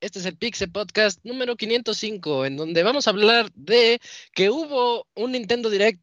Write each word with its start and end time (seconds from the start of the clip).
Este 0.00 0.18
es 0.18 0.26
el 0.26 0.36
Pixel 0.36 0.70
Podcast 0.70 1.20
número 1.24 1.56
505, 1.56 2.46
en 2.46 2.56
donde 2.56 2.82
vamos 2.82 3.06
a 3.06 3.10
hablar 3.10 3.50
de 3.54 4.00
que 4.32 4.48
hubo 4.48 5.06
un 5.14 5.32
Nintendo 5.32 5.70
Direct 5.70 6.00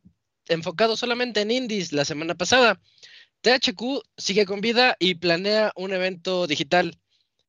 enfocado 0.48 0.96
solamente 0.98 1.42
en 1.42 1.52
indies 1.52 1.94
la 1.94 2.06
semana 2.06 2.36
pasada. 2.36 2.80
THQ 3.42 4.02
sigue 4.18 4.46
con 4.46 4.62
vida 4.62 4.96
y 5.00 5.16
planea 5.16 5.72
un 5.76 5.94
evento 5.94 6.46
digital. 6.46 7.00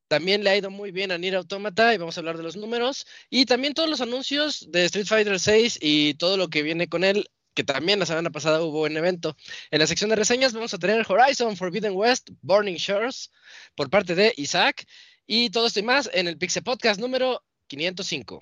También 0.07 0.43
le 0.43 0.49
ha 0.49 0.57
ido 0.57 0.71
muy 0.71 0.91
bien 0.91 1.11
a 1.11 1.17
Nier 1.17 1.35
Automata 1.35 1.93
y 1.93 1.97
vamos 1.97 2.17
a 2.17 2.21
hablar 2.21 2.37
de 2.37 2.43
los 2.43 2.55
números. 2.55 3.05
Y 3.29 3.45
también 3.45 3.73
todos 3.73 3.89
los 3.89 4.01
anuncios 4.01 4.67
de 4.71 4.85
Street 4.85 5.05
Fighter 5.05 5.39
6 5.39 5.79
y 5.81 6.15
todo 6.15 6.37
lo 6.37 6.47
que 6.47 6.63
viene 6.63 6.87
con 6.87 7.03
él, 7.03 7.29
que 7.53 7.63
también 7.63 7.99
la 7.99 8.05
semana 8.05 8.29
pasada 8.29 8.61
hubo 8.61 8.83
un 8.83 8.97
evento. 8.97 9.35
En 9.71 9.79
la 9.79 9.87
sección 9.87 10.09
de 10.09 10.15
reseñas 10.15 10.53
vamos 10.53 10.73
a 10.73 10.77
tener 10.77 11.05
Horizon 11.07 11.57
Forbidden 11.57 11.93
West, 11.95 12.29
Burning 12.41 12.75
Shores, 12.75 13.31
por 13.75 13.89
parte 13.89 14.15
de 14.15 14.33
Isaac. 14.37 14.85
Y 15.25 15.49
todo 15.49 15.67
esto 15.67 15.79
y 15.79 15.83
más 15.83 16.09
en 16.13 16.27
el 16.27 16.37
Pixel 16.37 16.63
Podcast 16.63 16.99
número 16.99 17.43
505. 17.67 18.41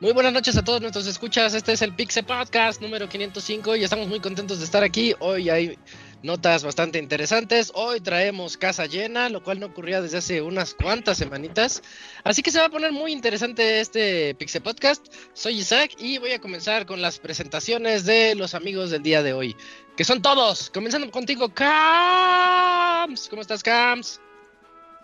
Muy 0.00 0.12
buenas 0.12 0.32
noches 0.32 0.56
a 0.56 0.62
todos 0.62 0.80
nuestros 0.80 1.08
escuchas. 1.08 1.54
Este 1.54 1.72
es 1.72 1.82
el 1.82 1.92
Pixel 1.92 2.24
Podcast 2.24 2.80
número 2.80 3.08
505 3.08 3.74
y 3.74 3.82
estamos 3.82 4.06
muy 4.06 4.20
contentos 4.20 4.60
de 4.60 4.64
estar 4.64 4.84
aquí. 4.84 5.12
Hoy 5.18 5.50
hay 5.50 5.76
notas 6.22 6.62
bastante 6.62 7.00
interesantes. 7.00 7.72
Hoy 7.74 7.98
traemos 7.98 8.56
casa 8.56 8.86
llena, 8.86 9.28
lo 9.28 9.42
cual 9.42 9.58
no 9.58 9.66
ocurría 9.66 10.00
desde 10.00 10.18
hace 10.18 10.40
unas 10.40 10.74
cuantas 10.74 11.18
semanitas. 11.18 11.82
Así 12.22 12.42
que 12.42 12.52
se 12.52 12.60
va 12.60 12.66
a 12.66 12.70
poner 12.70 12.92
muy 12.92 13.10
interesante 13.10 13.80
este 13.80 14.36
Pixel 14.36 14.62
Podcast. 14.62 15.04
Soy 15.32 15.58
Isaac 15.58 15.96
y 15.98 16.18
voy 16.18 16.30
a 16.30 16.40
comenzar 16.40 16.86
con 16.86 17.02
las 17.02 17.18
presentaciones 17.18 18.04
de 18.04 18.36
los 18.36 18.54
amigos 18.54 18.90
del 18.90 19.02
día 19.02 19.24
de 19.24 19.32
hoy, 19.32 19.56
que 19.96 20.04
son 20.04 20.22
todos. 20.22 20.70
Comenzando 20.70 21.10
contigo, 21.10 21.52
Cams. 21.52 23.26
¿Cómo 23.28 23.42
estás, 23.42 23.64
Cams? 23.64 24.20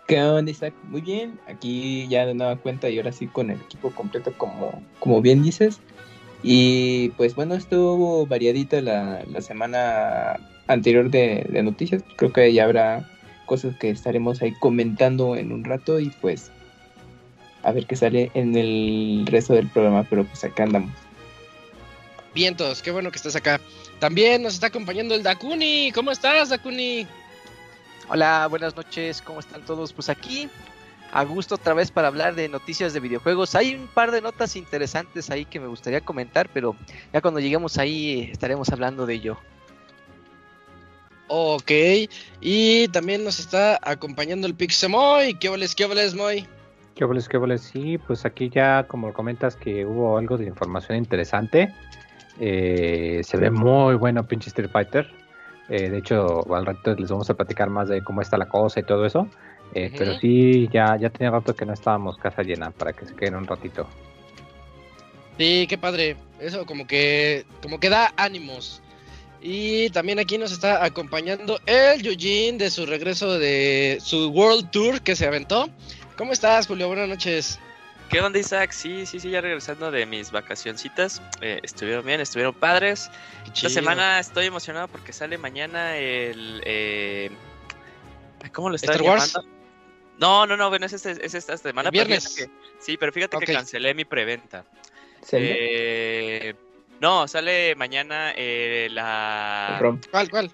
¿Qué 0.07 0.21
onda, 0.21 0.51
Isaac? 0.51 0.73
Muy 0.83 1.01
bien, 1.01 1.39
aquí 1.47 2.07
ya 2.07 2.25
de 2.25 2.35
nueva 2.35 2.57
cuenta 2.57 2.89
y 2.89 2.97
ahora 2.97 3.11
sí 3.11 3.25
con 3.27 3.49
el 3.49 3.59
equipo 3.59 3.89
completo 3.91 4.33
como, 4.37 4.83
como 4.99 5.21
bien 5.21 5.41
dices. 5.41 5.79
Y 6.43 7.09
pues 7.17 7.33
bueno, 7.33 7.55
estuvo 7.55 8.27
variadita 8.27 8.81
la, 8.81 9.23
la 9.27 9.41
semana 9.41 10.39
anterior 10.67 11.09
de, 11.09 11.47
noticias. 11.63 12.03
Creo 12.17 12.31
que 12.31 12.53
ya 12.53 12.65
habrá 12.65 13.09
cosas 13.45 13.75
que 13.77 13.89
estaremos 13.89 14.41
ahí 14.41 14.53
comentando 14.59 15.35
en 15.35 15.51
un 15.51 15.63
rato 15.63 15.99
y 15.99 16.09
pues 16.21 16.51
a 17.63 17.71
ver 17.71 17.87
qué 17.87 17.95
sale 17.95 18.31
en 18.35 18.55
el 18.55 19.25
resto 19.25 19.53
del 19.53 19.69
programa, 19.69 20.05
pero 20.09 20.23
pues 20.23 20.43
acá 20.43 20.63
andamos. 20.63 20.91
Vientos, 22.35 22.81
qué 22.81 22.91
bueno 22.91 23.11
que 23.11 23.17
estás 23.17 23.35
acá. 23.35 23.59
También 23.99 24.43
nos 24.43 24.55
está 24.55 24.67
acompañando 24.67 25.15
el 25.15 25.23
Dakuni. 25.23 25.91
¿Cómo 25.93 26.11
estás, 26.11 26.49
Dakuni? 26.49 27.07
Hola, 28.07 28.45
buenas 28.47 28.75
noches, 28.75 29.19
¿cómo 29.23 29.39
están 29.39 29.63
todos? 29.63 29.91
Pues 29.91 30.09
aquí, 30.09 30.47
a 31.11 31.23
gusto 31.23 31.55
otra 31.55 31.73
vez 31.73 31.89
para 31.89 32.07
hablar 32.07 32.35
de 32.35 32.47
noticias 32.47 32.93
de 32.93 32.99
videojuegos. 32.99 33.55
Hay 33.55 33.73
un 33.73 33.87
par 33.87 34.11
de 34.11 34.21
notas 34.21 34.55
interesantes 34.55 35.31
ahí 35.31 35.43
que 35.45 35.59
me 35.59 35.65
gustaría 35.65 36.01
comentar, 36.01 36.47
pero 36.53 36.75
ya 37.11 37.21
cuando 37.21 37.39
lleguemos 37.39 37.79
ahí 37.79 38.29
estaremos 38.31 38.69
hablando 38.69 39.07
de 39.07 39.15
ello. 39.15 39.37
Ok, 41.27 41.71
y 42.41 42.87
también 42.89 43.23
nos 43.23 43.39
está 43.39 43.79
acompañando 43.81 44.45
el 44.45 44.53
Pixemoy. 44.53 45.33
¿Qué 45.39 45.49
voles, 45.49 45.73
qué 45.73 45.87
voles, 45.87 46.13
Moy? 46.13 46.45
¿Qué 46.93 47.05
voles, 47.05 47.27
qué 47.27 47.37
voles? 47.37 47.61
Sí, 47.61 47.97
pues 47.97 48.23
aquí 48.23 48.51
ya, 48.53 48.85
como 48.87 49.11
comentas, 49.13 49.55
que 49.55 49.83
hubo 49.83 50.19
algo 50.19 50.37
de 50.37 50.45
información 50.45 50.99
interesante. 50.99 51.73
Eh, 52.39 53.21
se 53.23 53.37
ve 53.37 53.49
muy 53.49 53.95
bueno, 53.95 54.27
pinche 54.27 54.49
Street 54.49 54.69
Fighter. 54.69 55.24
Eh, 55.69 55.89
de 55.89 55.97
hecho, 55.97 56.53
al 56.53 56.65
rato 56.65 56.95
les 56.95 57.09
vamos 57.09 57.29
a 57.29 57.33
platicar 57.33 57.69
más 57.69 57.89
de 57.89 58.03
cómo 58.03 58.21
está 58.21 58.37
la 58.37 58.47
cosa 58.47 58.79
y 58.79 58.83
todo 58.83 59.05
eso. 59.05 59.27
Eh, 59.73 59.87
uh 59.87 59.93
-huh. 59.93 59.97
Pero 59.97 60.19
sí, 60.19 60.69
ya, 60.71 60.97
ya 60.97 61.09
tenía 61.09 61.31
rato 61.31 61.55
que 61.55 61.65
no 61.65 61.73
estábamos 61.73 62.17
casa 62.17 62.43
llena 62.43 62.71
para 62.71 62.93
que 62.93 63.05
se 63.05 63.15
queden 63.15 63.35
un 63.35 63.47
ratito. 63.47 63.87
Sí, 65.37 65.65
qué 65.67 65.77
padre. 65.77 66.17
Eso 66.39 66.65
como 66.65 66.85
que, 66.87 67.45
como 67.61 67.79
que 67.79 67.89
da 67.89 68.13
ánimos. 68.15 68.81
Y 69.41 69.89
también 69.89 70.19
aquí 70.19 70.37
nos 70.37 70.51
está 70.51 70.83
acompañando 70.83 71.59
el 71.65 72.01
Yujin 72.01 72.57
de 72.57 72.71
su 72.71 72.85
regreso 72.85 73.37
de 73.37 73.99
su 74.01 74.29
World 74.29 74.71
Tour 74.71 75.01
que 75.01 75.15
se 75.15 75.27
aventó. 75.27 75.69
¿Cómo 76.17 76.31
estás, 76.31 76.67
Julio? 76.67 76.87
Buenas 76.87 77.09
noches. 77.09 77.59
¿Qué 78.09 78.21
onda, 78.21 78.39
Isaac? 78.39 78.71
Sí, 78.71 79.05
sí, 79.05 79.19
sí, 79.19 79.29
ya 79.31 79.41
regresando 79.41 79.91
de 79.91 80.05
mis 80.05 80.31
vacacioncitas. 80.31 81.21
Eh, 81.41 81.59
estuvieron 81.63 82.05
bien, 82.05 82.21
estuvieron 82.21 82.53
padres. 82.53 83.09
Esta 83.53 83.69
semana 83.69 84.19
estoy 84.19 84.45
emocionado 84.45 84.87
porque 84.87 85.11
sale 85.11 85.37
mañana 85.37 85.97
el. 85.97 86.61
Eh, 86.65 87.31
¿Cómo 88.53 88.69
lo 88.69 88.75
está 88.75 88.91
¿Star 88.91 89.07
Wars? 89.07 89.37
No, 90.17 90.45
no, 90.45 90.55
no, 90.55 90.69
bueno, 90.69 90.85
es, 90.85 90.93
este, 90.93 91.25
es 91.25 91.33
esta 91.33 91.57
semana. 91.57 91.89
¿El 91.89 91.93
viernes? 91.93 92.35
Pero 92.37 92.51
que, 92.51 92.57
sí, 92.79 92.97
pero 92.97 93.11
fíjate 93.11 93.37
okay. 93.37 93.47
que 93.47 93.53
cancelé 93.53 93.93
mi 93.93 94.05
preventa. 94.05 94.63
Eh, 95.31 96.53
no, 97.01 97.27
sale 97.27 97.75
mañana 97.75 98.33
eh, 98.35 98.87
la. 98.91 99.81
¿Cuál, 100.11 100.29
cuál? 100.29 100.51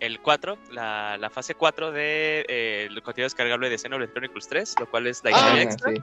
El 0.00 0.20
4, 0.20 0.58
la, 0.72 1.18
la 1.18 1.28
fase 1.28 1.54
4 1.54 1.92
de 1.92 2.46
eh, 2.48 2.86
el 2.88 3.02
contenido 3.02 3.26
descargable 3.26 3.68
de 3.68 3.76
Xenoblade 3.76 4.10
Chronicles 4.10 4.48
3, 4.48 4.74
lo 4.80 4.90
cual 4.90 5.06
es 5.06 5.22
la 5.22 5.30
historia 5.30 5.60
ah, 5.60 5.62
extra. 5.62 5.90
Sí. 5.90 6.02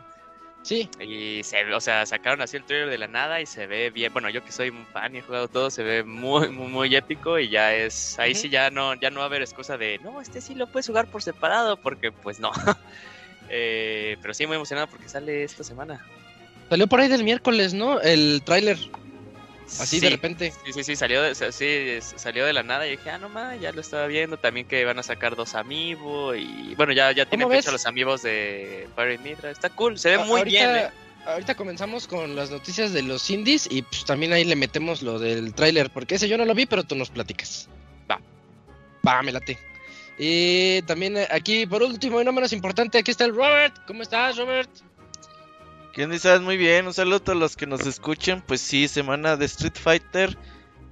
Sí. 0.67 0.89
Y 0.99 1.43
se, 1.45 1.73
o 1.73 1.79
sea, 1.79 2.05
sacaron 2.05 2.41
así 2.41 2.57
el 2.57 2.65
trailer 2.65 2.89
de 2.89 2.97
la 2.97 3.07
nada 3.07 3.39
y 3.39 3.45
se 3.45 3.67
ve 3.67 3.89
bien. 3.89 4.11
Bueno, 4.11 4.29
yo 4.29 4.43
que 4.43 4.51
soy 4.51 4.67
un 4.67 4.85
fan 4.87 5.15
y 5.15 5.19
he 5.19 5.21
jugado 5.21 5.47
todo, 5.47 5.69
se 5.69 5.81
ve 5.81 6.03
muy, 6.03 6.49
muy, 6.49 6.67
muy 6.67 6.93
épico. 6.93 7.39
Y 7.39 7.47
ya 7.47 7.73
es. 7.73 8.19
Ahí 8.19 8.31
uh 8.31 8.35
-huh. 8.35 8.37
sí 8.37 8.49
ya 8.49 8.69
no, 8.69 8.93
ya 8.95 9.09
no 9.09 9.19
va 9.19 9.23
a 9.23 9.27
haber 9.27 9.41
excusa 9.41 9.77
de 9.77 9.97
no, 10.03 10.19
este 10.19 10.41
sí 10.41 10.55
lo 10.55 10.67
puedes 10.67 10.87
jugar 10.87 11.07
por 11.07 11.23
separado, 11.23 11.77
porque 11.77 12.11
pues 12.11 12.41
no. 12.41 12.51
eh, 13.49 14.17
pero 14.21 14.33
sí 14.33 14.45
muy 14.45 14.57
emocionado 14.57 14.87
porque 14.87 15.07
sale 15.07 15.45
esta 15.45 15.63
semana. 15.63 16.05
Salió 16.67 16.85
por 16.87 16.99
ahí 16.99 17.07
del 17.07 17.23
miércoles, 17.23 17.73
¿no? 17.73 18.01
El 18.01 18.41
tráiler. 18.43 18.77
Así 19.67 19.99
sí, 19.99 19.99
de 19.99 20.09
repente. 20.09 20.53
Sí, 20.65 20.73
sí, 20.73 20.83
sí, 20.83 20.95
salió 20.95 21.21
de, 21.21 21.35
sí, 21.35 22.17
salió 22.17 22.45
de 22.45 22.53
la 22.53 22.63
nada 22.63 22.87
y 22.87 22.91
dije, 22.91 23.09
ah, 23.09 23.17
no 23.17 23.29
más, 23.29 23.59
ya 23.59 23.71
lo 23.71 23.81
estaba 23.81 24.07
viendo. 24.07 24.37
También 24.37 24.67
que 24.67 24.85
van 24.85 24.97
a 24.97 25.03
sacar 25.03 25.35
dos 25.35 25.55
amigos 25.55 26.37
y 26.37 26.73
bueno, 26.75 26.93
ya, 26.93 27.11
ya 27.11 27.25
tienen 27.25 27.49
fecha 27.49 27.71
los 27.71 27.85
amigos 27.85 28.23
de 28.23 28.87
Pirate 28.95 29.17
Mitra. 29.19 29.51
Está 29.51 29.69
cool, 29.69 29.99
se 29.99 30.11
ve 30.11 30.17
muy 30.19 30.39
ahorita, 30.39 30.71
bien. 30.71 30.85
Eh. 30.85 30.89
Ahorita 31.25 31.55
comenzamos 31.55 32.07
con 32.07 32.37
las 32.37 32.49
noticias 32.49 32.93
de 32.93 33.01
los 33.01 33.29
indies 33.29 33.67
y 33.69 33.81
pues 33.81 34.05
también 34.05 34.31
ahí 34.31 34.45
le 34.45 34.55
metemos 34.55 35.01
lo 35.01 35.19
del 35.19 35.53
tráiler, 35.53 35.89
porque 35.89 36.15
ese 36.15 36.29
yo 36.29 36.37
no 36.37 36.45
lo 36.45 36.53
vi, 36.53 36.65
pero 36.65 36.83
tú 36.83 36.95
nos 36.95 37.09
platicas. 37.09 37.67
Va. 38.09 38.21
Va, 39.05 39.21
me 39.21 39.33
late. 39.33 39.57
Y 40.17 40.81
también 40.83 41.17
eh, 41.17 41.27
aquí, 41.29 41.65
por 41.65 41.83
último 41.83 42.21
y 42.21 42.25
no 42.25 42.31
menos 42.31 42.53
importante, 42.53 42.97
aquí 42.97 43.11
está 43.11 43.25
el 43.25 43.35
Robert. 43.35 43.75
¿Cómo 43.85 44.03
estás, 44.03 44.37
Robert? 44.37 44.69
¿Qué 45.97 46.03
onda? 46.03 46.39
Muy 46.41 46.57
bien, 46.57 46.85
un 46.85 46.93
saludo 46.93 47.31
a 47.31 47.33
los 47.33 47.55
que 47.55 47.65
nos 47.65 47.87
escuchen. 47.87 48.43
Pues 48.45 48.61
sí, 48.61 48.87
semana 48.87 49.35
de 49.35 49.45
Street 49.45 49.73
Fighter. 49.73 50.37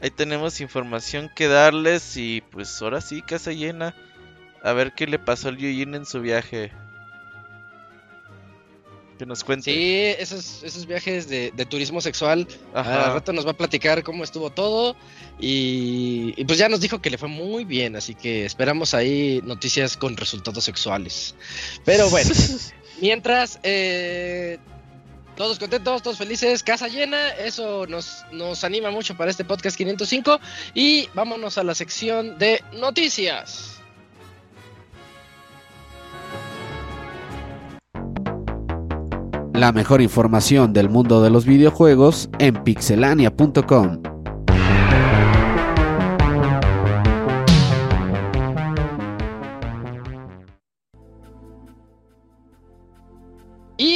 Ahí 0.02 0.10
tenemos 0.10 0.62
información 0.62 1.30
que 1.36 1.48
darles 1.48 2.18
y 2.18 2.42
pues 2.50 2.82
ahora 2.82 3.02
sí, 3.02 3.22
casa 3.22 3.52
llena. 3.52 3.96
A 4.64 4.74
ver 4.74 4.94
qué 4.94 5.06
le 5.06 5.20
pasó 5.20 5.50
al 5.50 5.58
Yujin 5.58 5.94
en 5.94 6.08
su 6.08 6.22
viaje. 6.22 6.72
Que 9.20 9.28
nos 9.28 9.44
cuente. 9.44 9.72
Sí, 9.72 10.16
esos, 10.20 10.64
esos 10.64 10.88
viajes 10.88 11.30
de, 11.30 11.54
de 11.56 11.66
turismo 11.68 12.02
sexual. 12.02 12.48
Ajá. 12.74 13.06
Al 13.06 13.14
rato 13.14 13.32
nos 13.32 13.46
va 13.46 13.52
a 13.52 13.58
platicar 13.58 14.02
cómo 14.02 14.24
estuvo 14.24 14.50
todo. 14.50 14.96
Y, 15.40 16.34
y, 16.36 16.46
pues 16.46 16.58
ya 16.58 16.68
nos 16.68 16.82
dijo 16.82 17.00
que 17.00 17.12
le 17.12 17.20
fue 17.20 17.30
muy 17.30 17.64
bien. 17.64 17.96
Así 17.96 18.16
que 18.16 18.44
esperamos 18.44 18.96
ahí 18.96 19.40
noticias 19.44 19.98
con 19.98 20.18
resultados 20.18 20.64
sexuales. 20.64 21.36
Pero 21.84 22.10
bueno. 22.10 22.32
Mientras, 23.02 23.60
eh, 23.62 24.58
todos 25.36 25.60
contentos, 25.60 26.02
todos 26.02 26.18
felices, 26.18 26.64
casa 26.64 26.88
llena, 26.88 27.30
eso 27.32 27.86
nos, 27.88 28.26
nos 28.32 28.64
anima 28.64 28.92
mucho 28.92 29.16
para 29.16 29.32
este 29.32 29.46
podcast 29.46 29.78
505 29.78 30.40
y 30.74 31.10
vámonos 31.14 31.58
a 31.58 31.64
la 31.64 31.76
sección 31.76 32.38
de 32.38 32.62
noticias. 32.74 33.72
La 39.54 39.72
mejor 39.72 40.02
información 40.02 40.74
del 40.74 40.90
mundo 40.90 41.22
de 41.22 41.30
los 41.30 41.46
videojuegos 41.46 42.30
en 42.40 42.62
pixelania.com. 42.64 44.15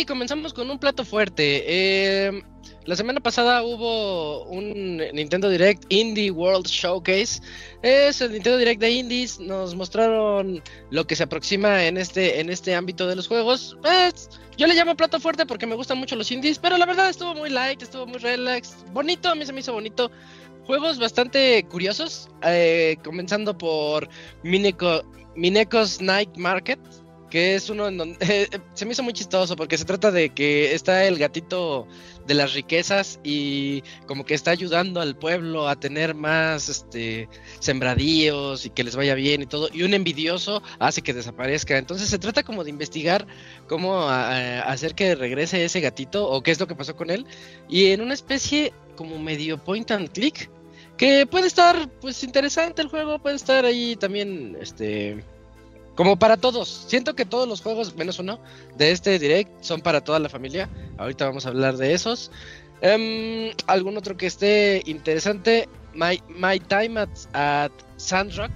comenzamos 0.10 0.54
con 0.54 0.70
un 0.72 0.80
plato 0.80 1.06
fuerte. 1.06 1.64
Eh, 1.68 2.44
la 2.86 2.96
semana 2.96 3.20
pasada 3.20 3.64
hubo 3.64 4.44
un 4.46 4.98
Nintendo 5.14 5.48
Direct 5.50 5.86
Indie 5.90 6.32
World 6.32 6.66
Showcase. 6.66 7.42
Es 7.84 8.20
el 8.20 8.32
Nintendo 8.32 8.58
Direct 8.58 8.82
de 8.82 8.90
Indies. 8.90 9.40
Nos 9.40 9.76
mostraron 9.76 10.64
lo 10.90 11.06
que 11.06 11.16
se 11.16 11.24
aproxima 11.24 11.86
en 11.86 11.98
este, 11.98 12.40
en 12.40 12.50
este 12.50 12.74
ámbito 12.74 13.06
de 13.08 13.16
los 13.16 13.28
juegos. 13.28 13.78
Pues, 13.84 14.32
yo 14.58 14.66
le 14.66 14.74
llamo 14.74 14.98
plato 14.98 15.20
fuerte 15.20 15.46
porque 15.46 15.68
me 15.68 15.76
gustan 15.76 16.00
mucho 16.00 16.16
los 16.16 16.32
indies, 16.32 16.58
pero 16.58 16.78
la 16.78 16.88
verdad 16.88 17.10
estuvo 17.10 17.36
muy 17.36 17.52
light, 17.52 17.82
estuvo 17.84 18.08
muy 18.08 18.18
relax. 18.18 18.78
Bonito, 18.92 19.30
a 19.30 19.36
mí 19.36 19.46
se 19.46 19.54
me 19.54 19.60
hizo 19.60 19.74
bonito. 19.74 20.10
Juegos 20.66 20.98
bastante 20.98 21.64
curiosos. 21.70 22.30
eh, 22.44 22.98
comenzando 23.04 23.56
por 23.56 24.10
Mineco, 24.42 25.04
Mineco's 25.36 26.02
Night 26.02 26.36
Market 26.36 26.80
que 27.30 27.56
es 27.56 27.70
uno 27.70 27.88
en 27.88 27.98
donde 27.98 28.50
se 28.74 28.86
me 28.86 28.94
hizo 28.94 29.04
muy 29.04 29.14
chistoso 29.14 29.56
porque 29.56 29.78
se 29.78 29.86
trata 29.86 30.12
de 30.12 30.30
que 30.30 30.74
está 30.74 31.06
el 31.06 31.18
gatito 31.18 31.88
de 32.28 32.34
las 32.34 32.54
riquezas 32.54 33.20
y 33.24 33.84
como 34.06 34.26
que 34.26 34.34
está 34.34 34.52
ayudando 34.52 35.02
al 35.02 35.16
pueblo 35.16 35.68
a 35.68 35.80
tener 35.80 36.14
más 36.14 36.70
este 36.70 37.28
sembradíos 37.60 38.66
y 38.66 38.70
que 38.70 38.84
les 38.84 38.96
vaya 38.96 39.16
bien 39.16 39.42
y 39.42 39.46
todo 39.46 39.70
y 39.74 39.84
un 39.84 39.94
envidioso 39.94 40.62
hace 40.80 41.02
que 41.02 41.14
desaparezca. 41.14 41.78
Entonces 41.78 42.10
se 42.10 42.20
trata 42.20 42.44
como 42.44 42.64
de 42.64 42.70
investigar 42.70 43.26
cómo 43.68 44.08
hacer 44.10 44.96
que 44.96 45.16
regrese 45.16 45.64
ese 45.66 45.82
gatito 45.82 46.30
o 46.30 46.42
qué 46.42 46.52
es 46.52 46.60
lo 46.60 46.68
que 46.68 46.76
pasó 46.76 46.96
con 46.96 47.10
él 47.10 47.26
y 47.68 47.88
en 47.88 48.02
una 48.02 48.14
especie 48.14 48.74
como 48.96 49.18
medio 49.18 49.58
point 49.58 49.90
and 49.92 50.10
click 50.12 50.50
que 50.98 51.26
puede 51.26 51.48
estar 51.48 51.90
pues 52.02 52.24
interesante 52.24 52.82
el 52.82 52.90
juego 52.90 53.20
puede 53.20 53.38
estar 53.38 53.66
ahí 53.66 53.96
también 53.96 54.58
este 54.60 55.24
como 55.96 56.18
para 56.18 56.38
todos. 56.38 56.86
Siento 56.88 57.16
que 57.16 57.26
todos 57.26 57.48
los 57.48 57.62
juegos, 57.62 57.96
menos 57.96 58.20
uno, 58.20 58.40
de 58.78 58.92
este 58.92 59.20
direct 59.20 59.52
son 59.62 59.82
para 59.82 60.02
toda 60.02 60.20
la 60.20 60.30
familia. 60.30 60.70
Ahorita 60.98 61.26
vamos 61.26 61.46
a 61.46 61.50
hablar 61.50 61.78
de 61.78 61.94
esos. 61.94 62.32
Em, 62.82 63.52
¿Algún 63.68 63.98
otro 63.98 64.16
que 64.16 64.26
esté 64.28 64.82
interesante? 64.86 65.68
My, 65.94 66.22
My 66.30 66.60
Time 66.60 67.02
at, 67.02 67.10
at 67.34 67.72
Sandrock. 67.98 68.52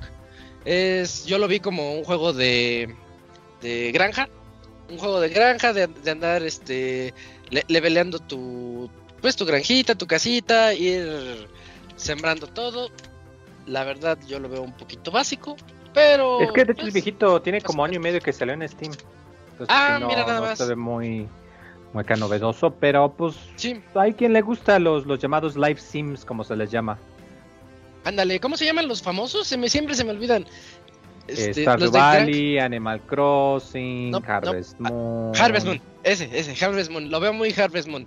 Es, 0.66 1.26
yo 1.26 1.38
lo 1.38 1.48
vi 1.50 1.60
como 1.60 1.94
un 1.96 2.04
juego 2.06 2.32
de, 2.32 2.96
de 3.62 3.92
granja. 3.92 4.30
Un 4.90 4.98
juego 4.98 5.20
de 5.20 5.30
granja, 5.30 5.74
de, 5.74 5.88
de 5.88 6.12
andar 6.12 6.44
este, 6.44 7.14
le- 7.50 7.66
leveleando 7.68 8.20
tu, 8.20 8.90
pues, 9.22 9.36
tu 9.36 9.46
granjita, 9.46 9.96
tu 9.96 10.08
casita, 10.08 10.74
ir 10.74 11.48
sembrando 11.96 12.48
todo. 12.48 12.90
La 13.66 13.84
verdad, 13.84 14.18
yo 14.28 14.40
lo 14.40 14.48
veo 14.50 14.62
un 14.62 14.74
poquito 14.76 15.12
básico. 15.12 15.56
Pero. 15.94 16.42
Es 16.42 16.52
que 16.52 16.66
de 16.66 16.72
hecho 16.74 16.82
pues, 16.82 16.88
el 16.88 16.94
viejito 16.94 17.42
tiene 17.42 17.60
pues, 17.60 17.66
como 17.68 17.84
año 17.86 17.96
y 17.96 18.00
medio 18.00 18.20
que 18.20 18.34
salió 18.34 18.54
en 18.54 18.68
Steam. 18.68 18.92
Entonces, 19.52 19.68
Ah, 19.70 19.98
no, 20.00 20.08
mira 20.08 20.22
nada 20.26 20.40
no 20.40 20.46
más. 20.48 20.58
se 20.58 20.66
ve 20.66 20.76
muy, 20.76 21.28
muy 21.94 22.02
acá 22.02 22.16
novedoso, 22.16 22.72
pero 22.72 23.12
pues 23.12 23.36
Sí, 23.56 23.82
hay 23.96 24.14
quien 24.14 24.34
le 24.34 24.42
gusta 24.42 24.80
los, 24.80 25.06
los 25.06 25.20
llamados 25.20 25.56
live 25.56 25.80
sims, 25.80 26.26
como 26.26 26.44
se 26.44 26.56
les 26.56 26.72
llama. 26.72 26.98
ándale, 28.04 28.40
¿cómo 28.40 28.58
se 28.58 28.66
llaman 28.66 28.88
los 28.88 29.02
famosos? 29.02 29.48
Se 29.48 29.58
me, 29.58 29.70
siempre 29.70 29.96
se 29.96 30.04
me 30.04 30.12
olvidan. 30.12 30.44
Eh, 31.28 31.36
Este, 31.50 31.62
Stardew 31.62 31.90
de 31.92 31.98
Crank- 32.00 32.20
Valley, 32.20 32.60
Animal 32.60 33.00
Crossing, 33.02 34.12
No, 34.12 34.22
Harvest 34.28 34.76
ah, 34.84 34.90
Moon. 34.90 35.32
Harvest 35.38 35.66
Moon, 35.66 35.82
ese, 36.04 36.30
ese, 36.38 36.66
Harvest 36.66 36.92
Moon, 36.92 37.10
lo 37.12 37.20
veo 37.22 37.32
muy 37.32 37.54
Harvest 37.54 37.88
Moon. 37.88 38.06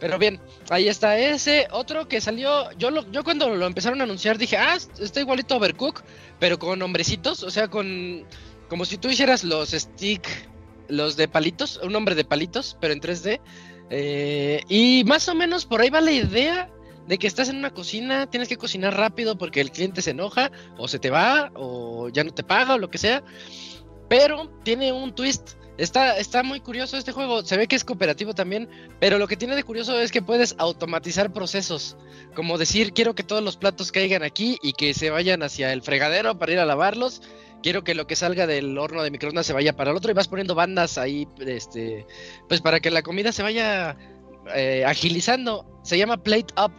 Pero 0.00 0.18
bien, 0.18 0.40
ahí 0.70 0.88
está 0.88 1.18
ese, 1.18 1.68
otro 1.70 2.08
que 2.08 2.20
salió, 2.20 2.70
yo 2.72 2.90
lo, 2.90 3.10
yo 3.10 3.24
cuando 3.24 3.48
lo 3.54 3.66
empezaron 3.66 4.00
a 4.00 4.04
anunciar 4.04 4.38
dije, 4.38 4.56
ah, 4.56 4.76
está 5.00 5.20
igualito 5.20 5.54
a 5.54 5.58
Overcook, 5.58 6.02
pero 6.38 6.58
con 6.58 6.82
hombrecitos, 6.82 7.42
o 7.42 7.50
sea, 7.50 7.68
con, 7.68 8.26
como 8.68 8.84
si 8.84 8.98
tú 8.98 9.08
hicieras 9.08 9.44
los 9.44 9.70
stick, 9.70 10.26
los 10.88 11.16
de 11.16 11.28
palitos, 11.28 11.80
un 11.82 11.94
hombre 11.96 12.14
de 12.14 12.24
palitos, 12.24 12.76
pero 12.80 12.92
en 12.92 13.00
3D, 13.00 13.40
eh, 13.90 14.62
y 14.68 15.04
más 15.06 15.28
o 15.28 15.34
menos 15.34 15.66
por 15.66 15.80
ahí 15.80 15.90
va 15.90 16.00
la 16.00 16.12
idea 16.12 16.70
de 17.06 17.18
que 17.18 17.26
estás 17.26 17.48
en 17.48 17.56
una 17.56 17.72
cocina, 17.72 18.26
tienes 18.28 18.48
que 18.48 18.56
cocinar 18.56 18.96
rápido 18.96 19.36
porque 19.36 19.60
el 19.60 19.70
cliente 19.70 20.02
se 20.02 20.10
enoja, 20.10 20.50
o 20.76 20.88
se 20.88 20.98
te 20.98 21.10
va, 21.10 21.50
o 21.54 22.08
ya 22.08 22.24
no 22.24 22.32
te 22.32 22.42
paga, 22.42 22.74
o 22.74 22.78
lo 22.78 22.90
que 22.90 22.98
sea, 22.98 23.22
pero 24.08 24.48
tiene 24.64 24.92
un 24.92 25.14
twist. 25.14 25.52
Está, 25.76 26.16
está 26.18 26.42
muy 26.42 26.60
curioso 26.60 26.96
este 26.96 27.12
juego. 27.12 27.42
Se 27.42 27.56
ve 27.56 27.66
que 27.66 27.76
es 27.76 27.84
cooperativo 27.84 28.34
también. 28.34 28.68
Pero 29.00 29.18
lo 29.18 29.26
que 29.26 29.36
tiene 29.36 29.56
de 29.56 29.64
curioso 29.64 29.98
es 29.98 30.12
que 30.12 30.22
puedes 30.22 30.54
automatizar 30.58 31.32
procesos. 31.32 31.96
Como 32.34 32.58
decir, 32.58 32.92
quiero 32.92 33.14
que 33.14 33.22
todos 33.22 33.42
los 33.42 33.56
platos 33.56 33.92
caigan 33.92 34.22
aquí 34.22 34.58
y 34.62 34.72
que 34.72 34.94
se 34.94 35.10
vayan 35.10 35.42
hacia 35.42 35.72
el 35.72 35.82
fregadero 35.82 36.38
para 36.38 36.52
ir 36.52 36.58
a 36.58 36.66
lavarlos. 36.66 37.22
Quiero 37.62 37.82
que 37.82 37.94
lo 37.94 38.06
que 38.06 38.14
salga 38.14 38.46
del 38.46 38.76
horno 38.76 39.02
de 39.02 39.10
microondas 39.10 39.46
se 39.46 39.54
vaya 39.54 39.74
para 39.74 39.90
el 39.90 39.96
otro 39.96 40.10
y 40.10 40.14
vas 40.14 40.28
poniendo 40.28 40.54
bandas 40.54 40.98
ahí, 40.98 41.26
este, 41.46 42.06
pues 42.46 42.60
para 42.60 42.78
que 42.78 42.90
la 42.90 43.02
comida 43.02 43.32
se 43.32 43.42
vaya 43.42 43.96
eh, 44.54 44.84
agilizando. 44.86 45.64
Se 45.82 45.96
llama 45.96 46.18
Plate 46.18 46.52
Up. 46.62 46.72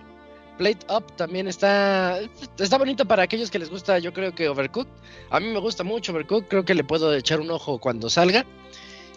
Plate 0.60 0.86
Up 0.90 1.16
también 1.16 1.48
está, 1.48 2.20
está 2.60 2.78
bonito 2.78 3.04
para 3.06 3.24
aquellos 3.24 3.50
que 3.50 3.58
les 3.60 3.70
gusta, 3.70 3.98
yo 3.98 4.14
creo 4.14 4.36
que 4.36 4.48
Overcooked. 4.48 4.92
A 5.32 5.40
mí 5.40 5.48
me 5.48 5.60
gusta 5.60 5.84
mucho 5.84 6.12
Overcooked, 6.12 6.48
creo 6.48 6.64
que 6.64 6.76
le 6.76 6.84
puedo 6.84 7.14
echar 7.16 7.40
un 7.40 7.50
ojo 7.50 7.80
cuando 7.80 8.10
salga. 8.10 8.46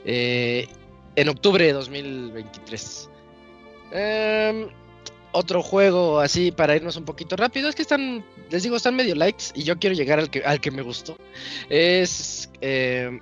Eh, 0.04 0.68
en 1.16 1.28
octubre 1.28 1.64
de 1.64 1.72
2023. 1.72 3.08
Em, 3.92 4.68
otro 5.32 5.62
juego 5.62 6.20
así 6.20 6.50
para 6.50 6.76
irnos 6.76 6.96
un 6.96 7.04
poquito 7.04 7.36
rápido. 7.36 7.68
Es 7.68 7.74
que 7.74 7.82
están, 7.82 8.24
les 8.50 8.62
digo, 8.62 8.76
están 8.76 8.96
medio 8.96 9.14
likes 9.14 9.46
y 9.54 9.62
yo 9.62 9.78
quiero 9.78 9.94
llegar 9.94 10.18
al 10.18 10.30
que, 10.30 10.42
al 10.44 10.60
que 10.60 10.70
me 10.70 10.82
gustó. 10.82 11.16
Es 11.68 12.50
em, 12.60 13.20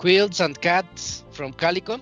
Quilts 0.00 0.40
and 0.40 0.58
Cats 0.58 1.24
from 1.30 1.52
Calico. 1.52 1.98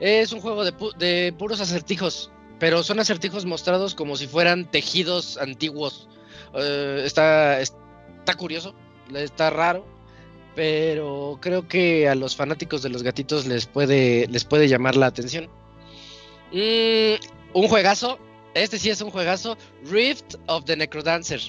Es 0.00 0.32
un 0.32 0.40
juego 0.40 0.64
de, 0.64 0.72
pu- 0.72 0.94
de 0.96 1.32
puros 1.38 1.60
acertijos, 1.60 2.30
pero 2.58 2.82
son 2.82 2.98
acertijos 2.98 3.44
mostrados 3.44 3.94
como 3.94 4.16
si 4.16 4.26
fueran 4.26 4.68
tejidos 4.70 5.36
antiguos. 5.38 6.08
Eh, 6.54 7.02
está, 7.04 7.60
está 7.60 8.34
curioso, 8.36 8.74
está 9.14 9.50
raro, 9.50 9.86
pero 10.54 11.38
creo 11.40 11.66
que 11.68 12.08
a 12.08 12.14
los 12.14 12.36
fanáticos 12.36 12.82
de 12.82 12.88
los 12.90 13.02
gatitos 13.02 13.46
les 13.46 13.66
puede, 13.66 14.26
les 14.28 14.44
puede 14.44 14.68
llamar 14.68 14.96
la 14.96 15.06
atención. 15.06 15.48
Mm, 16.52 17.14
un 17.54 17.68
juegazo, 17.68 18.18
este 18.54 18.78
sí 18.78 18.90
es 18.90 19.00
un 19.00 19.10
juegazo, 19.10 19.56
Rift 19.84 20.34
of 20.46 20.64
the 20.64 20.76
Necrodancer. 20.76 21.40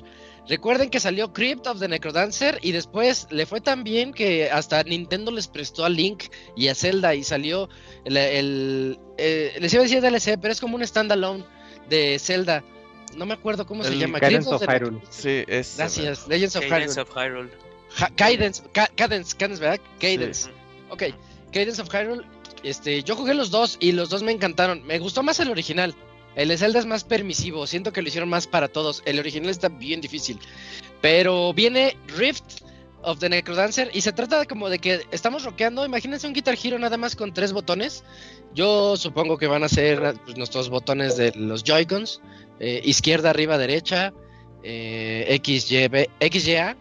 Recuerden 0.47 0.89
que 0.89 0.99
salió 0.99 1.31
Crypt 1.31 1.67
of 1.67 1.79
the 1.79 1.87
Necrodancer 1.87 2.59
y 2.61 2.73
después 2.73 3.27
le 3.31 3.45
fue 3.45 3.61
tan 3.61 3.85
bien 3.85 4.11
que 4.13 4.51
hasta 4.51 4.83
Nintendo 4.83 5.31
les 5.31 5.47
prestó 5.47 5.85
a 5.85 5.89
Link 5.89 6.23
y 6.57 6.67
a 6.67 6.75
Zelda 6.75 7.15
y 7.15 7.23
salió 7.23 7.69
el, 8.03 8.17
el- 8.17 8.99
eh, 9.17 9.53
les 9.61 9.73
iba 9.73 9.81
a 9.81 9.83
decir 9.83 10.01
DLC, 10.01 10.37
pero 10.41 10.51
es 10.51 10.59
como 10.59 10.75
un 10.75 10.85
standalone 10.85 11.45
de 11.89 12.19
Zelda. 12.19 12.61
No 13.15 13.25
me 13.25 13.35
acuerdo 13.35 13.65
cómo 13.65 13.83
se 13.83 13.95
llama. 13.97 14.19
Crypt 14.19 14.47
of 14.47 14.63
Hyrule. 14.67 14.99
Sí, 15.09 15.43
es. 15.47 15.75
Gracias, 15.77 16.27
Legends 16.27 16.55
of 16.57 16.63
Hyrule. 16.65 17.01
of 17.01 17.09
Hyrule. 17.15 17.49
Ja- 17.95 18.09
Cadence, 18.15 18.63
Ca- 18.73 18.89
Cadence, 18.95 19.35
Cadence, 19.37 19.61
¿verdad? 19.61 19.79
Cadence. 19.99 20.49
Ujú. 20.49 20.93
Ok, 20.93 21.03
Cadence 21.51 21.81
of 21.81 21.89
Hyrule. 21.93 22.23
Este, 22.63 23.03
yo 23.03 23.15
jugué 23.15 23.33
los 23.33 23.51
dos 23.51 23.77
y 23.79 23.91
los 23.91 24.09
dos 24.09 24.23
me 24.23 24.31
encantaron. 24.31 24.83
Me 24.85 24.99
gustó 24.99 25.21
más 25.23 25.39
el 25.39 25.49
original. 25.49 25.93
El 26.35 26.47
de 26.47 26.57
Zelda 26.57 26.79
es 26.79 26.85
más 26.85 27.03
permisivo. 27.03 27.67
Siento 27.67 27.91
que 27.93 28.01
lo 28.01 28.07
hicieron 28.07 28.29
más 28.29 28.47
para 28.47 28.67
todos. 28.67 29.03
El 29.05 29.19
original 29.19 29.49
está 29.49 29.69
bien 29.69 30.01
difícil. 30.01 30.39
Pero 31.01 31.53
viene 31.53 31.97
Rift 32.17 32.63
of 33.03 33.19
the 33.19 33.27
Necrodancer 33.29 33.91
y 33.93 34.01
se 34.01 34.13
trata 34.13 34.45
como 34.45 34.69
de 34.69 34.79
que 34.79 35.01
estamos 35.11 35.43
rockeando. 35.43 35.85
Imagínense 35.85 36.25
un 36.25 36.33
Guitar 36.33 36.57
Hero 36.61 36.79
nada 36.79 36.95
más 36.97 37.15
con 37.15 37.33
tres 37.33 37.51
botones. 37.51 38.03
Yo 38.55 38.95
supongo 38.97 39.37
que 39.37 39.47
van 39.47 39.63
a 39.63 39.69
ser 39.69 40.15
pues, 40.25 40.37
nuestros 40.37 40.69
botones 40.69 41.17
de 41.17 41.33
los 41.35 41.63
Joy-Cons: 41.63 42.21
eh, 42.61 42.81
izquierda, 42.85 43.29
arriba, 43.31 43.57
derecha, 43.57 44.13
eh, 44.63 45.25
X, 45.29 45.69
Y, 45.69 45.87
B- 45.89 46.09
X, 46.21 46.47
Y, 46.47 46.55
A. 46.55 46.77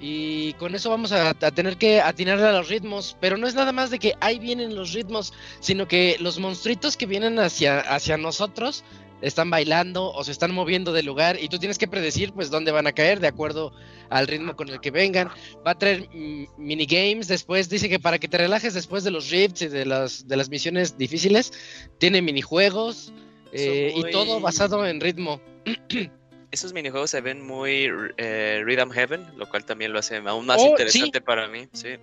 Y 0.00 0.52
con 0.54 0.74
eso 0.74 0.90
vamos 0.90 1.12
a, 1.12 1.30
a 1.30 1.34
tener 1.34 1.76
que 1.76 2.00
atinarle 2.00 2.46
a 2.46 2.52
los 2.52 2.68
ritmos. 2.68 3.16
Pero 3.20 3.36
no 3.36 3.46
es 3.46 3.54
nada 3.54 3.72
más 3.72 3.90
de 3.90 3.98
que 3.98 4.14
ahí 4.20 4.38
vienen 4.38 4.76
los 4.76 4.92
ritmos, 4.92 5.32
sino 5.60 5.88
que 5.88 6.16
los 6.20 6.38
monstruitos 6.38 6.96
que 6.96 7.06
vienen 7.06 7.38
hacia, 7.38 7.80
hacia 7.80 8.16
nosotros 8.16 8.84
están 9.20 9.50
bailando 9.50 10.12
o 10.12 10.22
se 10.24 10.32
están 10.32 10.54
moviendo 10.54 10.92
del 10.92 11.06
lugar 11.06 11.38
y 11.40 11.48
tú 11.48 11.58
tienes 11.58 11.78
que 11.78 11.88
predecir 11.88 12.32
pues 12.32 12.50
dónde 12.50 12.70
van 12.70 12.86
a 12.86 12.92
caer 12.92 13.20
de 13.20 13.26
acuerdo 13.26 13.72
al 14.10 14.26
ritmo 14.26 14.54
con 14.54 14.68
el 14.68 14.80
que 14.80 14.90
vengan. 14.90 15.28
Va 15.66 15.72
a 15.72 15.78
traer 15.78 16.08
minigames 16.56 17.28
después, 17.28 17.68
dice 17.68 17.88
que 17.88 17.98
para 17.98 18.18
que 18.18 18.28
te 18.28 18.38
relajes 18.38 18.74
después 18.74 19.04
de 19.04 19.10
los 19.10 19.30
rifts 19.30 19.62
y 19.62 19.68
de 19.68 19.84
las, 19.84 20.28
de 20.28 20.36
las 20.36 20.48
misiones 20.48 20.96
difíciles, 20.96 21.52
tiene 21.98 22.22
minijuegos 22.22 23.12
eh, 23.52 23.92
y 23.94 24.10
todo 24.10 24.40
basado 24.40 24.86
en 24.86 25.00
ritmo. 25.00 25.40
Esos 26.50 26.72
minijuegos 26.72 27.10
se 27.10 27.20
ven 27.20 27.46
muy 27.46 27.90
eh, 28.16 28.62
Rhythm 28.64 28.90
Heaven, 28.90 29.26
lo 29.36 29.48
cual 29.48 29.64
también 29.64 29.92
lo 29.92 29.98
hace 29.98 30.16
aún 30.16 30.46
más 30.46 30.58
Oh, 30.60 30.70
interesante 30.70 31.20
para 31.20 31.46
mí. 31.48 31.68
Sí. 31.72 31.96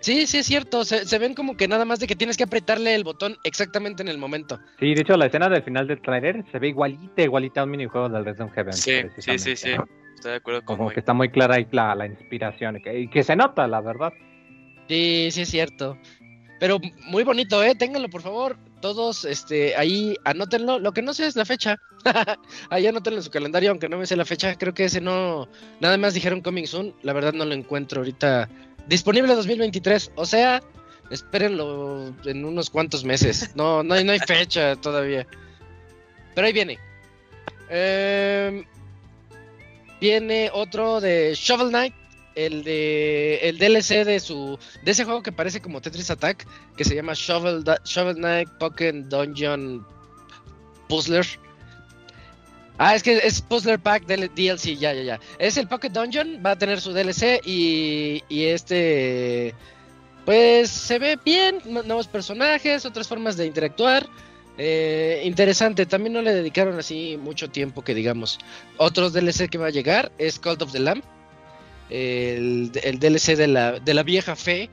Sí, 0.00 0.26
sí 0.28 0.38
es 0.38 0.46
cierto, 0.46 0.84
se, 0.84 1.04
se 1.06 1.18
ven 1.18 1.34
como 1.34 1.56
que 1.56 1.66
nada 1.66 1.84
más 1.84 1.98
de 1.98 2.06
que 2.06 2.14
tienes 2.14 2.36
que 2.36 2.44
apretarle 2.44 2.94
el 2.94 3.02
botón 3.02 3.36
exactamente 3.42 4.02
en 4.02 4.08
el 4.08 4.18
momento. 4.18 4.60
Sí, 4.78 4.94
de 4.94 5.00
hecho, 5.02 5.16
la 5.16 5.26
escena 5.26 5.48
del 5.48 5.62
final 5.64 5.88
del 5.88 6.00
trailer 6.00 6.44
se 6.52 6.58
ve 6.60 6.68
igualita, 6.68 7.22
igualita 7.22 7.62
a 7.62 7.64
un 7.64 7.70
minijuego 7.70 8.08
del 8.08 8.24
Resident 8.24 8.52
Heaven. 8.54 8.72
Sí, 8.72 9.02
sí, 9.18 9.38
sí, 9.38 9.56
sí. 9.56 9.74
¿no? 9.76 9.86
Estoy 10.14 10.32
de 10.32 10.36
acuerdo 10.36 10.64
con 10.64 10.76
Como 10.76 10.90
que 10.90 11.00
está 11.00 11.14
muy 11.14 11.30
clara 11.30 11.56
ahí 11.56 11.66
la, 11.72 11.94
la 11.96 12.06
inspiración 12.06 12.76
y 12.76 12.82
que, 12.82 12.98
y 12.98 13.08
que 13.08 13.24
se 13.24 13.34
nota, 13.34 13.66
la 13.66 13.80
verdad. 13.80 14.12
Sí, 14.88 15.30
sí 15.32 15.42
es 15.42 15.48
cierto. 15.48 15.98
Pero 16.60 16.78
muy 17.06 17.24
bonito, 17.24 17.62
eh, 17.62 17.74
ténganlo 17.74 18.08
por 18.08 18.22
favor. 18.22 18.56
Todos, 18.80 19.24
este, 19.24 19.74
ahí 19.76 20.16
anótenlo. 20.24 20.78
Lo 20.78 20.92
que 20.92 21.02
no 21.02 21.12
sé 21.14 21.26
es 21.26 21.36
la 21.36 21.44
fecha. 21.44 21.80
ahí 22.70 22.86
anótenlo 22.86 23.18
en 23.18 23.24
su 23.24 23.30
calendario, 23.30 23.70
aunque 23.70 23.88
no 23.88 23.98
me 23.98 24.06
sé 24.06 24.16
la 24.16 24.24
fecha. 24.24 24.56
Creo 24.56 24.74
que 24.74 24.84
ese 24.84 25.00
no. 25.00 25.48
Nada 25.80 25.96
más 25.96 26.14
dijeron 26.14 26.40
coming 26.40 26.66
soon. 26.66 26.94
La 27.02 27.12
verdad 27.12 27.32
no 27.32 27.44
lo 27.44 27.54
encuentro 27.54 28.00
ahorita. 28.00 28.48
Disponible 28.86 29.34
2023. 29.34 30.12
O 30.14 30.24
sea, 30.24 30.62
espérenlo 31.10 32.14
en 32.24 32.44
unos 32.44 32.70
cuantos 32.70 33.04
meses. 33.04 33.50
No, 33.54 33.82
no 33.82 33.94
hay, 33.94 34.04
no 34.04 34.12
hay 34.12 34.20
fecha 34.20 34.76
todavía. 34.76 35.26
Pero 36.34 36.46
ahí 36.46 36.52
viene. 36.52 36.78
Em, 37.68 38.64
viene 40.00 40.50
otro 40.52 41.00
de 41.00 41.32
Shovel 41.34 41.68
Knight. 41.68 41.94
El 42.46 42.62
de 42.62 43.40
el 43.48 43.58
DLC 43.58 44.04
de 44.04 44.20
su 44.20 44.58
de 44.84 44.90
ese 44.92 45.04
juego 45.04 45.22
que 45.22 45.32
parece 45.32 45.60
como 45.60 45.80
Tetris 45.80 46.10
Attack 46.10 46.46
que 46.76 46.84
se 46.84 46.94
llama 46.94 47.12
Shovel 47.14 47.64
Shovel 47.84 48.16
Knight 48.16 48.48
Pokémon 48.58 49.08
Dungeon 49.08 49.86
Puzzler. 50.88 51.26
Ah, 52.78 52.94
es 52.94 53.02
que 53.02 53.16
es 53.16 53.42
Puzzler 53.42 53.80
Pack 53.80 54.06
del 54.06 54.30
DLC, 54.32 54.76
ya, 54.78 54.92
ya, 54.94 55.02
ya. 55.02 55.20
Es 55.40 55.56
el 55.56 55.66
Pocket 55.66 55.90
Dungeon, 55.90 56.40
va 56.46 56.52
a 56.52 56.56
tener 56.58 56.80
su 56.80 56.92
DLC 56.92 57.40
y, 57.44 58.22
y 58.28 58.44
este, 58.44 59.52
pues 60.24 60.70
se 60.70 61.00
ve 61.00 61.18
bien, 61.24 61.58
nu- 61.64 61.82
nuevos 61.82 62.06
personajes, 62.06 62.86
otras 62.86 63.08
formas 63.08 63.36
de 63.36 63.46
interactuar. 63.46 64.06
eh, 64.58 65.22
interesante, 65.24 65.86
también 65.86 66.12
no 66.12 66.22
le 66.22 66.32
dedicaron 66.34 66.78
así 66.78 67.16
mucho 67.20 67.50
tiempo 67.50 67.82
que 67.82 67.94
digamos. 67.94 68.38
Otros 68.76 69.12
DLC 69.12 69.48
que 69.48 69.58
va 69.58 69.66
a 69.66 69.70
llegar 69.70 70.12
es 70.18 70.38
Cult 70.38 70.62
of 70.62 70.70
the 70.72 70.78
Lamb, 70.80 71.02
el, 71.90 72.70
el 72.82 72.98
DLC 72.98 73.36
de 73.36 73.48
la, 73.48 73.72
de 73.80 73.94
la 73.94 74.02
vieja 74.02 74.36
fe. 74.36 74.70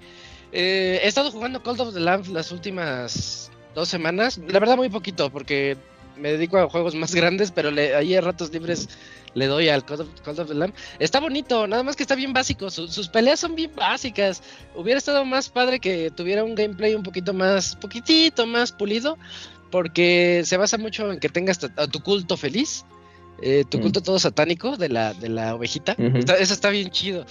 Eh, 0.51 0.99
he 1.03 1.07
estado 1.07 1.31
jugando 1.31 1.61
Cult 1.63 1.79
of 1.79 1.93
the 1.93 1.99
Lamb 1.99 2.27
las 2.31 2.51
últimas 2.51 3.51
dos 3.73 3.89
semanas, 3.89 4.37
la 4.47 4.59
verdad 4.59 4.77
muy 4.77 4.87
poquito 4.89 5.29
porque 5.29 5.75
me 6.17 6.31
dedico 6.31 6.57
a 6.57 6.69
juegos 6.69 6.95
más 6.95 7.13
grandes, 7.13 7.51
pero 7.51 7.71
le, 7.71 7.93
ahí 7.93 8.15
a 8.15 8.21
ratos 8.21 8.49
libres 8.53 8.87
le 9.33 9.47
doy 9.47 9.67
al 9.67 9.83
Call 9.83 9.99
of, 9.99 10.47
the 10.47 10.53
Lamb. 10.53 10.73
Está 10.97 11.19
bonito, 11.19 11.67
nada 11.67 11.83
más 11.83 11.97
que 11.97 12.03
está 12.03 12.15
bien 12.15 12.31
básico. 12.31 12.69
su- 12.69 12.87
sus 12.87 13.09
peleas 13.09 13.41
son 13.41 13.53
bien 13.53 13.71
básicas. 13.75 14.41
Hubiera 14.75 14.97
estado 14.97 15.25
más 15.25 15.49
padre 15.49 15.81
que 15.81 16.09
tuviera 16.11 16.45
un 16.45 16.55
gameplay 16.55 16.95
un 16.95 17.03
poquito 17.03 17.33
más, 17.33 17.75
poquitito 17.75 18.45
más 18.47 18.71
pulido, 18.71 19.17
porque 19.71 20.43
se 20.45 20.55
basa 20.55 20.77
mucho 20.77 21.11
en 21.11 21.19
que 21.19 21.27
tengas 21.27 21.59
a 21.75 21.87
tu 21.87 21.99
culto 22.01 22.37
feliz, 22.37 22.85
eh, 23.41 23.63
tu 23.69 23.77
Mm. 23.77 23.81
culto 23.81 24.01
todo 24.01 24.19
satánico 24.19 24.77
de 24.77 24.89
la, 24.89 25.13
de 25.13 25.29
la 25.29 25.55
ovejita. 25.55 25.95
Ujú. 25.97 26.17
Está- 26.17 26.37
eso 26.37 26.53
está 26.53 26.69
bien 26.69 26.89
chido. 26.89 27.25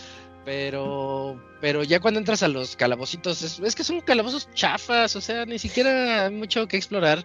Pero, 0.44 1.42
pero 1.62 1.82
ya 1.84 2.00
cuando 2.00 2.20
entras 2.20 2.42
a 2.42 2.48
los 2.48 2.76
calabocitos, 2.76 3.42
es, 3.42 3.58
es 3.60 3.74
que 3.74 3.82
son 3.84 4.00
calabozos 4.02 4.48
chafas, 4.52 5.16
o 5.16 5.20
sea, 5.22 5.46
ni 5.46 5.58
siquiera 5.58 6.26
hay 6.26 6.30
mucho 6.32 6.68
que 6.68 6.76
explorar. 6.76 7.24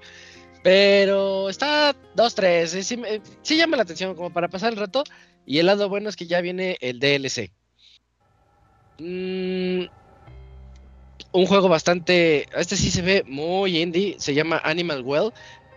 Pero 0.64 1.50
está 1.50 1.96
2-3, 2.16 2.72
sí, 2.72 2.84
sí, 2.84 2.98
me- 2.98 3.22
sí 3.42 3.58
llama 3.58 3.76
la 3.78 3.84
atención 3.84 4.16
como 4.16 4.32
para 4.32 4.48
pasar 4.50 4.72
el 4.74 4.80
rato. 4.80 5.04
Y 5.46 5.60
el 5.60 5.66
lado 5.66 5.90
bueno 5.90 6.10
es 6.10 6.16
que 6.16 6.28
ya 6.28 6.42
viene 6.42 6.78
el 6.82 7.00
DLC. 7.00 7.52
Mm, 9.00 9.86
un 11.32 11.46
juego 11.46 11.70
bastante. 11.70 12.48
Este 12.58 12.76
sí 12.76 12.92
se 12.92 13.02
ve 13.02 13.24
muy 13.28 13.80
indie, 13.82 14.16
se 14.20 14.34
llama 14.34 14.62
Animal 14.64 15.02
Well. 15.04 15.32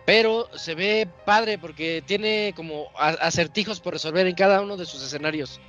Pero 0.05 0.49
se 0.57 0.75
ve 0.75 1.07
padre 1.25 1.57
porque 1.57 2.03
tiene 2.05 2.53
como 2.55 2.87
acertijos 2.97 3.79
por 3.79 3.93
resolver 3.93 4.27
en 4.27 4.35
cada 4.35 4.61
uno 4.61 4.75
de 4.75 4.85
sus 4.85 5.01
escenarios. 5.01 5.61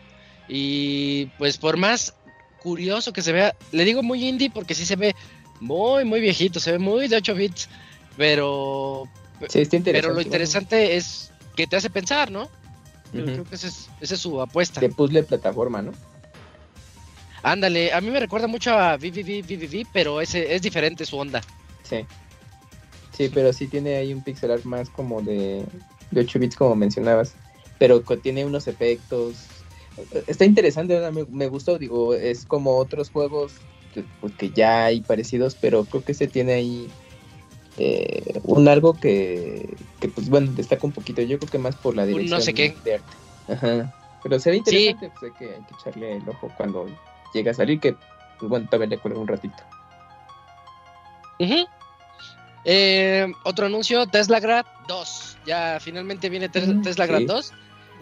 Y 0.49 1.26
pues 1.38 1.57
por 1.57 1.76
más 1.76 2.14
curioso 2.61 3.12
que 3.12 3.23
se 3.23 3.33
vea, 3.33 3.55
le 3.73 3.85
digo 3.85 4.03
muy 4.03 4.26
indie 4.26 4.50
porque 4.50 4.75
sí 4.75 4.85
se 4.85 4.97
ve 4.97 5.14
muy, 5.61 6.05
muy 6.05 6.21
viejito, 6.21 6.59
se 6.59 6.73
ve 6.73 6.79
muy 6.79 7.09
de 7.09 7.17
8 7.17 7.35
bits. 7.35 7.69
Pero, 8.17 9.09
Sí, 9.49 9.61
está 9.61 9.76
interesante. 9.76 9.93
pero 9.93 10.14
lo 10.14 10.21
interesante 10.21 10.97
es 10.97 11.33
que 11.57 11.67
te 11.67 11.76
hace 11.76 11.91
pensar, 11.91 12.31
¿no? 12.31 12.49
Yo. 13.12 13.25
Creo 13.25 13.45
que 13.45 13.55
esa 13.55 13.69
es, 13.69 13.88
esa 14.00 14.14
es 14.14 14.21
su 14.21 14.41
apuesta. 14.41 14.81
De 14.81 14.88
puzzle 14.88 15.23
plataforma, 15.23 15.83
¿no? 15.83 15.93
Ándale, 17.43 17.93
a 17.93 18.00
mí 18.00 18.11
me 18.11 18.19
recuerda 18.21 18.47
mucho 18.47 18.73
a 18.73 18.97
VVV, 18.97 19.87
pero 19.93 20.21
ese 20.21 20.55
es 20.55 20.62
diferente 20.62 21.05
su 21.05 21.19
onda. 21.19 21.43
Sí. 21.83 22.07
Sí, 23.16 23.28
pero 23.33 23.52
sí 23.52 23.68
tiene 23.68 23.97
ahí 23.97 24.12
un 24.12 24.23
pixel 24.23 24.50
art 24.50 24.64
más 24.64 24.90
como 24.90 25.23
de, 25.23 25.64
de 26.11 26.21
8 26.21 26.38
bits, 26.38 26.56
como 26.56 26.75
mencionabas. 26.75 27.37
Pero 27.78 28.02
tiene 28.02 28.44
unos 28.44 28.66
efectos. 28.66 29.37
Está 30.26 30.44
interesante, 30.44 30.99
me, 31.12 31.25
me 31.26 31.49
gustó. 31.49 31.78
Digo, 31.78 32.14
es 32.14 32.44
como 32.44 32.76
otros 32.76 33.11
juegos 33.11 33.54
que, 33.92 34.04
pues, 34.21 34.33
que 34.35 34.50
ya 34.50 34.87
hay 34.87 35.00
parecidos, 35.02 35.56
pero 35.61 35.85
creo 35.85 36.02
que 36.04 36.14
se 36.14 36.26
tiene 36.26 36.54
ahí 36.54 36.90
eh, 37.78 38.40
un 38.44 38.66
algo 38.68 38.94
que, 38.94 39.76
que, 40.00 40.09
pues 40.09 40.28
bueno, 40.28 40.52
destaca 40.52 40.87
un 40.87 40.92
poquito. 40.92 41.23
Yo 41.23 41.38
creo 41.38 41.50
que 41.50 41.59
más 41.59 41.76
por 41.76 41.94
la 41.94 42.02
Un 42.02 42.11
no 42.11 42.14
dirección 42.14 42.42
sé 42.42 42.54
qué. 42.54 42.76
de 42.85 42.94
arte. 42.94 43.16
Ajá. 43.49 43.94
Pero 44.23 44.38
se 44.38 44.50
ve 44.50 44.56
interesante, 44.56 45.11
pues 45.11 45.33
hay 45.33 45.38
que, 45.38 45.54
hay 45.54 45.62
que 45.62 45.75
echarle 45.75 46.16
el 46.16 46.28
ojo 46.28 46.50
cuando 46.56 46.87
llegue 47.35 47.50
a 47.50 47.54
salir, 47.54 47.78
que, 47.78 47.92
pues 48.38 48.49
bueno, 48.49 48.66
todavía 48.66 48.88
le 48.88 48.99
cuelga 48.99 49.21
un 49.21 49.28
ratito. 49.28 49.62
Ujú. 51.38 51.66
Eh, 52.64 53.26
otro 53.44 53.66
anuncio, 53.66 54.06
Tesla 54.06 54.40
Grad 54.40 54.64
2. 54.88 55.38
Ya 55.47 55.78
finalmente 55.80 56.28
viene 56.30 56.49
Tes- 56.49 56.66
Mm, 56.68 56.83
Tesla 56.83 57.06
Grad 57.06 57.18
sí. 57.21 57.25
2. 57.26 57.52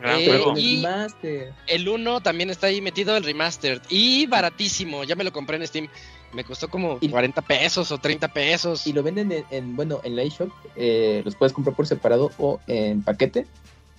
Gran 0.01 0.19
Eh, 0.21 0.27
el 0.27 0.59
y- 0.59 0.77
remaster. 0.83 1.53
El 1.69 1.89
1 1.89 2.21
también 2.21 2.51
está 2.51 2.67
ahí 2.69 2.81
metido, 2.81 3.17
el 3.17 3.23
remastered. 3.25 3.81
Y 3.89 4.27
baratísimo, 4.27 5.05
ya 5.05 5.15
me 5.15 5.23
lo 5.25 5.33
compré 5.33 5.57
en 5.57 5.67
Steam. 5.67 5.89
Me 6.33 6.45
costó 6.45 6.69
como 6.69 6.99
Y- 7.01 7.09
40 7.09 7.43
pesos 7.43 7.93
o 7.93 7.99
30 7.99 8.29
pesos. 8.29 8.87
y 8.87 8.93
lo 8.93 9.03
venden 9.03 9.31
en, 9.33 9.45
en, 9.51 9.77
bueno 9.77 10.01
en 10.03 10.17
la 10.17 10.23
eShop 10.23 10.51
eh, 10.77 11.21
los 11.25 11.37
puedes 11.37 11.53
comprar 11.53 11.77
por 11.77 11.87
separado 11.87 12.31
o 12.39 12.59
en 12.67 13.03
paquete 13.03 13.47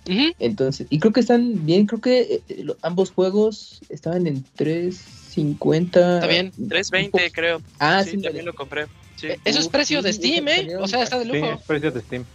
Ujú. 0.09 0.33
entonces 0.39 0.87
y 0.89 0.97
creo 0.99 1.13
que 1.13 1.19
están 1.19 1.63
bien 1.65 1.85
creo 1.85 2.01
que 2.01 2.21
eh, 2.21 2.41
eh, 2.49 2.63
lo- 2.63 2.75
ambos 2.81 3.11
juegos 3.11 3.81
estaban 3.89 4.25
en 4.25 4.43
350 4.55 6.15
Está 6.15 6.27
bien. 6.27 6.51
320 6.69 7.31
creo. 7.31 7.61
ah 7.79 8.03
sí, 8.03 8.11
sí, 8.11 8.21
también 8.21 8.45
lo 8.45 8.53
compré. 8.53 8.87
Sí. 9.15 9.27
Eh, 9.27 9.39
Eso 9.45 9.59
es 9.59 9.67
precio 9.69 10.01
de 10.01 10.11
sí, 10.13 10.19
Steam, 10.19 10.47
¿eh? 10.47 10.75
O 10.77 10.87
sea, 10.87 11.03
está 11.03 11.17
de 11.19 11.25
Sí, 11.25 11.31
lujo. 11.31 11.53
es 11.53 11.61
precio 11.63 11.91
de 11.91 12.01
Steam. 12.01 12.25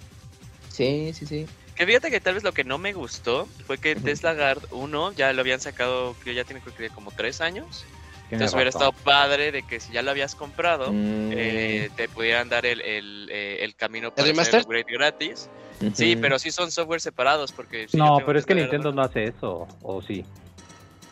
sí 0.70 1.12
sí 1.12 1.26
sí 1.26 1.47
Que 1.75 1.87
fíjate 1.87 2.11
que 2.11 2.20
tal 2.20 2.35
vez 2.35 2.42
lo 2.44 2.52
que 2.52 2.64
no 2.64 2.78
me 2.78 2.92
gustó 2.92 3.47
fue 3.66 3.78
que. 3.78 3.94
Tesla 3.97 4.35
Guard 4.35 4.62
1 4.70 5.12
ya 5.12 5.32
lo 5.32 5.40
habían 5.40 5.61
sacado, 5.61 6.16
que 6.25 6.35
ya 6.35 6.44
tiene 6.44 6.61
creo 6.61 6.75
que 6.76 6.90
como 6.90 7.11
3 7.11 7.40
años. 7.40 7.85
Entonces 8.30 8.54
hubiera 8.54 8.68
estado 8.68 8.92
padre 8.92 9.52
de 9.52 9.62
que 9.62 9.80
si 9.80 9.92
ya 9.92 10.02
lo 10.02 10.11
habías 10.11 10.35
comprado, 10.35 10.92
Mm, 10.92 11.30
eh, 11.32 11.90
te 11.97 12.08
pudieran 12.11 12.49
dar 12.50 12.66
el, 12.66 12.80
el, 12.82 13.28
eh, 13.32 13.58
el 13.62 13.75
camino 13.75 14.11
para 14.11 14.23
hacer 14.25 14.30
el 14.30 14.37
remaster? 14.37 14.61
upgrade 14.62 14.85
gratis. 14.92 15.49
Sí, 15.94 16.14
pero 16.16 16.38
sí 16.38 16.50
son 16.50 16.70
software 16.70 17.00
separados 17.00 17.52
porque... 17.52 17.87
si 17.88 17.97
yo 17.97 18.04
No, 18.04 18.18
pero 18.26 18.38
es 18.38 18.44
que 18.44 18.54
Nintendo 18.54 18.92
no 18.92 19.00
hace 19.02 19.25
eso, 19.25 19.66
o 19.82 20.02
sí. 20.02 20.25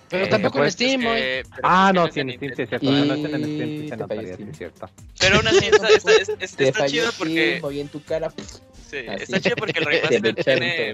Pero 0.08 0.24
Eh, 0.26 0.28
tampoco 0.28 0.58
en 0.58 0.62
pues, 0.64 0.74
Steam, 0.74 1.00
que- 1.00 1.42
Ah, 1.62 1.92
no, 1.94 2.10
sí, 2.10 2.20
en 2.20 2.30
Steam, 2.36 2.54
sí, 2.54 2.62
es 2.62 2.68
cierto. 2.68 2.86
Y 2.86 2.90
No, 2.90 3.14
en 3.14 3.26
Steam, 3.26 3.80
sí 3.82 3.88
se 3.88 3.96
notaría, 3.96 4.22
falló 4.22 4.28
sí, 4.28 4.34
Steam. 4.34 4.50
es 4.50 4.58
cierto. 4.58 4.90
Pero 5.18 5.36
aún 5.36 5.48
así 5.48 5.66
está, 5.66 5.88
está, 5.88 6.12
está- 6.12 6.44
está 6.44 6.72
falló 6.72 6.90
chido 6.90 7.10
porque... 7.18 7.58
Steam, 7.58 7.78
en 7.80 7.88
tu 7.88 8.02
cara 8.04 8.30
pues, 8.30 8.62
Sí, 8.90 8.98
Así. 9.08 9.22
está 9.24 9.40
chido 9.40 9.56
porque 9.56 9.78
el 9.80 9.84
Te 9.84 9.90
remaster 10.20 10.34
tiene... 10.44 10.90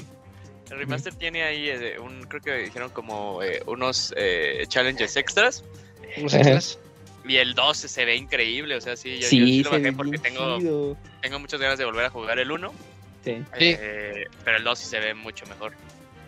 El 0.71 0.78
remaster 0.78 1.14
tiene 1.14 1.42
ahí 1.42 1.69
eh, 1.69 1.99
un, 1.99 2.23
creo 2.23 2.40
que 2.40 2.54
dijeron 2.64 2.88
como 2.90 3.42
eh, 3.42 3.62
unos 3.66 4.14
eh, 4.16 4.64
challenges 4.69 5.16
extras. 5.16 5.62
Unos 6.16 6.33
extras. 6.35 6.78
Y 7.25 7.37
el 7.37 7.54
2 7.54 7.76
se 7.76 8.04
ve 8.04 8.16
increíble, 8.16 8.75
o 8.75 8.81
sea, 8.81 8.97
sí, 8.97 9.11
yo, 9.14 9.21
yo 9.21 9.26
sí, 9.28 9.47
sí 9.47 9.62
lo 9.62 9.71
bajé 9.71 9.92
porque 9.92 10.19
tengo, 10.19 10.59
chido. 10.59 10.97
tengo 11.21 11.38
muchas 11.38 11.61
ganas 11.61 11.78
de 11.78 11.85
volver 11.85 12.07
a 12.07 12.11
jugar 12.11 12.37
el 12.40 12.50
1. 12.50 12.73
Sí. 13.25 13.35
Sí. 13.37 13.45
eh, 13.61 14.25
pero 14.45 14.57
el 14.57 14.64
2 14.64 14.76
sí 14.76 14.87
se 14.87 14.99
ve 14.99 15.14
mucho 15.14 15.47
mejor. 15.47 15.73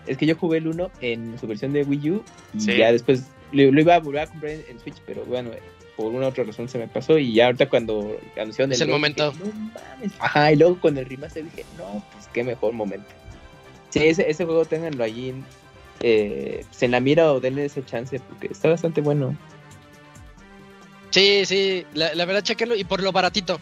Es 0.06 0.16
que 0.18 0.26
yo 0.26 0.37
jugué 0.37 0.58
el 0.58 0.66
1 0.68 0.90
en 1.00 1.38
su 1.38 1.46
versión 1.46 1.73
de 1.73 1.82
Wii 1.82 2.11
U 2.11 2.25
y 2.54 2.61
Sí. 2.61 2.76
ya 2.76 2.92
después 2.92 3.25
lo, 3.52 3.70
lo 3.73 3.80
iba 3.80 3.94
a 3.94 4.00
volver 4.00 4.23
a 4.23 4.26
comprar 4.26 4.52
en, 4.52 4.64
en 4.68 4.80
Switch, 4.80 4.96
pero 5.06 5.25
bueno, 5.25 5.50
por 5.96 6.12
una 6.12 6.26
u 6.26 6.28
otra 6.28 6.44
razón 6.44 6.68
se 6.68 6.76
me 6.78 6.88
pasó 6.88 7.18
y 7.18 7.32
ya 7.34 7.46
ahorita 7.46 7.68
cuando 7.68 8.18
anunciaron 8.37 8.73
Es 8.73 8.80
el 8.80 8.88
logo, 8.88 8.99
momento. 8.99 9.30
dije, 9.30 9.44
no 9.44 9.52
mames. 9.73 10.12
Ajá, 10.18 10.52
y 10.52 10.56
luego 10.56 10.80
con 10.80 10.99
el 10.99 11.06
remaster 11.06 11.44
dije, 11.44 11.64
no, 11.78 12.04
pues 12.12 12.28
qué 12.32 12.42
mejor 12.44 12.73
momento. 12.73 13.06
Sí, 13.90 14.00
ese, 14.00 14.28
ese 14.28 14.44
juego 14.44 14.64
ténganlo 14.64 15.04
allí 15.04 15.30
en, 15.30 15.44
eh, 16.00 16.64
pues, 16.68 16.82
en 16.82 16.90
la 16.90 17.00
mira 17.00 17.32
o 17.32 17.40
denle 17.40 17.64
ese 17.66 17.84
chance 17.84 18.18
porque 18.20 18.49
está 18.49 18.68
bastante 18.68 19.00
bueno. 19.00 19.37
Sí, 21.11 21.44
sí, 21.46 21.87
la, 21.94 22.14
la 22.14 22.25
verdad, 22.25 22.42
chequenlo 22.42 22.75
y 22.75 22.84
por 22.84 23.02
lo 23.02 23.12
baratito. 23.12 23.61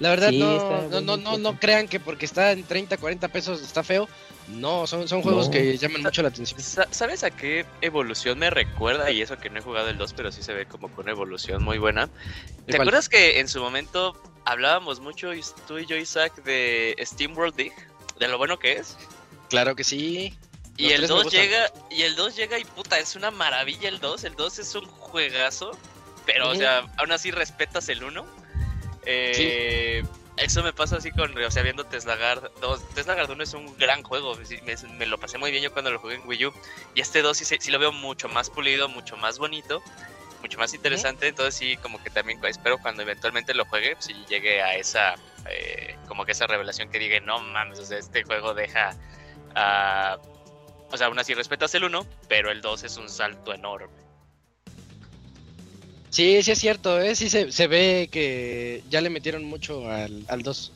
La 0.00 0.08
verdad, 0.10 0.30
Sí, 0.30 0.38
no, 0.40 0.88
no, 0.88 1.00
no, 1.02 1.16
no, 1.18 1.38
no 1.38 1.58
crean 1.60 1.86
que 1.86 2.00
porque 2.00 2.24
está 2.24 2.52
en 2.52 2.64
30, 2.64 2.96
40 2.96 3.28
pesos 3.28 3.62
está 3.62 3.82
feo. 3.84 4.08
No, 4.50 4.86
son, 4.86 5.08
son 5.08 5.22
juegos 5.22 5.46
No. 5.46 5.52
que 5.52 5.76
llaman 5.78 6.02
mucho 6.02 6.22
la 6.22 6.28
atención. 6.28 6.60
Sa- 6.60 6.88
¿Sabes 6.90 7.22
a 7.24 7.30
qué 7.30 7.64
evolución 7.80 8.38
me 8.38 8.50
recuerda? 8.50 9.10
Y 9.10 9.22
eso 9.22 9.38
que 9.38 9.48
no 9.50 9.58
he 9.58 9.62
jugado 9.62 9.88
el 9.88 9.98
2, 9.98 10.12
pero 10.14 10.30
sí 10.32 10.42
se 10.42 10.52
ve 10.52 10.66
como 10.66 10.88
con 10.88 11.04
una 11.04 11.12
evolución 11.12 11.62
muy 11.62 11.78
buena. 11.78 12.08
¿Te 12.66 12.72
cuál? 12.72 12.82
acuerdas 12.82 13.08
que 13.08 13.40
en 13.40 13.48
su 13.48 13.60
momento 13.60 14.20
hablábamos 14.44 15.00
mucho, 15.00 15.30
tú 15.68 15.78
y 15.78 15.86
yo, 15.86 15.96
Isaac, 15.96 16.42
de 16.44 16.96
Steam 17.04 17.36
World 17.36 17.54
Dig? 17.56 17.72
De 18.18 18.28
lo 18.28 18.38
bueno 18.38 18.58
que 18.58 18.72
es. 18.74 18.96
Claro 19.48 19.74
que 19.74 19.84
sí. 19.84 20.34
Y 20.76 20.86
el 20.92 20.98
tres 20.98 21.10
me 21.10 21.16
2 21.16 21.24
gustan. 21.24 21.42
llega, 21.42 21.72
y 21.90 22.02
el 22.02 22.16
2 22.16 22.36
llega 22.36 22.58
y 22.58 22.64
puta, 22.64 22.98
es 22.98 23.14
una 23.16 23.30
maravilla 23.30 23.88
el 23.88 24.00
2. 24.00 24.24
El 24.24 24.34
2 24.34 24.58
es 24.58 24.74
un 24.74 24.86
juegazo. 24.86 25.72
Pero, 26.26 26.50
o 26.50 26.54
sea, 26.54 26.82
aún 26.98 27.12
así 27.12 27.30
respetas 27.30 27.88
el 27.88 28.04
1. 28.04 28.24
Eh, 29.06 30.02
Eso 30.40 30.62
me 30.62 30.72
pasa 30.72 30.96
así 30.96 31.10
con, 31.10 31.36
o 31.36 31.50
sea, 31.50 31.62
viendo 31.62 31.84
Tesla 31.84 32.16
Guard 32.16 32.50
2. 32.60 32.88
Tesla 32.94 33.14
Guard 33.14 33.30
1 33.30 33.42
es 33.42 33.52
un 33.54 33.76
gran 33.76 34.02
juego. 34.02 34.34
me, 34.64 34.76
me 34.98 35.06
lo 35.06 35.18
pasé 35.18 35.36
muy 35.38 35.50
bien 35.50 35.62
yo 35.62 35.72
cuando 35.72 35.90
lo 35.90 35.98
jugué 35.98 36.14
en 36.16 36.26
Wii 36.26 36.46
U. 36.46 36.52
Y 36.94 37.00
este 37.00 37.20
2 37.22 37.36
sí, 37.36 37.44
se- 37.44 37.60
sí 37.60 37.70
lo 37.70 37.78
veo 37.78 37.92
mucho 37.92 38.28
más 38.28 38.48
pulido, 38.50 38.88
mucho 38.88 39.16
más 39.18 39.38
bonito, 39.38 39.82
mucho 40.40 40.58
más 40.58 40.72
interesante. 40.72 41.28
Entonces 41.28 41.54
sí, 41.54 41.76
como 41.76 42.02
que 42.02 42.08
también 42.10 42.42
espero 42.46 42.78
cuando 42.78 43.02
eventualmente 43.02 43.52
lo 43.54 43.66
juegue, 43.66 43.96
si 43.98 44.14
llegue 44.26 44.62
a 44.62 44.74
esa, 44.76 45.14
eh, 45.50 45.96
como 46.08 46.24
que 46.24 46.32
esa 46.32 46.46
revelación 46.46 46.88
que 46.90 46.98
diga, 46.98 47.20
no 47.20 47.38
mames, 47.40 47.78
o 47.78 47.84
sea, 47.84 47.98
este 47.98 48.24
juego 48.24 48.54
deja... 48.54 48.96
o 50.92 50.96
sea, 50.96 51.06
aún 51.06 51.18
así 51.18 51.34
respetas 51.34 51.74
el 51.74 51.84
1, 51.84 52.06
pero 52.28 52.50
el 52.50 52.60
2 52.62 52.82
es 52.84 52.96
un 52.96 53.08
salto 53.08 53.52
enorme. 53.52 54.00
Sí, 56.10 56.42
sí 56.42 56.50
es 56.50 56.58
cierto, 56.58 57.00
¿eh? 57.00 57.14
Sí 57.14 57.30
se, 57.30 57.52
se 57.52 57.66
ve 57.68 58.08
que 58.10 58.82
ya 58.90 59.00
le 59.00 59.10
metieron 59.10 59.44
mucho 59.44 59.88
al, 59.90 60.24
al 60.28 60.42
2. 60.42 60.72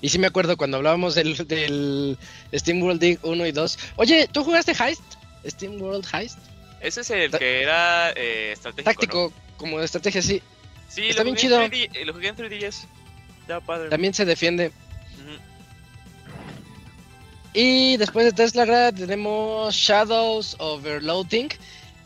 Y 0.00 0.10
sí 0.10 0.18
me 0.18 0.26
acuerdo 0.26 0.56
cuando 0.56 0.76
hablábamos 0.76 1.14
del, 1.14 1.36
del 1.48 2.18
Steam 2.54 2.82
World 2.82 3.00
Dig 3.00 3.18
1 3.22 3.46
y 3.46 3.52
2. 3.52 3.78
Oye, 3.96 4.28
¿tú 4.30 4.44
jugaste 4.44 4.72
Heist? 4.72 5.02
Steam 5.46 5.80
World 5.80 6.06
Heist. 6.12 6.38
Ese 6.80 7.00
es 7.00 7.10
el 7.10 7.30
Ta- 7.30 7.38
que 7.38 7.62
era 7.62 8.10
eh, 8.12 8.52
estratégico. 8.52 8.90
Táctico, 8.90 9.32
como 9.56 9.78
de 9.78 9.86
estrategia, 9.86 10.20
sí. 10.22 10.42
Sí, 10.88 11.08
Está 11.08 11.22
lo 11.22 11.24
bien 11.24 11.36
chido. 11.36 11.60
En 11.60 11.70
3D, 11.72 11.90
eh, 11.94 12.04
lo 12.04 12.12
jugué 12.12 12.28
en 12.28 12.36
3DS. 12.36 12.84
Estaba 13.40 13.60
padre. 13.64 13.88
También 13.88 14.14
se 14.14 14.24
defiende. 14.24 14.70
Y 17.52 17.96
después 17.98 18.26
de 18.26 18.32
Tesla 18.32 18.64
Grad 18.64 18.94
tenemos 18.94 19.74
Shadows 19.74 20.56
Overloading. 20.58 21.48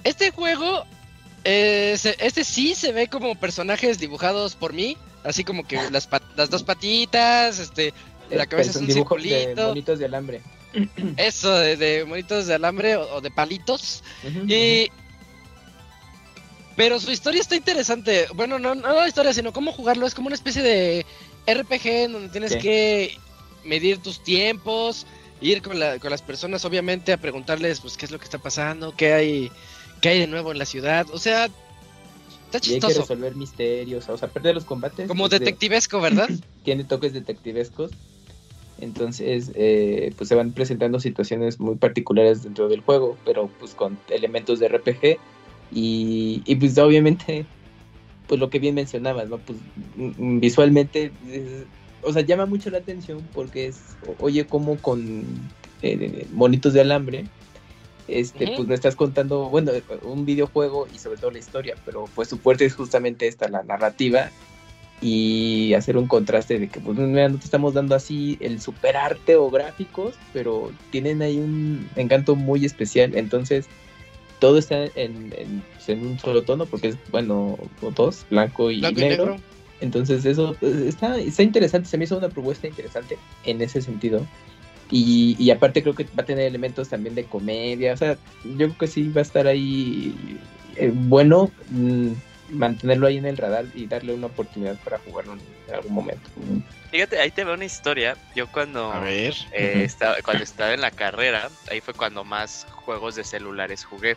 Este 0.04 0.30
juego, 0.30 0.84
eh, 1.45 1.97
este 2.18 2.45
sí 2.45 2.75
se 2.75 2.92
ve 2.92 3.09
como 3.09 3.35
personajes 3.35 3.99
dibujados 3.99 4.54
por 4.54 4.73
mí. 4.73 4.97
Así 5.25 5.45
como 5.45 5.66
que 5.66 5.78
las, 5.90 6.07
pat- 6.07 6.23
las 6.37 6.49
dos 6.50 6.62
patitas, 6.62 7.59
este, 7.59 7.92
la 8.30 8.45
Eh, 8.45 8.47
cabeza 8.47 8.71
es 8.71 8.75
son 8.75 8.83
un 8.85 8.88
dibujos 8.88 9.23
de 9.23 9.28
circulito. 9.28 9.68
monitos 9.68 9.99
de 9.99 10.04
alambre. 10.04 10.42
Eso, 11.16 11.52
de, 11.59 11.76
de 11.76 12.04
monitos 12.04 12.47
de 12.47 12.54
alambre 12.54 12.97
o, 12.97 13.16
o 13.16 13.21
de 13.21 13.30
palitos. 13.30 14.02
Y... 14.47 14.88
Pero 16.76 17.00
su 17.00 17.11
historia 17.11 17.40
está 17.40 17.57
interesante. 17.57 18.26
Bueno, 18.35 18.59
no, 18.59 18.75
no 18.75 18.92
la 18.95 19.09
historia, 19.09 19.33
sino 19.35 19.52
cómo 19.52 19.73
jugarlo. 19.73 20.07
Es 20.07 20.14
como 20.14 20.28
una 20.28 20.37
especie 20.37 20.62
de 20.62 21.04
RPG 21.47 21.87
en 21.87 22.12
donde 22.12 22.28
tienes 22.28 22.52
Sí. 22.52 22.59
que 22.61 23.18
medir 23.64 23.99
tus 23.99 24.23
tiempos, 24.23 25.04
ir 25.40 25.61
con, 25.61 25.80
la- 25.80 25.99
con 25.99 26.11
las 26.11 26.23
personas, 26.23 26.64
obviamente, 26.64 27.12
a 27.12 27.16
preguntarles 27.16 27.80
pues 27.80 27.97
qué 27.97 28.04
es 28.07 28.12
lo 28.12 28.18
que 28.18 28.25
está 28.25 28.38
pasando, 28.38 28.95
qué 28.95 29.12
hay, 29.12 29.50
qué 30.00 30.11
hay 30.11 30.21
de 30.21 30.26
nuevo 30.26 30.52
en 30.52 30.59
la 30.59 30.64
ciudad. 30.64 31.07
O 31.12 31.19
sea, 31.19 31.45
está 31.47 31.54
Y 32.52 32.54
hay 32.54 32.61
que 32.61 32.65
chistoso. 32.87 33.00
resolver 33.00 33.34
misterios, 33.37 34.08
o 34.08 34.17
sea, 34.17 34.28
de 34.28 34.54
los 34.54 34.65
combates. 34.65 35.08
Como 35.08 35.25
pues, 35.25 35.32
de- 35.32 35.39
detectivesco, 35.41 36.00
¿verdad? 36.00 36.28
tiene 36.65 36.84
toques 36.84 37.13
detectivescos. 37.13 37.91
Entonces, 38.80 39.50
eh, 39.54 40.13
pues 40.17 40.28
se 40.28 40.34
van 40.37 40.52
presentando 40.52 41.00
situaciones 41.00 41.58
muy 41.58 41.75
particulares 41.75 42.45
dentro 42.45 42.69
del 42.69 42.80
juego, 42.80 43.19
pero 43.25 43.50
pues 43.58 43.75
con 43.75 43.99
elementos 44.08 44.61
de 44.61 44.69
RPG. 44.69 45.19
Y, 45.73 46.43
y 46.47 46.54
pues 46.56 46.78
obviamente, 46.78 47.45
pues 48.28 48.39
lo 48.41 48.50
que 48.50 48.61
bien 48.61 48.76
mencionabas, 48.76 49.28
¿no? 49.28 49.39
Pues 49.39 49.58
mm, 49.97 50.39
visualmente, 50.39 51.11
es- 51.26 51.67
o 52.02 52.13
sea, 52.13 52.23
llama 52.23 52.47
mucho 52.47 52.71
la 52.71 52.78
atención 52.78 53.28
porque 53.34 53.67
es, 53.67 53.97
oye, 54.21 54.47
como 54.47 54.76
con 54.78 55.25
eh, 55.82 56.26
monitos 56.32 56.73
de 56.73 56.80
alambre, 56.80 57.25
este, 58.08 58.52
pues 58.56 58.66
me 58.66 58.75
estás 58.75 58.97
contando, 58.97 59.49
bueno, 59.50 59.73
un 60.02 60.25
videojuego 60.25 60.88
y 60.92 60.99
sobre 60.99 61.18
todo 61.18 61.30
la 61.30 61.38
historia, 61.38 61.76
pero 61.84 62.06
pues 62.14 62.28
su 62.28 62.38
fuerte 62.38 62.64
es 62.64 62.75
justamente 62.75 63.26
esta, 63.26 63.49
la 63.49 63.62
narrativa 63.62 64.30
y 65.00 65.75
hacer 65.75 65.97
un 65.97 66.08
contraste 66.08 66.58
de 66.58 66.68
que 66.68 66.80
pues 66.80 66.99
mira, 66.99 67.28
no 67.28 67.38
te 67.38 67.44
estamos 67.44 67.75
dando 67.75 67.94
así 67.94 68.36
el 68.40 68.60
superarte 68.60 69.36
o 69.36 69.50
gráficos, 69.50 70.14
pero 70.32 70.73
tienen 70.90 71.23
ahí 71.23 71.38
un 71.38 71.88
encanto 71.97 72.34
muy 72.34 72.64
especial, 72.64 73.14
entonces 73.16 73.66
todo 74.40 74.58
está 74.58 74.84
en, 74.84 75.32
en, 75.36 75.62
pues, 75.75 75.88
en 75.88 76.06
un 76.06 76.18
solo 76.18 76.42
tono 76.42 76.66
porque 76.66 76.88
es 76.88 76.97
bueno, 77.10 77.58
dos, 77.94 78.26
blanco 78.30 78.71
y, 78.71 78.80
Blanco 78.80 79.00
y 79.00 79.02
negro. 79.02 79.26
negro. 79.26 79.42
Entonces 79.80 80.25
eso 80.25 80.56
pues, 80.58 80.75
está, 80.76 81.18
está 81.18 81.42
interesante, 81.42 81.88
se 81.88 81.99
me 81.99 82.04
hizo 82.04 82.18
una 82.18 82.28
propuesta 82.28 82.66
interesante 82.66 83.18
en 83.44 83.60
ese 83.62 83.80
sentido. 83.80 84.26
Y, 84.90 85.36
y 85.38 85.50
aparte 85.50 85.82
creo 85.82 85.94
que 85.94 86.04
va 86.04 86.22
a 86.22 86.26
tener 86.26 86.46
elementos 86.46 86.88
también 86.88 87.14
de 87.14 87.24
comedia, 87.24 87.92
o 87.92 87.96
sea, 87.96 88.16
yo 88.44 88.66
creo 88.66 88.78
que 88.78 88.86
sí 88.86 89.08
va 89.10 89.20
a 89.20 89.22
estar 89.22 89.46
ahí 89.46 90.38
eh, 90.76 90.90
bueno 90.94 91.50
mm, 91.70 92.12
mantenerlo 92.50 93.06
ahí 93.06 93.18
en 93.18 93.26
el 93.26 93.36
radar 93.36 93.66
y 93.74 93.86
darle 93.86 94.14
una 94.14 94.28
oportunidad 94.28 94.76
para 94.82 94.98
jugarlo 94.98 95.34
en 95.34 95.74
algún 95.74 95.92
momento. 95.92 96.28
Fíjate, 96.90 97.20
ahí 97.20 97.30
te 97.30 97.44
veo 97.44 97.54
una 97.54 97.64
historia. 97.64 98.16
Yo 98.34 98.50
cuando, 98.50 98.90
ver. 99.02 99.34
eh, 99.52 99.82
estaba, 99.84 100.16
cuando 100.24 100.44
estaba 100.44 100.72
en 100.72 100.80
la 100.80 100.90
carrera, 100.90 101.50
ahí 101.70 101.80
fue 101.80 101.94
cuando 101.94 102.24
más 102.24 102.66
juegos 102.70 103.14
de 103.14 103.24
celulares 103.24 103.84
jugué. 103.84 104.16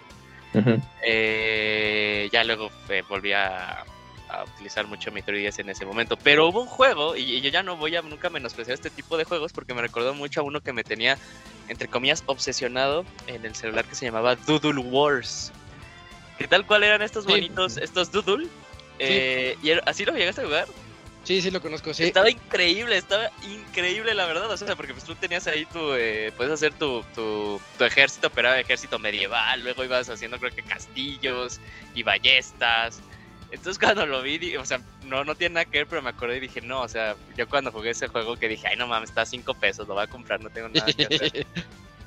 Eh, 1.05 2.29
ya 2.31 2.43
luego 2.43 2.69
eh, 2.89 3.03
volví 3.07 3.33
a, 3.33 3.83
a 4.31 4.43
utilizar 4.45 4.87
mucho 4.87 5.11
mi 5.11 5.21
3DS 5.21 5.59
en 5.59 5.69
ese 5.69 5.85
momento. 5.85 6.15
Pero 6.17 6.47
hubo 6.47 6.61
un 6.61 6.67
juego, 6.67 7.15
y, 7.15 7.21
y 7.23 7.41
yo 7.41 7.49
ya 7.49 7.63
no 7.63 7.75
voy 7.77 7.95
a 7.95 8.01
nunca 8.01 8.29
menospreciar 8.29 8.75
este 8.75 8.89
tipo 8.89 9.17
de 9.17 9.25
juegos 9.25 9.51
porque 9.53 9.73
me 9.73 9.81
recordó 9.81 10.13
mucho 10.13 10.41
a 10.41 10.43
uno 10.43 10.61
que 10.61 10.73
me 10.73 10.83
tenía, 10.83 11.17
entre 11.67 11.87
comillas, 11.87 12.23
obsesionado 12.27 13.05
en 13.27 13.45
el 13.45 13.55
celular 13.55 13.85
que 13.85 13.95
se 13.95 14.05
llamaba 14.05 14.35
Doodle 14.35 14.79
Wars. 14.79 15.51
¿Qué 16.37 16.47
tal 16.47 16.65
cuál 16.65 16.83
eran 16.83 17.01
estos 17.01 17.25
Sí. 17.25 17.31
bonitos, 17.31 17.77
estos 17.77 18.11
Doodle? 18.11 18.47
Eh, 18.99 19.57
y 19.61 19.69
era- 19.71 19.83
así 19.85 20.05
lo 20.05 20.13
llegaste 20.15 20.41
a 20.41 20.45
jugar. 20.45 20.67
Sí, 21.23 21.39
sí 21.41 21.51
lo 21.51 21.61
conozco, 21.61 21.93
sí. 21.93 22.03
Estaba 22.03 22.31
increíble, 22.31 22.97
estaba 22.97 23.29
increíble 23.43 24.15
la 24.15 24.25
verdad, 24.25 24.49
o 24.49 24.57
sea, 24.57 24.75
porque 24.75 24.93
pues 24.93 25.05
tú 25.05 25.13
tenías 25.13 25.45
ahí 25.45 25.65
tu, 25.65 25.93
eh, 25.93 26.33
puedes 26.35 26.51
hacer 26.51 26.73
tu, 26.73 27.03
tu, 27.13 27.61
tu 27.77 27.83
ejército, 27.83 28.31
pero 28.31 28.47
era 28.49 28.59
ejército 28.59 28.97
medieval, 28.97 29.61
luego 29.61 29.83
ibas 29.83 30.09
haciendo 30.09 30.39
creo 30.39 30.51
que 30.51 30.63
castillos 30.63 31.59
y 31.93 32.01
ballestas. 32.01 33.01
Entonces 33.51 33.77
cuando 33.77 34.05
lo 34.05 34.21
vi, 34.21 34.55
o 34.55 34.65
sea, 34.65 34.79
no, 35.05 35.23
no 35.25 35.35
tiene 35.35 35.55
nada 35.55 35.65
que 35.65 35.79
ver, 35.79 35.87
pero 35.87 36.01
me 36.01 36.09
acordé 36.09 36.37
y 36.37 36.39
dije, 36.39 36.61
no, 36.61 36.81
o 36.81 36.87
sea, 36.87 37.15
yo 37.37 37.47
cuando 37.49 37.71
jugué 37.71 37.89
ese 37.89 38.07
juego 38.07 38.37
que 38.37 38.47
dije, 38.47 38.67
ay 38.67 38.77
no 38.77 38.87
mames, 38.87 39.09
está 39.09 39.21
a 39.21 39.25
5 39.25 39.53
pesos, 39.55 39.87
lo 39.87 39.93
voy 39.95 40.03
a 40.03 40.07
comprar, 40.07 40.39
no 40.41 40.49
tengo 40.49 40.69
nada 40.69 40.91
que 40.91 41.05
hacer. 41.05 41.45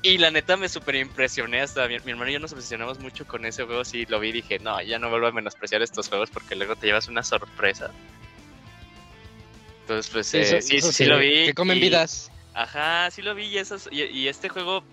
Y 0.01 0.19
la 0.19 0.29
neta 0.29 0.55
me 0.55 0.69
super 0.69 0.93
impresioné 0.93 1.61
hasta 1.61 1.87
mi, 1.87 1.97
mi 2.01 2.11
hermano 2.11 2.29
y 2.29 2.33
yo 2.33 2.39
nos 2.39 2.53
obsesionamos 2.53 2.99
mucho 2.99 3.25
con 3.25 3.43
ese 3.43 3.63
juego, 3.63 3.83
sí 3.83 4.05
lo 4.07 4.19
vi 4.19 4.29
y 4.29 4.33
dije, 4.33 4.59
no, 4.59 4.79
ya 4.83 4.99
no 4.99 5.09
vuelvo 5.09 5.25
a 5.25 5.31
menospreciar 5.31 5.81
estos 5.81 6.09
juegos 6.09 6.29
porque 6.29 6.55
luego 6.55 6.75
te 6.75 6.85
llevas 6.85 7.07
una 7.07 7.23
sorpresa. 7.23 7.89
Entonces, 9.81 10.11
pues 10.11 10.27
Sí, 10.27 10.37
eh, 10.37 10.61
sí, 10.61 10.77
eso 10.77 10.91
sí, 10.91 10.93
sí 10.93 11.05
lo 11.05 11.17
vi. 11.17 11.45
Que 11.47 11.53
comen 11.55 11.77
y- 11.77 11.81
vidas. 11.81 12.31
Ajá, 12.53 13.09
sí 13.09 13.21
lo 13.23 13.33
vi 13.35 13.45
y, 13.45 13.57
esos, 13.57 13.89
y, 13.91 14.03
y 14.03 14.27
este 14.27 14.47
juego 14.47 14.83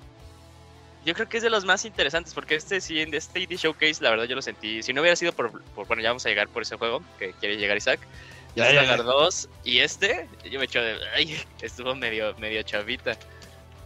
yo 1.04 1.14
creo 1.14 1.28
que 1.28 1.36
es 1.38 1.42
de 1.42 1.50
los 1.50 1.64
más 1.64 1.84
interesantes 1.84 2.32
porque 2.34 2.54
este 2.54 2.80
sí, 2.80 3.00
en 3.00 3.12
este 3.14 3.40
Indie 3.40 3.56
Showcase 3.58 4.02
la 4.02 4.10
verdad 4.10 4.24
yo 4.24 4.34
lo 4.36 4.42
sentí, 4.42 4.82
si 4.82 4.92
no 4.92 5.00
hubiera 5.00 5.16
sido 5.16 5.32
por, 5.32 5.50
por- 5.74 5.86
bueno 5.86 6.02
ya 6.02 6.10
vamos 6.10 6.24
a 6.26 6.28
llegar 6.28 6.48
por 6.48 6.62
ese 6.62 6.76
juego 6.76 7.00
que 7.18 7.32
quiere 7.34 7.56
llegar 7.56 7.76
Isaac, 7.76 8.00
Ya, 8.54 8.72
ya, 8.72 8.82
ya, 8.84 8.96
ya. 8.96 9.02
2 9.02 9.48
y 9.64 9.78
este, 9.78 10.28
yo 10.50 10.58
me 10.58 10.66
echo 10.66 10.80
de, 10.80 10.96
ay, 11.14 11.36
estuvo 11.62 11.94
medio, 11.94 12.34
medio 12.38 12.62
chavita, 12.62 13.16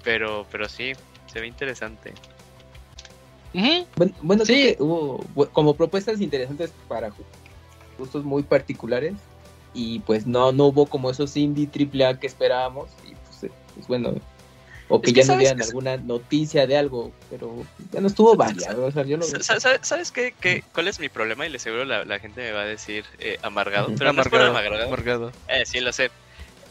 pero, 0.02 0.46
pero 0.50 0.68
sí, 0.68 0.92
se 1.32 1.40
ve 1.40 1.46
interesante. 1.46 2.12
Bueno, 3.96 4.12
bueno 4.20 4.44
Sí. 4.44 4.52
creo 4.52 4.76
que 4.76 4.82
hubo 4.82 5.48
como 5.52 5.74
propuestas 5.74 6.20
interesantes 6.20 6.72
para 6.88 7.10
gustos 7.96 8.22
muy 8.24 8.42
particulares 8.42 9.14
y 9.72 10.00
pues 10.00 10.26
no 10.26 10.52
no 10.52 10.66
hubo 10.66 10.86
como 10.86 11.10
esos 11.10 11.34
indie 11.36 11.66
triple 11.66 12.04
A 12.04 12.18
que 12.18 12.26
esperábamos 12.26 12.90
y 13.06 13.14
pues, 13.14 13.44
eh, 13.44 13.50
pues, 13.74 13.86
bueno 13.86 14.14
o 14.88 15.00
que 15.00 15.10
Es 15.10 15.14
que 15.14 15.22
ya 15.22 15.32
no 15.32 15.38
dieran 15.38 15.56
que 15.56 15.62
es- 15.62 15.68
alguna 15.68 15.96
noticia 15.96 16.66
de 16.66 16.76
algo, 16.76 17.12
pero 17.30 17.64
ya 17.92 18.00
no 18.00 18.06
estuvo 18.06 18.36
variado, 18.36 18.86
o 18.86 18.90
sea, 18.92 19.02
yo 19.04 19.16
lo 19.16 19.24
¿Sabes 19.24 20.12
qué, 20.12 20.34
qué- 20.40 20.62
cuál 20.72 20.88
es 20.88 21.00
mi 21.00 21.08
problema? 21.08 21.46
Y 21.46 21.50
le 21.50 21.58
seguro 21.58 21.84
la, 21.84 22.04
la 22.04 22.18
gente 22.18 22.40
me 22.40 22.52
va 22.52 22.62
a 22.62 22.66
decir 22.66 23.04
eh, 23.18 23.38
amargado. 23.42 23.88
Pero 23.98 24.12
no 24.12 24.22
es 24.22 24.28
por 24.28 24.40
Amargado, 24.40 24.58
amargado. 24.58 24.86
amargado. 24.86 25.32
Eh, 25.48 25.64
sí, 25.66 25.80
lo 25.80 25.92
sé. 25.92 26.10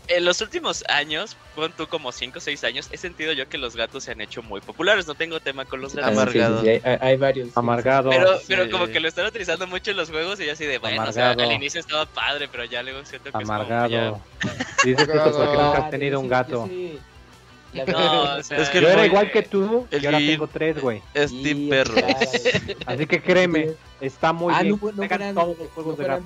En 0.07 0.23
los 0.23 0.39
últimos 0.39 0.83
años, 0.87 1.35
pon 1.55 1.73
tú 1.75 1.87
como 1.87 2.11
5 2.11 2.37
o 2.37 2.39
6 2.39 2.63
años, 2.63 2.87
he 2.91 2.97
sentido 2.97 3.33
yo 3.33 3.49
que 3.49 3.57
los 3.57 3.75
gatos 3.75 4.03
se 4.03 4.11
han 4.11 4.21
hecho 4.21 4.43
muy 4.43 4.61
populares. 4.61 5.07
No 5.07 5.15
tengo 5.15 5.39
tema 5.39 5.65
con 5.65 5.81
los 5.81 5.97
Ah, 5.97 6.01
gatos. 6.11 6.25
sí, 6.25 6.31
sí, 6.33 6.39
Amargado. 6.39 6.61
sí, 6.61 6.69
hay, 6.69 6.81
hay- 7.01 7.17
varios. 7.17 7.47
sí, 7.47 7.53
Amargado. 7.55 8.11
Pero, 8.11 8.37
sí. 8.37 8.45
pero 8.47 8.69
como 8.69 8.85
que 8.85 8.99
lo 8.99 9.07
están 9.07 9.25
utilizando 9.25 9.65
mucho 9.65 9.89
en 9.91 9.97
los 9.97 10.11
juegos 10.11 10.39
y 10.39 10.45
yo 10.45 10.53
así 10.53 10.63
de, 10.63 10.77
bueno, 10.77 11.01
o 11.03 11.11
sea, 11.11 11.31
Amargado. 11.31 11.49
al 11.49 11.55
inicio 11.55 11.79
estaba 11.79 12.05
padre, 12.05 12.47
pero 12.51 12.65
ya 12.65 12.83
luego 12.83 13.03
siento 13.03 13.23
que 13.23 13.29
es 13.29 13.33
como 13.33 13.51
Amargado. 13.53 14.21
Dices 14.85 15.09
eso 15.09 15.11
Amargado. 15.11 15.37
porque 15.39 15.57
nunca 15.63 15.77
has 15.85 15.89
tenido 15.89 16.19
un 16.19 16.25
sí, 16.27 16.29
gato. 16.29 16.69
No, 17.87 18.35
o 18.37 18.43
sea, 18.43 18.57
Es 18.57 18.69
que 18.69 18.81
Yo 18.81 18.87
era 18.89 19.05
igual 19.05 19.31
que 19.31 19.41
tú 19.43 19.87
el 19.91 20.03
y 20.03 20.05
ahora 20.05 20.17
tengo 20.19 20.47
tres, 20.47 20.81
güey. 20.81 21.01
Es 21.13 21.31
sí, 21.31 21.43
Team 21.43 21.69
Perro. 21.69 21.95
Así 22.85 23.05
que 23.07 23.21
créeme, 23.21 23.71
está 24.01 24.33
muy 24.33 24.53
ah, 24.55 24.61
bien. 24.61 24.79
no, 24.81 25.41
todos 25.41 25.57
los 25.57 25.69
juegos 25.71 25.97
de 25.97 26.05
gato. 26.05 26.23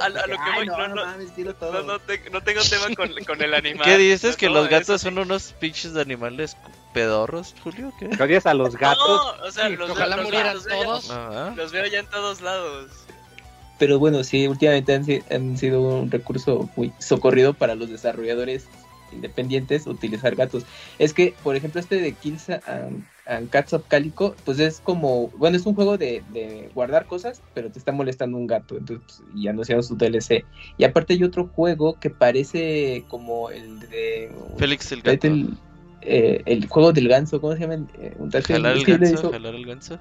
a 0.00 0.08
lo- 0.08 0.20
a 0.20 0.26
lo 0.26 0.36
que 0.36 0.50
voy- 0.56 0.66
no, 0.66 0.88
no, 0.88 0.94
no, 0.94 2.00
tengo 2.42 2.60
tema 2.62 2.94
con, 2.96 3.12
con 3.24 3.42
el 3.42 3.54
animal. 3.54 3.84
¿Qué 3.84 3.98
dices? 3.98 4.36
¿Que 4.36 4.48
los 4.48 4.66
eso 4.66 4.70
gatos 4.70 5.00
sí. 5.00 5.04
son 5.06 5.18
unos 5.18 5.54
pinches 5.58 5.96
animales 5.96 6.56
pedorros, 6.92 7.54
Julio? 7.64 7.92
¿Qué? 7.98 8.08
¿Que 8.10 8.22
odias 8.22 8.46
a 8.46 8.54
los 8.54 8.76
gatos? 8.76 9.06
No, 9.40 9.46
o 9.46 9.50
sea, 9.50 9.68
Sí, 9.68 9.76
los, 9.76 9.90
ojalá 9.90 10.16
los 10.16 10.24
murieran 10.26 10.58
todos. 10.62 11.10
Ah, 11.10 11.52
Los 11.56 11.72
veo 11.72 11.86
ya 11.86 12.00
en 12.00 12.06
todos 12.06 12.40
lados. 12.40 12.90
Pero 13.78 13.98
bueno, 13.98 14.22
sí, 14.22 14.46
últimamente 14.46 14.94
han, 14.94 15.04
han 15.34 15.56
sido 15.58 15.80
un 15.80 16.10
recurso 16.10 16.68
muy 16.76 16.92
socorrido 17.00 17.52
para 17.54 17.74
los 17.74 17.88
desarrolladores 17.90 18.66
independientes 19.12 19.86
utilizar 19.86 20.34
gatos. 20.34 20.64
Es 20.98 21.12
que, 21.14 21.34
por 21.42 21.56
ejemplo, 21.56 21.80
este 21.80 22.00
de 22.00 22.14
Kills 22.14 22.48
and, 22.50 23.04
and 23.26 23.50
Cats 23.50 23.72
of 23.72 23.86
Calico, 23.88 24.34
pues 24.44 24.58
es 24.58 24.80
como, 24.80 25.28
bueno, 25.36 25.56
es 25.56 25.66
un 25.66 25.74
juego 25.74 25.98
de, 25.98 26.22
de 26.32 26.70
guardar 26.74 27.06
cosas, 27.06 27.42
pero 27.54 27.70
te 27.70 27.78
está 27.78 27.92
molestando 27.92 28.36
un 28.36 28.46
gato, 28.46 28.76
entonces 28.76 29.04
pues, 29.06 29.22
y 29.36 29.48
anunciaron 29.48 29.82
su 29.84 29.96
DLC. 29.96 30.44
Y 30.78 30.84
aparte 30.84 31.14
hay 31.14 31.24
otro 31.24 31.48
juego 31.48 31.98
que 31.98 32.10
parece 32.10 33.04
como 33.08 33.50
el 33.50 33.78
de... 33.80 34.30
Félix 34.58 34.92
el 34.92 35.02
gato. 35.02 35.28
Eh, 36.04 36.42
el 36.46 36.66
juego 36.66 36.92
del 36.92 37.08
ganso, 37.08 37.40
¿cómo 37.40 37.54
se 37.54 37.60
llama? 37.60 37.86
Eh, 37.94 38.14
un 38.18 38.30
Jalar 38.30 38.76
el 38.76 38.84
ganso, 38.84 39.14
hizo- 39.14 39.30
jalar 39.30 39.54
el 39.54 39.66
ganso. 39.66 39.98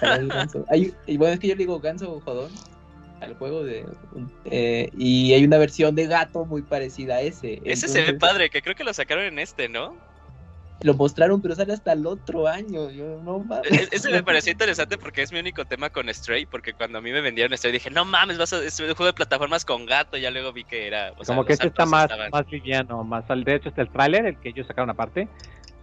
Jalar 0.00 0.20
el 0.20 0.28
ganso. 0.28 0.64
Hay- 0.68 0.92
y 1.06 1.16
bueno, 1.16 1.34
es 1.34 1.40
que 1.40 1.46
yo 1.48 1.54
le 1.54 1.58
digo 1.60 1.78
ganso 1.78 2.20
jodón 2.20 2.50
al 3.20 3.34
juego 3.34 3.62
de 3.64 3.86
eh, 4.44 4.88
y 4.92 5.32
hay 5.34 5.44
una 5.44 5.58
versión 5.58 5.94
de 5.94 6.06
gato 6.06 6.46
muy 6.46 6.62
parecida 6.62 7.16
a 7.16 7.20
ese. 7.20 7.60
Ese 7.64 7.86
se 7.88 8.02
ve 8.02 8.14
padre, 8.14 8.50
que 8.50 8.62
creo 8.62 8.74
que 8.74 8.84
lo 8.84 8.92
sacaron 8.94 9.24
en 9.24 9.38
este, 9.38 9.68
¿no? 9.68 9.94
Lo 10.82 10.94
mostraron, 10.94 11.42
pero 11.42 11.54
sale 11.54 11.74
hasta 11.74 11.92
el 11.92 12.06
otro 12.06 12.48
año. 12.48 12.90
Yo 12.90 13.20
no 13.22 13.40
mames. 13.40 13.70
E- 13.70 13.88
Ese 13.92 14.10
me 14.10 14.22
pareció 14.22 14.50
interesante 14.50 14.96
porque 14.96 15.20
es 15.20 15.30
mi 15.30 15.38
único 15.38 15.66
tema 15.66 15.90
con 15.90 16.08
Stray, 16.08 16.46
porque 16.46 16.72
cuando 16.72 16.96
a 16.96 17.00
mí 17.02 17.12
me 17.12 17.20
vendieron 17.20 17.54
Stray 17.54 17.74
dije, 17.74 17.90
no 17.90 18.06
mames, 18.06 18.38
vas 18.38 18.54
a, 18.54 18.64
es 18.64 18.80
un 18.80 18.86
juego 18.86 19.04
de 19.04 19.12
plataformas 19.12 19.66
con 19.66 19.84
gato, 19.84 20.16
ya 20.16 20.30
luego 20.30 20.54
vi 20.54 20.64
que 20.64 20.86
era... 20.86 21.12
o 21.18 21.24
sea, 21.24 21.34
Como 21.36 21.44
que 21.44 21.52
este 21.52 21.66
está 21.66 21.84
más, 21.84 22.04
estaban- 22.04 22.30
más 22.30 22.50
liviano, 22.50 23.04
más 23.04 23.28
al 23.28 23.44
de 23.44 23.56
hecho 23.56 23.68
está 23.68 23.82
el 23.82 23.90
tráiler, 23.90 24.24
el 24.24 24.40
que 24.40 24.48
ellos 24.48 24.66
sacaron 24.66 24.88
aparte, 24.88 25.28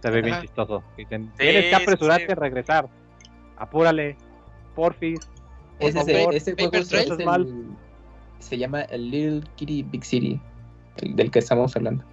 se 0.02 0.10
ve 0.10 0.20
bien 0.20 0.40
chistoso. 0.40 0.82
Dicen, 0.96 1.26
Sí, 1.38 1.44
tienes 1.44 1.66
que 1.66 1.74
apresurarte 1.76 2.26
sí. 2.26 2.32
a 2.32 2.34
regresar. 2.34 2.88
Apúrale, 3.56 4.16
porfis. 4.74 5.20
Ese, 5.80 6.14
favor. 6.14 6.34
ese 6.34 6.50
Paper 6.56 6.84
juego 6.84 7.14
es 7.14 7.20
el- 7.20 7.66
se 8.40 8.56
llama 8.58 8.82
el 8.82 9.10
Little 9.10 9.42
Kitty 9.56 9.82
Big 9.82 10.04
City, 10.04 10.40
el 10.98 11.16
del 11.16 11.30
que 11.30 11.38
estamos 11.40 11.74
hablando. 11.76 12.04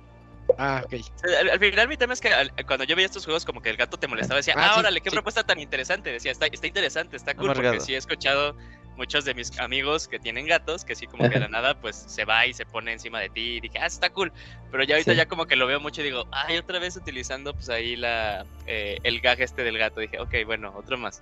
Ah, 0.60 0.84
ok. 0.86 0.94
Al, 1.42 1.50
al 1.50 1.60
final 1.60 1.88
mi 1.88 1.98
tema 1.98 2.14
es 2.14 2.22
que 2.22 2.30
al- 2.32 2.52
cuando 2.68 2.84
yo 2.86 2.96
veía 2.96 3.08
estos 3.08 3.26
juegos 3.26 3.46
como 3.46 3.62
que 3.62 3.70
el 3.70 3.78
gato 3.78 3.98
te 3.98 4.08
molestaba, 4.08 4.38
decía, 4.38 4.54
Ah, 4.58 4.68
ah, 4.70 4.74
sí, 4.76 4.80
órale, 4.80 5.02
qué 5.02 5.10
sí. 5.10 5.16
propuesta 5.16 5.44
tan 5.44 5.60
interesante. 5.60 6.12
Decía, 6.12 6.32
está, 6.32 6.46
está 6.48 6.68
interesante, 6.68 7.16
está 7.18 7.34
cool, 7.34 7.46
Amargado. 7.50 7.74
porque 7.76 7.86
sí 7.86 7.94
he 7.94 7.98
escuchado 7.98 8.56
muchos 8.96 9.26
de 9.26 9.34
mis 9.34 9.60
amigos 9.60 10.08
que 10.08 10.20
tienen 10.20 10.46
gatos, 10.46 10.86
que 10.86 10.96
sí 10.96 11.06
como 11.08 11.24
que 11.30 11.36
de 11.36 11.40
la 11.42 11.48
nada 11.50 11.80
pues 11.82 11.96
se 11.96 12.24
va 12.26 12.46
y 12.48 12.54
se 12.54 12.66
pone 12.66 12.94
encima 12.94 13.20
de 13.20 13.30
ti 13.30 13.58
y 13.58 13.60
dije, 13.60 13.78
ah, 13.80 13.88
está 13.88 14.10
cool. 14.12 14.32
Pero 14.72 14.84
ya 14.84 14.96
ahorita 14.96 15.12
Sí. 15.12 15.18
ya 15.18 15.26
como 15.28 15.46
que 15.48 15.56
lo 15.56 15.68
veo 15.68 15.80
mucho 15.80 16.02
y 16.02 16.06
digo, 16.06 16.28
ay, 16.32 16.58
otra 16.58 16.80
vez 16.80 16.96
utilizando 16.96 17.54
pues 17.54 17.70
ahí 17.70 17.96
la 17.96 18.46
eh, 18.68 19.00
el 19.04 19.20
gag 19.22 19.42
este 19.42 19.64
del 19.64 19.78
gato. 19.78 20.00
Dije, 20.00 20.20
ok, 20.20 20.34
bueno, 20.46 20.74
otro 20.78 20.98
más. 20.98 21.22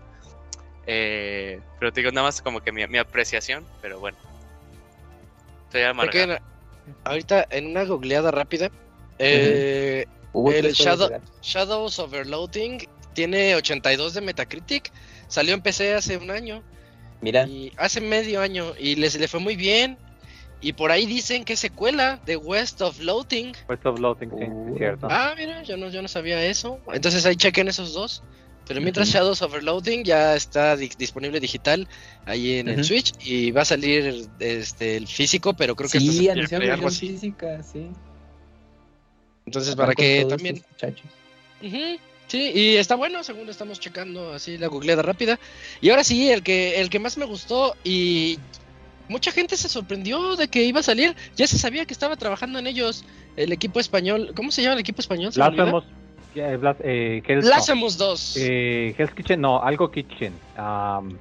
Eh, 0.86 1.60
pero 1.80 1.92
te 1.94 2.02
digo, 2.02 2.12
nada 2.12 2.28
más 2.28 2.42
como 2.42 2.62
que 2.62 2.72
mi, 2.72 2.86
mi 2.88 2.98
apreciación, 2.98 3.66
pero 3.82 4.00
bueno. 4.00 4.18
Estoy 5.66 5.84
amargado. 5.84 6.26
Porque 6.28 6.34
en- 6.34 6.96
ahorita 7.06 7.48
en 7.50 7.68
una 7.68 7.84
googleada 7.86 8.32
rápida, 8.32 8.70
eh, 9.20 10.06
El 10.34 10.74
Shadow-. 10.74 11.22
Shadows 11.42 12.00
Overloading 12.00 12.88
tiene 13.14 13.56
82 13.56 14.14
de 14.16 14.22
Metacritic. 14.22 14.92
Salió 15.28 15.54
en 15.54 15.62
PC 15.62 15.94
hace 15.94 16.18
un 16.18 16.32
año. 16.32 16.64
Mira, 17.22 17.48
Y 17.48 17.72
hace 17.78 18.02
medio 18.02 18.42
año. 18.42 18.74
Y 18.78 18.96
les 18.96 19.18
le 19.20 19.28
fue 19.28 19.40
muy 19.40 19.56
bien. 19.56 19.98
Y 20.60 20.74
por 20.74 20.92
ahí 20.92 21.06
dicen 21.06 21.44
que 21.44 21.54
es 21.54 21.60
secuela 21.60 22.20
de 22.26 22.38
West 22.38 22.82
of 22.82 23.00
Loading. 23.00 23.54
West 23.68 23.86
of 23.86 24.00
Loathing, 24.00 24.30
sí, 24.30 24.36
Uh. 24.46 24.72
es 24.74 24.78
cierto. 24.78 25.08
Ah, 25.10 25.34
mira, 25.38 25.62
yo 25.64 25.78
no, 25.78 25.90
yo 25.90 26.02
no 26.02 26.08
sabía 26.08 26.44
eso. 26.46 26.80
Entonces 26.94 27.26
ahí 27.26 27.36
chequen 27.36 27.68
esos 27.68 27.94
dos. 27.94 28.24
Pero 28.68 28.80
mientras. 28.82 29.10
Shadows 29.10 29.42
Overloading 29.42 30.04
ya 30.04 30.36
está 30.36 30.76
di- 30.78 30.92
disponible 30.98 31.40
digital 31.40 31.88
ahí 32.26 32.60
en 32.60 32.70
el. 32.70 32.84
Switch 32.84 33.14
y 33.24 33.52
va 33.52 33.62
a 33.62 33.66
salir 33.66 34.28
este 34.40 34.98
el 34.98 35.08
físico, 35.08 35.54
pero 35.54 35.76
creo 35.76 35.90
que 35.90 36.00
sí, 36.00 36.30
anunciaron 36.30 36.70
algo 36.70 36.84
versión 36.86 36.88
así. 36.88 37.08
física, 37.20 37.62
sí. 37.64 37.90
Entonces 39.46 39.76
para 39.76 39.94
que 39.94 40.26
también. 40.30 40.64
Ujú, 41.62 42.00
Sí, 42.28 42.52
y 42.56 42.76
está 42.78 42.96
bueno, 42.96 43.24
según 43.24 43.48
estamos 43.50 43.80
checando 43.80 44.34
así 44.34 44.58
la 44.58 44.68
googleada 44.68 45.02
rápida. 45.04 45.40
Y 45.82 45.90
ahora 45.90 46.04
sí, 46.04 46.32
el 46.32 46.42
que, 46.42 46.80
el 46.80 46.90
que 46.90 46.98
más 46.98 47.18
me 47.18 47.26
gustó 47.26 47.76
y 47.84 48.40
mucha 49.08 49.32
gente 49.32 49.56
se 49.58 49.70
sorprendió 49.70 50.36
de 50.36 50.48
que 50.48 50.64
iba 50.64 50.80
a 50.80 50.84
salir. 50.84 51.16
Ya 51.36 51.46
se 51.46 51.60
sabía 51.60 51.86
que 51.86 51.94
estaba 51.94 52.16
trabajando 52.16 52.58
en 52.60 52.66
ellos 52.68 53.04
el 53.36 53.52
equipo 53.52 53.80
español. 53.80 54.32
¿Cómo 54.36 54.52
se 54.52 54.62
llama 54.64 54.74
el 54.76 54.80
equipo 54.80 55.02
español? 55.02 55.32
Blasphemous, 55.36 55.84
eh, 56.36 56.58
Blas- 56.58 56.78
eh, 56.84 57.22
Hell's, 57.26 57.46
no, 57.46 57.52
Blasphemous 57.52 57.98
2. 57.98 58.38
eh, 58.40 58.96
Hell's 58.98 59.14
Kitchen, 59.14 59.42
no, 59.42 59.62
algo 59.62 59.90
Kitchen. 59.92 60.34
am, 60.58 61.18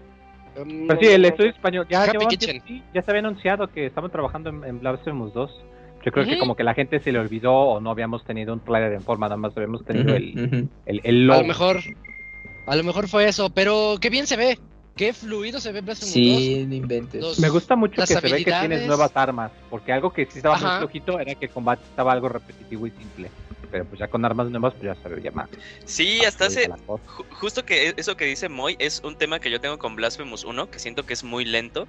Um, 0.54 0.86
pero 0.86 1.00
sí, 1.00 1.06
el 1.06 1.24
estudio 1.24 1.48
español, 1.50 1.86
ya, 1.88 2.02
Happy 2.04 2.26
Kitchen. 2.26 2.60
sí, 2.66 2.82
ya 2.92 3.00
se 3.00 3.10
había 3.10 3.20
anunciado 3.20 3.68
que 3.68 3.86
estaban 3.86 4.10
trabajando 4.10 4.50
en, 4.50 4.62
en 4.64 4.80
Blasphemous 4.80 5.32
2. 5.32 5.50
Yo 6.04 6.12
creo 6.12 6.26
que 6.26 6.32
Ujú. 6.32 6.40
como 6.40 6.56
que 6.56 6.62
la 6.62 6.74
gente 6.74 7.00
se 7.00 7.10
le 7.10 7.18
olvidó 7.20 7.54
o 7.54 7.80
no 7.80 7.88
habíamos 7.90 8.22
tenido 8.26 8.52
un 8.52 8.60
trailer 8.60 8.92
en 8.92 9.00
forma, 9.00 9.28
nada 9.28 9.38
más 9.38 9.56
habíamos 9.56 9.82
tenido 9.86 10.14
el, 10.14 10.34
ujú. 10.46 10.68
el, 10.84 11.00
el 11.04 11.22
a 11.22 11.26
logo. 11.28 11.40
lo 11.40 11.46
mejor, 11.48 11.80
a 12.66 12.76
lo 12.76 12.84
mejor 12.84 13.08
fue 13.08 13.26
eso, 13.28 13.48
pero 13.48 13.94
qué 13.98 14.10
bien 14.10 14.26
se 14.26 14.36
ve. 14.36 14.58
Qué 14.94 15.14
fluido 15.14 15.58
se 15.58 15.72
ve 15.72 15.80
Blasphemous 15.80 16.12
2. 16.14 16.22
Sí, 16.42 16.66
no 16.68 16.74
inventes. 16.74 17.18
Dos. 17.22 17.38
Me 17.40 17.48
gusta 17.48 17.74
mucho 17.74 18.02
que 18.02 18.06
se 18.06 18.20
ve 18.20 18.44
que 18.44 18.52
tienes 18.52 18.86
nuevas 18.86 19.12
armas, 19.14 19.52
porque 19.70 19.90
algo 19.94 20.12
que 20.12 20.26
sí 20.26 20.36
estaba 20.36 20.56
Ajá. 20.56 20.68
muy 20.72 20.78
flojito 20.80 21.18
era 21.18 21.34
que 21.34 21.46
el 21.46 21.50
combate 21.50 21.82
estaba 21.88 22.12
algo 22.12 22.28
repetitivo 22.28 22.86
y 22.86 22.90
simple. 22.90 23.30
Pero 23.72 23.86
pues 23.86 23.98
ya 23.98 24.06
con 24.06 24.22
armas 24.24 24.50
nuevas 24.50 24.74
pues 24.74 24.84
ya 24.94 25.02
se 25.02 25.08
veía 25.08 25.30
más. 25.32 25.48
Sí, 25.86 26.24
hasta 26.24 26.44
hace. 26.46 26.68
Ju- 26.68 27.26
Justo 27.40 27.64
que 27.64 27.88
e- 27.88 27.94
eso 27.96 28.14
que 28.16 28.26
dice 28.26 28.48
Moy 28.50 28.76
es 28.78 29.00
un 29.02 29.16
tema 29.16 29.40
que 29.40 29.50
yo 29.50 29.60
tengo 29.60 29.78
con 29.78 29.96
Blasphemous 29.96 30.44
1, 30.44 30.70
que 30.70 30.78
siento 30.78 31.04
que 31.04 31.14
es 31.14 31.24
muy 31.24 31.44
lento. 31.46 31.88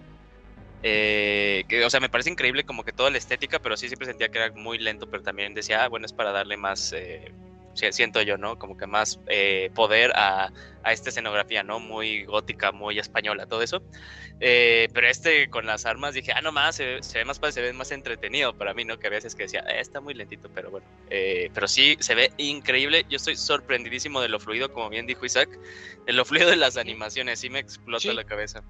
Eh, 0.81 1.63
que, 1.69 1.83
o 1.85 1.89
sea, 1.89 1.99
me 1.99 2.09
parece 2.09 2.29
increíble 2.29 2.63
como 2.63 2.83
que 2.83 2.91
toda 2.91 3.09
la 3.09 3.17
estética, 3.17 3.59
pero 3.59 3.77
sí 3.77 3.87
siempre 3.87 4.05
sentía 4.07 4.29
que 4.29 4.39
era 4.39 4.51
muy 4.53 4.77
lento, 4.79 5.07
pero 5.09 5.23
también 5.23 5.53
decía, 5.53 5.83
ah, 5.83 5.89
bueno, 5.89 6.05
es 6.05 6.13
para 6.13 6.31
darle 6.31 6.57
más, 6.57 6.91
eh, 6.93 7.31
siento 7.73 8.21
yo, 8.21 8.38
¿no? 8.38 8.57
Como 8.57 8.77
que 8.77 8.88
más 8.88 9.19
eh, 9.27 9.69
poder 9.73 10.12
a, 10.15 10.51
a 10.83 10.91
esta 10.93 11.09
escenografía, 11.09 11.63
¿no? 11.63 11.79
Muy 11.79 12.23
gótica, 12.25 12.71
muy 12.71 12.99
española, 12.99 13.45
todo 13.45 13.62
eso. 13.62 13.81
Eh, 14.39 14.88
pero 14.93 15.07
este 15.07 15.49
con 15.49 15.65
las 15.65 15.86
armas 15.86 16.13
dije, 16.13 16.31
ah, 16.36 16.41
no 16.41 16.51
más, 16.51 16.75
se, 16.75 16.86
ve- 16.86 17.03
se 17.03 17.19
ve 17.19 17.25
más 17.25 17.39
padre, 17.39 17.53
se 17.53 17.62
ve 17.62 17.73
más 17.73 17.91
entretenido 17.91 18.57
para 18.57 18.73
mí, 18.73 18.83
¿no? 18.86 18.97
Que 18.97 19.07
a 19.07 19.12
veces 19.12 19.36
que 19.36 19.43
decía, 19.43 19.62
"Eh, 19.62 19.79
está 19.79 20.01
muy 20.01 20.13
lentito, 20.13 20.49
pero 20.53 20.69
bueno. 20.71 20.86
Eh, 21.09 21.49
pero 21.53 21.67
sí, 21.67 21.95
se 21.99 22.15
ve 22.15 22.31
increíble. 22.38 23.05
Yo 23.09 23.17
estoy 23.17 23.36
sorprendidísimo 23.36 24.21
de 24.21 24.29
lo 24.29 24.39
fluido, 24.39 24.71
como 24.71 24.89
bien 24.89 25.05
dijo 25.05 25.25
Isaac, 25.25 25.49
de 26.05 26.13
lo 26.13 26.25
fluido 26.25 26.49
de 26.49 26.57
las 26.57 26.77
animaciones, 26.77 27.39
sí 27.39 27.49
me 27.49 27.59
explota 27.59 28.01
Sí. 28.09 28.13
la 28.13 28.23
cabeza. 28.23 28.63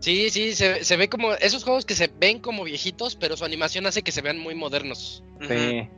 Sí, 0.00 0.30
sí, 0.30 0.54
se, 0.54 0.82
se 0.82 0.96
ve 0.96 1.10
como 1.10 1.34
esos 1.34 1.62
juegos 1.62 1.84
que 1.84 1.94
se 1.94 2.08
ven 2.18 2.38
como 2.40 2.64
viejitos, 2.64 3.16
pero 3.16 3.36
su 3.36 3.44
animación 3.44 3.86
hace 3.86 4.02
que 4.02 4.12
se 4.12 4.22
vean 4.22 4.38
muy 4.38 4.54
modernos. 4.54 5.22
Sí. 5.46 5.88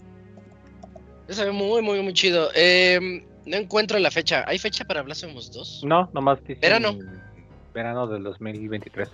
Eso 1.32 1.40
se 1.40 1.46
ve 1.46 1.52
muy, 1.52 1.80
muy, 1.80 2.00
muy 2.02 2.12
chido. 2.12 2.50
Eh, 2.54 3.24
no 3.46 3.56
encuentro 3.56 3.98
la 3.98 4.10
fecha. 4.10 4.44
¿Hay 4.46 4.58
fecha 4.58 4.84
para 4.84 5.00
Blasphemous 5.00 5.50
2? 5.50 5.80
No, 5.84 6.10
nomás 6.12 6.38
dicen 6.40 6.60
Verano. 6.60 6.98
Verano 7.72 8.06
del 8.06 8.22
2023. 8.22 9.08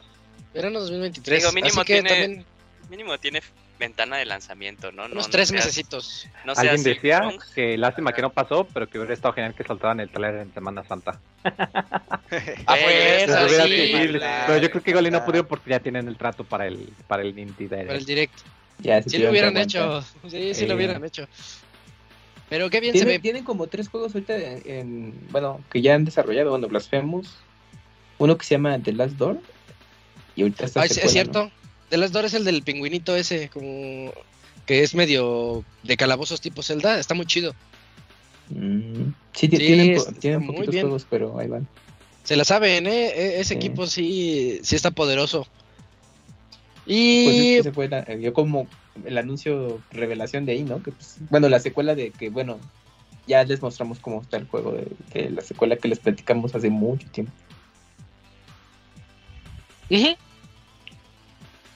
Verano 0.52 0.81
2023. 0.81 1.38
Digo, 1.38 1.52
mínimo 1.52 1.81
Así 1.81 1.87
que 1.87 1.92
tiene 2.02 2.09
también 2.09 2.44
Mínimo 2.90 3.18
tiene 3.18 3.40
ventana 3.78 4.16
de 4.16 4.24
lanzamiento, 4.26 4.90
¿no? 4.90 5.07
No- 5.07 5.12
unos 5.12 5.26
no 5.26 5.31
tres 5.31 5.50
seas- 5.50 5.64
mesecitos. 5.64 6.26
No 6.44 6.54
Alguien 6.57 6.83
decía 6.83 7.20
¿no? 7.20 7.33
que 7.54 7.78
lástima 7.78 8.12
que 8.12 8.22
no 8.22 8.31
pasó, 8.31 8.64
pero 8.74 8.88
que 8.88 8.98
hubiera 8.98 9.14
estado 9.14 9.35
genial 9.35 9.54
que 9.54 9.62
soltaran 9.62 10.00
el 10.00 10.09
trailer 10.11 10.40
en 10.40 10.52
Semana 10.52 10.83
Santa. 10.88 11.20
A 11.44 12.78
Eh, 12.78 13.26
fuerza, 13.26 13.46
Eso 13.46 13.64
sí. 13.64 13.92
claro, 14.18 14.44
pero 14.48 14.59
yo 14.59 14.70
creo 14.72 14.83
que 14.83 14.90
y 15.09 15.11
no 15.12 15.24
pudieron 15.24 15.46
porque 15.46 15.70
ya 15.70 15.78
tienen 15.78 16.09
el 16.09 16.16
trato 16.16 16.42
para 16.42 16.66
el 16.66 16.88
para 17.07 17.22
el 17.22 17.38
Indie 17.38 17.68
Direct. 17.68 17.87
Para 17.87 17.98
el 17.98 18.04
direct. 18.04 18.35
Ya, 18.81 19.02
se 19.02 19.11
Sí 19.11 19.18
lo 19.18 19.28
tuvieron 19.28 19.50
hubieran 19.52 19.57
hecho. 19.68 20.02
Sí, 20.28 20.54
sí 20.54 20.66
lo 20.66 20.72
Eh. 20.72 20.76
hubieran 20.76 21.04
hecho. 21.04 21.28
Pero 22.48 22.70
qué 22.70 22.80
bien 22.80 22.92
se 22.94 23.00
Tienen, 23.00 23.16
ve. 23.16 23.20
tienen 23.22 23.44
como 23.44 23.66
tres 23.66 23.88
juegos 23.88 24.14
ahorita 24.14 24.37
en, 24.37 24.62
en- 24.64 25.26
bueno, 25.30 25.62
que 25.70 25.82
ya 25.82 25.94
han 25.94 26.04
desarrollado, 26.04 26.50
bueno, 26.50 26.68
Blasphemous, 26.68 27.28
uno 28.18 28.38
que 28.38 28.46
se 28.46 28.54
llama 28.54 28.78
The 28.82 28.92
Last 28.92 29.16
Door, 29.16 29.38
y 30.34 30.42
ahorita 30.42 30.64
está 30.66 30.80
Ah, 30.82 30.87
es, 30.87 30.96
es 30.96 31.12
cierto. 31.12 31.50
The 31.90 31.96
Last 31.98 32.12
Door 32.14 32.24
es 32.26 32.34
el 32.34 32.44
del 32.44 32.62
pingüinito 32.62 33.14
ese, 33.16 33.48
como 33.50 34.12
que 34.66 34.82
es 34.82 34.94
medio 34.94 35.64
de 35.82 35.96
calabozos 35.96 36.40
tipo 36.40 36.62
Zelda. 36.62 36.98
Está 36.98 37.14
muy 37.14 37.26
chido. 37.26 37.54
Mm, 38.50 39.02
sí, 39.34 39.48
Sí, 39.48 39.48
tienen, 39.48 39.96
tienen 40.20 40.46
poquitos 40.46 40.68
bien. 40.74 40.82
juegos, 40.87 41.06
pero 41.08 41.38
ahí 41.38 41.48
van. 41.48 41.66
Se 42.24 42.37
la 42.37 42.44
saben, 42.44 42.87
¿eh? 42.87 43.06
E- 43.08 43.40
Ese 43.40 43.44
Sí. 43.50 43.54
equipo 43.54 43.87
sí, 43.87 44.58
sí 44.62 44.76
está 44.76 44.90
poderoso. 44.90 45.46
Pues 46.88 46.96
Y 46.96 47.40
es 47.51 47.57
que 47.59 47.62
se 47.64 47.72
fue, 47.72 47.88
la- 47.88 48.07
como 48.33 48.66
el 49.05 49.18
anuncio 49.18 49.79
revelación 49.90 50.46
de 50.46 50.53
ahí, 50.53 50.62
¿no? 50.64 50.83
Que 50.83 50.90
pues, 50.90 51.16
bueno, 51.29 51.48
la 51.51 51.61
secuela 51.61 51.94
de 51.94 52.11
que, 52.12 52.31
bueno, 52.31 52.59
ya 53.27 53.44
les 53.44 53.61
mostramos 53.61 53.98
cómo 53.98 54.22
está 54.22 54.38
el 54.38 54.46
juego 54.46 54.72
de, 54.72 54.87
de 55.12 55.29
la 55.31 55.42
secuela 55.42 55.77
que 55.77 55.88
les 55.88 55.98
platicamos 55.98 56.55
hace 56.55 56.70
mucho 56.70 57.07
tiempo. 57.11 57.33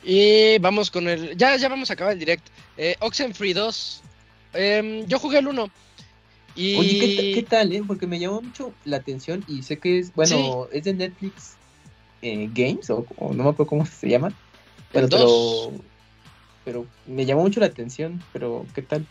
Y 0.05 0.59
vamos 0.59 0.91
con 0.91 1.09
el. 1.09 1.37
Ya, 1.37 1.57
ya 1.57 1.69
vamos 1.69 1.91
a 1.91 1.95
acabar 1.95 2.15
el 2.15 2.19
direct. 2.19 2.47
Eh, 2.77 2.97
Oxenfree 3.01 3.55
2. 3.55 4.03
Em, 4.55 5.07
yo 5.07 5.19
jugué 5.19 5.39
el 5.39 5.49
1. 5.49 5.71
Y. 6.57 6.77
Oye, 6.77 6.99
¿qué, 6.99 7.09
ta- 7.17 7.35
qué 7.35 7.43
tal, 7.49 7.73
eh? 7.73 7.83
Porque 7.87 8.07
me 8.07 8.19
llamó 8.19 8.43
mucho 8.43 8.73
la 8.85 8.97
atención 8.97 9.45
y 9.47 9.63
sé 9.63 9.79
que 9.79 9.99
es, 9.99 10.13
bueno, 10.15 10.69
es 10.73 10.85
de 10.85 10.95
Netflix 10.95 11.55
eh, 12.23 12.49
Games, 12.53 12.91
o, 12.91 13.07
o 13.17 13.29
no 13.33 13.45
me 13.45 13.51
acuerdo 13.51 13.67
cómo 13.67 13.87
se 13.87 14.09
llama. 14.09 14.33
Bueno, 14.93 15.09
pero, 15.11 15.73
pero 16.65 16.87
me 17.07 17.25
llamó 17.25 17.43
mucho 17.43 17.61
la 17.61 17.67
atención, 17.67 18.23
pero 18.33 18.67
¿qué 18.75 18.83
tal? 18.83 19.07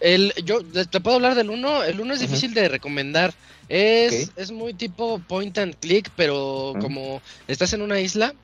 El, 0.00 0.32
yo 0.44 0.60
te 0.62 1.00
puedo 1.00 1.16
hablar 1.16 1.34
del 1.34 1.50
1. 1.50 1.84
El 1.84 2.00
1 2.00 2.14
es 2.14 2.20
difícil 2.20 2.54
de 2.54 2.68
recomendar. 2.68 3.34
Es, 3.68 4.30
es 4.36 4.50
muy 4.50 4.72
tipo 4.74 5.20
point 5.26 5.56
and 5.58 5.74
click, 5.76 6.10
pero 6.16 6.74
como 6.80 7.20
estás 7.46 7.72
en 7.72 7.82
una 7.82 8.00
isla 8.00 8.34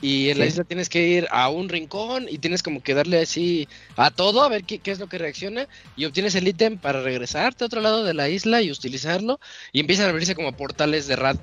y 0.00 0.30
en 0.30 0.38
la 0.38 0.46
isla 0.46 0.64
tienes 0.64 0.88
que 0.88 1.08
ir 1.08 1.26
a 1.30 1.48
un 1.48 1.68
rincón 1.68 2.26
y 2.28 2.38
tienes 2.38 2.62
como 2.62 2.82
que 2.82 2.94
darle 2.94 3.20
así 3.20 3.68
a 3.96 4.10
todo 4.10 4.42
a 4.42 4.48
ver 4.48 4.64
qué, 4.64 4.78
qué 4.78 4.92
es 4.92 5.00
lo 5.00 5.08
que 5.08 5.18
reacciona 5.18 5.66
y 5.96 6.04
obtienes 6.04 6.34
el 6.36 6.46
ítem 6.46 6.78
para 6.78 7.02
regresarte 7.02 7.64
a 7.64 7.66
otro 7.66 7.80
lado 7.80 8.04
de 8.04 8.14
la 8.14 8.28
isla 8.28 8.62
y 8.62 8.70
utilizarlo 8.70 9.40
y 9.72 9.80
empiezan 9.80 10.06
a 10.06 10.10
abrirse 10.10 10.36
como 10.36 10.52
portales 10.52 11.08
de 11.08 11.16
radio, 11.16 11.40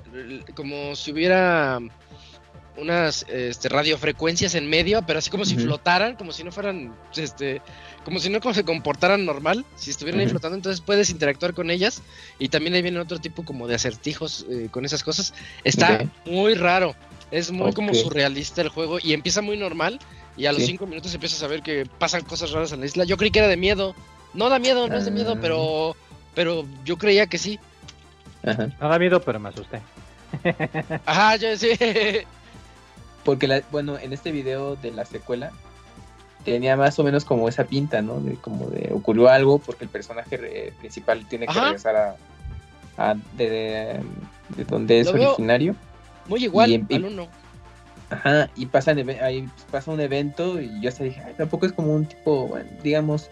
como 0.54 0.96
si 0.96 1.12
hubiera 1.12 1.80
unas 2.78 3.24
este, 3.28 3.68
radiofrecuencias 3.68 4.54
en 4.54 4.68
medio, 4.68 5.02
pero 5.06 5.18
así 5.18 5.30
como 5.30 5.44
si 5.44 5.56
flotaran, 5.56 6.16
como 6.16 6.32
si 6.32 6.44
no 6.44 6.52
fueran, 6.52 6.94
este, 7.16 7.62
como 8.04 8.18
si 8.20 8.28
no 8.30 8.40
como 8.40 8.54
se 8.54 8.64
comportaran 8.64 9.24
normal, 9.24 9.64
si 9.76 9.90
estuvieran 9.90 10.20
ahí 10.20 10.28
flotando, 10.28 10.56
entonces 10.56 10.80
puedes 10.80 11.10
interactuar 11.10 11.54
con 11.54 11.70
ellas 11.70 12.02
y 12.38 12.48
también 12.48 12.74
ahí 12.74 12.82
viene 12.82 13.00
otro 13.00 13.18
tipo 13.18 13.44
como 13.44 13.66
de 13.66 13.74
acertijos 13.76 14.44
eh, 14.50 14.68
con 14.70 14.84
esas 14.84 15.02
cosas. 15.02 15.32
Está 15.64 16.04
muy 16.26 16.54
raro, 16.54 16.94
es 17.30 17.50
muy 17.50 17.72
como 17.72 17.94
surrealista 17.94 18.60
el 18.62 18.68
juego 18.68 18.98
y 19.02 19.12
empieza 19.14 19.40
muy 19.42 19.56
normal 19.56 19.98
y 20.36 20.46
a 20.46 20.52
los 20.52 20.60
Sí. 20.62 20.66
cinco 20.68 20.86
minutos 20.86 21.14
empiezas 21.14 21.42
a 21.42 21.46
ver 21.46 21.62
que 21.62 21.86
pasan 21.98 22.22
cosas 22.24 22.50
raras 22.50 22.72
en 22.72 22.80
la 22.80 22.86
isla. 22.86 23.04
Yo 23.04 23.16
creí 23.16 23.30
que 23.30 23.38
era 23.38 23.48
de 23.48 23.56
miedo, 23.56 23.94
no 24.34 24.48
da 24.50 24.58
miedo, 24.58 24.86
no 24.86 24.96
es 24.96 25.06
de 25.06 25.10
miedo, 25.10 25.32
Ah. 25.36 25.38
pero, 25.40 25.96
pero 26.34 26.66
yo 26.84 26.98
creía 26.98 27.26
que 27.26 27.38
sí. 27.38 27.58
Ajá. 28.44 28.68
No 28.78 28.88
da 28.90 28.98
miedo, 28.98 29.20
pero 29.22 29.40
me 29.40 29.48
asusté. 29.48 29.80
Ajá, 31.06 31.36
yo 31.36 31.56
sí. 31.56 31.70
Porque, 33.26 33.46
la, 33.48 33.60
bueno, 33.70 33.98
en 33.98 34.12
este 34.14 34.30
video 34.32 34.76
de 34.76 34.92
la 34.92 35.04
secuela 35.04 35.50
tenía 36.44 36.76
más 36.76 36.96
o 36.98 37.02
menos 37.04 37.24
como 37.24 37.48
esa 37.48 37.64
pinta, 37.64 38.00
¿no? 38.02 38.20
De 38.20 38.36
como 38.36 38.68
de 38.68 38.90
ocurrió 38.94 39.28
algo 39.28 39.58
porque 39.58 39.84
el 39.84 39.90
personaje 39.90 40.38
eh, 40.40 40.72
principal 40.78 41.26
tiene 41.26 41.46
que 41.46 41.50
Ajá. 41.50 41.64
regresar 41.64 41.96
a, 41.96 42.16
a 42.96 43.14
de, 43.36 43.50
de, 43.50 44.00
de 44.56 44.64
donde 44.64 45.00
es 45.00 45.06
Lo 45.08 45.14
originario. 45.14 45.74
Muy 46.28 46.44
igual 46.44 46.70
Y 46.88 46.94
al 46.94 47.04
uno. 47.04 47.26
Ajá, 48.10 48.48
y 48.54 48.66
pasan 48.66 49.00
eve- 49.00 49.20
ahí 49.20 49.48
pasa 49.72 49.90
un 49.90 50.00
evento 50.00 50.60
y 50.60 50.80
yo 50.80 50.88
hasta 50.88 51.02
dije, 51.02 51.20
"Ay, 51.26 51.34
tampoco 51.36 51.66
es 51.66 51.72
como 51.72 51.92
un 51.92 52.06
tipo, 52.06 52.46
bueno, 52.46 52.70
digamos, 52.84 53.28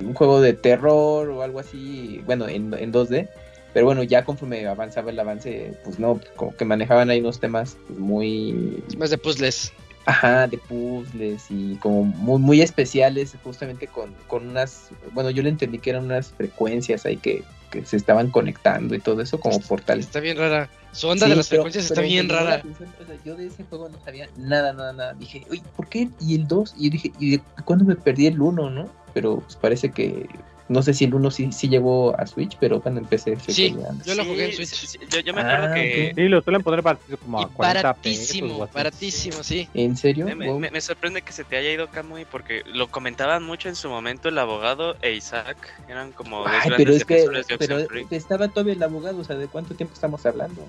un 0.00 0.12
juego 0.14 0.40
de 0.40 0.52
terror 0.54 1.28
o 1.30 1.42
algo 1.42 1.60
así, 1.60 2.20
bueno, 2.26 2.48
en, 2.48 2.74
en 2.74 2.92
2D. 2.92 3.28
Pero 3.72 3.86
bueno, 3.86 4.02
ya 4.02 4.24
conforme 4.24 4.66
avanzaba 4.66 5.10
el 5.10 5.18
avance, 5.18 5.74
pues 5.84 5.98
no, 5.98 6.20
como 6.36 6.54
que 6.56 6.64
manejaban 6.64 7.08
ahí 7.10 7.20
unos 7.20 7.40
temas 7.40 7.76
pues, 7.86 7.98
muy 7.98 8.82
Más 8.98 9.10
de 9.10 9.18
puzzles. 9.18 9.72
Ajá, 10.04 10.48
de 10.48 10.58
puzzles 10.58 11.44
y 11.48 11.76
como 11.76 12.02
muy, 12.04 12.40
muy 12.40 12.60
especiales, 12.60 13.36
justamente 13.44 13.86
con, 13.86 14.12
con 14.26 14.48
unas, 14.48 14.88
bueno, 15.12 15.30
yo 15.30 15.42
le 15.44 15.48
entendí 15.48 15.78
que 15.78 15.90
eran 15.90 16.04
unas 16.04 16.30
frecuencias 16.30 17.06
ahí 17.06 17.16
que, 17.18 17.44
que 17.70 17.84
se 17.86 17.96
estaban 17.98 18.28
conectando 18.30 18.96
y 18.96 18.98
todo 18.98 19.22
eso 19.22 19.38
como 19.38 19.60
portales. 19.60 20.06
Está 20.06 20.18
bien 20.18 20.36
rara. 20.36 20.68
Su 20.90 21.06
onda 21.08 21.26
Sí, 21.26 21.30
de 21.30 21.36
las 21.36 21.48
pero- 21.48 21.62
frecuencias 21.62 21.88
pero 21.88 22.00
está 22.02 22.12
bien 22.12 22.28
rara. 22.28 22.54
atención, 22.56 22.88
o 23.00 23.06
sea, 23.06 23.16
yo 23.24 23.36
de 23.36 23.46
ese 23.46 23.62
juego 23.64 23.88
no 23.88 23.98
sabía 24.04 24.28
nada, 24.36 24.72
nada, 24.72 24.92
nada. 24.92 25.14
Dije, 25.14 25.46
oye, 25.50 25.62
¿por 25.76 25.86
qué? 25.88 26.08
Y 26.20 26.34
el 26.34 26.48
2, 26.48 26.74
y 26.76 26.84
yo 26.86 26.90
dije, 26.90 27.12
¿y 27.20 27.30
de 27.36 27.42
cuándo 27.64 27.84
me 27.84 27.94
perdí 27.94 28.26
el 28.26 28.40
1, 28.40 28.70
no? 28.70 28.88
Pero 29.14 29.36
pues 29.38 29.54
parece 29.54 29.90
que, 29.92 30.26
no 30.72 30.82
sé 30.82 30.94
si 30.94 31.04
el 31.04 31.14
1 31.14 31.30
sí, 31.30 31.52
sí 31.52 31.68
llegó 31.68 32.18
a 32.18 32.26
Switch, 32.26 32.56
pero 32.58 32.80
cuando 32.80 33.00
empecé... 33.00 33.38
Sí, 33.38 33.76
Yo 34.04 34.14
lo 34.14 34.24
jugué 34.24 34.46
en 34.46 34.52
Switch. 34.52 34.68
sí, 34.74 34.86
sí, 34.86 34.98
Yo, 35.10 35.20
yo 35.20 35.32
me 35.34 35.42
acuerdo 35.42 35.66
Ah, 35.66 35.74
que. 35.74 36.12
Sí, 36.16 36.22
lo 36.28 36.40
suelen 36.42 36.62
poner 36.62 36.82
barato, 36.82 37.04
como 37.18 37.38
a 37.40 37.42
Y 37.42 37.46
40 37.54 37.82
baratísimo, 37.92 38.48
pesos. 38.58 38.72
baratísimo, 38.72 39.42
sí. 39.42 39.68
¿En 39.74 39.96
serio? 39.96 40.26
me, 40.26 40.34
me- 40.34 40.46
Wow. 40.46 40.58
me- 40.58 40.70
me 40.70 40.80
sorprende 40.80 41.22
que 41.22 41.32
se 41.32 41.44
te 41.44 41.56
haya 41.56 41.70
ido 41.72 41.88
Kamui 41.88 42.24
porque 42.24 42.62
lo 42.66 42.88
comentaban 42.88 43.42
mucho 43.44 43.68
en 43.68 43.76
su 43.76 43.88
momento 43.88 44.28
el 44.28 44.38
abogado 44.38 44.96
e 45.02 45.12
Isaac. 45.12 45.56
Eran 45.88 46.12
como 46.12 46.44
Ay, 46.44 46.60
grandes 46.68 46.76
pero 46.76 46.92
es 46.92 47.04
que 47.04 47.56
pero 47.58 48.06
estaba 48.10 48.48
todavía 48.48 48.72
el 48.72 48.82
abogado, 48.82 49.18
o 49.20 49.24
sea, 49.24 49.36
¿de 49.36 49.48
cuánto 49.48 49.74
tiempo 49.74 49.94
estamos 49.94 50.24
hablando? 50.26 50.66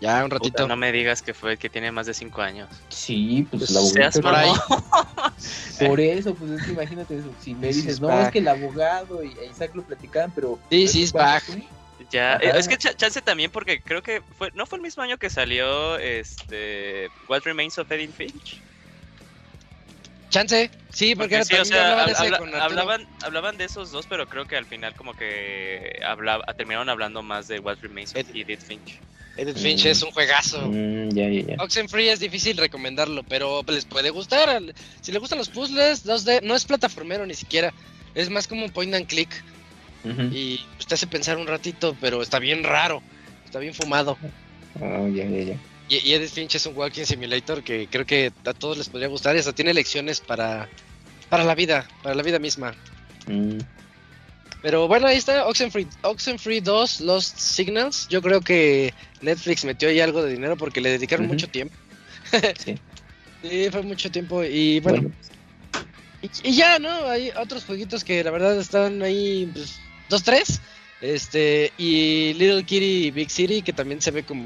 Ya, 0.00 0.24
un 0.24 0.30
Puta, 0.30 0.38
ratito. 0.44 0.66
no 0.66 0.76
me 0.76 0.92
digas 0.92 1.20
que 1.20 1.34
fue 1.34 1.52
el 1.52 1.58
que 1.58 1.68
tiene 1.68 1.92
más 1.92 2.06
de 2.06 2.14
5 2.14 2.40
años. 2.40 2.68
Sí, 2.88 3.46
pues, 3.50 3.60
Pues 3.60 3.70
el 3.70 3.76
abogado. 3.76 3.94
Seas 4.12 4.18
por 4.20 4.34
ahí. 4.34 4.50
Por 5.86 6.00
eso, 6.00 6.34
pues 6.34 6.50
es 6.52 6.62
que 6.66 6.72
imagínate 6.72 7.16
eso. 7.16 7.34
Si 7.38 7.54
me 7.54 7.68
dices, 7.68 7.94
es 7.94 8.00
no, 8.00 8.20
es 8.20 8.30
que 8.30 8.38
el 8.40 8.48
abogado 8.48 9.22
y 9.24 9.38
e 9.38 9.46
Isaac 9.46 9.70
lo 9.74 9.82
platicaban, 9.82 10.30
pero. 10.32 10.60
Sí, 10.70 10.86
sí, 10.88 11.02
es 11.04 11.12
Bach. 11.12 11.42
Ya, 12.10 12.34
Ajá. 12.34 12.42
eh, 12.44 12.52
es 12.56 12.68
que 12.68 12.76
cha- 12.76 12.94
chance 12.94 13.20
también 13.22 13.50
porque 13.50 13.80
creo 13.82 14.02
que 14.02 14.22
fue 14.36 14.50
no 14.54 14.66
fue 14.66 14.76
el 14.78 14.82
mismo 14.82 15.02
año 15.02 15.16
que 15.18 15.28
salió 15.30 15.96
este 15.98 17.10
What 17.28 17.42
Remains 17.44 17.78
of 17.78 17.90
Edith 17.90 18.12
Finch. 18.14 18.62
Chance, 20.30 20.70
sí, 20.90 21.14
porque, 21.14 21.16
Porque 21.16 21.34
era 21.36 21.44
sí, 21.44 21.54
o 21.54 21.64
sea, 21.64 21.82
hablaban 21.90 22.06
de 22.06 22.16
habla- 22.18 22.38
con 22.38 22.48
Arturo. 22.48 22.64
hablaban 22.64 23.08
hablaban 23.22 23.56
de 23.58 23.64
esos 23.64 23.90
dos, 23.90 24.06
pero 24.06 24.26
creo 24.28 24.46
que 24.46 24.56
al 24.56 24.66
final 24.66 24.94
como 24.94 25.14
que 25.14 26.00
hablaba, 26.06 26.44
terminaron 26.56 26.88
hablando 26.88 27.22
más 27.22 27.48
de 27.48 27.58
What 27.58 27.78
Remains 27.82 28.14
of 28.14 28.20
Ed- 28.22 28.30
Edith 28.34 28.60
Finch. 28.60 29.00
Edith 29.40 29.56
Finch 29.56 29.84
Mm. 29.86 29.88
es 29.88 30.02
un 30.02 30.10
juegazo. 30.10 30.60
Mm, 30.68 31.08
ya, 31.14 31.28
ya, 31.30 31.40
ya. 31.42 31.56
Oxenfree 31.62 32.12
es 32.12 32.20
difícil 32.20 32.56
recomendarlo, 32.58 33.22
pero 33.22 33.62
les 33.68 33.86
puede 33.86 34.10
gustar. 34.10 34.62
Si 35.00 35.12
les 35.12 35.20
gustan 35.20 35.38
los 35.38 35.48
puzzles, 35.48 36.04
2D, 36.04 36.42
no 36.42 36.54
es 36.54 36.64
plataformero 36.66 37.24
ni 37.24 37.34
siquiera. 37.34 37.72
Es 38.14 38.28
más 38.28 38.46
como 38.46 38.64
un 38.64 38.70
point 38.70 38.94
and 38.94 39.06
click. 39.06 39.30
Y 40.32 40.58
pues, 40.76 40.86
te 40.86 40.94
hace 40.94 41.06
pensar 41.06 41.36
un 41.38 41.46
ratito, 41.46 41.96
pero 42.00 42.20
está 42.22 42.38
bien 42.38 42.64
raro. 42.64 43.02
Está 43.46 43.58
bien 43.58 43.72
fumado. 43.74 44.18
Oh, 44.80 45.08
ya, 45.08 45.24
ya, 45.26 45.42
ya. 45.42 45.56
Y, 45.88 46.08
y 46.08 46.12
Edith 46.14 46.30
Finch 46.30 46.54
es 46.54 46.66
un 46.66 46.76
walking 46.76 47.04
simulator 47.04 47.62
que 47.62 47.88
creo 47.90 48.04
que 48.06 48.32
a 48.44 48.52
todos 48.52 48.76
les 48.78 48.88
podría 48.88 49.08
gustar. 49.08 49.36
Y 49.36 49.38
hasta 49.38 49.52
tiene 49.54 49.72
lecciones 49.74 50.20
para, 50.20 50.68
para 51.30 51.44
la 51.44 51.54
vida, 51.54 51.88
para 52.02 52.14
la 52.14 52.22
vida 52.22 52.38
misma. 52.38 52.74
Mm. 53.26 53.58
Pero 54.62 54.88
bueno, 54.88 55.06
ahí 55.06 55.16
está 55.16 55.46
Oxenfree, 55.46 55.86
Oxenfree 56.02 56.60
2, 56.60 57.00
Lost 57.00 57.38
Signals. 57.38 58.08
Yo 58.08 58.20
creo 58.20 58.40
que 58.40 58.92
Netflix 59.22 59.64
metió 59.64 59.88
ahí 59.88 60.00
algo 60.00 60.22
de 60.22 60.32
dinero 60.32 60.56
porque 60.56 60.80
le 60.80 60.90
dedicaron 60.90 61.26
mucho 61.26 61.48
tiempo. 61.48 61.74
Sí. 62.58 62.76
Sí, 63.42 63.68
fue 63.70 63.82
mucho 63.82 64.10
tiempo. 64.10 64.44
Y 64.44 64.78
bueno, 64.80 65.02
Bueno, 65.02 65.14
y, 66.22 66.50
y 66.50 66.54
ya, 66.54 66.78
¿no? 66.78 67.08
Hay 67.08 67.30
otros 67.30 67.64
jueguitos 67.64 68.04
que 68.04 68.22
la 68.22 68.30
verdad 68.30 68.58
están 68.58 69.02
ahí, 69.02 69.50
pues, 69.52 69.80
dos, 70.08 70.22
tres. 70.22 70.60
Este, 71.00 71.72
y 71.78 72.34
Little 72.34 72.64
Kitty 72.64 73.10
Big 73.10 73.30
City, 73.30 73.62
que 73.62 73.72
también 73.72 74.02
se 74.02 74.10
ve 74.10 74.22
como, 74.22 74.44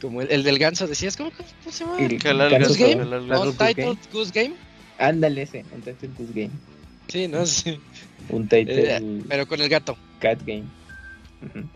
como 0.00 0.22
el, 0.22 0.30
el 0.30 0.42
del 0.44 0.58
ganso, 0.58 0.86
decías, 0.86 1.16
¿cómo, 1.16 1.32
cómo, 1.32 1.72
se 1.72 1.84
llama? 1.84 1.98
el 1.98 2.08
Goose 2.08 2.14
Game? 2.14 2.22
Calalga. 2.22 2.58
Claro. 2.58 2.74
Goose 2.74 3.48
Untitled 3.48 3.98
Goose 4.12 4.32
Game. 4.32 4.54
Ándale 4.98 5.42
ese, 5.42 5.64
un 5.72 5.82
Title 5.82 6.10
Goose 6.16 6.32
Game. 6.32 6.52
Sí, 7.08 7.26
no 7.26 7.44
sé, 7.46 7.80
Un 8.30 8.48
Title 8.48 8.96
Eh, 8.96 9.22
pero 9.28 9.46
con 9.46 9.60
el 9.60 9.68
gato. 9.68 9.96
Cat 10.20 10.40
Game. 10.44 10.64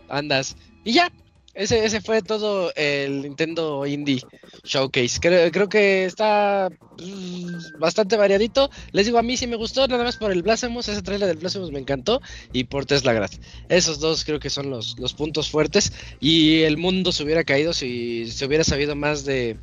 Andas. 0.09 0.55
Y 0.83 0.93
ya, 0.93 1.11
ese, 1.53 1.85
ese 1.85 2.01
fue 2.01 2.23
todo 2.23 2.73
el 2.75 3.21
Nintendo 3.21 3.85
Indie 3.85 4.23
Showcase. 4.63 5.19
Creo, 5.21 5.51
creo 5.51 5.69
que 5.69 6.05
está 6.05 6.69
mm, 6.97 7.79
bastante 7.79 8.17
variadito. 8.17 8.71
Les 8.91 9.05
digo, 9.05 9.19
a 9.19 9.23
mí 9.23 9.37
sí 9.37 9.45
me 9.45 9.55
gustó, 9.55 9.87
nada 9.87 10.03
más 10.03 10.17
por 10.17 10.31
el 10.31 10.41
Blasphemous. 10.41 10.87
Ese 10.89 11.03
trailer 11.03 11.27
del 11.27 11.37
Blasphemous 11.37 11.71
me 11.71 11.79
encantó. 11.79 12.21
Y 12.53 12.63
por 12.63 12.85
Tesla 12.85 13.13
Grad. 13.13 13.29
Esos 13.69 13.99
dos 13.99 14.25
creo 14.25 14.39
que 14.39 14.49
son 14.49 14.71
los, 14.71 14.97
los 14.97 15.13
puntos 15.13 15.49
fuertes. 15.51 15.93
Y 16.19 16.61
el 16.61 16.77
mundo 16.77 17.11
se 17.11 17.23
hubiera 17.23 17.43
caído 17.43 17.73
si 17.73 18.31
se 18.31 18.45
hubiera 18.45 18.63
sabido 18.63 18.95
más 18.95 19.23
de 19.23 19.57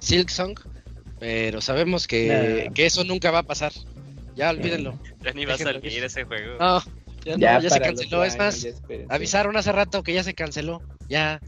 Silk 0.00 0.28
Song. 0.28 0.58
Pero 1.18 1.62
sabemos 1.62 2.06
que, 2.06 2.70
que 2.74 2.84
eso 2.84 3.04
nunca 3.04 3.30
va 3.30 3.40
a 3.40 3.44
pasar. 3.44 3.72
Ya 4.40 4.48
olvídenlo. 4.48 4.98
Ya 5.22 5.32
ni 5.32 5.44
va 5.44 5.52
a 5.52 5.58
salir 5.58 5.84
ir. 5.92 6.02
ese 6.02 6.24
juego. 6.24 6.56
No, 6.58 6.82
Ya, 7.26 7.34
no, 7.34 7.40
Ya 7.40 7.60
ya, 7.60 7.68
se 7.68 7.78
canceló, 7.78 8.24
es 8.24 8.38
más. 8.38 8.66
Avisaron 9.10 9.54
hace 9.54 9.70
rato 9.70 10.02
que 10.02 10.14
ya 10.14 10.22
se 10.24 10.32
canceló. 10.32 10.80
Ya, 11.10 11.42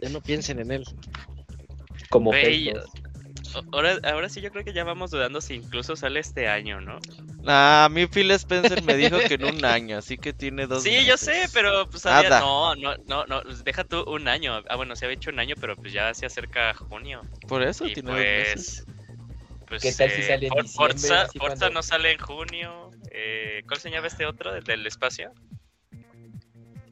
ya 0.00 0.08
no 0.08 0.22
piensen 0.22 0.58
en 0.58 0.72
él. 0.72 0.84
Como. 2.08 2.30
O- 2.30 3.64
Ahora, 3.72 3.98
ahora 4.04 4.28
sí 4.30 4.40
yo 4.40 4.50
creo 4.50 4.64
que 4.64 4.72
ya 4.72 4.84
vamos 4.84 5.10
dudando 5.10 5.42
si 5.42 5.54
incluso 5.54 5.96
sale 5.96 6.20
este 6.20 6.48
año, 6.48 6.80
¿no? 6.80 6.98
Nah, 7.42 7.84
a 7.84 7.88
mí 7.90 8.06
Phil 8.06 8.30
Spencer 8.30 8.82
me 8.84 8.96
dijo 8.96 9.18
que 9.18 9.34
en 9.34 9.44
un 9.44 9.62
año, 9.64 9.98
así 9.98 10.16
que 10.16 10.32
tiene 10.32 10.66
dos 10.66 10.82
Sí, 10.82 11.04
yo 11.04 11.18
sé, 11.18 11.46
pero 11.52 11.90
pues 11.90 12.06
había... 12.06 12.40
No, 12.40 12.74
no, 12.76 12.94
no, 13.06 13.26
no, 13.26 13.42
pues, 13.42 13.64
deja 13.64 13.84
tú 13.84 14.02
un 14.06 14.28
año. 14.28 14.62
Ah, 14.68 14.76
bueno, 14.76 14.96
se 14.96 15.04
había 15.04 15.16
hecho 15.16 15.30
un 15.30 15.40
año, 15.40 15.56
pero 15.60 15.76
pues 15.76 15.92
ya 15.92 16.14
se 16.14 16.24
acerca 16.24 16.72
junio. 16.72 17.22
Por 17.46 17.62
eso 17.62 17.86
Y 17.86 17.92
tiene 17.92 18.12
dos 18.12 18.18
meses. 18.18 18.86
Pues... 19.70 19.82
¿Qué 19.82 19.92
tal 19.92 20.10
si 20.10 20.20
eh, 20.20 20.24
sale 20.24 20.46
en 20.48 20.52
diciembre, 20.62 20.68
Forza, 20.68 21.28
Forza 21.28 21.38
cuando- 21.38 21.70
no 21.70 21.82
sale 21.82 22.12
en 22.12 22.18
junio. 22.18 22.90
Eh, 23.12 23.62
¿Cuál 23.66 23.80
se 23.80 23.90
llama 23.90 24.08
este 24.08 24.26
otro? 24.26 24.54
¿El 24.54 24.64
del 24.64 24.86
espacio? 24.86 25.32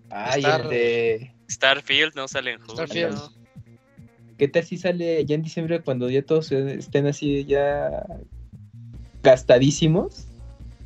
Ay, 0.08 0.40
Star- 0.40 0.60
el 0.62 0.68
de... 0.70 1.32
Starfield 1.50 2.14
no 2.14 2.28
sale 2.28 2.52
en 2.52 2.60
junio. 2.60 2.86
Starfield. 2.86 3.18
¿Qué 4.38 4.46
tal 4.48 4.64
si 4.64 4.78
sale 4.78 5.24
ya 5.26 5.34
en 5.34 5.42
diciembre 5.42 5.80
cuando 5.82 6.08
ya 6.08 6.22
todos 6.22 6.52
estén 6.52 7.08
así 7.08 7.44
ya 7.44 8.06
gastadísimos 9.22 10.28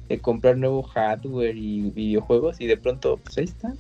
de 0.09 0.19
comprar 0.19 0.57
nuevo 0.57 0.83
hardware 0.83 1.57
y 1.57 1.91
videojuegos 1.91 2.61
y 2.61 2.67
de 2.67 2.79
pronto, 2.79 3.19
pues 3.19 3.37
ahí 3.37 3.45
está. 3.45 3.75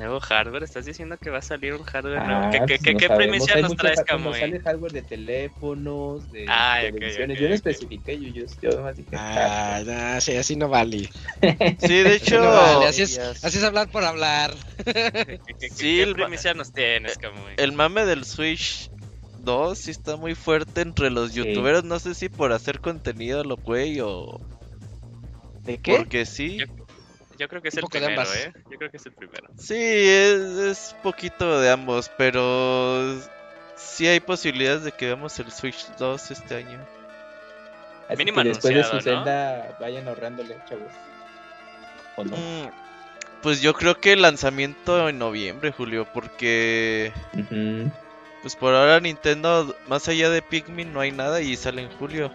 Nuevo 0.00 0.18
hardware, 0.18 0.62
¿estás 0.62 0.86
diciendo 0.86 1.18
que 1.18 1.28
va 1.28 1.40
a 1.40 1.42
salir 1.42 1.74
un 1.74 1.82
hardware 1.82 2.20
Ah, 2.22 2.26
nuevo? 2.26 2.50
¿Qué, 2.50 2.58
qué, 2.60 2.66
pues 2.68 2.82
qué- 2.82 2.92
no 2.94 2.98
qué 3.00 3.06
sabemos. 3.08 3.26
primicia 3.26 3.54
Hay 3.56 3.62
nos 3.62 3.76
traes, 3.76 4.02
Camuy? 4.02 4.40
sale 4.40 4.60
hardware 4.60 4.92
de 4.92 5.02
teléfonos, 5.02 6.32
de 6.32 6.46
Ah, 6.48 6.78
televisiones. 6.80 7.36
yo 7.38 7.42
no 7.42 7.48
ok. 7.48 7.54
especifiqué, 7.56 8.18
yo, 8.18 8.28
yo, 8.30 8.46
yo 8.62 8.92
dije 8.94 9.08
Ah, 9.12 9.82
no, 9.84 10.20
sí, 10.22 10.36
así 10.36 10.56
no 10.56 10.70
vale. 10.70 11.10
Sí, 11.80 11.98
de 12.02 12.14
hecho, 12.14 12.40
no 12.40 12.48
vale, 12.48 12.86
así 12.86 13.02
es, 13.02 13.18
así 13.18 13.58
es 13.58 13.62
hablar 13.62 13.90
por 13.90 14.02
hablar. 14.02 14.54
¿Qué, 14.86 14.94
qué- 15.12 15.38
qué- 15.58 15.68
Sí, 15.68 15.96
qué 15.96 16.02
el- 16.04 16.14
primicia 16.14 16.54
nos 16.54 16.72
tienes, 16.72 17.18
Camuy? 17.18 17.52
el 17.58 17.72
mame 17.72 18.06
del 18.06 18.24
Switch 18.24 18.90
2 19.40 19.80
sí 19.80 19.90
está 19.90 20.16
muy 20.16 20.34
fuerte 20.34 20.80
entre 20.80 21.10
los 21.10 21.32
Sí. 21.32 21.44
youtuberos. 21.44 21.84
No 21.84 21.98
sé 21.98 22.14
si 22.14 22.30
por 22.30 22.54
hacer 22.54 22.80
contenido 22.80 23.44
lo 23.44 23.58
güey 23.58 24.00
o 24.00 24.40
¿De 25.66 25.76
qué? 25.76 25.94
porque 25.94 26.24
sí. 26.24 26.56
Yo- 26.56 26.79
Yo 27.40 27.48
creo 27.48 27.62
que 27.62 27.68
es 27.68 27.76
el 27.78 27.84
primero. 27.84 28.22
¿eh? 28.34 28.52
Yo 28.70 28.76
creo 28.76 28.90
que 28.90 28.98
es 28.98 29.06
el 29.06 29.12
primero. 29.12 29.48
Sí, 29.56 29.74
es, 29.74 30.40
es 30.58 30.96
poquito 31.02 31.58
de 31.58 31.70
ambos, 31.70 32.10
pero 32.18 33.18
sí 33.76 34.06
hay 34.06 34.20
posibilidades 34.20 34.84
de 34.84 34.92
que 34.92 35.06
veamos 35.06 35.38
el 35.38 35.50
Switch 35.50 35.86
2 35.98 36.32
este 36.32 36.56
año. 36.56 36.78
Así 38.10 38.18
mínimo 38.18 38.42
que 38.42 38.48
después 38.48 38.74
de 38.74 38.84
su 38.84 38.90
anunciado, 38.90 39.24
¿no? 39.24 39.78
vayan 39.80 40.06
ahorrándole, 40.06 40.54
chavos. 40.68 40.92
¿O 42.16 42.24
no? 42.24 42.36
Mm, 42.36 42.70
Pues 43.40 43.62
yo 43.62 43.72
creo 43.72 43.98
que 43.98 44.12
el 44.12 44.20
lanzamiento 44.20 45.08
en 45.08 45.18
noviembre, 45.18 45.72
Julio, 45.72 46.06
porque 46.12 47.10
pues 48.42 48.54
por 48.54 48.74
ahora 48.74 49.00
Nintendo, 49.00 49.74
más 49.88 50.08
allá 50.08 50.28
de 50.28 50.42
Pikmin, 50.42 50.92
no 50.92 51.00
hay 51.00 51.10
nada 51.10 51.40
y 51.40 51.56
sale 51.56 51.80
en 51.80 51.90
julio. 51.92 52.30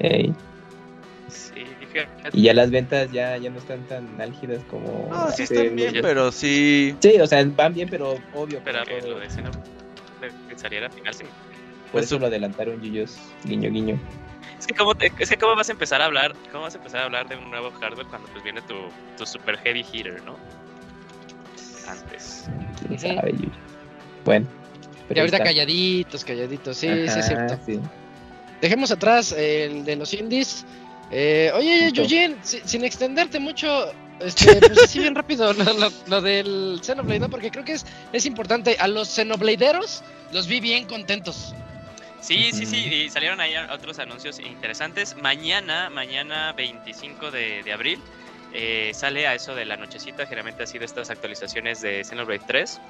Ey. 0.00 0.34
Fíjate. 1.92 2.30
Y 2.38 2.42
ya 2.42 2.54
las 2.54 2.70
ventas 2.70 3.12
ya, 3.12 3.36
ya 3.36 3.50
no 3.50 3.58
están 3.58 3.86
tan 3.86 4.20
álgidas 4.20 4.62
como. 4.70 5.08
No, 5.10 5.30
sí 5.30 5.42
hace 5.42 5.54
están 5.54 5.76
bien, 5.76 5.94
pero 6.00 6.32
sí. 6.32 6.96
Sí, 7.00 7.20
o 7.20 7.26
sea, 7.26 7.44
van 7.44 7.74
bien, 7.74 7.88
pero 7.90 8.18
obvio. 8.34 8.60
Pero 8.64 8.84
que 8.84 9.00
lo 9.02 9.18
de 9.18 9.28
que 10.48 10.58
saliera 10.58 10.86
al 10.86 10.92
final, 10.92 11.14
sí. 11.14 11.24
Por 11.90 12.02
eso 12.02 12.18
lo 12.18 12.26
adelantaron 12.26 12.80
Yuyos, 12.80 13.18
guiño 13.44 13.70
guiño. 13.70 14.00
Es 14.58 14.66
que, 14.66 14.74
¿cómo 14.74 14.94
te- 14.94 15.12
es 15.18 15.28
que 15.28 15.36
cómo 15.36 15.56
vas 15.56 15.68
a 15.68 15.72
empezar 15.72 16.00
a 16.00 16.06
hablar, 16.06 16.34
cómo 16.52 16.62
vas 16.64 16.74
a 16.74 16.78
empezar 16.78 17.00
a 17.00 17.04
hablar 17.04 17.28
de 17.28 17.36
un 17.36 17.50
nuevo 17.50 17.70
hardware 17.72 18.06
cuando 18.06 18.28
pues 18.28 18.42
viene 18.44 18.62
tu, 18.62 18.74
tu 19.18 19.26
super 19.26 19.58
heavy 19.58 19.84
hitter, 19.92 20.22
¿no? 20.22 20.36
Antes. 21.88 22.46
¿Quién 22.86 22.98
sabe, 22.98 23.32
Yuyo? 23.32 23.50
Bueno. 24.24 24.46
Y 25.10 25.18
ahorita 25.18 25.38
está. 25.38 25.44
calladitos, 25.48 26.24
calladitos. 26.24 26.76
Sí, 26.76 26.86
sí, 27.08 27.18
es 27.18 27.26
cierto. 27.26 27.58
sí. 27.66 27.80
Dejemos 28.60 28.92
atrás 28.92 29.32
el 29.32 29.84
de 29.84 29.96
los 29.96 30.14
indies. 30.14 30.64
Eh, 31.12 31.50
oye. 31.54 31.88
Eugene, 31.94 32.36
si- 32.42 32.62
sin 32.64 32.84
extenderte 32.84 33.38
mucho, 33.38 33.92
este, 34.20 34.56
pues 34.60 34.82
así 34.84 34.98
bien 34.98 35.14
rápido 35.14 35.52
lo, 35.52 35.64
lo- 35.74 35.92
lo 36.06 36.20
del 36.22 36.80
Xenoblade, 36.82 37.20
¿no? 37.20 37.28
Porque 37.28 37.50
creo 37.50 37.64
que 37.64 37.72
es, 37.72 37.84
es 38.12 38.24
importante. 38.26 38.76
A 38.80 38.88
los 38.88 39.08
Xenobladeros 39.08 40.02
los 40.32 40.46
vi 40.46 40.60
bien 40.60 40.86
contentos. 40.86 41.54
Sí, 42.20 42.50
sí, 42.52 42.66
sí, 42.66 42.76
y 42.76 43.10
salieron 43.10 43.40
ahí 43.40 43.52
otros 43.72 43.98
anuncios 43.98 44.38
interesantes. 44.38 45.16
Mañana, 45.20 45.90
mañana 45.90 46.52
25 46.52 47.32
de, 47.32 47.64
de 47.64 47.72
abril, 47.72 47.98
eh, 48.54 48.92
sale 48.94 49.26
a 49.26 49.34
eso 49.34 49.54
de 49.54 49.64
la 49.64 49.76
nochecita, 49.76 50.24
generalmente 50.24 50.62
ha 50.62 50.66
sido 50.66 50.84
estas 50.84 51.10
actualizaciones 51.10 51.80
de 51.80 52.04
Xenoblade 52.04 52.42
3. 52.46 52.80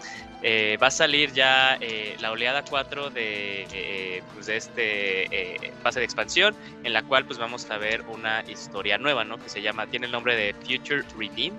Eh, 0.43 0.79
va 0.83 0.89
a 0.89 0.91
salir 0.91 1.33
ya 1.33 1.79
eh, 1.81 2.17
la 2.21 2.33
oleada 2.33 2.65
4 2.69 3.11
de, 3.11 4.23
pues 4.35 4.47
de 4.47 4.57
este 4.57 5.73
fase 5.83 6.01
de 6.01 6.05
expansión, 6.05 6.55
en 6.85 6.93
la 6.93 7.03
cual 7.03 7.25
pues 7.25 7.39
vamos 7.39 7.71
a 7.71 7.79
ver 7.79 8.03
una 8.09 8.43
historia 8.49 8.99
nueva, 8.99 9.25
¿no? 9.25 9.39
Que 9.39 9.49
se 9.49 9.63
llama, 9.63 9.87
tiene 9.87 10.07
el 10.07 10.13
nombre 10.13 10.37
de 10.37 10.55
Future 10.55 11.03
Redeemed, 11.17 11.59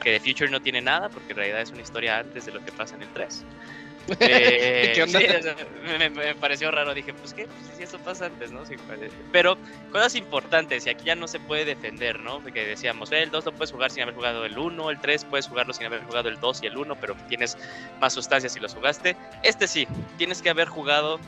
que 0.00 0.12
de 0.12 0.20
Future 0.20 0.50
no 0.50 0.60
tiene 0.60 0.80
nada, 0.80 1.08
porque 1.08 1.32
en 1.32 1.36
realidad 1.36 1.60
es 1.60 1.70
una 1.70 1.82
historia 1.82 2.18
antes 2.18 2.46
de 2.46 2.52
lo 2.52 2.64
que 2.64 2.72
pasa 2.72 2.96
en 2.96 3.02
el 3.02 3.08
3. 3.08 3.44
Eh, 4.20 4.92
¿Qué 4.94 5.02
onda? 5.02 5.18
sí, 5.18 5.26
o 5.26 5.42
sea, 5.42 5.56
me, 5.98 6.34
pareció 6.34 6.70
raro, 6.70 6.94
dije, 6.94 7.12
pues 7.14 7.34
qué, 7.34 7.46
pues 7.46 7.76
si 7.76 7.82
eso 7.82 7.98
pasa 7.98 8.26
antes, 8.26 8.50
¿no? 8.50 8.64
Sí. 8.66 8.74
Pero 9.32 9.56
cosas 9.92 10.14
importantes, 10.14 10.86
y 10.86 10.90
aquí 10.90 11.04
ya 11.06 11.14
no 11.14 11.28
se 11.28 11.40
puede 11.40 11.64
defender, 11.64 12.20
¿no? 12.20 12.40
Porque 12.40 12.66
decíamos, 12.66 13.12
eh, 13.12 13.22
el 13.22 13.30
2 13.30 13.44
lo 13.46 13.52
puedes 13.52 13.72
jugar 13.72 13.90
sin 13.90 14.02
haber 14.02 14.14
jugado 14.14 14.44
el 14.44 14.58
1, 14.58 14.90
el 14.90 15.00
3 15.00 15.24
puedes 15.24 15.48
jugarlo 15.48 15.72
sin 15.72 15.86
haber 15.86 16.02
jugado 16.02 16.28
el 16.28 16.40
2 16.40 16.62
y 16.62 16.66
el 16.66 16.76
1, 16.76 16.96
pero 16.96 17.14
tienes 17.28 17.56
más 18.00 18.12
sustancias 18.12 18.52
si 18.52 18.60
los 18.60 18.74
jugaste. 18.74 19.16
Este 19.42 19.66
sí, 19.66 19.86
tienes 20.18 20.42
que 20.42 20.50
haber 20.50 20.68
jugado 20.68 21.20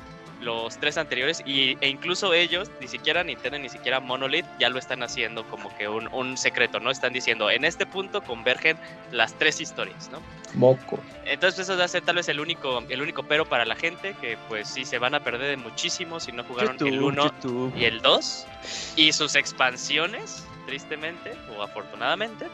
los 0.42 0.78
tres 0.78 0.98
anteriores 0.98 1.42
y, 1.46 1.76
e 1.80 1.88
incluso 1.88 2.34
ellos, 2.34 2.70
ni 2.80 2.88
siquiera 2.88 3.24
Nintendo 3.24 3.58
ni 3.58 3.68
siquiera 3.68 4.00
Monolith, 4.00 4.46
ya 4.58 4.68
lo 4.68 4.78
están 4.78 5.02
haciendo 5.02 5.44
como 5.48 5.74
que 5.76 5.88
un, 5.88 6.08
un 6.12 6.36
secreto, 6.36 6.80
¿no? 6.80 6.90
Están 6.90 7.12
diciendo, 7.12 7.50
en 7.50 7.64
este 7.64 7.86
punto 7.86 8.22
convergen 8.22 8.76
las 9.10 9.34
tres 9.34 9.60
historias, 9.60 10.10
¿no? 10.10 10.20
Moco. 10.54 10.98
Entonces 11.24 11.60
eso 11.60 11.78
va 11.78 11.84
a 11.84 11.88
ser 11.88 12.02
tal 12.02 12.16
vez 12.16 12.28
el 12.28 12.40
único, 12.40 12.82
el 12.88 13.00
único 13.00 13.22
pero 13.22 13.46
para 13.46 13.64
la 13.64 13.76
gente, 13.76 14.14
que 14.20 14.36
pues 14.48 14.68
sí 14.68 14.84
se 14.84 14.98
van 14.98 15.14
a 15.14 15.20
perder 15.20 15.50
de 15.50 15.56
muchísimo 15.56 16.20
si 16.20 16.32
no 16.32 16.44
jugaron 16.44 16.76
el 16.80 17.02
1 17.02 17.32
y 17.76 17.84
el 17.84 18.02
2 18.02 18.46
y 18.96 19.12
sus 19.12 19.34
expansiones, 19.34 20.44
tristemente 20.66 21.34
o 21.56 21.62
afortunadamente. 21.62 22.46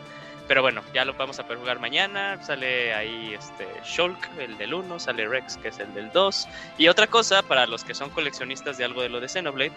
Pero 0.48 0.62
bueno, 0.62 0.82
ya 0.94 1.04
lo 1.04 1.12
vamos 1.12 1.38
a 1.38 1.42
poder 1.44 1.58
jugar 1.58 1.78
mañana. 1.78 2.42
Sale 2.42 2.94
ahí 2.94 3.34
este 3.34 3.68
Shulk, 3.84 4.18
el 4.38 4.56
del 4.58 4.72
1, 4.74 4.98
sale 4.98 5.28
Rex, 5.28 5.58
que 5.58 5.68
es 5.68 5.78
el 5.78 5.92
del 5.94 6.10
2. 6.10 6.48
Y 6.78 6.88
otra 6.88 7.06
cosa, 7.06 7.42
para 7.42 7.66
los 7.66 7.84
que 7.84 7.94
son 7.94 8.08
coleccionistas 8.10 8.78
de 8.78 8.84
algo 8.84 9.02
de 9.02 9.10
lo 9.10 9.20
de 9.20 9.28
Xenoblade, 9.28 9.72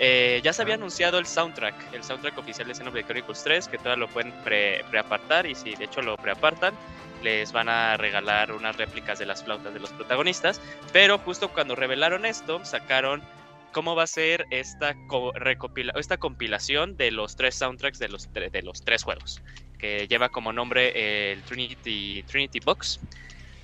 eh, 0.00 0.40
ya 0.42 0.52
se 0.52 0.62
había 0.62 0.74
anunciado 0.74 1.18
el 1.18 1.26
soundtrack, 1.26 1.74
el 1.94 2.02
soundtrack 2.02 2.36
oficial 2.36 2.66
de 2.66 2.74
Xenoblade 2.74 3.04
Chronicles 3.06 3.42
3, 3.44 3.68
que 3.68 3.78
todavía 3.78 4.06
lo 4.06 4.08
pueden 4.08 4.32
pre- 4.44 4.84
preapartar 4.90 5.46
y 5.46 5.54
si 5.54 5.74
de 5.76 5.84
hecho 5.84 6.02
lo 6.02 6.16
preapartan, 6.16 6.74
les 7.22 7.50
van 7.52 7.68
a 7.68 7.96
regalar 7.96 8.52
unas 8.52 8.76
réplicas 8.76 9.18
de 9.20 9.26
las 9.26 9.42
flautas 9.44 9.72
de 9.72 9.80
los 9.80 9.90
protagonistas. 9.92 10.60
Pero 10.92 11.18
justo 11.18 11.48
cuando 11.52 11.74
revelaron 11.76 12.26
esto, 12.26 12.64
sacaron 12.64 13.22
cómo 13.72 13.94
va 13.94 14.04
a 14.04 14.06
ser 14.08 14.46
esta, 14.50 14.94
co- 15.06 15.32
recopila- 15.34 15.92
esta 15.96 16.16
compilación 16.16 16.96
de 16.96 17.10
los 17.12 17.36
tres 17.36 17.54
soundtracks 17.56 17.98
de 17.98 18.08
los, 18.08 18.32
de 18.32 18.62
los 18.62 18.82
tres 18.84 19.02
juegos, 19.02 19.42
que 19.78 20.06
lleva 20.08 20.28
como 20.28 20.52
nombre 20.52 20.92
eh, 20.94 21.32
el 21.32 21.44
Trinity, 21.44 22.24
Trinity 22.24 22.60
Box. 22.60 23.00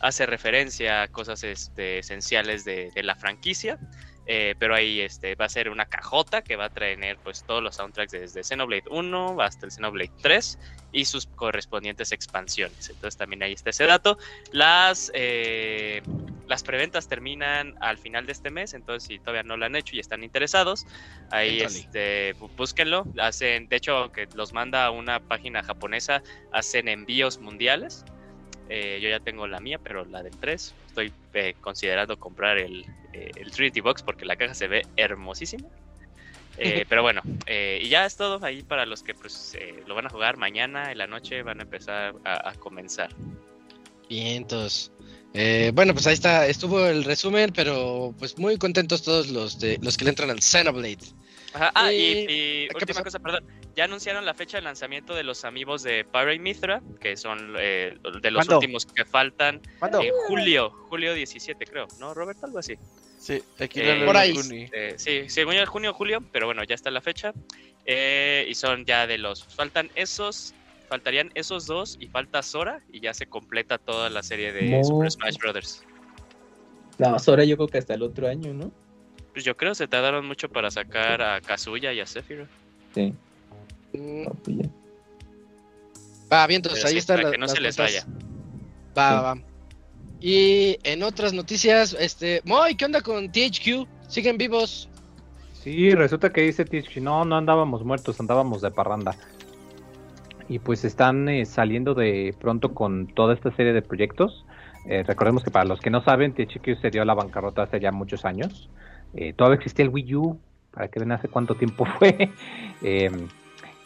Hace 0.01 0.27
referencia 0.27 1.03
a 1.03 1.09
cosas 1.09 1.45
este, 1.45 1.99
esenciales 1.99 2.65
de, 2.65 2.91
de 2.95 3.03
la 3.03 3.15
franquicia, 3.15 3.79
eh, 4.27 4.55
pero 4.59 4.75
ahí 4.75 5.01
este, 5.01 5.35
va 5.35 5.45
a 5.45 5.49
ser 5.49 5.69
una 5.69 5.87
cajota 5.87 6.43
que 6.43 6.57
va 6.57 6.67
a 6.67 6.71
traer 6.71 7.19
pues, 7.23 7.45
todos 7.45 7.63
los 7.63 7.77
soundtracks 7.77 8.13
desde 8.13 8.43
Xenoblade 8.43 8.85
1 8.91 9.37
hasta 9.41 9.67
el 9.67 9.73
Xenoblade 9.73 10.13
3 10.23 10.59
y 10.93 11.05
sus 11.05 11.27
correspondientes 11.27 12.13
expansiones. 12.13 12.89
Entonces 12.89 13.17
también 13.17 13.43
ahí 13.43 13.53
está 13.53 13.71
ese 13.71 13.85
dato. 13.85 14.17
Las, 14.53 15.11
eh, 15.15 16.01
las 16.47 16.63
preventas 16.63 17.09
terminan 17.09 17.75
al 17.81 17.99
final 17.99 18.27
de 18.27 18.33
este 18.33 18.51
mes, 18.51 18.75
entonces 18.75 19.07
si 19.09 19.19
todavía 19.19 19.43
no 19.43 19.57
lo 19.57 19.67
han 19.67 19.77
hecho 19.77 19.97
y 19.97 20.01
están 20.01 20.23
interesados, 20.25 20.87
ahí 21.31 21.61
este, 21.61 22.35
bú- 22.37 22.51
búsquenlo. 22.57 23.05
Hacen, 23.19 23.67
de 23.69 23.77
hecho, 23.77 23.97
aunque 23.97 24.27
los 24.35 24.53
manda 24.53 24.87
a 24.87 24.91
una 24.91 25.21
página 25.21 25.63
japonesa, 25.63 26.23
hacen 26.53 26.89
envíos 26.89 27.41
mundiales. 27.41 28.05
Eh, 28.71 28.99
yo 29.03 29.11
ya 29.11 29.21
tengo 29.21 29.47
la 29.47 29.61
mía, 29.61 29.79
pero 29.83 30.05
la 30.07 30.23
del 30.23 30.39
3. 30.39 30.75
Estoy 30.87 31.13
considerando 31.61 32.17
comprar 32.19 32.57
el, 32.59 32.85
eh, 33.15 33.31
el 33.37 33.51
Trinity 33.51 33.81
Box 33.81 34.03
porque 34.03 34.25
la 34.25 34.37
caja 34.37 34.55
se 34.55 34.69
ve 34.69 34.83
hermosísima. 34.97 35.69
Eh, 36.57 36.87
pero 36.89 37.03
bueno, 37.03 37.21
eh, 37.47 37.81
y 37.83 37.89
ya 37.89 38.07
es 38.07 38.15
todo 38.17 38.39
ahí 38.45 38.63
para 38.63 38.87
los 38.87 39.03
que 39.03 39.13
pues, 39.13 39.57
eh, 39.59 39.83
lo 39.89 39.97
van 39.97 40.07
a 40.07 40.09
jugar 40.09 40.37
mañana 40.37 40.93
en 40.93 40.99
la 40.99 41.09
noche, 41.09 41.43
van 41.43 41.59
a 41.59 41.65
empezar 41.65 42.15
a, 42.25 42.51
a 42.51 42.55
comenzar. 42.55 43.11
Vientos. 44.09 44.93
Eh, 45.33 45.73
bueno, 45.75 45.93
pues 45.95 46.07
ahí 46.07 46.15
está, 46.15 46.47
estuvo 46.47 46.87
el 46.87 47.03
resumen, 47.03 47.51
pero 47.53 48.15
pues 48.19 48.39
muy 48.39 48.57
contentos 48.57 49.03
todos 49.03 49.31
los 49.31 49.59
de 49.59 49.79
los 49.83 49.97
que 49.97 50.05
le 50.05 50.11
entran 50.11 50.31
al 50.31 50.41
Xenoblade. 50.41 50.99
Ajá, 51.55 51.73
Ah, 51.75 51.93
y, 51.93 51.97
Eh, 52.03 52.27
y 52.29 52.69
¿qué 52.69 52.75
última 52.77 53.03
pasó? 53.03 53.05
cosa, 53.05 53.19
perdón. 53.19 53.45
ya 53.75 53.85
anunciaron 53.85 54.25
la 54.25 54.35
fecha 54.35 54.59
de 54.59 54.63
lanzamiento 54.63 55.15
de 55.15 55.25
los 55.25 55.45
amigos 55.45 55.83
de 55.83 56.05
Pirate 56.05 56.39
Mithra, 56.39 56.83
que 57.01 57.17
son 57.17 57.55
eh, 57.59 57.97
de 58.23 58.31
los 58.31 58.47
¿Cuándo? 58.47 58.59
últimos 58.59 58.87
que 58.87 59.05
faltan 59.05 59.61
¿Cuándo? 59.81 60.01
en 60.03 60.13
julio, 60.29 60.71
julio 60.89 61.15
17 61.15 61.67
creo, 61.67 61.89
¿no, 61.99 62.15
Robert? 62.15 62.39
Algo 62.45 62.61
así. 62.61 62.75
Sí, 63.25 63.43
aquí 63.59 63.81
Eh, 63.81 63.97
la 64.01 64.05
por 64.05 64.17
ahí. 64.19 64.35
Juni. 64.37 64.69
Eh, 64.71 64.95
sí, 64.99 65.31
según 65.31 65.55
yo, 65.55 65.65
junio 65.67 65.93
o 65.93 65.95
julio, 65.95 66.23
pero 66.31 66.45
bueno, 66.45 66.63
ya 66.63 66.75
está 66.75 66.91
la 66.91 67.01
fecha. 67.01 67.33
Eh, 67.87 68.45
y 68.49 68.55
son 68.55 68.85
ya 68.85 69.07
de 69.07 69.17
los. 69.17 69.45
Faltan 69.45 69.91
esos. 69.95 70.53
Faltarían 70.91 71.31
esos 71.35 71.65
dos 71.67 71.97
y 71.99 72.07
falta 72.09 72.43
Sora 72.43 72.81
y 72.93 73.01
ya 73.01 73.15
se 73.15 73.25
completa 73.25 73.79
toda 73.79 74.11
la 74.11 74.23
serie 74.23 74.53
de 74.53 74.69
No. 74.79 74.85
Super 74.85 75.11
Smash 75.11 75.39
Brothers. 75.39 75.83
No, 76.99 77.17
ahora 77.27 77.45
yo 77.45 77.57
creo 77.57 77.69
que 77.69 77.79
hasta 77.79 77.95
el 77.95 78.03
otro 78.03 78.29
año, 78.29 78.53
¿no? 78.53 78.71
Pues 79.33 79.43
yo 79.47 79.57
creo 79.57 79.71
que 79.73 79.77
se 79.77 79.89
tardaron 79.89 80.27
mucho 80.27 80.51
para 80.51 80.71
sacar 80.71 81.23
a 81.23 81.41
Kazuya 81.41 81.95
y 81.95 82.01
a 82.01 82.07
Sephiroth. 82.07 82.51
Sí. 82.95 83.15
Mm, 83.95 84.23
no, 84.25 84.31
pues. 84.35 84.57
Va, 86.31 86.47
bien, 86.47 86.59
entonces 86.59 86.81
Pero 86.81 86.89
ahí 86.89 86.93
sí, 86.93 86.99
están 86.99 87.17
para 87.17 87.23
las- 87.29 87.33
que 87.33 87.39
no 87.39 87.49
se 87.49 87.61
les 87.63 87.77
cuentas. 87.77 88.07
vaya. 88.07 88.19
Va, 88.97 89.09
Sí. 89.09 89.15
va, 89.15 89.23
va. 89.23 89.41
Y 90.27 90.79
en 90.85 91.03
otras 91.03 91.35
noticias, 91.35 91.95
este, 92.01 92.41
Moy, 92.47 92.77
¿qué 92.77 92.87
onda 92.87 93.03
con 93.03 93.31
THQ? 93.31 93.87
¿Siguen 94.09 94.39
vivos? 94.39 94.89
Sí, 95.53 95.91
resulta 95.91 96.33
que 96.33 96.41
dice 96.41 96.65
Tishki, 96.65 97.03
no, 97.03 97.27
no 97.27 97.37
andábamos 97.37 97.85
muertos, 97.85 98.19
andábamos 98.21 98.63
de 98.63 98.71
parranda. 98.71 99.15
Y 100.49 100.61
pues 100.61 100.87
están 100.87 101.29
eh, 101.29 101.45
saliendo 101.45 101.93
de 101.93 102.35
pronto 102.41 102.73
con 102.73 103.07
toda 103.09 103.35
esta 103.35 103.55
serie 103.55 103.75
de 103.75 103.83
proyectos. 103.83 104.47
Eh, 104.87 105.03
recordemos 105.03 105.45
que 105.45 105.51
para 105.51 105.67
los 105.67 105.79
que 105.79 105.91
no 105.91 106.03
saben, 106.03 106.33
THQ 106.33 106.81
se 106.81 106.89
dio 106.89 107.03
a 107.03 107.05
la 107.05 107.13
bancarrota 107.13 107.65
hace 107.65 107.79
ya 107.79 107.93
muchos 107.93 108.25
años. 108.25 108.71
Eh, 109.13 109.35
todavía 109.35 109.57
existía 109.57 109.85
el 109.85 109.91
Wii 109.91 110.15
U, 110.15 110.41
para 110.71 110.89
que 110.89 111.01
vean 111.01 111.13
hace 111.13 111.29
cuánto 111.29 111.55
tiempo 111.55 111.85
fue. 111.99 112.31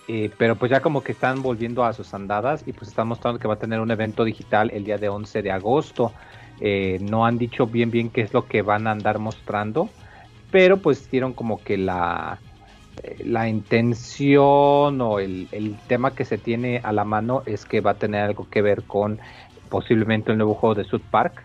Eh, 0.09 0.31
pero 0.39 0.57
pues 0.57 0.71
ya 0.71 0.81
como 0.81 1.03
que 1.03 1.13
están 1.13 1.43
volviendo 1.43 1.85
a 1.85 1.93
sus 1.93 2.15
andadas 2.15 2.65
y 2.67 2.73
pues 2.73 2.89
están 2.89 3.09
mostrando 3.09 3.39
que 3.39 3.47
va 3.47 3.55
a 3.55 3.59
tener 3.59 3.79
un 3.79 3.91
evento 3.91 4.25
digital 4.25 4.71
el 4.73 4.85
día 4.85 4.97
de 4.97 5.09
11 5.09 5.43
de 5.43 5.53
agosto. 5.53 6.13
Eh, 6.61 6.99
no 7.03 7.25
han 7.27 7.39
dicho 7.39 7.67
bien 7.67 7.91
bien 7.91 8.11
qué 8.11 8.23
es 8.23 8.33
lo 8.33 8.47
que 8.47 8.63
van 8.63 8.87
a 8.87 8.91
andar 8.91 9.19
mostrando 9.21 9.89
pero 10.51 10.79
pues 10.79 11.11
dieron 11.11 11.33
como 11.33 11.63
que 11.63 11.77
la, 11.77 12.39
eh, 13.03 13.23
la 13.25 13.49
intención 13.49 15.01
o 15.01 15.19
el, 15.19 15.49
el 15.53 15.77
tema 15.87 16.15
que 16.15 16.25
se 16.25 16.39
tiene 16.39 16.81
a 16.83 16.93
la 16.93 17.05
mano 17.05 17.43
es 17.47 17.65
que 17.65 17.81
va 17.81 17.93
a 17.93 17.95
tener 17.95 18.23
algo 18.23 18.49
que 18.49 18.63
ver 18.63 18.85
con 18.85 19.19
posiblemente 19.69 20.33
el 20.33 20.39
nuevo 20.39 20.55
juego 20.55 20.75
de 20.75 20.85
South 20.85 21.03
Park. 21.11 21.43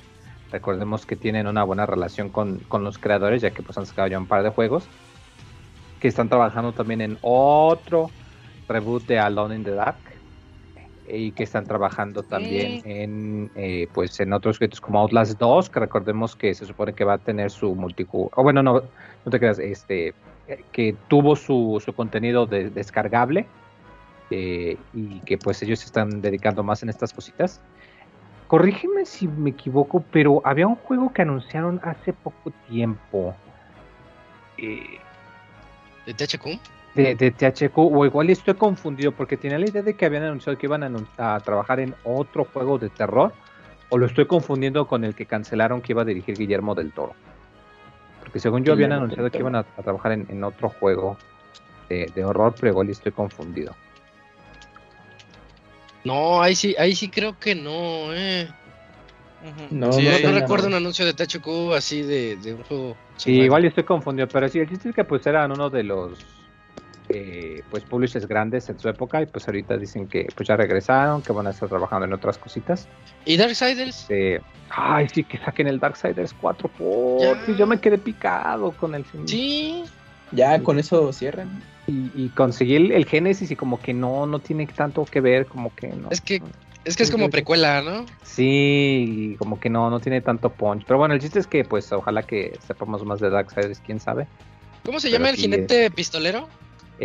Recordemos 0.51 1.05
que 1.05 1.16
tienen 1.16 1.47
una 1.47 1.64
buena 1.64 1.86
relación 1.86 2.30
con, 2.30 2.59
con 2.59 2.84
los 2.84 2.97
creadores, 2.97 3.41
ya 3.41 3.51
que 3.51 3.64
pues 3.64 3.78
han 3.78 3.86
sacado 3.86 4.07
ya 4.07 4.20
un 4.20 4.28
par 4.28 4.43
de 4.43 4.49
juegos. 4.49 4.86
Que 5.99 6.07
están 6.07 6.30
trabajando 6.30 6.74
también 6.74 7.01
en 7.01 7.18
otro 7.22 8.11
reboot 8.68 9.05
de 9.05 9.20
Alone 9.20 9.55
in 9.55 9.64
the 9.64 9.72
Dark. 9.72 9.99
Y 11.05 11.34
que 11.34 11.43
están 11.43 11.66
trabajando 11.66 12.24
también 12.24 12.80
en 12.86 13.51
eh, 13.55 13.88
pues 13.93 14.18
en 14.22 14.32
otros 14.32 14.57
proyectos 14.57 14.80
como 14.80 14.99
Outlast 14.99 15.38
2, 15.38 15.70
que 15.70 15.80
recordemos 15.82 16.34
que 16.36 16.53
se 16.55 16.66
supone 16.66 16.93
que 16.93 17.03
va 17.03 17.16
a 17.16 17.18
tener 17.18 17.51
su 17.51 17.76
multijugador. 17.76 18.32
O 18.38 18.43
bueno, 18.43 18.64
no, 18.64 18.76
no 19.26 19.32
te 19.32 19.38
creas, 19.38 19.59
este 19.59 20.14
eh, 20.47 20.64
que 20.72 20.95
tuvo 21.09 21.36
su, 21.36 21.82
su 21.84 21.93
contenido 21.93 22.45
de- 22.45 22.70
descargable 22.70 23.47
eh, 24.30 24.78
y 24.93 25.20
que 25.22 25.38
pues 25.38 25.61
ellos 25.61 25.80
se 25.80 25.88
están 25.88 26.22
dedicando 26.22 26.64
más 26.64 26.84
en 26.84 26.89
estas 26.89 27.11
cositas. 27.11 27.59
Corrígeme 28.47 29.05
si 29.05 29.28
me 29.28 29.49
equivoco, 29.49 30.05
pero 30.09 30.41
había 30.45 30.68
un 30.68 30.76
juego 30.76 31.11
que 31.11 31.24
anunciaron 31.24 31.82
hace 31.84 32.14
poco 32.14 32.51
tiempo 32.70 33.36
eh, 34.57 34.99
¿De 36.05 36.14
THQ? 36.14 36.59
De, 36.95 37.15
de 37.15 37.31
THQ, 37.31 37.77
o 37.77 38.05
igual 38.05 38.29
estoy 38.29 38.53
confundido 38.53 39.11
porque 39.11 39.37
tenía 39.37 39.57
la 39.57 39.67
idea 39.67 39.81
de 39.81 39.95
que 39.95 40.05
habían 40.05 40.23
anunciado 40.23 40.57
que 40.57 40.67
iban 40.67 40.83
a, 41.17 41.39
trabajar 41.39 41.79
en 41.79 41.95
otro 42.03 42.45
juego 42.45 42.77
de 42.77 42.89
terror, 42.89 43.33
o 43.89 43.97
lo 43.97 44.05
estoy 44.05 44.25
confundiendo 44.25 44.87
con 44.87 45.03
el 45.03 45.15
que 45.15 45.25
cancelaron 45.25 45.81
que 45.81 45.93
iba 45.93 46.03
a 46.03 46.05
dirigir 46.05 46.37
Guillermo 46.37 46.75
del 46.75 46.91
Toro. 46.91 47.13
Porque 48.19 48.39
según 48.39 48.63
yo 48.63 48.73
habían 48.73 48.89
Guillermo 48.89 49.05
anunciado 49.05 49.31
que 49.31 49.37
iban 49.39 49.55
a, 49.55 49.59
a 49.59 49.83
trabajar 49.83 50.11
en, 50.11 50.25
en 50.29 50.43
otro 50.43 50.69
juego 50.69 51.17
de, 51.89 52.11
de 52.13 52.23
horror, 52.25 52.53
pero 52.59 52.71
igual 52.71 52.89
estoy 52.89 53.11
confundido. 53.11 53.75
No, 56.03 56.41
ahí 56.41 56.55
sí, 56.55 56.75
ahí 56.77 56.95
sí 56.95 57.09
creo 57.09 57.37
que 57.39 57.55
no, 57.55 58.13
eh. 58.13 58.49
No, 59.71 59.91
Sí, 59.91 60.07
No, 60.23 60.31
recuerdo 60.31 60.67
un 60.67 60.73
anuncio 60.73 61.05
de 61.05 61.13
THQ 61.13 61.73
así 61.75 62.01
de, 62.01 62.37
de 62.37 62.53
un 62.53 62.63
juego. 62.63 62.97
Sí, 63.17 63.41
igual 63.41 63.65
estoy 63.65 63.83
confundido, 63.83 64.27
pero 64.27 64.47
sí, 64.47 64.59
el 64.59 64.69
chiste 64.69 64.89
es 64.89 64.95
que 64.95 65.03
pues 65.03 65.25
eran 65.27 65.51
uno 65.51 65.69
de 65.69 65.83
los 65.83 66.17
eh, 67.14 67.61
pues 67.70 67.84
publishers 67.84 68.28
grandes 68.28 68.68
en 68.70 68.80
su 68.80 68.89
época 68.89 69.22
y 69.22 69.26
pues 69.28 69.47
ahorita 69.47 69.78
dicen 69.78 70.07
que 70.07 70.28
pues 70.36 70.47
ya 70.47 70.57
regresaron, 70.57 71.22
que 71.22 71.32
van 71.32 71.47
a 71.47 71.51
estar 71.51 71.70
trabajando 71.70 72.05
en 72.05 72.14
otras 72.14 72.38
cositas. 72.38 72.88
¿Y 73.26 73.38
Darksiders? 73.38 74.01
Este, 74.01 74.41
ay, 74.70 75.07
sí, 75.14 75.24
que 75.24 75.38
saquen 75.38 75.68
el 75.68 75.80
Darksiders 75.80 76.34
4, 76.41 76.70
por 76.70 77.22
Ya. 77.22 77.55
yo 77.55 77.68
me 77.68 77.80
quedé 77.80 77.97
picado 77.97 78.72
con 78.72 78.95
el 78.95 79.05
film. 79.05 79.28
Sí. 79.28 79.84
Ya 80.32 80.59
con 80.64 80.80
eso 80.80 81.14
cierran. 81.14 81.61
Y, 81.86 82.09
y 82.16 82.30
conseguí 82.30 82.76
el, 82.76 82.91
el 82.91 83.05
Genesis 83.05 83.51
y 83.51 83.55
como 83.55 83.80
que 83.80 83.93
no, 83.93 84.26
no 84.26 84.39
tiene 84.39 84.66
tanto 84.66 85.05
que 85.05 85.22
ver, 85.22 85.45
como 85.45 85.74
que 85.76 85.88
no. 85.89 86.09
Es 86.09 86.22
que 86.22 86.41
Es 86.86 86.97
que 86.97 87.03
es 87.03 87.11
como 87.11 87.30
precuela, 87.30 87.82
¿no? 87.84 88.05
Sí, 88.24 89.36
como 89.38 89.59
que 89.59 89.70
no, 89.70 89.89
no 89.89 89.99
tiene 89.99 90.22
tanto 90.22 90.49
punch. 90.49 90.84
Pero 90.88 90.97
bueno, 90.97 91.14
el 91.14 91.20
chiste 91.22 91.39
es 91.39 91.45
que 91.47 91.64
pues 91.64 91.91
ojalá 91.91 92.24
que 92.24 92.57
sepamos 92.66 93.05
más 93.05 93.20
de 93.20 93.30
Darksiders, 93.30 93.80
quién 93.86 93.99
sabe. 93.99 94.28
¿Cómo 94.84 94.99
se 94.99 95.07
Pero 95.09 95.20
llama 95.20 95.30
el 95.30 95.36
jinete 95.38 95.91
pistolero? 95.91 96.47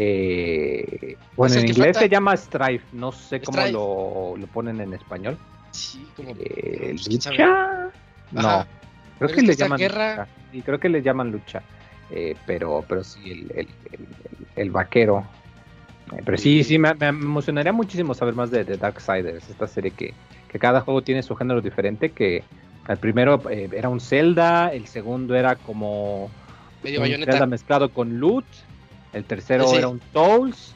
Eh, 0.00 1.16
bueno, 1.36 1.56
en 1.56 1.62
inglés 1.66 1.86
falta. 1.96 1.98
se 2.00 2.08
llama 2.08 2.36
Strife, 2.36 2.84
no 2.92 3.10
sé 3.10 3.40
cómo 3.40 3.66
lo, 3.66 4.36
lo 4.36 4.46
ponen 4.46 4.80
en 4.80 4.94
español. 4.94 5.36
Sí, 5.72 6.06
como. 6.14 6.36
Eh, 6.38 6.94
lucha. 7.10 7.32
No, 8.30 8.64
creo 9.18 9.30
que 9.30 9.42
le 9.42 9.56
llaman 9.56 9.78
guerra- 9.80 10.10
lucha. 10.16 10.28
Sí, 10.52 10.62
creo 10.62 10.78
que 10.78 10.88
le 10.88 11.02
llaman 11.02 11.32
lucha. 11.32 11.62
Eh, 12.10 12.36
pero, 12.46 12.84
pero 12.88 13.02
sí, 13.02 13.28
el, 13.28 13.50
el, 13.56 13.68
el- 14.54 14.70
vaquero. 14.70 15.26
Eh, 16.12 16.22
pero 16.24 16.38
sí, 16.38 16.62
sí, 16.62 16.78
me, 16.78 16.94
me 16.94 17.08
emocionaría 17.08 17.72
muchísimo 17.72 18.14
saber 18.14 18.34
más 18.34 18.52
de, 18.52 18.62
de 18.62 18.76
Darksiders, 18.76 19.50
esta 19.50 19.66
serie 19.66 19.90
que, 19.90 20.14
que 20.48 20.58
cada 20.60 20.80
juego 20.80 21.02
tiene 21.02 21.24
su 21.24 21.34
género 21.34 21.60
diferente, 21.60 22.12
que 22.12 22.44
el 22.86 22.96
primero 22.98 23.42
era 23.50 23.88
un 23.88 23.98
Zelda, 24.00 24.72
el 24.72 24.86
segundo 24.86 25.34
era 25.34 25.56
como 25.56 26.30
Medio 26.84 27.00
bayoneta. 27.00 27.32
Zelda 27.32 27.46
mezclado 27.46 27.92
con 27.92 28.18
loot, 28.20 28.46
el 29.12 29.24
tercero 29.24 29.66
Sí. 29.68 29.76
era 29.76 29.88
un 29.88 30.00
Souls, 30.12 30.74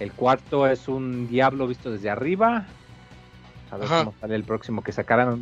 el 0.00 0.12
cuarto 0.12 0.66
es 0.66 0.88
un 0.88 1.28
Diablo 1.28 1.66
visto 1.66 1.90
desde 1.90 2.10
arriba. 2.10 2.64
A 3.70 3.76
ver 3.76 3.86
Ajá. 3.86 3.98
cómo 4.04 4.14
sale 4.20 4.34
el 4.36 4.44
próximo 4.44 4.82
que 4.82 4.92
sacaran. 4.92 5.38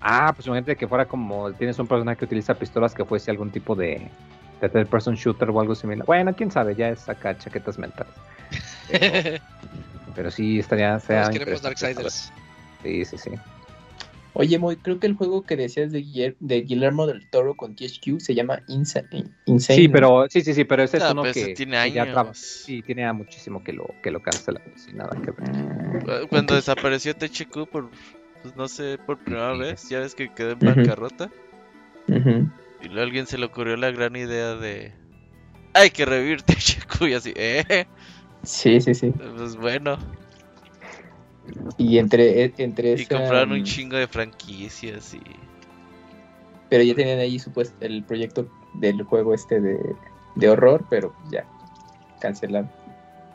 Ah, 0.00 0.32
pues 0.34 0.46
imagínate 0.46 0.76
que 0.76 0.86
fuera 0.88 1.06
como 1.06 1.52
tienes 1.52 1.78
un 1.78 1.86
personaje 1.86 2.18
que 2.18 2.24
utiliza 2.26 2.54
pistolas 2.54 2.94
que 2.94 3.04
fuese 3.04 3.30
algún 3.30 3.50
tipo 3.50 3.74
de, 3.74 4.10
de 4.60 4.68
third 4.68 4.86
person 4.88 5.14
shooter 5.14 5.50
o 5.50 5.60
algo 5.60 5.74
similar. 5.74 6.04
Bueno, 6.06 6.34
quién 6.34 6.50
sabe, 6.50 6.74
ya 6.74 6.88
es 6.90 7.08
acá 7.08 7.36
chaquetas 7.38 7.78
mentales. 7.78 8.12
Pero, 8.90 9.38
pero 10.14 10.30
sí 10.30 10.58
estaría. 10.58 10.96
estaría 10.96 11.22
Todos 11.24 11.38
queremos 11.38 11.62
Darksiders. 11.62 12.32
Sí, 12.82 13.04
sí, 13.04 13.18
sí. 13.18 13.30
Oye, 14.38 14.58
Moy, 14.58 14.76
creo 14.76 15.00
que 15.00 15.06
el 15.06 15.14
juego 15.14 15.44
que 15.44 15.56
decías 15.56 15.90
de, 15.92 16.00
Guiller- 16.04 16.36
de 16.40 16.60
Guillermo 16.60 17.06
del 17.06 17.26
Toro 17.26 17.54
con 17.54 17.74
THQ 17.74 18.20
se 18.20 18.34
llama 18.34 18.60
Insa- 18.68 19.06
Insane. 19.46 19.76
Sí, 19.80 19.88
pero 19.88 20.26
sí, 20.28 20.42
sí, 20.42 20.52
sí, 20.52 20.64
pero 20.64 20.82
ese 20.82 20.98
es 20.98 21.02
Ah, 21.04 21.12
uno 21.12 21.22
pues, 21.22 21.32
que, 21.34 21.54
tiene 21.54 21.82
que 21.84 21.92
ya 21.92 22.02
años. 22.02 22.36
Sí, 22.36 22.82
tiene 22.82 23.02
ya 23.02 23.14
muchísimo 23.14 23.64
que 23.64 23.72
lo 23.72 23.86
que 24.02 24.10
lo 24.10 24.20
cancela, 24.20 24.60
sin 24.74 24.98
nada 24.98 25.16
que 25.22 25.30
ver. 25.30 26.28
Cuando 26.28 26.52
ok. 26.54 26.58
desapareció 26.58 27.14
THQ 27.14 27.66
por, 27.70 27.90
pues 28.42 28.54
no 28.56 28.68
sé, 28.68 28.98
por 29.06 29.16
primera 29.24 29.54
vez, 29.54 29.88
ya 29.88 30.00
ves 30.00 30.14
que 30.14 30.32
quedó 30.34 30.50
en 30.50 30.58
bancarrota. 30.58 31.30
Y 32.06 32.88
luego 32.88 33.00
a 33.00 33.04
alguien 33.04 33.26
se 33.26 33.38
le 33.38 33.46
ocurrió 33.46 33.78
la 33.78 33.90
gran 33.90 34.16
idea 34.16 34.54
de. 34.54 34.92
Hay 35.72 35.88
que 35.88 36.04
revivir 36.04 36.42
THQ 36.42 37.08
y 37.08 37.14
así, 37.14 37.32
eh. 37.36 37.86
Sí, 38.42 38.82
sí, 38.82 38.94
sí. 38.94 39.12
Pues 39.12 39.56
bueno. 39.56 39.96
Y 41.78 41.98
entre, 41.98 42.44
e- 42.44 42.54
entre 42.58 42.92
Y 42.92 43.02
esa, 43.02 43.14
compraron 43.18 43.52
un 43.52 43.60
mm, 43.60 43.64
chingo 43.64 43.96
de 43.96 44.06
franquicias 44.08 45.14
y. 45.14 45.20
Pero 46.68 46.82
ya 46.82 46.94
tenían 46.94 47.18
ahí 47.20 47.38
supuesto 47.38 47.74
el 47.80 48.02
proyecto 48.04 48.48
del 48.74 49.02
juego 49.04 49.34
este 49.34 49.60
de, 49.60 49.96
de 50.34 50.48
horror, 50.48 50.84
pero 50.90 51.14
ya 51.30 51.46
cancelado. 52.18 52.68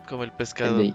Como 0.07 0.23
el 0.23 0.29
El 0.31 0.35
pescado. 0.35 0.77
de 0.77 0.93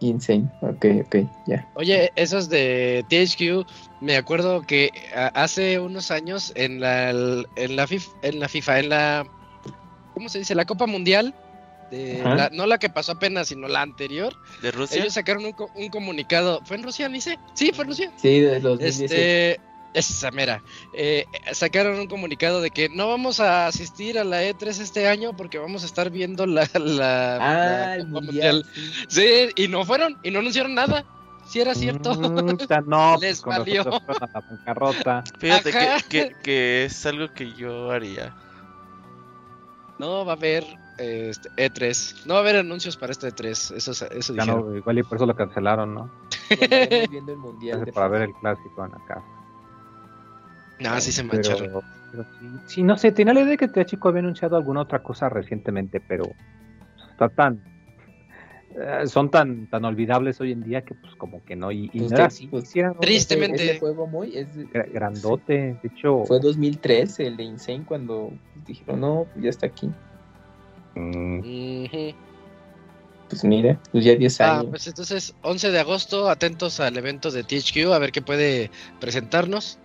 Insane. 0.00 0.48
Ok, 0.60 0.86
ok, 1.06 1.16
ya. 1.46 1.66
Oye, 1.74 2.12
esos 2.16 2.48
de 2.48 3.04
THQ, 3.08 3.66
me 4.02 4.16
acuerdo 4.16 4.62
que 4.62 4.90
hace 5.34 5.78
unos 5.78 6.10
años 6.10 6.52
en 6.54 6.80
la, 6.80 7.10
en 7.10 7.76
la, 7.76 7.86
FIFA, 7.86 8.10
en 8.22 8.40
la 8.40 8.48
FIFA, 8.48 8.78
en 8.80 8.88
la, 8.90 9.26
¿cómo 10.14 10.28
se 10.28 10.38
dice? 10.38 10.54
La 10.54 10.64
Copa 10.66 10.86
Mundial, 10.86 11.34
de 11.90 12.20
Ajá. 12.20 12.34
la- 12.34 12.50
no 12.50 12.66
la 12.66 12.78
que 12.78 12.88
pasó 12.90 13.12
apenas, 13.12 13.48
sino 13.48 13.68
la 13.68 13.82
anterior, 13.82 14.34
¿De 14.62 14.70
Rusia? 14.72 15.00
ellos 15.00 15.14
sacaron 15.14 15.44
un, 15.44 15.52
co- 15.52 15.70
un 15.74 15.88
comunicado, 15.88 16.60
¿fue 16.64 16.76
en 16.76 16.82
Rusia, 16.82 17.08
Nice? 17.08 17.38
Sí, 17.54 17.70
fue 17.74 17.84
en 17.84 17.88
Rusia. 17.90 18.12
Sí, 18.16 18.40
de 18.40 18.60
los 18.60 18.78
2018. 18.78 19.04
Este, 19.14 19.60
esa 19.94 20.30
mera, 20.30 20.62
eh, 20.92 21.24
sacaron 21.52 21.98
un 21.98 22.06
comunicado 22.06 22.60
de 22.60 22.70
que 22.70 22.88
no 22.90 23.08
vamos 23.08 23.40
a 23.40 23.66
asistir 23.66 24.18
a 24.18 24.24
la 24.24 24.42
E3 24.42 24.80
este 24.82 25.08
año 25.08 25.34
porque 25.34 25.58
vamos 25.58 25.84
a 25.84 25.86
estar 25.86 26.10
viendo 26.10 26.44
la... 26.46 26.68
la, 26.74 27.36
Ah, 27.36 27.56
la 27.86 27.94
el 27.96 28.06
Copa 28.08 28.20
mundial. 28.20 28.66
Sí, 29.08 29.48
y 29.56 29.68
no 29.68 29.84
fueron, 29.86 30.18
y 30.22 30.30
no 30.30 30.40
anunciaron 30.40 30.74
nada. 30.74 31.04
Si 31.48 31.60
era 31.60 31.74
cierto. 31.76 32.12
Mm, 32.14 32.58
no, 32.86 33.16
Les 33.20 33.40
pues, 33.40 33.40
con 33.40 33.56
valió. 33.58 33.84
la 33.84 34.40
bancarrota. 34.50 35.24
Fíjate 35.38 35.70
que, 35.72 35.96
que, 36.08 36.32
que 36.42 36.84
es 36.86 37.06
algo 37.06 37.32
que 37.32 37.52
yo 37.54 37.90
haría. 37.92 38.34
No 39.98 40.24
va 40.26 40.32
a 40.32 40.36
haber 40.36 40.66
este, 40.98 41.48
E3. 41.56 42.26
No 42.26 42.34
va 42.34 42.40
a 42.40 42.42
haber 42.42 42.56
anuncios 42.56 42.96
para 42.96 43.12
este 43.12 43.28
E3. 43.28 43.70
Eso, 43.76 43.92
eso 44.06 44.34
Ya 44.34 44.44
no, 44.44 44.74
igual 44.74 44.98
y 44.98 45.02
por 45.02 45.16
eso 45.16 45.26
lo 45.26 45.34
cancelaron, 45.34 45.94
¿no? 45.94 46.10
Viendo 47.10 47.32
el 47.32 47.38
mundial. 47.38 47.84
de 47.84 47.92
para 47.92 48.08
ver 48.08 48.22
el 48.22 48.34
clásico 48.34 48.84
en 48.84 48.94
acá. 48.94 49.22
No, 50.78 51.00
sí 51.00 51.12
se 51.12 51.22
mancharon. 51.22 51.58
Pero, 51.62 51.82
pero 52.10 52.24
sí, 52.38 52.50
sí, 52.66 52.82
no 52.82 52.96
sé, 52.98 53.12
tenía 53.12 53.32
la 53.34 53.40
idea 53.40 53.56
de 53.56 53.68
que 53.68 53.84
Chico 53.86 54.08
había 54.08 54.20
anunciado 54.20 54.56
alguna 54.56 54.82
otra 54.82 55.02
cosa 55.02 55.28
recientemente, 55.28 56.00
pero 56.00 56.24
está 57.10 57.28
tan. 57.30 57.62
eh, 58.78 59.06
son 59.06 59.30
tan 59.30 59.66
tan 59.68 59.84
olvidables 59.86 60.38
hoy 60.40 60.52
en 60.52 60.62
día 60.62 60.82
que, 60.82 60.94
pues, 60.94 61.14
como 61.16 61.42
que 61.44 61.56
no. 61.56 61.72
Y, 61.72 61.90
y 61.92 61.98
Pues 62.00 62.10
no 62.10 62.16
era 62.16 62.24
que- 62.24 62.28
así, 62.34 62.46
pues, 62.48 62.70
Tristemente. 63.00 63.64
Ese 63.70 63.78
juego 63.80 64.06
muy 64.06 64.36
es, 64.36 64.54
gra- 64.54 64.90
grandote. 64.92 65.78
De 65.82 65.88
hecho, 65.88 66.24
fue 66.26 66.40
2013 66.40 67.26
el 67.26 67.36
de 67.38 67.44
Insane 67.44 67.84
cuando 67.86 68.32
dijeron 68.66 69.00
no, 69.00 69.26
pues 69.32 69.44
ya 69.44 69.50
está 69.50 69.66
aquí. 69.66 69.90
Mm. 70.96 72.14
Pues 73.28 73.42
mira, 73.44 73.80
pues 73.90 74.04
ya 74.04 74.14
10 74.14 74.40
Ah, 74.40 74.58
años. 74.60 74.66
pues 74.70 74.86
entonces, 74.86 75.34
11 75.42 75.70
de 75.70 75.80
agosto, 75.80 76.28
atentos 76.30 76.78
al 76.78 76.96
evento 76.96 77.30
de 77.30 77.42
THQ, 77.42 77.92
a 77.92 77.98
ver 77.98 78.12
qué 78.12 78.22
puede 78.22 78.70
presentarnos. 79.00 79.78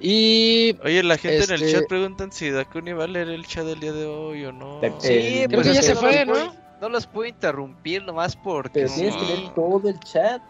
Y 0.00 0.76
Oye, 0.84 1.02
la 1.02 1.16
gente 1.16 1.44
en 1.44 1.50
el 1.52 1.62
Este- 1.62 1.72
chat 1.80 1.88
preguntan 1.88 2.30
si 2.32 2.50
Dakuni 2.50 2.92
va 2.92 3.04
a 3.04 3.06
leer 3.06 3.28
el 3.28 3.46
chat 3.46 3.64
del 3.64 3.80
día 3.80 3.92
de 3.92 4.04
hoy 4.04 4.44
o 4.44 4.52
no. 4.52 4.80
Sí, 4.98 5.08
Eh, 5.08 5.44
creo 5.48 5.62
pues 5.62 5.68
que 5.68 5.74
ya 5.74 5.82
se 5.82 5.94
fue, 5.94 6.26
¿no? 6.26 6.54
No 6.80 6.88
los 6.90 7.06
puedo 7.06 7.26
interrumpir 7.28 8.02
nomás 8.02 8.36
porque... 8.36 8.70
Pero 8.80 8.92
tienes 8.94 9.16
que 9.16 9.24
leer 9.24 9.54
todo 9.54 9.88
el 9.88 9.98
chat. 10.00 10.42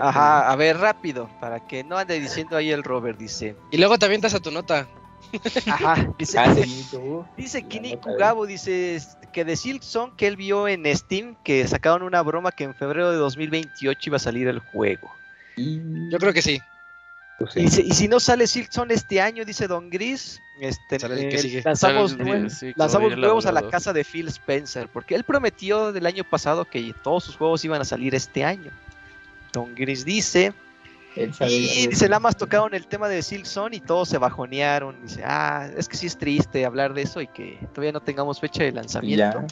Ajá, 0.00 0.50
a 0.50 0.56
ver, 0.56 0.76
rápido, 0.78 1.30
para 1.40 1.60
que 1.66 1.84
no 1.84 1.96
ande 1.96 2.20
diciendo 2.20 2.56
ahí 2.56 2.70
el 2.70 2.82
Robert, 2.82 3.18
dice. 3.18 3.56
Y 3.70 3.78
luego 3.78 3.98
te 3.98 4.04
avientas 4.06 4.34
a 4.34 4.40
tu 4.40 4.50
nota. 4.50 4.88
Ajá, 5.66 6.12
dice, 6.18 6.38
Ah, 6.38 6.54
dice 7.36 7.62
Kini 7.62 7.96
Kugabo, 7.96 8.44
dice 8.46 9.00
que 9.32 9.44
de 9.44 9.56
Silk 9.56 9.82
Song 9.82 10.12
que 10.16 10.26
él 10.26 10.36
vio 10.36 10.68
en 10.68 10.84
Steam 10.96 11.34
que 11.42 11.66
sacaron 11.66 12.02
una 12.02 12.22
broma 12.22 12.52
que 12.52 12.64
en 12.64 12.74
febrero 12.74 13.10
de 13.10 13.16
2028 13.16 14.10
iba 14.10 14.16
a 14.16 14.20
salir 14.20 14.46
el 14.48 14.58
juego. 14.58 15.14
Yo 15.56 16.18
creo 16.18 16.32
que 16.32 16.42
sí. 16.42 16.60
pues, 17.38 17.56
Y, 17.56 17.68
si 17.68 18.08
no 18.08 18.20
sale 18.20 18.46
Silk 18.46 18.70
Song 18.70 18.90
este 18.90 19.20
año, 19.20 19.44
dice 19.44 19.66
Don 19.66 19.90
Gris, 19.90 20.40
este, 20.60 20.96
eh, 20.96 21.62
lanzamos, 21.64 22.12
Sale 22.12 22.22
el- 22.30 22.44
nue- 22.46 22.50
sí, 22.50 22.72
lanzamos 22.76 23.46
a 23.46 23.52
la 23.52 23.68
casa 23.68 23.92
de 23.92 24.04
Phil 24.04 24.28
Spencer, 24.28 24.88
porque 24.88 25.14
él 25.14 25.24
prometió 25.24 25.92
del 25.92 26.06
año 26.06 26.24
pasado 26.24 26.64
que 26.64 26.94
todos 27.02 27.24
sus 27.24 27.36
juegos 27.36 27.64
iban 27.64 27.80
a 27.80 27.84
salir 27.84 28.14
este 28.14 28.44
año. 28.44 28.70
Don 29.52 29.74
Gris 29.74 30.04
dice, 30.04 30.52
y 31.16 31.86
dice, 31.88 32.08
nada 32.08 32.20
más 32.20 32.36
tocaron 32.36 32.74
el 32.74 32.86
tema 32.86 33.08
de 33.08 33.22
Silk 33.22 33.44
Song 33.44 33.72
y 33.72 33.80
todos 33.80 34.08
se 34.08 34.18
bajonearon. 34.18 35.00
Dice, 35.02 35.22
ah, 35.24 35.68
es 35.76 35.88
que 35.88 35.96
sí 35.96 36.06
es 36.06 36.16
triste 36.16 36.64
hablar 36.64 36.94
de 36.94 37.02
eso 37.02 37.20
y 37.20 37.26
que 37.26 37.58
todavía 37.72 37.92
no 37.92 38.00
tengamos 38.00 38.40
fecha 38.40 38.62
de 38.62 38.70
Y 38.70 38.72
lanzamiento. 38.72 39.16
ya. 39.40 39.46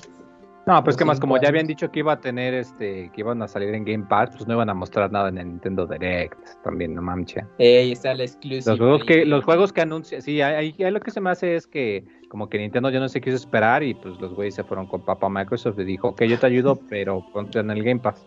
No, 0.66 0.84
pues 0.84 0.94
que 0.96 1.04
más 1.06 1.18
como 1.18 1.40
ya 1.40 1.48
habían 1.48 1.66
dicho 1.66 1.90
que 1.90 2.00
iba 2.00 2.12
a 2.12 2.20
tener 2.20 2.52
este, 2.54 3.10
que 3.14 3.22
iban 3.22 3.42
a 3.42 3.48
salir 3.48 3.74
en 3.74 3.82
Game 3.84 4.04
Pass, 4.08 4.30
pues 4.36 4.46
no 4.46 4.54
iban 4.54 4.68
a 4.68 4.74
mostrar 4.74 5.10
nada 5.10 5.30
en 5.30 5.38
el 5.38 5.48
Nintendo 5.48 5.86
Direct, 5.86 6.38
también 6.62 6.94
no 6.94 7.02
manches. 7.02 7.44
Ey, 7.58 7.92
está 7.92 8.14
la 8.14 8.24
exclusiva. 8.24 8.72
Los 8.72 8.78
juegos 8.78 9.04
que, 9.04 9.24
los 9.24 9.42
juegos 9.44 9.72
que 9.72 9.80
anuncian, 9.80 10.20
sí, 10.22 10.40
ahí, 10.42 10.74
ahí 10.78 10.90
lo 10.92 11.00
que 11.00 11.10
se 11.10 11.20
me 11.20 11.30
hace 11.30 11.56
es 11.56 11.66
que 11.66 12.04
como 12.28 12.48
que 12.48 12.58
Nintendo 12.58 12.90
ya 12.90 13.00
no 13.00 13.08
se 13.08 13.20
quiso 13.22 13.36
esperar 13.36 13.82
y 13.82 13.94
pues 13.94 14.20
los 14.20 14.34
güeyes 14.34 14.54
se 14.54 14.62
fueron 14.62 14.86
con 14.86 15.00
papá 15.04 15.28
Microsoft 15.30 15.78
y 15.80 15.84
dijo, 15.84 16.08
ok, 16.08 16.22
yo 16.24 16.38
te 16.38 16.46
ayudo, 16.46 16.78
pero 16.88 17.24
ponte 17.32 17.58
en 17.58 17.70
el 17.70 17.82
Game 17.82 18.00
Pass. 18.00 18.24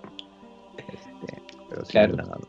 Este, 0.80 1.42
pero 1.70 1.86
sí, 1.86 1.92
Claro. 1.92 2.16
no, 2.18 2.24
no, 2.24 2.30
no. 2.36 2.48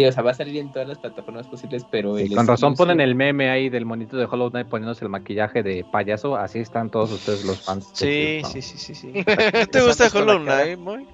Sí, 0.00 0.06
o 0.06 0.12
sea, 0.12 0.22
va 0.22 0.30
a 0.30 0.34
salir 0.34 0.56
en 0.56 0.72
todas 0.72 0.88
las 0.88 0.98
plataformas 0.98 1.46
posibles, 1.46 1.84
pero 1.90 2.16
Sí, 2.16 2.22
el 2.24 2.34
con 2.34 2.46
razón 2.46 2.74
ponen 2.74 3.00
el 3.00 3.14
meme 3.14 3.50
ahí 3.50 3.68
del 3.68 3.84
monito 3.84 4.16
de 4.16 4.24
Hollow 4.24 4.50
Knight 4.50 4.66
poniéndose 4.68 5.04
el 5.04 5.10
maquillaje 5.10 5.62
de 5.62 5.84
payaso, 5.84 6.36
así 6.36 6.58
están 6.60 6.88
todos 6.88 7.12
ustedes 7.12 7.44
los 7.44 7.60
fans. 7.60 7.90
Sí, 7.92 8.40
sí, 8.50 8.62
sí, 8.62 8.78
sí, 8.78 8.94
sí. 8.94 9.12
¿No 9.14 9.66
te 9.66 9.82
gusta 9.82 10.08
Hollow 10.14 10.38
Knight, 10.38 10.78
Moy? 10.78 11.06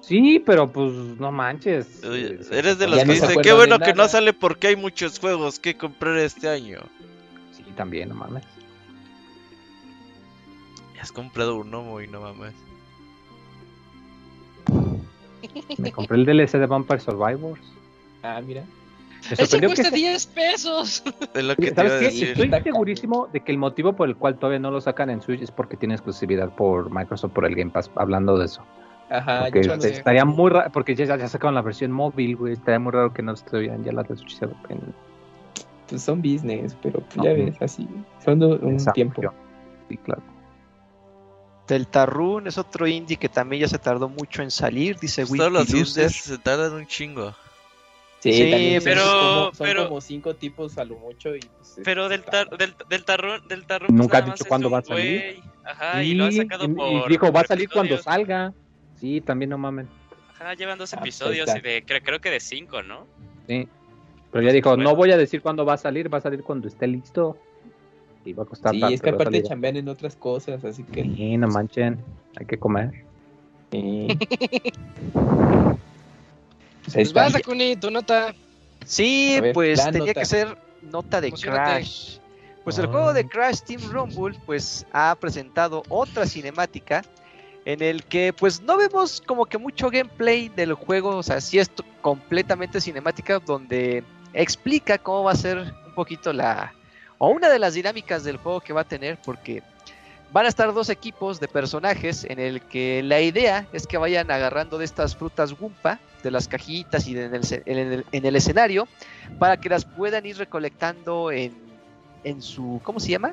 Sí, 0.00 0.42
pero 0.44 0.72
pues 0.72 0.90
no 0.92 1.32
manches. 1.32 2.02
Eres 2.02 2.78
de 2.78 2.86
los 2.88 2.96
Ya 2.96 3.02
que 3.02 3.08
no 3.08 3.12
dicen, 3.12 3.42
qué 3.42 3.52
bueno 3.52 3.78
que 3.78 3.90
no 3.92 3.96
nada". 3.96 4.08
sale 4.08 4.32
porque 4.32 4.68
hay 4.68 4.76
muchos 4.76 5.18
juegos 5.18 5.58
que 5.58 5.76
comprar 5.76 6.16
este 6.16 6.48
año. 6.48 6.80
Sí, 7.52 7.62
también, 7.76 8.08
no 8.08 8.14
mames. 8.14 8.44
Has 10.98 11.12
comprado 11.12 11.56
uno, 11.56 11.82
Moy, 11.82 12.08
no 12.08 12.22
mames. 12.22 12.54
Me 15.76 15.92
compré 15.92 16.16
el 16.16 16.24
DLC 16.24 16.58
de 16.58 16.66
Vampire 16.66 17.00
Survivors. 17.00 17.60
Ah, 18.24 18.40
mira. 18.44 18.64
Que 19.28 19.36
cuesta 19.36 19.66
ese- 19.88 19.90
10 19.90 20.26
pesos. 20.26 21.02
Es 21.34 21.44
lo 21.44 21.54
que 21.56 21.70
te 21.70 21.74
¿Sabes 21.76 21.92
qué? 21.92 22.04
decir. 22.06 22.28
Estoy 22.40 22.62
segurísimo 22.62 23.28
de 23.32 23.40
que 23.40 23.52
el 23.52 23.58
motivo 23.58 23.92
por 23.94 24.08
el 24.08 24.16
cual 24.16 24.38
todavía 24.38 24.58
no 24.58 24.70
lo 24.70 24.80
sacan 24.80 25.08
en 25.10 25.22
Switch 25.22 25.40
es 25.42 25.50
porque 25.50 25.76
tiene 25.76 25.94
exclusividad 25.94 26.50
por 26.50 26.90
Microsoft 26.90 27.32
por 27.32 27.44
el 27.46 27.54
Game 27.54 27.70
Pass, 27.70 27.90
hablando 27.96 28.36
de 28.36 28.46
eso. 28.46 28.62
Ajá, 29.10 29.42
Porque 29.44 29.62
yo 29.62 29.68
no 29.68 29.74
este, 29.74 29.88
sé. 29.88 29.94
estaría 29.96 30.24
muy 30.24 30.50
raro, 30.50 30.70
porque 30.72 30.94
ya, 30.94 31.04
ya 31.04 31.28
sacaron 31.28 31.54
la 31.54 31.62
versión 31.62 31.92
móvil, 31.92 32.36
güey, 32.36 32.54
estaría 32.54 32.78
muy 32.78 32.92
raro 32.92 33.12
que 33.12 33.22
no 33.22 33.32
estuvieran 33.32 33.84
ya 33.84 33.92
las 33.92 34.08
de 34.08 34.16
Switch. 34.16 34.42
en- 34.42 34.94
pues 35.88 36.02
son 36.02 36.22
business, 36.22 36.74
pero 36.82 37.00
pues 37.00 37.16
No. 37.18 37.24
ya 37.24 37.32
ves, 37.34 37.60
así. 37.60 37.86
Son 38.24 38.38
de 38.38 38.46
un 38.46 38.72
Exacto. 38.72 38.92
tiempo. 38.94 39.22
Sí, 39.88 39.96
claro. 39.98 40.22
Deltarune 41.66 42.48
es 42.50 42.58
otro 42.58 42.86
indie 42.86 43.16
que 43.16 43.28
también 43.28 43.62
ya 43.62 43.68
se 43.68 43.78
tardó 43.78 44.08
mucho 44.08 44.42
en 44.42 44.50
salir, 44.50 44.98
dice 44.98 45.26
Pues 45.26 45.38
Todos 45.38 45.52
los 45.52 45.68
indies 45.70 46.14
se 46.22 46.38
tardan 46.38 46.72
un 46.74 46.86
chingo. 46.86 47.34
Sí, 48.24 48.32
Sí, 48.32 48.50
también 48.50 48.80
son 48.80 48.84
pero- 48.84 49.02
como- 49.04 49.54
son 49.54 49.66
pero- 49.66 49.88
como 49.88 50.00
cinco 50.00 50.34
tipos 50.34 50.78
a 50.78 50.84
lo 50.86 50.96
mucho. 50.96 51.36
Y, 51.36 51.40
pues, 51.40 51.78
Pero 51.84 52.08
del, 52.08 52.22
tar, 52.24 52.48
del, 52.56 52.74
del 52.88 53.04
tarrón, 53.04 53.46
del 53.48 53.66
tarrón 53.66 53.88
pues 53.88 53.98
Nunca 54.00 54.16
ha 54.16 54.22
dicho 54.22 54.44
cuándo 54.48 54.70
va 54.70 54.78
a 54.78 54.82
salir. 54.82 55.20
güey. 55.20 55.42
Ajá, 55.62 56.02
y 56.02 56.14
lo 56.14 56.24
ha 56.24 56.32
sacado 56.32 56.64
y- 56.64 56.70
y 56.70 56.74
por. 56.74 57.08
dijo, 57.10 57.30
va 57.32 57.40
a 57.42 57.44
salir 57.46 57.68
cuando 57.68 57.98
salga. 57.98 58.54
Sí, 58.98 59.20
también 59.20 59.50
no 59.50 59.58
mamen. 59.58 59.86
Ajá, 60.34 60.54
llevan 60.54 60.78
dos 60.78 60.94
Ah, 60.94 61.00
pues 61.00 61.20
episodios 61.20 61.54
y 61.54 61.60
de, 61.60 61.84
creo, 61.86 62.00
creo 62.02 62.20
que 62.22 62.30
de 62.30 62.40
cinco, 62.40 62.82
¿no? 62.82 63.06
Sí. 63.46 63.68
Pero 64.32 64.42
ya 64.46 64.52
dijo, 64.52 64.70
Bueno. 64.70 64.84
no 64.84 64.96
voy 64.96 65.12
a 65.12 65.18
decir 65.18 65.42
cuándo 65.42 65.66
va 65.66 65.74
a 65.74 65.76
salir, 65.76 66.12
va 66.12 66.16
a 66.16 66.22
salir 66.22 66.42
cuando 66.42 66.66
esté 66.68 66.86
listo. 66.86 67.36
Y 68.24 68.32
va 68.32 68.44
a 68.44 68.46
costar 68.46 68.72
Sí, 68.72 68.80
tanto, 68.80 68.94
es 68.94 69.02
que 69.02 69.10
aparte 69.10 69.42
chambean 69.42 69.76
en 69.76 69.88
otras 69.90 70.16
cosas, 70.16 70.64
así 70.64 70.82
que. 70.82 71.02
Sí, 71.02 71.36
no 71.36 71.48
manchen, 71.48 71.98
hay 72.36 72.46
que 72.46 72.56
comer. 72.58 73.04
sí. 73.70 74.08
Pues 76.92 77.12
vas, 77.12 77.32
Dakuni, 77.32 77.76
tu 77.76 77.90
nota. 77.90 78.34
Sí, 78.84 79.38
ver, 79.40 79.52
pues 79.54 79.82
tenía 79.84 80.00
nota. 80.00 80.14
que 80.14 80.24
ser 80.26 80.58
nota 80.82 81.20
de 81.20 81.28
Emocionate. 81.28 81.70
Crash. 81.80 82.18
Pues 82.64 82.78
el 82.78 82.86
Ah. 82.86 82.88
juego 82.88 83.12
de 83.12 83.26
Crash 83.28 83.60
Team 83.60 83.80
Rumble 83.90 84.38
pues 84.46 84.86
ha 84.92 85.14
presentado 85.18 85.82
otra 85.88 86.26
cinemática 86.26 87.02
en 87.66 87.82
el 87.82 88.04
que 88.04 88.32
pues 88.32 88.60
no 88.62 88.76
vemos 88.76 89.22
como 89.26 89.46
que 89.46 89.56
mucho 89.58 89.90
gameplay 89.90 90.48
del 90.50 90.74
juego, 90.74 91.16
o 91.16 91.22
sea, 91.22 91.40
sí 91.40 91.58
es 91.58 91.70
completamente 92.02 92.80
cinemática 92.80 93.38
donde 93.38 94.04
explica 94.34 94.98
cómo 94.98 95.24
va 95.24 95.32
a 95.32 95.36
ser 95.36 95.58
un 95.58 95.94
poquito 95.94 96.32
la 96.32 96.74
o 97.18 97.28
una 97.28 97.48
de 97.48 97.58
las 97.58 97.74
dinámicas 97.74 98.24
del 98.24 98.36
juego 98.36 98.60
que 98.60 98.72
va 98.72 98.82
a 98.82 98.84
tener 98.88 99.18
porque 99.24 99.62
van 100.34 100.46
a 100.46 100.48
estar 100.48 100.74
dos 100.74 100.88
equipos 100.90 101.38
de 101.38 101.46
personajes 101.46 102.24
en 102.24 102.40
el 102.40 102.60
que 102.60 103.02
la 103.04 103.20
idea 103.20 103.68
es 103.72 103.86
que 103.86 103.96
vayan 103.98 104.30
agarrando 104.32 104.78
de 104.78 104.84
estas 104.84 105.14
frutas 105.14 105.54
Wumpa 105.58 106.00
de 106.24 106.30
las 106.32 106.48
cajitas 106.48 107.06
y 107.06 107.14
de- 107.14 107.26
en, 107.26 107.34
el, 107.36 107.42
en 107.66 107.78
el- 107.78 108.04
en 108.10 108.26
el 108.26 108.34
escenario 108.34 108.88
para 109.38 109.56
que 109.58 109.68
las 109.68 109.84
puedan 109.84 110.26
ir 110.26 110.36
recolectando 110.36 111.30
en, 111.30 111.54
en 112.24 112.42
su 112.42 112.80
¿cómo 112.82 112.98
se 112.98 113.10
llama? 113.10 113.32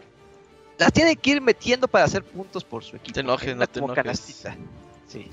Las 0.77 0.93
tienen 0.93 1.15
que 1.15 1.31
ir 1.31 1.41
metiendo 1.41 1.87
para 1.87 2.05
hacer 2.05 2.23
puntos 2.23 2.63
por 2.63 2.83
su 2.83 2.95
equipo. 2.95 3.13
Te 3.15 3.19
enojes, 3.21 3.49
en 3.49 3.57
no 3.57 3.65
te 3.67 3.79
como 3.79 3.93
enojes. 3.93 4.03
canastita. 4.03 4.55
Sí. 5.07 5.27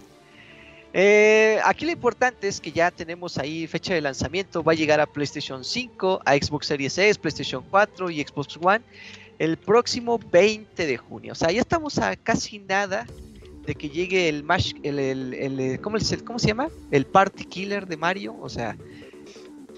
Eh, 0.92 1.58
aquí 1.64 1.84
lo 1.84 1.92
importante 1.92 2.48
es 2.48 2.60
que 2.60 2.72
ya 2.72 2.90
tenemos 2.90 3.36
ahí 3.38 3.66
fecha 3.66 3.92
de 3.94 4.00
lanzamiento. 4.00 4.62
Va 4.62 4.72
a 4.72 4.74
llegar 4.74 5.00
a 5.00 5.06
PlayStation 5.06 5.64
5, 5.64 6.20
a 6.24 6.34
Xbox 6.34 6.66
Series 6.66 6.96
S, 6.98 7.18
PlayStation 7.20 7.62
4 7.70 8.10
y 8.10 8.22
Xbox 8.24 8.56
One 8.60 8.80
el 9.38 9.56
próximo 9.56 10.18
20 10.18 10.86
de 10.86 10.96
junio. 10.96 11.32
O 11.32 11.36
sea, 11.36 11.50
ya 11.50 11.60
estamos 11.60 11.98
a 11.98 12.16
casi 12.16 12.58
nada 12.58 13.06
de 13.66 13.74
que 13.74 13.88
llegue 13.90 14.28
el 14.28 14.42
Mash, 14.44 14.72
el, 14.82 14.98
el- 14.98 15.34
el- 15.34 15.80
¿cómo, 15.80 15.96
es 15.98 16.10
el- 16.12 16.24
¿cómo 16.24 16.38
se 16.38 16.48
llama? 16.48 16.68
El 16.90 17.06
Party 17.06 17.44
Killer 17.44 17.86
de 17.86 17.96
Mario. 17.96 18.34
O 18.40 18.48
sea, 18.48 18.76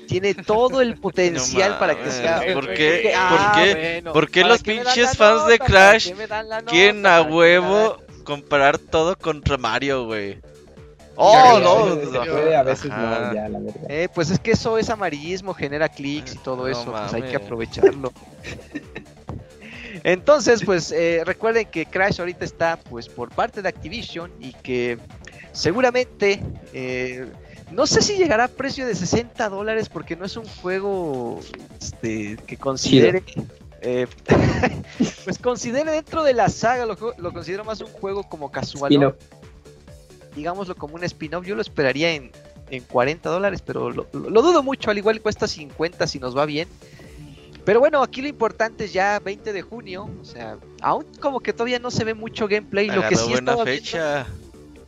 tiene 0.07 0.35
todo 0.35 0.81
el 0.81 0.97
potencial 1.01 1.79
para 1.79 2.01
que 2.03 2.11
sea. 2.11 2.43
¿por 2.55 2.73
qué? 2.73 3.13
ah, 3.17 3.53
¿Por 3.55 3.63
qué? 3.63 3.75
bueno, 4.01 4.13
¿Por 4.13 4.31
qué 4.31 4.41
¿para 4.43 4.53
los 4.55 4.63
qué 4.63 4.75
dan 4.77 4.85
pinches 4.85 5.17
fans 5.17 5.47
de? 5.47 5.59
Crash 5.59 6.09
¿Para 6.11 6.17
qué 6.17 6.23
me 6.23 6.27
dan 6.27 6.49
la 6.49 6.63
Quieren 6.63 7.07
a 7.07 7.11
¿Para 7.11 7.25
qué 7.25 7.31
me 7.31 7.37
huevo 7.37 7.97
comparar 8.25 8.79
todo 8.79 9.17
contra 9.17 9.57
Mario, 9.57 10.07
güey. 10.07 10.39
Oh, 11.17 11.59
no. 11.63 11.97
No. 11.97 12.11
puede, 12.25 12.57
a 12.57 12.63
veces 12.63 12.91
Ajá. 12.91 13.29
no, 13.29 13.35
ya, 13.35 13.49
la 13.49 13.59
verdad. 13.59 13.91
Eh, 13.91 14.09
pues 14.15 14.31
es 14.31 14.39
que 14.39 14.53
eso 14.53 14.79
es 14.79 14.89
amarillismo, 14.89 15.53
genera 15.53 15.89
clics 15.89 16.35
y 16.35 16.39
todo 16.39 16.63
No 16.63 16.69
eso, 16.69 16.93
pues 16.93 17.13
hay 17.13 17.23
que 17.23 17.37
aprovecharlo. 17.37 18.13
Entonces, 20.05 20.63
pues 20.65 20.93
eh, 20.93 21.23
recuerden 21.25 21.67
que 21.67 21.87
Crash 21.87 22.21
ahorita 22.21 22.45
está 22.45 22.79
pues 22.79 23.09
por 23.09 23.29
parte 23.31 23.61
de 23.63 23.69
Activision 23.69 24.33
y 24.41 24.53
que 24.55 24.99
seguramente 25.53 26.43
eh, 26.73 27.27
no 27.71 27.87
sé 27.87 28.01
si 28.03 28.17
llegará 28.17 28.45
a 28.45 28.49
precio 28.49 28.87
de 28.87 28.95
60 28.95 29.49
dólares 29.49 29.89
porque 29.89 30.17
no 30.17 30.25
es 30.25 30.37
un 30.37 30.47
juego 30.47 31.41
este, 31.81 32.37
que 32.47 32.57
considere 32.57 33.23
eh, 33.83 34.07
pues 35.25 35.39
considere 35.39 35.91
dentro 35.93 36.23
de 36.23 36.35
la 36.35 36.49
saga 36.49 36.87
lo, 36.87 36.97
lo 37.17 37.33
considero 37.33 37.65
más 37.65 37.81
un 37.81 37.89
juego 37.89 38.23
como 38.29 38.51
casual 38.51 38.91
digámoslo 40.35 40.77
como 40.77 40.95
un 40.95 41.05
spin-off, 41.05 41.45
yo 41.45 41.55
lo 41.57 41.63
esperaría 41.63 42.13
en, 42.13 42.31
en 42.71 42.83
40 42.85 43.29
dólares, 43.29 43.63
pero 43.65 43.91
lo, 43.91 44.07
lo- 44.13 44.31
lo 44.31 44.43
dudo 44.43 44.63
mucho, 44.63 44.91
al 44.91 44.99
igual 44.99 45.21
cuesta 45.21 45.47
50 45.49 46.07
si 46.07 46.19
nos 46.21 46.37
va 46.37 46.47
bien. 46.47 46.69
Pero 47.65 47.81
bueno, 47.81 48.03
aquí 48.03 48.23
lo 48.23 48.29
importante 48.29 48.85
es 48.85 48.93
ya 48.93 49.19
20 49.21 49.53
de 49.53 49.63
junio, 49.63 50.09
o 50.21 50.25
sea, 50.25 50.57
aún 50.81 51.05
como 51.21 51.41
que 51.41 51.53
todavía 51.53 51.79
no 51.79 51.91
se 51.91 52.05
ve 52.05 52.15
mucho 52.15 52.49
gameplay, 52.49 52.89
lo 52.89 53.07
que, 53.07 53.17
sí 53.17 53.25
he 53.25 53.33
buena 53.33 53.53
estado 53.53 53.65
viendo, 53.65 53.83
fecha. 53.83 54.27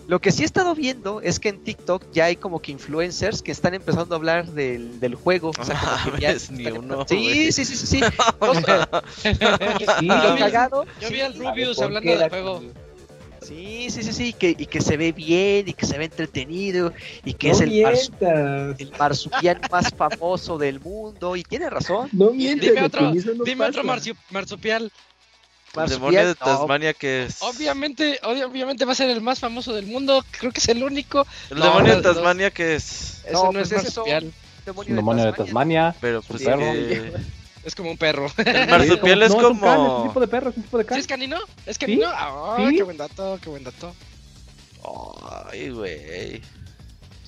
lo 0.08 0.20
que 0.20 0.32
sí 0.32 0.42
he 0.42 0.46
estado 0.46 0.74
viendo 0.74 1.20
es 1.20 1.38
que 1.38 1.50
en 1.50 1.62
TikTok 1.62 2.02
ya 2.12 2.24
hay 2.26 2.36
como 2.36 2.60
que 2.60 2.72
influencers 2.72 3.42
que 3.42 3.52
están 3.52 3.74
empezando 3.74 4.14
a 4.14 4.18
hablar 4.18 4.46
del, 4.46 4.98
del 5.00 5.14
juego. 5.14 5.52
O 5.56 5.64
sea, 5.64 5.78
como 6.04 6.16
que 6.16 6.22
ya 6.22 6.34
ni 6.50 6.66
uno, 6.66 7.04
Sí, 7.06 7.52
sí, 7.52 7.64
sí, 7.64 7.76
sí, 7.76 7.86
sí. 7.86 8.00
O 8.40 8.54
sea, 8.54 8.88
Sí, 9.16 10.06
lo 10.06 10.36
cagado, 10.38 10.86
Yo 11.00 11.10
vi 11.10 11.20
al 11.20 11.34
Rubius 11.34 11.76
¿por 11.76 11.84
hablando 11.86 12.16
del 12.16 12.28
juego. 12.30 12.62
Sí, 13.42 13.88
sí, 13.90 14.02
sí, 14.02 14.12
sí, 14.12 14.32
que, 14.32 14.50
y 14.50 14.66
que 14.66 14.80
se 14.80 14.96
ve 14.96 15.12
bien 15.12 15.68
y 15.68 15.72
que 15.74 15.86
se 15.86 15.98
ve 15.98 16.04
entretenido 16.06 16.92
y 17.24 17.34
que 17.34 17.48
No 17.48 17.54
es 17.54 17.60
el, 17.60 17.70
marsu- 17.70 18.10
mientas. 18.20 18.80
el 18.80 18.92
marsupial 18.98 19.60
más 19.70 19.90
famoso 19.96 20.58
del 20.58 20.80
mundo. 20.80 21.36
Y 21.36 21.42
tiene 21.42 21.68
razón. 21.70 22.08
No 22.12 22.30
mientas. 22.32 22.68
Dime 22.68 22.82
otro, 22.82 23.02
no 23.12 23.44
dime 23.44 23.64
otro 23.66 23.84
marsupial. 24.30 24.84
El 24.84 24.90
Marsupial, 25.74 26.00
demonio 26.00 26.20
de 26.28 26.34
no, 26.38 26.44
Tasmania 26.46 26.92
que 26.92 27.24
es. 27.24 27.40
Obviamente, 27.40 28.20
obvi- 28.22 28.44
obviamente 28.44 28.84
va 28.84 28.92
a 28.92 28.94
ser 28.94 29.08
el 29.08 29.22
más 29.22 29.38
famoso 29.40 29.72
del 29.72 29.86
mundo. 29.86 30.22
Creo 30.38 30.52
que 30.52 30.60
es 30.60 30.68
el 30.68 30.82
único. 30.82 31.26
El 31.50 31.58
No, 31.60 31.64
demonio 31.64 31.96
de. 31.96 32.02
Tasmania 32.02 32.50
que 32.50 32.74
es. 32.74 33.22
Ese 33.24 33.32
No, 33.32 33.44
no, 33.44 33.52
pues 33.52 33.72
es 33.72 33.82
marsupial. 33.84 34.32
demonio, 34.66 34.94
demonio 34.96 35.24
de 35.24 35.32
Tasmania. 35.32 35.96
Pero 36.00 36.20
pues 36.22 36.40
Sí, 36.40 36.44
perro. 36.44 36.58
que- 36.60 37.12
Es 37.64 37.74
como 37.76 37.90
un 37.90 37.96
perro. 37.98 38.26
El 38.44 38.68
marsupial 38.68 39.18
No, 39.20 39.24
es 39.26 39.30
un 39.32 39.36
can, 39.40 39.44
es 39.46 39.52
un 39.52 39.58
como. 39.60 40.02
tipo 40.08 40.20
de 40.20 40.28
perro, 40.28 40.50
es 40.50 40.56
un 40.56 40.62
tipo 40.64 40.78
de 40.78 40.84
¿Sí 40.84 40.88
can. 40.88 40.98
es 40.98 41.06
canino? 41.06 41.36
¿Es 41.66 41.78
canino? 41.78 42.08
Ah, 42.12 42.56
Sí. 42.68 42.76
qué 42.76 42.82
buen 42.82 42.96
dato, 42.96 43.38
qué 43.42 43.48
buen 43.50 43.64
dato. 43.64 43.94
Ay, 45.50 45.70
güey. 45.70 46.42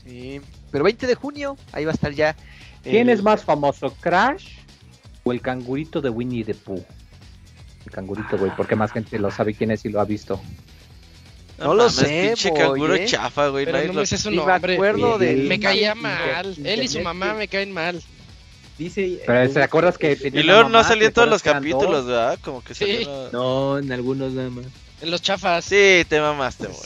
Sí, 0.05 0.41
pero 0.71 0.85
20 0.85 1.07
de 1.07 1.15
junio, 1.15 1.57
ahí 1.73 1.85
va 1.85 1.93
a 1.93 1.95
estar 1.95 2.13
ya. 2.13 2.35
¿Quién 2.83 3.09
es 3.09 3.23
más 3.23 3.43
famoso, 3.45 3.95
Crash 4.01 4.49
o 5.23 5.33
el 5.33 5.41
cangurito 5.41 6.01
de 6.03 6.11
Winnie 6.11 6.45
the 6.45 6.55
Pooh? 6.55 6.85
El 7.87 7.93
cangurito, 7.93 8.37
güey, 8.37 8.51
porque 8.57 8.77
más 8.77 8.93
gente 8.93 9.19
lo 9.19 9.31
sabe 9.31 9.55
quién 9.55 9.71
es 9.71 9.85
y 9.85 9.89
lo 9.91 10.01
ha 10.01 10.05
visto. 10.05 10.41
No 11.59 11.69
lo 11.75 11.85
mames, 11.85 11.95
sé, 11.95 12.27
Pinche 12.35 12.51
boy, 12.51 12.59
canguro 12.59 12.95
¿eh? 12.97 13.05
chafa, 13.07 13.49
güey. 13.49 13.65
Pero 13.65 13.79
no 13.87 13.93
lo- 13.93 14.01
me 14.01 14.07
sé 14.07 14.19
su 14.19 14.31
Ni 14.31 14.39
me 14.39 14.45
nombre. 14.45 14.75
acuerdo 14.75 15.19
del. 15.19 15.45
Me 15.45 15.61
caía 15.61 15.95
Internet- 15.95 16.33
mal. 16.35 16.57
Él 16.67 16.83
y 16.83 16.89
su 16.89 17.01
mamá 17.01 17.29
que- 17.33 17.39
me 17.39 17.49
caen 17.49 17.73
mal. 17.73 18.03
Dice. 18.79 19.21
Pero 19.27 19.51
¿te 19.53 19.63
acuerdas 19.63 19.97
que 19.99 20.17
tenía 20.17 20.41
Y 20.41 20.45
luego 20.45 20.69
no 20.69 20.83
salía 20.83 21.05
en 21.07 21.11
¿te 21.11 21.15
todos 21.15 21.29
los 21.29 21.43
capítulos, 21.43 21.91
dos? 21.91 22.07
¿verdad? 22.07 22.39
Como 22.43 22.63
que 22.65 22.75
Sí. 22.75 22.85
salió- 23.05 23.31
No, 23.33 23.79
en 23.79 23.93
algunos 23.93 24.33
nada 24.33 24.51
más. 24.51 24.67
En 25.01 25.11
los 25.11 25.23
chafas. 25.23 25.65
Sí, 25.65 26.05
te 26.09 26.21
mamaste, 26.21 26.67
güey. 26.67 26.81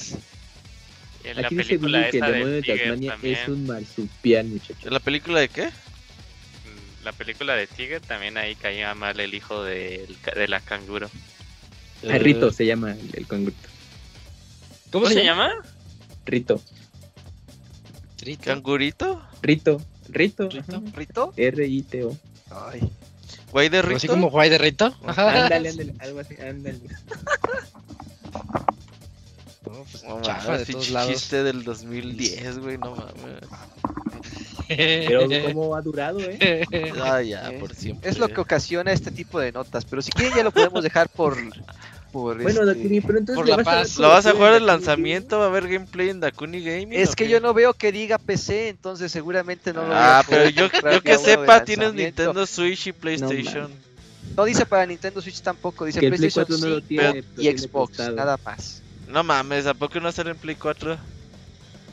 En 1.25 1.37
la 1.41 1.47
Aquí 1.47 1.57
dice 1.57 1.69
película 1.69 2.11
que 2.11 2.19
el 2.19 2.25
demonio 2.25 2.47
de 2.47 2.53
de 2.53 2.63
Tiger 2.63 2.79
Tasmania 2.81 3.11
también. 3.13 3.35
es 3.37 3.49
un 3.49 3.67
marsupial, 3.67 4.47
muchachos. 4.47 4.85
¿En 4.87 4.93
la 4.93 5.01
película 5.01 5.41
de 5.41 5.49
qué? 5.49 5.67
mm, 5.67 7.05
La 7.05 7.13
película 7.13 7.55
de 7.55 7.67
Tiger 7.67 8.01
también 8.01 8.37
ahí 8.39 8.55
caía 8.55 8.95
mal 8.95 9.19
el 9.21 9.35
hijo 9.35 9.63
ca- 10.23 10.33
de 10.35 10.49
la 10.49 10.61
canguro. 10.61 11.11
Ah, 12.09 12.17
Rito 12.19 12.51
se 12.53 12.65
llama 12.67 12.93
el, 12.93 13.11
el 13.15 13.27
cangurito. 13.27 13.69
¿Cómo 14.91 15.05
¿Cómo 15.05 15.09
se 15.15 15.25
llama? 15.25 15.51
Rito. 16.25 16.63
Trito. 18.17 18.45
¿Cangurito? 18.45 19.23
Rito. 19.43 19.81
Rito. 20.09 20.49
Rito. 20.49 20.83
¿Rito? 20.95 21.33
R-I-T-O. 21.37 22.17
Ay, 22.51 22.81
¿Güey 23.53 23.69
de 23.69 23.79
Así 23.79 23.89
Rito? 23.89 24.07
como 24.09 24.31
Juay 24.31 24.51
de 24.51 24.59
Rito. 24.59 24.95
Ajá. 25.07 25.45
Ándale, 25.45 25.71
ándale. 25.71 25.95
Algo 26.01 26.21
así, 26.21 26.35
ándale. 26.41 26.79
No, 29.67 29.85
pues, 29.91 30.05
No 30.05 30.21
chafa 30.23 30.49
mames, 30.53 30.67
de 30.67 30.73
todos 30.73 30.85
pinche 30.85 30.93
lados. 30.93 31.13
chiste 31.13 31.43
del 31.43 31.65
2010, 31.65 32.59
güey, 32.59 32.79
no 32.79 32.95
mames. 32.97 33.15
Pero 34.69 35.21
cómo 35.55 35.75
ha 35.77 35.83
durado, 35.83 36.21
¿eh? 36.21 36.65
Ah, 37.03 37.21
ya, 37.23 37.51
Eh, 37.51 37.59
por 37.59 37.75
siempre. 37.75 38.09
es 38.09 38.19
lo 38.19 38.29
que 38.29 38.41
ocasiona 38.41 38.93
este 38.93 39.11
tipo 39.11 39.39
de 39.41 39.53
notas. 39.53 39.85
Pero 39.85 40.03
si 40.03 40.11
quieren, 40.11 40.37
ya 40.37 40.43
lo 40.45 40.51
podemos 40.53 40.83
dejar 40.83 41.09
por. 41.09 41.37
Por 42.13 42.43
Bueno, 42.43 42.61
este- 42.63 42.75
Dakuni, 42.75 43.01
pero 43.01 43.19
entonces 43.19 43.37
por 43.37 43.49
la 43.49 43.57
vas 43.57 43.67
a 43.67 43.71
dar 43.75 43.83
paz. 43.85 43.99
¿Lo 43.99 44.09
vas 44.09 44.27
a 44.27 44.33
jugar 44.33 44.55
el 44.55 44.67
lanzamiento? 44.67 45.39
¿Va 45.39 45.45
a 45.45 45.49
haber 45.49 45.69
gameplay 45.69 46.09
en 46.11 46.21
Dakuni 46.21 46.63
Gaming? 46.63 46.93
Es 46.93 47.15
que 47.15 47.25
qué? 47.25 47.31
yo 47.31 47.41
no 47.41 47.55
veo 47.55 47.75
que 47.75 47.93
diga 47.93 48.19
PC, 48.19 48.69
entonces 48.69 49.11
seguramente 49.13 49.73
no 49.73 49.83
lo 49.83 49.89
voy 49.89 49.97
Ah, 49.97 50.21
a 50.21 50.23
pero 50.25 50.49
yo, 50.51 50.69
yo 50.93 51.03
que 51.03 51.19
sepa, 51.19 51.65
tienes. 51.65 51.95
Nintendo 51.95 52.47
Switch 52.47 52.87
y 52.89 52.93
PlayStation. 52.93 53.71
No 54.37 54.45
dice 54.45 54.67
para 54.67 54.87
Nintendo 54.87 55.21
Switch 55.21 55.41
tampoco, 55.41 55.85
dice 55.85 56.01
Que 56.01 56.09
PlayStation 56.09 56.45
4 56.47 56.59
no 56.59 56.75
lo 56.75 56.81
5 56.81 56.89
tiene, 56.89 57.25
lo 57.37 57.43
y 57.43 57.59
Xbox, 57.59 57.99
nada 58.15 58.39
más. 58.45 58.83
No 59.09 59.25
mames, 59.25 59.67
¿a 59.67 59.75
poco 59.75 59.99
no 60.01 60.13
sale 60.13 60.31
en 60.31 60.37
Play 60.37 60.55
4? 60.55 60.97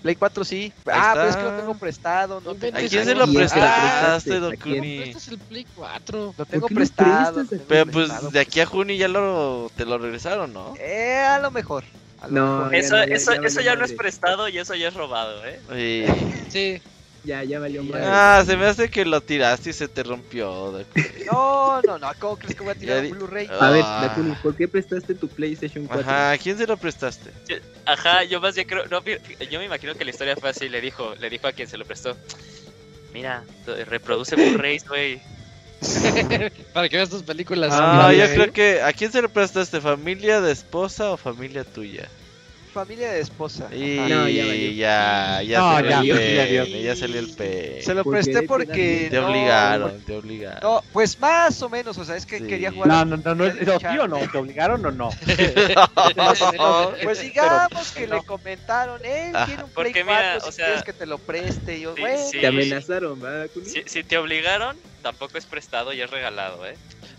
Play 0.05 0.15
4 0.15 0.45
sí. 0.45 0.71
Ahí 0.85 0.93
ah, 0.93 1.11
pero 1.15 1.23
es 1.23 1.29
está. 1.31 1.41
que 1.41 1.49
lo 1.49 1.57
tengo 1.57 1.73
prestado, 1.79 2.39
no 2.41 2.51
¿A 2.51 2.55
quién 2.55 3.05
se 3.05 3.15
lo 3.15 3.25
prestaste, 3.25 4.35
¿a 4.35 4.39
Dokuni? 4.39 4.97
Este 4.99 5.17
es 5.17 5.27
el 5.29 5.39
Play 5.39 5.65
4. 5.75 6.35
Lo 6.37 6.45
tengo 6.45 6.61
¿Por 6.61 6.67
qué 6.69 6.73
lo 6.75 6.79
prestado. 6.79 7.41
lo 7.41 7.49
tengo 7.49 7.63
Pero 7.67 7.85
pues 7.87 8.07
prestado. 8.09 8.29
de 8.29 8.39
aquí 8.39 8.59
a 8.59 8.67
junio 8.67 8.95
ya 8.95 9.07
lo, 9.07 9.71
te 9.75 9.83
lo 9.83 9.97
regresaron, 9.97 10.53
¿no? 10.53 10.75
Eh, 10.79 11.17
a 11.27 11.39
lo 11.39 11.49
mejor. 11.49 11.85
a 12.21 12.27
lo 12.27 12.33
No, 12.33 12.57
mejor. 12.69 12.71
ya 12.73 12.77
Eso, 12.77 12.95
no, 12.97 13.01
eso, 13.01 13.31
ya 13.33 13.47
eso 13.47 13.55
valió 13.55 13.71
ya 13.71 13.75
no 13.77 13.85
es 13.85 13.93
prestado 13.93 14.47
y 14.47 14.59
eso 14.59 14.75
ya 14.75 14.89
es 14.89 14.93
robado, 14.93 15.41
¿eh? 15.43 16.05
Y- 16.07 16.51
Sí. 16.51 16.81
Ya, 17.25 17.43
ya 17.43 17.59
valió 17.59 17.83
mal. 17.83 18.01
Ah, 18.05 18.43
se 18.45 18.55
me 18.55 18.65
hace 18.65 18.89
que 18.89 19.03
lo 19.03 19.19
tiraste 19.19 19.71
y 19.71 19.73
se 19.73 19.87
te 19.87 20.03
rompió. 20.03 20.85
No, 21.31 21.81
no, 21.81 21.97
no. 21.97 22.07
¿Cómo 22.19 22.37
crees 22.37 22.55
que 22.55 22.63
voy 22.63 22.71
a 22.73 22.75
tirar 22.75 23.03
un 23.03 23.09
Blu-ray? 23.09 23.47
Ah. 23.51 23.67
A 23.67 23.71
ver, 23.71 23.83
Dakuni, 23.83 24.35
¿por 24.43 24.55
qué 24.55 24.67
prestaste 24.67 25.15
tu 25.15 25.27
PlayStation 25.27 25.85
4? 25.87 26.01
Ajá, 26.01 26.31
¿a 26.31 26.37
quién 26.37 26.57
se 26.57 26.67
lo 26.67 26.77
prestaste? 26.77 27.31
Ajá, 27.85 28.23
yo 28.23 28.39
más 28.39 28.53
bien 28.55 28.67
creo, 28.67 28.85
no, 28.87 29.01
yo 29.49 29.59
me 29.59 29.65
imagino 29.65 29.95
que 29.95 30.05
la 30.05 30.11
historia 30.11 30.35
fue 30.35 30.49
así, 30.49 30.69
le 30.69 30.81
dijo, 30.81 31.15
le 31.19 31.29
dijo 31.31 31.47
a 31.47 31.51
quien 31.51 31.67
se 31.67 31.77
lo 31.77 31.85
prestó. 31.85 32.15
Mira, 33.13 33.43
to- 33.65 33.75
reproduce 33.85 34.35
Blu-rays, 34.35 34.87
güey. 34.87 35.19
Para 36.73 36.89
que 36.89 36.97
veas 36.97 37.09
tus 37.09 37.23
películas. 37.23 37.71
Ah, 37.73 38.11
yo 38.13 38.25
creo 38.33 38.53
que. 38.53 38.81
¿A 38.81 38.93
quién 38.93 39.11
se 39.11 39.21
lo 39.21 39.29
prestaste? 39.29 39.81
¿Familia 39.81 40.41
de 40.41 40.51
esposa 40.51 41.11
o 41.11 41.17
familia 41.17 41.63
tuya? 41.63 42.07
Familia 42.75 43.09
de 43.13 43.21
esposa. 43.21 43.69
Y. 43.73 43.95
No, 44.09 44.27
ya 44.27 44.43
ya, 44.53 45.41
ya, 45.43 45.59
No, 45.59 45.71
salió 45.75 45.89
ya, 45.89 45.99
el 46.01 46.05
ya, 46.07 46.15
pene, 46.65 46.69
ya. 46.81 46.93
ya 46.93 46.95
salió 46.97 47.19
el 47.19 47.29
pene. 47.33 47.81
Se 47.81 47.93
lo 47.93 48.03
Porque 48.03 48.21
presté 48.23 48.41
porque. 48.43 49.07
Te 49.09 49.15
no, 49.21 49.27
obligaron, 49.29 50.01
te 50.01 50.13
obligaron. 50.17 50.59
No, 50.61 50.83
pues 50.91 51.17
más 51.17 51.61
o 51.61 51.69
menos, 51.69 51.97
o 51.97 52.03
sea, 52.03 52.17
es 52.17 52.25
que 52.25 52.39
Sí. 52.39 52.47
quería 52.47 52.71
jugar. 52.73 52.89
No, 52.89 53.05
no, 53.05 53.15
no, 53.15 53.33
no, 53.33 53.45
es- 53.45 53.53
¿sí 53.57 53.97
o 53.97 54.07
no? 54.09 54.17
¿Te 54.29 54.37
obligaron 54.37 54.85
o 54.85 54.91
no? 54.91 55.09
Pues 57.03 57.21
digamos 57.21 57.91
que 57.93 58.07
no. 58.07 58.15
le 58.17 58.23
comentaron, 58.23 58.99
él 59.05 59.33
Ajá. 59.35 59.45
tiene 59.45 59.63
un 59.63 59.69
Play 59.69 59.93
Porque 59.93 60.03
4, 60.03 60.05
mira, 60.05 60.39
si 60.41 60.49
o 60.49 60.51
sea- 60.51 60.65
quieres 60.65 60.83
que 60.83 60.93
te 60.93 61.05
lo 61.05 61.17
preste. 61.17 61.77
Y 61.77 61.81
yo, 61.81 61.95
Sí, 61.95 62.01
bueno, 62.01 62.17
sí. 62.31 62.39
Te 62.41 62.47
amenazaron, 62.47 63.19
¿verdad? 63.21 63.49
Si, 63.65 63.83
si 63.85 64.03
te 64.03 64.17
obligaron, 64.17 64.77
tampoco 65.05 65.37
es 65.37 65.45
prestado 65.45 65.93
y 65.93 66.01
es 66.01 66.09
regalado, 66.09 66.65
¿eh? 66.65 66.73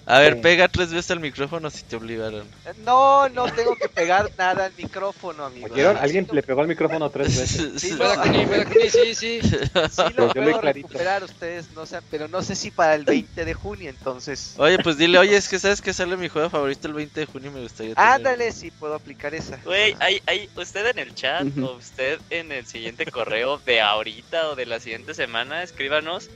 A 0.07 0.18
ver, 0.18 0.34
Sí. 0.34 0.41
pega 0.41 0.66
tres 0.66 0.93
veces 0.93 1.09
al 1.12 1.20
micrófono 1.20 1.70
si 1.70 1.84
te 1.84 1.95
obligaron. 1.95 2.51
no, 2.78 3.28
no 3.28 3.45
tengo 3.53 3.76
que 3.76 3.89
pegar 3.89 4.28
nada 4.37 4.64
al 4.66 4.72
micrófono, 4.76 5.45
amigo. 5.45 5.68
¿Oyeron? 5.72 5.95
Sí, 5.95 6.03
Alguien 6.03 6.26
sí 6.28 6.34
le 6.34 6.43
pegó 6.43 6.62
el 6.62 6.68
micrófono 6.68 7.09
tres 7.11 7.39
veces. 7.39 7.80
Sí, 7.80 7.97
con 7.97 8.34
él, 8.34 8.91
sí, 8.91 9.14
sí. 9.14 9.41
Sí 9.41 10.03
lo 10.16 10.34
Yo 10.34 10.43
puedo 10.43 10.61
recuperar 10.61 11.22
ustedes, 11.22 11.70
no 11.76 11.87
sé, 11.87 12.01
pero 12.11 12.26
no 12.26 12.43
sé 12.43 12.57
si 12.57 12.72
para 12.72 12.97
el 12.97 13.05
20 13.05 13.45
de 13.45 13.55
junio, 13.55 13.89
entonces. 13.89 14.55
Oye, 14.59 14.78
pues 14.80 14.97
dile, 14.99 15.18
oye, 15.20 15.37
es 15.37 15.49
que 15.49 15.61
sabes 15.61 15.80
que 15.80 15.93
sale 15.93 16.16
mi 16.16 16.28
juego 16.28 16.51
favorito 16.51 16.89
el 16.89 16.95
20 16.95 17.20
de 17.20 17.26
junio 17.26 17.51
y 17.51 17.55
me 17.55 17.61
gustaría 17.62 17.95
tener- 17.95 18.11
Ándale, 18.11 18.51
si 18.51 18.72
puedo 18.72 18.95
aplicar 18.97 19.32
esa. 19.32 19.59
Güey, 19.64 19.95
hay, 20.01 20.20
hay 20.26 20.49
usted 20.57 20.87
en 20.87 20.99
el 20.99 21.14
chat 21.14 21.47
o 21.62 21.76
usted 21.76 22.18
en 22.30 22.51
el 22.51 22.66
siguiente 22.66 23.07
correo 23.07 23.59
de 23.59 23.80
ahorita 23.80 24.49
o 24.51 24.57
de 24.57 24.66
la 24.66 24.80
siguiente 24.80 25.14
semana, 25.14 25.62
escríbanos 25.62 26.28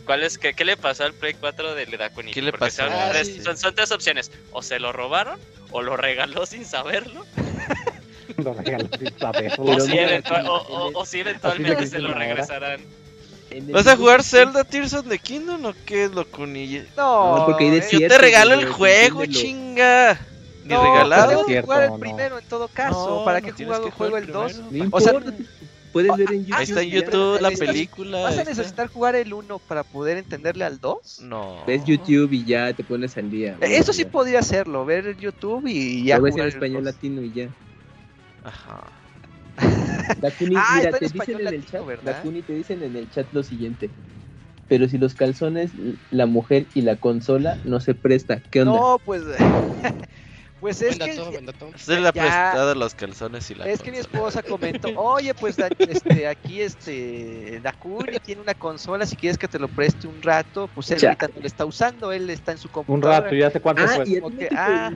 cuál 0.00 0.22
es, 0.22 0.38
qué, 0.38 0.54
qué 0.54 0.64
le 0.64 0.76
pasó 0.76 1.04
al 1.04 1.14
Play 1.14 1.34
4 1.34 1.74
de 1.74 1.86
Dakuni. 1.86 2.32
¿Qué 2.32 2.42
le 2.42 2.50
Porque 2.52 2.66
pasó? 2.66 2.82
Son, 2.84 2.92
Ah, 2.92 3.08
tres, 3.10 3.26
sí. 3.28 3.42
son, 3.42 3.56
son 3.56 3.74
tres 3.74 3.90
opciones, 3.92 4.30
o 4.52 4.62
se 4.62 4.78
lo 4.80 4.92
robaron, 4.92 5.38
o 5.70 5.82
lo 5.82 5.96
regaló 5.96 6.46
sin 6.46 6.64
saberlo, 6.64 7.24
Lo 8.36 8.54
regaló 8.54 8.88
sin 8.98 9.18
saber. 9.18 9.52
o 9.58 9.80
si, 9.80 9.90
mira, 9.90 10.02
eventual- 10.04 10.40
en 10.42 10.46
o, 10.48 10.60
el- 10.60 10.94
o- 10.94 11.00
o 11.00 11.04
si 11.06 11.20
eventualmente 11.20 11.86
se 11.86 11.98
lo 11.98 12.14
regresarán. 12.14 12.80
El 13.50 13.62
¿Vas 13.72 13.86
a 13.88 13.96
jugar 13.96 14.22
Zelda 14.22 14.62
Tears 14.62 14.92
of 14.94 15.08
the 15.08 15.18
Kingdom 15.18 15.64
o 15.64 15.74
qué, 15.84 16.08
Locuni? 16.08 16.84
No, 16.96 17.38
No, 17.38 17.46
porque 17.46 17.68
de 17.68 17.84
Yo 17.90 18.06
te 18.06 18.16
regalo 18.18 18.54
el 18.54 18.68
juego, 18.68 19.26
chinga. 19.26 20.20
Ni 20.62 20.74
no, 20.74 20.82
regalado. 20.84 21.44
Cierto, 21.46 21.66
jugar 21.66 21.82
el 21.82 21.90
no. 21.90 21.98
primero 21.98 22.38
en 22.38 22.44
todo 22.44 22.68
caso. 22.68 23.18
No, 23.18 23.24
¿Para 23.24 23.40
qué 23.40 23.50
juego 23.50 23.84
que 23.86 23.90
juego 23.90 24.10
jugar 24.18 24.22
el 24.22 24.32
2? 24.32 24.52
primero. 24.52 24.84
No 24.84 24.96
O 24.96 25.00
sea. 25.00 25.12
Puedes 25.92 26.16
ver 26.16 26.32
en 26.32 26.44
YouTube. 26.44 26.56
Ahí 26.56 26.64
está 26.64 26.82
en 26.82 26.90
ya. 26.90 27.00
YouTube 27.00 27.40
la 27.40 27.50
película. 27.50 28.22
¿Vas 28.22 28.38
a 28.38 28.44
necesitar 28.44 28.88
jugar 28.88 29.16
el 29.16 29.32
1 29.32 29.58
para 29.58 29.82
poder 29.84 30.18
entenderle 30.18 30.64
al 30.64 30.80
2? 30.80 31.20
No. 31.22 31.64
Ves 31.66 31.84
YouTube 31.84 32.32
y 32.32 32.44
ya 32.44 32.72
te 32.72 32.84
pones 32.84 33.16
al 33.16 33.30
día. 33.30 33.56
Eso 33.60 33.92
sí 33.92 34.04
podría 34.04 34.40
hacerlo, 34.40 34.84
ver 34.84 35.16
YouTube 35.16 35.66
y 35.66 36.04
ya 36.04 36.16
Lo 36.18 36.24
ves 36.24 36.36
en 36.36 36.46
español 36.46 36.84
2. 36.84 36.94
latino 36.94 37.22
y 37.22 37.32
ya. 37.32 37.48
Ajá. 38.44 38.80
Dakuni, 40.20 40.56
Ah, 40.56 40.76
mira, 40.76 40.90
está 40.90 40.96
en 40.96 40.98
te 40.98 41.04
dicen 41.04 41.20
español 41.20 41.40
en 41.40 41.46
el 41.46 41.60
latino, 41.60 41.70
chat, 41.70 41.86
¿verdad? 41.86 42.14
Dakuni, 42.16 42.42
te 42.42 42.52
dicen 42.54 42.82
en 42.82 42.96
el 42.96 43.10
chat 43.10 43.26
lo 43.32 43.42
siguiente. 43.42 43.90
Pero 44.68 44.88
si 44.88 44.98
los 44.98 45.14
calzones, 45.14 45.72
la 46.10 46.26
mujer 46.26 46.66
y 46.74 46.82
la 46.82 46.96
consola 46.96 47.58
no 47.64 47.80
se 47.80 47.94
presta, 47.94 48.40
¿qué 48.40 48.62
onda? 48.62 48.74
No, 48.74 49.00
pues. 49.04 49.22
pues 50.60 50.82
es 50.82 50.98
que. 50.98 51.18
Se 51.76 51.98
le 52.00 52.08
ha 52.08 52.12
prestado 52.12 52.74
los 52.74 52.94
calzones 52.94 53.50
y 53.50 53.54
la 53.54 53.66
Es 53.66 53.80
que 53.82 53.90
mi 53.90 53.96
esposa 53.98 54.42
comentó, 54.42 54.88
oye, 54.96 55.32
pues 55.34 55.56
da- 55.56 55.68
este, 55.78 56.26
aquí 56.26 56.60
este 56.60 57.60
Dakuni 57.62 58.18
tiene 58.20 58.42
una 58.42 58.54
consola, 58.54 59.06
si 59.06 59.16
quieres 59.16 59.38
que 59.38 59.48
te 59.48 59.58
lo 59.58 59.68
preste 59.68 60.06
un 60.06 60.20
rato, 60.22 60.68
pues 60.74 60.90
él 60.90 60.98
Ya. 60.98 61.08
ahorita 61.10 61.28
no 61.28 61.40
lo 61.40 61.46
está 61.46 61.64
usando, 61.64 62.12
él 62.12 62.28
está 62.30 62.52
en 62.52 62.58
su 62.58 62.68
Un 62.68 62.72
computadora. 62.72 63.20
rato, 63.20 63.34
ya 63.34 63.50
sé 63.50 63.60
cuánto 63.60 63.82
Ah, 63.84 63.88
fue. 63.88 64.04
y 64.08 64.20
que, 64.20 64.48
ah. 64.56 64.90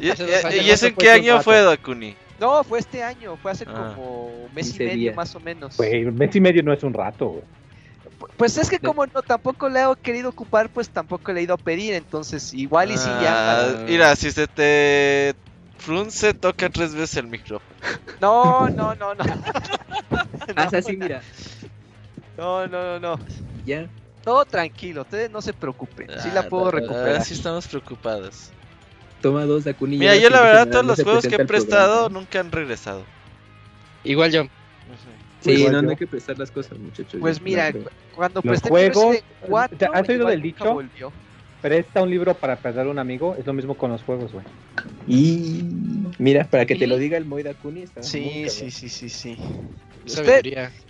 ¿Y, 0.00 0.10
Hace 0.10 0.26
dos 0.26 0.44
años. 0.44 0.54
y- 0.64 0.66
y 0.66 0.70
eso 0.70 0.86
en 0.86 0.94
qué 0.94 1.06
un 1.08 1.12
año 1.12 1.32
rato. 1.34 1.44
fue, 1.44 1.60
Dakuni? 1.62 2.16
No, 2.38 2.64
fue 2.64 2.78
este 2.78 3.02
año, 3.02 3.36
fue 3.36 3.50
hace 3.50 3.64
Ah. 3.68 3.92
como 3.94 4.48
mes 4.54 4.68
y 4.68 4.70
15 4.70 4.84
medio 4.84 4.96
días. 4.96 5.16
más 5.16 5.34
o 5.34 5.40
menos. 5.40 5.76
Güey, 5.76 6.04
un 6.06 6.14
mes 6.14 6.34
y 6.34 6.40
medio 6.40 6.62
no 6.62 6.72
es 6.72 6.82
un 6.82 6.94
rato, 6.94 7.26
güey. 7.28 7.42
Pues 8.36 8.56
es 8.58 8.68
que 8.70 8.78
como 8.78 9.06
no 9.06 9.22
tampoco 9.22 9.68
le 9.68 9.82
he 9.82 9.96
querido 10.02 10.28
ocupar, 10.30 10.68
pues 10.68 10.88
tampoco 10.88 11.32
le 11.32 11.40
he 11.40 11.42
ido 11.44 11.54
a 11.54 11.58
pedir, 11.58 11.94
entonces 11.94 12.52
igual 12.54 12.90
y 12.90 12.96
sí 12.98 13.08
ya. 13.22 13.32
Ah, 13.60 13.84
Mira, 13.86 14.14
si 14.16 14.30
se 14.30 14.46
te 14.46 15.34
frunce, 15.78 16.34
toca 16.34 16.68
tres 16.68 16.94
veces 16.94 17.16
el 17.16 17.26
micrófono. 17.28 17.76
No, 18.20 18.68
no, 18.70 18.94
no, 18.94 19.14
no. 19.14 19.24
Haz 20.56 20.74
así, 20.74 20.96
mira, 20.96 21.22
No, 22.36 22.66
no, 22.66 22.98
no, 22.98 23.16
no. 23.16 23.20
ya. 23.64 23.88
Todo 24.24 24.44
tranquilo, 24.44 25.02
ustedes 25.02 25.30
no 25.30 25.40
se 25.40 25.52
preocupen. 25.54 26.08
Sí 26.20 26.28
la 26.34 26.40
Ah, 26.40 26.48
puedo 26.48 26.68
ah, 26.68 26.70
recuperar. 26.72 27.24
sí 27.24 27.34
estamos 27.34 27.66
preocupados. 27.66 28.50
Toma 29.22 29.44
dos 29.44 29.64
Dakuni. 29.64 29.96
Mira, 29.96 30.14
ya 30.14 30.22
yo 30.22 30.30
la 30.30 30.38
no 30.38 30.44
verdad 30.44 30.68
todos 30.68 30.84
no 30.84 30.90
los 30.90 31.02
juegos 31.02 31.26
que 31.26 31.34
he 31.36 31.46
prestado 31.46 31.94
programa. 32.08 32.20
nunca 32.20 32.40
han 32.40 32.52
regresado. 32.52 33.04
Igual 34.04 34.30
yo. 34.32 34.44
Sí, 35.40 35.52
Igual 35.52 35.72
no, 35.72 35.82
no 35.82 35.90
hay 35.90 35.96
que 35.96 36.06
prestar 36.06 36.38
las 36.38 36.50
cosas, 36.50 36.78
muchachos. 36.78 37.18
Pues 37.20 37.40
mira, 37.40 37.72
creo. 37.72 37.84
Cuando 38.12 38.40
Los 38.44 38.60
presté 38.60 38.68
juegos- 38.68 39.06
Resident 39.16 39.24
4, 39.40 39.78
¿te 39.78 39.84
has 39.86 40.08
oído 40.08 40.28
del 40.28 40.42
dicho? 40.42 40.72
volvió. 40.74 41.12
Presta 41.62 42.02
un 42.02 42.10
libro 42.10 42.34
para 42.38 42.56
perder 42.60 42.86
a 42.86 42.90
un 42.90 42.98
amigo, 42.98 43.36
es 43.36 43.46
lo 43.46 43.52
mismo 43.52 43.76
con 43.76 43.90
los 43.90 44.02
juegos, 44.02 44.32
güey. 44.32 44.46
Y 45.06 45.64
mira, 46.18 46.44
para 46.44 46.66
que 46.66 46.76
te 46.76 46.86
lo 46.86 46.96
diga 46.98 47.16
el 47.16 47.24
Moy 47.24 47.42
Dakuni, 47.42 47.82
está 47.82 48.00
muy 48.00 48.08
Sí, 48.08 48.48
sí, 48.48 48.70
sí, 48.70 48.88
sí, 48.88 49.08
sí. 49.08 49.38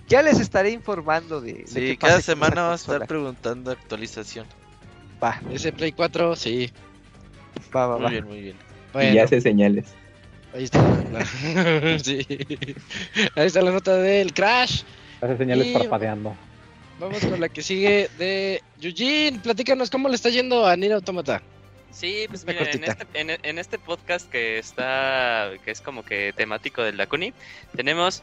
Ya 0.09 0.23
les 0.23 0.41
estaré 0.41 0.71
informando 0.71 1.41
de. 1.41 1.53
de 1.53 1.67
Sí, 1.67 1.75
qué 1.81 1.97
cada 1.97 2.21
semana 2.21 2.63
vamos 2.63 2.89
a 2.89 2.93
estar 2.95 3.07
preguntando 3.09 3.71
actualización. 3.71 4.47
Va, 5.23 5.41
Ese 5.51 5.73
Play 5.73 5.93
4, 5.93 6.35
sí. 6.35 6.71
va, 7.75 7.87
va, 7.87 7.97
Muy 7.97 8.05
va. 8.05 8.11
bien, 8.11 8.25
muy 8.27 8.41
bien. 8.41 8.57
Y 9.01 9.15
ya 9.15 9.25
hace 9.25 9.41
señales. 9.41 9.95
Ahí 10.55 10.65
está. 10.65 10.81
la- 11.13 11.99
sí. 12.03 12.27
Ahí 13.37 13.47
está 13.47 13.63
la 13.63 13.71
nota 13.73 13.97
del 13.97 14.33
Crash. 14.33 14.83
Hace 15.21 15.37
señales 15.37 15.67
Y- 15.69 15.73
parpadeando. 15.75 16.35
Vamos 16.99 17.25
con 17.25 17.41
la 17.41 17.49
que 17.49 17.63
sigue 17.63 18.11
de 18.19 18.63
Eugene. 18.81 19.39
Platícanos 19.43 19.89
cómo 19.91 20.09
le 20.09 20.17
está 20.17 20.29
yendo 20.29 20.67
a 20.67 20.77
Nier 20.77 20.93
Automata. 20.93 21.41
Sí, 21.93 22.27
pues 22.29 22.47
mira, 22.47 22.71
en 22.71 22.85
este, 22.85 23.07
en, 23.15 23.31
en 23.43 23.59
este 23.59 23.79
podcast 23.79 24.31
que 24.31 24.59
está, 24.59 25.51
que 25.65 25.71
es 25.71 25.81
como 25.81 26.05
que 26.05 26.33
temático 26.37 26.83
del 26.83 26.97
Dakuni, 26.97 27.35
tenemos 27.75 28.23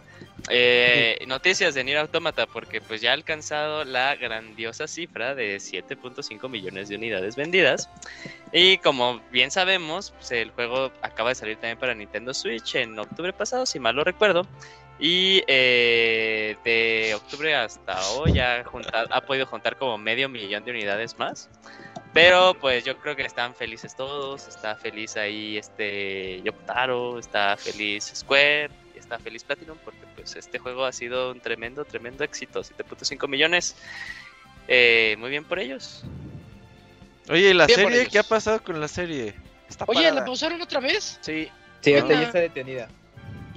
eh, 0.49 1.19
noticias 1.27 1.75
de 1.75 1.83
Nier 1.83 1.97
Automata 1.97 2.47
porque 2.47 2.79
pues 2.79 3.01
ya 3.01 3.11
ha 3.11 3.13
alcanzado 3.13 3.83
la 3.83 4.15
grandiosa 4.15 4.87
cifra 4.87 5.35
de 5.35 5.57
7.5 5.57 6.49
millones 6.49 6.87
de 6.87 6.95
unidades 6.95 7.35
vendidas 7.35 7.89
y 8.53 8.77
como 8.77 9.19
bien 9.31 9.51
sabemos, 9.51 10.11
pues, 10.11 10.31
el 10.31 10.51
juego 10.51 10.91
acaba 11.01 11.29
de 11.29 11.35
salir 11.35 11.57
también 11.57 11.77
para 11.77 11.93
Nintendo 11.93 12.33
Switch 12.33 12.75
en 12.75 12.97
octubre 12.97 13.33
pasado, 13.33 13.65
si 13.65 13.79
mal 13.79 13.95
lo 13.95 14.03
recuerdo. 14.03 14.47
Y 14.99 15.43
eh, 15.47 16.57
de 16.63 17.13
octubre 17.15 17.53
hasta 17.55 18.01
hoy 18.11 18.33
ya 18.33 18.55
ha, 18.61 18.63
juntado- 18.63 19.07
ha 19.11 19.21
podido 19.21 19.45
juntar 19.45 19.77
como 19.77 19.97
medio 19.97 20.27
millón 20.29 20.63
de 20.65 20.71
unidades 20.71 21.17
más. 21.19 21.49
Pero 22.13 22.55
pues 22.55 22.83
yo 22.83 22.97
creo 22.97 23.15
que 23.15 23.23
están 23.23 23.53
felices 23.53 23.95
todos. 23.95 24.47
Está 24.47 24.75
feliz 24.75 25.15
ahí 25.17 25.57
este 25.57 26.41
Yokotaro, 26.43 27.19
está 27.19 27.55
feliz 27.57 28.11
Square, 28.15 28.69
y 28.95 28.99
está 28.99 29.19
feliz 29.19 29.43
Platinum 29.43 29.77
porque 29.85 29.99
pues 30.15 30.35
este 30.35 30.57
juego 30.57 30.83
ha 30.85 30.91
sido 30.91 31.31
un 31.31 31.39
tremendo, 31.41 31.85
tremendo 31.85 32.23
éxito. 32.23 32.61
7.5 32.63 33.27
millones. 33.27 33.75
Eh, 34.67 35.15
muy 35.19 35.29
bien 35.29 35.43
por 35.43 35.59
ellos. 35.59 36.03
Oye, 37.29 37.49
¿y 37.49 37.53
la 37.53 37.67
Bien 37.67 37.81
serie? 37.81 38.07
¿Qué 38.07 38.19
ha 38.19 38.23
pasado 38.23 38.63
con 38.63 38.79
la 38.81 38.87
serie? 38.87 39.35
Está 39.69 39.85
Oye, 39.87 39.99
parada. 39.99 40.15
¿la 40.21 40.25
pausaron 40.25 40.59
otra 40.61 40.79
vez? 40.79 41.19
Sí. 41.21 41.49
Sí, 41.81 41.93
ahorita 41.93 42.13
ya 42.15 42.23
está 42.23 42.39
detenida. 42.39 42.87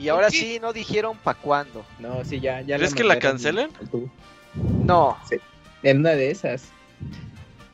Y 0.01 0.09
ahora 0.09 0.31
sí 0.31 0.59
no 0.61 0.73
dijeron 0.73 1.17
pa' 1.19 1.35
cuándo. 1.35 1.85
No, 1.99 2.25
sí, 2.25 2.41
ya, 2.41 2.63
ya. 2.63 2.77
¿Crees 2.77 2.95
que 2.95 3.05
la 3.05 3.19
cancelen? 3.19 3.71
No. 4.63 5.19
En 5.83 5.99
una 5.99 6.11
de 6.11 6.31
esas. 6.31 6.65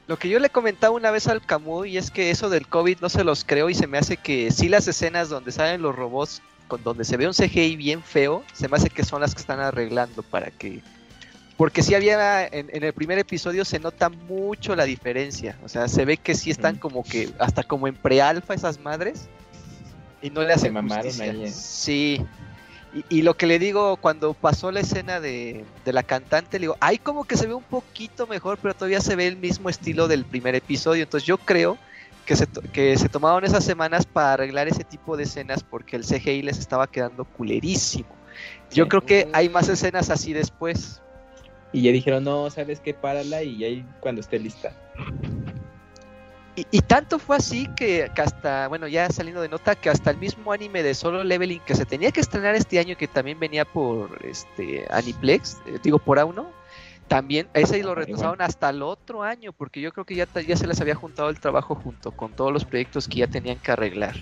Lo 0.08 0.18
que 0.18 0.28
yo 0.28 0.40
le 0.40 0.50
comentaba 0.50 0.94
una 0.94 1.12
vez 1.12 1.28
al 1.28 1.40
Camuy 1.40 1.90
y 1.90 1.98
es 1.98 2.10
que 2.10 2.30
eso 2.30 2.48
del 2.48 2.66
COVID 2.66 2.98
no 3.00 3.08
se 3.08 3.24
los 3.24 3.44
creo 3.44 3.70
y 3.70 3.74
se 3.74 3.86
me 3.86 3.98
hace 3.98 4.16
que 4.16 4.50
sí 4.50 4.68
las 4.68 4.88
escenas 4.88 5.28
donde 5.28 5.52
salen 5.52 5.82
los 5.82 5.94
robots, 5.94 6.42
con 6.66 6.82
donde 6.82 7.04
se 7.04 7.16
ve 7.16 7.28
un 7.28 7.32
CGI 7.32 7.76
bien 7.76 8.02
feo, 8.02 8.44
se 8.52 8.68
me 8.68 8.76
hace 8.76 8.90
que 8.90 9.04
son 9.04 9.20
las 9.20 9.34
que 9.34 9.40
están 9.40 9.60
arreglando 9.60 10.22
para 10.22 10.50
que... 10.50 10.80
Porque 11.56 11.82
sí 11.82 11.94
había, 11.94 12.46
en, 12.46 12.68
en 12.72 12.84
el 12.84 12.92
primer 12.92 13.18
episodio 13.18 13.64
se 13.64 13.78
nota 13.78 14.08
mucho 14.08 14.76
la 14.76 14.84
diferencia, 14.84 15.56
o 15.64 15.68
sea, 15.68 15.88
se 15.88 16.04
ve 16.04 16.18
que 16.18 16.34
sí 16.34 16.50
están 16.50 16.76
como 16.76 17.02
que, 17.02 17.30
hasta 17.38 17.62
como 17.62 17.88
en 17.88 17.94
pre-alfa 17.94 18.52
esas 18.54 18.78
madres, 18.78 19.28
y 20.22 20.30
no 20.30 20.42
le 20.42 20.52
hacen 20.52 20.72
mamaron 20.72 21.20
ahí, 21.20 21.44
eh. 21.44 21.52
Sí, 21.52 22.24
y, 22.94 23.04
y 23.18 23.22
lo 23.22 23.34
que 23.34 23.46
le 23.46 23.58
digo 23.58 23.96
cuando 23.98 24.32
pasó 24.34 24.70
la 24.70 24.80
escena 24.80 25.20
de, 25.20 25.64
de 25.84 25.92
la 25.92 26.02
cantante, 26.02 26.58
le 26.58 26.64
digo, 26.64 26.76
ay, 26.80 26.98
como 26.98 27.24
que 27.24 27.36
se 27.36 27.46
ve 27.46 27.54
un 27.54 27.62
poquito 27.62 28.26
mejor, 28.26 28.58
pero 28.60 28.74
todavía 28.74 29.00
se 29.00 29.16
ve 29.16 29.26
el 29.26 29.36
mismo 29.36 29.68
estilo 29.68 30.08
del 30.08 30.24
primer 30.24 30.54
episodio. 30.54 31.02
Entonces 31.02 31.26
yo 31.26 31.36
creo 31.38 31.76
que 32.24 32.34
se, 32.36 32.46
to- 32.46 32.62
que 32.72 32.96
se 32.96 33.08
tomaron 33.08 33.44
esas 33.44 33.64
semanas 33.64 34.06
para 34.06 34.32
arreglar 34.32 34.66
ese 34.68 34.82
tipo 34.84 35.16
de 35.16 35.24
escenas 35.24 35.62
porque 35.62 35.96
el 35.96 36.04
CGI 36.04 36.42
les 36.42 36.58
estaba 36.58 36.86
quedando 36.86 37.24
culerísimo. 37.24 38.08
Yo 38.70 38.84
Sí. 38.84 38.88
creo 38.88 39.00
que 39.02 39.28
hay 39.32 39.48
más 39.48 39.68
escenas 39.68 40.10
así 40.10 40.32
después. 40.32 41.00
Y 41.72 41.82
ya 41.82 41.92
dijeron, 41.92 42.24
no, 42.24 42.50
¿sabes 42.50 42.80
qué? 42.80 42.94
Párala 42.94 43.42
y 43.42 43.62
ahí 43.64 43.86
cuando 44.00 44.20
esté 44.22 44.38
lista. 44.38 44.72
Y, 46.56 46.66
y 46.70 46.80
tanto 46.80 47.18
fue 47.18 47.36
así 47.36 47.68
que, 47.76 48.10
que 48.14 48.22
hasta, 48.22 48.66
bueno, 48.68 48.88
ya 48.88 49.10
saliendo 49.10 49.42
de 49.42 49.48
nota, 49.50 49.74
que 49.74 49.90
hasta 49.90 50.10
el 50.10 50.16
mismo 50.16 50.52
anime 50.52 50.82
de 50.82 50.94
Solo 50.94 51.22
Leveling 51.22 51.60
que 51.60 51.74
se 51.74 51.84
tenía 51.84 52.10
que 52.12 52.20
estrenar 52.20 52.54
este 52.54 52.78
año, 52.78 52.96
que 52.96 53.06
también 53.06 53.38
venía 53.38 53.64
por 53.66 54.18
este 54.24 54.86
Aniplex, 54.90 55.58
eh, 55.66 55.78
digo 55.82 55.98
por 55.98 56.18
A1, 56.18 56.46
también 57.08 57.46
ese 57.52 57.82
lo 57.82 57.94
retrasaron 57.94 58.40
hasta 58.40 58.70
el 58.70 58.82
otro 58.82 59.22
año, 59.22 59.52
porque 59.52 59.80
yo 59.82 59.92
creo 59.92 60.04
que 60.06 60.14
ya, 60.14 60.26
ya 60.46 60.56
se 60.56 60.66
les 60.66 60.80
había 60.80 60.94
juntado 60.94 61.28
el 61.28 61.38
trabajo 61.38 61.74
junto 61.74 62.10
con 62.10 62.32
todos 62.32 62.52
los 62.52 62.64
proyectos 62.64 63.06
que 63.06 63.18
ya 63.18 63.26
tenían 63.26 63.58
que 63.58 63.72
arreglar. 63.72 64.16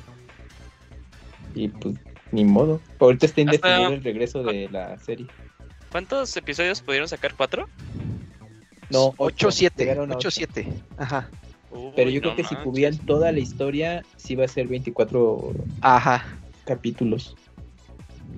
Y 1.54 1.68
pues, 1.68 1.94
ni 2.32 2.44
modo. 2.44 2.80
Ahorita 2.98 3.26
está 3.26 3.42
Hasta- 3.42 3.54
indefinido 3.56 3.92
el 3.92 4.02
regreso 4.04 4.42
de 4.42 4.68
la 4.72 4.98
serie. 4.98 5.26
¿Cuántos 5.92 6.36
episodios 6.36 6.82
pudieron 6.82 7.06
sacar? 7.08 7.34
¿Cuatro? 7.36 7.68
No, 8.90 9.14
ocho. 9.18 9.48
8-7, 9.48 9.72
Llegaron 9.76 10.10
a 10.12 10.16
ocho. 10.16 10.28
8-7, 10.28 10.66
ajá, 10.98 11.30
Pero 11.96 12.10
yo 12.10 12.20
creo 12.20 12.36
que 12.36 12.44
si 12.44 12.54
cubrían 12.56 12.96
toda 12.98 13.32
la 13.32 13.40
historia, 13.40 14.04
sí 14.16 14.34
va 14.34 14.44
a 14.44 14.48
ser 14.48 14.68
24 14.68 15.52
ajá, 15.80 16.24
capítulos. 16.64 17.36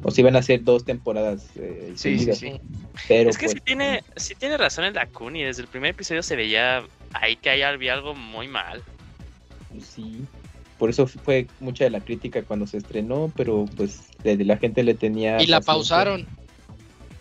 O 0.02 0.10
si 0.10 0.22
van 0.22 0.36
a 0.36 0.42
ser 0.42 0.62
dos 0.62 0.84
temporadas. 0.84 1.48
eh, 1.56 1.92
sí, 1.96 2.18
sí. 2.32 2.60
Pero 3.08 3.30
Es 3.30 3.38
que 3.38 3.46
pues, 3.46 3.54
sí 3.54 3.60
tiene, 3.64 4.02
sí 4.16 4.34
tiene 4.34 4.56
razón 4.56 4.84
el 4.84 4.94
Dakuni. 4.94 5.42
Desde 5.42 5.62
el 5.62 5.68
primer 5.68 5.90
episodio 5.90 6.22
se 6.22 6.36
veía 6.36 6.84
ahí 7.12 7.36
que 7.36 7.50
ahí 7.50 7.62
había 7.62 7.94
algo 7.94 8.14
muy 8.14 8.48
mal. 8.48 8.82
pues, 9.70 9.86
sí. 9.86 10.22
Por 10.78 10.90
eso 10.90 11.06
fue 11.06 11.46
mucha 11.60 11.84
de 11.84 11.90
la 11.90 12.00
crítica 12.00 12.42
cuando 12.42 12.66
se 12.66 12.76
estrenó, 12.76 13.32
pero 13.34 13.64
pues 13.76 14.02
de, 14.22 14.36
de 14.36 14.44
la 14.44 14.58
gente 14.58 14.82
le 14.82 14.94
tenía... 14.94 15.40
Y 15.40 15.46
la 15.46 15.60
pausaron. 15.60 16.26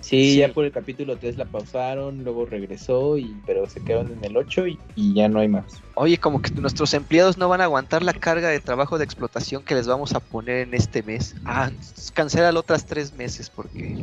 Sí, 0.05 0.33
Sí. 0.33 0.37
ya 0.37 0.53
por 0.53 0.65
el 0.65 0.71
capítulo 0.71 1.17
3 1.17 1.35
la 1.35 1.45
pausaron, 1.45 2.23
luego 2.23 2.45
regresó, 2.45 3.17
y 3.17 3.35
pero 3.47 3.67
se 3.67 3.83
quedaron 3.83 4.11
en 4.13 4.23
el 4.23 4.37
8 4.37 4.67
y, 4.67 4.77
y 4.95 5.15
ya 5.15 5.27
no 5.27 5.39
hay 5.39 5.47
más. 5.47 5.81
Oye, 5.95 6.19
como 6.19 6.43
que 6.43 6.51
nuestros 6.51 6.93
empleados 6.93 7.39
no 7.39 7.49
van 7.49 7.61
a 7.61 7.63
aguantar 7.63 8.03
la 8.03 8.13
carga 8.13 8.49
de 8.49 8.59
trabajo 8.59 8.99
de 8.99 9.03
explotación 9.03 9.63
que 9.63 9.73
les 9.73 9.87
vamos 9.87 10.13
a 10.13 10.19
poner 10.19 10.67
en 10.67 10.75
este 10.75 11.01
mes. 11.01 11.35
Ah, 11.43 11.71
cancélalo 12.13 12.59
otras 12.59 12.85
tres 12.85 13.13
meses 13.13 13.49
porque 13.49 13.97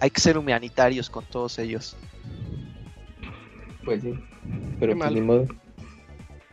hay 0.00 0.08
que 0.08 0.20
ser 0.22 0.38
humanitarios 0.38 1.10
con 1.10 1.24
todos 1.26 1.58
ellos. 1.58 1.96
Pues 3.84 4.00
sí. 4.02 4.14
Pero 4.80 4.94
Qué 4.94 4.98
pues 4.98 5.12
ni 5.12 5.20
modo. 5.20 5.46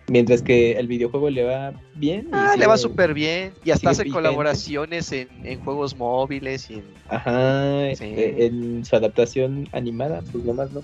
Mientras 0.10 0.42
que 0.42 0.72
el 0.74 0.88
videojuego 0.88 1.30
le 1.30 1.44
va 1.44 1.74
bien. 1.96 2.26
y 2.26 2.30
Ah, 2.32 2.56
le 2.58 2.66
va 2.68 2.78
súper 2.78 3.14
bien. 3.14 3.54
Y 3.64 3.72
hasta 3.72 3.92
hace 3.92 4.04
vigente. 4.04 4.22
colaboraciones 4.24 5.12
en, 5.12 5.28
en 5.46 5.60
juegos 5.64 5.96
móviles 5.96 6.70
y 6.72 6.76
en... 6.76 6.84
Ajá, 7.10 7.96
Sí. 7.96 8.06
eh, 8.06 8.46
en 8.48 8.84
su 8.86 8.96
adaptación 8.96 9.68
animada, 9.72 10.22
pues 10.32 10.44
nomás 10.46 10.72
no. 10.72 10.84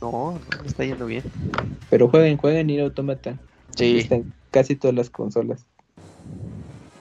No, 0.00 0.10
no, 0.32 0.38
está 0.64 0.84
yendo 0.84 1.06
bien. 1.06 1.22
Pero 1.90 2.08
jueguen, 2.08 2.36
jueguen 2.36 2.68
Nier 2.68 2.82
Automata. 2.82 3.36
Sí. 3.76 3.98
Está 3.98 4.16
en 4.16 4.32
casi 4.50 4.76
todas 4.76 4.94
las 4.94 5.10
consolas 5.10 5.66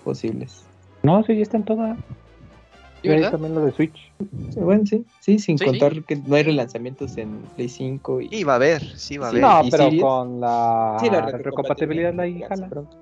posibles. 0.03 0.63
No, 1.03 1.24
sí, 1.24 1.36
ya 1.36 1.43
está 1.43 1.57
en 1.57 1.63
todas. 1.65 1.97
¿Y 3.02 3.08
Y 3.08 3.12
ahí 3.12 3.16
verdad? 3.18 3.32
también 3.32 3.56
lo 3.56 3.62
de 3.66 3.72
Switch. 3.72 3.95
Sí, 4.54 4.60
Bueno, 4.60 4.84
sí, 4.86 5.06
sí, 5.22 5.39
sin 5.39 5.58
Sí, 5.58 5.66
contar 5.66 6.04
que 6.04 6.16
no 6.18 6.36
hay 6.36 6.43
relanzamientos 6.43 7.18
en 7.18 7.41
Play 7.56 7.70
5 7.70 8.22
y... 8.22 8.28
Y 8.32 8.43
va 8.43 8.54
a 8.54 8.56
haber, 8.58 8.97
sí 8.97 9.18
va 9.18 9.28
a 9.28 9.32
Sí. 9.32 9.38
haber. 9.38 9.50
No, 9.50 9.62
¿y 9.68 9.72
pero 9.72 9.84
Sirius? 9.86 10.04
con 10.04 10.39
la, 10.41 10.97
Sí, 11.00 11.10
la 11.10 11.22
retrocompatibilidad 11.22 12.14
la 12.14 12.28
ya 12.28 12.47
jala. 12.50 12.68
pronto. 12.70 12.97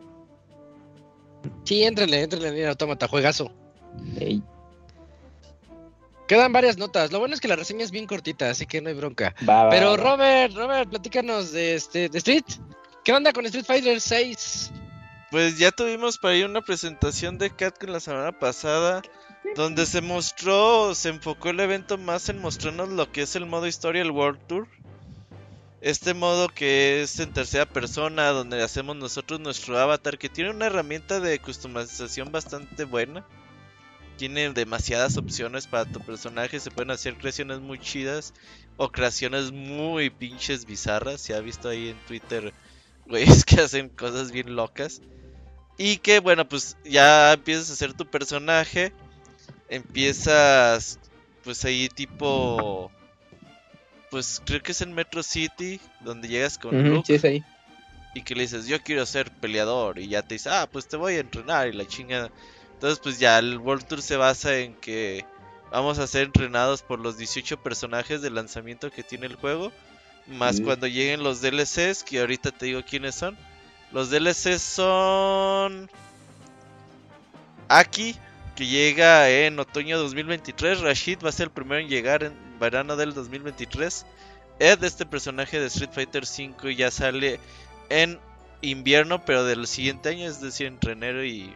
Sí, 1.64 1.84
éntrenle, 1.84 2.22
éntrenle 2.24 2.62
en 2.64 2.70
Automata, 2.70 3.08
juegazo. 3.08 3.52
Ey, 4.20 4.42
Quedan 6.28 6.52
varias 6.52 6.78
notas. 6.78 7.12
Lo 7.14 7.20
bueno 7.20 7.34
es 7.36 7.40
que 7.40 7.48
la 7.48 7.56
reseña 7.56 7.86
es 7.86 7.92
bien 7.92 8.06
cortita, 8.06 8.50
así 8.50 8.66
que 8.66 8.82
no 8.82 8.90
hay 8.90 8.96
bronca. 8.96 9.34
va, 9.48 9.64
va, 9.64 9.70
Pero 9.70 9.92
va. 9.92 9.96
Robert, 9.98 10.54
Robert, 10.56 10.90
platícanos 10.90 11.54
de 11.54 11.76
este 11.76 12.10
de 12.10 12.18
Street. 12.18 12.44
¿Qué 13.06 13.14
onda 13.14 13.32
con 13.32 13.46
Street 13.46 13.64
Fighter 13.66 14.02
6? 14.02 14.72
Pues 15.32 15.58
ya 15.58 15.72
tuvimos 15.72 16.18
para 16.18 16.34
ahí 16.34 16.44
una 16.44 16.60
presentación 16.62 17.38
de 17.38 17.50
Capcom 17.50 17.90
la 17.92 18.02
semana 18.02 18.38
pasada, 18.38 19.02
donde 19.56 19.86
se 19.86 20.02
mostró, 20.02 20.94
se 20.94 21.10
enfocó 21.10 21.50
el 21.50 21.60
evento 21.60 21.98
más 21.98 22.30
en 22.30 22.40
mostrarnos 22.40 22.90
lo 22.90 23.12
que 23.12 23.24
es 23.24 23.36
el 23.36 23.46
modo 23.46 23.68
historia, 23.68 24.02
el 24.02 24.12
World 24.12 24.40
Tour. 24.48 24.68
Este 25.82 26.14
modo 26.14 26.50
que 26.50 27.02
es 27.02 27.20
en 27.20 27.34
tercera 27.34 27.66
persona, 27.66 28.30
donde 28.30 28.64
hacemos 28.64 28.96
nosotros 28.96 29.40
nuestro 29.40 29.78
avatar, 29.78 30.18
que 30.18 30.30
tiene 30.30 30.50
una 30.50 30.66
herramienta 30.66 31.20
de 31.20 31.40
customización 31.40 32.32
bastante 32.32 32.84
buena. 32.84 33.26
Tiene 34.18 34.50
demasiadas 34.50 35.18
opciones 35.18 35.68
para 35.68 35.86
tu 35.86 36.00
personaje, 36.00 36.60
se 36.60 36.72
pueden 36.72 36.90
hacer 36.90 37.16
creaciones 37.18 37.60
muy 37.60 37.78
chidas 37.78 38.34
o 38.76 38.92
creaciones 38.92 39.52
muy 39.52 40.10
pinches 40.10 40.66
bizarras. 40.66 41.22
Se 41.22 41.36
ha 41.36 41.40
visto 41.40 41.70
ahí 41.70 41.90
en 41.90 42.06
Twitter 42.08 42.54
güeyes 43.06 43.46
que 43.46 43.62
hacen 43.62 43.90
cosas 43.90 44.32
bien 44.32 44.56
locas. 44.56 45.02
Y 45.78 45.98
que 45.98 46.20
bueno, 46.20 46.50
pues 46.50 46.76
ya 46.84 47.34
empiezas 47.34 47.70
a 47.70 47.74
hacer 47.74 47.94
tu 47.94 48.10
personaje. 48.10 48.94
Empiezas 49.70 51.00
pues 51.44 51.64
ahí 51.66 51.90
tipo... 51.90 52.92
Pues 54.10 54.42
creo 54.46 54.62
que 54.62 54.72
es 54.72 54.82
en 54.82 54.94
Metro 54.94 55.22
City, 55.24 55.82
donde 56.00 56.28
llegas 56.30 56.58
con 56.58 56.76
Ujú, 56.80 56.88
Luke 56.88 57.06
sí, 57.06 57.14
es 57.16 57.26
ahí. 57.26 57.44
y 58.14 58.22
que 58.24 58.36
le 58.36 58.44
dices, 58.44 58.68
yo 58.68 58.82
quiero 58.82 59.06
ser 59.06 59.32
peleador, 59.32 60.00
y 60.00 60.08
ya 60.08 60.22
te 60.24 60.36
dice, 60.36 60.50
ah, 60.50 60.68
pues 60.72 60.88
te 60.88 60.98
voy 60.98 61.16
a 61.16 61.20
entrenar 61.20 61.68
y 61.68 61.74
la 61.74 61.86
chingada. 61.88 62.32
Entonces, 62.74 63.00
pues 63.04 63.20
ya 63.20 63.38
el 63.40 63.58
World 63.58 63.86
Tour 63.86 64.02
se 64.02 64.18
basa 64.18 64.58
en 64.58 64.76
que 64.76 65.26
vamos 65.72 66.00
a 66.00 66.08
ser 66.08 66.24
entrenados 66.24 66.82
por 66.84 67.00
los 67.00 67.18
18 67.18 67.58
personajes 67.62 68.22
de 68.22 68.30
lanzamiento 68.30 68.92
que 68.92 69.04
tiene 69.04 69.26
el 69.28 69.36
juego, 69.36 69.72
más 70.28 70.62
cuando 70.62 70.88
lleguen 70.88 71.24
los 71.24 71.42
DLCs, 71.42 72.04
que 72.04 72.20
ahorita 72.22 72.52
te 72.52 72.68
digo 72.68 72.84
quiénes 72.88 73.16
son. 73.16 73.38
Los 73.92 74.10
DLCs 74.10 74.62
son 74.62 75.90
Aki, 77.70 78.16
que 78.58 78.66
llega 78.66 79.30
en 79.30 79.60
otoño 79.60 80.00
2023. 80.00 80.80
Rashid 80.80 81.20
va 81.24 81.30
a 81.30 81.32
ser 81.32 81.46
el 81.46 81.52
primero 81.52 81.80
en 81.80 81.90
llegar 81.90 82.24
en 82.24 82.34
verano 82.60 82.96
del 82.96 83.14
2023. 83.14 84.06
Ed, 84.58 84.84
este 84.84 85.06
personaje 85.06 85.60
de 85.60 85.68
Street 85.68 85.92
Fighter 85.94 86.24
V, 86.24 86.76
ya 86.76 86.90
sale 86.90 87.40
en 87.90 88.20
invierno, 88.64 89.24
pero 89.24 89.46
del 89.46 89.68
siguiente 89.68 90.10
año, 90.10 90.28
es 90.28 90.42
decir, 90.42 90.66
entre 90.66 90.94
enero 90.94 91.24
y 91.24 91.54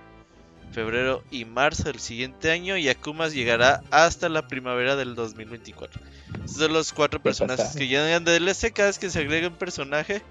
febrero 0.72 1.24
y 1.32 1.44
marzo 1.44 1.86
del 1.86 2.00
siguiente 2.00 2.52
año. 2.52 2.78
Y 2.78 2.88
Akumas 2.88 3.34
llegará 3.34 3.82
hasta 3.90 4.30
la 4.30 4.48
primavera 4.48 4.96
del 4.96 5.16
2024. 5.16 6.00
Estos 6.36 6.58
son 6.58 6.72
los 6.72 6.94
cuatro 6.94 7.20
personajes 7.20 7.76
que 7.76 7.88
llegan 7.88 8.24
de 8.26 8.40
DLC. 8.40 8.72
Cada 8.74 8.90
vez 8.90 9.00
que 9.00 9.10
se 9.10 9.18
agrega 9.18 9.48
un 9.48 9.56
personaje, 9.56 10.22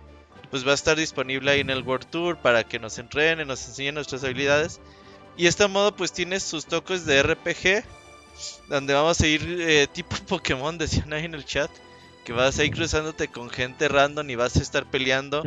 pues 0.52 0.64
va 0.64 0.70
a 0.70 0.74
estar 0.74 0.96
disponible 0.96 1.50
ahí 1.50 1.60
en 1.60 1.70
el 1.70 1.82
World 1.82 2.06
Tour 2.10 2.36
para 2.36 2.62
que 2.62 2.78
nos 2.78 2.96
entrenen, 3.00 3.48
nos 3.48 3.66
enseñen 3.66 3.96
nuestras 3.96 4.22
habilidades. 4.22 4.80
Y 5.36 5.46
este 5.46 5.66
modo 5.68 5.94
pues 5.94 6.12
tiene 6.12 6.40
sus 6.40 6.66
toques 6.66 7.06
de 7.06 7.22
RPG, 7.22 7.84
donde 8.68 8.94
vamos 8.94 9.20
a 9.20 9.26
ir 9.26 9.42
eh, 9.60 9.86
tipo 9.92 10.16
Pokémon, 10.26 10.76
decían 10.78 11.12
ahí 11.12 11.24
en 11.24 11.34
el 11.34 11.44
chat, 11.44 11.70
que 12.24 12.32
vas 12.32 12.58
a 12.58 12.64
ir 12.64 12.72
cruzándote 12.72 13.28
con 13.28 13.50
gente 13.50 13.88
random 13.88 14.28
y 14.30 14.34
vas 14.34 14.56
a 14.56 14.62
estar 14.62 14.88
peleando. 14.90 15.42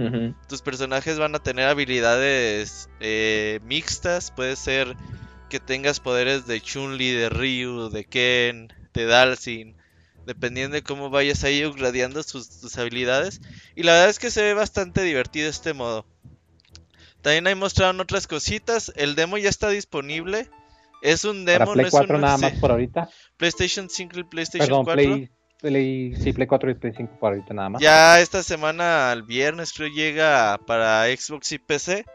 Tus 0.47 0.61
personajes 0.61 1.19
van 1.19 1.35
a 1.35 1.39
tener 1.39 1.67
habilidades 1.67 2.89
eh, 2.99 3.59
mixtas, 3.63 4.31
puede 4.31 4.55
ser 4.55 4.95
que 5.49 5.59
tengas 5.59 5.99
poderes 5.99 6.47
de 6.47 6.59
Chun-Li, 6.59 7.11
de 7.11 7.29
Ryu, 7.29 7.89
de 7.89 8.05
Ken, 8.05 8.73
de 8.93 9.05
Dalsin, 9.05 9.75
dependiendo 10.25 10.75
de 10.75 10.81
cómo 10.81 11.11
vayas 11.11 11.43
ahí 11.43 11.63
upgradeando 11.63 12.23
sus, 12.23 12.59
tus 12.59 12.77
habilidades. 12.77 13.39
Y 13.75 13.83
la 13.83 13.93
verdad 13.93 14.09
es 14.09 14.19
que 14.19 14.31
se 14.31 14.41
ve 14.41 14.55
bastante 14.55 15.03
divertido 15.03 15.49
este 15.49 15.73
modo. 15.73 16.07
También 17.23 17.47
ahí 17.47 17.55
mostraron 17.55 17.99
otras 18.01 18.27
cositas. 18.27 18.91
El 18.95 19.15
demo 19.15 19.37
ya 19.37 19.49
está 19.49 19.69
disponible. 19.69 20.49
Es 21.01 21.25
un 21.25 21.45
Para 21.45 21.59
demo, 21.59 21.73
Play 21.73 21.83
no 21.83 21.87
es 21.87 21.91
4 21.91 22.15
un 22.15 22.21
nada 22.21 22.37
más 22.37 22.53
por 22.59 22.71
ahorita. 22.71 23.09
PlayStation 23.37 23.89
5 23.89 24.19
y 24.19 24.23
PlayStation 24.25 24.67
Perdón, 24.67 24.85
4. 24.85 25.03
Play, 25.03 25.29
Play, 25.61 26.15
sí, 26.15 26.33
Play 26.33 26.47
4 26.47 26.71
y 26.71 26.73
Play 26.75 26.93
5 26.95 27.17
por 27.19 27.31
ahorita 27.33 27.53
nada 27.53 27.69
más. 27.69 27.81
Ya 27.81 28.19
esta 28.19 28.43
semana, 28.43 29.11
el 29.13 29.23
viernes, 29.23 29.71
creo 29.73 29.87
llega 29.87 30.59
para 30.67 31.05
Xbox 31.05 31.53
y 31.53 31.59
PC. 31.59 32.05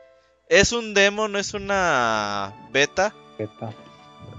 Es 0.48 0.72
un 0.72 0.94
demo, 0.94 1.26
no 1.26 1.38
es 1.38 1.54
una 1.54 2.54
beta. 2.70 3.14
Beta. 3.38 3.74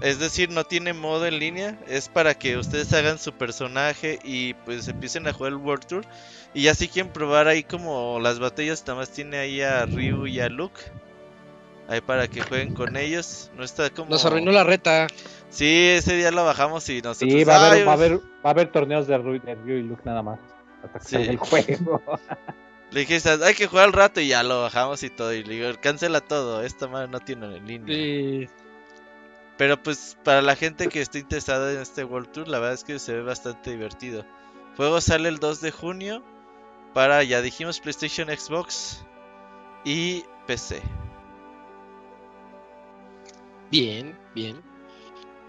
Es 0.00 0.18
decir, 0.18 0.50
no 0.50 0.64
tiene 0.64 0.92
modo 0.94 1.26
en 1.26 1.38
línea. 1.38 1.78
Es 1.86 2.08
para 2.08 2.34
que 2.34 2.56
ustedes 2.56 2.92
hagan 2.92 3.18
su 3.18 3.32
personaje 3.32 4.18
y 4.24 4.54
pues 4.54 4.88
empiecen 4.88 5.26
a 5.28 5.32
jugar 5.32 5.52
el 5.52 5.58
World 5.58 5.86
Tour. 5.86 6.04
Y 6.54 6.62
ya 6.62 6.74
si 6.74 6.88
quieren 6.88 7.12
probar 7.12 7.48
ahí 7.48 7.62
como 7.62 8.18
las 8.20 8.38
batallas, 8.38 8.82
nada 8.86 9.00
más 9.00 9.10
tiene 9.10 9.38
ahí 9.38 9.60
a 9.60 9.84
Ryu 9.86 10.26
y 10.26 10.40
a 10.40 10.48
Luke. 10.48 10.80
Ahí 11.88 12.00
para 12.00 12.28
que 12.28 12.40
jueguen 12.42 12.72
con 12.74 12.96
ellos. 12.96 13.50
No 13.56 13.64
está 13.64 13.90
como... 13.90 14.10
Nos 14.10 14.24
arruinó 14.24 14.52
la 14.52 14.64
reta. 14.64 15.06
Sí, 15.50 15.88
ese 15.90 16.16
día 16.16 16.30
lo 16.30 16.44
bajamos 16.44 16.88
y 16.88 17.02
nosotros... 17.02 17.30
Sí, 17.32 17.44
va 17.44 17.56
a, 17.56 17.64
"Ay, 17.72 17.80
haber, 17.82 17.88
va, 17.88 17.90
a 17.90 17.94
haber, 17.94 18.18
va 18.18 18.22
a 18.44 18.50
haber 18.50 18.72
torneos 18.72 19.06
de 19.06 19.18
Ryu, 19.18 19.40
de 19.40 19.54
Ryu 19.56 19.74
y 19.74 19.82
Luke 19.82 20.02
nada 20.04 20.22
más. 20.22 20.38
Hasta 20.84 20.98
que 20.98 21.04
Sí. 21.04 21.10
salga 21.16 21.30
el 21.32 21.36
juego. 21.38 22.02
Le 22.92 23.00
dije, 23.04 23.20
hay 23.44 23.54
que 23.54 23.66
jugar 23.66 23.84
al 23.86 23.92
rato 23.92 24.20
y 24.20 24.28
ya 24.28 24.42
lo 24.42 24.62
bajamos 24.62 25.02
y 25.02 25.10
todo. 25.10 25.32
Y 25.34 25.44
le 25.44 25.54
digo, 25.54 25.68
cancela 25.80 26.20
todo, 26.20 26.62
esta 26.62 26.86
madre 26.88 27.08
no 27.08 27.20
tiene 27.20 27.56
en 27.56 27.66
línea. 27.66 27.94
Sí. 27.94 28.48
Pero 29.60 29.82
pues 29.82 30.16
para 30.24 30.40
la 30.40 30.56
gente 30.56 30.88
que 30.88 31.02
esté 31.02 31.18
interesada 31.18 31.70
en 31.70 31.80
este 31.80 32.02
World 32.02 32.32
Tour, 32.32 32.48
la 32.48 32.60
verdad 32.60 32.76
es 32.76 32.82
que 32.82 32.98
se 32.98 33.12
ve 33.12 33.22
bastante 33.22 33.72
divertido. 33.72 34.24
Juego 34.78 35.02
sale 35.02 35.28
el 35.28 35.38
2 35.38 35.60
de 35.60 35.70
junio 35.70 36.24
para, 36.94 37.22
ya 37.24 37.42
dijimos, 37.42 37.78
PlayStation, 37.78 38.28
Xbox 38.28 39.04
y 39.84 40.24
PC. 40.46 40.80
Bien, 43.70 44.18
bien. 44.34 44.62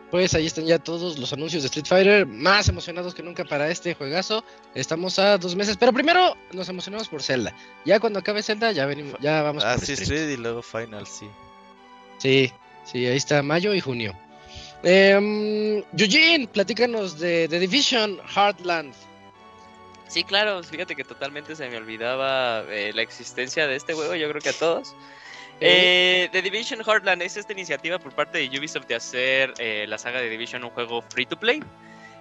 Pues 0.09 0.33
ahí 0.33 0.45
están 0.45 0.65
ya 0.65 0.77
todos 0.77 1.17
los 1.17 1.31
anuncios 1.31 1.63
de 1.63 1.67
Street 1.67 1.87
Fighter, 1.87 2.27
más 2.27 2.67
emocionados 2.67 3.15
que 3.15 3.23
nunca 3.23 3.45
para 3.45 3.69
este 3.69 3.93
juegazo. 3.93 4.43
Estamos 4.75 5.19
a 5.19 5.37
dos 5.37 5.55
meses, 5.55 5.77
pero 5.77 5.93
primero 5.93 6.35
nos 6.51 6.67
emocionamos 6.67 7.07
por 7.07 7.23
Zelda. 7.23 7.55
Ya 7.85 8.01
cuando 8.01 8.19
acabe 8.19 8.43
Zelda, 8.43 8.73
ya 8.73 8.85
venimos, 8.85 9.15
ya 9.21 9.41
vamos 9.41 9.63
por 9.63 9.71
Así 9.71 9.93
Street. 9.93 10.01
Street 10.01 10.33
y 10.33 10.35
luego 10.35 10.61
Final, 10.61 11.07
sí. 11.07 11.29
Sí, 12.17 12.51
sí, 12.85 13.05
ahí 13.05 13.17
está 13.17 13.41
mayo 13.43 13.73
y 13.73 13.79
junio. 13.79 14.13
Eh, 14.83 15.83
Eugene, 15.97 16.47
platícanos 16.47 17.19
de 17.19 17.47
The 17.47 17.59
Division 17.59 18.19
Heartland. 18.35 18.93
Sí, 20.07 20.25
claro, 20.25 20.61
fíjate 20.61 20.95
que 20.95 21.05
totalmente 21.05 21.55
se 21.55 21.69
me 21.69 21.77
olvidaba 21.77 22.65
eh, 22.69 22.91
la 22.93 23.01
existencia 23.01 23.65
de 23.65 23.77
este 23.77 23.93
juego, 23.93 24.13
yo 24.15 24.27
creo 24.29 24.41
que 24.41 24.49
a 24.49 24.53
todos. 24.53 24.93
Eh, 25.61 26.27
The 26.31 26.41
Division 26.41 26.81
Heartland 26.81 27.21
es 27.21 27.37
esta 27.37 27.53
iniciativa 27.53 27.99
por 27.99 28.13
parte 28.13 28.39
de 28.39 28.59
Ubisoft 28.59 28.87
de 28.87 28.95
hacer 28.95 29.53
eh, 29.59 29.85
la 29.87 29.99
saga 29.99 30.19
de 30.19 30.27
Division 30.27 30.63
un 30.63 30.71
juego 30.71 31.03
free 31.03 31.27
to 31.27 31.39
play. 31.39 31.63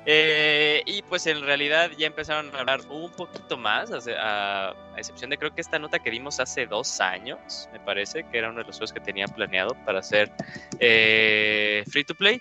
Eh, 0.07 0.83
y 0.87 1.03
pues 1.03 1.27
en 1.27 1.43
realidad 1.43 1.91
ya 1.99 2.07
empezaron 2.07 2.55
a 2.55 2.61
hablar 2.61 2.81
un 2.89 3.11
poquito 3.13 3.59
más, 3.59 3.91
a, 4.09 4.75
excepción 4.97 5.31
de 5.31 5.37
creo 5.37 5.55
que 5.55 5.61
esta 5.61 5.79
nota 5.79 5.99
que 5.99 6.11
dimos 6.11 6.41
hace 6.41 6.67
dos 6.67 7.01
años, 7.01 7.69
me 7.73 7.81
parece, 7.81 8.25
que 8.31 8.39
era 8.39 8.49
uno 8.49 8.61
de 8.61 8.67
los 8.67 8.77
juegos 8.77 8.93
que 8.93 9.01
tenían 9.01 9.29
planeado 9.31 9.75
para 9.85 9.99
hacer 9.99 10.33
eh, 10.79 11.85
free 11.91 12.05
to 12.05 12.15
play. 12.15 12.41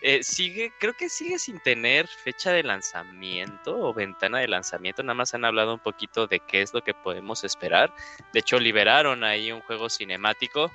Eh, 0.00 0.22
sigue, 0.22 0.70
creo 0.78 0.94
que 0.94 1.08
sigue 1.08 1.40
sin 1.40 1.58
tener 1.60 2.06
fecha 2.06 2.52
de 2.52 2.62
lanzamiento 2.62 3.80
o 3.80 3.92
ventana 3.92 4.38
de 4.38 4.46
lanzamiento, 4.46 5.02
nada 5.02 5.14
más 5.14 5.34
han 5.34 5.44
hablado 5.44 5.74
un 5.74 5.80
poquito 5.80 6.28
de 6.28 6.38
qué 6.38 6.62
es 6.62 6.72
lo 6.72 6.82
que 6.82 6.94
podemos 6.94 7.42
esperar. 7.42 7.92
De 8.32 8.40
hecho, 8.40 8.60
liberaron 8.60 9.24
ahí 9.24 9.50
un 9.50 9.60
juego 9.62 9.88
cinemático 9.88 10.70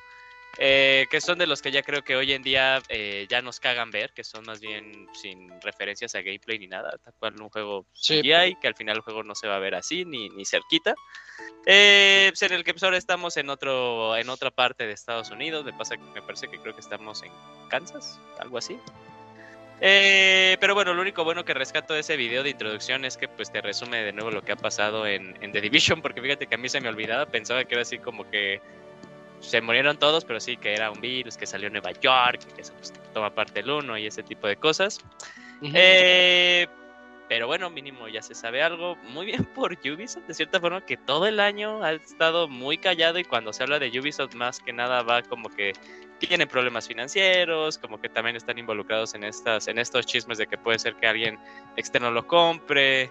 eh, 0.57 1.07
que 1.09 1.19
son 1.19 1.39
de 1.39 1.47
los 1.47 1.61
que 1.61 1.71
ya 1.71 1.81
creo 1.81 2.03
que 2.03 2.15
hoy 2.15 2.31
en 2.31 2.43
día 2.43 2.81
eh, 2.89 3.25
ya 3.29 3.41
nos 3.41 3.59
cagan 3.59 3.89
ver, 3.91 4.13
que 4.13 4.23
son 4.23 4.45
más 4.45 4.59
bien 4.59 5.07
sin 5.13 5.49
referencias 5.61 6.13
a 6.15 6.21
gameplay 6.21 6.59
ni 6.59 6.67
nada, 6.67 6.91
tal 7.03 7.13
cual 7.17 7.41
un 7.41 7.49
juego 7.49 7.85
Sí. 7.93 8.21
CGI, 8.21 8.55
que 8.61 8.67
al 8.67 8.75
final 8.75 8.97
el 8.97 9.01
juego 9.01 9.23
no 9.23 9.33
se 9.35 9.47
va 9.47 9.55
a 9.55 9.59
ver 9.59 9.75
así 9.75 10.05
ni, 10.05 10.29
ni 10.29 10.45
cerquita. 10.45 10.93
Eh, 11.65 12.27
pues 12.29 12.41
en 12.43 12.53
el 12.53 12.63
que 12.63 12.73
pues 12.73 12.83
ahora 12.83 12.97
estamos 12.97 13.37
en 13.37 13.49
otro 13.49 14.15
en 14.15 14.29
otra 14.29 14.51
parte 14.51 14.85
de 14.85 14.93
Estados 14.93 15.31
Unidos, 15.31 15.65
me 15.65 15.73
pasa 15.73 15.95
me 15.97 16.21
parece 16.21 16.47
que 16.47 16.59
creo 16.59 16.75
que 16.75 16.81
estamos 16.81 17.23
en 17.23 17.31
Kansas, 17.69 18.19
algo 18.39 18.57
así. 18.57 18.77
Eh, 19.81 20.55
pero 20.61 20.75
bueno, 20.75 20.93
lo 20.93 21.01
único 21.01 21.23
bueno 21.23 21.43
que 21.43 21.53
rescato 21.53 21.93
de 21.93 22.01
ese 22.01 22.15
video 22.15 22.43
de 22.43 22.51
introducción 22.51 23.05
es 23.05 23.17
que 23.17 23.27
pues 23.27 23.51
te 23.51 23.59
resume 23.59 24.03
de 24.03 24.13
nuevo 24.13 24.29
lo 24.31 24.43
que 24.43 24.51
ha 24.51 24.55
pasado 24.55 25.07
en, 25.07 25.35
en 25.41 25.51
The 25.51 25.61
Division, 25.61 26.01
porque 26.01 26.21
fíjate 26.21 26.47
que 26.47 26.55
a 26.55 26.57
mí 26.57 26.69
se 26.69 26.79
me 26.79 26.89
olvidaba, 26.89 27.25
pensaba 27.25 27.65
que 27.65 27.73
era 27.73 27.81
así 27.81 27.97
como 27.97 28.29
que 28.29 28.61
se 29.43 29.61
murieron 29.61 29.97
todos, 29.97 30.25
pero 30.25 30.39
sí 30.39 30.57
que 30.57 30.73
era 30.73 30.89
un 30.89 31.01
virus, 31.01 31.37
que 31.37 31.45
salió 31.45 31.67
en 31.67 31.73
Nueva 31.73 31.91
York, 31.91 32.39
que 32.55 32.61
eso 32.61 32.73
pues, 32.73 32.93
toma 33.13 33.33
parte 33.33 33.59
el 33.59 33.69
uno 33.69 33.97
y 33.97 34.07
ese 34.07 34.23
tipo 34.23 34.47
de 34.47 34.55
cosas. 34.55 34.99
Eh, 35.61 36.67
pero 37.29 37.47
bueno, 37.47 37.69
mínimo 37.69 38.07
ya 38.07 38.21
se 38.21 38.35
sabe 38.35 38.61
algo. 38.61 38.95
Muy 39.09 39.25
bien 39.25 39.43
por 39.45 39.73
Ubisoft, 39.73 40.25
de 40.27 40.33
cierta 40.33 40.59
forma, 40.59 40.85
que 40.85 40.97
todo 40.97 41.27
el 41.27 41.39
año 41.39 41.83
ha 41.83 41.93
estado 41.93 42.47
muy 42.47 42.77
callado 42.77 43.19
y 43.19 43.23
cuando 43.23 43.53
se 43.53 43.63
habla 43.63 43.79
de 43.79 43.87
Ubisoft 43.99 44.35
más 44.35 44.59
que 44.59 44.73
nada 44.73 45.03
va 45.03 45.21
como 45.21 45.49
que 45.49 45.73
tienen 46.19 46.47
problemas 46.47 46.87
financieros, 46.87 47.77
como 47.77 47.99
que 47.99 48.09
también 48.09 48.35
están 48.35 48.57
involucrados 48.57 49.13
en 49.13 49.23
estas, 49.23 49.67
en 49.67 49.77
estos 49.77 50.05
chismes 50.05 50.37
de 50.37 50.47
que 50.47 50.57
puede 50.57 50.79
ser 50.79 50.95
que 50.95 51.07
alguien 51.07 51.39
externo 51.75 52.11
lo 52.11 52.25
compre. 52.27 53.09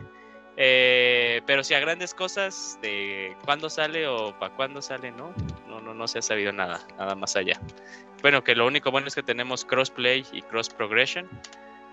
Eh, 0.56 1.40
pero 1.46 1.64
si 1.64 1.74
a 1.74 1.80
grandes 1.80 2.12
cosas 2.14 2.78
de 2.82 3.34
cuándo 3.44 3.70
sale 3.70 4.06
o 4.06 4.38
para 4.38 4.54
cuándo 4.54 4.82
sale, 4.82 5.10
no, 5.10 5.32
no, 5.66 5.80
no, 5.80 5.94
no 5.94 6.06
se 6.08 6.18
ha 6.18 6.22
sabido 6.22 6.52
nada, 6.52 6.86
nada 6.98 7.14
más 7.14 7.36
allá. 7.36 7.58
Bueno, 8.20 8.44
que 8.44 8.54
lo 8.54 8.66
único 8.66 8.90
bueno 8.90 9.08
es 9.08 9.14
que 9.14 9.22
tenemos 9.22 9.64
crossplay 9.64 10.24
y 10.32 10.42
cross 10.42 10.68
progression. 10.68 11.28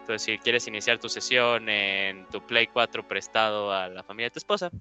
Entonces, 0.01 0.23
si 0.23 0.37
quieres 0.39 0.67
iniciar 0.67 0.97
tu 0.99 1.07
sesión 1.07 1.69
en 1.69 2.25
tu 2.27 2.41
Play 2.45 2.67
4 2.67 3.07
prestado 3.07 3.71
a 3.71 3.87
la 3.89 4.03
familia 4.03 4.25
de 4.27 4.31
tu 4.31 4.39
esposa, 4.39 4.71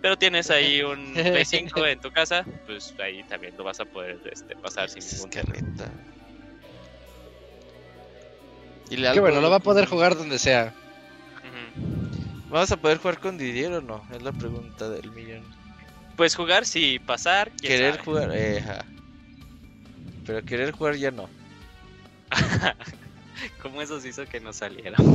pero 0.00 0.16
tienes 0.16 0.50
ahí 0.50 0.82
un 0.82 1.12
Play 1.14 1.44
5 1.44 1.86
en 1.86 2.00
tu 2.00 2.10
casa, 2.10 2.44
pues 2.66 2.92
ahí 2.98 3.22
también 3.24 3.54
lo 3.56 3.62
vas 3.64 3.78
a 3.80 3.84
poder 3.84 4.20
este, 4.30 4.56
pasar 4.56 4.88
sin 4.88 5.04
ningún 5.10 5.30
carreta. 5.30 5.92
Y 8.90 8.96
le 8.96 9.02
Qué 9.02 9.08
algo- 9.08 9.20
bueno, 9.22 9.40
lo 9.40 9.50
va 9.50 9.56
a 9.56 9.60
poder 9.60 9.86
jugar 9.88 10.16
donde 10.16 10.38
sea. 10.38 10.74
¿Vamos 12.52 12.70
a 12.70 12.76
poder 12.76 12.98
jugar 12.98 13.18
con 13.18 13.38
Didier 13.38 13.72
o 13.72 13.80
no? 13.80 14.04
Es 14.12 14.20
la 14.20 14.30
pregunta 14.30 14.86
del 14.90 15.10
millón. 15.12 15.42
Pues 16.16 16.36
jugar, 16.36 16.66
sí, 16.66 16.98
pasar. 16.98 17.50
Querer 17.52 17.94
sabe. 17.94 18.04
jugar, 18.04 18.30
eh. 18.34 18.62
Pero 20.26 20.44
querer 20.44 20.70
jugar 20.72 20.96
ya 20.96 21.10
no. 21.10 21.30
¿Cómo 23.62 23.80
eso 23.82 24.00
se 24.00 24.08
hizo 24.08 24.26
que 24.26 24.40
no 24.40 24.52
saliera? 24.52 24.96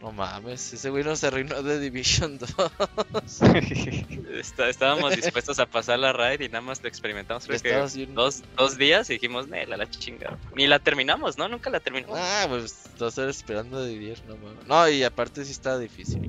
No 0.00 0.12
mames, 0.12 0.72
ese 0.74 0.90
güey 0.90 1.02
nos 1.04 1.24
arruinó 1.24 1.62
de 1.62 1.80
Division 1.80 2.38
2. 2.38 2.54
Está- 4.38 4.68
estábamos 4.68 5.16
dispuestos 5.16 5.58
a 5.58 5.66
pasar 5.66 5.98
la 5.98 6.12
raid 6.12 6.40
y 6.42 6.48
nada 6.48 6.60
más 6.60 6.82
lo 6.82 6.88
experimentamos. 6.88 7.46
Creo 7.46 7.60
que 7.60 7.96
bien- 7.96 8.14
dos, 8.14 8.42
dos 8.56 8.76
días 8.76 9.08
y 9.10 9.14
dijimos, 9.14 9.48
"Nel, 9.48 9.70
la 9.70 9.88
chingada. 9.88 10.38
Ni 10.54 10.66
la 10.66 10.78
terminamos, 10.78 11.38
¿no? 11.38 11.48
Nunca 11.48 11.70
la 11.70 11.80
terminamos. 11.80 12.16
Ah, 12.20 12.46
pues 12.48 12.84
dos 12.98 13.16
horas 13.18 13.36
esperando 13.36 13.78
a 13.78 13.84
Didier, 13.86 14.22
no 14.26 14.36
mames. 14.36 14.66
No, 14.66 14.88
y 14.88 15.02
aparte 15.02 15.44
sí 15.44 15.52
estaba 15.52 15.78
difícil. 15.78 16.20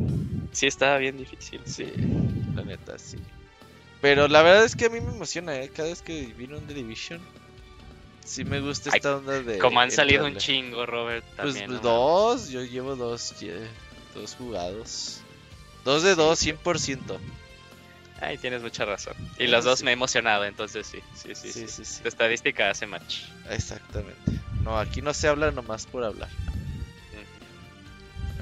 Sí, 0.54 0.68
estaba 0.68 0.98
bien 0.98 1.18
difícil. 1.18 1.62
Sí, 1.66 1.92
la 2.56 2.64
neta, 2.64 2.98
sí. 2.98 3.18
Pero 4.02 4.28
la 4.28 4.42
verdad 4.44 4.64
es 4.66 4.76
que 4.76 4.86
a 4.86 4.90
mí 4.90 5.02
me 5.02 5.12
emociona, 5.12 5.56
¿eh? 5.60 5.70
Cada 5.76 5.90
vez 5.90 6.02
que 6.02 6.28
vino 6.38 6.58
un 6.58 6.68
The 6.68 6.74
Division, 6.74 7.20
sí 8.28 8.46
me 8.46 8.60
gusta 8.60 8.90
Ay, 8.94 8.98
esta 8.98 9.16
onda 9.18 9.42
de. 9.42 9.58
Como 9.58 9.80
han 9.80 9.90
salido 9.92 10.26
un 10.26 10.38
chingo, 10.38 10.86
Robert. 10.86 11.26
Pues 11.36 11.68
¿no? 11.68 11.80
dos, 11.80 12.50
yo 12.50 12.64
llevo 12.64 12.96
dos, 12.96 13.34
dos 14.14 14.36
jugados. 14.36 15.22
Dos 15.84 16.04
de 16.04 16.16
dos, 16.16 16.46
100%. 16.46 17.18
Ay, 18.20 18.38
tienes 18.38 18.62
mucha 18.62 18.84
razón. 18.84 19.14
Y 19.38 19.46
Ah, 19.46 19.50
los 19.50 19.64
dos 19.66 19.80
sí. 19.80 19.86
me 19.86 19.92
he 19.92 19.94
emocionado, 19.94 20.44
entonces 20.44 20.86
sí, 20.88 21.00
sí, 21.16 21.34
sí. 21.36 21.52
Sí, 21.52 21.68
sí. 21.86 22.02
Tu 22.02 22.08
estadística 22.08 22.70
hace 22.70 22.86
match. 22.88 23.22
Exactamente. 23.50 24.32
No, 24.64 24.78
aquí 24.78 25.02
no 25.02 25.14
se 25.14 25.28
habla 25.28 25.52
nomás 25.52 25.86
por 25.86 26.04
hablar. 26.04 26.30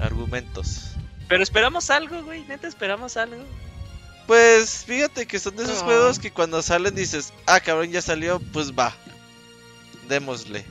Argumentos. 0.00 0.90
Pero 1.28 1.42
esperamos 1.42 1.90
algo, 1.90 2.22
güey. 2.24 2.44
Neta, 2.44 2.68
esperamos 2.68 3.16
algo. 3.16 3.42
Pues 4.26 4.84
fíjate 4.84 5.26
que 5.26 5.38
son 5.38 5.56
de 5.56 5.64
esos 5.64 5.82
juegos 5.82 6.18
que 6.18 6.32
cuando 6.32 6.60
salen 6.62 6.94
dices, 6.94 7.32
ah, 7.46 7.60
cabrón, 7.60 7.92
ya 7.92 8.02
salió, 8.02 8.40
pues 8.52 8.72
va. 8.72 8.94
Démosle. 10.08 10.64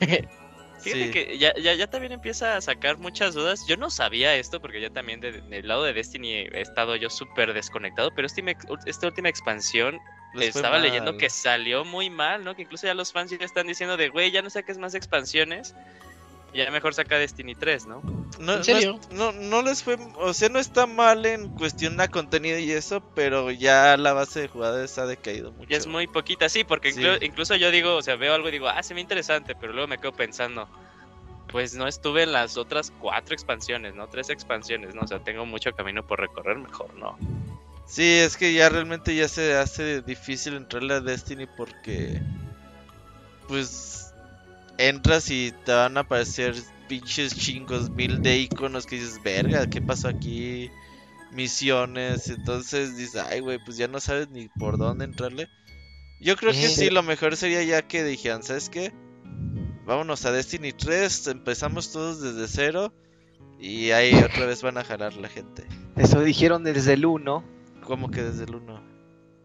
Fíjate 0.00 1.04
Sí. 1.04 1.10
que 1.12 1.38
ya, 1.38 1.54
ya, 1.54 1.74
ya 1.74 1.86
también 1.86 2.10
empieza 2.12 2.56
a 2.56 2.60
sacar 2.60 2.98
muchas 2.98 3.34
dudas. 3.34 3.64
Yo 3.68 3.76
no 3.76 3.88
sabía 3.88 4.34
esto 4.34 4.60
porque 4.60 4.80
yo 4.80 4.90
también 4.90 5.20
de- 5.20 5.40
del 5.42 5.68
lado 5.68 5.84
de 5.84 5.92
Destiny 5.92 6.32
he 6.52 6.60
estado 6.60 6.96
yo 6.96 7.08
súper 7.08 7.54
desconectado, 7.54 8.10
pero 8.16 8.26
esta, 8.26 8.42
esta 8.86 9.06
última 9.06 9.28
expansión 9.28 10.00
Les 10.34 10.56
estaba 10.56 10.78
leyendo 10.80 11.16
que 11.18 11.30
salió 11.30 11.84
muy 11.84 12.10
mal, 12.10 12.42
¿no? 12.42 12.56
Que 12.56 12.62
incluso 12.62 12.86
ya 12.88 12.94
los 12.94 13.12
fans 13.12 13.30
ya 13.30 13.36
están 13.44 13.68
diciendo 13.68 13.96
de, 13.96 14.08
güey, 14.08 14.32
ya 14.32 14.42
no 14.42 14.50
saques 14.50 14.76
más 14.78 14.94
expansiones. 14.96 15.76
Ya 16.54 16.70
mejor 16.70 16.92
saca 16.94 17.16
Destiny 17.18 17.54
3, 17.54 17.86
¿no? 17.86 18.02
No, 18.38 18.52
¿En 18.54 18.58
no 18.58 18.64
serio? 18.64 19.00
No, 19.10 19.32
no 19.32 19.62
les 19.62 19.82
fue, 19.82 19.96
o 20.16 20.34
sea, 20.34 20.48
no 20.48 20.58
está 20.58 20.86
mal 20.86 21.24
en 21.26 21.48
cuestión 21.50 22.00
a 22.00 22.08
contenido 22.08 22.58
y 22.58 22.70
eso, 22.72 23.00
pero 23.14 23.50
ya 23.50 23.96
la 23.96 24.12
base 24.12 24.40
de 24.40 24.48
jugadores 24.48 24.98
ha 24.98 25.06
decaído 25.06 25.52
mucho. 25.52 25.70
Ya 25.70 25.76
es 25.78 25.86
muy 25.86 26.06
poquita, 26.06 26.48
sí, 26.48 26.64
porque 26.64 26.92
Sí. 26.92 27.00
inclu- 27.00 27.18
incluso 27.22 27.56
yo 27.56 27.70
digo, 27.70 27.94
o 27.96 28.02
sea, 28.02 28.16
veo 28.16 28.34
algo 28.34 28.48
y 28.48 28.52
digo, 28.52 28.68
ah, 28.68 28.82
se 28.82 28.94
ve 28.94 29.00
interesante, 29.00 29.54
pero 29.54 29.72
luego 29.72 29.88
me 29.88 29.98
quedo 29.98 30.12
pensando, 30.12 30.68
pues 31.48 31.74
no 31.74 31.86
estuve 31.86 32.24
en 32.24 32.32
las 32.32 32.56
otras 32.56 32.90
cuatro 32.90 33.34
expansiones, 33.34 33.94
¿no? 33.94 34.08
Tres 34.08 34.28
expansiones, 34.30 34.94
¿no? 34.94 35.02
O 35.02 35.06
sea, 35.06 35.20
tengo 35.20 35.46
mucho 35.46 35.72
camino 35.72 36.02
por 36.02 36.20
recorrer, 36.20 36.58
mejor 36.58 36.94
no. 36.94 37.16
Sí, 37.86 38.18
es 38.18 38.36
que 38.36 38.52
ya 38.54 38.68
realmente 38.70 39.14
ya 39.14 39.28
se 39.28 39.54
hace 39.54 40.00
difícil 40.02 40.54
entrarle 40.54 40.94
a 40.94 41.00
Destiny 41.00 41.46
porque 41.56 42.20
pues 43.48 44.01
entras 44.78 45.30
y 45.30 45.52
te 45.64 45.72
van 45.72 45.96
a 45.96 46.00
aparecer 46.00 46.54
pinches 46.88 47.34
chingos, 47.34 47.90
mil 47.90 48.22
de 48.22 48.38
iconos 48.38 48.86
que 48.86 48.96
dices, 48.96 49.22
verga, 49.22 49.68
¿qué 49.68 49.80
pasó 49.80 50.08
aquí? 50.08 50.70
Misiones, 51.32 52.28
entonces 52.28 52.96
dices, 52.96 53.22
ay 53.22 53.40
güey, 53.40 53.58
pues 53.64 53.76
ya 53.76 53.88
no 53.88 54.00
sabes 54.00 54.28
ni 54.30 54.48
por 54.48 54.76
dónde 54.76 55.04
entrarle. 55.04 55.48
Yo 56.20 56.36
creo 56.36 56.52
que 56.52 56.68
sí, 56.68 56.90
lo 56.90 57.02
mejor 57.02 57.36
sería 57.36 57.62
ya 57.62 57.82
que 57.82 58.04
dijeran, 58.04 58.42
¿sabes 58.42 58.68
qué? 58.68 58.92
Vámonos 59.86 60.24
a 60.24 60.32
Destiny 60.32 60.72
3, 60.72 61.28
empezamos 61.28 61.90
todos 61.90 62.20
desde 62.20 62.46
cero 62.46 62.92
y 63.58 63.90
ahí 63.90 64.14
otra 64.14 64.46
vez 64.46 64.62
van 64.62 64.78
a 64.78 64.84
jalar 64.84 65.14
la 65.14 65.28
gente. 65.28 65.66
Eso 65.96 66.20
dijeron 66.20 66.62
desde 66.64 66.92
el 66.92 67.06
1. 67.06 67.44
Como 67.84 68.10
que 68.10 68.22
desde 68.22 68.44
el 68.44 68.54
1. 68.54 68.91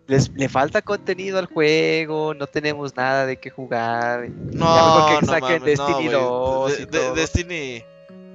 Les, 0.07 0.29
le 0.35 0.47
falta 0.49 0.81
contenido 0.81 1.37
al 1.37 1.47
juego, 1.47 2.33
no 2.33 2.47
tenemos 2.47 2.95
nada 2.95 3.25
de 3.25 3.37
qué 3.37 3.49
jugar. 3.49 4.29
No, 4.29 4.75
Ya 4.75 4.85
mejor 4.85 5.19
que 5.19 5.25
no 5.25 5.31
saquen 5.33 5.59
mames, 5.59 5.77
Destiny 5.77 6.05
no, 6.09 6.59
güey. 6.61 6.71
2 6.71 6.71
y 6.71 6.75
De- 6.77 6.85
de- 6.85 6.99
todo. 6.99 7.13
Destiny, 7.15 7.83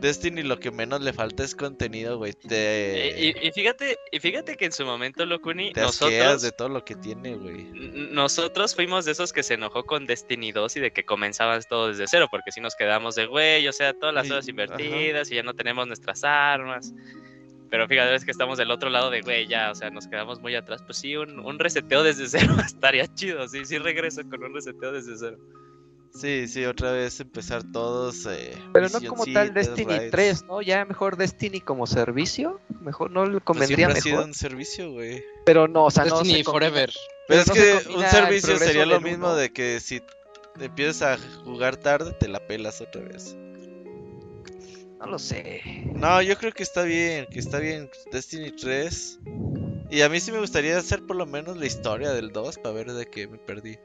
Destiny 0.02 0.42
lo 0.42 0.58
que 0.58 0.70
menos 0.72 1.00
le 1.00 1.12
falta 1.12 1.44
es 1.44 1.54
contenido, 1.54 2.18
güey. 2.18 2.32
Te, 2.32 3.14
Y, 3.18 3.46
y 3.48 3.52
fíjate, 3.52 3.96
y 4.10 4.18
fíjate 4.18 4.56
que 4.56 4.64
en 4.66 4.72
su 4.72 4.84
momento, 4.84 5.24
Locuni, 5.24 5.72
nosotros, 5.74 6.42
de 6.42 6.50
todo 6.52 6.68
lo 6.68 6.84
que 6.84 6.94
tiene, 6.96 7.36
güey. 7.36 7.70
nosotros 8.10 8.74
fuimos 8.74 9.04
de 9.04 9.12
esos 9.12 9.32
que 9.32 9.42
se 9.42 9.54
enojó 9.54 9.84
con 9.84 10.06
Destiny 10.06 10.52
2 10.52 10.76
y 10.76 10.80
de 10.80 10.90
que 10.92 11.04
comenzaban 11.04 11.62
todo 11.68 11.88
desde 11.88 12.04
cero, 12.08 12.26
porque 12.30 12.50
si 12.52 12.60
nos 12.60 12.74
quedamos 12.74 13.14
de 13.14 13.26
güey, 13.26 13.66
o 13.68 13.72
sea, 13.72 13.94
todas 13.94 14.14
las 14.14 14.28
horas 14.30 14.44
ajá. 14.44 14.50
invertidas 14.50 15.30
y 15.30 15.36
ya 15.36 15.42
no 15.42 15.54
tenemos 15.54 15.86
nuestras 15.86 16.22
armas. 16.24 16.92
Pero 17.72 17.88
fíjate, 17.88 18.14
es 18.14 18.24
que 18.26 18.30
estamos 18.30 18.58
del 18.58 18.70
otro 18.70 18.90
lado 18.90 19.08
de 19.08 19.22
güey, 19.22 19.48
ya, 19.48 19.70
o 19.70 19.74
sea, 19.74 19.88
nos 19.90 20.06
quedamos 20.06 20.40
muy 20.40 20.54
atrás. 20.54 20.82
Pues 20.84 20.98
sí, 20.98 21.16
un, 21.16 21.40
un 21.40 21.58
reseteo 21.58 22.02
desde 22.02 22.28
cero 22.28 22.54
estaría 22.64 23.06
chido, 23.14 23.48
sí, 23.48 23.64
sí 23.64 23.78
regreso 23.78 24.20
con 24.28 24.44
un 24.44 24.54
reseteo 24.54 24.92
desde 24.92 25.16
cero. 25.18 25.38
Sí, 26.14 26.46
sí, 26.46 26.66
otra 26.66 26.92
vez 26.92 27.18
empezar 27.20 27.62
todos. 27.72 28.26
Eh, 28.26 28.52
Pero 28.74 28.90
no 28.90 29.00
como 29.08 29.24
tal 29.24 29.54
Destiny 29.54 29.96
raids. 29.96 30.10
3, 30.10 30.44
¿no? 30.44 30.60
Ya 30.60 30.84
mejor 30.84 31.16
Destiny 31.16 31.62
como 31.62 31.86
servicio. 31.86 32.60
Mejor 32.82 33.10
no 33.10 33.24
le 33.24 33.30
Pues 33.32 33.44
convendría 33.44 33.88
ha 33.88 33.96
sido 33.96 34.22
un 34.22 34.34
servicio, 34.34 34.92
güey. 34.92 35.24
Pero 35.46 35.66
no, 35.68 35.86
o 35.86 35.90
sea, 35.90 36.04
no 36.04 36.18
Destiny 36.18 36.40
se 36.40 36.44
combina- 36.44 36.68
Forever. 36.70 36.90
Pero 37.26 37.26
Pero 37.28 37.40
es 37.40 37.48
no 37.48 37.54
que 37.54 37.94
un 37.96 38.04
servicio 38.04 38.58
sería 38.58 38.84
lo 38.84 39.00
mismo 39.00 39.28
uno. 39.28 39.36
de 39.36 39.50
que 39.54 39.80
si 39.80 40.02
empiezas 40.60 41.18
a 41.18 41.42
jugar 41.44 41.78
tarde, 41.78 42.12
te 42.20 42.28
la 42.28 42.46
pelas 42.46 42.82
otra 42.82 43.00
vez. 43.00 43.34
No 45.02 45.08
lo 45.08 45.18
sé. 45.18 45.60
No, 45.96 46.22
yo 46.22 46.36
creo 46.36 46.52
que 46.52 46.62
está 46.62 46.84
bien, 46.84 47.26
que 47.26 47.40
está 47.40 47.58
bien 47.58 47.90
Destiny 48.12 48.52
3. 48.52 49.18
Y 49.90 50.00
a 50.00 50.08
mí 50.08 50.20
sí 50.20 50.30
me 50.30 50.38
gustaría 50.38 50.78
hacer 50.78 51.04
por 51.04 51.16
lo 51.16 51.26
menos 51.26 51.56
la 51.56 51.66
historia 51.66 52.12
del 52.12 52.30
2 52.30 52.58
para 52.58 52.72
ver 52.72 52.92
de 52.92 53.04
qué 53.06 53.26
me 53.26 53.36
perdí. 53.38 53.76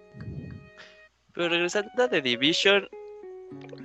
Pero 1.34 1.50
regresando 1.50 1.90
a 1.98 2.08
The 2.08 2.22
Division, 2.22 2.88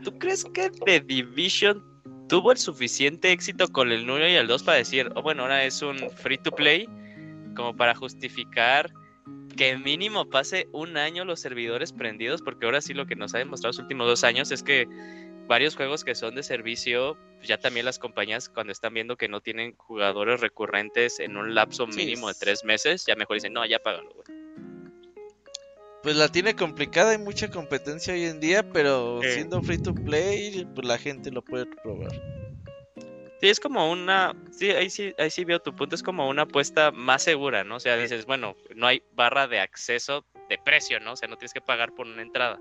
¿tú 0.05 0.19
crees 0.19 0.45
que 0.45 0.69
The 0.85 1.01
Division 1.01 1.83
tuvo 2.29 2.53
el 2.53 2.59
suficiente 2.59 3.33
éxito 3.33 3.67
con 3.69 3.91
el 3.91 4.09
1 4.09 4.29
y 4.29 4.35
el 4.35 4.47
2 4.47 4.63
para 4.63 4.77
decir, 4.77 5.11
oh, 5.15 5.23
bueno, 5.23 5.43
ahora 5.43 5.65
es 5.65 5.81
un 5.81 6.11
free 6.11 6.37
to 6.37 6.51
play, 6.51 6.87
como 7.57 7.75
para 7.75 7.95
justificar 7.95 8.93
que 9.57 9.79
mínimo 9.79 10.29
pase 10.29 10.69
un 10.73 10.99
año 10.99 11.25
los 11.25 11.41
servidores 11.41 11.95
prendidos, 11.95 12.43
porque 12.43 12.67
ahora 12.67 12.83
sí 12.83 12.93
lo 12.93 13.07
que 13.07 13.17
nos 13.17 13.35
ha 13.35 13.39
demostrado 13.39 13.71
los 13.71 13.79
últimos 13.79 14.07
dos 14.07 14.23
años 14.23 14.51
es 14.53 14.63
que 14.63 14.87
varios 15.47 15.77
juegos 15.77 16.05
que 16.05 16.15
son 16.15 16.35
de 16.35 16.43
servicio, 16.43 17.17
ya 17.43 17.59
también 17.59 17.87
las 17.87 17.99
compañías 17.99 18.49
cuando 18.49 18.73
están 18.73 18.95
viendo 18.95 19.17
que 19.17 19.29
no 19.29 19.41
tienen 19.41 19.75
jugadores 19.77 20.41
recurrentes 20.41 21.21
en 21.21 21.37
un 21.37 21.55
lapso 21.55 21.87
Sí. 21.91 21.99
mínimo 21.99 22.29
de 22.29 22.35
tres 22.39 22.65
meses, 22.65 23.05
ya 23.07 23.17
mejor 23.17 23.37
dicen, 23.37 23.53
no, 23.53 23.65
ya 23.67 23.79
págalo, 23.79 24.11
güey. 24.11 24.27
Pues 26.03 26.17
la 26.17 26.29
tiene 26.29 26.57
complicada, 26.57 27.13
hay 27.13 27.19
mucha 27.19 27.49
competencia 27.49 28.13
hoy 28.13 28.25
en 28.25 28.41
día, 28.41 28.69
pero 28.73 29.21
siendo 29.23 29.63
free 29.63 29.79
to 29.79 29.95
play, 29.95 30.67
pues 30.75 30.87
la 30.87 30.99
gente 30.99 31.31
lo 31.31 31.43
puede 31.43 31.67
probar. 31.67 32.11
Sí, 33.41 33.49
es 33.49 33.61
como 33.61 33.91
una, 33.91 34.35
sí, 34.51 34.71
ahí 34.71 34.89
sí, 34.91 35.13
ahí 35.19 35.31
sí 35.31 35.45
veo 35.45 35.61
tu 35.61 35.75
punto, 35.75 35.95
es 35.95 36.03
como 36.03 36.29
una 36.29 36.43
apuesta 36.43 36.91
más 36.93 37.23
segura, 37.23 37.65
¿no? 37.65 37.77
O 37.77 37.81
sea, 37.81 37.97
dices, 37.97 38.25
bueno, 38.25 38.57
no 38.75 38.87
hay 38.87 39.03
barra 39.15 39.47
de 39.47 39.61
acceso 39.61 40.25
de 40.49 40.59
precio, 40.59 41.01
¿no? 41.01 41.13
O 41.13 41.17
sea, 41.17 41.29
no 41.29 41.37
tienes 41.37 41.53
que 41.53 41.61
pagar 41.61 41.93
por 41.93 42.07
una 42.07 42.23
entrada. 42.23 42.61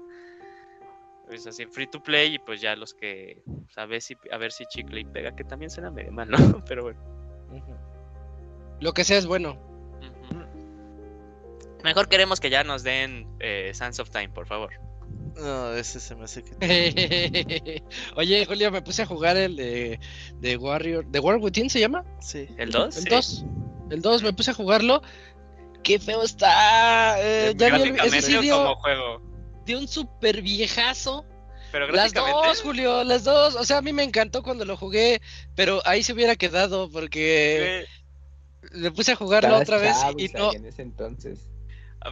Es 1.32 1.48
así, 1.48 1.66
free 1.66 1.88
to 1.88 2.04
play 2.04 2.36
y 2.36 2.40
pues 2.40 2.60
ya 2.62 2.76
los 2.76 2.94
que, 2.94 3.42
pues, 3.46 3.78
a 3.78 3.86
ver 3.86 4.02
si, 4.02 4.18
a 4.32 4.38
ver 4.38 4.52
si 4.52 4.66
chicle 4.66 5.00
y 5.02 5.06
pega, 5.06 5.36
que 5.36 5.44
también 5.46 5.70
suena 5.72 5.90
medio 5.90 6.12
mal, 6.12 6.30
¿no? 6.30 6.38
Pero 6.68 6.84
bueno. 6.84 7.00
Lo 8.80 8.94
que 8.94 9.04
sea 9.04 9.18
es 9.18 9.26
bueno. 9.26 9.58
Mejor 11.84 12.10
queremos 12.10 12.40
que 12.40 12.50
ya 12.50 12.64
nos 12.64 12.84
den 12.84 13.28
eh, 13.40 13.72
Sands 13.74 14.00
of 14.00 14.10
Time, 14.10 14.30
por 14.30 14.46
favor. 14.46 14.72
No, 15.36 15.74
ese 15.74 16.00
se 16.00 16.16
me 16.16 16.26
hace 16.26 16.44
que... 16.44 17.82
Oye, 18.16 18.46
Julio, 18.46 18.70
me 18.72 18.82
puse 18.82 19.02
a 19.02 19.06
jugar 19.06 19.38
el 19.38 19.56
de, 19.56 20.00
de 20.40 20.58
Warrior. 20.58 21.06
¿De 21.08 21.20
War 21.20 21.38
Within 21.38 21.70
se 21.70 21.80
llama? 21.80 22.04
Sí. 22.20 22.48
¿El 22.58 22.72
2? 22.72 22.98
El 22.98 23.06
2. 23.06 23.46
El 23.90 24.02
2, 24.02 24.24
me 24.24 24.34
puse 24.34 24.52
a 24.52 24.54
jugarlo. 24.54 25.02
Qué 25.84 25.98
feo 26.00 26.22
está. 26.22 27.16
Eh, 27.20 27.54
ya 27.56 27.76
vi 27.76 27.82
el- 27.90 28.00
ese 28.02 28.22
sí 28.22 28.38
dio, 28.38 28.58
como 28.62 28.76
juego. 28.76 29.22
Dio 29.66 29.80
un 29.80 29.88
super 29.88 30.42
viejazo. 30.42 31.26
Pero 31.72 31.88
Las 31.88 32.14
dos, 32.14 32.62
Julio, 32.62 33.04
las 33.04 33.24
dos. 33.24 33.56
O 33.56 33.64
sea, 33.64 33.78
a 33.78 33.82
mí 33.82 33.94
me 33.94 34.04
encantó 34.04 34.44
cuando 34.44 34.66
lo 34.66 34.76
jugué, 34.76 35.22
pero 35.56 35.82
ahí 35.86 36.04
se 36.04 36.12
hubiera 36.12 36.36
quedado 36.36 36.90
porque 36.90 37.86
le 38.74 38.92
puse 38.92 39.14
a 39.14 39.16
jugarlo 39.16 39.58
Estabas 39.62 39.96
otra 39.96 40.14
vez 40.14 40.32
y 40.32 40.34
no. 40.38 40.54
En 40.54 40.66
ese 40.66 40.82
entonces. 40.82 41.40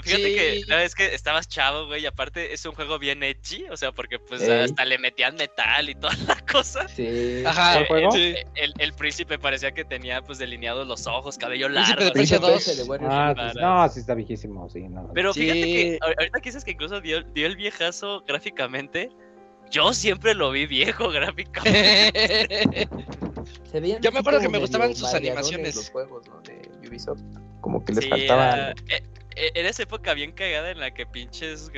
Fíjate 0.03 0.35
que, 0.35 0.55
Sí. 0.57 0.63
¿sabes 0.63 0.95
que 0.95 1.05
Estabas 1.15 1.47
chavo, 1.47 1.87
güey, 1.87 2.03
y 2.03 2.05
aparte 2.05 2.53
es 2.53 2.65
un 2.65 2.73
juego 2.75 2.99
bien 2.99 3.23
edgy, 3.23 3.65
o 3.71 3.77
sea, 3.77 3.91
porque 3.91 4.19
pues 4.19 4.41
Ey. 4.41 4.61
hasta 4.65 4.85
le 4.85 4.97
metían 4.99 5.35
metal 5.35 5.89
y 5.89 5.95
toda 5.95 6.13
la 6.27 6.37
cosa. 6.45 6.87
Sí. 6.87 7.43
Ajá. 7.45 7.73
¿Cuál 7.73 7.87
juego? 7.87 8.15
El, 8.15 8.37
el- 8.55 8.73
el 8.77 8.93
príncipe 8.93 9.39
parecía 9.39 9.71
que 9.71 9.83
tenía 9.85 10.21
pues 10.21 10.37
delineados 10.37 10.87
los 10.87 11.07
ojos, 11.07 11.37
cabello 11.37 11.67
Príncipe 11.67 11.89
largo. 11.91 12.03
así. 12.03 12.11
Príncipe 12.13 12.39
2. 12.39 12.67
ese 12.67 12.75
de 12.83 12.89
Warrior 12.89 13.11
Ah, 13.11 13.33
pues, 13.35 13.55
no, 13.55 13.89
sí 13.89 13.99
está 13.99 14.13
viejísimo, 14.13 14.69
sí. 14.69 14.81
No. 14.81 15.09
Pero 15.13 15.33
fíjate 15.33 15.61
que 15.61 15.97
ahor- 16.01 16.15
ahorita 16.19 16.39
que 16.41 16.49
dices 16.49 16.63
que 16.63 16.71
incluso 16.71 17.01
dio, 17.01 17.21
dio 17.23 17.47
el 17.47 17.55
viejazo 17.55 18.23
gráficamente, 18.27 19.09
yo 19.71 19.93
siempre 19.93 20.33
lo 20.35 20.51
vi 20.51 20.65
viejo 20.67 21.09
gráficamente. 21.11 22.87
Se 23.71 23.79
veían 23.79 24.01
Yo 24.01 24.11
me 24.11 24.19
acuerdo 24.19 24.39
que 24.39 24.49
me 24.49 24.57
gustaban 24.57 24.95
sus 24.95 25.13
animaciones. 25.13 25.75
Los 25.75 25.89
juegos, 25.89 26.27
¿no? 26.27 26.41
De 26.41 26.69
Ubisoft. 26.87 27.21
Como 27.61 27.83
que 27.83 27.93
les 27.93 28.03
Sí, 28.05 28.09
faltaba. 28.09 28.53
era, 28.53 28.67
algo. 28.69 28.79
eh, 28.87 28.95
eh, 28.95 29.03
era 29.55 29.69
esa 29.69 29.83
época 29.83 30.13
bien 30.13 30.31
cagada 30.31 30.71
en 30.71 30.79
la 30.79 30.91
que 30.93 31.05
pinches, 31.05 31.71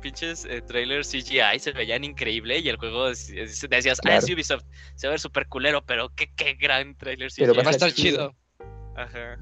pinches 0.00 0.44
eh, 0.44 0.60
trailers 0.62 1.08
CGI 1.10 1.58
se 1.58 1.72
veían 1.72 2.04
increíble 2.04 2.58
y 2.58 2.68
el 2.68 2.76
juego 2.76 3.08
es- 3.08 3.30
es- 3.30 3.60
decías, 3.68 3.98
ah, 4.04 4.16
es 4.16 4.24
Claro. 4.24 4.34
Ubisoft, 4.34 4.64
se 4.94 5.06
va 5.06 5.10
a 5.10 5.14
ver 5.14 5.20
súper 5.20 5.46
culero, 5.48 5.84
pero 5.84 6.08
qué, 6.14 6.32
qué 6.34 6.54
gran 6.54 6.96
trailer 6.96 7.30
CGI. 7.30 7.42
Pero 7.46 7.54
Va 7.54 7.68
a 7.68 7.70
estar 7.70 7.92
chido. 7.92 8.34
chido. 8.58 8.66
Ajá. 8.96 9.38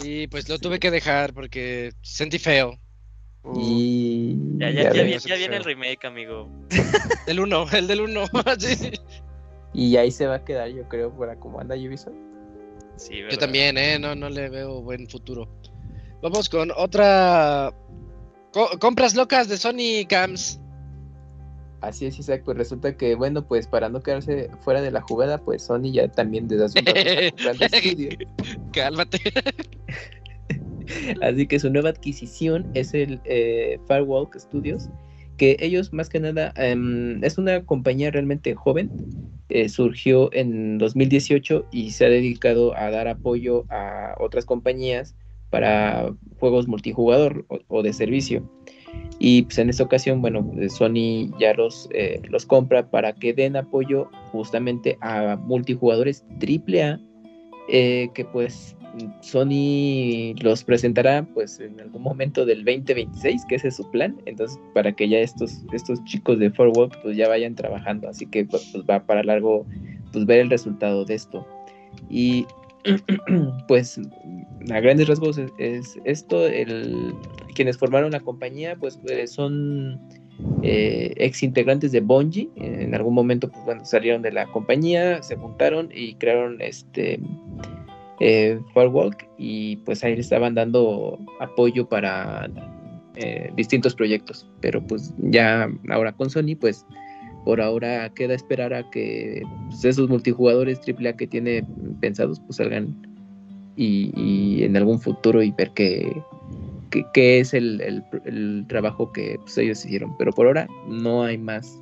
Sí, 0.00 0.26
pues 0.28 0.48
lo 0.48 0.58
tuve 0.58 0.78
que 0.78 0.90
dejar 0.90 1.34
porque 1.34 1.92
sentí 2.02 2.38
feo. 2.38 2.78
Y. 3.56 4.36
Ya, 4.58 4.70
ya, 4.70 4.90
viene, 4.92 5.18
ya 5.18 5.34
viene 5.36 5.56
el 5.56 5.64
remake, 5.64 6.04
amigo. 6.06 6.48
El 7.26 7.40
1, 7.40 7.66
el 7.72 7.86
del 7.88 8.00
1. 8.02 8.24
sí. 8.58 8.92
Y 9.74 9.96
ahí 9.96 10.10
se 10.10 10.26
va 10.26 10.36
a 10.36 10.44
quedar, 10.44 10.68
yo 10.68 10.88
creo, 10.88 11.16
para 11.16 11.36
cómo 11.36 11.60
anda 11.60 11.74
Ubisoft. 11.76 12.14
Sí, 12.96 13.22
Yo 13.30 13.38
también, 13.38 13.76
¿eh? 13.78 13.98
No, 13.98 14.14
no 14.14 14.28
le 14.28 14.48
veo 14.48 14.80
buen 14.82 15.08
futuro. 15.08 15.48
Vamos 16.22 16.48
con 16.48 16.70
otra. 16.76 17.72
Co- 18.52 18.78
compras 18.78 19.14
locas 19.14 19.48
de 19.48 19.56
Sony 19.56 20.06
Cams. 20.08 20.60
Así 21.80 22.06
es, 22.06 22.18
Isaac. 22.18 22.42
Pues 22.44 22.56
resulta 22.56 22.96
que, 22.96 23.16
bueno, 23.16 23.44
pues 23.46 23.66
para 23.66 23.88
no 23.88 24.02
quedarse 24.02 24.48
fuera 24.60 24.80
de 24.80 24.92
la 24.92 25.00
jugada, 25.00 25.38
pues 25.38 25.64
Sony 25.64 25.90
ya 25.92 26.06
también 26.08 26.46
desde 26.46 26.66
hace 26.66 26.78
un 26.78 26.86
rato 27.44 27.64
estudios. 27.72 28.14
Cálmate. 28.72 29.18
Así 31.22 31.46
que 31.46 31.58
su 31.58 31.70
nueva 31.70 31.90
adquisición 31.90 32.66
es 32.74 32.94
el 32.94 33.20
eh, 33.24 33.78
Firewalk 33.88 34.36
Studios, 34.38 34.88
que 35.38 35.56
ellos 35.60 35.92
más 35.92 36.08
que 36.08 36.20
nada 36.20 36.52
em, 36.56 37.22
es 37.24 37.38
una 37.38 37.64
compañía 37.64 38.10
realmente 38.10 38.54
joven. 38.54 38.90
eh, 39.48 39.68
surgió 39.68 40.32
en 40.32 40.78
2018 40.78 41.66
y 41.72 41.90
se 41.90 42.06
ha 42.06 42.08
dedicado 42.08 42.76
a 42.76 42.90
dar 42.90 43.08
apoyo 43.08 43.64
a 43.70 44.14
otras 44.20 44.44
compañías 44.46 45.14
para 45.52 46.12
juegos 46.40 46.66
multijugador 46.66 47.44
o, 47.48 47.60
o 47.68 47.82
de 47.84 47.92
servicio. 47.92 48.42
Y 49.20 49.42
pues 49.42 49.58
en 49.58 49.70
esta 49.70 49.84
ocasión, 49.84 50.20
bueno, 50.20 50.44
Sony 50.68 51.30
ya 51.38 51.54
los, 51.54 51.88
eh, 51.92 52.20
los 52.28 52.44
compra 52.44 52.90
para 52.90 53.12
que 53.12 53.32
den 53.32 53.54
apoyo 53.56 54.10
justamente 54.32 54.98
a 55.00 55.36
multijugadores 55.36 56.24
AAA 56.40 56.98
eh, 57.68 58.10
que 58.14 58.24
pues 58.24 58.76
Sony 59.20 60.34
los 60.42 60.64
presentará 60.64 61.26
pues 61.34 61.60
en 61.60 61.80
algún 61.80 62.02
momento 62.02 62.44
del 62.44 62.64
2026, 62.64 63.44
que 63.48 63.54
ese 63.54 63.68
es 63.68 63.76
su 63.76 63.88
plan, 63.90 64.20
entonces 64.26 64.58
para 64.74 64.92
que 64.92 65.08
ya 65.08 65.20
estos, 65.20 65.64
estos 65.72 66.02
chicos 66.04 66.38
de 66.38 66.50
Forward 66.50 66.90
pues 67.02 67.16
ya 67.16 67.28
vayan 67.28 67.54
trabajando, 67.54 68.08
así 68.08 68.26
que 68.26 68.44
pues, 68.44 68.74
va 68.90 69.06
para 69.06 69.22
largo 69.22 69.64
pues 70.12 70.26
ver 70.26 70.40
el 70.40 70.50
resultado 70.50 71.04
de 71.04 71.14
esto. 71.14 71.46
Y 72.10 72.46
pues 73.68 74.00
a 74.70 74.80
grandes 74.80 75.08
rasgos 75.08 75.38
es, 75.38 75.50
es 75.58 75.98
esto, 76.04 76.46
el, 76.46 77.14
quienes 77.54 77.78
formaron 77.78 78.12
la 78.12 78.20
compañía 78.20 78.76
pues 78.76 78.98
eh, 79.08 79.26
son 79.26 80.00
eh, 80.62 81.12
ex 81.16 81.42
integrantes 81.42 81.92
de 81.92 82.00
Bungie, 82.00 82.50
en 82.56 82.94
algún 82.94 83.14
momento 83.14 83.48
pues 83.48 83.64
bueno 83.64 83.84
salieron 83.84 84.22
de 84.22 84.32
la 84.32 84.46
compañía, 84.46 85.22
se 85.22 85.36
juntaron 85.36 85.90
y 85.92 86.14
crearon 86.14 86.60
este 86.60 87.20
eh, 88.20 88.60
Firewalk. 88.72 89.28
Y 89.36 89.76
pues 89.78 90.02
ahí 90.04 90.14
le 90.14 90.20
estaban 90.20 90.54
dando 90.54 91.18
apoyo 91.40 91.88
para 91.88 92.48
eh, 93.16 93.50
distintos 93.56 93.94
proyectos, 93.94 94.48
pero 94.60 94.80
pues 94.86 95.12
ya 95.18 95.68
ahora 95.90 96.12
con 96.12 96.30
Sony 96.30 96.56
pues 96.58 96.86
por 97.44 97.60
ahora 97.60 98.08
queda 98.14 98.34
esperar 98.34 98.72
a 98.74 98.88
que 98.90 99.42
pues, 99.68 99.84
esos 99.84 100.08
multijugadores 100.08 100.80
AAA 100.86 101.16
que 101.16 101.26
tiene 101.26 101.64
pensados 102.00 102.40
pues 102.40 102.56
salgan 102.56 102.96
y, 103.76 104.12
y 104.16 104.64
en 104.64 104.76
algún 104.76 105.00
futuro 105.00 105.42
y 105.42 105.50
ver 105.52 105.70
qué, 105.74 106.12
qué, 106.90 107.04
qué 107.14 107.40
es 107.40 107.54
el, 107.54 107.80
el- 107.80 108.04
el 108.24 108.64
trabajo 108.68 109.10
que 109.12 109.36
pues, 109.40 109.56
ellos 109.58 109.84
hicieron, 109.84 110.16
pero 110.18 110.30
por 110.32 110.46
ahora 110.46 110.66
no 110.88 111.22
hay 111.24 111.38
más. 111.38 111.78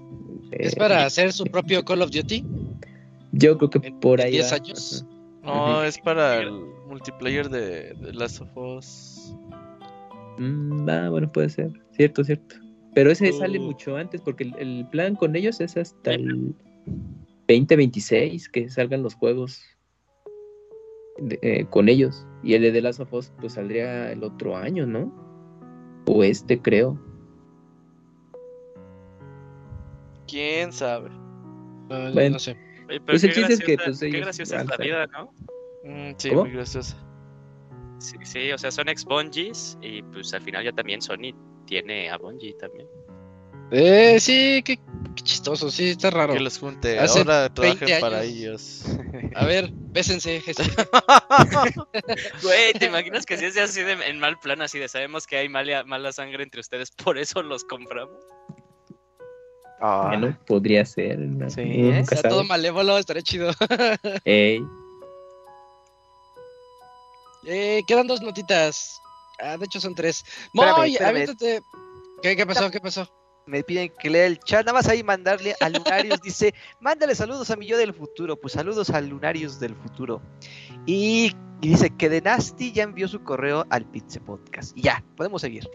¿Es 0.53 0.73
eh, 0.73 0.77
para 0.79 1.05
hacer 1.05 1.33
su 1.33 1.45
propio 1.45 1.85
Call 1.85 2.03
of 2.03 2.11
Duty? 2.11 2.45
Yo 3.33 3.57
creo 3.59 3.71
que 3.71 3.87
en 3.89 4.01
por 4.01 4.21
ahí 4.21 4.33
10 4.33 4.51
va. 4.53 4.57
años? 4.57 5.07
Ajá. 5.43 5.59
No, 5.71 5.85
es 5.85 5.99
para 5.99 6.41
el 6.41 6.51
multiplayer 6.89 7.49
de, 7.49 7.95
de 7.95 8.13
Last 8.13 8.41
of 8.43 8.57
Us. 8.57 9.35
Mm, 10.39 10.89
ah, 10.89 11.09
bueno, 11.11 11.31
puede 11.31 11.49
ser. 11.51 11.71
Cierto, 11.97 12.25
cierto. 12.25 12.57
Pero 12.95 13.11
ese 13.11 13.33
sale 13.33 13.59
mucho 13.61 13.97
antes, 13.97 14.21
porque 14.21 14.45
el, 14.45 14.57
el 14.59 14.89
plan 14.91 15.15
con 15.15 15.37
ellos 15.37 15.61
es 15.61 15.77
hasta 15.77 16.13
el 16.13 16.55
2026 17.49 18.49
que 18.49 18.69
salgan 18.69 19.03
los 19.03 19.15
juegos 19.15 19.63
de- 21.19 21.39
eh, 21.43 21.67
con 21.71 21.89
ellos. 21.89 22.27
Y 22.43 22.55
el 22.55 22.63
de 22.63 22.73
The 22.73 22.83
Last 22.83 23.01
of 23.01 23.13
Us 23.13 23.33
pues 23.41 23.53
saldría 23.55 24.11
el 24.13 24.25
otro 24.25 24.57
año, 24.57 24.87
¿no? 24.87 25.13
O 26.07 26.25
este, 26.25 26.61
creo. 26.61 26.99
¿Quién 30.27 30.73
sabe? 30.73 31.11
No, 31.89 32.09
yo 32.09 32.15
Bueno. 32.15 32.31
no 32.35 32.39
sé. 32.39 32.57
Pero 32.89 33.05
Pues 33.05 33.25
el 33.25 33.33
chiste 33.33 33.53
es 33.53 33.61
que, 33.61 33.77
pues, 33.77 34.01
qué 34.01 34.07
ellos 34.09 34.21
graciosa 34.23 34.57
es 34.57 34.63
la 34.63 34.77
lanzan. 34.77 34.87
vida, 34.87 35.07
¿no? 35.09 35.33
Mm, 35.85 36.15
sí, 36.17 36.29
¿Cómo? 36.31 36.43
muy 36.43 36.53
graciosa. 36.53 36.97
Sí, 37.99 38.17
sí, 38.25 38.51
o 38.53 38.59
sea, 38.59 38.71
son 38.71 38.89
ex 38.89 39.05
y 39.83 40.03
pues 40.03 40.33
al 40.33 40.41
final 40.41 40.65
ya 40.65 40.73
también 40.73 41.03
Sony 41.03 41.35
tiene 41.67 42.11
a 42.11 42.17
Bungie 42.17 42.55
también. 42.55 42.89
Eh, 43.73 44.19
sí, 44.19 44.63
qué, 44.65 44.77
qué 44.77 45.23
chistoso, 45.23 45.71
sí, 45.71 45.91
está 45.91 46.11
raro. 46.11 46.33
Que 46.35 46.41
los 46.41 46.59
junte. 46.59 46.99
Hace 46.99 47.21
Ahora 47.21 47.49
20 47.49 47.55
trabajen 47.55 48.01
para 48.01 48.25
ellos. 48.25 48.85
A 49.37 49.45
ver, 49.45 49.71
bésense. 49.73 50.41
Jesús. 50.41 50.67
Güey, 52.43 52.73
¿te 52.79 52.87
imaginas 52.87 53.25
que 53.25 53.37
si 53.37 53.45
es 53.45 53.57
así 53.57 53.83
de, 53.83 53.93
en 53.93 54.19
mal 54.19 54.39
plan, 54.41 54.61
así 54.61 54.79
de 54.79 54.89
sabemos 54.89 55.27
que 55.27 55.37
hay 55.37 55.49
mala, 55.49 55.85
mala 55.85 56.13
sangre 56.13 56.43
entre 56.43 56.61
ustedes, 56.61 56.91
por 56.91 57.17
eso 57.17 57.43
los 57.43 57.65
compramos? 57.65 58.19
Ah, 59.81 60.07
Bueno, 60.09 60.37
podría 60.47 60.85
ser. 60.85 61.19
¿no? 61.19 61.49
Sí, 61.49 61.61
Uno 61.63 61.97
¿eh? 61.97 62.01
Está 62.01 62.29
todo 62.29 62.45
malévolo, 62.45 62.99
estaría 62.99 63.23
chido. 63.23 63.53
Ey, 64.25 64.63
Eh, 67.47 67.83
quedan 67.87 68.07
dos 68.07 68.21
notitas. 68.21 69.01
Ah, 69.43 69.57
de 69.57 69.65
hecho 69.65 69.81
son 69.81 69.95
tres. 69.95 70.25
Moy, 70.53 70.97
aviéntate. 70.99 71.61
¿Qué, 72.23 72.37
qué 72.37 72.47
pasó? 72.47 72.71
¿Qué 72.71 72.81
pasó? 72.81 73.09
Me 73.47 73.65
piden 73.65 73.91
que 73.99 74.11
lea 74.11 74.27
el 74.27 74.39
chat, 74.39 74.65
nada 74.67 74.75
más 74.79 74.87
ahí 74.89 75.03
mandarle 75.03 75.55
a 75.61 75.69
Lunarius, 75.71 76.21
dice, 76.23 76.55
mándale 76.81 77.15
saludos 77.15 77.51
a 77.51 77.57
mi 77.57 77.67
yo 77.67 77.79
del 77.79 77.95
futuro, 77.95 78.37
pues 78.37 78.53
saludos 78.53 78.91
a 78.91 79.01
Lunarius 79.01 79.59
del 79.59 79.75
futuro. 79.75 80.21
Y, 80.87 81.33
y 81.61 81.69
dice 81.71 81.91
que 81.97 82.09
de 82.09 82.21
Nasty 82.21 82.71
ya 82.73 82.85
envió 82.85 83.09
su 83.09 83.25
correo 83.25 83.67
al 83.71 83.87
Pizza 83.87 84.21
Podcast. 84.21 84.77
Y 84.77 84.83
ya, 84.83 85.03
podemos 85.17 85.41
seguir. 85.41 85.69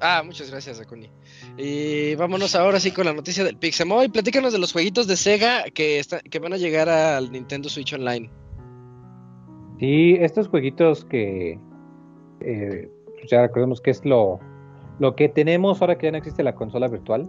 Ah, 0.00 0.22
muchas 0.24 0.50
gracias, 0.50 0.80
Akuni. 0.80 1.10
Y 1.56 2.14
vámonos 2.16 2.54
ahora 2.54 2.80
sí 2.80 2.90
con 2.90 3.04
la 3.06 3.12
noticia 3.12 3.44
del 3.44 3.56
Pixemoy. 3.56 4.08
Platícanos 4.08 4.52
de 4.52 4.58
los 4.58 4.72
jueguitos 4.72 5.06
de 5.06 5.16
Sega 5.16 5.64
que, 5.72 5.98
está- 6.00 6.20
que 6.20 6.38
van 6.38 6.54
a 6.54 6.56
llegar 6.56 6.88
al 6.88 7.30
Nintendo 7.30 7.68
Switch 7.68 7.92
Online. 7.92 8.30
Sí, 9.78 10.16
estos 10.20 10.48
jueguitos 10.48 11.04
que 11.04 11.58
eh, 12.40 12.88
pues 13.14 13.30
ya 13.30 13.42
recordemos 13.42 13.80
que 13.80 13.90
es 13.90 14.04
lo, 14.04 14.38
lo 14.98 15.14
que 15.16 15.28
tenemos 15.28 15.80
ahora 15.80 15.96
que 15.96 16.06
ya 16.06 16.12
no 16.12 16.18
existe 16.18 16.42
la 16.42 16.54
consola 16.54 16.88
virtual. 16.88 17.28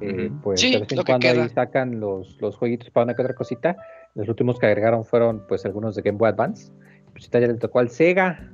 eh. 0.00 0.30
Pues 0.42 0.60
Sí, 0.60 0.72
de 0.72 0.80
vez 0.80 0.92
en 0.92 0.98
que 0.98 1.04
cuando 1.04 1.28
ahí 1.28 1.48
sacan 1.48 2.00
los, 2.00 2.40
los 2.40 2.56
jueguitos 2.56 2.90
para 2.90 3.04
una 3.04 3.14
que 3.14 3.22
otra 3.22 3.34
cosita. 3.34 3.76
Los 4.14 4.28
últimos 4.28 4.58
que 4.58 4.66
agregaron 4.66 5.04
fueron 5.04 5.42
pues 5.46 5.64
algunos 5.66 5.94
de 5.94 6.02
Game 6.02 6.18
Boy 6.18 6.30
Advance. 6.30 6.72
Pues 7.12 7.30
ya 7.30 7.40
le 7.40 7.54
tocó 7.54 7.78
al 7.78 7.88
Sega, 7.88 8.52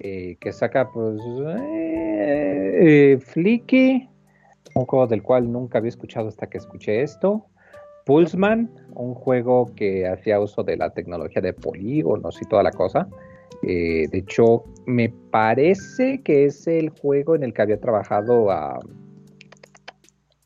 eh, 0.00 0.36
que 0.40 0.52
saca 0.52 0.90
pues 0.92 1.20
eh, 1.58 3.12
eh, 3.14 3.18
Flicky, 3.18 4.08
un 4.74 4.84
juego 4.86 5.06
del 5.06 5.22
cual 5.22 5.50
nunca 5.50 5.78
había 5.78 5.88
escuchado 5.88 6.28
hasta 6.28 6.46
que 6.48 6.58
escuché 6.58 7.02
esto. 7.02 7.46
Pulseman, 8.04 8.70
un 8.94 9.14
juego 9.14 9.74
que 9.74 10.06
hacía 10.06 10.40
uso 10.40 10.62
de 10.62 10.76
la 10.76 10.90
tecnología 10.90 11.40
de 11.40 11.54
polígonos 11.54 12.40
y 12.42 12.44
toda 12.46 12.62
la 12.62 12.70
cosa. 12.70 13.08
Eh, 13.62 14.08
de 14.10 14.18
hecho, 14.18 14.64
me 14.86 15.08
parece 15.30 16.22
que 16.22 16.44
es 16.44 16.66
el 16.66 16.90
juego 16.90 17.34
en 17.34 17.44
el 17.44 17.54
que 17.54 17.62
había 17.62 17.80
trabajado 17.80 18.50
a 18.50 18.78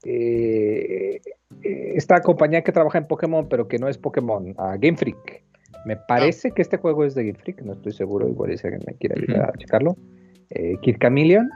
eh, 0.04 1.20
eh, 1.62 1.92
esta 1.96 2.20
compañía 2.20 2.62
que 2.62 2.72
trabaja 2.72 2.98
en 2.98 3.06
Pokémon, 3.06 3.48
pero 3.48 3.68
que 3.68 3.78
no 3.78 3.88
es 3.88 3.98
Pokémon, 3.98 4.54
a 4.58 4.76
Game 4.76 4.96
Freak. 4.96 5.42
Me 5.84 5.96
parece 5.96 6.50
que 6.52 6.62
este 6.62 6.76
juego 6.76 7.04
es 7.04 7.14
de 7.14 7.24
Game 7.24 7.38
Freak, 7.38 7.62
no 7.62 7.72
estoy 7.72 7.92
seguro, 7.92 8.28
igual 8.28 8.56
si 8.56 8.66
alguien 8.66 8.82
me 8.86 8.94
quiere 8.94 9.16
ayudar 9.20 9.50
a 9.50 9.58
checarlo. 9.58 9.96
Eh, 10.50 10.76
Kid 10.82 10.96
Chameleon 11.00 11.48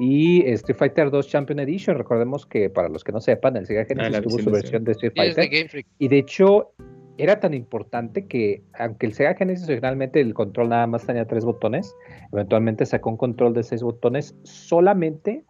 y 0.00 0.42
Street 0.50 0.76
Fighter 0.76 1.10
2 1.10 1.28
Champion 1.28 1.58
Edition. 1.60 1.96
Recordemos 1.96 2.46
que 2.46 2.70
para 2.70 2.88
los 2.88 3.02
que 3.02 3.12
no 3.12 3.20
sepan, 3.20 3.56
el 3.56 3.66
Sega 3.66 3.84
Genesis 3.84 4.16
Ah, 4.16 4.22
tuvo 4.22 4.38
su 4.38 4.50
versión 4.50 4.84
de 4.84 4.92
Street 4.92 5.12
de 5.14 5.32
Fighter. 5.34 5.48
Game 5.50 5.68
Freak. 5.68 5.86
Y 5.98 6.08
de 6.08 6.18
hecho, 6.18 6.72
era 7.18 7.40
tan 7.40 7.54
importante 7.54 8.26
que, 8.26 8.62
aunque 8.78 9.06
el 9.06 9.14
Sega 9.14 9.34
Genesis 9.34 9.68
originalmente 9.68 10.20
el 10.20 10.34
control 10.34 10.70
nada 10.70 10.86
más 10.86 11.06
tenía 11.06 11.26
tres 11.26 11.44
botones, 11.44 11.94
eventualmente 12.32 12.86
sacó 12.86 13.10
un 13.10 13.16
control 13.16 13.54
de 13.54 13.62
seis 13.62 13.82
botones 13.82 14.36
solamente 14.44 15.44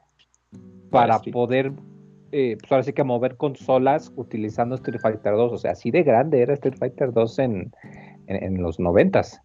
para 0.91 1.21
poder, 1.21 1.73
eh, 2.33 2.57
pues 2.61 2.73
ahora 2.73 2.85
sí 2.85 2.93
que 2.93 3.05
mover 3.05 3.37
consolas 3.37 4.13
utilizando 4.17 4.77
Street 4.77 5.01
Fighter 5.01 5.33
2. 5.33 5.53
O 5.53 5.59
sea, 5.59 5.73
así 5.73 5.91
de 5.91 6.03
grande 6.03 6.41
era 6.41 6.55
Street 6.55 6.77
Fighter 6.79 7.13
2 7.13 7.39
en, 7.41 7.73
en, 8.27 8.45
en 8.45 8.63
los 8.63 8.79
noventas. 8.79 9.41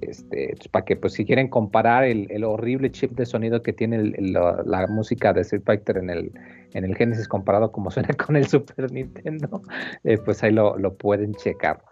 Este, 0.00 0.54
pues, 0.56 0.68
para 0.68 0.84
que 0.84 0.96
pues 0.96 1.12
si 1.12 1.24
quieren 1.26 1.48
comparar 1.48 2.04
el, 2.04 2.26
el 2.30 2.44
horrible 2.44 2.90
chip 2.90 3.12
de 3.12 3.26
sonido 3.26 3.62
que 3.62 3.72
tiene 3.72 3.96
el- 3.96 4.14
el- 4.18 4.32
la, 4.32 4.62
la 4.64 4.86
música 4.86 5.32
de 5.32 5.42
Street 5.42 5.62
Fighter 5.64 5.98
en 5.98 6.08
el, 6.10 6.32
en 6.72 6.84
el 6.84 6.96
Genesis 6.96 7.28
comparado 7.28 7.70
como 7.70 7.90
suena 7.90 8.08
con 8.14 8.36
el 8.36 8.46
Super 8.46 8.90
Nintendo, 8.92 9.62
eh, 10.04 10.16
pues 10.24 10.42
ahí 10.42 10.52
lo, 10.52 10.76
lo 10.78 10.94
pueden 10.96 11.34
checar 11.34 11.82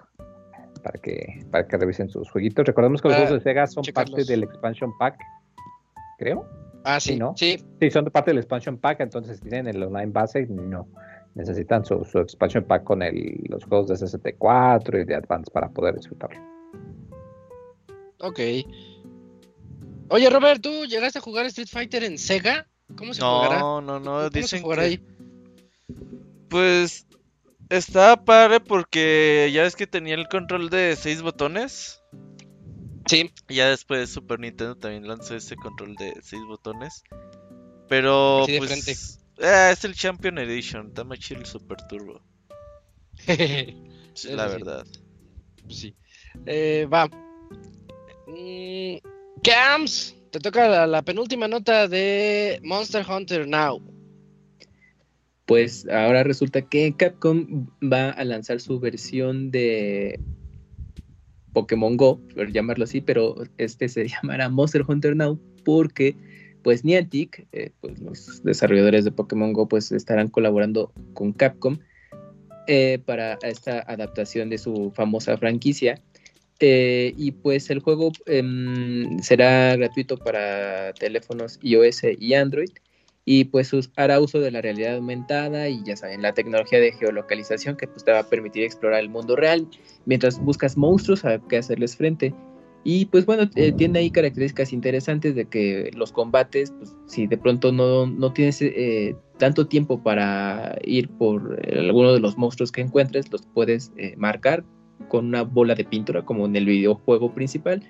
para 0.82 0.98
que, 1.00 1.44
para 1.50 1.66
que 1.66 1.76
revisen 1.76 2.08
sus 2.08 2.30
jueguitos. 2.30 2.64
Recordemos 2.66 3.02
que 3.02 3.08
los 3.08 3.16
Ah, 3.16 3.20
juegos 3.20 3.34
de 3.44 3.50
Sega 3.50 3.66
son 3.66 3.82
checarlos. 3.82 4.12
parte 4.12 4.24
del 4.32 4.42
expansion 4.44 4.90
pack, 4.98 5.18
creo. 6.18 6.46
Ah, 6.84 7.00
sí, 7.00 7.12
Sí, 7.14 7.18
¿no? 7.18 7.34
sí. 7.36 7.58
Sí, 7.80 7.90
son 7.90 8.04
parte 8.06 8.30
del 8.30 8.38
expansion 8.38 8.78
pack, 8.78 9.00
entonces 9.00 9.40
tienen 9.40 9.66
el 9.66 9.82
online 9.82 10.12
base, 10.12 10.46
no. 10.46 10.86
Necesitan 11.34 11.84
su, 11.84 12.04
su 12.04 12.18
expansion 12.20 12.64
pack 12.64 12.84
con 12.84 13.02
el, 13.02 13.44
los 13.48 13.64
juegos 13.64 13.88
de 13.88 13.96
64 13.96 15.00
y 15.00 15.04
de 15.04 15.14
Advance 15.14 15.50
para 15.52 15.68
poder 15.68 15.94
disfrutarlo. 15.96 16.40
Ok. 18.20 18.40
Oye, 20.10 20.30
Robert, 20.30 20.62
¿tú 20.62 20.84
llegaste 20.86 21.18
a 21.18 21.22
jugar 21.22 21.46
Street 21.46 21.68
Fighter 21.70 22.04
en 22.04 22.18
Sega? 22.18 22.66
¿Cómo 22.96 23.12
se 23.12 23.20
jugará? 23.20 23.58
No, 23.58 23.80
no, 23.80 24.00
no, 24.00 24.04
¿Cómo 24.04 24.30
se 24.30 24.40
dicen 24.40 24.62
que... 24.62 24.80
ahí? 24.80 25.00
Pues 26.48 27.06
está 27.68 28.24
padre 28.24 28.60
porque 28.60 29.50
ya 29.52 29.62
ves 29.62 29.76
que 29.76 29.86
tenía 29.86 30.14
el 30.14 30.28
control 30.28 30.70
de 30.70 30.96
seis 30.96 31.20
botones. 31.22 32.02
Sí. 33.06 33.30
Y 33.48 33.56
ya 33.56 33.68
después 33.68 34.10
Super 34.10 34.40
Nintendo 34.40 34.76
también 34.76 35.06
lanzó 35.06 35.36
ese 35.36 35.56
control 35.56 35.94
de 35.96 36.14
seis 36.22 36.42
botones. 36.46 37.02
Pero 37.88 38.42
Así 38.42 38.58
pues 38.58 39.20
eh, 39.38 39.70
es 39.72 39.84
el 39.84 39.94
Champion 39.94 40.38
Edition, 40.38 40.88
está 40.88 41.04
más 41.04 41.18
chido 41.18 41.40
el 41.40 41.46
Super 41.46 41.78
Turbo, 41.88 42.20
la 43.26 44.46
verdad. 44.46 44.86
Pues 45.64 45.78
sí. 45.78 45.96
Eh, 46.44 46.86
va. 46.92 47.08
Mm, 48.28 48.98
Cams, 49.42 50.14
te 50.30 50.38
toca 50.38 50.68
la, 50.68 50.86
la 50.86 51.02
penúltima 51.02 51.48
nota 51.48 51.88
de 51.88 52.60
Monster 52.62 53.04
Hunter 53.08 53.48
Now. 53.48 53.82
Pues 55.46 55.88
ahora 55.88 56.24
resulta 56.24 56.60
que 56.60 56.94
Capcom 56.94 57.66
va 57.82 58.10
a 58.10 58.24
lanzar 58.24 58.60
su 58.60 58.78
versión 58.78 59.50
de 59.50 60.20
Pokémon 61.54 61.96
Go, 61.96 62.20
por 62.34 62.52
llamarlo 62.52 62.84
así, 62.84 63.00
pero 63.00 63.34
este 63.56 63.88
se 63.88 64.06
llamará 64.08 64.48
Monster 64.48 64.84
Hunter 64.86 65.16
Now 65.16 65.40
porque 65.64 66.14
pues 66.62 66.84
Niantic, 66.84 67.46
eh, 67.52 67.70
pues 67.80 67.98
los 68.00 68.42
desarrolladores 68.42 69.04
de 69.04 69.12
Pokémon 69.12 69.52
Go 69.52 69.68
pues 69.68 69.90
estarán 69.90 70.28
colaborando 70.28 70.92
con 71.14 71.32
Capcom 71.32 71.78
eh, 72.66 73.00
para 73.04 73.38
esta 73.42 73.80
adaptación 73.80 74.50
de 74.50 74.58
su 74.58 74.92
famosa 74.94 75.36
franquicia. 75.38 76.02
Eh, 76.60 77.14
y 77.16 77.30
pues 77.30 77.70
el 77.70 77.78
juego 77.78 78.10
em, 78.26 79.20
será 79.20 79.76
gratuito 79.76 80.16
para 80.16 80.92
teléfonos 80.92 81.58
iOS 81.62 82.02
y 82.18 82.34
Android 82.34 82.70
y 83.24 83.44
pues 83.44 83.70
hará 83.94 84.18
uso 84.20 84.40
de 84.40 84.50
la 84.50 84.60
realidad 84.60 84.96
aumentada 84.96 85.68
y 85.68 85.84
ya 85.84 85.96
saben, 85.96 86.22
la 86.22 86.34
tecnología 86.34 86.80
de 86.80 86.92
geolocalización 86.92 87.76
que 87.76 87.86
pues 87.86 88.04
te 88.04 88.10
va 88.10 88.20
a 88.20 88.28
permitir 88.28 88.64
explorar 88.64 89.00
el 89.00 89.08
mundo 89.08 89.36
real 89.36 89.68
mientras 90.06 90.40
buscas 90.40 90.76
monstruos 90.76 91.24
a 91.24 91.38
que 91.38 91.58
hacerles 91.58 91.96
frente. 91.96 92.34
Y 92.84 93.04
pues 93.06 93.26
bueno, 93.26 93.48
eh, 93.54 93.72
tiene 93.72 93.98
ahí 94.00 94.10
características 94.10 94.72
interesantes 94.72 95.34
de 95.34 95.44
que 95.44 95.90
los 95.94 96.10
combates, 96.10 96.72
pues 96.72 96.96
si 97.06 97.26
de 97.26 97.36
pronto 97.36 97.70
no, 97.70 98.06
no 98.06 98.32
tienes 98.32 98.62
eh, 98.62 99.14
tanto 99.36 99.66
tiempo 99.66 100.02
para 100.02 100.76
ir 100.82 101.08
por 101.10 101.60
alguno 101.76 102.14
de 102.14 102.20
los 102.20 102.38
monstruos 102.38 102.72
que 102.72 102.80
encuentres, 102.80 103.30
los 103.30 103.42
puedes 103.46 103.92
marcar 104.16 104.64
con 105.08 105.26
una 105.26 105.42
bola 105.42 105.74
de 105.74 105.84
pintura 105.84 106.22
como 106.24 106.46
en 106.46 106.56
el 106.56 106.66
videojuego 106.66 107.32
principal 107.32 107.82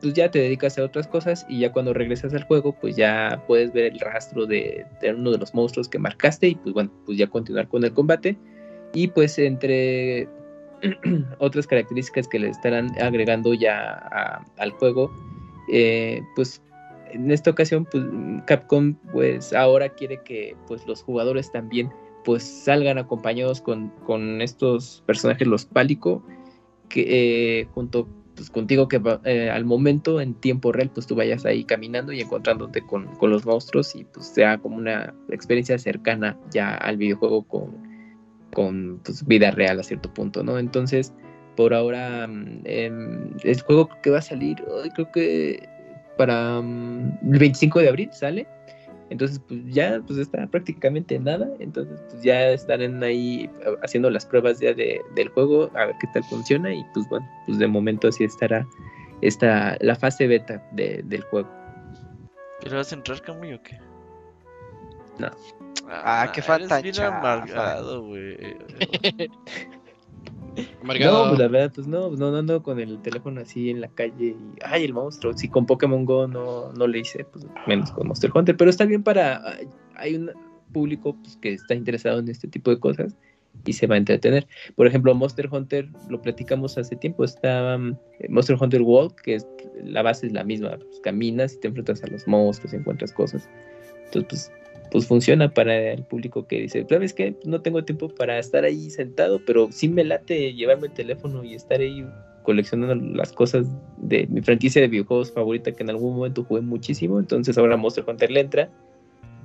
pues 0.00 0.14
ya 0.14 0.30
te 0.30 0.38
dedicas 0.38 0.78
a 0.78 0.84
otras 0.84 1.06
cosas 1.06 1.46
y 1.48 1.60
ya 1.60 1.72
cuando 1.72 1.92
regresas 1.92 2.32
al 2.34 2.44
juego, 2.44 2.72
pues 2.72 2.96
ya 2.96 3.42
puedes 3.46 3.72
ver 3.72 3.92
el 3.92 4.00
rastro 4.00 4.46
de, 4.46 4.86
uno 5.14 5.30
de 5.30 5.38
los 5.38 5.54
monstruos 5.54 5.88
que 5.88 5.98
marcaste 5.98 6.48
y 6.48 6.54
pues 6.54 6.74
bueno, 6.74 6.90
pues 7.04 7.18
ya 7.18 7.26
continuar 7.26 7.68
con 7.68 7.84
el 7.84 7.92
combate. 7.92 8.36
Y 8.94 9.08
pues 9.08 9.38
entre 9.38 10.28
otras 11.38 11.66
características 11.66 12.28
que 12.28 12.38
le 12.38 12.48
estarán 12.48 12.90
agregando 13.00 13.54
ya 13.54 14.42
al 14.56 14.70
juego, 14.72 15.12
eh, 15.70 16.22
pues 16.34 16.62
en 17.12 17.30
esta 17.30 17.50
ocasión, 17.50 17.86
pues 17.90 18.04
Capcom 18.46 18.94
pues 19.12 19.52
ahora 19.52 19.88
quiere 19.90 20.20
que 20.24 20.56
pues 20.66 20.86
los 20.86 21.02
jugadores 21.02 21.50
también 21.52 21.90
pues 22.24 22.42
salgan 22.42 22.98
acompañados 22.98 23.60
con, 23.60 23.90
con 24.06 24.40
estos 24.40 25.02
personajes, 25.06 25.46
los 25.46 25.64
Pálico, 25.64 26.22
que 26.90 27.60
eh, 27.60 27.68
junto 27.72 28.06
pues, 28.34 28.50
contigo 28.50 28.88
que 28.88 29.00
eh, 29.24 29.50
al 29.50 29.64
momento 29.64 30.20
en 30.20 30.34
tiempo 30.34 30.72
real 30.72 30.90
pues 30.94 31.06
tú 31.06 31.14
vayas 31.14 31.46
ahí 31.46 31.64
caminando 31.64 32.12
y 32.12 32.20
encontrándote 32.20 32.82
con, 32.82 33.06
con 33.16 33.30
los 33.30 33.46
monstruos 33.46 33.94
y 33.96 34.04
pues 34.04 34.26
sea 34.26 34.58
como 34.58 34.76
una 34.76 35.14
experiencia 35.30 35.78
cercana 35.78 36.38
ya 36.50 36.74
al 36.74 36.96
videojuego 36.96 37.42
con, 37.42 37.70
con 38.52 39.00
pues, 39.04 39.26
vida 39.26 39.50
real 39.50 39.80
a 39.80 39.82
cierto 39.82 40.12
punto, 40.12 40.42
¿no? 40.42 40.58
Entonces, 40.58 41.14
por 41.56 41.74
ahora 41.74 42.26
mm, 42.26 42.62
em, 42.64 43.30
el 43.44 43.60
juego 43.62 43.88
que 44.02 44.10
va 44.10 44.18
a 44.18 44.22
salir, 44.22 44.56
creo 44.94 45.10
que 45.12 45.68
para 46.16 46.60
mm, 46.60 47.32
el 47.32 47.38
25 47.38 47.80
de 47.80 47.88
abril 47.88 48.10
sale. 48.12 48.46
Entonces, 49.10 49.40
pues 49.46 49.60
ya 49.66 50.00
pues 50.06 50.18
está 50.18 50.46
prácticamente 50.46 51.16
en 51.16 51.24
nada. 51.24 51.48
Entonces, 51.58 52.00
pues 52.08 52.22
ya 52.22 52.50
estarán 52.50 53.02
ahí 53.02 53.50
eh, 53.66 53.76
haciendo 53.82 54.08
las 54.08 54.24
pruebas 54.24 54.60
ya 54.60 54.72
de, 54.72 55.00
del 55.14 55.28
juego, 55.30 55.70
a 55.74 55.86
ver 55.86 55.96
qué 56.00 56.06
tal 56.14 56.24
funciona. 56.24 56.72
Y 56.72 56.84
pues 56.94 57.08
bueno, 57.08 57.28
pues 57.46 57.58
de 57.58 57.66
momento 57.66 58.08
así 58.08 58.24
estará 58.24 58.66
esta, 59.20 59.76
la 59.80 59.94
fase 59.96 60.26
beta 60.26 60.62
de- 60.72 61.02
del 61.04 61.22
juego. 61.24 61.48
¿Pero 62.62 62.76
vas 62.76 62.92
a 62.92 62.94
entrar, 62.94 63.20
Camuy, 63.20 63.54
o 63.54 63.62
qué? 63.62 63.78
No. 65.18 65.28
Ah, 65.88 66.30
qué 66.32 66.40
falta 66.40 66.78
Eres 66.78 66.92
bien 66.94 67.04
amargado, 67.06 68.04
güey. 68.04 68.36
No, 70.82 71.28
pues 71.28 71.38
la 71.38 71.48
verdad, 71.48 71.72
pues 71.74 71.86
no, 71.86 72.10
no, 72.10 72.30
no 72.30 72.36
ando 72.36 72.62
con 72.62 72.78
el 72.80 73.00
teléfono 73.02 73.40
así 73.40 73.70
en 73.70 73.80
la 73.80 73.88
calle 73.88 74.26
y, 74.26 74.36
ay, 74.64 74.84
el 74.84 74.94
monstruo. 74.94 75.32
Si 75.36 75.48
con 75.48 75.66
Pokémon 75.66 76.04
Go 76.04 76.26
no, 76.26 76.72
no 76.72 76.86
le 76.86 77.00
hice, 77.00 77.24
pues 77.24 77.46
menos 77.66 77.90
con 77.92 78.08
Monster 78.08 78.30
Hunter. 78.34 78.56
Pero 78.56 78.70
está 78.70 78.84
bien 78.84 79.02
para, 79.02 79.42
hay 79.96 80.14
un 80.16 80.30
público 80.72 81.16
pues, 81.22 81.36
que 81.36 81.52
está 81.52 81.74
interesado 81.74 82.20
en 82.20 82.28
este 82.28 82.48
tipo 82.48 82.70
de 82.70 82.78
cosas 82.78 83.16
y 83.64 83.72
se 83.72 83.86
va 83.86 83.96
a 83.96 83.98
entretener. 83.98 84.46
Por 84.76 84.86
ejemplo, 84.86 85.14
Monster 85.14 85.48
Hunter, 85.50 85.88
lo 86.08 86.20
platicamos 86.20 86.78
hace 86.78 86.96
tiempo, 86.96 87.24
está 87.24 87.76
um, 87.76 87.96
Monster 88.28 88.56
Hunter 88.60 88.82
World, 88.82 89.14
que 89.16 89.38
la 89.82 90.02
base 90.02 90.26
es 90.26 90.32
la 90.32 90.44
misma, 90.44 90.76
pues, 90.76 91.00
caminas 91.02 91.54
y 91.54 91.60
te 91.60 91.68
enfrentas 91.68 92.02
a 92.04 92.06
los 92.06 92.26
monstruos, 92.26 92.72
encuentras 92.72 93.12
cosas. 93.12 93.48
Entonces, 94.06 94.50
pues, 94.50 94.59
pues 94.90 95.06
funciona 95.06 95.52
para 95.52 95.92
el 95.92 96.04
público 96.04 96.46
que 96.46 96.60
dice, 96.62 96.84
¿sabes 96.88 97.14
qué? 97.14 97.36
No 97.44 97.62
tengo 97.62 97.84
tiempo 97.84 98.08
para 98.08 98.38
estar 98.38 98.64
ahí 98.64 98.90
sentado, 98.90 99.40
pero 99.44 99.70
sí 99.70 99.88
me 99.88 100.04
late 100.04 100.52
llevarme 100.54 100.88
el 100.88 100.92
teléfono 100.94 101.44
y 101.44 101.54
estar 101.54 101.80
ahí 101.80 102.04
coleccionando 102.42 102.94
las 103.16 103.32
cosas 103.32 103.66
de 103.98 104.26
mi 104.28 104.40
franquicia 104.42 104.82
de 104.82 104.88
videojuegos 104.88 105.30
favorita 105.32 105.72
que 105.72 105.82
en 105.82 105.90
algún 105.90 106.16
momento 106.16 106.44
jugué 106.44 106.60
muchísimo. 106.62 107.18
Entonces 107.20 107.56
ahora 107.58 107.76
Monster 107.76 108.04
Hunter 108.06 108.30
le 108.30 108.40
entra 108.40 108.70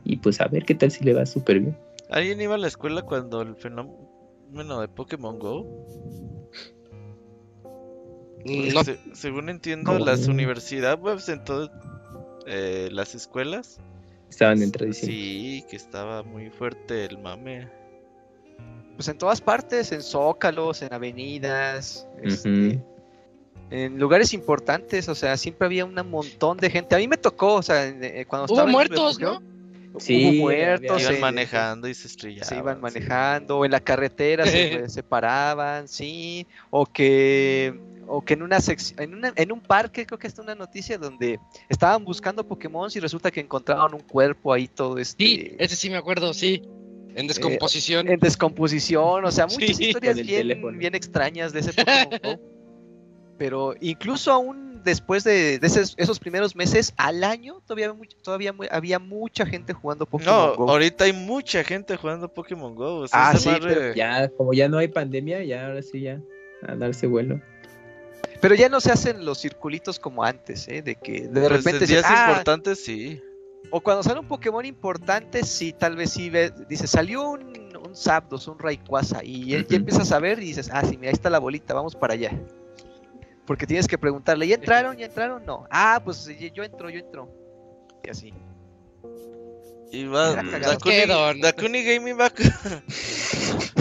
y 0.03 0.17
pues 0.17 0.41
a 0.41 0.47
ver 0.47 0.65
qué 0.65 0.75
tal 0.75 0.91
si 0.91 1.03
le 1.03 1.13
va 1.13 1.25
súper 1.25 1.59
bien. 1.59 1.77
¿Alguien 2.09 2.39
iba 2.41 2.55
a 2.55 2.57
la 2.59 2.67
escuela 2.67 3.01
cuando 3.01 3.41
el 3.41 3.55
fenómeno 3.55 4.81
de 4.81 4.87
Pokémon 4.87 5.37
Go? 5.39 5.65
No, 8.45 8.83
Se- 8.83 8.99
según 9.13 9.49
entiendo, 9.49 9.97
las 9.99 10.27
universidades 10.27 10.99
webs 11.01 11.29
en 11.29 11.43
todas 11.43 11.69
eh, 12.45 12.89
las 12.91 13.15
escuelas. 13.15 13.81
Estaban 14.29 14.61
en 14.61 14.71
tradición. 14.71 15.11
Sí, 15.11 15.63
que 15.69 15.75
estaba 15.75 16.23
muy 16.23 16.49
fuerte 16.49 17.05
el 17.05 17.17
mame. 17.17 17.69
Pues 18.95 19.07
en 19.07 19.17
todas 19.17 19.41
partes, 19.41 19.91
en 19.91 20.01
zócalos, 20.01 20.81
en 20.81 20.93
avenidas, 20.93 22.07
este, 22.23 22.79
en 23.69 23.99
lugares 23.99 24.33
importantes, 24.33 25.09
o 25.09 25.15
sea, 25.15 25.35
siempre 25.37 25.65
había 25.65 25.83
un 25.85 25.95
montón 26.09 26.57
de 26.57 26.69
gente. 26.69 26.95
A 26.95 26.99
mí 26.99 27.07
me 27.07 27.17
tocó, 27.17 27.55
o 27.55 27.61
sea, 27.61 27.87
eh, 27.87 28.25
cuando 28.27 28.45
Hubo 28.45 28.53
estaba 28.55 28.71
muertos, 28.71 29.19
¿no? 29.19 29.41
Sí, 29.97 30.25
hubo 30.37 30.43
muertos, 30.43 30.91
había- 30.91 31.03
Iban 31.03 31.15
se- 31.15 31.19
manejando 31.21 31.87
y 31.87 31.93
se 31.93 32.07
estrellaban. 32.07 32.47
se 32.49 32.57
iban 32.57 32.75
sí. 32.75 32.81
manejando, 32.81 33.59
o 33.59 33.65
en 33.65 33.71
la 33.71 33.79
carretera 33.79 34.45
se, 34.45 34.89
se 34.89 35.03
paraban, 35.03 35.87
sí, 35.87 36.45
o 36.69 36.85
que 36.85 37.77
o 38.07 38.23
que 38.23 38.33
en 38.35 38.41
una 38.43 38.59
sección, 38.61 38.99
en, 39.01 39.13
una- 39.15 39.33
en 39.35 39.51
un 39.51 39.61
parque 39.61 40.05
creo 40.05 40.17
que 40.19 40.27
está 40.27 40.41
una 40.41 40.55
noticia 40.55 40.97
donde 40.97 41.39
estaban 41.69 42.03
buscando 42.05 42.47
Pokémon 42.47 42.89
y 42.93 42.99
resulta 42.99 43.31
que 43.31 43.39
encontraron 43.41 43.93
un 43.93 44.01
cuerpo 44.01 44.53
ahí 44.53 44.67
todo 44.67 44.97
este 44.97 45.23
Sí, 45.23 45.55
ese 45.59 45.75
sí 45.75 45.89
me 45.89 45.97
acuerdo, 45.97 46.33
sí. 46.33 46.61
En 47.15 47.27
descomposición. 47.27 48.09
en 48.09 48.19
descomposición, 48.19 49.23
o 49.23 49.31
sea, 49.31 49.45
muchas 49.47 49.77
Sí, 49.77 49.85
historias 49.85 50.17
bien, 50.17 50.77
bien 50.77 50.95
extrañas 50.95 51.53
de 51.53 51.61
ese 51.61 51.71
Pokémon 51.73 52.09
Go. 52.23 52.39
Pero 53.37 53.73
incluso 53.81 54.31
aún 54.31 54.81
después 54.83 55.23
de, 55.25 55.59
de 55.59 55.67
esos, 55.67 55.93
esos 55.97 56.19
primeros 56.19 56.55
meses, 56.55 56.93
al 56.97 57.23
año 57.23 57.59
todavía, 57.65 57.93
todavía 58.23 58.53
había 58.71 58.99
mucha 58.99 59.45
gente 59.45 59.73
jugando 59.73 60.05
Pokémon 60.05 60.33
No, 60.33 60.55
Go. 60.55 60.69
ahorita 60.69 61.03
hay 61.05 61.11
mucha 61.13 61.63
gente 61.63 61.97
jugando 61.97 62.33
Pokémon 62.33 62.75
Go. 62.75 62.99
o 62.99 63.07
sea, 63.07 63.29
Ah, 63.29 63.35
sí, 63.37 63.49
pero 63.61 63.93
Ya, 63.93 64.29
como 64.29 64.53
ya 64.53 64.69
no 64.69 64.77
hay 64.77 64.87
pandemia, 64.87 65.43
ya 65.43 65.67
ahora 65.67 65.81
sí 65.81 66.01
ya 66.01 66.21
a 66.67 66.75
darse 66.75 67.07
vuelo. 67.07 67.41
Pero 68.41 68.55
ya 68.55 68.69
no 68.69 68.79
se 68.79 68.91
hacen 68.91 69.25
los 69.25 69.39
circulitos 69.39 69.99
como 69.99 70.23
antes, 70.23 70.67
¿eh? 70.67 70.81
De 70.81 70.95
que 70.95 71.21
de 71.21 71.27
pues, 71.29 71.49
repente 71.49 71.85
en 71.85 71.89
días 71.89 72.05
"Ah", 72.07 72.19
importantes, 72.19 72.83
sí. 72.83 73.21
o 73.71 73.81
cuando 73.81 74.03
sale 74.03 74.19
un 74.19 74.27
Pokémon 74.27 74.65
importante, 74.65 75.43
sí, 75.43 75.73
tal 75.73 75.95
vez 75.95 76.11
sí 76.11 76.29
ves, 76.29 76.53
dice, 76.67 76.87
salió 76.87 77.29
un, 77.29 77.75
un 77.77 77.95
Zapdos, 77.95 78.47
un 78.47 78.59
Rayquaza, 78.59 79.23
y 79.23 79.45
ya, 79.47 79.57
ya 79.59 79.63
Ujú. 79.63 79.75
empiezas 79.75 80.11
a 80.11 80.19
ver 80.19 80.39
y 80.39 80.45
dices, 80.45 80.69
ah, 80.71 80.83
sí, 80.83 80.97
mira, 80.97 81.09
ahí 81.09 81.13
está 81.15 81.29
la 81.29 81.39
bolita, 81.39 81.73
vamos 81.73 81.95
para 81.95 82.13
allá. 82.13 82.31
Porque 83.45 83.67
tienes 83.67 83.87
que 83.87 83.97
preguntarle, 83.97 84.47
¿ya 84.47 84.55
entraron? 84.55 84.97
¿Ya 84.97 85.05
entraron? 85.05 85.45
No. 85.45 85.65
Ah, 85.69 86.01
pues 86.03 86.25
yo 86.53 86.63
entro, 86.63 86.89
yo 86.89 86.99
entro. 86.99 87.29
Y 88.03 88.09
así. 88.09 88.33
Y 89.91 90.05
va. 90.05 90.33
Dakuni, 90.33 91.83
Gaming 91.83 92.19
va 92.19 92.31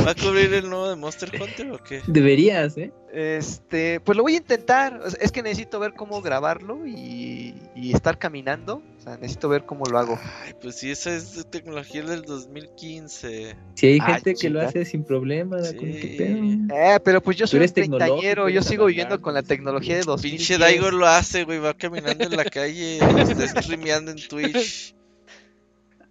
va 0.07 0.11
a 0.11 0.15
cubrir 0.15 0.53
el 0.55 0.69
nuevo 0.69 0.89
de 0.89 0.97
Monster 0.97 1.31
Hunter 1.41 1.71
o 1.73 1.79
qué? 1.83 2.03
Deberías, 2.07 2.77
¿eh? 2.77 2.93
Este, 3.13 4.01
pues 4.01 4.17
lo 4.17 4.23
voy 4.25 4.35
a 4.35 4.39
intentar. 4.39 5.01
Es 5.21 5.31
que 5.31 5.43
necesito 5.43 5.79
ver 5.79 5.95
cómo 5.95 6.21
grabarlo 6.21 6.85
y, 6.87 7.55
y 7.77 7.95
estar 7.95 8.19
caminando. 8.19 8.83
O 8.99 9.01
sea, 9.01 9.17
necesito 9.17 9.49
ver 9.49 9.65
cómo 9.65 9.85
lo 9.87 9.99
hago. 9.99 10.19
Ay, 10.45 10.55
pues 10.61 10.77
sí, 10.77 10.91
esa 10.91 11.15
es 11.15 11.47
tecnología 11.51 12.03
del 12.03 12.23
2015. 12.23 13.57
Si 13.75 13.87
hay 13.87 14.01
gente 14.01 14.35
que 14.35 14.51
lo 14.51 14.61
hace 14.61 14.85
sin 14.85 15.05
problema, 15.05 15.63
Sí. 15.63 15.77
qué 15.77 16.15
pedo. 16.19 16.77
Eh, 16.77 16.99
pero 17.05 17.23
pues 17.23 17.37
yo 17.37 17.47
soy 17.47 17.61
un 17.61 17.69
treintañero, 17.69 18.49
yo 18.49 18.63
sigo 18.63 18.87
viviendo 18.87 19.21
con 19.21 19.35
la 19.35 19.43
tecnología 19.43 19.97
de 19.97 20.03
2010. 20.03 20.39
Pinche 20.39 20.59
Daigo 20.59 20.91
lo 20.91 21.07
hace, 21.07 21.45
güey. 21.45 21.59
Va 21.59 21.75
caminando 21.75 22.25
en 22.25 22.37
la 22.37 22.45
calle, 22.45 22.99
está 22.99 23.63
streameando 23.63 24.11
en 24.11 24.17
Twitch. 24.29 24.95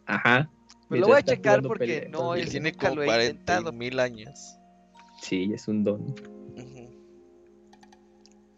Ajá. 0.06 0.50
Pues 0.94 1.02
lo 1.02 1.08
voy 1.08 1.18
a 1.18 1.22
checar 1.24 1.62
porque 1.62 1.86
pelea, 2.02 2.10
no, 2.10 2.36
Y 2.36 2.40
es- 2.42 2.46
también. 2.46 2.50
tiene 2.52 2.72
nunca 2.72 2.88
como 2.90 2.96
lo 2.98 3.04
he 3.04 3.06
40 3.08 3.30
intentado. 3.32 3.72
mil 3.74 4.00
años. 4.00 4.56
Sí, 5.22 5.52
es 5.54 5.68
un 5.68 5.84
don. 5.84 6.16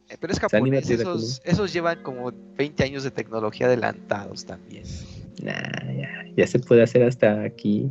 Eh, 0.07 0.17
Pero 0.19 0.33
es 0.33 0.39
japonés, 0.39 0.89
esos, 0.89 1.41
esos 1.43 1.73
llevan 1.73 2.03
como 2.03 2.31
20 2.57 2.83
años 2.83 3.03
de 3.03 3.11
tecnología 3.11 3.65
adelantados 3.67 4.45
también. 4.45 4.83
Nah, 5.41 5.93
ya, 5.93 6.25
ya 6.37 6.47
se 6.47 6.59
puede 6.59 6.83
hacer 6.83 7.03
hasta 7.03 7.41
aquí. 7.43 7.89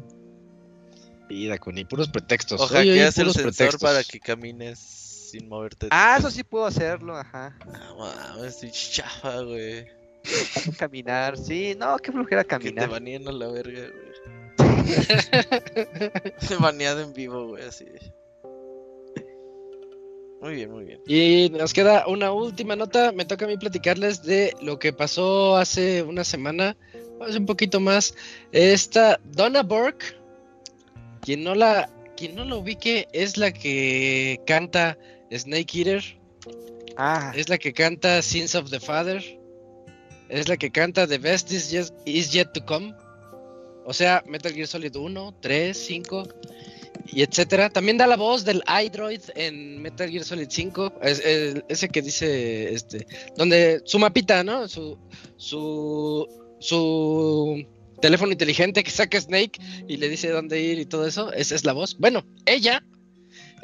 Sí, 1.29 1.49
Dakuni, 1.49 1.85
puros 1.85 2.09
pretextos. 2.09 2.61
O 2.61 2.65
Oye, 2.67 2.79
oye, 2.79 2.91
hackeas 2.91 3.19
el 3.19 3.25
sensor 3.33 3.43
pretextos. 3.43 3.81
para 3.83 4.05
que 4.05 4.21
camines 4.21 4.79
sin 4.79 5.49
moverte. 5.49 5.89
Ah, 5.91 6.17
eso 6.19 6.31
sí 6.31 6.45
puedo 6.45 6.67
hacerlo, 6.67 7.17
ajá. 7.17 7.59
Mames, 7.99 8.55
estoy 8.63 8.71
chafa, 8.71 9.41
güey. 9.43 9.87
Caminar, 10.79 11.37
sí, 11.37 11.75
no, 11.79 11.97
qué 11.99 12.13
flojera 12.13 12.45
Que 12.45 12.49
te 12.49 12.59
caminar. 12.59 12.89
baneen 12.89 13.27
a 13.29 13.33
la 13.33 13.49
verga, 13.49 13.81
güey. 13.91 14.14
Baneado 16.61 17.01
en 17.01 17.13
vivo, 17.13 17.49
güey, 17.49 17.65
así. 17.65 17.87
Muy 20.41 20.55
bien, 20.55 20.71
muy 20.71 20.85
bien. 20.85 21.01
Y 21.07 21.51
nos 21.51 21.73
queda 21.73 22.07
una 22.07 22.33
última 22.33 22.77
nota. 22.77 23.13
Me 23.13 23.25
toca 23.25 23.47
a 23.47 23.49
mí 23.49 23.57
platicarles 23.57 24.23
de 24.23 24.55
lo 24.61 24.79
que 24.79 24.93
pasó 24.93 25.57
hace 25.57 26.03
una 26.03 26.25
semana, 26.25 26.77
hace 27.27 27.39
un 27.39 27.47
poquito 27.47 27.81
más. 27.81 28.15
Esta 28.53 29.19
Donna 29.25 29.63
Burke, 29.63 30.17
quien 31.23 31.45
no 31.45 31.55
la, 31.55 31.89
quien 32.17 32.35
no 32.35 32.45
la 32.45 32.57
ubique, 32.57 33.09
es 33.13 33.39
la 33.39 33.53
que 33.53 34.41
canta 34.47 34.99
Snake 35.31 35.79
Eater, 35.79 36.03
Ah, 36.97 37.33
es 37.35 37.49
la 37.49 37.59
que 37.59 37.73
canta 37.73 38.23
Sins 38.23 38.55
of 38.55 38.71
the 38.71 38.79
Father, 38.79 39.23
es 40.29 40.49
la 40.49 40.57
que 40.57 40.71
canta 40.71 41.07
The 41.07 41.19
Best 41.19 41.51
is 41.51 41.71
Yet, 41.71 41.93
is 42.07 42.33
yet 42.33 42.53
to 42.53 42.65
Come. 42.65 42.95
O 43.85 43.93
sea, 43.93 44.23
Metal 44.27 44.53
Gear 44.53 44.67
Solid 44.67 44.95
1, 44.95 45.35
3, 45.41 45.77
5 45.77 46.29
y 47.07 47.23
etcétera. 47.23 47.71
También 47.71 47.99
da 47.99 48.07
la 48.07 48.17
voz 48.17 48.45
del 48.45 48.63
iDroid 48.85 49.21
en 49.35 49.83
Metal 49.83 50.11
Gear 50.11 50.25
Solid 50.25 50.49
5, 50.49 51.01
es, 51.03 51.23
ese 51.69 51.89
que 51.89 52.03
dice 52.03 52.73
este 52.73 53.07
donde 53.37 53.83
su 53.85 53.99
mapita, 53.99 54.43
¿no? 54.45 54.69
Su 54.69 54.99
su 55.37 56.27
su 56.59 57.65
teléfono 58.01 58.33
inteligente 58.33 58.83
que 58.83 58.91
saca 58.91 59.21
Snake 59.21 59.61
y 59.89 59.97
le 59.97 60.09
dice 60.09 60.29
dónde 60.31 60.61
ir 60.61 60.79
y 60.79 60.87
todo 60.87 61.07
eso, 61.07 61.33
esa 61.33 61.55
es 61.55 61.65
la 61.65 61.73
voz. 61.73 61.97
Bueno, 61.99 62.25
ella 62.47 62.83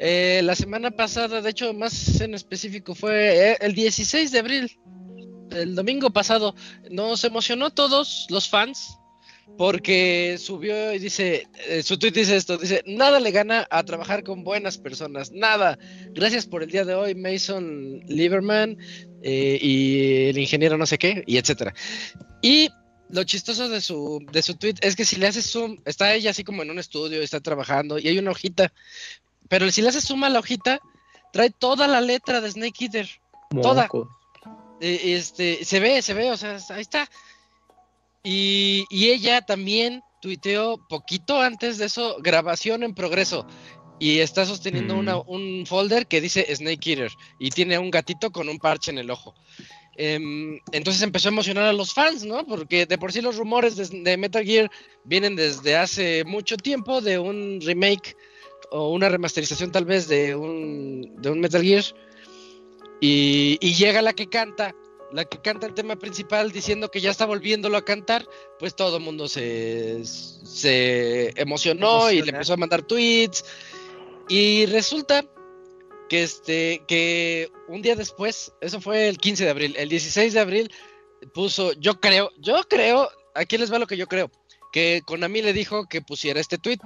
eh, 0.03 0.41
la 0.43 0.55
semana 0.55 0.89
pasada, 0.89 1.41
de 1.41 1.49
hecho, 1.51 1.75
más 1.75 2.21
en 2.21 2.33
específico 2.33 2.95
fue 2.95 3.51
eh, 3.51 3.57
el 3.61 3.75
16 3.75 4.31
de 4.31 4.39
abril, 4.39 4.79
el 5.51 5.75
domingo 5.75 6.09
pasado, 6.09 6.55
nos 6.89 7.23
emocionó 7.23 7.69
todos 7.69 8.25
los 8.31 8.49
fans 8.49 8.97
porque 9.57 10.37
subió 10.39 10.93
y 10.93 10.99
dice, 10.99 11.47
eh, 11.67 11.83
su 11.83 11.97
tweet 11.97 12.11
dice 12.11 12.35
esto, 12.35 12.57
dice, 12.57 12.83
nada 12.85 13.19
le 13.19 13.31
gana 13.31 13.67
a 13.69 13.83
trabajar 13.83 14.23
con 14.23 14.43
buenas 14.43 14.77
personas, 14.77 15.31
nada. 15.31 15.77
Gracias 16.11 16.45
por 16.45 16.63
el 16.63 16.71
día 16.71 16.85
de 16.85 16.95
hoy, 16.95 17.15
Mason 17.15 17.99
Lieberman 18.07 18.77
eh, 19.21 19.59
y 19.61 20.29
el 20.29 20.37
ingeniero 20.37 20.77
no 20.77 20.85
sé 20.85 20.97
qué, 20.97 21.23
y 21.27 21.37
etcétera. 21.37 21.73
Y 22.41 22.69
lo 23.09 23.23
chistoso 23.23 23.69
de 23.69 23.81
su, 23.81 24.25
de 24.31 24.41
su 24.41 24.55
tweet 24.55 24.75
es 24.81 24.95
que 24.95 25.05
si 25.05 25.17
le 25.17 25.27
haces 25.27 25.51
zoom, 25.51 25.77
está 25.85 26.13
ella 26.13 26.31
así 26.31 26.43
como 26.43 26.63
en 26.63 26.71
un 26.71 26.79
estudio, 26.79 27.21
está 27.21 27.39
trabajando 27.39 27.99
y 27.99 28.07
hay 28.07 28.17
una 28.17 28.31
hojita, 28.31 28.73
pero 29.49 29.69
si 29.69 29.81
le 29.81 29.89
haces 29.89 30.05
zoom 30.05 30.23
a 30.23 30.29
la 30.29 30.39
hojita, 30.39 30.79
trae 31.31 31.49
toda 31.49 31.87
la 31.87 32.01
letra 32.01 32.41
de 32.41 32.51
Snake 32.51 32.85
Eater. 32.85 33.09
Toda. 33.61 33.89
Eh, 34.79 35.15
este, 35.15 35.63
se 35.65 35.79
ve, 35.79 36.01
se 36.01 36.13
ve, 36.13 36.31
o 36.31 36.37
sea, 36.37 36.57
ahí 36.69 36.81
está. 36.81 37.09
Y, 38.23 38.85
y 38.89 39.09
ella 39.09 39.41
también 39.41 40.01
tuiteó 40.21 40.77
poquito 40.87 41.39
antes 41.41 41.77
de 41.77 41.85
eso, 41.85 42.17
grabación 42.21 42.83
en 42.83 42.93
progreso. 42.93 43.45
Y 43.99 44.19
está 44.19 44.45
sosteniendo 44.45 44.95
Mm. 44.95 44.99
una- 44.99 45.17
un 45.17 45.65
folder 45.67 46.07
que 46.07 46.21
dice 46.21 46.45
Snake 46.55 46.91
Eater. 46.91 47.11
Y 47.39 47.49
tiene 47.51 47.77
un 47.79 47.91
gatito 47.91 48.31
con 48.31 48.49
un 48.49 48.57
parche 48.59 48.91
en 48.91 48.97
el 48.97 49.09
ojo. 49.11 49.33
Em, 49.97 50.57
entonces 50.71 51.01
empezó 51.03 51.27
a 51.27 51.31
emocionar 51.33 51.65
a 51.65 51.73
los 51.73 51.93
fans, 51.93 52.23
¿no? 52.23 52.45
Porque 52.45 52.85
de 52.85 52.97
por 52.97 53.11
sí 53.11 53.21
los 53.21 53.35
rumores 53.37 53.75
de, 53.75 53.85
de 54.01 54.17
Metal 54.17 54.43
Gear 54.43 54.71
vienen 55.03 55.35
desde 55.35 55.75
hace 55.75 56.23
mucho 56.23 56.57
tiempo 56.57 57.01
de 57.01 57.19
un 57.19 57.59
remake 57.61 58.15
o 58.71 58.89
una 58.93 59.09
remasterización 59.09 59.71
tal 59.71 59.85
vez 59.85 60.07
de 60.07 60.33
un, 60.35 61.15
de 61.21 61.29
un 61.29 61.39
Metal 61.39 61.61
Gear. 61.61 61.83
Y, 63.01 63.57
y 63.59 63.73
llega 63.73 64.01
la 64.01 64.13
que 64.13 64.27
canta, 64.27 64.73
la 65.11 65.25
que 65.25 65.41
canta 65.41 65.67
el 65.67 65.73
tema 65.73 65.95
principal 65.97 66.51
diciendo 66.51 66.89
que 66.89 67.01
ya 67.01 67.11
está 67.11 67.25
volviéndolo 67.25 67.77
a 67.77 67.85
cantar, 67.85 68.25
pues 68.59 68.75
todo 68.75 68.97
el 68.97 69.03
mundo 69.03 69.27
se, 69.27 70.05
se 70.05 71.31
emocionó 71.39 72.11
y 72.11 72.21
le 72.21 72.31
empezó 72.31 72.53
a 72.53 72.57
mandar 72.57 72.83
tweets. 72.83 73.43
Y 74.29 74.65
resulta 74.67 75.25
que 76.09 76.23
este 76.23 76.83
que 76.87 77.49
un 77.67 77.81
día 77.81 77.95
después, 77.95 78.53
eso 78.61 78.81
fue 78.81 79.07
el 79.07 79.17
15 79.17 79.45
de 79.45 79.49
abril, 79.49 79.75
el 79.77 79.89
16 79.89 80.33
de 80.33 80.39
abril 80.39 80.71
puso, 81.33 81.73
yo 81.73 81.99
creo, 81.99 82.31
yo 82.39 82.61
creo, 82.67 83.09
aquí 83.35 83.57
les 83.57 83.71
va 83.71 83.79
lo 83.79 83.87
que 83.87 83.97
yo 83.97 84.07
creo, 84.07 84.31
que 84.71 85.01
Konami 85.05 85.41
le 85.41 85.53
dijo 85.53 85.87
que 85.87 86.01
pusiera 86.01 86.39
este 86.39 86.57
tweet. 86.57 86.79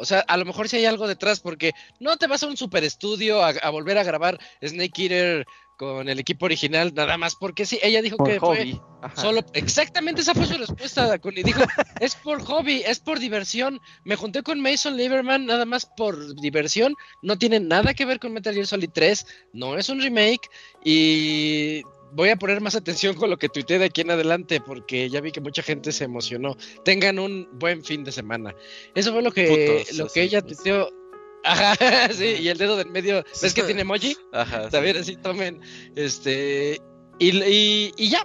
O 0.00 0.04
sea, 0.04 0.20
a 0.20 0.36
lo 0.36 0.44
mejor 0.44 0.68
si 0.68 0.76
hay 0.76 0.84
algo 0.84 1.08
detrás, 1.08 1.40
porque 1.40 1.72
no 1.98 2.16
te 2.18 2.28
vas 2.28 2.44
a 2.44 2.46
un 2.46 2.56
super 2.56 2.84
estudio 2.84 3.42
a, 3.42 3.48
a 3.48 3.70
volver 3.70 3.98
a 3.98 4.04
grabar 4.04 4.38
Snake 4.62 5.02
Eater 5.02 5.46
con 5.78 6.08
el 6.08 6.18
equipo 6.18 6.46
original, 6.46 6.92
nada 6.92 7.16
más 7.16 7.36
porque 7.36 7.64
sí, 7.64 7.78
ella 7.82 8.02
dijo 8.02 8.16
Por 8.16 8.28
que 8.28 8.40
fue. 8.40 8.80
Ajá. 9.00 9.22
Solo, 9.22 9.42
exactamente 9.54 10.22
esa 10.22 10.34
fue 10.34 10.44
su 10.44 10.58
respuesta, 10.58 11.16
Connie. 11.20 11.44
Dijo, 11.44 11.62
es 12.00 12.16
por 12.16 12.42
hobby, 12.42 12.82
es 12.84 12.98
por 12.98 13.20
diversión. 13.20 13.80
Me 14.04 14.16
junté 14.16 14.42
con 14.42 14.60
Mason 14.60 14.96
Lieberman 14.96 15.46
nada 15.46 15.64
más 15.64 15.86
por 15.86 16.34
diversión. 16.40 16.96
No 17.22 17.38
tiene 17.38 17.60
nada 17.60 17.94
que 17.94 18.04
ver 18.04 18.18
con 18.18 18.32
Metal 18.32 18.52
Gear 18.52 18.66
Solid 18.66 18.90
3. 18.92 19.24
No 19.52 19.78
es 19.78 19.88
un 19.88 20.02
remake. 20.02 20.50
Y 20.84 21.82
voy 22.10 22.30
a 22.30 22.36
poner 22.36 22.60
más 22.60 22.74
atención 22.74 23.14
con 23.14 23.30
lo 23.30 23.36
que 23.36 23.48
tuiteé 23.48 23.78
de 23.78 23.84
aquí 23.84 24.00
en 24.00 24.10
adelante 24.10 24.60
porque 24.60 25.08
ya 25.08 25.20
vi 25.20 25.30
que 25.30 25.40
mucha 25.40 25.62
gente 25.62 25.92
se 25.92 26.02
emocionó. 26.02 26.56
Tengan 26.84 27.20
un 27.20 27.48
buen 27.52 27.84
fin 27.84 28.02
de 28.02 28.10
semana. 28.10 28.52
Eso 28.96 29.12
fue 29.12 29.22
lo 29.22 29.30
que, 29.30 29.84
Putos, 29.86 29.96
lo 29.96 30.08
que 30.08 30.22
ella 30.22 30.42
tuiteó. 30.42 30.90
Ajá, 31.44 31.74
sí, 32.12 32.36
y 32.40 32.48
el 32.48 32.58
dedo 32.58 32.76
del 32.76 32.90
medio. 32.90 33.24
¿Ves 33.42 33.54
que 33.54 33.62
tiene 33.62 33.82
emoji? 33.82 34.16
Ajá. 34.32 34.64
sí. 34.64 34.70
También 34.70 34.96
así 34.96 35.16
tomen. 35.16 35.60
Este. 35.96 36.80
Y, 37.18 37.36
y, 37.42 37.92
y 37.96 38.08
ya. 38.10 38.24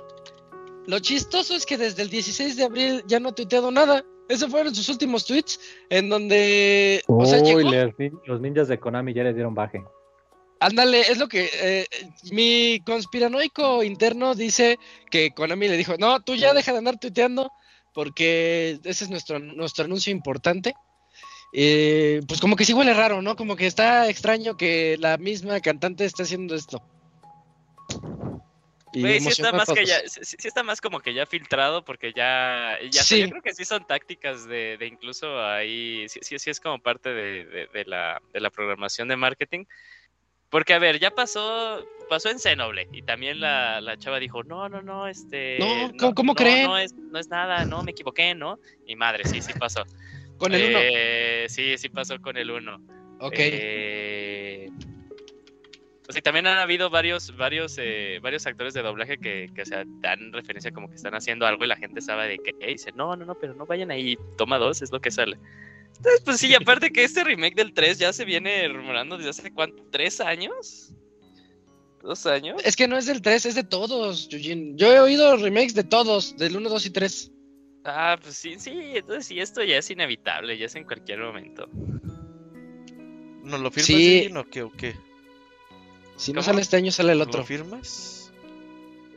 Lo 0.88 1.00
chistoso 1.00 1.56
es 1.56 1.66
que 1.66 1.78
desde 1.78 2.02
el 2.04 2.10
16 2.10 2.58
de 2.58 2.64
abril 2.66 3.04
ya 3.08 3.20
no 3.20 3.30
ha 3.30 3.36
tuiteado 3.36 3.72
nada. 3.72 4.04
Esos 4.30 4.50
fueron 4.52 4.74
sus 4.76 4.90
últimos 4.90 5.26
tweets. 5.26 5.60
En 5.90 6.10
donde. 6.10 7.02
o 7.08 7.26
sea, 7.26 7.40
Uy, 7.40 7.46
llegó. 7.46 7.60
los, 7.72 7.94
nin- 7.96 8.20
los 8.26 8.42
ninjas 8.42 8.68
de 8.68 8.80
Konami 8.80 9.14
ya 9.14 9.24
le 9.24 9.34
dieron 9.34 9.54
baje. 9.56 9.82
Ándale, 10.60 11.02
es 11.02 11.18
lo 11.18 11.28
que. 11.28 11.50
eh, 11.62 11.86
mi 12.32 12.80
conspiranoico 12.86 13.84
interno 13.84 14.34
dice 14.36 14.78
que 15.10 15.32
Konami 15.32 15.68
le 15.68 15.78
dijo: 15.78 15.96
No, 15.98 16.22
tú 16.22 16.36
ya 16.36 16.54
deja 16.54 16.72
de 16.72 16.78
andar 16.80 17.00
tuiteando. 17.00 17.52
Porque 17.94 18.80
ese 18.86 19.04
es 19.04 19.10
nuestro, 19.12 19.38
nuestro 19.38 19.86
anuncio 19.86 20.12
importante. 20.12 20.74
Eh, 21.54 22.22
pues 22.28 22.42
como 22.42 22.56
que 22.56 22.66
sí 22.66 22.74
huele 22.74 22.94
raro, 22.96 23.22
¿no? 23.22 23.36
Como 23.36 23.56
que 23.56 23.68
está 23.68 24.10
extraño 24.10 24.58
que 24.58 24.98
la 25.00 25.18
misma 25.18 25.60
cantante 25.60 26.04
esté 26.06 26.24
haciendo 26.24 26.56
esto. 26.56 26.82
Güey, 28.96 29.20
sí 29.20 29.30
está 29.30 29.52
más 29.52 29.68
que 29.70 29.74
todos. 29.84 29.88
ya, 29.90 30.02
sí, 30.08 30.36
sí 30.38 30.48
está 30.48 30.62
más 30.62 30.80
como 30.80 31.00
que 31.00 31.16
ya 31.16 31.26
filtrado 31.26 31.84
porque 31.84 32.14
ya, 32.16 32.78
Sí. 32.92 33.22
yo 33.22 33.30
creo 33.30 33.42
que 33.42 33.54
sí 33.54 33.66
son 33.66 33.86
tácticas 33.86 34.48
de, 34.48 34.78
de 34.78 34.86
incluso 34.86 35.44
ahí, 35.44 36.08
sí, 36.10 36.20
sí, 36.22 36.38
sí 36.38 36.50
es 36.52 36.60
como 36.60 36.78
parte 36.80 37.10
de, 37.10 37.46
de- 37.46 37.68
de 37.74 37.86
la, 37.86 38.22
de 38.32 38.40
la 38.40 38.52
programación 38.52 39.08
de 39.08 39.16
marketing. 39.16 39.66
Porque 40.50 40.76
a 40.76 40.80
ver, 40.80 41.00
ya 41.00 41.10
pasó, 41.10 41.84
pasó 42.08 42.30
en 42.30 42.38
Xenoblade 42.38 42.90
y 42.92 43.02
también 43.02 43.40
la, 43.40 43.82
la 43.82 43.98
chava 43.98 44.20
dijo, 44.20 44.44
no, 44.44 44.70
no, 44.70 44.84
no, 44.84 45.08
este... 45.08 45.58
No, 45.60 45.92
¿cómo- 45.98 46.14
cómo 46.14 46.34
no, 46.34 46.36
creen? 46.36 46.68
No 46.68 46.78
es, 46.78 46.94
no 46.96 47.18
es 47.18 47.30
nada, 47.32 47.66
no, 47.66 47.82
me 47.84 47.92
equivoqué, 47.92 48.36
¿no? 48.36 48.60
Y 48.86 48.96
madre, 48.96 49.26
sí, 49.26 49.42
sí 49.42 49.54
pasó. 49.60 49.84
Con 50.44 50.54
el 50.54 50.72
uno. 50.72 50.80
Eh, 50.82 51.46
sí, 51.48 51.78
sí 51.78 51.88
pasó 51.88 52.20
con 52.20 52.36
el 52.36 52.52
uno. 52.52 52.86
Ok. 53.22 53.36
Eh, 53.38 54.70
o 56.06 56.12
sea, 56.12 56.22
también 56.22 56.48
han 56.48 56.58
habido 56.58 56.90
varios, 56.90 57.34
varios, 57.38 57.78
eh, 57.80 58.20
varios 58.22 58.46
actores 58.46 58.74
de 58.74 58.82
doblaje 58.82 59.18
que, 59.18 59.50
que, 59.56 59.62
o 59.62 59.66
sea, 59.66 59.86
dan 60.02 60.34
referencia 60.34 60.74
como 60.74 60.90
que 60.90 60.96
están 60.96 61.16
haciendo 61.16 61.46
algo 61.46 61.64
y 61.64 61.70
la 61.70 61.78
gente 61.78 62.02
sabe 62.02 62.28
de 62.28 62.40
qué. 62.40 62.54
Y 62.60 62.74
dice, 62.74 62.92
no, 62.92 63.16
no, 63.16 63.24
no, 63.24 63.36
pero 63.36 63.54
no 63.54 63.66
vayan 63.66 63.90
ahí, 63.90 64.18
toma 64.38 64.58
dos, 64.58 64.82
es 64.82 64.92
lo 64.92 65.00
que 65.00 65.12
sale. 65.12 65.38
Entonces, 65.96 66.22
pues 66.26 66.40
sí, 66.40 66.54
aparte 66.54 66.92
que 66.92 67.06
este 67.06 67.24
remake 67.24 67.56
del 67.56 67.74
3 67.74 68.00
ya 68.00 68.12
se 68.12 68.26
viene 68.26 68.68
rumorando 68.68 69.16
desde 69.16 69.30
hace 69.30 69.54
cuánto, 69.54 69.82
¿tres 69.92 70.20
años? 70.20 70.94
¿Dos 72.02 72.26
años? 72.26 72.62
Es 72.66 72.76
que 72.76 72.90
no 72.90 72.98
es 72.98 73.06
del 73.06 73.22
3, 73.22 73.46
es 73.46 73.56
de 73.56 73.64
todos, 73.64 74.28
Yujin. 74.28 74.78
Yo 74.78 74.92
he 74.92 75.00
oído 75.00 75.38
remakes 75.38 75.74
de 75.74 75.86
todos, 75.86 76.36
del 76.36 76.58
1, 76.58 76.70
2 76.70 76.86
y 76.88 76.90
3. 76.90 77.33
Ah, 77.86 78.18
pues 78.22 78.36
sí, 78.36 78.56
sí, 78.60 78.72
entonces 78.96 79.26
sí, 79.26 79.40
esto 79.40 79.62
ya 79.64 79.78
es 79.78 79.90
inevitable, 79.92 80.58
ya 80.58 80.68
es 80.68 80.76
en 80.76 80.86
cualquier 80.86 81.20
momento. 81.20 81.68
¿Nos 83.44 83.60
lo 83.60 83.72
firmas, 83.72 83.86
Sí. 83.88 84.32
O 84.36 84.44
qué? 84.46 84.62
¿O 84.64 84.72
qué? 84.72 84.96
Si 86.16 86.32
no 86.32 86.42
sale 86.42 86.62
este 86.62 86.78
año, 86.78 86.92
sale 86.92 87.12
el 87.12 87.18
¿Nos 87.20 87.28
otro. 87.28 87.42
lo 87.42 87.46
firmas? 87.46 88.32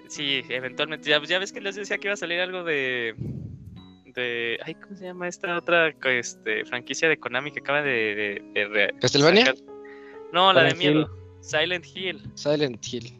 Sí, 0.09 0.43
eventualmente. 0.49 1.09
Ya, 1.09 1.23
ya 1.23 1.39
ves 1.39 1.53
que 1.53 1.61
les 1.61 1.77
decía 1.77 1.99
que 1.99 2.09
iba 2.09 2.15
a 2.15 2.17
salir 2.17 2.41
algo 2.41 2.65
de. 2.65 3.15
de 4.15 4.59
ay, 4.65 4.75
¿cómo 4.75 4.97
se 4.97 5.05
llama 5.05 5.29
esta 5.29 5.57
otra 5.57 5.95
este, 6.05 6.65
franquicia 6.65 7.09
de 7.09 7.19
Konami 7.19 7.53
que 7.53 7.61
acaba 7.61 7.83
de. 7.83 8.43
de, 8.55 8.69
de 8.69 8.95
¿Castlevania? 9.01 9.55
No, 10.33 10.53
la 10.53 10.65
de 10.65 10.71
Hill. 10.71 10.79
miedo. 10.79 11.11
Silent 11.41 11.87
Hill. 11.95 12.23
Silent 12.35 12.85
Hill. 12.93 13.13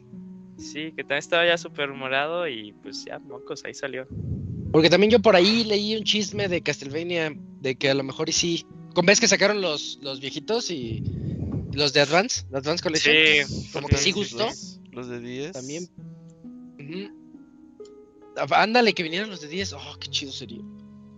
Sí, 0.57 0.91
que 0.91 1.03
también 1.03 1.19
estaba 1.19 1.45
ya 1.45 1.57
súper 1.57 1.91
humorado 1.91 2.47
y 2.47 2.73
pues 2.81 3.05
ya, 3.05 3.19
mocos, 3.19 3.63
ahí 3.63 3.73
salió. 3.73 4.07
Porque 4.71 4.89
también 4.89 5.11
yo 5.11 5.19
por 5.19 5.35
ahí 5.35 5.63
leí 5.63 5.95
un 5.95 6.03
chisme 6.03 6.47
de 6.47 6.61
Castlevania, 6.61 7.33
de 7.61 7.75
que 7.75 7.89
a 7.89 7.93
lo 7.93 8.03
mejor 8.03 8.29
y 8.29 8.33
sí. 8.33 8.65
¿Con 8.93 9.05
ves 9.05 9.19
que 9.19 9.27
sacaron 9.27 9.61
los, 9.61 9.99
los 10.01 10.19
viejitos 10.19 10.71
y 10.71 11.03
los 11.73 11.93
de 11.93 12.01
Advance? 12.01 12.45
¿De 12.49 12.57
Advance 12.57 12.83
Collection? 12.83 13.15
Sí, 13.15 13.71
Como 13.71 13.87
que 13.87 13.97
sí 13.97 14.11
gustó. 14.11 14.47
Los 14.91 15.07
de 15.07 15.19
10. 15.19 15.51
También. 15.51 15.87
Ándale, 18.51 18.93
que 18.93 19.03
vinieran 19.03 19.29
los 19.29 19.41
de 19.41 19.47
10. 19.47 19.73
Oh, 19.73 19.97
qué 19.99 20.07
chido 20.09 20.31
sería. 20.31 20.61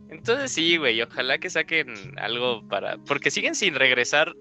Entonces 0.10 0.52
sí, 0.52 0.78
güey, 0.78 1.02
ojalá 1.02 1.38
que 1.38 1.50
saquen 1.50 2.18
algo 2.18 2.68
para. 2.68 2.98
Porque 2.98 3.32
siguen 3.32 3.56
sin 3.56 3.76
regresar. 3.76 4.36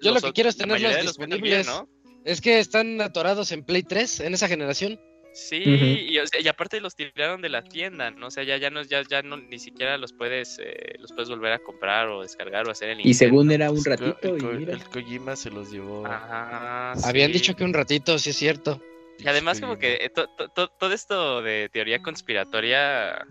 Yo 0.00 0.14
lo 0.14 0.20
que 0.20 0.32
quiero 0.32 0.48
es 0.48 0.58
la 0.58 0.64
tenerlos 0.64 1.02
disponibles. 1.02 1.66
¿no? 1.66 1.88
Es 2.24 2.40
que 2.40 2.58
están 2.60 3.00
atorados 3.00 3.52
en 3.52 3.64
Play 3.64 3.82
3, 3.82 4.20
en 4.20 4.34
esa 4.34 4.48
generación. 4.48 4.98
Sí, 5.32 5.62
y, 6.10 6.18
o 6.18 6.26
sea, 6.26 6.40
y 6.40 6.48
aparte 6.48 6.80
los 6.80 6.94
tiraron 6.96 7.40
de 7.40 7.48
la 7.48 7.62
tienda, 7.62 8.10
¿no? 8.10 8.26
O 8.26 8.30
sea, 8.30 8.42
ya, 8.42 8.56
ya 8.56 8.70
no, 8.70 8.82
ya, 8.82 9.02
ya 9.08 9.22
no, 9.22 9.36
ni 9.36 9.58
siquiera 9.58 9.96
los 9.96 10.12
puedes, 10.12 10.58
eh, 10.58 10.96
los 10.98 11.12
puedes 11.12 11.28
volver 11.28 11.52
a 11.52 11.58
comprar 11.60 12.08
o 12.08 12.22
descargar 12.22 12.66
o 12.66 12.70
hacer 12.70 12.90
en 12.90 13.00
Y 13.00 13.14
según 13.14 13.50
era 13.52 13.70
un 13.70 13.84
ratito 13.84 14.34
el, 14.34 14.38
y 14.38 14.40
co- 14.42 14.48
mira. 14.52 14.72
el 14.74 14.84
Kojima 14.84 15.36
se 15.36 15.50
los 15.50 15.70
llevó. 15.70 16.06
Ajá, 16.06 16.92
Habían 17.04 17.28
sí. 17.28 17.34
dicho 17.34 17.54
que 17.54 17.64
un 17.64 17.72
ratito, 17.74 18.18
sí 18.18 18.30
es 18.30 18.36
cierto. 18.36 18.82
Y 19.18 19.28
además 19.28 19.60
como 19.60 19.78
que 19.78 19.94
eh, 19.96 20.10
to- 20.14 20.26
to- 20.36 20.48
to- 20.48 20.68
todo 20.68 20.92
esto 20.92 21.42
de 21.42 21.68
teoría 21.72 22.00
conspiratoria 22.02 23.26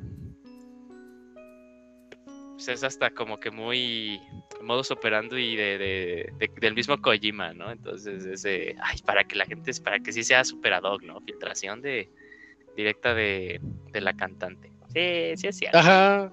pues 2.65 2.67
es 2.67 2.83
hasta 2.83 3.09
como 3.11 3.39
que 3.39 3.51
muy 3.51 4.19
modus 4.61 4.91
operando 4.91 5.37
y 5.37 5.55
de, 5.55 5.77
de- 5.77 6.33
de- 6.37 6.51
del 6.59 6.73
mismo 6.75 7.01
Kojima, 7.01 7.53
¿no? 7.53 7.71
Entonces 7.71 8.25
es 8.25 8.41
de, 8.43 8.75
ay, 8.81 8.97
para 9.05 9.23
que 9.23 9.35
la 9.37 9.45
gente, 9.45 9.71
para 9.81 9.99
que 9.99 10.11
sí 10.11 10.23
sea 10.23 10.43
super 10.43 10.73
ad 10.73 10.83
hoc, 10.83 11.01
¿no? 11.03 11.21
Filtración 11.21 11.81
de 11.81 12.09
directa 12.75 13.13
de, 13.13 13.61
de 13.93 14.01
la 14.01 14.13
cantante. 14.13 14.71
Sí, 14.93 15.37
sí 15.37 15.47
es 15.47 15.57
cierto. 15.57 15.77
Ajá. 15.77 16.31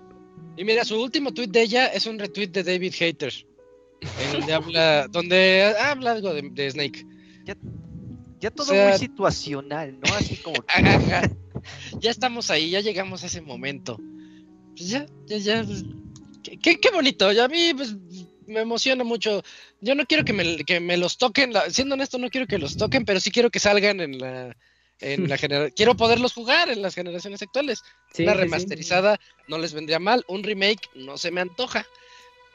Y 0.56 0.64
mira, 0.64 0.84
su 0.84 1.00
último 1.00 1.32
tweet 1.32 1.48
de 1.48 1.62
ella 1.62 1.86
es 1.86 2.06
un 2.06 2.18
retweet 2.18 2.48
de 2.48 2.62
David 2.64 2.94
Hater. 2.98 3.32
En 4.24 4.32
donde 4.32 4.52
habla, 4.52 5.06
donde 5.10 5.74
habla 5.80 6.12
algo 6.12 6.34
de, 6.34 6.42
de 6.50 6.70
Snake. 6.70 7.04
Ya 8.40 8.50
todo 8.50 8.66
sea- 8.66 8.88
muy 8.90 8.98
situacional, 8.98 9.98
¿no? 10.00 10.14
Así 10.14 10.36
como 10.38 10.60
que. 10.62 10.72
Ajá. 10.74 11.22
Ya 12.00 12.10
estamos 12.10 12.50
ahí, 12.50 12.70
ya 12.70 12.80
llegamos 12.80 13.22
a 13.22 13.26
ese 13.26 13.40
momento. 13.40 13.98
Pues 14.76 14.90
ya, 14.90 15.06
ya, 15.26 15.38
ya. 15.38 15.64
Qué, 16.62 16.78
bonito. 16.92 17.32
Ya 17.32 17.44
a 17.44 17.48
mí 17.48 17.72
pues, 17.74 17.94
me 18.46 18.60
emociona 18.60 19.04
mucho. 19.04 19.42
Yo 19.80 19.94
no 19.94 20.06
quiero 20.06 20.24
que 20.24 20.32
me, 20.32 20.56
que 20.64 20.80
me 20.80 20.96
los 20.96 21.18
toquen. 21.18 21.52
la- 21.52 21.70
siendo 21.70 21.94
honesto, 21.94 22.18
no 22.18 22.30
quiero 22.30 22.46
que 22.46 22.58
los 22.58 22.76
toquen, 22.76 23.04
pero 23.04 23.20
sí 23.20 23.30
quiero 23.30 23.50
que 23.50 23.58
salgan 23.58 24.00
en 24.00 24.18
la. 24.18 24.56
En 25.00 25.28
la 25.28 25.36
genera- 25.38 25.70
quiero 25.70 25.94
poderlos 25.96 26.32
jugar 26.32 26.70
en 26.70 26.80
las 26.82 26.94
generaciones 26.94 27.42
actuales. 27.42 27.82
Sí, 28.14 28.22
Una 28.22 28.32
sí, 28.32 28.38
sí. 28.38 28.42
remasterizada 28.44 29.20
no 29.48 29.58
les 29.58 29.74
vendría 29.74 29.98
mal. 29.98 30.24
Un 30.28 30.42
remake 30.42 30.88
no 30.94 31.18
se 31.18 31.30
me 31.30 31.40
antoja. 31.42 31.86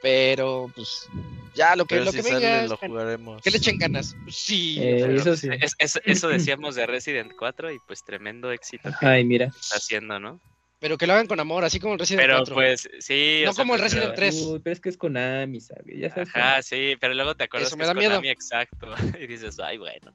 Pero 0.01 0.71
pues 0.75 1.05
ya 1.53 1.75
lo 1.75 1.85
que, 1.85 1.93
Pero 1.95 2.05
lo 2.05 2.11
si 2.11 2.17
que 2.17 2.23
sale, 2.23 2.35
venga. 2.47 2.67
lo 2.67 2.77
jugaremos. 2.77 3.41
que 3.43 3.51
le 3.51 3.57
echen 3.57 3.77
ganas. 3.77 4.15
Pues, 4.23 4.35
sí. 4.35 4.77
Eh, 4.79 5.15
eso 5.15 5.37
sí. 5.37 5.47
Es- 5.61 5.75
es- 5.77 6.01
eso 6.03 6.27
decíamos 6.57 6.73
de 6.75 6.87
Resident 6.87 7.33
4 7.37 7.71
y 7.71 7.77
pues 7.85 8.03
tremendo 8.03 8.51
éxito 8.51 8.89
que 8.99 9.05
Ay, 9.05 9.23
mira. 9.23 9.51
está 9.59 9.75
haciendo, 9.77 10.19
¿no? 10.19 10.39
Pero 10.81 10.97
que 10.97 11.05
lo 11.07 11.13
hagan 11.13 11.27
con 11.27 11.39
amor, 11.39 11.63
así 11.63 11.79
como 11.79 11.93
el 11.93 11.99
Resident 11.99 12.23
Pero 12.23 12.37
4. 12.39 12.55
pues 12.55 12.89
sí. 12.99 13.43
No 13.45 13.51
o 13.51 13.53
sea, 13.53 13.61
como 13.63 13.75
el 13.75 13.81
pues, 13.81 13.93
Resident 13.93 14.15
pero- 14.15 14.31
3. 14.31 14.35
Uy, 14.47 14.59
pero 14.59 14.73
es 14.73 14.79
que 14.81 14.89
es 14.89 14.97
Konami, 14.97 15.61
¿sabes? 15.61 15.85
Ya 15.97 16.09
sabes. 16.09 16.29
Ajá, 16.33 16.61
sí, 16.63 16.95
pero 16.99 17.13
luego 17.13 17.35
te 17.35 17.43
acuerdas 17.43 17.67
Eso 17.69 17.75
que 17.77 17.79
me 17.79 17.83
es 17.83 17.87
da 17.87 17.93
miedo. 17.93 18.09
Konami 18.11 18.29
exacto. 18.29 18.87
Y 19.21 19.27
dices, 19.27 19.59
ay, 19.59 19.77
bueno, 19.77 20.11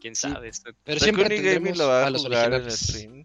quién 0.00 0.16
Sí. 0.16 0.22
sabe. 0.32 0.48
esto- 0.48 0.70
Pero 0.84 1.00
siempre 1.00 1.28
tendremos 1.28 1.76
lo 1.76 1.86
va 1.88 2.04
a 2.04 2.06
a 2.06 2.10
los 2.10 2.22
jugar 2.24 2.46
en 2.46 2.54
el 2.54 2.62
originales. 2.62 2.80
stream. 2.80 3.24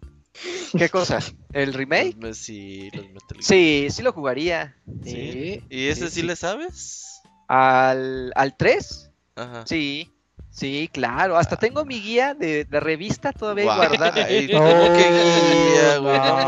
¿Qué 0.78 0.88
cosa? 0.90 1.18
¿El 1.52 1.72
remake? 1.74 2.14
Sí, 2.34 2.90
los 2.94 3.04
Metal 3.06 3.20
Gear. 3.30 3.42
Sí, 3.42 3.86
sí 3.90 4.02
lo 4.02 4.12
jugaría. 4.12 4.76
Sí. 5.02 5.10
Sí. 5.10 5.62
¿Y 5.70 5.86
ese 5.88 6.08
Sí, 6.08 6.14
sí, 6.14 6.20
sí. 6.20 6.26
le 6.26 6.36
sabes? 6.36 7.20
¿Al, 7.48 8.32
al 8.34 8.56
3? 8.56 9.10
Ajá. 9.36 9.66
Sí, 9.66 10.10
sí, 10.52 10.88
claro. 10.92 11.36
Hasta 11.36 11.56
tengo 11.56 11.84
mi 11.84 12.00
guía 12.00 12.34
de, 12.34 12.64
de 12.64 12.80
revista 12.80 13.32
todavía 13.32 13.64
guardada. 13.64 14.12
ay, 14.24 14.48
No, 14.52 14.58
¿cómo 14.60 14.92
que 14.94 15.10
guía, 15.10 15.98
güey? 15.98 16.18
No 16.18 16.24
no. 16.38 16.44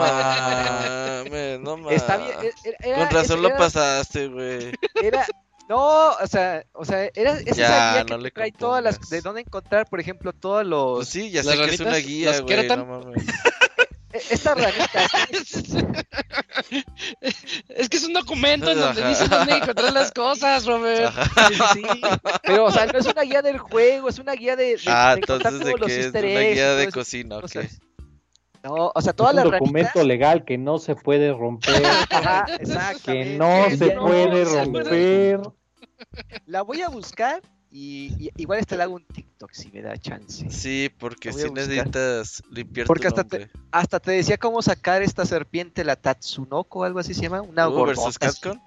mames, 1.25 1.61
no 1.61 1.77
mames. 1.79 1.97
Está 1.97 2.17
bien. 2.19 2.31
e- 2.43 2.69
era- 2.69 2.79
era- 2.83 2.99
Con 3.09 3.17
razón 3.17 3.43
lo 3.43 3.57
pasaste, 3.57 4.29
güey. 4.29 4.73
Era, 5.03 5.27
no, 5.69 6.11
o 6.11 6.27
sea, 6.27 6.65
o 6.75 6.85
sea, 6.85 7.09
era 7.15 7.33
es 7.39 7.57
Ya, 7.57 7.65
esa 7.67 7.93
guía 7.95 8.05
que 8.05 8.17
no 8.25 8.31
trae 8.31 8.53
todas 8.53 8.85
las 8.85 9.09
de 9.09 9.21
dónde 9.23 9.41
encontrar, 9.41 9.87
por 9.89 9.99
ejemplo, 10.01 10.33
todos 10.33 10.65
los 10.67 10.97
Pues 10.99 11.09
sí, 11.09 11.31
ya 11.31 11.43
¿Las 11.43 11.57
sé 11.57 11.65
que 11.65 11.75
es 11.75 11.81
una 11.81 11.97
guía, 11.97 12.31
¿Las 12.33 12.41
güey. 12.43 12.69
No 12.69 12.85
mames. 12.87 13.25
e- 14.15 14.23
estas 14.31 14.57
ranitas. 14.57 15.13
es 17.69 17.89
que 17.89 17.97
es 17.97 18.05
un 18.05 18.13
documento 18.13 18.71
en 18.71 18.79
donde 18.81 19.07
dice 19.09 19.29
dónde 19.29 19.57
encontrar 19.57 19.93
las 19.93 20.13
cosas, 20.13 20.65
Robert. 20.67 21.13
Sí, 21.73 21.83
pero 22.43 22.65
o 22.67 22.71
sea, 22.71 22.87
no 22.87 22.99
es 22.99 23.07
una 23.07 23.23
guía 23.23 23.43
del 23.43 23.59
juego, 23.59 24.09
es 24.09 24.19
una 24.19 24.33
guía 24.33 24.57
de, 24.57 24.77
de- 24.77 24.81
Ah, 24.87 25.15
de 25.15 25.21
entonces 25.21 25.59
de 25.61 25.75
que 25.75 26.01
es 26.01 26.07
una 26.09 26.21
guía 26.41 26.75
de 26.75 26.91
cocina, 26.91 27.39
ok. 27.39 27.57
No, 28.63 28.93
o 28.95 29.01
sea, 29.03 29.11
Es 29.11 29.17
todas 29.17 29.35
un 29.35 29.51
documento 29.51 29.91
ranitas. 29.95 30.07
legal 30.07 30.45
que 30.47 30.57
no 30.57 30.79
se 30.79 30.95
puede 30.97 31.33
romper. 31.33 31.85
Ajá, 32.11 32.47
que 33.05 33.37
no 33.37 33.67
Que 33.69 33.77
se 33.77 33.95
no 33.95 34.07
puede 34.07 34.45
romper. 34.47 35.41
La 36.47 36.63
voy 36.63 36.81
a 36.81 36.89
buscar 36.89 37.43
y, 37.77 38.15
y- 38.27 38.31
igual 38.37 38.61
este 38.61 38.77
le 38.77 38.85
hago 38.85 38.95
un 38.95 39.05
TikTok 39.05 39.51
si 39.53 39.69
me 39.73 39.83
da 39.83 39.97
chance. 39.99 40.49
Sí, 40.49 40.93
porque 40.97 41.33
si 41.33 41.49
buscar. 41.49 41.67
necesitas 41.69 42.41
limpiar 42.51 42.87
Porque 42.87 43.03
tu 43.03 43.09
hasta 43.09 43.25
te-. 43.25 43.51
Hasta 43.73 43.99
te 43.99 44.13
decía 44.13 44.37
cómo 44.39 44.63
sacar 44.63 45.03
esta 45.03 45.27
serpiente, 45.27 45.83
la 45.83 45.97
Tatsunoko 45.97 46.79
o 46.79 46.85
algo 46.85 47.01
así 47.01 47.15
se 47.15 47.23
llama. 47.23 47.43
Una 47.43 47.69
Uh, 47.69 47.85
versus. 47.85 48.17
Capcom. 48.17 48.61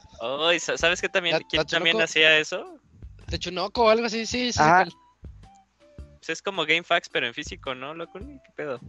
¿sabes 0.59 0.99
qué 0.99 1.07
también, 1.07 1.37
Ta- 1.39 1.45
quién 1.49 1.65
también 1.65 1.97
Tatsunoko. 1.97 2.03
hacía 2.03 2.37
eso? 2.37 2.79
Techunoco 3.29 3.85
o 3.85 3.89
algo 3.89 4.05
así, 4.07 4.25
sí, 4.25 4.51
sí. 4.51 4.59
Ah, 4.61 4.85
Pues 6.17 6.29
es 6.29 6.41
como 6.41 6.65
GameFAQs, 6.65 7.07
pero 7.09 7.27
en 7.27 7.33
físico, 7.33 7.73
¿no, 7.75 7.93
loco? 7.93 8.19
¿Qué 8.19 8.51
pedo? 8.55 8.81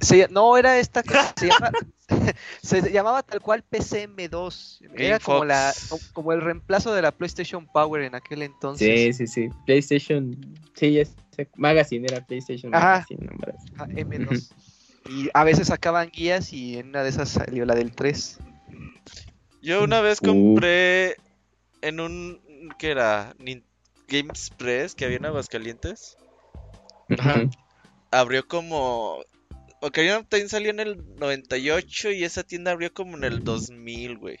Se- 0.00 0.28
no 0.28 0.56
era 0.56 0.78
esta 0.78 1.02
cosa, 1.02 1.32
se, 1.36 1.46
llama- 1.48 1.70
se 2.62 2.92
llamaba 2.92 3.22
tal 3.22 3.40
cual 3.40 3.64
PCM2. 3.70 4.80
Era 4.96 5.18
como, 5.18 5.44
la, 5.44 5.72
como- 6.12 6.32
el 6.32 6.40
reemplazo 6.42 6.92
de 6.94 7.02
la 7.02 7.12
PlayStation 7.12 7.66
Power 7.66 8.02
en 8.02 8.14
aquel 8.14 8.42
entonces. 8.42 9.16
Sí, 9.16 9.26
sí, 9.26 9.26
sí. 9.26 9.48
PlayStation. 9.64 10.36
Sí. 10.74 11.02
Magazine 11.56 12.06
era 12.10 12.24
PlayStation 12.24 12.74
Ajá. 12.74 13.04
Magazine. 13.08 13.26
nomás. 13.26 13.64
Ah, 13.78 13.86
M2. 13.88 14.50
Y 15.08 15.30
a 15.32 15.44
veces 15.44 15.68
sacaban 15.68 16.10
guías 16.10 16.52
y 16.52 16.78
en 16.78 16.88
una 16.88 17.02
de 17.02 17.10
esas 17.10 17.28
salió 17.28 17.64
la 17.64 17.74
del 17.74 17.92
3. 17.92 18.38
Yo 19.62 19.84
una 19.84 20.00
vez 20.00 20.18
Uh. 20.22 20.26
compré 20.26 21.16
en 21.82 22.00
un. 22.00 22.40
¿Qué 22.78 22.90
era? 22.90 23.34
Games 24.08 24.50
Press 24.56 24.94
que 24.94 25.04
había 25.04 25.16
en 25.18 25.26
Aguascalientes. 25.26 26.16
Ajá. 27.18 27.42
Abrió 28.10 28.46
como. 28.46 29.18
Ocarina 29.86 30.18
of 30.18 30.26
Time 30.28 30.48
salió 30.48 30.70
en 30.70 30.80
el 30.80 31.16
98 31.16 32.10
y 32.12 32.24
esa 32.24 32.42
tienda 32.42 32.72
abrió 32.72 32.92
como 32.92 33.16
en 33.16 33.24
el 33.24 33.44
2000, 33.44 34.18
güey. 34.18 34.38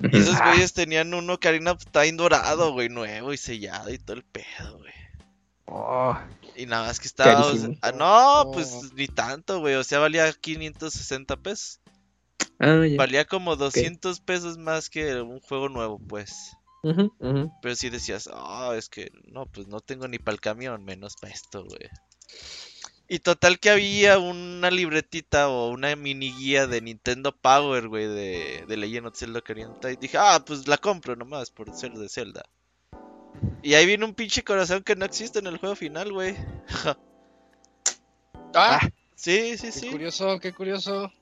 Y 0.00 0.16
esos 0.18 0.38
güeyes 0.40 0.72
tenían 0.72 1.14
un 1.14 1.30
Ocarina 1.30 1.72
of 1.72 1.84
Time 1.92 2.12
dorado, 2.12 2.72
güey, 2.72 2.88
nuevo 2.88 3.32
y 3.32 3.36
sellado 3.36 3.90
y 3.90 3.98
todo 3.98 4.16
el 4.16 4.24
pedo, 4.24 4.78
güey. 4.78 4.92
Oh, 5.66 6.16
Y 6.56 6.66
nada 6.66 6.86
más 6.86 6.98
que 6.98 7.06
estaba. 7.06 7.52
Ah, 7.82 7.92
no, 7.92 8.40
Oh. 8.42 8.52
pues 8.52 8.92
ni 8.94 9.06
tanto, 9.06 9.60
güey. 9.60 9.74
O 9.74 9.84
sea, 9.84 9.98
valía 9.98 10.32
560 10.32 11.36
pesos. 11.36 11.80
Ah. 12.58 12.80
Valía 12.96 13.24
como 13.26 13.54
200 13.54 14.20
pesos 14.20 14.58
más 14.58 14.88
que 14.90 15.14
un 15.20 15.40
juego 15.40 15.68
nuevo, 15.68 15.98
pues. 15.98 16.52
Pero 17.62 17.74
si 17.76 17.90
decías, 17.90 18.28
ah, 18.32 18.72
es 18.76 18.88
que 18.88 19.10
no, 19.26 19.46
pues 19.46 19.68
no 19.68 19.80
tengo 19.80 20.08
ni 20.08 20.18
para 20.18 20.34
el 20.34 20.40
camión, 20.40 20.84
menos 20.84 21.16
para 21.20 21.34
esto, 21.34 21.64
güey. 21.64 21.88
Y 23.08 23.20
total 23.20 23.58
que 23.58 23.70
había 23.70 24.18
una 24.18 24.70
libretita 24.70 25.48
o 25.48 25.70
una 25.70 25.96
mini 25.96 26.30
guía 26.32 26.66
de 26.66 26.82
Nintendo 26.82 27.34
Power, 27.34 27.88
güey, 27.88 28.06
de, 28.06 28.64
de 28.68 28.76
Legend 28.76 29.06
of 29.06 29.16
Zelda 29.16 29.38
of 29.38 29.80
Time. 29.80 29.96
Dije, 29.96 30.18
ah, 30.18 30.42
pues 30.46 30.68
la 30.68 30.76
compro 30.76 31.16
nomás 31.16 31.50
por 31.50 31.74
ser 31.74 31.92
de 31.92 32.08
Zelda. 32.08 32.44
Y 33.62 33.74
ahí 33.74 33.86
viene 33.86 34.04
un 34.04 34.14
pinche 34.14 34.44
corazón 34.44 34.82
que 34.82 34.94
no 34.94 35.06
existe 35.06 35.38
en 35.38 35.46
el 35.46 35.56
juego 35.56 35.74
final, 35.74 36.12
güey. 36.12 36.36
Ah, 38.54 38.80
Sí, 39.18 39.58
sí, 39.58 39.66
qué 39.66 39.72
sí. 39.72 39.90
curioso, 39.90 40.38
qué 40.38 40.52
curioso. 40.52 41.12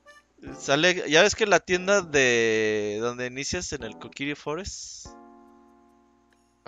Sale, 0.59 1.09
ya 1.09 1.23
ves 1.23 1.33
que 1.33 1.47
la 1.47 1.59
tienda 1.59 2.01
de 2.01 2.99
donde 3.01 3.25
inicias 3.25 3.73
en 3.73 3.83
el 3.83 3.97
Kokiri 3.97 4.35
Forest 4.35 5.07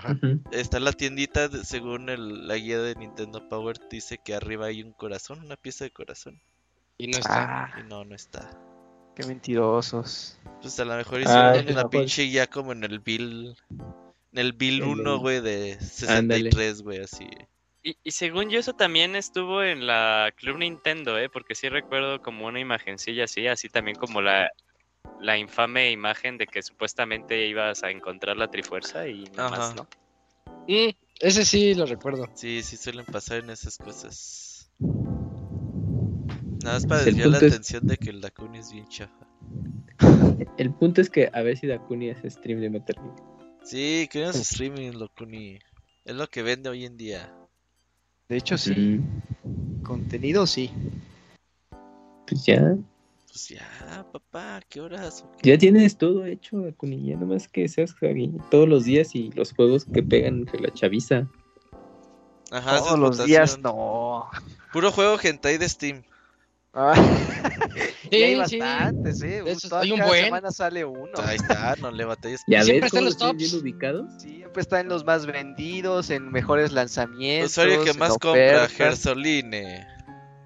Ujú. 0.07 0.41
está 0.51 0.79
la 0.79 0.91
tiendita 0.93 1.49
según 1.63 2.09
el- 2.09 2.47
la 2.47 2.55
guía 2.55 2.79
de 2.79 2.95
Nintendo 2.95 3.47
Power 3.49 3.77
dice 3.89 4.17
que 4.23 4.33
arriba 4.35 4.67
hay 4.67 4.81
un 4.83 4.93
corazón, 4.93 5.39
una 5.43 5.55
pieza 5.57 5.83
de 5.85 5.91
corazón 5.91 6.41
Y 6.97 7.07
no 7.07 7.17
está. 7.19 7.67
ah, 7.73 7.79
y 7.79 7.83
no 7.89 8.03
no 8.05 8.15
está. 8.15 8.49
qué 9.15 9.25
mentirosos. 9.25 10.39
Pues 10.61 10.79
a 10.79 10.85
lo 10.85 10.95
mejor 10.95 11.21
hicieron 11.21 11.67
una 11.69 11.83
no, 11.83 11.89
pinche 11.89 12.23
guía 12.23 12.47
como 12.47 12.71
en 12.71 12.83
el 12.83 12.99
bill 12.99 13.55
en 14.31 14.37
el 14.37 14.53
bill 14.53 14.81
En 14.83 14.89
1, 14.89 15.13
el- 15.13 15.19
güey, 15.19 15.41
de 15.41 15.77
63, 15.79 16.81
güey, 16.83 16.99
así. 16.99 17.27
Y, 17.81 17.97
y 18.03 18.11
según 18.11 18.49
yo, 18.49 18.59
eso 18.59 18.73
también 18.73 19.15
estuvo 19.15 19.63
en 19.63 19.87
la 19.87 20.31
Club 20.35 20.57
Nintendo, 20.57 21.17
¿eh? 21.17 21.29
Porque 21.29 21.55
sí 21.55 21.69
recuerdo 21.69 22.21
como 22.21 22.45
una 22.45 22.59
imagencilla 22.59 23.23
así, 23.23 23.47
así 23.47 23.69
también 23.69 23.97
como 23.97 24.21
la, 24.21 24.49
la 25.19 25.37
infame 25.37 25.91
imagen 25.91 26.37
de 26.37 26.47
que 26.47 26.61
supuestamente 26.61 27.47
ibas 27.47 27.83
a 27.83 27.91
encontrar 27.91 28.37
la 28.37 28.49
Trifuerza 28.49 29.07
y 29.07 29.23
nada 29.35 29.49
más. 29.49 29.75
¿no? 29.75 29.87
Mm, 30.67 30.89
ese 31.19 31.45
sí 31.45 31.73
lo 31.73 31.85
recuerdo. 31.85 32.27
Sí, 32.35 32.61
sí 32.63 32.77
suelen 32.77 33.05
pasar 33.05 33.39
en 33.43 33.49
esas 33.49 33.77
cosas. 33.77 34.71
Nada 36.63 36.75
más 36.75 36.85
para 36.85 37.01
desviar 37.03 37.29
la 37.29 37.37
es- 37.39 37.43
atención 37.53 37.87
de 37.87 37.97
que 37.97 38.09
el 38.09 38.21
Dakuni 38.21 38.59
es 38.59 38.71
bien 38.71 38.87
chafa. 38.87 39.27
El 40.57 40.73
punto 40.73 41.01
es 41.01 41.09
que 41.09 41.29
a 41.33 41.41
ver 41.41 41.57
si 41.57 41.67
Dakuni 41.67 42.09
hace 42.09 42.29
stream 42.29 42.61
de 42.61 42.69
Metal 42.69 42.95
Gear. 42.95 43.15
Sí, 43.63 44.07
queremos 44.11 44.37
streaming, 44.37 44.91
Locuni. 44.93 45.59
Es 46.05 46.15
lo 46.15 46.27
que 46.27 46.43
vende 46.43 46.69
hoy 46.69 46.85
en 46.85 46.97
día. 46.97 47.33
De 48.29 48.37
hecho, 48.37 48.57
sí. 48.57 48.73
Mm, 48.75 49.83
Contenido, 49.83 50.45
sí. 50.47 50.69
Pues 52.27 52.45
ya. 52.45 52.75
Pues 53.31 53.47
ya, 53.49 54.05
papá, 54.11 54.59
¿qué 54.69 54.81
horas? 54.81 55.23
Ya 55.43 55.57
tienes 55.57 55.97
todo 55.97 56.25
hecho, 56.25 56.57
Dakuni. 56.59 57.05
Ya 57.05 57.15
nomás 57.15 57.47
que 57.47 57.67
seas 57.67 57.93
Javi 57.93 58.31
todos 58.49 58.67
los 58.67 58.85
días 58.85 59.13
y 59.15 59.29
los 59.31 59.53
juegos 59.53 59.85
que 59.85 60.01
pegan 60.03 60.39
entre 60.39 60.59
la 60.59 60.73
chaviza. 60.73 61.27
Ajá, 62.51 62.77
Todos 62.79 62.91
los 62.99 63.09
votación. 63.11 63.27
días, 63.27 63.59
no. 63.59 64.29
Puro 64.73 64.91
juego 64.91 65.17
hentai 65.21 65.57
de 65.59 65.69
Steam. 65.69 66.03
Ah, 66.73 66.93
Sí, 68.09 68.09
y 68.17 68.23
hay 68.23 68.45
sí. 68.47 68.57
bastantes, 68.59 69.21
¿eh? 69.21 69.43
De 69.43 69.51
esos 69.51 69.69
Toda- 69.69 69.81
hay 69.81 69.91
un 69.91 69.97
cada 69.99 70.09
buen. 70.09 70.25
semana 70.25 70.51
sale 70.51 70.85
uno. 70.85 71.11
Ahí 71.23 71.35
está, 71.35 71.75
no 71.79 71.91
le 71.91 72.05
batalles. 72.05 72.41
Ya 72.47 72.63
siempre 72.63 72.81
ves 72.81 72.85
está 72.87 72.97
en 72.97 73.01
cómo 73.01 73.05
los 73.05 73.13
están 73.13 73.29
tops. 73.29 73.37
bien 73.51 73.61
ubicados. 73.61 74.21
Siempre 74.21 74.61
está 74.61 74.79
en 74.79 74.87
los 74.89 75.05
más 75.05 75.25
vendidos, 75.27 76.09
en 76.09 76.31
mejores 76.31 76.71
lanzamientos. 76.71 77.51
Usuario 77.51 77.83
que 77.83 77.93
más 77.93 78.17
compra. 78.17 78.67
Gersoline. 78.67 79.85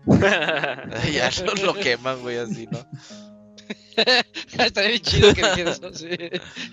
ya 1.13 1.29
lo, 1.45 1.53
lo 1.65 1.73
queman, 1.75 2.21
güey, 2.21 2.37
así, 2.37 2.67
¿no? 2.71 2.79
Estaría 4.63 4.89
bien 4.89 5.01
chido 5.01 5.33
que 5.33 5.41
dijera 5.41 5.71
eso, 5.71 5.93
sí. 5.93 6.07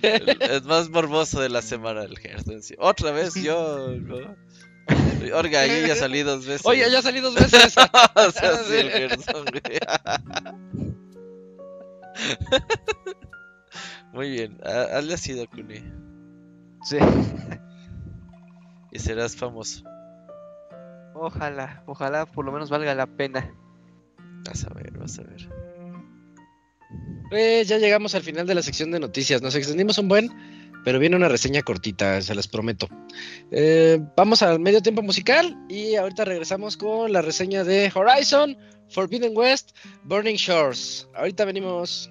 El- 0.02 0.36
Es 0.40 0.64
más 0.64 0.88
morboso 0.90 1.40
de 1.40 1.48
la 1.50 1.62
semana 1.62 2.02
el 2.02 2.18
Gerson. 2.18 2.62
sí. 2.62 2.74
Otra 2.78 3.10
vez 3.12 3.34
yo, 3.34 3.88
¿no? 4.00 4.36
Orga, 5.34 5.66
yo 5.66 5.86
ya 5.86 5.94
salí 5.94 6.22
dos 6.22 6.46
veces. 6.46 6.66
Oye, 6.66 6.90
ya 6.90 7.02
salí 7.02 7.20
dos 7.20 7.34
veces. 7.34 7.74
o 8.16 8.30
sea, 8.32 8.56
sí, 8.64 8.74
el 8.74 8.90
Gerson, 8.90 9.44
güey. 9.44 9.78
Muy 14.12 14.30
bien, 14.30 14.58
ha- 14.64 14.98
hazle 14.98 15.14
así, 15.14 15.34
Dakuni. 15.34 15.82
Sí. 16.82 16.96
Y 18.90 18.98
serás 18.98 19.36
famoso. 19.36 19.84
Ojalá, 21.22 21.82
ojalá 21.86 22.24
por 22.24 22.46
lo 22.46 22.52
menos 22.52 22.70
valga 22.70 22.94
la 22.94 23.06
pena. 23.06 23.54
Vas 24.48 24.64
a 24.64 24.72
ver, 24.72 24.90
vas 24.92 25.18
a 25.18 25.22
ver. 25.22 25.50
Pues 27.28 27.68
ya 27.68 27.76
llegamos 27.76 28.14
al 28.14 28.22
final 28.22 28.46
de 28.46 28.54
la 28.54 28.62
sección 28.62 28.90
de 28.90 29.00
noticias. 29.00 29.42
Nos 29.42 29.54
extendimos 29.54 29.98
un 29.98 30.08
buen, 30.08 30.30
pero 30.82 30.98
viene 30.98 31.16
una 31.16 31.28
reseña 31.28 31.60
cortita, 31.60 32.22
se 32.22 32.34
las 32.34 32.48
prometo. 32.48 32.88
Eh, 33.50 34.00
vamos 34.16 34.40
al 34.40 34.60
medio 34.60 34.80
tiempo 34.80 35.02
musical 35.02 35.58
y 35.68 35.94
ahorita 35.96 36.24
regresamos 36.24 36.78
con 36.78 37.12
la 37.12 37.20
reseña 37.20 37.64
de 37.64 37.92
Horizon, 37.94 38.56
Forbidden 38.88 39.36
West, 39.36 39.76
Burning 40.04 40.36
Shores. 40.36 41.06
Ahorita 41.14 41.44
venimos. 41.44 42.10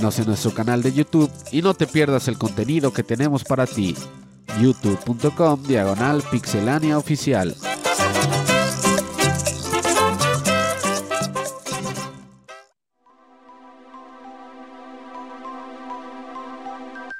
Síguenos 0.00 0.18
en 0.20 0.26
nuestro 0.28 0.54
canal 0.54 0.82
de 0.82 0.94
YouTube 0.94 1.30
y 1.52 1.60
no 1.60 1.74
te 1.74 1.86
pierdas 1.86 2.26
el 2.26 2.38
contenido 2.38 2.90
que 2.90 3.02
tenemos 3.02 3.44
para 3.44 3.66
ti. 3.66 3.94
youtube.com 4.58 5.62
diagonal 5.64 6.22
pixelania 6.30 6.96
oficial. 6.96 7.54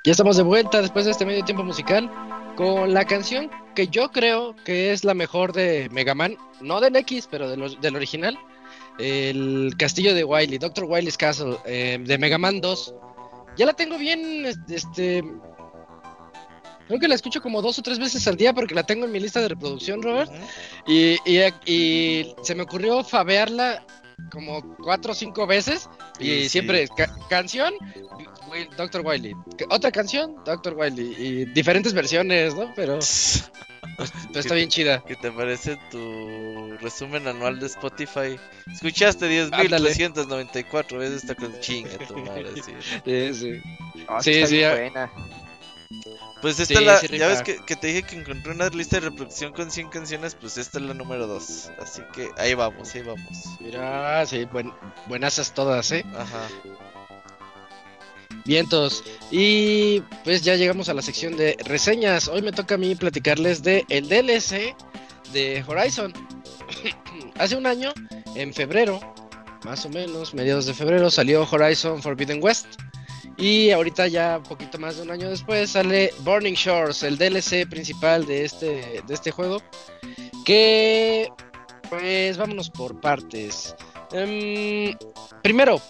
Ya 0.04 0.12
estamos 0.12 0.36
de 0.38 0.42
vuelta 0.42 0.80
después 0.80 1.04
de 1.04 1.10
este 1.10 1.26
medio 1.26 1.44
tiempo 1.44 1.62
musical 1.62 2.10
con 2.56 2.94
la 2.94 3.04
canción 3.04 3.50
que 3.74 3.88
yo 3.88 4.10
creo 4.10 4.56
que 4.64 4.92
es 4.92 5.04
la 5.04 5.12
mejor 5.14 5.52
de 5.52 5.88
Mega 5.92 6.14
Man, 6.14 6.36
no 6.62 6.80
del 6.80 6.96
X, 6.96 7.28
pero 7.30 7.48
de 7.48 7.56
lo- 7.58 7.68
del 7.68 7.96
original. 7.96 8.38
El 9.00 9.72
castillo 9.78 10.14
de 10.14 10.24
Wily, 10.24 10.58
Dr. 10.58 10.84
Wily's 10.84 11.16
Castle, 11.16 11.56
eh, 11.64 11.98
de 12.00 12.18
Mega 12.18 12.38
Man 12.38 12.60
2. 12.60 12.94
Ya 13.56 13.66
la 13.66 13.72
tengo 13.72 13.98
bien, 13.98 14.46
este... 14.68 15.24
Creo 16.86 16.98
que 16.98 17.06
la 17.08 17.14
escucho 17.14 17.40
como 17.40 17.62
dos 17.62 17.78
o 17.78 17.82
tres 17.82 17.98
veces 18.00 18.26
al 18.26 18.36
día 18.36 18.52
porque 18.52 18.74
la 18.74 18.82
tengo 18.82 19.04
en 19.04 19.12
mi 19.12 19.20
lista 19.20 19.40
de 19.40 19.48
reproducción, 19.48 20.02
Robert. 20.02 20.30
Y, 20.88 21.16
y, 21.24 21.40
y 21.64 22.34
se 22.42 22.54
me 22.56 22.64
ocurrió 22.64 23.04
fabearla 23.04 23.84
como 24.32 24.76
cuatro 24.76 25.12
o 25.12 25.14
cinco 25.14 25.46
veces. 25.46 25.88
Y 26.18 26.24
Sí, 26.24 26.42
sí. 26.42 26.48
siempre, 26.48 26.88
ca- 26.88 27.14
canción, 27.28 27.74
Wi- 28.50 28.68
Dr. 28.76 29.02
Wily. 29.06 29.34
Ca- 29.56 29.66
Otra 29.70 29.92
canción, 29.92 30.34
Dr. 30.44 30.74
Wily. 30.74 31.14
Y 31.16 31.44
diferentes 31.46 31.92
versiones, 31.92 32.56
¿no? 32.56 32.72
Pero, 32.74 32.98
pero 34.28 34.40
está 34.40 34.54
bien 34.54 34.68
chida. 34.68 35.02
¿Qué 35.04 35.16
te 35.16 35.30
parece 35.30 35.76
tu 35.90 36.76
resumen 36.80 37.26
anual 37.28 37.60
de 37.60 37.66
Spotify? 37.66 38.38
Escuchaste 38.72 39.26
Ándale. 39.52 39.90
10.394 39.90 40.98
veces 40.98 41.22
esta 41.22 41.34
con 41.34 41.58
chinga 41.60 41.98
tu 42.06 42.18
madre. 42.18 42.50
sí. 42.54 42.72
Sí, 43.04 43.34
sí. 43.34 43.60
Ah, 44.08 44.22
Sí, 44.22 44.42
buena. 44.60 45.10
Pues 46.40 46.58
esta 46.58 46.78
Sí, 46.78 46.84
la, 46.84 46.98
sí 46.98 47.18
ya 47.18 47.28
ves 47.28 47.42
que 47.42 47.76
te 47.76 47.88
dije 47.88 48.02
que 48.02 48.16
encontré 48.16 48.52
una 48.52 48.68
lista 48.68 48.96
de 48.96 49.10
reproducción 49.10 49.52
con 49.52 49.70
100 49.70 49.90
canciones, 49.90 50.34
pues 50.34 50.56
esta 50.56 50.78
es 50.78 50.84
la 50.84 50.94
número 50.94 51.26
2. 51.26 51.70
Así 51.78 52.02
que 52.14 52.30
ahí 52.38 52.54
vamos, 52.54 52.94
ahí 52.94 53.02
vamos. 53.02 53.44
Mira, 53.60 54.24
sí, 54.26 54.44
buen, 54.46 54.72
buenasas 55.06 55.52
todas, 55.52 55.90
¿eh? 55.92 56.04
Ajá. 56.16 56.48
Vientos. 58.44 59.04
Y 59.30 60.00
pues 60.24 60.42
ya 60.42 60.56
llegamos 60.56 60.88
a 60.88 60.94
la 60.94 61.02
sección 61.02 61.36
de 61.36 61.56
reseñas. 61.64 62.28
Hoy 62.28 62.42
me 62.42 62.52
toca 62.52 62.74
a 62.74 62.78
mí 62.78 62.94
platicarles 62.94 63.62
de 63.62 63.84
el 63.88 64.08
DLC 64.08 64.74
de 65.32 65.64
Horizon. 65.66 66.12
Hace 67.36 67.56
un 67.56 67.66
año, 67.66 67.92
en 68.34 68.52
febrero, 68.52 69.00
más 69.64 69.84
o 69.86 69.88
menos, 69.88 70.34
mediados 70.34 70.66
de 70.66 70.74
febrero, 70.74 71.10
salió 71.10 71.46
Horizon 71.50 72.02
Forbidden 72.02 72.42
West. 72.42 72.66
Y 73.36 73.70
ahorita 73.70 74.06
ya 74.06 74.36
un 74.38 74.42
poquito 74.44 74.78
más 74.78 74.96
de 74.96 75.02
un 75.02 75.10
año 75.10 75.30
después 75.30 75.70
sale 75.70 76.12
Burning 76.20 76.54
Shores, 76.54 77.02
el 77.02 77.16
DLC 77.16 77.66
principal 77.68 78.26
de 78.26 78.44
este, 78.44 79.02
de 79.06 79.14
este 79.14 79.30
juego. 79.30 79.62
Que 80.44 81.28
pues 81.88 82.36
vámonos 82.36 82.70
por 82.70 83.00
partes. 83.00 83.74
Em, 84.12 84.94
primero, 85.42 85.80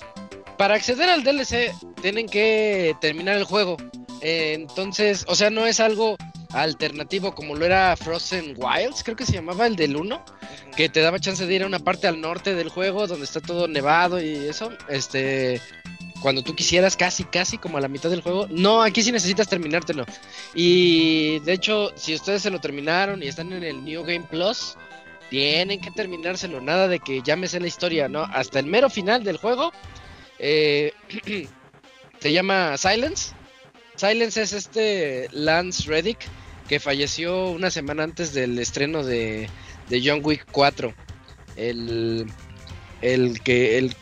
para 0.60 0.74
acceder 0.74 1.08
al 1.08 1.24
DLC 1.24 1.74
tienen 2.02 2.26
que 2.28 2.94
terminar 3.00 3.38
el 3.38 3.44
juego. 3.44 3.78
Eh, 4.20 4.52
entonces, 4.52 5.24
o 5.26 5.34
sea, 5.34 5.48
no 5.48 5.64
es 5.66 5.80
algo 5.80 6.18
alternativo 6.52 7.34
como 7.34 7.54
lo 7.54 7.64
era 7.64 7.96
Frozen 7.96 8.56
Wilds, 8.58 9.02
creo 9.02 9.16
que 9.16 9.24
se 9.24 9.32
llamaba 9.32 9.66
el 9.66 9.74
del 9.74 9.96
1, 9.96 10.22
que 10.76 10.90
te 10.90 11.00
daba 11.00 11.18
chance 11.18 11.46
de 11.46 11.54
ir 11.54 11.62
a 11.62 11.66
una 11.66 11.78
parte 11.78 12.08
al 12.08 12.20
norte 12.20 12.54
del 12.54 12.68
juego 12.68 13.06
donde 13.06 13.24
está 13.24 13.40
todo 13.40 13.68
nevado 13.68 14.22
y 14.22 14.34
eso, 14.34 14.70
este, 14.90 15.62
cuando 16.20 16.42
tú 16.42 16.54
quisieras, 16.54 16.94
casi, 16.94 17.24
casi 17.24 17.56
como 17.56 17.78
a 17.78 17.80
la 17.80 17.88
mitad 17.88 18.10
del 18.10 18.20
juego. 18.20 18.46
No, 18.50 18.82
aquí 18.82 19.02
sí 19.02 19.12
necesitas 19.12 19.48
terminártelo. 19.48 20.04
Y 20.54 21.38
de 21.38 21.54
hecho, 21.54 21.90
si 21.96 22.14
ustedes 22.14 22.42
se 22.42 22.50
lo 22.50 22.60
terminaron 22.60 23.22
y 23.22 23.28
están 23.28 23.50
en 23.54 23.64
el 23.64 23.82
New 23.82 24.02
Game 24.02 24.26
Plus, 24.28 24.76
tienen 25.30 25.80
que 25.80 25.90
terminárselo, 25.90 26.60
nada 26.60 26.86
de 26.86 26.98
que 26.98 27.22
sé 27.46 27.60
la 27.60 27.66
historia, 27.66 28.10
¿no? 28.10 28.24
Hasta 28.24 28.58
el 28.58 28.66
mero 28.66 28.90
final 28.90 29.24
del 29.24 29.38
juego, 29.38 29.72
eh, 30.40 30.92
se 32.20 32.32
llama 32.32 32.76
Silence. 32.76 33.32
Silence 33.96 34.40
es 34.42 34.52
este 34.52 35.28
Lance 35.32 35.88
Reddick 35.88 36.18
que 36.68 36.80
falleció 36.80 37.50
una 37.50 37.70
semana 37.70 38.04
antes 38.04 38.32
del 38.32 38.58
estreno 38.58 39.02
de, 39.04 39.48
de 39.88 40.02
John 40.04 40.20
Wick 40.22 40.46
4. 40.50 40.94
El, 41.56 42.26
el 43.02 43.40
que 43.42 43.76
el, 43.76 43.94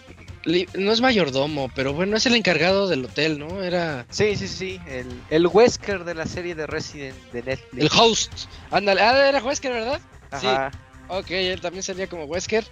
no 0.74 0.92
es 0.92 1.00
mayordomo, 1.00 1.70
pero 1.74 1.92
bueno, 1.92 2.16
es 2.16 2.26
el 2.26 2.34
encargado 2.34 2.86
del 2.88 3.06
hotel, 3.06 3.38
¿no? 3.38 3.62
Era 3.62 4.06
Sí, 4.10 4.36
sí, 4.36 4.46
sí. 4.48 4.80
El, 4.86 5.06
el 5.30 5.46
Wesker 5.46 6.04
de 6.04 6.14
la 6.14 6.26
serie 6.26 6.54
de 6.54 6.66
Resident 6.66 7.16
de 7.32 7.42
Netflix. 7.42 7.82
el 7.82 7.90
host. 7.98 8.32
Ándale, 8.70 9.00
ah, 9.00 9.28
era 9.28 9.42
Wesker, 9.42 9.72
¿verdad? 9.72 10.00
Ajá. 10.30 10.70
Ok, 11.08 11.30
él 11.30 11.60
también 11.60 11.82
salía 11.82 12.06
como 12.06 12.24
Wesker. 12.24 12.64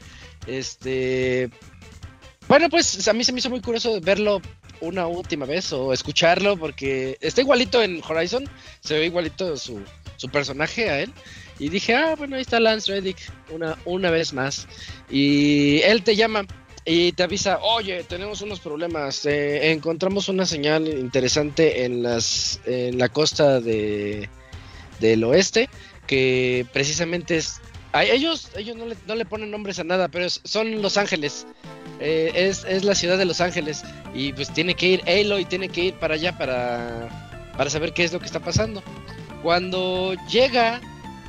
Este. 0.46 1.50
Bueno, 2.48 2.68
pues 2.70 3.06
a 3.08 3.12
mí 3.12 3.24
se 3.24 3.32
me 3.32 3.40
hizo 3.40 3.50
muy 3.50 3.60
curioso 3.60 4.00
verlo 4.00 4.40
una 4.80 5.06
última 5.06 5.46
vez 5.46 5.72
o 5.72 5.92
escucharlo 5.92 6.56
porque 6.56 7.18
está 7.20 7.40
igualito 7.40 7.82
en 7.82 8.00
Horizon, 8.06 8.48
se 8.80 8.98
ve 8.98 9.06
igualito 9.06 9.56
su, 9.56 9.82
su 10.16 10.28
personaje 10.28 10.88
a 10.88 11.00
él. 11.00 11.12
Y 11.58 11.70
dije, 11.70 11.94
ah, 11.94 12.14
bueno, 12.16 12.36
ahí 12.36 12.42
está 12.42 12.60
Lance 12.60 12.92
Reddick 12.92 13.16
una, 13.50 13.78
una 13.84 14.10
vez 14.10 14.32
más. 14.32 14.68
Y 15.10 15.80
él 15.82 16.02
te 16.02 16.14
llama 16.14 16.46
y 16.84 17.12
te 17.12 17.24
avisa, 17.24 17.58
oye, 17.62 18.04
tenemos 18.04 18.42
unos 18.42 18.60
problemas, 18.60 19.26
eh, 19.26 19.72
encontramos 19.72 20.28
una 20.28 20.46
señal 20.46 20.86
interesante 20.86 21.84
en, 21.84 22.02
las, 22.02 22.60
en 22.64 22.98
la 22.98 23.08
costa 23.08 23.60
de, 23.60 24.28
del 25.00 25.24
oeste 25.24 25.68
que 26.06 26.64
precisamente 26.72 27.38
es... 27.38 27.60
ellos 28.04 28.50
ellos 28.56 28.76
no 28.76 28.86
le, 28.86 28.96
no 29.06 29.14
le 29.14 29.24
ponen 29.24 29.50
nombres 29.50 29.78
a 29.78 29.84
nada, 29.84 30.08
pero 30.08 30.28
son 30.28 30.82
Los 30.82 30.96
Ángeles. 30.96 31.46
Eh, 32.00 32.30
es, 32.34 32.64
es 32.64 32.84
la 32.84 32.94
ciudad 32.94 33.16
de 33.16 33.24
Los 33.24 33.40
Ángeles 33.40 33.82
y 34.14 34.32
pues 34.34 34.52
tiene 34.52 34.74
que 34.74 34.86
ir 34.86 35.02
Aloy 35.08 35.46
tiene 35.46 35.70
que 35.70 35.84
ir 35.84 35.94
para 35.94 36.14
allá 36.14 36.36
para, 36.36 37.48
para 37.56 37.70
saber 37.70 37.92
qué 37.92 38.04
es 38.04 38.12
lo 38.12 38.18
que 38.18 38.26
está 38.26 38.40
pasando. 38.40 38.82
Cuando 39.42 40.14
llega, 40.28 40.80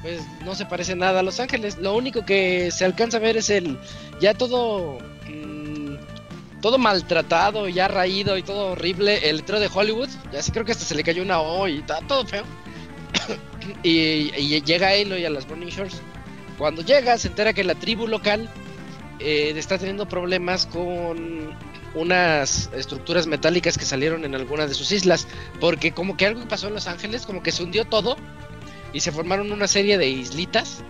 pues 0.02 0.22
no 0.44 0.56
se 0.56 0.66
parece 0.66 0.96
nada 0.96 1.20
a 1.20 1.24
Los 1.24 1.40
Ángeles. 1.40 1.78
Lo 1.78 1.96
único 1.96 2.26
que 2.26 2.72
se 2.72 2.86
alcanza 2.86 3.18
a 3.18 3.22
ver 3.22 3.38
es 3.38 3.50
el 3.50 3.78
ya 4.20 4.34
todo 4.34 4.98
mm, 5.28 5.96
todo 6.62 6.78
maltratado, 6.78 7.70
ya 7.70 7.88
raído 7.88 8.38
y 8.38 8.44
todo 8.44 8.72
horrible 8.72 9.30
el 9.30 9.38
letrero 9.38 9.60
de 9.60 9.70
Hollywood. 9.74 10.10
Ya 10.34 10.42
sí 10.42 10.52
creo 10.52 10.66
que 10.66 10.72
hasta 10.72 10.86
se 10.86 10.96
le 10.96 11.04
cayó 11.04 11.22
una 11.22 11.40
O 11.40 11.68
y 11.68 11.78
está 11.80 12.00
todo 12.08 12.26
feo. 12.26 12.44
y, 13.84 14.32
y 14.36 14.62
llega 14.64 14.90
Aloy 14.90 15.24
a 15.24 15.30
las 15.30 15.48
Burning 15.48 15.68
Shores. 15.68 16.02
Cuando 16.58 16.82
llega 16.82 17.18
se 17.18 17.28
entera 17.28 17.54
que 17.54 17.64
la 17.64 17.76
tribu 17.76 18.08
local 18.08 18.50
eh, 19.20 19.54
está 19.56 19.78
teniendo 19.78 20.08
problemas 20.08 20.66
con 20.66 21.56
unas 21.96 22.70
estructuras 22.74 23.28
metálicas 23.28 23.78
que 23.78 23.86
salieron 23.86 24.26
en 24.26 24.36
alguna 24.36 24.68
de 24.68 24.74
sus 24.74 24.92
islas, 24.92 25.28
porque 25.60 25.92
como 25.92 26.18
que 26.18 26.26
algo 26.26 26.48
pasó 26.48 26.68
en 26.68 26.76
Los 26.76 26.88
Ángeles, 26.88 27.26
como 27.26 27.42
que 27.42 27.52
se 27.52 27.64
hundió 27.64 27.86
todo 27.86 28.18
y 28.94 29.00
se 29.00 29.12
formaron 29.12 29.52
una 29.52 29.68
serie 29.68 29.98
de 29.98 30.08
islitas 30.08 30.84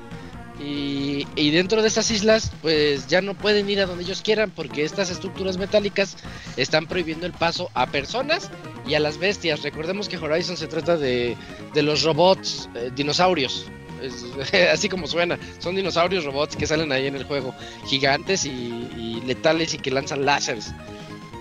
y, 0.60 1.52
dentro 1.52 1.81
de 1.81 1.88
estas 1.88 2.10
islas 2.10 2.52
pues 2.61 3.07
ya 3.07 3.22
no 3.22 3.35
pueden 3.35 3.69
ir 3.69 3.80
a 3.80 3.85
donde 3.85 4.03
ellos 4.03 4.22
quieran 4.22 4.52
porque 4.52 4.84
estas 4.84 5.11
estructuras 5.11 5.57
metálicas 5.57 6.18
están 6.57 6.88
prohibiendo 6.88 7.26
el 7.26 7.34
paso 7.34 7.69
a 7.73 7.88
personas 7.88 8.49
y 8.88 8.95
a 8.95 8.99
las 8.99 9.18
bestias. 9.18 9.61
Recordemos 9.64 10.10
que 10.10 10.18
Horizon 10.18 10.57
se 10.57 10.68
trata 10.68 10.98
de, 10.98 11.38
de 11.73 11.81
los 11.84 12.03
robots 12.03 12.69
eh, 12.76 12.91
dinosaurios. 12.95 13.68
Así 14.72 14.90
como 14.90 15.07
suena, 15.07 15.38
son 15.60 15.76
dinosaurios 15.76 16.26
robots 16.26 16.56
que 16.56 16.68
salen 16.68 16.91
ahí 16.91 17.07
en 17.07 17.15
el 17.15 17.24
juego, 17.24 17.53
gigantes 17.86 18.45
y, 18.45 19.22
letales 19.26 19.74
y 19.74 19.78
que 19.78 19.91
lanzan 19.91 20.26
láseres. 20.26 20.74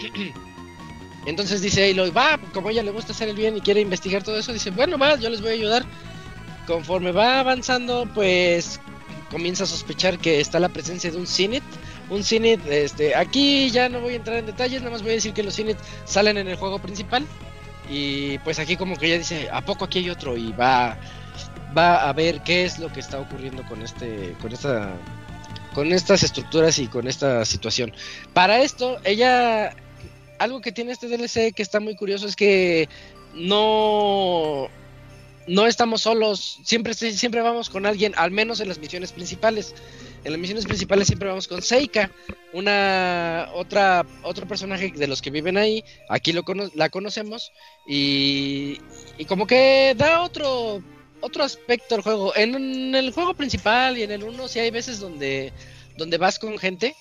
Entonces 1.27 1.61
dice 1.61 1.91
Aloy, 1.91 2.11
va, 2.11 2.39
como 2.53 2.71
ella 2.71 2.83
le 2.83 2.93
gusta 2.93 3.13
hacer 3.13 3.29
el 3.29 3.37
bien 3.37 3.57
y 3.57 3.61
quiere 3.61 3.81
investigar 3.81 4.23
todo 4.23 4.39
eso, 4.39 4.53
dice, 4.53 4.71
bueno, 4.71 4.97
va, 4.97 5.17
yo 5.17 5.29
les 5.29 5.41
voy 5.41 5.51
a 5.51 5.55
ayudar. 5.55 5.85
Conforme 6.67 7.13
va 7.13 7.41
avanzando, 7.41 8.09
pues 8.15 8.81
comienza 9.31 9.65
a 9.65 9.67
sospechar 9.67 10.19
que 10.19 10.41
está 10.41 10.61
la 10.61 10.69
presencia 10.69 11.11
de 11.11 11.17
un 11.17 11.27
Cinit. 11.27 11.63
Un 12.11 12.23
Cinit, 12.23 12.65
este, 12.67 13.15
aquí 13.15 13.71
ya 13.71 13.89
no 13.89 14.01
voy 14.01 14.15
a 14.15 14.17
entrar 14.17 14.37
en 14.37 14.47
detalles, 14.47 14.81
nada 14.81 14.93
más 14.93 15.03
voy 15.03 15.13
a 15.13 15.15
decir 15.15 15.33
que 15.33 15.43
los 15.43 15.55
Cinit 15.55 15.77
salen 16.05 16.39
en 16.39 16.49
el 16.49 16.57
juego 16.57 16.79
principal. 16.79 17.27
Y 17.89 18.39
pues 18.39 18.59
aquí 18.59 18.77
como 18.77 18.97
que 18.97 19.07
ella 19.07 19.19
dice, 19.19 19.49
¿a 19.53 19.65
poco 19.65 19.85
aquí 19.85 19.99
hay 19.99 20.11
otro? 20.11 20.37
Y 20.37 20.53
va, 20.53 20.99
va 21.77 22.09
a 22.09 22.13
ver 22.13 22.43
qué 22.43 22.65
es 22.65 22.79
lo 22.79 22.93
que 22.93 23.01
está 23.01 23.21
ocurriendo 23.21 23.63
con 23.69 23.83
este, 23.83 24.35
con 24.41 24.53
esta, 24.53 24.95
con 25.75 25.93
estas 25.93 26.23
estructuras 26.23 26.79
y 26.79 26.87
con 26.87 27.07
esta 27.07 27.45
situación. 27.45 27.93
Para 28.33 28.63
esto, 28.63 28.99
ella, 29.05 29.75
algo 30.39 30.61
que 30.61 30.73
tiene 30.73 30.93
este 30.93 31.09
DLC 31.09 31.55
que 31.55 31.63
está 31.63 31.81
muy 31.81 31.97
curioso 31.97 32.27
es 32.27 32.37
que 32.37 32.89
no, 33.35 34.69
no 35.47 35.67
estamos 35.67 36.03
solos, 36.03 36.61
siempre, 36.65 36.95
siempre 36.95 37.43
vamos 37.43 37.69
con 37.69 37.85
alguien, 37.85 38.15
al 38.17 38.31
menos 38.31 38.61
en 38.61 38.69
las 38.69 38.79
misiones 38.79 39.13
principales. 39.13 39.75
en 40.25 40.33
las 40.33 40.41
misiones 40.41 40.65
principales 40.65 41.07
siempre 41.09 41.29
vamos 41.29 41.47
con 41.47 41.61
Seika, 41.61 42.11
una 42.55 43.51
otra 43.55 44.07
otro 44.23 44.49
personaje 44.49 44.93
de 44.97 45.07
los 45.07 45.21
que 45.21 45.31
viven 45.31 45.59
ahí. 45.59 45.85
Aquí 46.09 46.33
lo 46.33 46.43
la 46.75 46.89
conocemos 46.89 47.53
y, 47.87 48.79
y 49.19 49.25
como 49.27 49.47
que 49.47 49.95
da 49.97 50.23
otro 50.23 50.83
otro 51.27 51.45
aspecto 51.45 51.95
al 51.95 52.03
juego. 52.03 52.35
En, 52.37 52.95
el 52.95 53.13
juego 53.13 53.35
principal 53.35 53.99
y 53.99 54.03
en 54.03 54.11
el 54.11 54.23
1 54.23 54.49
sí 54.49 54.59
hay 54.59 54.71
veces 54.71 55.01
donde 55.01 55.53
donde 55.97 56.19
vas 56.19 56.39
con 56.39 56.59
gente, 56.59 56.95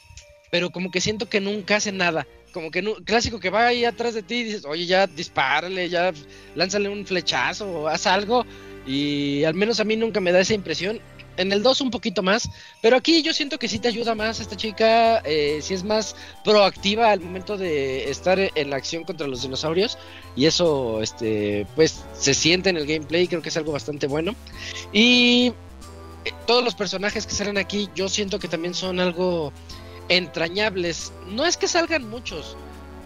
pero 0.51 0.69
como 0.69 0.89
que 0.89 1.01
siento 1.01 1.27
que 1.27 1.41
nunca 1.41 1.77
hace 1.77 1.91
nada. 1.91 2.27
Como 2.51 2.71
que 2.71 2.81
clásico 3.03 3.39
que 3.39 3.49
va 3.49 3.67
ahí 3.67 3.83
atrás 3.83 4.13
de 4.13 4.23
ti 4.23 4.35
y 4.35 4.43
dices, 4.45 4.65
oye, 4.65 4.85
ya 4.85 5.07
dispárale, 5.07 5.89
ya 5.89 6.13
lánzale 6.55 6.87
un 6.87 7.05
flechazo, 7.05 7.87
haz 7.87 8.07
algo. 8.07 8.45
Y 8.87 9.43
al 9.43 9.55
menos 9.55 9.79
a 9.79 9.83
mí 9.83 9.97
nunca 9.97 10.21
me 10.21 10.31
da 10.31 10.39
esa 10.39 10.53
impresión. 10.53 11.01
En 11.37 11.51
el 11.51 11.63
2 11.63 11.81
un 11.81 11.91
poquito 11.91 12.23
más, 12.23 12.49
pero 12.81 12.95
aquí 12.95 13.21
yo 13.21 13.33
siento 13.33 13.59
que 13.59 13.67
sí 13.67 13.79
te 13.79 13.87
ayuda 13.87 14.15
más 14.15 14.39
esta 14.39 14.55
chica, 14.55 15.19
eh, 15.25 15.59
si 15.61 15.73
es 15.73 15.83
más 15.83 16.15
proactiva 16.43 17.11
al 17.11 17.19
momento 17.19 17.57
de 17.57 18.09
estar 18.09 18.39
en 18.39 18.69
la 18.69 18.77
acción 18.77 19.03
contra 19.03 19.27
los 19.27 19.41
dinosaurios 19.41 19.97
y 20.35 20.45
eso, 20.45 21.01
este, 21.01 21.67
pues 21.75 22.03
se 22.13 22.33
siente 22.33 22.69
en 22.69 22.77
el 22.77 22.85
gameplay, 22.85 23.27
creo 23.27 23.41
que 23.41 23.49
es 23.49 23.57
algo 23.57 23.71
bastante 23.71 24.07
bueno. 24.07 24.35
Y 24.93 25.53
eh, 26.25 26.31
todos 26.47 26.63
los 26.63 26.75
personajes 26.75 27.25
que 27.25 27.33
salen 27.33 27.57
aquí, 27.57 27.89
yo 27.95 28.09
siento 28.09 28.39
que 28.39 28.47
también 28.47 28.73
son 28.73 28.99
algo 28.99 29.51
entrañables. 30.09 31.11
No 31.27 31.45
es 31.45 31.57
que 31.57 31.67
salgan 31.67 32.09
muchos. 32.09 32.57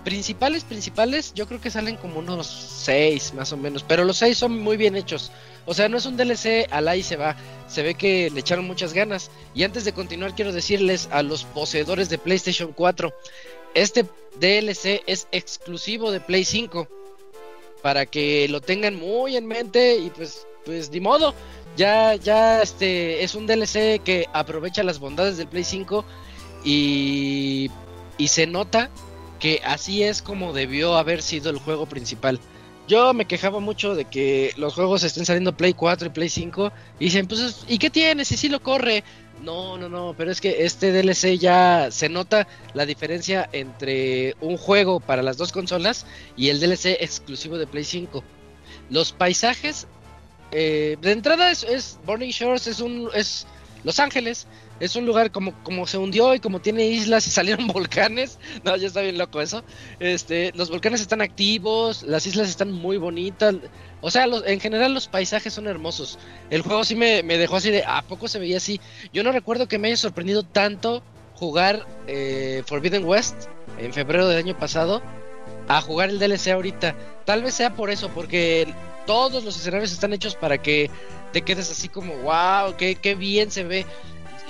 Principales, 0.04 0.64
principales, 0.64 1.34
yo 1.34 1.46
creo 1.46 1.60
que 1.60 1.70
salen 1.70 1.98
como 1.98 2.20
unos 2.20 2.48
seis 2.48 3.34
más 3.34 3.52
o 3.52 3.58
menos. 3.58 3.84
Pero 3.84 4.06
los 4.06 4.18
seis 4.18 4.38
son 4.38 4.58
muy 4.60 4.78
bien 4.78 4.96
hechos. 4.96 5.32
O 5.66 5.74
sea, 5.74 5.90
no 5.90 5.98
es 5.98 6.06
un 6.06 6.16
DLC 6.16 6.68
al 6.72 6.88
ahí 6.88 7.04
se 7.04 7.18
va. 7.18 7.36
Se 7.68 7.84
ve 7.84 7.96
que 7.96 8.30
le 8.30 8.40
echaron 8.40 8.66
muchas 8.66 8.94
ganas. 8.94 9.30
Y 9.54 9.64
antes 9.64 9.84
de 9.86 9.94
continuar, 9.94 10.36
quiero 10.36 10.54
decirles 10.54 11.10
a 11.12 11.22
los 11.22 11.44
poseedores 11.44 12.10
de 12.10 12.18
PlayStation 12.18 12.72
4. 12.72 13.14
Este 13.74 14.06
DLC 14.40 15.04
es 15.06 15.28
exclusivo 15.32 16.12
de 16.12 16.22
Play 16.22 16.46
5. 16.46 16.88
Para 17.82 18.06
que 18.06 18.48
lo 18.48 18.62
tengan 18.62 18.96
muy 18.96 19.36
en 19.36 19.48
mente. 19.48 19.98
Y 19.98 20.10
pues, 20.12 20.48
pues, 20.66 20.90
ni 20.92 21.02
modo. 21.02 21.34
Ya, 21.76 22.16
ya, 22.16 22.62
este, 22.62 23.24
es 23.24 23.36
un 23.36 23.48
DLC 23.48 24.02
que 24.04 24.28
aprovecha 24.34 24.82
las 24.84 25.00
bondades 25.00 25.38
del 25.38 25.48
Play 25.48 25.64
5 25.64 26.04
y, 26.64 27.70
y 28.18 28.28
se 28.28 28.48
nota 28.48 28.90
que 29.40 29.61
así 29.64 30.03
es 30.03 30.22
como 30.22 30.53
debió 30.53 30.98
haber 30.98 31.22
sido 31.22 31.49
el 31.49 31.57
juego 31.57 31.86
principal. 31.86 32.40
Yo 32.88 33.14
me 33.14 33.26
quejaba 33.26 33.60
mucho 33.60 33.94
de 33.94 34.06
que 34.06 34.52
los 34.57 34.74
juegos 34.74 35.03
estén 35.03 35.26
saliendo 35.26 35.56
Play 35.56 35.74
4 35.74 36.07
y 36.07 36.10
Play 36.11 36.30
5 36.30 36.72
y 36.99 37.06
dicen, 37.06 37.28
pues, 37.28 37.64
¿y 37.68 37.78
qué 37.78 37.90
tiene? 37.90 38.26
Si 38.26 38.36
sí 38.36 38.49
lo 38.49 38.61
corre. 38.61 39.03
No, 39.44 39.78
no, 39.78 39.88
no, 39.88 40.16
pero 40.18 40.32
es 40.32 40.41
que 40.41 40.66
este 40.66 40.91
DLC 40.91 41.38
ya 41.38 41.90
se 41.91 42.10
nota 42.10 42.48
la 42.74 42.86
diferencia 42.86 43.48
entre 43.53 44.36
un 44.41 44.57
juego 44.57 44.99
para 44.99 45.24
las 45.24 45.38
dos 45.38 45.52
consolas 45.52 46.06
y 46.36 46.49
el 46.49 46.60
DLC 46.60 46.98
exclusivo 46.99 47.57
de 47.57 47.68
Play 47.68 47.86
5. 47.86 48.24
Los 48.90 49.14
paisajes, 49.14 49.88
eh, 50.52 50.98
de 50.99 51.11
entrada 51.11 51.52
es, 51.52 51.64
es 51.64 51.99
Burning 52.06 52.32
Shores, 52.32 52.68
es 52.68 52.80
un, 52.80 53.10
es 53.14 53.45
Los 53.84 53.99
Ángeles, 53.99 54.48
es 54.80 54.96
un 54.96 55.06
lugar 55.06 55.32
como, 55.32 55.54
como 55.64 55.86
se 55.88 55.98
hundió 55.98 56.34
y 56.34 56.40
como 56.40 56.62
tiene 56.62 56.88
islas 56.88 57.28
y 57.28 57.32
salieron 57.32 57.68
volcanes. 57.68 58.40
No, 58.64 58.76
ya 58.76 58.88
está 58.88 59.02
bien 59.02 59.18
loco 59.18 59.42
eso. 59.42 59.64
Este, 60.00 60.52
los 60.56 60.70
volcanes 60.70 61.02
están 61.02 61.22
activos, 61.22 62.04
las 62.04 62.26
islas 62.26 62.50
están 62.50 62.72
muy 62.72 62.98
bonitas. 62.98 63.56
O 64.02 64.12
sea, 64.12 64.26
en 64.46 64.60
general 64.60 64.94
los 64.94 65.08
paisajes 65.08 65.54
son 65.54 65.68
hermosos. 65.68 66.18
El 66.50 66.62
juego 66.62 66.84
sí 66.84 66.96
me, 66.96 67.22
dejó 67.24 67.58
así 67.58 67.72
de, 67.72 67.84
¿a 67.86 68.02
poco 68.04 68.28
se 68.28 68.40
veía 68.40 68.58
así? 68.58 68.80
Yo 69.14 69.24
no 69.24 69.32
recuerdo 69.32 69.68
que 69.68 69.78
me 69.78 69.90
haya 69.90 69.98
sorprendido 69.98 70.44
tanto 70.44 71.04
jugar 71.36 71.86
eh, 72.08 72.64
Forbidden 72.66 73.06
West 73.06 73.48
en 73.78 73.94
febrero 73.94 74.28
del 74.28 74.38
año 74.38 74.58
pasado 74.58 75.02
a 75.68 75.82
jugar 75.82 76.10
el 76.10 76.20
DLC 76.20 76.48
ahorita. 76.48 76.96
Tal 77.26 77.44
vez 77.44 77.54
sea 77.54 77.74
por 77.76 77.90
eso, 77.90 78.10
porque 78.10 78.74
todos 79.06 79.44
los 79.44 79.58
escenarios 79.58 79.92
están 79.92 80.14
hechos 80.14 80.36
para 80.36 80.62
que 80.62 80.90
te 81.32 81.42
quedes 81.42 81.70
así 81.70 81.88
como, 81.90 82.16
wow, 82.18 82.76
qué, 82.78 82.96
qué 82.96 83.16
bien 83.16 83.52
se 83.52 83.64
ve 83.64 83.86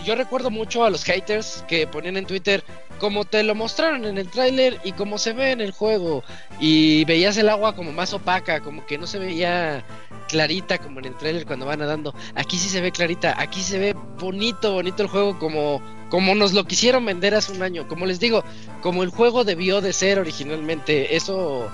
yo 0.04 0.16
recuerdo 0.16 0.50
mucho 0.50 0.84
a 0.84 0.90
los 0.90 1.04
haters 1.04 1.64
que 1.68 1.88
ponían 1.88 2.18
en 2.18 2.26
Twitter 2.26 2.64
como 3.00 3.26
te 3.26 3.44
lo 3.44 3.56
mostraron 3.56 4.06
en 4.06 4.18
el 4.18 4.30
tráiler 4.30 4.80
y 4.84 4.92
como 4.92 5.18
se 5.18 5.34
ve 5.34 5.52
en 5.52 5.62
el 5.62 5.72
juego 5.72 6.24
y 6.60 7.06
veías 7.06 7.38
el 7.38 7.50
agua 7.50 7.76
como 7.76 7.92
más 7.92 8.14
opaca, 8.14 8.60
como 8.60 8.86
que 8.86 8.98
no 8.98 9.08
se 9.08 9.20
veía 9.20 9.86
clarita 10.28 10.78
como 10.78 11.00
en 11.00 11.06
el 11.06 11.18
tráiler 11.18 11.46
cuando 11.46 11.66
van 11.66 11.80
nadando. 11.80 12.14
Aquí 12.36 12.58
sí 12.58 12.70
se 12.70 12.82
ve 12.82 12.92
clarita, 12.92 13.36
aquí 13.40 13.62
se 13.62 13.80
ve 13.80 13.96
bonito, 14.20 14.74
bonito 14.74 15.02
el 15.02 15.10
juego 15.10 15.40
como 15.40 15.82
como 16.10 16.34
nos 16.36 16.54
lo 16.54 16.66
quisieron 16.66 17.06
vender 17.06 17.36
hace 17.36 17.52
un 17.52 17.62
año. 17.62 17.88
Como 17.88 18.06
les 18.06 18.20
digo, 18.20 18.44
como 18.82 19.04
el 19.04 19.10
juego 19.10 19.44
debió 19.44 19.80
de 19.80 19.94
ser 19.94 20.20
originalmente. 20.20 21.16
Eso 21.16 21.70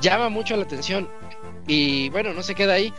llama 0.00 0.28
mucho 0.28 0.56
la 0.56 0.62
atención. 0.62 1.08
Y 1.66 2.08
bueno, 2.10 2.32
no 2.32 2.42
se 2.42 2.54
queda 2.54 2.74
ahí. 2.74 2.92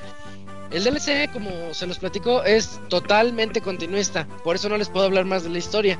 El 0.71 0.85
DLC, 0.85 1.29
como 1.31 1.73
se 1.73 1.85
los 1.85 1.99
platico, 1.99 2.43
es 2.43 2.79
totalmente 2.87 3.59
continuista. 3.59 4.25
Por 4.43 4.55
eso 4.55 4.69
no 4.69 4.77
les 4.77 4.89
puedo 4.89 5.05
hablar 5.05 5.25
más 5.25 5.43
de 5.43 5.49
la 5.49 5.57
historia. 5.57 5.99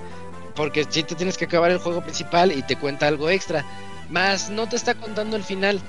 Porque 0.56 0.86
si 0.90 1.04
te 1.04 1.16
tienes 1.16 1.38
que 1.38 1.46
acabar 1.46 1.72
el 1.72 1.78
juego 1.78 2.02
principal 2.02 2.52
y 2.52 2.62
te 2.64 2.78
cuenta 2.78 3.08
algo 3.08 3.30
extra. 3.30 3.66
Más 4.10 4.50
no 4.50 4.68
te 4.68 4.78
está 4.78 4.96
contando 4.96 5.36
el 5.36 5.44
final. 5.44 5.82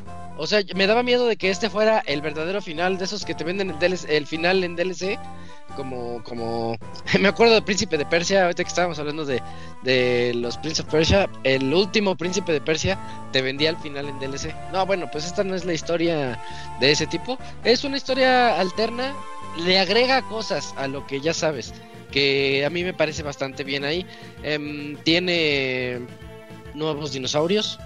O 0.42 0.46
sea, 0.48 0.60
me 0.74 0.88
daba 0.88 1.04
miedo 1.04 1.28
de 1.28 1.36
que 1.36 1.50
este 1.50 1.70
fuera 1.70 2.02
el 2.04 2.20
verdadero 2.20 2.60
final 2.60 2.98
de 2.98 3.04
esos 3.04 3.24
que 3.24 3.32
te 3.32 3.44
venden 3.44 3.70
el, 3.80 3.98
el 4.08 4.26
final 4.26 4.64
en 4.64 4.74
DLC 4.74 5.16
como, 5.76 6.20
como, 6.24 6.76
me 7.20 7.28
acuerdo 7.28 7.54
del 7.54 7.62
Príncipe 7.62 7.96
de 7.96 8.04
Persia, 8.04 8.42
ahorita 8.42 8.64
que 8.64 8.68
estábamos 8.68 8.98
hablando 8.98 9.24
de, 9.24 9.40
de 9.84 10.32
los 10.34 10.58
Prince 10.58 10.82
of 10.82 10.88
Persia, 10.88 11.30
el 11.44 11.72
último 11.72 12.16
Príncipe 12.16 12.50
de 12.50 12.60
Persia 12.60 12.98
te 13.30 13.40
vendía 13.40 13.70
al 13.70 13.76
final 13.76 14.08
en 14.08 14.18
DLC. 14.18 14.52
No, 14.72 14.84
bueno, 14.84 15.08
pues 15.12 15.26
esta 15.26 15.44
no 15.44 15.54
es 15.54 15.64
la 15.64 15.74
historia 15.74 16.36
de 16.80 16.90
ese 16.90 17.06
tipo, 17.06 17.38
es 17.62 17.84
una 17.84 17.96
historia 17.96 18.58
alterna, 18.58 19.14
le 19.64 19.78
agrega 19.78 20.22
cosas 20.22 20.74
a 20.76 20.88
lo 20.88 21.06
que 21.06 21.20
ya 21.20 21.34
sabes, 21.34 21.72
que 22.10 22.66
a 22.66 22.70
mí 22.70 22.82
me 22.82 22.94
parece 22.94 23.22
bastante 23.22 23.62
bien 23.62 23.84
ahí. 23.84 24.04
Em, 24.42 24.96
tiene 25.04 26.00
nuevos 26.74 27.12
dinosaurios, 27.12 27.78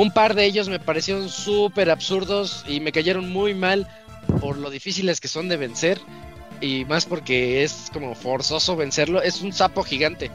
un 0.00 0.12
par 0.12 0.34
de 0.34 0.44
ellos 0.44 0.68
me 0.68 0.78
parecieron 0.78 1.28
súper 1.28 1.90
absurdos 1.90 2.64
y 2.68 2.78
me 2.78 2.92
cayeron 2.92 3.32
muy 3.32 3.52
mal 3.52 3.88
por 4.40 4.56
lo 4.56 4.70
difíciles 4.70 5.20
que 5.20 5.26
son 5.26 5.48
de 5.48 5.56
vencer 5.56 6.00
y 6.60 6.84
más 6.84 7.04
porque 7.04 7.64
es 7.64 7.90
como 7.92 8.14
forzoso 8.14 8.76
vencerlo. 8.76 9.20
Es 9.20 9.42
un 9.42 9.52
sapo 9.52 9.82
gigante. 9.82 10.30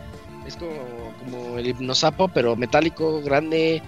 Es 0.45 0.57
como, 0.57 1.13
como 1.19 1.57
el 1.57 1.67
hipnosapo, 1.67 2.27
pero 2.27 2.57
metálico, 2.57 3.21
grande. 3.21 3.81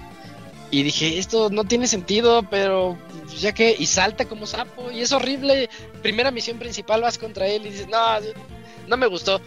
Y 0.72 0.84
dije, 0.84 1.18
esto 1.20 1.50
no 1.50 1.66
tiene 1.66 1.88
sentido, 1.88 2.44
pero 2.50 2.98
ya 3.38 3.54
que. 3.54 3.76
Y 3.78 3.86
salta 3.86 4.26
como 4.26 4.46
sapo, 4.46 4.92
y 4.92 5.02
es 5.02 5.12
horrible. 5.12 5.70
Primera 6.02 6.32
misión 6.32 6.58
principal 6.58 7.02
vas 7.02 7.18
contra 7.18 7.48
él 7.48 7.66
y 7.66 7.72
dices, 7.72 7.88
no, 7.90 8.00
no 8.88 8.98
me 8.98 9.08
gustó. 9.08 9.42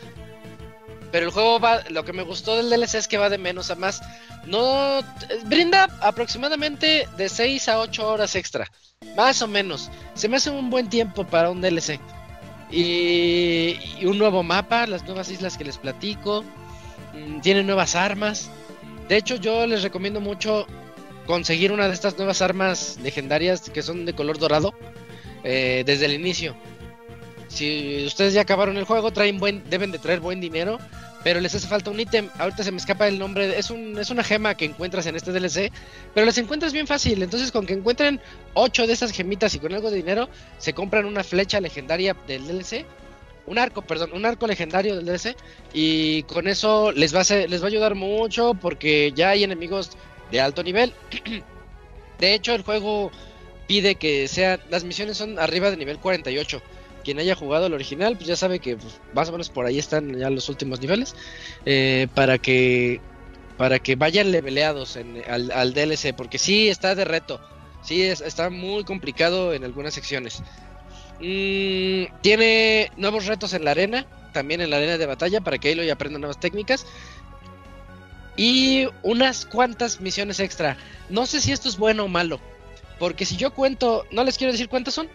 Pero 1.10 1.26
el 1.26 1.32
juego 1.32 1.60
va. 1.60 1.82
Lo 1.90 2.05
que 2.05 2.12
me 2.12 2.22
gustó 2.22 2.56
del 2.56 2.70
DLC 2.70 2.94
es 2.97 3.09
que 3.09 3.18
va 3.18 3.30
de 3.30 3.39
menos 3.39 3.70
a 3.70 3.74
más. 3.74 4.01
No. 4.47 5.01
Brinda 5.47 5.89
aproximadamente 6.01 7.09
de 7.16 7.28
6 7.28 7.68
a 7.68 7.80
8 7.80 8.09
horas 8.09 8.35
extra. 8.36 8.70
Más 9.16 9.43
o 9.43 9.48
menos. 9.48 9.90
Se 10.14 10.28
me 10.28 10.36
hace 10.36 10.51
un 10.51 10.70
buen 10.70 10.89
tiempo 10.89 11.26
para 11.26 11.51
un 11.51 11.60
DLC. 11.60 12.01
Y, 12.70 14.05
un 14.05 14.18
nuevo 14.18 14.43
mapa, 14.43 14.86
las 14.86 15.05
nuevas 15.05 15.30
islas 15.30 15.56
que 15.56 15.64
les 15.64 15.78
platico. 15.78 16.44
Mm, 17.14 17.40
tiene 17.40 17.62
nuevas 17.62 17.94
armas. 17.94 18.51
De 19.09 19.16
hecho, 19.16 19.36
yo 19.36 19.66
les 19.66 19.82
recomiendo 19.82 20.20
mucho 20.20 20.66
conseguir 21.26 21.72
una 21.72 21.89
de 21.89 21.94
estas 21.94 22.16
nuevas 22.16 22.43
armas 22.43 22.98
legendarias 23.02 23.70
que 23.70 23.82
son 23.82 24.05
de 24.05 24.14
color 24.14 24.39
dorado 24.39 24.74
eh, 25.44 25.82
desde 25.86 26.06
el 26.06 26.12
inicio. 26.12 26.55
Si 27.49 28.05
ustedes 28.07 28.35
ya 28.35 28.43
acabaron 28.43 28.77
el 28.77 28.85
juego, 28.85 29.11
traen 29.11 29.39
deben 29.69 29.91
de 29.91 29.99
traer 29.99 30.20
buen 30.20 30.41
dinero 30.41 30.79
pero 31.23 31.41
les 31.41 31.55
hace 31.55 31.66
falta 31.66 31.91
un 31.91 32.01
ítem. 32.01 32.29
Ahorita 32.39 32.62
se 32.62 32.70
me 32.70 32.79
escapa 32.79 33.09
el 33.09 33.19
nombre. 33.19 33.59
Es, 33.59 33.70
un, 33.70 33.99
es 33.99 34.11
una 34.11 34.23
gema 34.23 34.55
que 34.55 34.65
encuentras 34.65 35.07
en 35.07 35.16
este 35.16 35.33
DLC, 35.33 35.73
pero 36.15 36.27
las 36.27 36.39
encuentras 36.39 36.73
bien 36.73 36.87
fácil. 36.87 37.23
Entonces, 37.23 37.53
con 37.53 37.66
que 37.66 37.75
encuentren 37.75 38.20
8 38.55 38.87
de 38.87 38.93
esas 38.93 39.12
gemitas 39.12 39.55
y 39.55 39.59
con 39.59 39.75
algo 39.75 39.91
de 39.91 39.97
dinero, 39.97 40.29
se 40.59 40.73
compran 40.73 41.05
una 41.05 41.25
flecha 41.25 41.61
legendaria 41.61 42.16
del 42.27 42.47
DLC. 42.47 42.87
Un 43.47 43.59
arco, 43.59 43.83
perdón, 43.83 44.11
un 44.12 44.27
arco 44.27 44.47
legendario 44.47 44.95
del 44.95 45.07
DLC. 45.07 45.37
Y 45.73 46.23
con 46.25 46.49
eso 46.49 46.93
les 46.93 47.15
va 47.15 47.20
a, 47.20 47.47
les 47.47 47.61
va 47.61 47.65
a 47.66 47.69
ayudar 47.69 47.95
mucho 47.95 48.55
porque 48.55 49.12
ya 49.15 49.31
hay 49.31 49.45
enemigos 49.45 49.91
de 50.31 50.41
alto 50.41 50.62
nivel. 50.62 50.93
de 52.20 52.35
hecho, 52.35 52.55
el 52.55 52.62
juego 52.62 53.11
pide 53.66 53.97
que 53.97 54.29
sean. 54.29 54.61
Las 54.70 54.85
misiones 54.85 55.16
son 55.16 55.39
arriba 55.39 55.70
de 55.70 55.77
nivel 55.77 55.99
48 55.99 56.62
quien 57.09 57.20
haya 57.20 57.35
jugado 57.35 57.68
el 57.68 57.72
original, 57.72 58.16
pues 58.16 58.26
ya 58.26 58.36
sabe 58.36 58.59
que 58.59 58.76
pues, 58.76 59.01
más 59.14 59.30
o 59.30 59.32
menos 59.32 59.48
por 59.48 59.64
ahí 59.64 59.78
están 59.78 60.14
ya 60.14 60.28
los 60.28 60.51
últimos 60.51 60.78
niveles. 60.78 61.16
Eh, 61.64 62.06
para 62.14 62.36
que 62.36 63.01
para 63.56 63.78
que 63.78 63.97
vayan 63.97 64.30
leveleados 64.30 64.97
en, 64.97 65.22
al, 65.26 65.72
DLC, 65.72 66.14
porque 66.14 66.36
sí 66.36 66.68
está 66.68 66.94
de 66.94 67.06
reto. 67.06 67.40
Sí, 67.82 68.02
está 68.02 68.51
muy 68.51 68.85
complicado 68.85 69.55
en 69.55 69.64
algunas 69.64 69.94
secciones. 69.94 70.43
Mm, 71.18 72.20
tiene 72.20 72.93
nuevos 72.98 73.24
retos 73.24 73.55
en 73.55 73.64
la 73.64 73.70
arena. 73.70 74.06
también 74.35 74.60
en 74.60 74.68
la 74.68 74.76
arena 74.76 74.98
de 74.98 75.06
batalla 75.06 75.40
para 75.40 75.56
que 75.56 75.72
Aloy 75.72 75.89
aprenda 75.89 76.18
nuevas 76.18 76.39
técnicas. 76.39 76.85
Y 78.36 78.86
unas 79.02 79.47
cuantas 79.47 80.02
misiones 80.02 80.40
extra. 80.40 80.76
No 81.09 81.24
sé 81.24 81.40
si 81.40 81.52
esto 81.52 81.70
es 81.70 81.78
bueno 81.78 82.05
o 82.05 82.09
malo. 82.09 82.39
Porque 82.98 83.24
si 83.24 83.36
yo 83.39 83.55
cuento, 83.55 84.05
no 84.10 84.24
les 84.24 84.36
quiero 84.36 84.52
decir 84.52 84.68
cuántas 84.68 84.93
son, 84.93 85.09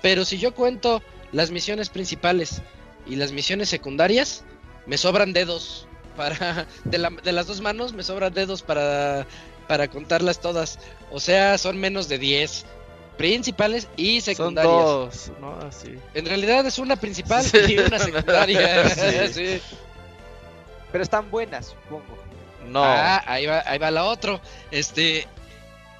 pero 0.00 0.24
si 0.24 0.38
yo 0.38 0.54
cuento 0.54 1.02
las 1.34 1.50
misiones 1.50 1.90
principales 1.90 2.62
y 3.06 3.16
las 3.16 3.32
misiones 3.32 3.68
secundarias, 3.68 4.44
me 4.86 4.96
sobran 4.96 5.32
dedos. 5.32 5.86
Para, 6.16 6.66
de, 6.84 6.98
la- 6.98 7.10
de 7.10 7.32
las 7.32 7.46
dos 7.48 7.60
manos 7.60 7.92
me 7.92 8.02
sobran 8.04 8.32
dedos 8.32 8.62
para, 8.62 9.26
para 9.68 9.88
contarlas 9.88 10.40
todas. 10.40 10.78
O 11.10 11.18
sea, 11.20 11.58
son 11.58 11.76
menos 11.78 12.08
de 12.08 12.18
10 12.18 12.64
principales 13.18 13.88
y 13.96 14.20
Son 14.20 14.34
secundarias. 14.34 14.72
dos, 14.74 15.32
¿no? 15.40 15.54
Así. 15.66 15.98
En 16.14 16.26
realidad 16.26 16.64
es 16.66 16.78
una 16.78 16.96
principal 16.96 17.42
Sí. 17.44 17.58
y 17.68 17.78
una 17.78 17.98
secundaria. 17.98 18.88
Sí. 18.94 19.32
Sí. 19.32 19.60
Pero 20.92 21.02
están 21.02 21.28
buenas, 21.30 21.66
supongo. 21.66 22.16
No. 22.68 22.82
Ah, 22.84 23.22
ahí 23.26 23.46
va, 23.46 23.62
ahí 23.66 23.78
va 23.78 23.90
la 23.90 24.04
otra. 24.04 24.40
Este, 24.70 25.26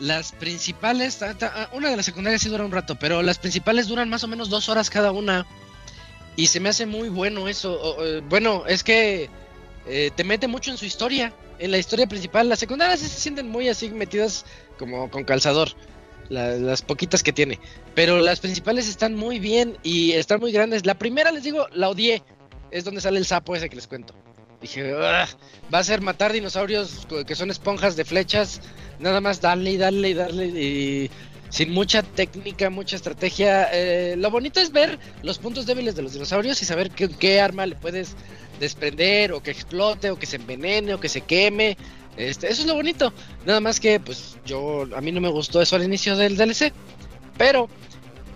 las 0.01 0.33
principales, 0.33 1.23
ah, 1.23 1.69
una 1.73 1.91
de 1.91 1.97
las 1.97 2.07
secundarias 2.07 2.43
sí 2.43 2.49
dura 2.49 2.65
un 2.65 2.73
rato, 2.73 2.97
pero 2.97 3.23
las 3.23 3.39
principales 3.39 3.87
duran 3.89 4.09
más 4.09 4.25
o 4.25 4.29
menos 4.29 4.51
dos 4.51 4.69
horas 4.69 4.91
cada 4.91 5.13
una. 5.13 5.47
Y 6.37 6.49
se 6.49 6.59
me 6.61 6.69
hace 6.69 6.85
muy 6.87 7.09
bueno 7.09 7.49
eso. 7.49 7.97
bueno, 8.29 8.65
es 8.67 8.83
que 8.83 9.31
eh, 9.87 10.11
te 10.17 10.25
mete 10.25 10.49
mucho 10.49 10.71
en 10.73 10.77
su 10.79 10.85
historia, 10.85 11.33
en 11.61 11.71
la 11.71 11.79
historia 11.79 12.07
principal. 12.09 12.49
Las 12.49 12.59
secundarias 12.59 12.99
sí 13.01 13.07
se 13.09 13.21
sienten 13.21 13.49
muy 13.49 13.69
así 13.69 13.89
metidas 13.91 14.45
como 14.79 15.11
con 15.11 15.25
calzador. 15.25 15.71
la- 16.31 16.53
las 16.57 16.81
poquitas 16.81 17.23
que 17.23 17.35
tiene. 17.35 17.61
Pero 17.95 18.19
las 18.19 18.41
principales 18.41 18.89
están 18.89 19.15
muy 19.15 19.39
bien 19.39 19.77
y 19.83 20.13
están 20.13 20.41
muy 20.41 20.53
grandes. 20.53 20.87
La 20.87 20.95
primera, 20.95 21.31
les 21.31 21.43
digo, 21.45 21.67
la 21.73 21.91
odié. 21.91 22.23
Es 22.71 22.83
donde 22.85 23.03
sale 23.03 23.19
el 23.19 23.27
sapo 23.27 23.55
ese 23.55 23.69
que 23.69 23.77
les 23.77 23.87
cuento. 23.87 24.15
Dije, 24.61 24.95
"Ugh, 24.95 25.29
va 25.73 25.79
a 25.79 25.85
ser 25.85 26.01
matar 26.01 26.33
dinosaurios 26.33 27.07
que 27.27 27.35
son 27.35 27.51
esponjas 27.51 27.97
de 27.97 28.05
flechas. 28.05 28.61
Nada 28.99 29.21
más 29.21 29.41
darle 29.41 29.73
y 29.73 29.77
darle 29.77 30.11
y 30.11 30.15
darle. 30.15 30.47
Y 30.47 31.11
sin 31.51 31.73
mucha 31.73 32.03
técnica, 32.03 32.71
mucha 32.71 32.97
estrategia. 32.97 33.69
Eh, 33.73 34.17
lo 34.17 34.31
bonito 34.31 34.61
es 34.61 34.73
ver 34.73 34.99
los 35.23 35.39
puntos 35.39 35.67
débiles 35.67 35.95
de 35.95 36.03
los 36.03 36.13
dinosaurios 36.13 36.61
y 36.63 36.65
saber 36.65 36.91
qué, 36.91 37.09
qué 37.09 37.41
arma 37.41 37.67
le 37.67 37.77
puedes 37.77 38.17
desprender 38.59 39.33
o 39.33 39.43
que 39.43 39.51
explote 39.51 40.11
o 40.11 40.19
que 40.19 40.27
se 40.27 40.37
envenene 40.37 40.95
o 40.95 41.01
que 41.01 41.09
se 41.09 41.21
queme. 41.21 41.77
Este, 42.17 42.51
eso 42.51 42.63
es 42.63 42.69
lo 42.69 42.75
bonito. 42.75 43.13
Nada 43.45 43.61
más 43.61 43.81
que, 43.81 44.01
pues, 44.01 44.37
yo, 44.45 44.87
a 44.97 45.01
mí 45.01 45.13
no 45.13 45.21
me 45.21 45.29
gustó 45.29 45.61
eso 45.61 45.77
al 45.77 45.85
inicio 45.85 46.17
del 46.17 46.37
DLC. 46.37 46.73
Pero 47.37 47.69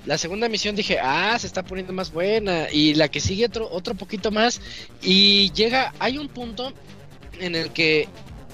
la 0.09 0.17
segunda 0.17 0.49
misión 0.49 0.75
dije, 0.75 0.99
ah, 1.01 1.37
se 1.39 1.47
está 1.47 1.63
poniendo 1.63 1.93
más 1.93 2.11
buena. 2.11 2.69
Y 2.73 2.95
la 2.95 3.09
que 3.09 3.21
sigue 3.21 3.45
otro, 3.45 3.69
otro 3.71 3.95
poquito 3.95 4.31
más. 4.31 4.61
Y 5.03 5.53
llega, 5.53 5.93
hay 5.99 6.17
un 6.17 6.29
punto 6.29 6.73
en 7.39 7.55
el 7.55 7.71
que 7.73 8.09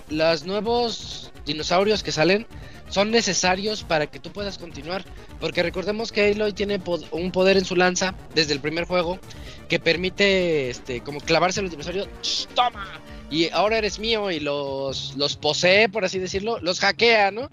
los 0.09 0.44
nuevos 0.44 1.31
dinosaurios 1.47 2.02
que 2.02 2.10
salen 2.10 2.47
son 2.89 3.10
necesarios 3.12 3.85
para 3.85 4.06
que 4.09 4.18
tú 4.18 4.31
puedas 4.32 4.59
continuar. 4.59 5.05
Porque 5.39 5.62
recordemos 5.62 6.10
que 6.10 6.32
Aloy 6.32 6.52
tiene 6.52 6.81
pod- 6.81 7.06
un 7.12 7.31
poder 7.31 7.56
en 7.56 7.64
su 7.64 7.76
lanza 7.76 8.14
desde 8.35 8.52
el 8.52 8.59
primer 8.60 8.85
juego 8.85 9.20
que 9.68 9.78
permite 9.78 10.70
este 10.70 11.02
como 11.02 11.20
clavarse 11.20 11.62
los 11.62 11.70
dinosaurios. 11.70 12.09
¡Toma! 12.55 13.01
Y 13.31 13.48
ahora 13.51 13.78
eres 13.78 13.98
mío 14.01 14.31
y 14.31 14.40
los, 14.40 15.14
los 15.16 15.36
posee, 15.36 15.89
por 15.89 16.05
así 16.05 16.18
decirlo, 16.18 16.59
los 16.60 16.81
hackea, 16.81 17.31
¿no? 17.31 17.48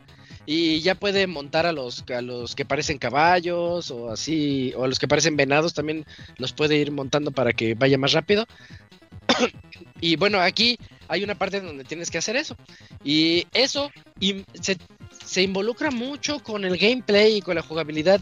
Y 0.53 0.81
ya 0.81 0.95
puede 0.95 1.27
montar 1.27 1.65
a 1.65 1.71
los, 1.71 2.03
a 2.13 2.21
los 2.21 2.55
que 2.55 2.65
parecen 2.65 2.97
caballos 2.97 3.89
o 3.89 4.11
así, 4.11 4.73
o 4.75 4.83
a 4.83 4.87
los 4.89 4.99
que 4.99 5.07
parecen 5.07 5.37
venados 5.37 5.73
también 5.73 6.05
los 6.35 6.51
puede 6.51 6.75
ir 6.75 6.91
montando 6.91 7.31
para 7.31 7.53
que 7.53 7.73
vaya 7.73 7.97
más 7.97 8.11
rápido. 8.11 8.45
y 10.01 10.17
bueno, 10.17 10.41
aquí 10.41 10.77
hay 11.07 11.23
una 11.23 11.35
parte 11.35 11.61
donde 11.61 11.85
tienes 11.85 12.11
que 12.11 12.17
hacer 12.17 12.35
eso. 12.35 12.57
Y 13.01 13.47
eso 13.53 13.91
se, 14.61 14.75
se 15.23 15.41
involucra 15.41 15.89
mucho 15.89 16.43
con 16.43 16.65
el 16.65 16.77
gameplay 16.77 17.37
y 17.37 17.41
con 17.41 17.55
la 17.55 17.61
jugabilidad. 17.61 18.19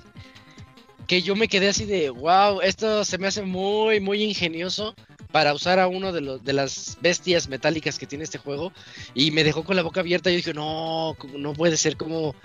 Que 1.07 1.23
yo 1.23 1.35
me 1.35 1.47
quedé 1.47 1.69
así 1.69 1.85
de, 1.85 2.11
wow, 2.11 2.61
esto 2.61 3.05
se 3.05 3.17
me 3.17 3.25
hace 3.25 3.41
muy, 3.41 3.99
muy 3.99 4.21
ingenioso 4.21 4.93
para 5.31 5.53
usar 5.53 5.79
a 5.79 5.87
uno 5.87 6.11
de, 6.11 6.21
los, 6.21 6.43
de 6.43 6.53
las 6.53 6.97
bestias 7.01 7.49
metálicas 7.49 7.99
que 7.99 8.07
tiene 8.07 8.23
este 8.23 8.37
juego. 8.39 8.71
Y 9.13 9.31
me 9.31 9.43
dejó 9.43 9.63
con 9.63 9.75
la 9.75 9.83
boca 9.83 9.99
abierta. 9.99 10.29
Yo 10.29 10.37
dije, 10.37 10.53
no, 10.53 11.15
no 11.37 11.53
puede 11.53 11.77
ser. 11.77 11.97
¿Cómo, 11.97 12.35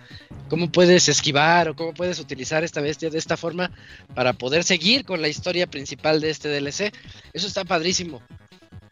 ¿Cómo 0.49 0.71
puedes 0.71 1.09
esquivar 1.09 1.69
o 1.71 1.77
cómo 1.77 1.95
puedes 1.95 2.19
utilizar 2.21 2.63
esta 2.63 2.81
bestia 2.81 3.09
de 3.11 3.19
esta 3.19 3.37
forma 3.37 3.71
para 4.15 4.35
poder 4.35 4.65
seguir 4.65 5.05
con 5.05 5.23
la 5.23 5.29
historia 5.29 5.67
principal 5.67 6.21
de 6.21 6.31
este 6.31 6.49
DLC? 6.49 6.93
Eso 7.33 7.47
está 7.47 7.65
padrísimo. 7.65 8.23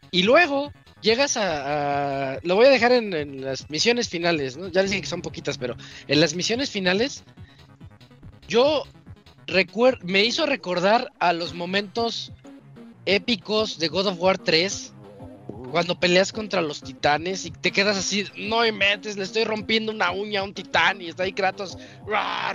Y 0.09 0.23
luego 0.23 0.71
llegas 1.01 1.37
a... 1.37 2.39
lo 2.43 2.55
voy 2.55 2.65
a 2.67 2.69
dejar 2.69 2.91
en, 2.93 3.13
en 3.13 3.41
las 3.45 3.69
misiones 3.69 4.09
finales. 4.09 4.57
Ya 4.71 4.81
les 4.81 4.91
dije 4.91 5.01
que 5.01 5.07
son 5.07 5.21
poquitas, 5.21 5.57
pero 5.57 5.75
en 6.07 6.19
las 6.19 6.33
misiones 6.33 6.69
finales 6.71 7.23
yo 8.47 8.83
recuer- 9.47 9.99
me 10.03 10.23
hizo 10.23 10.45
recordar 10.45 11.11
a 11.19 11.33
los 11.33 11.53
momentos 11.53 12.31
épicos 13.05 13.79
de 13.79 13.87
God 13.87 14.07
of 14.07 14.19
War 14.19 14.37
3 14.37 14.93
cuando 15.71 15.99
peleas 15.99 16.31
contra 16.31 16.61
los 16.61 16.81
titanes 16.81 17.45
y 17.45 17.51
te 17.51 17.71
quedas 17.71 17.97
así, 17.97 18.25
no 18.37 18.59
metes, 18.71 19.17
le 19.17 19.23
estoy 19.23 19.43
rompiendo 19.43 19.91
una 19.91 20.11
uña 20.11 20.41
a 20.41 20.43
un 20.43 20.53
titán 20.53 21.01
y 21.01 21.07
está 21.07 21.23
ahí 21.23 21.33
Kratos 21.33 21.79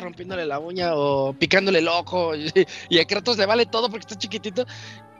rompiéndole 0.00 0.46
la 0.46 0.60
uña 0.60 0.94
o 0.94 1.32
picándole 1.32 1.80
el 1.80 1.88
ojo 1.88 2.32
y, 2.88 2.98
a 2.98 3.04
Kratos 3.06 3.36
le 3.36 3.46
vale 3.46 3.66
todo 3.66 3.90
porque 3.90 4.04
está 4.04 4.16
chiquitito 4.16 4.66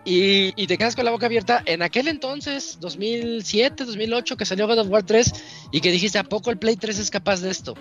y, 0.05 0.67
te 0.67 0.79
quedas 0.79 0.97
con 0.97 1.05
la 1.05 1.11
boca 1.11 1.27
abierta. 1.27 1.63
En 1.67 1.83
aquel 1.83 2.09
entonces, 2.09 2.79
2007, 2.81 3.85
2008, 3.85 4.37
que 4.37 4.47
salió 4.47 4.67
God 4.67 4.79
of 4.79 4.89
War 4.89 5.03
3 5.03 5.33
y 5.73 5.81
que 5.81 5.91
dijiste, 5.91 6.19
¿a 6.19 6.25
poco 6.25 6.51
el 6.51 6.59
Play 6.59 6.77
3 6.77 6.99
es 6.99 7.11
capaz 7.11 7.41
de 7.41 7.51
esto? 7.51 7.75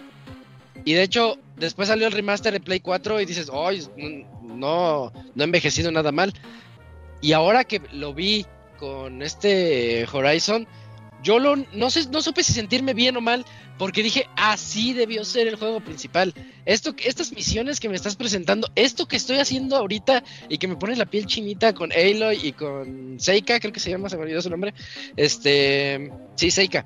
Y 0.84 0.94
de 0.94 1.04
hecho, 1.04 1.38
después 1.56 1.88
salió 1.88 2.08
el 2.08 2.12
remaster 2.12 2.52
de 2.52 2.60
Play 2.60 2.82
4 2.82 3.22
y 3.22 3.26
dices, 3.26 3.50
¡ay! 3.54 3.88
no, 4.42 5.14
no 5.36 5.42
he 5.42 5.44
envejecido 5.44 5.92
nada 5.92 6.12
mal. 6.12 6.34
Y 7.22 7.34
ahora 7.34 7.64
que 7.64 7.82
lo 7.92 8.14
vi 8.14 8.46
con 8.78 9.22
este 9.22 10.06
Horizon, 10.12 10.68
yo 11.24 11.40
lo, 11.40 11.56
no, 11.56 11.90
sé, 11.90 12.08
no 12.10 12.22
supe 12.22 12.44
si 12.44 12.54
sentirme 12.54 12.94
bien 12.94 13.18
o 13.18 13.22
mal, 13.22 13.46
porque 13.78 14.04
dije, 14.04 14.28
así 14.36 14.94
debió 14.94 15.26
ser 15.26 15.48
el 15.48 15.56
juego 15.56 15.80
principal. 15.80 16.34
Esto, 16.66 16.96
estas 17.04 17.32
misiones 17.32 17.80
que 17.80 17.90
me 17.90 17.96
estás 17.96 18.16
presentando, 18.16 18.70
esto 18.76 19.08
que 19.08 19.16
estoy 19.16 19.38
haciendo 19.38 19.78
ahorita 19.78 20.24
y 20.50 20.58
que 20.58 20.68
me 20.68 20.76
pone 20.76 20.96
la 20.96 21.06
piel 21.06 21.26
chinita 21.26 21.74
con 21.74 21.92
Aloy 21.92 22.40
y 22.44 22.52
con 22.54 23.20
Seika, 23.20 23.60
creo 23.60 23.74
que 23.74 23.80
se 23.80 23.90
llama, 23.90 24.10
se 24.10 24.18
me 24.18 24.24
olvidó 24.24 24.42
su 24.42 24.50
nombre. 24.50 24.74
Este, 25.16 26.12
sí, 26.36 26.52
Seika. 26.52 26.86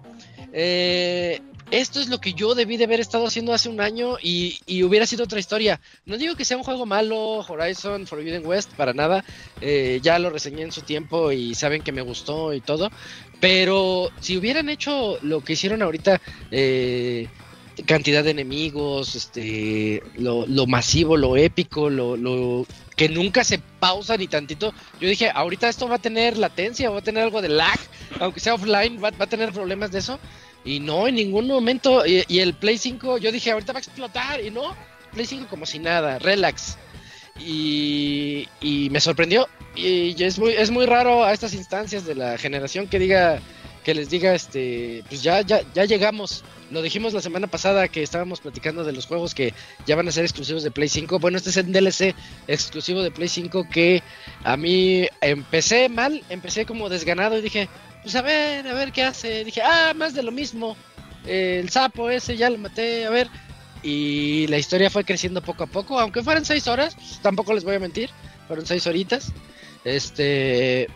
Eh, 0.54 1.40
esto 1.72 2.02
es 2.02 2.10
lo 2.10 2.20
que 2.20 2.34
yo 2.34 2.54
debí 2.54 2.78
de 2.78 2.84
haber 2.84 3.00
estado 3.00 3.26
haciendo 3.26 3.54
hace 3.54 3.70
un 3.70 3.80
año 3.82 4.18
y, 4.22 4.60
y 4.66 4.84
hubiera 4.84 5.06
sido 5.06 5.24
otra 5.24 5.40
historia. 5.40 5.80
No 6.06 6.18
digo 6.18 6.36
que 6.36 6.46
sea 6.46 6.58
un 6.58 6.64
juego 6.64 6.86
malo, 6.86 7.40
Horizon 7.40 8.06
Forbidden 8.06 8.46
West, 8.46 8.72
para 8.74 8.94
nada. 8.94 9.24
Eh, 9.62 10.00
ya 10.04 10.20
lo 10.20 10.30
reseñé 10.30 10.64
en 10.64 10.72
su 10.72 10.82
tiempo 10.82 11.32
y 11.32 11.56
saben 11.56 11.82
que 11.82 11.94
me 11.94 12.02
gustó 12.02 12.54
y 12.54 12.62
todo. 12.62 12.92
Pero 13.40 14.10
si 14.20 14.38
hubieran 14.38 14.70
hecho 14.70 15.18
lo 15.22 15.42
que 15.42 15.54
hicieron 15.54 15.82
ahorita, 15.82 16.22
eh, 16.52 17.28
cantidad 17.86 18.24
de 18.24 18.32
enemigos, 18.32 19.16
este, 19.16 20.04
lo, 20.16 20.46
lo 20.46 20.68
masivo, 20.68 21.16
lo 21.16 21.38
épico, 21.38 21.90
lo, 21.90 22.18
lo 22.18 22.68
que 22.96 23.10
nunca 23.10 23.44
se 23.44 23.60
pausa 23.80 24.18
ni 24.18 24.28
tantito. 24.28 24.74
Yo 25.00 25.08
dije, 25.08 25.32
ahorita 25.34 25.70
esto 25.70 25.88
va 25.88 25.96
a 25.96 26.02
tener 26.02 26.38
latencia, 26.38 26.90
va 26.90 27.00
a 27.00 27.04
tener 27.04 27.24
algo 27.24 27.42
de 27.42 27.50
lag, 27.50 27.80
aunque 28.20 28.40
sea 28.42 28.54
offline, 28.56 29.02
va, 29.02 29.12
va 29.12 29.26
a 29.26 29.30
tener 29.30 29.52
problemas 29.52 29.92
de 29.92 30.00
eso. 30.00 30.20
Y 30.64 30.80
no, 30.80 31.08
en 31.08 31.16
ningún 31.16 31.48
momento. 31.48 32.06
Y, 32.06 32.24
y 32.28 32.40
el 32.40 32.54
Play 32.54 32.78
5, 32.78 33.18
yo 33.18 33.32
dije, 33.32 33.52
ahorita 33.52 33.74
va 33.74 33.80
a 33.80 33.82
explotar. 33.82 34.44
Y 34.44 34.52
no, 34.52 34.76
Play 35.14 35.26
5 35.26 35.48
como 35.50 35.66
si 35.66 35.80
nada, 35.80 36.20
relax. 36.20 36.78
Y, 37.40 38.48
y 38.60 38.90
me 38.92 39.00
sorprendió. 39.00 39.48
Y 39.76 40.22
es 40.22 40.38
muy, 40.38 40.52
es 40.54 40.70
muy 40.70 40.86
raro 40.86 41.24
a 41.24 41.34
estas 41.34 41.54
instancias 41.54 42.06
de 42.06 42.16
la 42.16 42.38
generación 42.38 42.88
que 42.88 43.00
diga, 43.00 43.40
que 43.84 43.94
les 43.94 44.10
diga, 44.10 44.34
este, 44.34 45.04
pues 45.10 45.24
ya, 45.24 45.42
ya, 45.42 45.62
ya 45.74 45.86
llegamos. 45.86 46.44
Lo 46.70 46.82
dijimos 46.82 47.14
la 47.14 47.22
semana 47.22 47.48
pasada 47.48 47.88
que 47.88 48.04
estábamos 48.04 48.40
platicando 48.40 48.84
de 48.84 48.94
los 48.94 49.06
juegos 49.06 49.36
que 49.36 49.54
ya 49.86 49.96
van 49.96 50.08
a 50.08 50.12
ser 50.12 50.24
exclusivos 50.24 50.64
de 50.64 50.72
Play 50.72 50.88
5. 50.88 51.20
Bueno, 51.20 51.38
este 51.38 51.50
es 51.50 51.58
el 51.58 51.72
DLC 51.72 52.16
exclusivo 52.48 53.02
de 53.04 53.12
Play 53.12 53.28
5 53.28 53.68
que 53.70 54.02
a 54.44 54.56
mí 54.56 55.08
empecé 55.20 55.90
mal, 55.90 56.24
empecé 56.30 56.66
como 56.66 56.90
desganado 56.90 57.38
y 57.38 57.42
dije, 57.42 57.68
pues 58.04 58.16
a 58.16 58.22
ver, 58.22 58.68
a 58.68 58.74
ver 58.74 58.92
qué 58.92 59.04
hace. 59.04 59.44
Dije, 59.44 59.62
ah, 59.62 59.94
más 59.96 60.14
de 60.14 60.24
lo 60.24 60.32
mismo. 60.32 60.78
El 61.26 61.70
sapo 61.70 62.10
ese 62.10 62.38
ya 62.38 62.50
lo 62.50 62.58
maté, 62.58 63.06
a 63.06 63.10
ver. 63.10 63.28
Y 63.84 64.48
la 64.48 64.58
historia 64.58 64.90
fue 64.90 65.04
creciendo 65.04 65.42
poco 65.42 65.64
a 65.64 65.68
poco, 65.68 66.00
aunque 66.00 66.24
fueran 66.24 66.46
seis 66.46 66.68
horas, 66.68 66.96
tampoco 67.22 67.54
les 67.54 67.64
voy 67.64 67.76
a 67.76 67.80
mentir, 67.80 68.12
fueron 68.48 68.66
seis 68.66 68.86
horitas. 68.86 69.34
Este, 69.84 70.88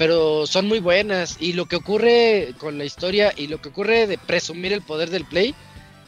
pero 0.00 0.46
son 0.46 0.66
muy 0.66 0.80
buenas. 0.80 1.36
Y 1.40 1.52
lo 1.52 1.66
que 1.66 1.76
ocurre 1.76 2.54
con 2.56 2.78
la 2.78 2.86
historia 2.86 3.34
y 3.36 3.48
lo 3.48 3.60
que 3.60 3.68
ocurre 3.68 4.06
de 4.06 4.16
presumir 4.16 4.72
el 4.72 4.80
poder 4.80 5.10
del 5.10 5.26
play, 5.26 5.54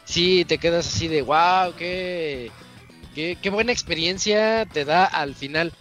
sí 0.06 0.46
te 0.46 0.56
quedas 0.56 0.86
así 0.86 1.08
de 1.08 1.20
wow, 1.20 1.74
qué, 1.76 2.50
qué, 3.14 3.36
qué 3.42 3.50
buena 3.50 3.70
experiencia 3.70 4.64
te 4.64 4.86
da 4.86 5.04
al 5.04 5.34
final. 5.34 5.74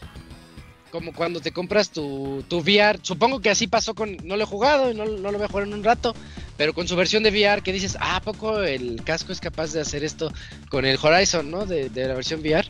como 0.91 1.13
cuando 1.13 1.39
te 1.39 1.53
compras 1.53 1.91
tu, 1.91 2.43
tu 2.49 2.57
VR. 2.57 2.99
Supongo 3.01 3.39
que 3.39 3.49
así 3.49 3.67
pasó 3.67 3.95
con. 3.95 4.17
No 4.25 4.35
lo 4.35 4.43
he 4.43 4.45
jugado 4.45 4.91
y 4.91 4.93
no, 4.93 5.05
no 5.05 5.31
lo 5.31 5.37
voy 5.37 5.45
a 5.45 5.47
jugar 5.47 5.67
en 5.67 5.73
un 5.73 5.85
rato. 5.85 6.13
Pero 6.57 6.73
con 6.73 6.89
su 6.89 6.97
versión 6.97 7.23
de 7.23 7.29
VR, 7.29 7.61
que 7.63 7.71
dices, 7.71 7.95
ah, 8.01 8.17
¿a 8.17 8.21
poco 8.21 8.61
el 8.61 9.05
casco 9.05 9.31
es 9.31 9.39
capaz 9.39 9.71
de 9.71 9.79
hacer 9.79 10.03
esto 10.03 10.33
con 10.69 10.83
el 10.83 10.99
Horizon, 11.01 11.49
¿no? 11.49 11.65
De, 11.65 11.89
de 11.89 12.09
la 12.09 12.13
versión 12.15 12.41
VR. 12.41 12.67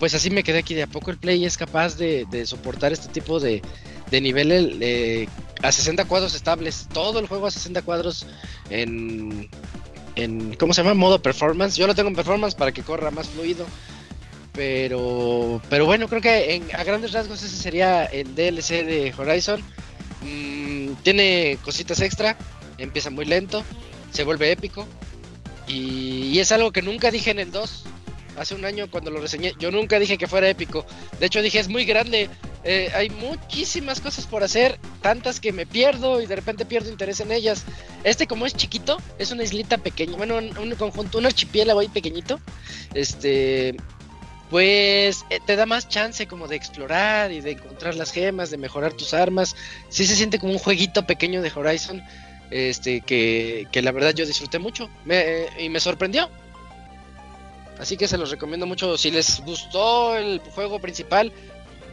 Pues 0.00 0.14
así 0.14 0.30
me 0.30 0.42
quedé 0.42 0.58
aquí. 0.58 0.74
¿De 0.74 0.82
a 0.82 0.86
poco 0.86 1.10
el 1.10 1.18
Play 1.18 1.44
es 1.44 1.58
capaz 1.58 1.96
de, 1.96 2.26
soportar 2.46 2.92
este 2.92 3.08
tipo 3.08 3.38
de, 3.38 3.62
de 4.10 4.20
niveles 4.22 4.76
eh, 4.80 5.28
a 5.62 5.70
60 5.70 6.06
cuadros 6.06 6.34
estables? 6.34 6.88
Todo 6.92 7.20
el 7.20 7.28
juego 7.28 7.46
a 7.46 7.50
60 7.50 7.82
cuadros 7.82 8.26
en. 8.70 9.48
En, 10.16 10.54
¿Cómo 10.56 10.72
se 10.72 10.82
llama? 10.82 10.94
Modo 10.94 11.20
performance. 11.22 11.76
Yo 11.76 11.86
lo 11.86 11.94
tengo 11.94 12.08
en 12.08 12.16
performance 12.16 12.54
para 12.54 12.72
que 12.72 12.82
corra 12.82 13.10
más 13.10 13.28
fluido. 13.28 13.66
Pero, 14.54 15.62
pero 15.68 15.84
bueno, 15.84 16.08
creo 16.08 16.20
que 16.20 16.54
en- 16.54 16.74
a 16.74 16.82
grandes 16.82 17.12
rasgos 17.12 17.42
ese 17.42 17.56
sería 17.56 18.06
el 18.06 18.34
DLC 18.34 18.82
de 18.84 19.14
Horizon. 19.16 19.62
Mm, 20.22 20.94
tiene 21.02 21.58
cositas 21.62 22.00
extra, 22.00 22.36
empieza 22.78 23.10
muy 23.10 23.26
lento, 23.26 23.62
se 24.12 24.24
vuelve 24.24 24.50
épico. 24.50 24.88
Y, 25.68 26.30
y 26.32 26.38
es 26.40 26.50
algo 26.52 26.72
que 26.72 26.82
nunca 26.82 27.10
dije 27.10 27.30
en 27.30 27.38
el 27.38 27.52
2. 27.52 27.84
Hace 28.40 28.54
un 28.54 28.64
año 28.64 28.90
cuando 28.90 29.10
lo 29.10 29.20
reseñé, 29.20 29.52
yo 29.58 29.70
nunca 29.70 29.98
dije 29.98 30.16
que 30.16 30.26
fuera 30.26 30.48
épico. 30.48 30.86
De 31.20 31.26
hecho 31.26 31.42
dije 31.42 31.58
es 31.58 31.68
muy 31.68 31.84
grande, 31.84 32.30
eh, 32.64 32.90
hay 32.94 33.10
muchísimas 33.10 34.00
cosas 34.00 34.24
por 34.24 34.42
hacer, 34.42 34.78
tantas 35.02 35.40
que 35.40 35.52
me 35.52 35.66
pierdo 35.66 36.22
y 36.22 36.26
de 36.26 36.36
repente 36.36 36.64
pierdo 36.64 36.88
interés 36.88 37.20
en 37.20 37.32
ellas. 37.32 37.64
Este 38.02 38.26
como 38.26 38.46
es 38.46 38.54
chiquito, 38.54 38.96
es 39.18 39.30
una 39.30 39.42
islita 39.42 39.76
pequeña, 39.76 40.16
bueno, 40.16 40.38
un, 40.38 40.56
un 40.56 40.74
conjunto, 40.76 41.18
un 41.18 41.26
archipiélago 41.26 41.80
ahí 41.80 41.88
pequeñito. 41.88 42.40
Este, 42.94 43.76
pues 44.48 45.26
eh, 45.28 45.38
te 45.44 45.54
da 45.54 45.66
más 45.66 45.90
chance 45.90 46.26
como 46.26 46.48
de 46.48 46.56
explorar 46.56 47.32
y 47.32 47.42
de 47.42 47.50
encontrar 47.50 47.94
las 47.94 48.10
gemas, 48.10 48.50
de 48.50 48.56
mejorar 48.56 48.94
tus 48.94 49.12
armas. 49.12 49.54
Sí 49.90 50.06
se 50.06 50.16
siente 50.16 50.38
como 50.38 50.52
un 50.54 50.58
jueguito 50.58 51.06
pequeño 51.06 51.42
de 51.42 51.52
Horizon, 51.54 52.02
este 52.50 53.02
que, 53.02 53.68
que 53.70 53.82
la 53.82 53.92
verdad 53.92 54.14
yo 54.14 54.24
disfruté 54.24 54.58
mucho 54.58 54.88
me- 55.04 55.46
y 55.58 55.68
me 55.68 55.78
sorprendió. 55.78 56.30
Así 57.80 57.96
que 57.96 58.06
se 58.06 58.18
los 58.18 58.30
recomiendo 58.30 58.66
mucho. 58.66 58.96
Si 58.98 59.10
les 59.10 59.40
gustó 59.40 60.16
el 60.16 60.40
juego 60.54 60.78
principal, 60.80 61.32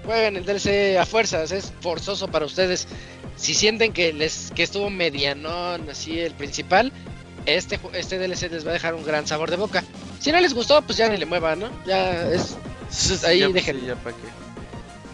jueguen 0.06 0.36
el 0.36 0.46
DLC 0.46 0.98
a 1.00 1.06
fuerzas, 1.06 1.52
es 1.52 1.72
forzoso 1.82 2.28
para 2.28 2.46
ustedes. 2.46 2.88
Si 3.38 3.54
sienten 3.54 3.94
que 3.94 4.12
les 4.14 4.52
que 4.56 4.64
estuvo 4.64 4.90
medianón 4.90 5.90
así 5.90 6.20
el 6.20 6.34
principal, 6.34 6.92
este 7.46 7.80
este 7.94 8.18
DLC 8.20 8.52
les 8.52 8.66
va 8.66 8.72
a 8.72 8.74
dejar 8.74 8.96
un 8.96 9.04
gran 9.06 9.26
sabor 9.28 9.50
de 9.50 9.56
boca. 9.58 9.84
Si 10.20 10.32
no 10.32 10.40
les 10.42 10.54
gustó, 10.54 10.82
pues 10.82 10.98
ya 10.98 11.08
ni 11.08 11.18
le 11.18 11.26
muevan, 11.26 11.60
¿no? 11.60 11.70
Ya 11.86 12.28
es 12.32 12.58
Ahí 13.24 13.40
ya, 13.40 13.48
déjenlo. 13.50 13.82
sí, 13.82 13.88
ya 13.88 13.96
pa' 13.96 14.12
qué. 14.12 14.28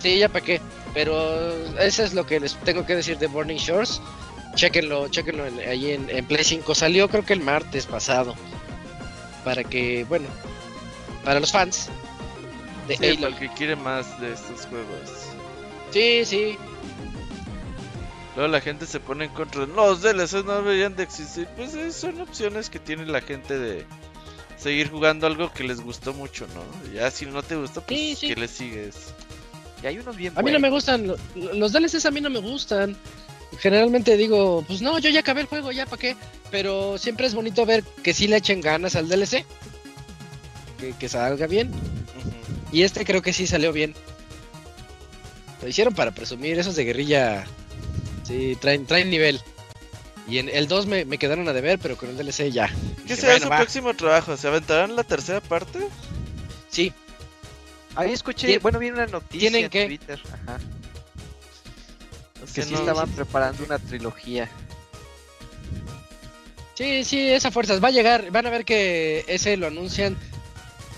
Sí, 0.02 0.18
ya 0.20 0.30
para 0.30 0.46
qué. 0.46 0.62
Pero 0.94 1.76
eso 1.80 2.04
es 2.04 2.14
lo 2.14 2.26
que 2.26 2.40
les 2.40 2.56
tengo 2.62 2.86
que 2.86 2.96
decir 2.96 3.18
de 3.18 3.28
Burning 3.28 3.58
Shores. 3.58 4.00
Chequenlo, 4.56 5.08
chequenlo 5.10 5.46
en- 5.48 5.60
ahí 5.68 5.92
en, 5.92 6.10
en 6.10 6.26
Play 6.26 6.44
5. 6.44 6.74
Salió 6.76 7.10
creo 7.10 7.26
que 7.26 7.34
el 7.34 7.40
martes 7.42 7.86
pasado. 7.88 8.36
Para 9.44 9.64
que, 9.64 10.06
bueno, 10.08 10.28
para 11.24 11.40
los 11.40 11.52
fans 11.52 11.90
de 12.88 12.98
Sí, 12.98 13.06
Halo. 13.06 13.16
para 13.22 13.28
el 13.34 13.40
que 13.40 13.50
quiere 13.56 13.76
más 13.76 14.20
de 14.20 14.34
estos 14.34 14.66
juegos. 14.68 15.10
Sí, 15.92 16.26
sí. 16.26 16.58
Luego 18.36 18.52
la 18.52 18.62
gente 18.62 18.86
se 18.88 19.00
pone 19.00 19.26
en 19.26 19.32
contra. 19.32 19.66
Los 19.68 20.02
DLCs 20.02 20.44
no 20.46 20.56
deberían 20.56 20.96
de 20.96 21.04
existir. 21.04 21.48
Pues 21.56 21.76
eh, 21.76 21.92
son 21.92 22.20
opciones 22.20 22.70
que 22.70 22.80
tiene 22.80 23.06
la 23.06 23.22
gente 23.22 23.58
de 23.60 23.86
seguir 24.58 24.90
jugando 24.90 25.28
algo 25.28 25.52
que 25.54 25.64
les 25.64 25.80
gustó 25.82 26.14
mucho, 26.14 26.48
¿no? 26.56 26.94
Ya 26.94 27.12
si 27.12 27.26
no 27.28 27.44
te 27.44 27.56
gusta, 27.56 27.82
pues 27.82 27.98
Sí, 28.00 28.16
sí. 28.16 28.28
que 28.30 28.36
le 28.36 28.48
sigues. 28.48 28.96
Y 29.84 29.88
hay 29.88 30.00
unos 30.00 30.16
bien 30.16 30.34
A 30.36 30.42
mí 30.42 30.52
no 30.52 30.60
me 30.60 30.70
gustan. 30.72 31.06
lo- 31.08 31.18
Los 31.36 31.74
DLCs 31.74 32.06
a 32.08 32.12
mí 32.12 32.22
no 32.22 32.30
me 32.32 32.40
gustan. 32.40 32.98
Generalmente 33.60 34.18
digo, 34.18 34.64
pues 34.68 34.82
no, 34.82 34.98
yo 34.98 35.12
ya 35.12 35.20
acabé 35.20 35.42
el 35.42 35.48
juego, 35.48 35.72
ya 35.72 35.86
para 35.86 36.00
qué. 36.02 36.16
Pero 36.50 36.98
siempre 36.98 37.28
es 37.28 37.36
bonito 37.36 37.66
ver 37.68 37.84
que 38.02 38.14
sí 38.16 38.28
le 38.28 38.38
echen 38.38 38.62
ganas 38.62 38.96
al 38.96 39.08
DLC. 39.08 39.46
Que, 40.84 40.94
que 41.00 41.08
salga 41.10 41.48
bien. 41.48 41.72
Y 42.74 42.82
este 42.84 43.06
creo 43.06 43.22
que 43.22 43.32
sí 43.32 43.48
salió 43.48 43.72
bien. 43.72 43.94
Lo 45.62 45.68
hicieron 45.70 45.94
para 45.94 46.12
presumir, 46.12 46.60
esos 46.60 46.76
de 46.76 46.84
guerrilla. 46.84 47.46
Sí, 48.24 48.58
traen, 48.60 48.86
traen 48.86 49.10
nivel. 49.10 49.40
Y 50.28 50.40
en 50.40 50.50
el 50.50 50.68
2 50.68 50.88
me, 50.88 51.06
me 51.06 51.18
quedaron 51.18 51.48
a 51.48 51.54
deber, 51.54 51.80
pero 51.80 51.96
con 51.96 52.10
el 52.10 52.18
DLC 52.18 52.52
ya. 52.52 52.70
¿Qué 53.08 53.16
será 53.16 53.34
bueno, 53.34 53.46
su 53.46 53.50
va. 53.50 53.58
próximo 53.58 53.94
trabajo? 53.94 54.36
¿Se 54.36 54.48
aventarán 54.48 54.96
la 54.98 55.04
tercera 55.04 55.40
parte? 55.42 55.80
Sí, 56.70 56.92
Ahí 57.96 58.12
escuché, 58.12 58.48
Tien- 58.48 58.62
bueno, 58.62 58.80
vi 58.80 58.90
una 58.90 59.06
noticia 59.06 59.40
tienen 59.40 59.66
en 59.66 59.70
que- 59.70 59.86
Twitter. 59.86 60.20
Ajá, 60.34 60.58
que 62.48 62.54
que 62.54 62.62
sí 62.64 62.72
no- 62.74 62.80
estaban 62.80 63.10
preparando 63.12 63.64
una 63.64 63.78
trilogía. 63.80 64.50
sí, 66.74 67.04
sí, 67.04 67.30
esa 67.30 67.52
fuerzas. 67.52 67.84
Va 67.84 67.90
a 67.90 67.92
llegar, 67.92 68.32
van 68.32 68.48
a 68.48 68.50
ver 68.50 68.66
que 68.66 69.24
ese 69.28 69.58
lo 69.58 69.68
anuncian. 69.68 70.18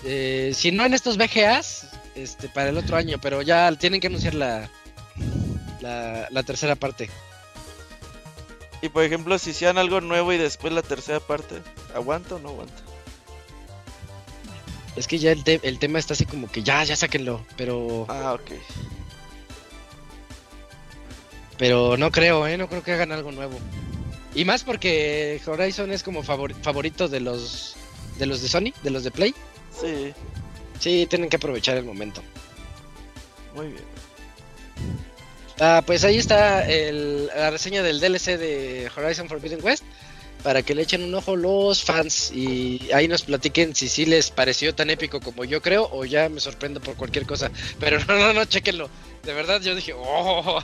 Eh, 0.06 0.54
si 0.56 0.72
no 0.72 0.86
en 0.86 0.94
estos 0.94 1.18
VGAs, 1.18 1.88
este, 2.16 2.48
para 2.48 2.70
el 2.70 2.78
otro 2.78 2.96
año, 2.96 3.18
pero 3.22 3.42
ya 3.42 3.70
tienen 3.74 4.00
que 4.00 4.08
anunciar 4.08 4.36
la, 4.36 4.70
la, 5.82 6.28
la 6.30 6.44
tercera 6.44 6.76
parte. 6.76 7.10
Y 8.82 8.90
por 8.90 9.04
ejemplo, 9.04 9.38
si 9.40 9.50
hicieran 9.50 9.78
algo 9.78 10.00
nuevo 10.02 10.32
y 10.32 10.38
después 10.38 10.72
la 10.72 10.82
tercera 10.84 11.20
parte, 11.20 11.56
¿aguanta 11.94 12.36
o 12.36 12.40
no 12.40 12.50
aguanta? 12.50 12.84
Es 14.96 15.08
que 15.08 15.18
ya 15.18 15.32
el, 15.32 15.44
te- 15.44 15.60
el 15.64 15.78
tema 15.80 16.00
está 16.00 16.14
así 16.14 16.26
como 16.26 16.50
que 16.50 16.64
ya, 16.64 16.84
ya 16.84 16.96
sáquenlo, 16.96 17.46
pero, 17.58 18.06
Ah, 18.08 18.34
ok. 18.34 18.52
pero 21.58 21.98
no 21.98 22.12
creo, 22.12 22.48
¿eh? 22.48 22.58
No 22.58 22.68
creo 22.68 22.84
que 22.84 22.92
hagan 22.94 23.12
algo 23.12 23.32
nuevo. 23.32 23.58
Y 24.34 24.44
más 24.46 24.64
porque 24.64 25.42
Horizon 25.46 25.92
es 25.92 26.04
como 26.04 26.22
favor- 26.24 26.54
favorito 26.62 27.08
de 27.08 27.22
los 27.22 27.76
de 28.20 28.26
los 28.26 28.42
de 28.42 28.48
Sony, 28.50 28.74
de 28.84 28.90
los 28.90 29.04
de 29.04 29.12
Play. 29.12 29.34
Sí, 29.80 30.14
Sí, 30.80 31.08
tienen 31.10 31.30
que 31.30 31.38
aprovechar 31.38 31.78
el 31.78 31.86
momento. 31.86 32.22
muy 33.56 33.68
bien. 33.68 33.84
Ah, 35.60 35.82
pues 35.86 36.04
ahí 36.04 36.18
está 36.18 36.68
el- 36.68 37.28
la 37.28 37.50
reseña 37.50 37.82
del 37.82 38.00
DLC 38.02 38.38
de 38.38 38.92
Horizon 38.96 39.30
Forbidden 39.30 39.64
West. 39.64 39.84
Para 40.44 40.62
que 40.62 40.76
le 40.76 40.84
echen 40.84 41.02
un 41.04 41.16
ojo 41.16 41.36
los 41.36 41.82
fans 41.84 42.32
y 42.32 42.90
ahí 42.94 43.08
nos 43.08 43.24
platiquen 43.24 43.74
si 43.74 43.88
sí 43.90 44.06
les 44.06 44.30
pareció 44.30 44.76
tan 44.76 44.92
épico 44.92 45.20
como 45.20 45.44
yo 45.44 45.60
creo 45.60 45.90
o 45.92 46.06
ya 46.06 46.30
me 46.30 46.40
sorprendo 46.40 46.80
por 46.82 46.96
cualquier 46.96 47.26
cosa. 47.26 47.50
Pero 47.80 47.98
no, 48.06 48.16
no, 48.20 48.34
no, 48.34 48.46
chequenlo. 48.46 48.90
De 49.24 49.34
verdad 49.34 49.60
yo 49.62 49.74
dije, 49.74 49.94
oh, 49.98 50.62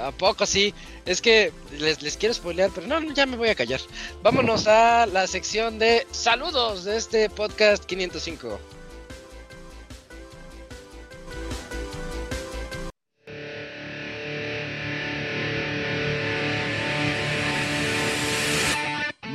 ¿a 0.00 0.12
poco 0.12 0.46
sí? 0.46 0.74
Es 1.04 1.20
que 1.20 1.52
les, 1.78 2.02
les 2.02 2.16
quiero 2.16 2.34
spoilear, 2.34 2.70
pero 2.74 2.86
no, 2.86 3.12
ya 3.12 3.26
me 3.26 3.36
voy 3.36 3.48
a 3.48 3.54
callar. 3.54 3.80
Vámonos 4.22 4.66
a 4.66 5.06
la 5.06 5.26
sección 5.26 5.78
de 5.78 6.06
saludos 6.10 6.84
de 6.84 6.96
este 6.96 7.30
podcast 7.30 7.84
505. 7.84 8.58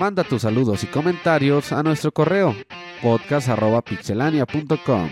Manda 0.01 0.23
tus 0.23 0.41
saludos 0.41 0.83
y 0.83 0.87
comentarios 0.87 1.71
a 1.71 1.83
nuestro 1.83 2.11
correo 2.11 2.55
podcast.pixelania.com. 3.03 5.11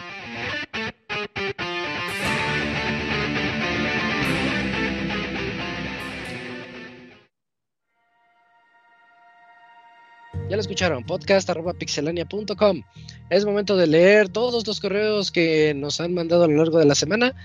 Ya 10.50 10.56
lo 10.56 10.62
escucharon, 10.62 11.04
podcast.pixelania.com. 11.04 12.82
Es 13.30 13.46
momento 13.46 13.78
de 13.78 13.86
leer 13.86 14.30
todos 14.30 14.66
los 14.66 14.80
correos 14.80 15.32
que 15.32 15.74
nos 15.76 16.02
han 16.02 16.14
mandado 16.16 16.46
a 16.46 16.48
lo 16.48 16.56
largo 16.58 16.80
de 16.80 16.86
la 16.86 16.96
semana. 16.96 17.36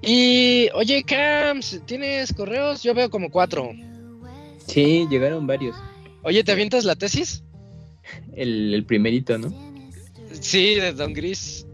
Y, 0.00 0.68
oye, 0.74 1.02
Cams, 1.02 1.80
¿tienes 1.86 2.32
correos? 2.32 2.82
Yo 2.84 2.94
veo 2.94 3.10
como 3.10 3.30
cuatro. 3.30 3.70
Sí, 4.66 5.08
llegaron 5.10 5.46
varios. 5.46 5.74
Oye, 6.22 6.44
¿te 6.44 6.52
avientas 6.52 6.84
la 6.84 6.94
tesis? 6.94 7.42
El, 8.36 8.72
el 8.74 8.84
primerito, 8.84 9.36
¿no? 9.38 9.52
Sí, 10.30 10.76
de 10.76 10.92
Don 10.92 11.12
Gris. 11.14 11.66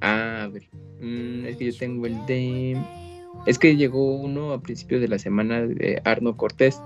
Ah, 0.00 0.44
a 0.44 0.48
ver. 0.48 0.62
Mm, 1.00 1.44
es 1.44 1.56
que 1.58 1.72
yo 1.72 1.78
tengo 1.78 2.06
el 2.06 2.24
de. 2.26 2.78
Es 3.46 3.58
que 3.58 3.76
llegó 3.76 4.16
uno 4.16 4.52
a 4.52 4.62
principios 4.62 5.02
de 5.02 5.08
la 5.08 5.18
semana 5.18 5.60
de 5.66 6.00
Arno 6.04 6.36
Cortés. 6.38 6.80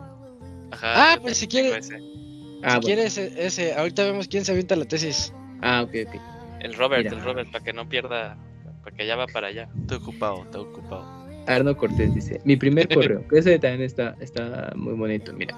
Ajá, 0.73 1.13
Ah, 1.15 1.19
pues 1.23 1.37
si 1.37 1.47
también 1.47 1.71
quiere- 1.75 1.81
tengo 1.89 1.97
ese. 2.11 2.24
Ah, 2.65 2.71
si 2.71 2.81
bueno. 2.81 2.87
quieres 2.87 3.19
e- 3.19 3.47
ese, 3.47 3.75
ahorita 3.75 4.05
vemos 4.05 4.27
quién 4.29 4.45
se 4.45 4.53
avienta 4.53 4.75
la 4.77 4.87
tesis. 4.87 5.33
Ah, 5.63 5.83
ok, 5.83 5.95
ok. 6.09 6.21
El 6.61 6.75
Robert, 6.75 7.05
Mira. 7.05 7.17
el 7.17 7.23
Robert, 7.25 7.51
para 7.53 7.63
que 7.65 7.73
no 7.73 7.89
pierda, 7.89 8.37
para 8.83 8.97
que 8.97 9.07
ya 9.07 9.17
va 9.17 9.27
para 9.27 9.49
allá. 9.49 9.69
Estoy 9.83 9.99
ocupado, 9.99 10.43
estoy 10.45 10.63
ocupado. 10.63 11.05
Arno 11.47 11.77
Cortés 11.77 12.15
dice, 12.15 12.41
mi 12.45 12.57
primer 12.57 12.89
correo, 12.89 13.27
que 13.29 13.39
ese 13.41 13.59
también 13.59 13.83
está, 13.83 14.17
está 14.21 14.73
muy 14.75 14.95
bonito, 14.95 15.33
mira. 15.35 15.55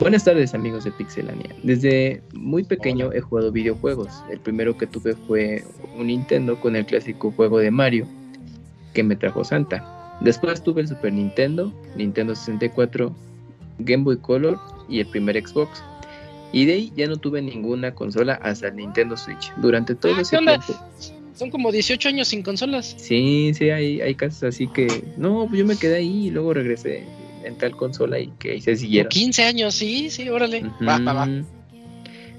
Buenas 0.00 0.24
tardes 0.24 0.54
amigos 0.54 0.84
de 0.84 0.90
Pixelania. 0.92 1.54
Desde 1.62 2.20
muy 2.32 2.64
pequeño 2.64 3.12
he 3.12 3.20
jugado 3.20 3.52
videojuegos. 3.52 4.24
El 4.30 4.40
primero 4.40 4.76
que 4.76 4.86
tuve 4.88 5.14
fue 5.14 5.62
un 5.96 6.08
Nintendo 6.08 6.58
con 6.60 6.74
el 6.74 6.84
clásico 6.84 7.30
juego 7.30 7.58
de 7.58 7.70
Mario. 7.70 8.06
que 8.92 9.02
me 9.04 9.16
trajo 9.16 9.44
Santa. 9.44 10.16
Después 10.20 10.62
tuve 10.62 10.80
el 10.82 10.88
Super 10.88 11.12
Nintendo, 11.12 11.72
Nintendo 11.96 12.34
64, 12.34 13.14
Game 13.78 14.04
Boy 14.04 14.18
Color 14.18 14.58
y 14.88 15.00
el 15.00 15.06
primer 15.06 15.36
Xbox. 15.46 15.82
Y 16.52 16.66
de 16.66 16.74
ahí 16.74 16.92
ya 16.96 17.06
no 17.08 17.16
tuve 17.16 17.42
ninguna 17.42 17.94
consola 17.94 18.34
hasta 18.34 18.68
el 18.68 18.76
Nintendo 18.76 19.16
Switch. 19.16 19.52
Durante 19.56 19.94
todo 19.94 20.14
Ah, 20.14 20.20
ese 20.20 20.38
tiempo. 20.38 20.74
Son 21.34 21.50
como 21.50 21.72
18 21.72 22.08
años 22.10 22.28
sin 22.28 22.42
consolas. 22.42 22.94
Sí, 22.96 23.52
sí, 23.54 23.70
hay, 23.70 24.00
hay 24.00 24.14
casos 24.14 24.44
así 24.44 24.68
que. 24.68 25.02
No, 25.16 25.46
pues 25.48 25.58
yo 25.58 25.66
me 25.66 25.76
quedé 25.76 25.96
ahí 25.96 26.28
y 26.28 26.30
luego 26.30 26.54
regresé 26.54 27.04
en 27.44 27.58
tal 27.58 27.76
consola 27.76 28.20
y 28.20 28.28
que 28.38 28.52
ahí 28.52 28.60
se 28.60 28.76
siguieron. 28.76 29.08
15 29.08 29.42
años, 29.42 29.74
sí, 29.74 30.10
sí, 30.10 30.28
órale. 30.28 30.62
Va, 30.86 30.98
va, 30.98 31.12
va. 31.12 31.28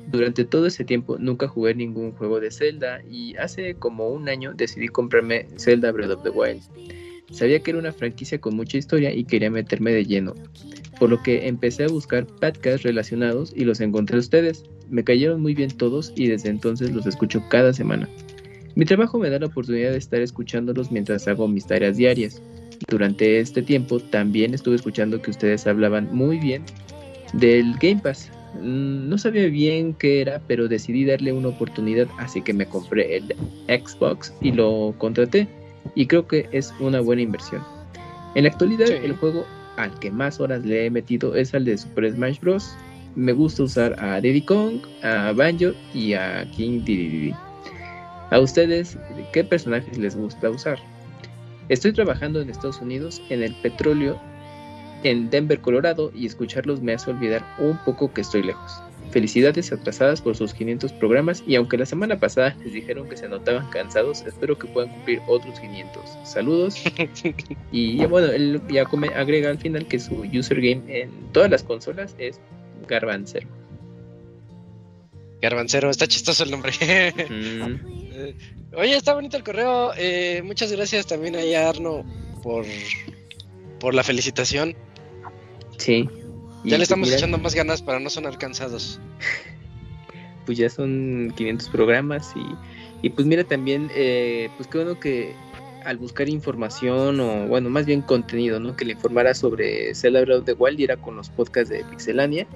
Durante 0.08 0.46
todo 0.46 0.68
ese 0.68 0.86
tiempo 0.86 1.18
nunca 1.20 1.48
jugué 1.48 1.74
ningún 1.76 2.12
juego 2.14 2.40
de 2.40 2.52
Zelda 2.52 3.02
y 3.10 3.36
hace 3.38 3.76
como 3.76 4.08
un 4.10 4.30
año 4.30 4.54
decidí 4.54 4.88
comprarme 4.88 5.48
Zelda 5.58 5.92
Breath 5.92 6.12
of 6.12 6.24
the 6.24 6.30
Wild. 6.30 6.62
Sabía 7.32 7.60
que 7.60 7.72
era 7.72 7.80
una 7.80 7.92
franquicia 7.92 8.40
con 8.40 8.56
mucha 8.56 8.78
historia 8.78 9.12
y 9.14 9.26
quería 9.26 9.50
meterme 9.50 9.92
de 9.92 10.06
lleno, 10.06 10.36
por 11.00 11.10
lo 11.10 11.22
que 11.22 11.48
empecé 11.48 11.84
a 11.86 11.88
buscar 11.88 12.26
podcasts 12.26 12.84
relacionados 12.84 13.54
y 13.56 13.66
los 13.66 13.80
encontré 13.82 14.18
a 14.18 14.20
ustedes. 14.20 14.64
Me 14.90 15.04
cayeron 15.04 15.42
muy 15.42 15.54
bien 15.54 15.70
todos 15.72 16.14
y 16.16 16.28
desde 16.28 16.50
entonces 16.50 16.92
los 16.92 17.06
escucho 17.06 17.44
cada 17.50 17.74
semana. 17.74 18.08
Mi 18.76 18.86
trabajo 18.86 19.18
me 19.18 19.30
da 19.30 19.40
la 19.40 19.48
oportunidad 19.48 19.92
de 19.92 19.98
estar 19.98 20.22
escuchándolos 20.22 20.92
mientras 20.92 21.28
hago 21.28 21.48
mis 21.48 21.66
tareas 21.66 21.98
diarias. 21.98 22.42
Durante 22.90 23.40
este 23.40 23.62
tiempo 23.62 24.00
también 24.00 24.54
estuve 24.54 24.76
escuchando 24.76 25.22
que 25.22 25.32
ustedes 25.32 25.66
hablaban 25.66 26.10
muy 26.14 26.40
bien 26.40 26.64
del 27.34 27.74
Game 27.82 28.02
Pass. 28.04 28.30
Mm, 28.62 29.10
No 29.10 29.18
sabía 29.18 29.48
bien 29.48 29.94
qué 29.94 30.22
era, 30.22 30.42
pero 30.48 30.68
decidí 30.68 31.06
darle 31.06 31.32
una 31.34 31.50
oportunidad, 31.50 32.08
así 32.20 32.42
que 32.42 32.54
me 32.54 32.66
compré 32.66 33.18
el 33.18 33.36
Xbox 33.68 34.34
y 34.42 34.52
lo 34.52 34.94
contraté. 34.98 35.48
Y 35.96 36.08
creo 36.08 36.28
que 36.28 36.48
es 36.52 36.74
una 36.80 37.00
buena 37.00 37.22
inversión. 37.22 37.62
En 38.36 38.44
la 38.44 38.50
actualidad, 38.50 38.88
Sí. 38.88 38.94
el 39.04 39.14
juego 39.16 39.46
al 39.78 39.98
que 40.00 40.12
más 40.12 40.40
horas 40.40 40.66
le 40.66 40.86
he 40.86 40.90
metido 40.90 41.36
es 41.36 41.54
al 41.54 41.66
de 41.66 41.78
Super 41.78 42.12
Smash 42.12 42.40
Bros. 42.40 42.76
Me 43.16 43.32
gusta 43.32 43.64
usar 43.64 43.96
a 44.04 44.20
Diddy 44.20 44.42
Kong, 44.42 44.80
a 45.04 45.32
Banjo 45.32 45.74
y 45.94 46.14
a 46.14 46.50
King 46.52 46.82
Dedede. 46.84 47.36
A 48.32 48.40
ustedes, 48.40 48.98
¿qué 49.32 49.44
personajes 49.44 49.98
les 49.98 50.16
gusta 50.16 50.50
usar? 50.50 50.80
Estoy 51.70 51.94
trabajando 51.94 52.42
en 52.42 52.50
Estados 52.50 52.82
Unidos 52.82 53.22
en 53.30 53.44
el 53.44 53.56
petróleo 53.62 54.20
en 55.04 55.30
Denver, 55.30 55.62
Colorado, 55.62 56.12
y 56.16 56.26
escucharlos 56.26 56.82
me 56.82 56.94
hace 56.94 57.12
olvidar 57.12 57.46
un 57.60 57.78
poco 57.86 58.12
que 58.12 58.22
estoy 58.22 58.44
lejos. 58.44 58.82
Felicidades 59.12 59.72
atrasadas 59.72 60.20
por 60.22 60.36
sus 60.36 60.54
500 60.54 60.92
programas 60.94 61.42
y 61.48 61.56
aunque 61.56 61.78
la 61.78 61.86
semana 61.86 62.20
pasada 62.20 62.56
les 62.64 62.74
dijeron 62.74 63.08
que 63.08 63.16
se 63.16 63.30
notaban 63.30 63.70
cansados, 63.70 64.24
espero 64.28 64.58
que 64.58 64.68
puedan 64.68 64.90
cumplir 64.92 65.22
otros 65.28 65.58
500. 65.60 66.02
Saludos. 66.24 66.84
y 67.72 68.04
bueno, 68.06 68.28
él 68.34 68.62
ya 68.70 68.84
come- 68.86 69.14
agrega 69.16 69.50
al 69.50 69.58
final 69.60 69.88
que 69.88 70.00
su 70.00 70.16
username 70.22 70.82
en 71.02 71.12
todas 71.32 71.50
las 71.50 71.64
consolas 71.64 72.14
es 72.18 72.40
Garbancero. 72.88 73.48
Garbancero, 75.42 75.90
está 75.90 76.08
chistoso 76.08 76.44
el 76.44 76.52
nombre. 76.52 76.72
Mm, 77.30 78.76
Oye, 78.78 78.96
está 78.98 79.14
bonito 79.14 79.38
el 79.38 79.44
correo. 79.44 79.92
eh, 79.98 80.42
muchas 80.44 80.72
gracias 80.72 81.06
también 81.08 81.36
ahí 81.36 81.54
a 81.54 81.70
Arno 81.70 82.04
por, 82.44 82.66
por 83.80 83.94
la 83.94 84.04
felicitación. 84.04 84.76
sí. 85.78 86.10
Ya 86.66 86.78
le 86.78 86.84
estamos 86.84 87.08
mira, 87.08 87.18
echando 87.18 87.38
más 87.38 87.54
ganas 87.56 87.82
para 87.82 88.00
no 88.00 88.10
sonar 88.10 88.38
cansados. 88.38 89.00
pues 90.46 90.58
ya 90.58 90.70
son 90.70 91.34
500 91.36 91.70
programas 91.70 92.34
y, 92.36 93.06
y 93.08 93.10
pues 93.10 93.28
mira 93.28 93.44
también, 93.44 93.90
eh, 93.96 94.50
pues 94.58 94.68
qué 94.68 94.78
bueno 94.80 95.00
que 95.00 95.34
al 95.84 95.98
buscar 95.98 96.30
información 96.30 97.20
o 97.20 97.48
bueno, 97.48 97.70
más 97.70 97.86
bien 97.86 98.02
contenido, 98.02 98.60
¿no? 98.60 98.76
Que 98.76 98.86
le 98.86 98.94
informara 98.94 99.34
sobre 99.36 99.94
Zelda 99.94 100.22
Breath 100.22 100.40
of 100.40 100.46
the 100.46 100.54
Wild 100.54 100.80
y 100.80 100.84
era 100.86 100.98
con 100.98 101.16
los 101.16 101.30
podcasts 101.30 101.70
de 101.70 101.84
Pixelania. 101.86 102.48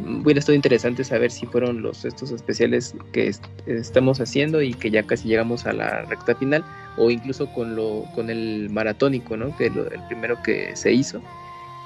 Mm, 0.00 0.22
Hubiera 0.22 0.40
estado 0.40 0.56
interesante 0.56 1.04
saber 1.04 1.30
si 1.30 1.46
fueron 1.46 1.82
los 1.82 2.04
estos 2.04 2.32
especiales 2.32 2.94
que 3.12 3.28
est- 3.28 3.44
estamos 3.66 4.20
haciendo 4.20 4.62
y 4.62 4.74
que 4.74 4.90
ya 4.90 5.04
casi 5.04 5.28
llegamos 5.28 5.64
a 5.66 5.72
la 5.72 6.02
recta 6.02 6.34
final 6.34 6.64
o 6.96 7.10
incluso 7.10 7.46
con 7.52 7.76
lo 7.76 8.04
con 8.16 8.30
el 8.30 8.68
maratónico, 8.70 9.36
¿no? 9.36 9.56
Que 9.56 9.70
lo- 9.70 9.88
el 9.88 10.00
primero 10.08 10.42
que 10.42 10.74
se 10.74 10.92
hizo. 10.92 11.22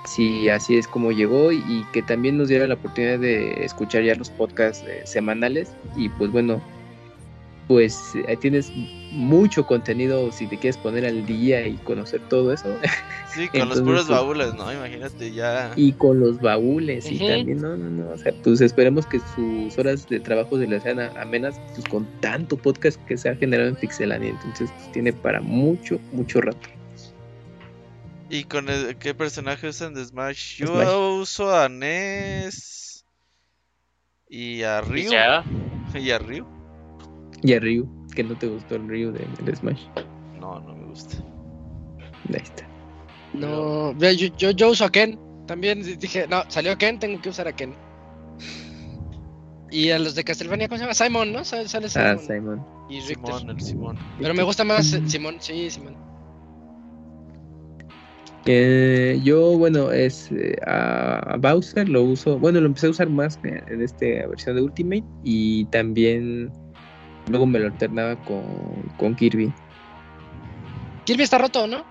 Si 0.06 0.48
así 0.48 0.76
es 0.76 0.86
como 0.88 1.12
llegó 1.12 1.52
y, 1.52 1.58
y 1.68 1.84
que 1.92 2.02
también 2.02 2.38
nos 2.38 2.48
diera 2.48 2.66
la 2.66 2.74
oportunidad 2.74 3.18
de 3.18 3.64
escuchar 3.64 4.04
ya 4.04 4.14
los 4.14 4.30
podcasts 4.30 4.84
eh, 4.86 5.02
semanales. 5.04 5.68
Y 5.96 6.08
pues 6.10 6.30
bueno, 6.30 6.60
pues 7.68 7.98
ahí 8.28 8.36
tienes 8.36 8.70
mucho 9.10 9.66
contenido 9.66 10.30
si 10.30 10.46
te 10.46 10.56
quieres 10.56 10.76
poner 10.76 11.04
al 11.04 11.26
día 11.26 11.66
y 11.66 11.74
conocer 11.78 12.20
todo 12.28 12.52
eso. 12.52 12.68
Sí, 13.36 13.48
con 13.48 13.68
los 13.68 13.82
puros 13.82 14.06
pues- 14.06 14.18
baúles, 14.18 14.54
¿no? 14.54 14.72
Imagínate 14.72 15.30
ya. 15.30 15.70
y 15.76 15.92
con 15.92 16.20
los 16.20 16.40
baúles 16.40 17.10
y 17.12 17.18
también 17.18 17.60
no 17.60 17.76
no 17.76 17.90
no 17.90 18.10
o 18.12 18.16
sea 18.16 18.32
pues 18.42 18.62
esperemos 18.62 19.04
que 19.04 19.20
sus 19.34 19.76
horas 19.76 20.08
de 20.08 20.20
trabajo 20.20 20.56
se 20.58 20.66
les 20.66 20.82
sean 20.84 21.00
a- 21.00 21.10
amenas 21.20 21.60
pues 21.74 21.86
con 21.86 22.06
tanto 22.20 22.56
podcast 22.56 22.98
que 23.04 23.18
se 23.18 23.28
ha 23.28 23.36
generado 23.36 23.68
en 23.68 23.76
Pixelania. 23.76 24.30
Entonces 24.30 24.70
pues, 24.78 24.92
tiene 24.92 25.12
para 25.12 25.42
mucho 25.42 25.98
mucho 26.12 26.40
rato 26.40 26.66
¿Y 28.28 28.44
con 28.44 28.68
el- 28.68 28.96
qué 28.98 29.14
personaje 29.14 29.68
usan 29.68 29.94
de 29.94 30.04
Smash? 30.04 30.56
Yo 30.58 30.66
Smash. 30.66 31.20
uso 31.20 31.54
a 31.54 31.68
Ness 31.68 33.04
y 34.28 34.62
a 34.62 34.80
Ryu. 34.80 35.10
Y 35.94 36.10
a 36.10 36.18
Ryu. 36.18 36.46
y 37.42 37.52
a 37.52 37.60
Ryu 37.60 37.88
que 38.14 38.24
no 38.24 38.36
te 38.36 38.46
gustó 38.48 38.76
el 38.76 38.88
Ryu 38.88 39.12
de, 39.12 39.26
de 39.42 39.54
Smash 39.56 39.82
No, 40.40 40.58
no 40.60 40.74
me 40.74 40.86
gusta. 40.86 41.16
ahí 42.32 42.40
está 42.42 42.66
No, 43.34 43.94
vea, 43.94 44.12
yo, 44.12 44.28
yo, 44.36 44.50
yo 44.50 44.70
uso 44.70 44.84
a 44.86 44.90
Ken. 44.90 45.18
También 45.46 45.82
dije, 46.00 46.26
no, 46.26 46.42
salió 46.48 46.76
Ken, 46.76 46.98
tengo 46.98 47.20
que 47.20 47.28
usar 47.28 47.46
a 47.46 47.54
Ken. 47.54 47.74
Y 49.70 49.90
a 49.90 49.98
los 49.98 50.14
de 50.14 50.24
Castlevania, 50.24 50.68
¿cómo 50.68 50.78
se 50.78 50.84
llama? 50.84 50.94
Simon, 50.94 51.32
¿no? 51.32 51.44
Sale, 51.44 51.68
sale 51.68 51.86
ah 51.96 52.16
Simon. 52.18 52.26
Simon 52.26 52.66
y. 52.88 53.00
Simón, 53.02 53.50
el 53.50 53.60
Simón. 53.60 53.98
Pero 54.20 54.32
me 54.34 54.42
gusta 54.42 54.64
más 54.64 54.86
Simón, 55.06 55.36
sí, 55.40 55.70
Simón. 55.70 55.96
Yo, 58.47 59.59
bueno, 59.59 59.90
es 59.90 60.31
eh, 60.31 60.56
a 60.66 61.36
Bowser 61.39 61.89
lo 61.89 62.02
uso, 62.05 62.39
bueno, 62.39 62.60
lo 62.60 62.66
empecé 62.66 62.86
a 62.86 62.90
usar 62.90 63.09
más 63.09 63.40
en 63.43 63.82
esta 63.82 64.06
versión 64.28 64.55
de 64.55 64.62
Ultimate 64.62 65.05
y 65.24 65.64
también 65.66 66.52
luego 67.28 67.47
me 67.47 67.59
lo 67.59 67.66
alternaba 67.66 68.14
con, 68.24 68.44
con 68.98 69.16
Kirby. 69.16 69.52
Kirby 71.05 71.24
está 71.24 71.39
roto, 71.39 71.66
¿no? 71.66 71.85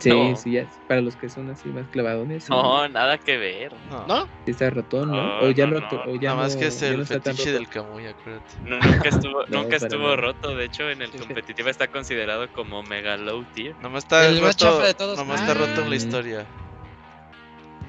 Sí, 0.00 0.08
No. 0.08 0.34
sí, 0.34 0.52
ya, 0.52 0.66
para 0.88 1.02
los 1.02 1.14
que 1.14 1.28
son 1.28 1.50
así 1.50 1.68
más 1.68 1.86
clavadones, 1.88 2.44
sí, 2.44 2.50
No, 2.50 2.88
nada 2.88 3.18
que 3.18 3.36
ver. 3.36 3.72
No, 3.90 4.06
¿No? 4.06 4.24
sí 4.46 4.52
está 4.52 4.70
ratón, 4.70 5.10
¿no? 5.10 5.16
No, 5.16 5.38
o 5.46 5.50
ya 5.50 5.66
no, 5.66 5.78
lo 5.78 5.86
o 6.10 6.14
ya 6.16 6.30
Nada 6.30 6.36
más 6.42 6.54
no- 6.54 6.60
que 6.60 6.66
es 6.68 6.80
ya 6.80 6.88
no 6.88 6.94
el 6.94 7.00
está 7.02 7.20
tan 7.20 7.36
fetiche 7.36 7.50
roto. 7.52 7.58
del 7.58 7.68
Camuy, 7.68 8.06
acuérdate. 8.06 8.54
No, 8.64 8.78
nunca 8.80 9.08
estuvo, 9.10 9.44
No, 9.48 9.62
nunca 9.62 9.76
estuvo 9.76 10.16
roto. 10.16 10.56
De 10.56 10.64
hecho, 10.64 10.88
en 10.90 11.02
el 11.02 11.10
competitivo 11.10 11.68
está 11.68 11.86
considerado 11.88 12.50
como 12.52 12.82
mega 12.82 13.16
low 13.18 13.44
tier. 13.54 13.76
Nomás 13.82 14.04
está 14.04 14.26
El 14.26 14.40
más 14.40 14.54
roto, 14.54 14.56
chafa 14.56 14.86
de 14.86 14.94
todos. 14.94 15.18
nomás 15.18 15.40
está 15.40 15.52
Ah. 15.52 15.66
roto 15.66 15.82
en 15.82 15.90
la 15.90 15.96
historia. 15.96 16.46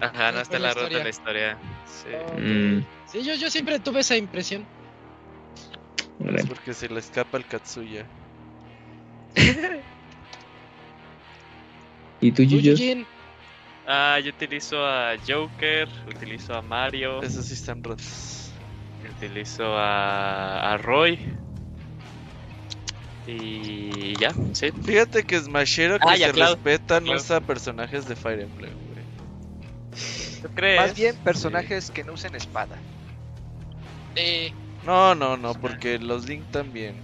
Ajá, 0.02 0.32
no 0.34 0.40
Ah, 0.40 0.42
está 0.42 0.60
la 0.60 0.68
la 0.70 0.74
rota 0.74 0.98
en 1.00 1.08
historia. 1.08 1.58
la 1.58 1.58
historia. 1.58 1.58
Sí. 1.86 2.42
Mm, 2.42 2.86
Sí, 3.06 3.24
yo, 3.24 3.36
yo 3.36 3.50
siempre 3.50 3.80
tuve 3.80 4.02
esa 4.02 4.18
impresión. 4.18 4.66
Es 6.36 6.46
porque 6.46 6.74
se 6.74 6.90
le 6.90 7.00
escapa 7.00 7.38
el 7.38 7.46
Katsuya. 7.46 8.06
¿Y 12.22 12.32
tú, 12.32 12.44
¿Tú, 12.44 12.50
Yuyo? 12.50 12.72
Eugene? 12.72 13.06
Ah, 13.88 14.20
yo 14.24 14.30
utilizo 14.30 14.86
a 14.86 15.16
Joker, 15.28 15.90
utilizo 16.08 16.54
a 16.54 16.62
Mario, 16.62 17.22
Esos 17.22 17.46
sí 17.46 17.54
están 17.56 17.84
rotos. 17.84 18.52
utilizo 19.18 19.76
a, 19.76 20.74
a 20.74 20.78
Roy. 20.78 21.20
Y 23.28 24.16
ya, 24.18 24.34
sí. 24.54 24.72
Fíjate 24.72 25.24
que 25.24 25.40
Smashero 25.40 26.00
que 26.00 26.08
Ah, 26.08 26.16
ya, 26.16 26.28
se 26.28 26.34
respeta 26.34 27.00
no 27.00 27.06
Cloud. 27.08 27.18
usa 27.18 27.40
personajes 27.42 28.08
de 28.08 28.16
Fire 28.16 28.40
Emblem, 28.42 28.74
güey. 28.88 29.04
¿Tú 30.42 30.50
crees? 30.56 30.82
Más 30.82 30.96
bien 30.96 31.16
personajes 31.24 31.92
que 31.92 32.04
no 32.04 32.14
usen 32.14 32.36
espada. 32.36 32.78
Eh, 34.16 34.54
No, 34.84 35.14
no, 35.16 35.38
no, 35.38 35.54
porque 35.54 36.00
los 36.00 36.28
Link 36.28 36.44
también. 36.52 37.00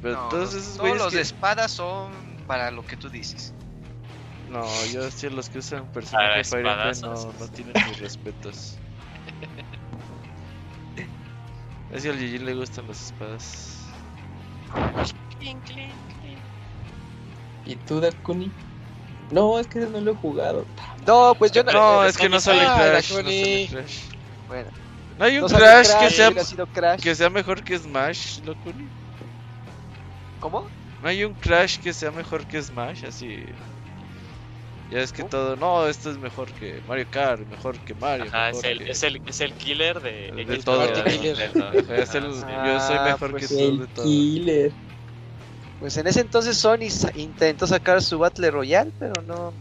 Pero 0.00 0.14
No, 0.14 0.28
todos 0.28 0.54
los- 0.54 0.62
esos 0.62 0.76
todos 0.76 0.96
los 0.98 1.10
que... 1.10 1.16
de 1.16 1.22
espada 1.22 1.68
son 1.68 2.12
para 2.46 2.70
lo 2.70 2.84
que 2.84 2.96
tú 2.96 3.08
dices. 3.10 3.52
No, 4.50 4.64
yo 4.86 5.10
sí 5.10 5.28
los 5.28 5.48
que 5.50 5.58
usan 5.58 5.86
personajes 5.92 6.50
de 6.50 6.62
Fire 6.62 6.66
Emblem 6.66 7.00
no, 7.02 7.32
no 7.38 7.48
tienen 7.48 7.72
mis 7.88 7.98
respetos. 8.00 8.76
Es 11.92 12.02
que 12.02 12.10
al 12.10 12.18
Gigi 12.18 12.38
le 12.38 12.54
gustan 12.54 12.86
las 12.88 13.02
espadas. 13.06 13.78
¿Y 17.64 17.76
tú, 17.76 18.00
Dakuni? 18.00 18.50
No, 19.30 19.58
es 19.58 19.66
que 19.66 19.80
no 19.80 20.00
lo 20.00 20.12
he 20.12 20.14
jugado. 20.14 20.64
No, 21.06 21.34
pues 21.38 21.52
yo 21.52 21.62
no. 21.64 21.72
No, 21.72 22.04
es 22.04 22.16
que 22.16 22.28
no 22.28 22.40
sale 22.40 22.62
Ah, 22.66 22.76
Crash, 22.90 23.10
no 23.10 23.16
Dakuni. 23.18 23.42
sale 23.42 23.68
Crash. 23.82 23.98
Bueno, 24.48 24.70
No 25.18 25.24
hay 25.24 25.36
un 25.38 25.42
no 25.42 25.48
Crash, 25.58 25.98
que 25.98 26.10
sea 26.10 26.28
hubiera 26.28 26.44
sido 26.44 26.66
Crash. 26.68 27.00
que 27.02 27.14
sea 27.14 27.28
mejor 27.30 27.62
que 27.62 27.78
Smash, 27.78 28.40
Locuni. 28.44 28.88
¿Cómo? 30.40 30.66
No 31.02 31.08
hay 31.08 31.24
un 31.24 31.34
Crash 31.34 31.78
que 31.78 31.92
sea 31.92 32.10
mejor 32.10 32.46
que 32.46 32.62
Smash, 32.62 33.04
así. 33.04 33.44
Ya 34.90 35.00
es 35.00 35.12
que 35.12 35.22
todo, 35.22 35.54
no, 35.56 35.86
esto 35.86 36.10
es 36.10 36.16
mejor 36.18 36.50
que 36.54 36.80
Mario 36.88 37.06
Kart, 37.10 37.46
mejor 37.46 37.78
que 37.80 37.94
Mario. 37.94 38.26
Ajá, 38.28 38.48
es 38.50 38.56
mejor 38.56 38.70
el, 38.72 38.78
que- 38.78 38.90
es, 38.90 39.02
el, 39.02 39.22
es 39.26 39.40
el 39.42 39.52
killer 39.54 40.00
de, 40.00 40.32
De 40.46 40.58
todo. 40.62 40.86
de. 40.86 40.92
Ajá, 40.92 41.94
es 41.94 42.14
el- 42.14 42.30
yo 42.30 42.80
soy 42.80 42.96
Ah, 42.96 43.02
mejor 43.04 43.30
pues 43.32 43.42
que 43.42 43.48
tú 43.48 43.54
de 43.54 43.68
el 43.84 43.88
todo. 43.88 44.04
killer. 44.04 44.72
Pues 45.78 45.96
en 45.98 46.06
ese 46.06 46.22
entonces 46.22 46.56
Sony 46.56 46.88
sa- 46.90 47.12
intentó 47.14 47.66
sacar 47.66 48.02
su 48.02 48.18
Battle 48.18 48.50
Royale, 48.50 48.90
pero 48.98 49.20
no, 49.22 49.52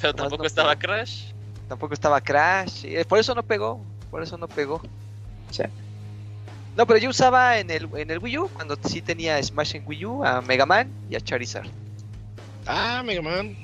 Pero 0.00 0.14
tampoco 0.14 0.42
no 0.42 0.46
estaba. 0.46 0.74
Crash. 0.76 1.30
tampoco 1.68 1.92
estaba 1.94 2.20
Crash. 2.20 2.86
y, 2.86 2.96
eh, 2.96 3.04
Por 3.04 3.18
eso 3.18 3.34
no 3.34 3.42
pegó, 3.42 3.80
por 4.10 4.22
eso 4.22 4.38
no 4.38 4.48
pegó. 4.48 4.80
No, 6.74 6.86
pero 6.86 6.98
yo 6.98 7.10
usaba 7.10 7.58
en 7.58 7.70
el, 7.70 7.88
en 7.96 8.10
el 8.10 8.18
Wii 8.18 8.38
U, 8.38 8.48
cuando 8.48 8.76
sí 8.84 9.00
tenía 9.00 9.42
Smash 9.42 9.76
en 9.76 9.84
Wii 9.86 10.04
U, 10.06 10.24
a 10.24 10.40
Mega 10.42 10.66
Man 10.66 10.90
y 11.08 11.16
a 11.16 11.20
Charizard. 11.20 11.68
Ah, 12.66 13.02
Mega 13.04 13.22
Man. 13.22 13.56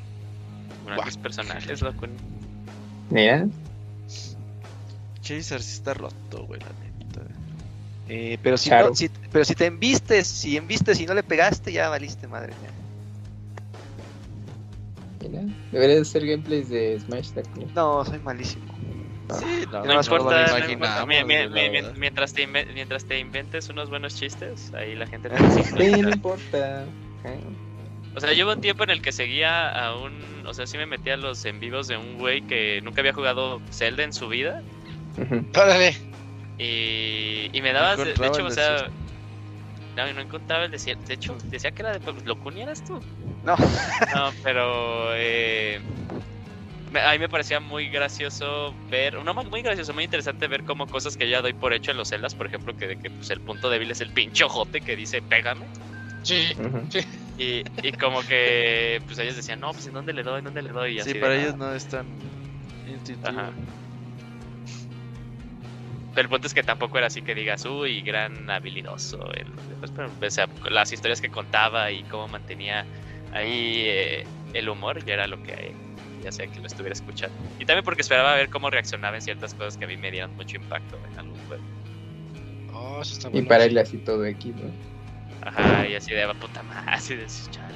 Grandes 0.86 1.16
personajes, 1.16 1.82
loco. 1.82 2.06
Mira, 3.10 3.46
Charizard 5.22 5.62
sí 5.62 5.74
está 5.74 5.94
roto, 5.94 6.46
güey, 6.46 6.60
la 6.60 6.68
neta. 6.68 7.22
Eh, 8.08 8.38
pero, 8.42 8.58
si 8.58 8.68
Charo. 8.68 8.88
no, 8.88 8.94
si, 8.94 9.08
pero 9.30 9.44
si 9.44 9.54
te 9.54 9.66
embistes, 9.66 10.26
si 10.26 10.56
embistes 10.56 11.00
y 11.00 11.06
no 11.06 11.14
le 11.14 11.22
pegaste, 11.22 11.72
ya 11.72 11.88
valiste 11.88 12.26
madre. 12.26 12.52
ya. 12.62 12.70
mira. 15.28 15.42
Debería 15.70 15.96
de 15.96 16.04
ser 16.04 16.26
gameplays 16.26 16.68
de 16.68 17.00
Smash 17.00 17.30
Tackle. 17.30 17.68
No, 17.74 18.04
soy 18.04 18.18
malísimo. 18.18 18.74
Sí, 19.38 19.46
no, 19.70 19.84
No 19.84 20.00
importa, 20.00 20.58
no 20.58 20.72
importa. 20.72 21.06
Mientras, 21.96 22.34
te 22.34 22.46
mientras 22.46 23.04
te 23.06 23.18
inventes 23.18 23.70
unos 23.70 23.88
buenos 23.88 24.16
chistes, 24.16 24.74
ahí 24.74 24.94
la 24.94 25.06
gente 25.06 25.30
te 25.30 25.64
Sí, 25.64 26.02
no 26.02 26.10
importa. 26.10 26.84
Ah, 27.24 27.34
O 28.14 28.20
sea, 28.20 28.32
llevo 28.32 28.52
un 28.52 28.60
tiempo 28.60 28.84
en 28.84 28.90
el 28.90 29.00
que 29.02 29.12
seguía 29.12 29.68
a 29.70 29.96
un. 29.96 30.12
O 30.46 30.52
sea, 30.52 30.66
sí 30.66 30.76
me 30.76 30.86
metía 30.86 31.14
a 31.14 31.16
los 31.16 31.44
en 31.44 31.60
vivos 31.60 31.88
de 31.88 31.96
un 31.96 32.18
güey 32.18 32.42
que 32.42 32.80
nunca 32.82 33.00
había 33.00 33.12
jugado 33.12 33.60
Zelda 33.70 34.02
en 34.02 34.12
su 34.12 34.28
vida. 34.28 34.62
Órale. 35.54 35.96
Y, 36.58 37.48
y 37.52 37.62
me 37.62 37.72
daba. 37.72 37.96
De, 37.96 38.10
hecho, 38.12 38.44
o 38.44 38.50
sea. 38.50 38.88
No, 39.96 40.10
no 40.12 40.20
encontraba 40.20 40.64
el 40.64 40.70
desierto. 40.70 41.04
De 41.06 41.14
hecho, 41.14 41.36
decía 41.44 41.70
que 41.70 41.82
era 41.82 41.98
de. 41.98 42.12
¿Locuni 42.24 42.62
eras 42.62 42.84
tú? 42.84 43.00
No. 43.44 43.56
No, 44.14 44.32
pero. 44.42 45.14
Eh, 45.14 45.80
me- 46.90 47.00
a 47.00 47.12
mí 47.12 47.18
me 47.18 47.28
parecía 47.30 47.60
muy 47.60 47.88
gracioso 47.88 48.74
ver. 48.90 49.14
No, 49.24 49.32
muy 49.34 49.62
gracioso, 49.62 49.94
muy 49.94 50.04
interesante 50.04 50.46
ver 50.48 50.64
cómo 50.64 50.86
cosas 50.86 51.16
que 51.16 51.28
ya 51.28 51.40
doy 51.40 51.54
por 51.54 51.72
hecho 51.72 51.90
en 51.92 51.96
los 51.96 52.08
celdas, 52.08 52.34
por 52.34 52.46
ejemplo, 52.46 52.76
que, 52.76 52.88
de 52.88 52.96
que 52.98 53.10
pues, 53.10 53.30
el 53.30 53.40
punto 53.40 53.70
débil 53.70 53.90
es 53.90 54.02
el 54.02 54.10
pinche 54.10 54.44
ojote 54.44 54.82
que 54.82 54.96
dice 54.96 55.22
pégame. 55.22 55.64
Sí. 56.22 56.54
Ujú. 56.58 56.86
Y, 57.38 57.62
y 57.82 57.92
como 57.92 58.20
que 58.22 59.00
pues 59.06 59.18
ellos 59.18 59.36
decían, 59.36 59.60
no, 59.60 59.72
pues 59.72 59.86
en 59.86 59.94
dónde 59.94 60.12
le 60.12 60.22
doy, 60.22 60.38
en 60.40 60.44
dónde 60.44 60.62
le 60.62 60.70
doy. 60.70 60.96
Y 60.96 61.00
así 61.00 61.12
Sí, 61.12 61.18
para 61.18 61.34
ellos 61.34 61.56
no 61.56 61.72
es 61.74 61.86
tan 61.86 62.06
intuitivo. 62.86 63.28
Ajá. 63.28 63.50
Pero 66.14 66.26
el 66.26 66.28
punto 66.28 66.46
es 66.46 66.52
que 66.54 66.62
tampoco 66.62 66.98
era 66.98 67.06
así 67.06 67.22
que 67.22 67.34
digas, 67.34 67.64
uy, 67.64 68.02
gran 68.02 68.48
habilidoso. 68.50 69.32
El, 69.32 69.46
pues, 69.80 69.90
pero, 69.92 70.10
o 70.20 70.30
sea, 70.30 70.46
las 70.70 70.92
historias 70.92 71.20
que 71.22 71.30
contaba 71.30 71.90
y 71.90 72.02
cómo 72.04 72.28
mantenía 72.28 72.84
ahí 73.32 73.84
eh, 73.86 74.26
el 74.52 74.68
humor, 74.68 75.02
ya 75.06 75.14
era 75.14 75.26
lo 75.26 75.42
que 75.42 75.72
ya 76.22 76.30
sea 76.30 76.46
que 76.46 76.60
lo 76.60 76.66
estuviera 76.66 76.92
escuchando. 76.92 77.34
Y 77.58 77.64
también 77.64 77.82
porque 77.84 78.02
esperaba 78.02 78.34
ver 78.34 78.48
cómo 78.50 78.68
reaccionaba 78.70 79.16
en 79.16 79.22
ciertas 79.22 79.54
cosas 79.54 79.76
que 79.76 79.86
a 79.86 79.88
mí 79.88 79.96
me 79.96 80.10
dieron 80.10 80.36
mucho 80.36 80.56
impacto 80.56 80.98
en 81.10 81.18
algún 81.18 81.38
juego. 81.48 81.62
Oh, 82.74 83.00
eso 83.02 83.14
está 83.14 83.28
Y 83.28 83.32
bueno. 83.32 83.48
para 83.48 83.64
él 83.64 83.76
así 83.78 83.96
todo 83.98 84.24
X, 84.26 84.54
¿no? 84.54 84.91
Ajá, 85.44 85.86
y 85.88 85.94
así 85.94 86.14
de 86.14 86.22
"Ah, 86.24 86.34
puta 86.34 86.62
madre, 86.62 86.82
así 86.92 87.14
de 87.16 87.26
chale. 87.50 87.74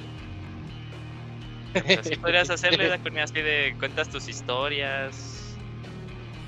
Pues 1.72 1.98
así 1.98 2.16
podrías 2.16 2.48
hacerle 2.48 2.88
la 2.88 2.98
comunidad 2.98 3.24
así 3.24 3.42
de 3.42 3.74
cuentas 3.78 4.08
tus 4.08 4.28
historias. 4.28 5.42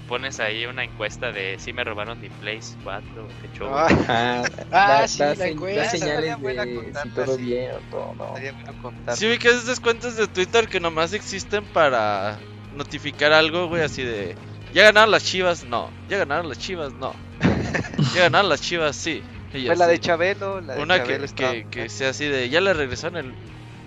Pones 0.06 0.40
ahí 0.40 0.64
una 0.64 0.84
encuesta 0.84 1.32
de 1.32 1.58
si 1.58 1.74
me 1.74 1.84
robaron 1.84 2.18
mi 2.18 2.30
Place 2.30 2.78
4, 2.82 3.28
qué 3.42 3.50
show. 3.58 3.68
Ah, 3.70 4.42
Ah, 4.70 4.88
da, 5.00 5.08
sí, 5.08 5.18
da 5.18 5.26
la 5.30 5.34
se- 5.34 5.40
da 5.42 5.46
encuesta. 5.48 5.82
Estaría 5.82 5.90
señales 6.00 6.38
buena 6.40 6.64
de 6.64 6.92
si 7.02 7.10
todo 7.10 7.34
así. 7.34 7.42
bien 7.44 7.72
o 7.72 7.78
todo 7.90 8.14
no. 8.16 8.26
Bueno. 8.30 9.16
Sí, 9.16 9.26
ubicas 9.28 9.52
esas 9.52 9.80
cuentas 9.80 10.16
de 10.16 10.26
Twitter 10.28 10.66
que 10.66 10.80
nomás 10.80 11.12
existen 11.12 11.62
para 11.66 12.38
notificar 12.74 13.32
algo, 13.34 13.66
güey, 13.68 13.82
así 13.82 14.02
de. 14.02 14.34
Ya 14.72 14.84
ganaron 14.84 15.10
las 15.10 15.24
chivas, 15.24 15.64
no. 15.64 15.90
Ya 16.08 16.16
ganaron 16.16 16.48
las 16.48 16.58
chivas, 16.58 16.94
no. 16.94 17.14
ya 18.14 18.22
ganaron 18.22 18.48
las 18.48 18.62
chivas, 18.62 18.96
sí. 18.96 19.22
Y 19.52 19.66
Pues 19.66 19.78
la 19.78 19.86
de 19.86 19.98
Chabelo, 19.98 20.60
la 20.60 20.74
de 20.74 20.82
Una 20.82 21.02
que, 21.02 21.14
estaba 21.16 21.54
que, 21.70 21.88
sea 21.88 22.10
así 22.10 22.26
de. 22.26 22.48
Ya 22.50 22.60
le 22.60 22.74
regresaron 22.74 23.16
el 23.16 23.34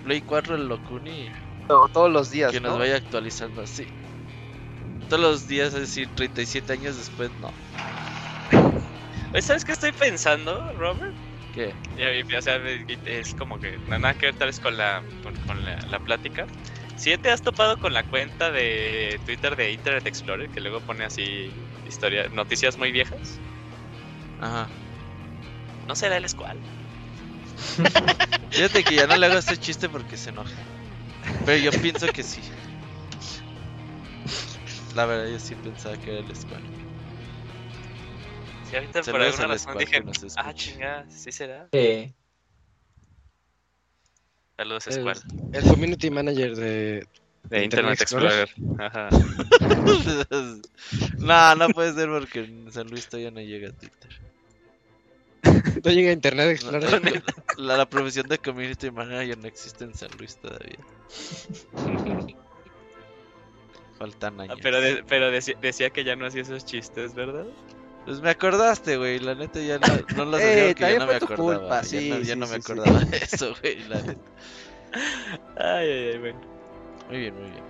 Play 0.02 0.20
4 0.20 0.56
el 0.56 0.66
Locuni. 0.66 1.30
To- 1.68 1.88
todos 1.92 2.10
los 2.10 2.30
días, 2.30 2.52
Que 2.52 2.60
nos 2.60 2.72
¿no? 2.72 2.78
vaya 2.78 2.96
actualizando 2.96 3.62
así. 3.62 3.86
Todos 5.08 5.20
los 5.22 5.46
días, 5.46 5.68
es 5.74 5.80
decir, 5.80 6.08
37 6.14 6.72
años 6.72 6.96
después, 6.96 7.30
no. 7.40 7.52
Oye, 9.32 9.42
¿Sabes 9.42 9.64
qué 9.64 9.72
estoy 9.72 9.92
pensando, 9.92 10.60
Robert? 10.78 11.14
¿Qué? 11.52 11.74
Ya, 11.96 12.12
y- 12.12 12.22
O 12.36 12.42
sea, 12.42 12.56
es 13.06 13.34
como 13.34 13.58
que 13.58 13.78
nada 13.86 14.14
que 14.14 14.26
ver 14.26 14.34
tal 14.36 14.48
vez 14.48 14.58
con 14.58 14.76
la, 14.76 15.02
con, 15.22 15.34
con 15.46 15.64
la, 15.64 15.78
la 15.90 15.98
plática. 16.00 16.46
Si 16.96 17.16
te 17.18 17.30
has 17.30 17.42
topado 17.42 17.78
con 17.78 17.92
la 17.92 18.02
cuenta 18.04 18.50
de 18.50 19.20
Twitter 19.24 19.54
de 19.56 19.72
Internet 19.72 20.06
Explorer, 20.06 20.48
que 20.50 20.60
luego 20.60 20.80
pone 20.80 21.04
así 21.04 21.52
historia, 21.86 22.28
noticias 22.30 22.78
muy 22.78 22.90
viejas, 22.92 23.40
Ajá. 24.38 24.68
No 25.86 25.94
será 25.94 26.16
el 26.16 26.24
escual. 26.24 26.58
Fíjate 28.50 28.84
que 28.84 28.96
ya 28.96 29.06
no 29.06 29.16
le 29.16 29.26
hago 29.26 29.38
ese 29.38 29.56
chiste 29.56 29.88
porque 29.88 30.16
se 30.16 30.30
enoja. 30.30 30.50
Pero 31.46 31.70
yo 31.70 31.80
pienso 31.80 32.06
que 32.08 32.22
sí. 32.22 32.40
La 34.94 35.06
verdad, 35.06 35.30
yo 35.30 35.38
sí 35.38 35.54
pensaba 35.54 35.96
que 35.96 36.10
era 36.10 36.20
el 36.20 36.30
escuela. 36.30 36.60
Si 38.68 38.76
ahorita 38.76 39.02
por 39.02 39.22
alguna 39.22 39.44
al 39.44 39.50
razón 39.50 39.78
dije, 39.78 39.96
ah, 39.96 40.10
escucha". 40.10 40.54
chinga, 40.54 41.06
sí 41.10 41.32
será. 41.32 41.68
Eh, 41.72 42.12
Saludos, 44.56 44.86
El, 44.86 44.92
Squad. 44.94 45.18
el 45.52 45.64
community 45.64 46.10
manager 46.10 46.56
de. 46.56 47.06
De 47.44 47.64
Internet 47.64 47.64
Internet 47.64 48.00
Explorer. 48.00 48.48
Ajá. 48.78 49.08
no, 51.18 51.54
no 51.56 51.68
puede 51.70 51.92
ser 51.94 52.08
porque 52.08 52.44
en 52.44 52.70
San 52.70 52.86
Luis 52.88 53.08
todavía 53.08 53.32
no 53.32 53.40
llega 53.40 53.70
a 53.70 53.72
Twitter. 53.72 54.10
No 55.84 55.90
llega 55.90 56.10
a 56.10 56.12
Internet 56.12 56.50
Explorer. 56.50 57.22
La, 57.56 57.76
la 57.76 57.88
profesión 57.88 58.26
de 58.28 58.38
community 58.38 58.90
manager 58.90 59.38
no 59.38 59.46
existe 59.48 59.84
en 59.84 59.94
San 59.94 60.10
Luis 60.18 60.36
todavía. 60.36 60.78
Faltan 63.98 64.40
Ah, 64.40 64.44
años. 64.44 64.58
pero 64.62 64.80
de- 64.80 65.04
pero 65.04 65.30
decía 65.30 65.90
que 65.90 66.04
ya 66.04 66.16
no 66.16 66.26
hacía 66.26 66.42
esos 66.42 66.64
chistes, 66.64 67.14
¿verdad? 67.14 67.46
Pues 68.04 68.20
me 68.20 68.30
acordaste, 68.30 68.96
güey. 68.96 69.20
La 69.20 69.34
neta 69.34 69.60
ya 69.60 69.78
no, 69.78 69.86
no 70.16 70.24
los 70.24 70.40
Eh, 70.42 70.44
hacía 70.44 70.66
porque 70.68 70.92
ya 70.92 70.98
no 70.98 71.06
me 71.06 71.14
acordaba. 71.14 71.58
culpa, 71.58 71.82
ya 71.82 71.84
sí, 71.84 72.10
no, 72.10 72.18
ya 72.18 72.34
sí, 72.34 72.40
no 72.40 72.46
sí, 72.46 72.52
me 72.52 72.62
sí. 72.62 72.72
acordaba 72.72 73.04
de 73.04 73.16
eso, 73.18 73.54
güey. 73.60 73.78
La 73.88 74.02
neta. 74.02 74.20
Ay, 75.56 75.88
ay, 75.88 76.08
ay, 76.14 76.18
bueno. 76.18 76.40
Muy 77.08 77.18
bien, 77.18 77.34
muy 77.34 77.50
bien. 77.50 77.64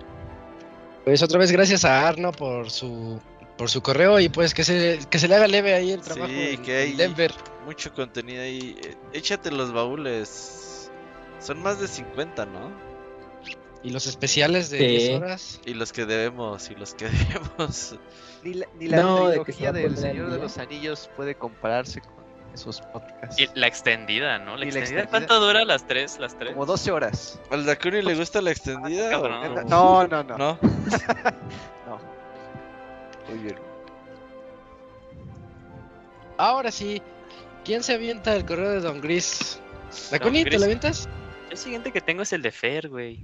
Pues 1.05 1.21
otra 1.21 1.37
vez 1.37 1.51
gracias 1.51 1.85
a 1.85 2.07
Arno 2.07 2.31
por 2.31 2.69
su 2.71 3.21
por 3.57 3.69
su 3.69 3.81
correo 3.81 4.19
y 4.19 4.29
pues 4.29 4.53
que 4.53 4.63
se, 4.63 4.99
que 5.09 5.19
se 5.19 5.27
le 5.27 5.35
haga 5.35 5.47
leve 5.47 5.73
ahí 5.73 5.91
el 5.91 6.01
trabajo 6.01 6.27
Sí, 6.27 6.49
en- 6.55 6.61
que 6.63 6.83
en 6.83 6.89
hay- 6.91 6.95
Denver. 6.97 7.33
Mucho 7.65 7.93
contenido 7.93 8.41
ahí. 8.43 8.75
Eh, 8.83 8.95
Échate 9.13 9.49
los 9.51 9.71
baúles. 9.71 10.91
Son 11.39 11.61
más 11.63 11.79
de 11.79 11.87
50, 11.87 12.45
¿no? 12.45 12.71
Y 13.83 13.89
los 13.91 14.05
especiales 14.07 14.69
de 14.69 14.77
Sí. 14.79 14.85
10 14.87 15.09
horas. 15.21 15.61
Y 15.65 15.73
los 15.73 15.91
que 15.93 16.05
debemos, 16.05 16.69
y 16.69 16.75
los 16.75 16.93
que 16.95 17.05
debemos. 17.57 17.95
Ni 18.43 18.53
la, 18.55 18.67
ni 18.79 18.87
la 18.87 18.97
No, 19.01 19.27
de 19.27 19.39
trilogía 19.39 19.69
a 19.69 19.71
del 19.73 19.97
Señor 19.97 20.29
de 20.31 20.39
los 20.39 20.57
Anillos 20.57 21.09
puede 21.15 21.35
compararse 21.35 22.01
con 22.01 22.13
esos 22.53 22.81
podcasts. 22.81 23.39
Y 23.39 23.47
la 23.55 23.67
extendida, 23.67 24.39
¿no? 24.39 24.57
La 24.57 24.65
Y 24.65 24.71
la 24.71 24.79
extendida, 24.79 25.03
extendida. 25.03 25.27
¿cuánto 25.27 25.39
dura 25.45 25.63
las 25.65 25.85
tres? 25.87 26.17
Las 26.19 26.37
tres. 26.37 26.51
Como 26.53 26.65
12 26.65 26.91
horas. 26.91 27.39
¿Al 27.51 27.65
Dakuni 27.65 28.01
le 28.01 28.15
gusta 28.15 28.41
la 28.41 28.51
extendida? 28.51 29.19
o- 29.19 29.27
No, 29.65 30.07
no, 30.07 30.23
no. 30.23 30.37
¿No? 30.37 30.59
No. 31.87 31.99
Muy 33.29 33.39
bien. 33.39 33.55
Ahora 36.37 36.71
sí, 36.71 37.01
¿quién 37.63 37.83
se 37.83 37.93
avienta 37.93 38.35
el 38.35 38.45
correo 38.45 38.69
de 38.71 38.81
Don 38.81 39.01
Gris? 39.01 39.59
¿La 40.11 40.17
Don 40.17 40.27
Connie, 40.27 40.45
te 40.45 40.57
lo 40.57 40.65
avientas? 40.65 41.07
El 41.51 41.57
siguiente 41.57 41.91
que 41.91 42.01
tengo 42.01 42.23
es 42.23 42.33
el 42.33 42.41
de 42.41 42.51
Fer, 42.51 42.89
güey. 42.89 43.19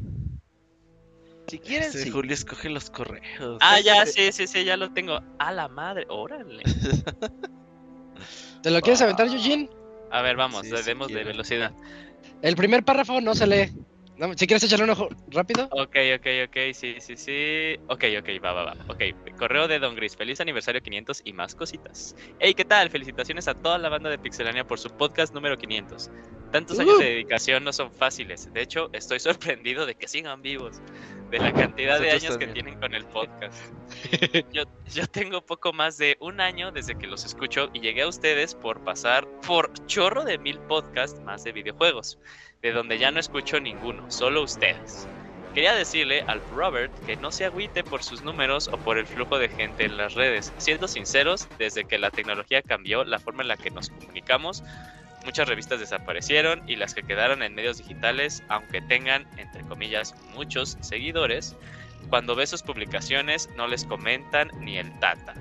Si 1.47 1.57
quieren, 1.57 1.89
Ese 1.89 2.03
sí. 2.03 2.11
Julio 2.11 2.33
escoge 2.35 2.69
los 2.69 2.91
correos. 2.91 3.57
Ah, 3.61 3.79
ya, 3.79 4.05
sí, 4.05 4.31
sí, 4.31 4.45
sí, 4.47 4.63
ya 4.63 4.77
lo 4.77 4.91
tengo. 4.91 5.19
A 5.39 5.51
la 5.51 5.67
madre, 5.67 6.05
órale. 6.09 6.61
¿Te 8.61 8.69
lo 8.69 8.81
quieres 8.81 9.01
Ah. 9.01 9.05
aventar, 9.05 9.27
Eugene? 9.27 9.69
A 10.11 10.21
ver, 10.21 10.35
vamos, 10.35 10.61
Sí, 10.65 10.71
le 10.71 10.77
sí 10.77 10.83
demos 10.85 11.07
de 11.07 11.23
velocidad. 11.23 11.71
El 12.41 12.55
primer 12.55 12.83
párrafo 12.83 13.19
no 13.21 13.33
se 13.33 13.47
lee. 13.47 13.71
No, 14.19 14.33
si 14.35 14.47
quieres 14.47 14.61
echarle 14.65 14.83
un 14.83 14.89
ojo 14.89 15.07
rápido. 15.29 15.69
Ok, 15.71 15.95
ok, 16.17 16.27
ok, 16.49 16.57
sí, 16.73 16.97
sí, 16.99 17.15
sí. 17.15 17.79
Ok, 17.87 18.03
ok, 18.19 18.43
va, 18.43 18.51
va, 18.51 18.65
va. 18.65 18.75
Ok, 18.89 19.01
correo 19.37 19.69
de 19.69 19.79
Don 19.79 19.95
Gris. 19.95 20.17
Feliz 20.17 20.41
aniversario 20.41 20.81
500 20.81 21.21
y 21.23 21.31
más 21.31 21.55
cositas. 21.55 22.17
Hey, 22.37 22.53
¿qué 22.53 22.65
tal? 22.65 22.89
Felicitaciones 22.89 23.47
a 23.47 23.53
toda 23.53 23.77
la 23.77 23.87
banda 23.87 24.09
de 24.09 24.17
Pixelania 24.17 24.67
por 24.67 24.77
su 24.77 24.89
podcast 24.89 25.33
número 25.33 25.57
500. 25.57 26.11
Tantos 26.51 26.77
años 26.79 26.99
de 26.99 27.05
dedicación 27.05 27.63
no 27.63 27.71
son 27.71 27.93
fáciles. 27.93 28.51
De 28.51 28.61
hecho, 28.61 28.89
estoy 28.91 29.19
sorprendido 29.21 29.85
de 29.85 29.95
que 29.95 30.09
sigan 30.09 30.41
vivos. 30.41 30.81
De 31.29 31.37
la 31.37 31.53
cantidad 31.53 31.99
de 31.99 32.11
años 32.11 32.37
que 32.37 32.47
tienen 32.47 32.79
con 32.79 32.93
el 32.95 33.05
podcast. 33.05 33.71
Yo, 34.53 34.63
yo 34.93 35.07
tengo 35.07 35.41
poco 35.45 35.73
más 35.73 35.97
de 35.97 36.17
un 36.19 36.41
año 36.41 36.71
desde 36.71 36.95
que 36.95 37.07
los 37.07 37.25
escucho 37.25 37.69
y 37.73 37.81
llegué 37.81 38.03
a 38.03 38.07
ustedes 38.07 38.55
por 38.55 38.83
pasar 38.83 39.27
por 39.45 39.71
chorro 39.85 40.23
de 40.23 40.37
mil 40.37 40.59
podcasts 40.59 41.19
más 41.21 41.43
de 41.43 41.51
videojuegos, 41.51 42.17
de 42.61 42.71
donde 42.71 42.97
ya 42.97 43.11
no 43.11 43.19
escucho 43.19 43.59
ninguno, 43.59 44.09
solo 44.09 44.43
ustedes. 44.43 45.07
Quería 45.53 45.73
decirle 45.73 46.23
al 46.27 46.41
Robert 46.51 46.93
que 47.05 47.15
no 47.15 47.31
se 47.31 47.45
agüite 47.45 47.83
por 47.83 48.03
sus 48.03 48.23
números 48.23 48.67
o 48.67 48.77
por 48.77 48.97
el 48.99 49.07
flujo 49.07 49.39
de 49.39 49.49
gente 49.49 49.85
en 49.85 49.97
las 49.97 50.13
redes. 50.13 50.53
Siendo 50.57 50.87
sinceros, 50.87 51.47
desde 51.57 51.85
que 51.85 51.97
la 51.97 52.11
tecnología 52.11 52.61
cambió 52.61 53.03
la 53.03 53.19
forma 53.19 53.41
en 53.41 53.47
la 53.47 53.57
que 53.57 53.71
nos 53.71 53.89
comunicamos, 53.89 54.63
muchas 55.25 55.47
revistas 55.47 55.79
desaparecieron 55.79 56.61
y 56.67 56.75
las 56.75 56.93
que 56.93 57.03
quedaron 57.03 57.43
en 57.43 57.55
medios 57.55 57.77
digitales, 57.77 58.43
aunque 58.47 58.81
tengan, 58.81 59.27
entre 59.37 59.63
comillas, 59.63 60.15
muchos 60.33 60.77
seguidores, 60.81 61.55
cuando 62.09 62.35
ves 62.35 62.49
sus 62.49 62.63
publicaciones 62.63 63.49
no 63.55 63.67
les 63.67 63.85
comentan 63.85 64.49
ni 64.59 64.77
el 64.77 64.97
tata. 64.99 65.35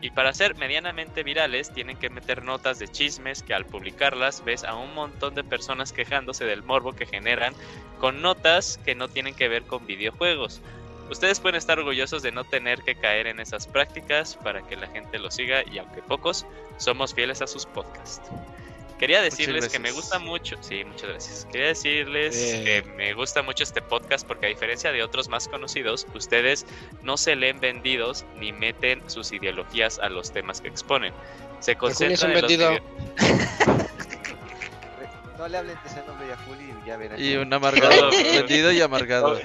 Y 0.00 0.10
para 0.10 0.34
ser 0.34 0.54
medianamente 0.56 1.22
virales 1.22 1.72
tienen 1.72 1.96
que 1.96 2.10
meter 2.10 2.44
notas 2.44 2.78
de 2.78 2.88
chismes 2.88 3.42
que 3.42 3.54
al 3.54 3.64
publicarlas 3.64 4.44
ves 4.44 4.62
a 4.62 4.74
un 4.74 4.94
montón 4.94 5.34
de 5.34 5.42
personas 5.42 5.94
quejándose 5.94 6.44
del 6.44 6.62
morbo 6.62 6.92
que 6.92 7.06
generan 7.06 7.54
con 7.98 8.20
notas 8.20 8.78
que 8.84 8.94
no 8.94 9.08
tienen 9.08 9.34
que 9.34 9.48
ver 9.48 9.62
con 9.62 9.86
videojuegos. 9.86 10.60
Ustedes 11.10 11.40
pueden 11.40 11.56
estar 11.56 11.78
orgullosos 11.78 12.22
de 12.22 12.32
no 12.32 12.44
tener 12.44 12.82
que 12.82 12.96
caer 12.96 13.26
en 13.26 13.40
esas 13.40 13.66
prácticas 13.66 14.36
para 14.36 14.66
que 14.66 14.76
la 14.76 14.88
gente 14.88 15.18
lo 15.18 15.30
siga 15.30 15.62
y 15.70 15.78
aunque 15.78 16.02
pocos, 16.02 16.46
somos 16.76 17.14
fieles 17.14 17.40
a 17.40 17.46
sus 17.46 17.64
podcasts. 17.64 18.30
Quería 18.98 19.20
decirles 19.22 19.68
que 19.68 19.78
me 19.78 19.90
gusta 19.90 20.18
mucho, 20.18 20.56
sí, 20.60 20.84
muchas 20.84 21.10
gracias. 21.10 21.46
Quería 21.50 21.66
decirles 21.68 22.36
Eh. 22.36 22.62
que 22.84 22.90
me 22.92 23.12
gusta 23.12 23.42
mucho 23.42 23.62
este 23.64 23.82
podcast 23.82 24.26
porque 24.26 24.46
a 24.46 24.48
diferencia 24.48 24.92
de 24.92 25.02
otros 25.02 25.28
más 25.28 25.48
conocidos, 25.48 26.06
ustedes 26.14 26.64
no 27.02 27.16
se 27.16 27.34
leen 27.36 27.58
vendidos 27.60 28.24
ni 28.36 28.52
meten 28.52 29.02
sus 29.10 29.32
ideologías 29.32 29.98
a 29.98 30.08
los 30.08 30.32
temas 30.32 30.60
que 30.60 30.68
exponen. 30.68 31.12
Se 31.60 31.74
Julio 31.74 31.92
es 31.92 32.00
un 32.00 32.08
concentran 32.18 32.30
en 32.30 32.40
los 32.40 32.48
vendido. 32.50 32.78
No 35.38 35.48
le 35.48 35.58
hablen 35.58 35.76
de 35.82 35.88
ese 35.90 36.06
nombre 36.06 36.32
a 36.32 36.36
Juli 36.36 36.72
y 36.82 36.86
ya 36.86 36.96
verán. 36.96 37.20
Y 37.20 37.34
un 37.36 37.52
amargado, 37.52 38.10
vendido 38.34 38.70
y 38.72 38.80
amargado. 38.80 39.40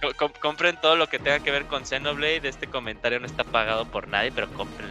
Co- 0.00 0.14
com- 0.16 0.32
compren 0.40 0.80
todo 0.80 0.96
lo 0.96 1.06
que 1.08 1.18
tenga 1.18 1.40
que 1.40 1.50
ver 1.50 1.66
con 1.66 1.84
Xenoblade. 1.84 2.48
Este 2.48 2.66
comentario 2.66 3.20
no 3.20 3.26
está 3.26 3.44
pagado 3.44 3.84
por 3.84 4.08
nadie, 4.08 4.32
pero 4.32 4.48
compren. 4.54 4.88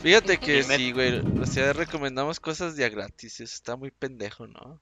Fíjate 0.00 0.38
que 0.38 0.60
Y 0.60 0.64
me- 0.64 0.76
sí, 0.76 0.92
güey. 0.92 1.20
O 1.40 1.46
sea, 1.46 1.72
recomendamos 1.72 2.40
cosas 2.40 2.76
ya 2.76 2.88
gratis. 2.88 3.40
Eso 3.40 3.44
está 3.54 3.76
muy 3.76 3.90
pendejo, 3.90 4.46
¿no? 4.46 4.80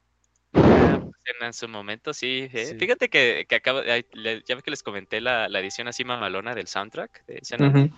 En 1.42 1.52
su 1.52 1.68
momento, 1.68 2.14
sí. 2.14 2.48
eh. 2.52 2.66
Sí. 2.66 2.78
Fíjate 2.78 3.08
que, 3.08 3.46
que 3.48 3.56
acabo, 3.56 3.82
ya 3.82 3.94
ve 4.56 4.62
que 4.62 4.70
les 4.70 4.82
comenté 4.82 5.20
la, 5.20 5.48
la 5.48 5.60
edición 5.60 5.88
así 5.88 6.04
mamalona 6.04 6.54
del 6.54 6.66
soundtrack 6.68 7.26
de 7.26 7.40
Xenoblade. 7.42 7.86
Ujú. 7.86 7.94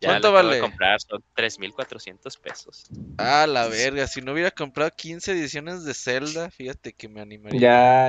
Ya 0.00 0.08
¿Cuánto 0.10 0.28
de 0.28 0.32
vale? 0.34 0.60
comprar, 0.60 1.00
son 1.00 1.22
3.400 1.34 2.36
pesos. 2.36 2.84
Ah, 3.16 3.46
la 3.48 3.68
verga. 3.68 4.06
Si 4.06 4.20
no 4.20 4.32
hubiera 4.32 4.50
comprado 4.50 4.90
15 4.94 5.32
ediciones 5.32 5.84
de 5.84 5.94
Zelda, 5.94 6.50
fíjate 6.50 6.92
que 6.92 7.08
me 7.08 7.20
animaría. 7.20 7.60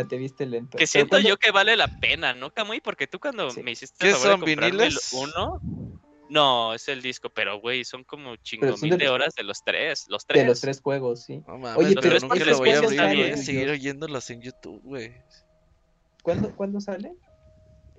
Ya 0.02 0.08
te 0.08 0.18
viste 0.18 0.46
lento. 0.46 0.78
Que 0.78 0.88
siento 0.88 1.12
¿cuándo- 1.12 1.30
yo 1.30 1.38
que 1.38 1.52
vale 1.52 1.78
la 1.78 1.88
pena, 1.88 2.34
¿no, 2.34 2.52
Camuy? 2.52 2.82
Porque 2.82 3.08
tú 3.08 3.20
cuando 3.20 3.50
Sí. 3.52 3.64
me 3.64 3.72
hiciste 3.72 3.96
¿Qué 4.00 4.10
el 4.10 4.16
favor 4.16 4.46
de 4.46 4.56
son, 4.56 4.64
el 4.64 4.72
viniles? 4.72 5.10
uno, 5.14 5.62
no, 6.30 6.74
es 6.74 6.88
el 6.88 7.02
disco, 7.02 7.30
pero 7.30 7.60
güey, 7.60 7.84
son 7.84 8.04
como 8.04 8.36
chingo 8.38 8.78
son 8.78 8.90
mil 8.90 8.98
de 8.98 9.10
horas 9.10 9.34
de 9.36 9.44
los 9.44 9.64
tres, 9.64 10.06
los 10.08 10.26
tres. 10.26 10.44
De 10.44 10.48
los 10.48 10.62
tres 10.62 10.82
juegos, 10.82 11.24
sí. 11.24 11.44
No 11.48 11.58
mames, 11.58 11.78
Oye, 11.78 11.96
pero, 11.96 12.02
pero 12.02 12.16
es 12.18 12.24
nunca 12.24 12.46
lo 12.46 12.58
voy 12.58 12.70
a 12.70 12.82
los 12.82 12.84
abrir, 12.84 13.00
juegos 13.00 13.16
voy 13.16 13.22
a 13.22 13.28
están 13.30 13.44
seguir 13.46 13.70
oyéndolos 13.70 14.30
en 14.30 14.42
YouTube, 14.42 14.82
güey. 14.84 15.14
¿Cuándo, 16.22 16.56
¿Cuándo 16.56 16.80
sale? 16.80 17.14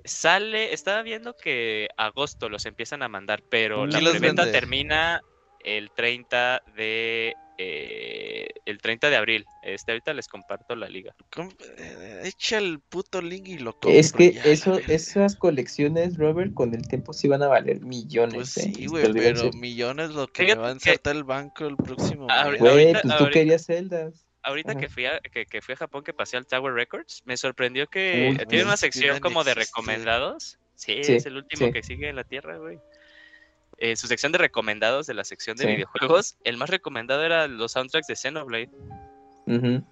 Sale, 0.05 0.73
estaba 0.73 1.03
viendo 1.03 1.37
que 1.37 1.89
agosto 1.97 2.49
los 2.49 2.65
empiezan 2.67 3.03
a 3.03 3.09
mandar, 3.09 3.43
pero 3.51 3.87
la 3.87 3.93
¿Quién 3.93 4.05
los 4.05 4.17
preventa 4.17 4.51
termina 4.51 5.21
el 5.65 5.91
30 5.91 6.63
de 6.77 7.35
eh, 7.63 8.49
el 8.65 8.79
30 8.79 9.11
de 9.11 9.17
abril. 9.17 9.45
Este 9.63 9.93
ahorita 9.93 10.15
les 10.15 10.29
comparto 10.29 10.75
la 10.77 10.89
liga. 10.89 11.15
Eh, 11.77 12.23
Echa 12.25 12.57
el 12.59 12.81
puto 12.81 13.21
link 13.21 13.49
y 13.49 13.59
lo 13.59 13.73
compro. 13.73 13.91
Es 13.91 14.13
que 14.13 14.33
ya, 14.33 14.43
eso, 14.45 14.79
esas 14.89 15.37
colecciones, 15.37 16.17
Robert, 16.17 16.55
con 16.55 16.75
el 16.75 16.89
tiempo 16.89 17.13
sí 17.13 17.29
van 17.29 17.43
a 17.43 17.49
valer 17.49 17.81
millones. 17.81 18.35
Pues 18.35 18.57
¿eh? 18.59 18.73
sí, 18.75 18.87
güey, 18.87 19.13
pero 19.13 19.51
millones 19.53 20.11
lo 20.11 20.27
que 20.29 20.45
me 20.45 20.55
va 20.55 20.65
a 20.65 20.67
que- 20.69 20.73
ensartar 20.73 21.17
el 21.17 21.25
banco 21.25 21.67
el 21.67 21.77
próximo 21.77 22.27
Ah, 22.31 22.49
mes. 22.49 22.61
Güey, 22.61 22.71
ahorita- 22.73 23.03
pues 23.03 23.17
tú 23.17 23.25
ahorita- 23.25 23.31
querías 23.39 23.65
celdas. 23.67 24.27
Ahorita 24.43 24.71
Ajá. 24.73 24.81
que 24.81 24.89
fui 24.89 25.05
a 25.05 25.21
que, 25.21 25.45
que 25.45 25.61
fui 25.61 25.75
a 25.75 25.77
Japón 25.77 26.03
que 26.03 26.15
pasé 26.15 26.39
al 26.39 26.47
Tower 26.47 26.73
Records, 26.73 27.21
me 27.27 27.37
sorprendió 27.37 27.89
que 27.89 28.31
Uy, 28.39 28.47
tiene 28.47 28.65
una 28.65 28.79
sección 28.79 29.21
como 29.21 29.45
de 29.45 29.53
recomendados. 29.55 30.59
Sí, 30.77 31.05
Sí, 31.05 31.13
es 31.17 31.27
el 31.27 31.37
último 31.37 31.67
sí. 31.67 31.73
que 31.75 31.83
sigue 31.83 32.09
en 32.09 32.17
la 32.17 32.25
Tierra, 32.25 32.57
güey. 32.57 32.79
Eh, 33.81 33.97
su 33.97 34.07
sección 34.07 34.31
de 34.33 34.39
recomendados 34.39 35.07
de 35.07 35.15
la 35.15 35.25
sección 35.25 35.57
de 35.57 35.65
Sí. 35.65 35.71
videojuegos, 35.73 36.37
el 36.45 36.57
más 36.59 36.69
recomendado 36.71 37.25
era 37.25 37.49
los 37.49 37.73
soundtracks 37.73 38.07
de 38.07 38.15
Xenoblade. 38.17 38.71
Ujú. 39.47 39.83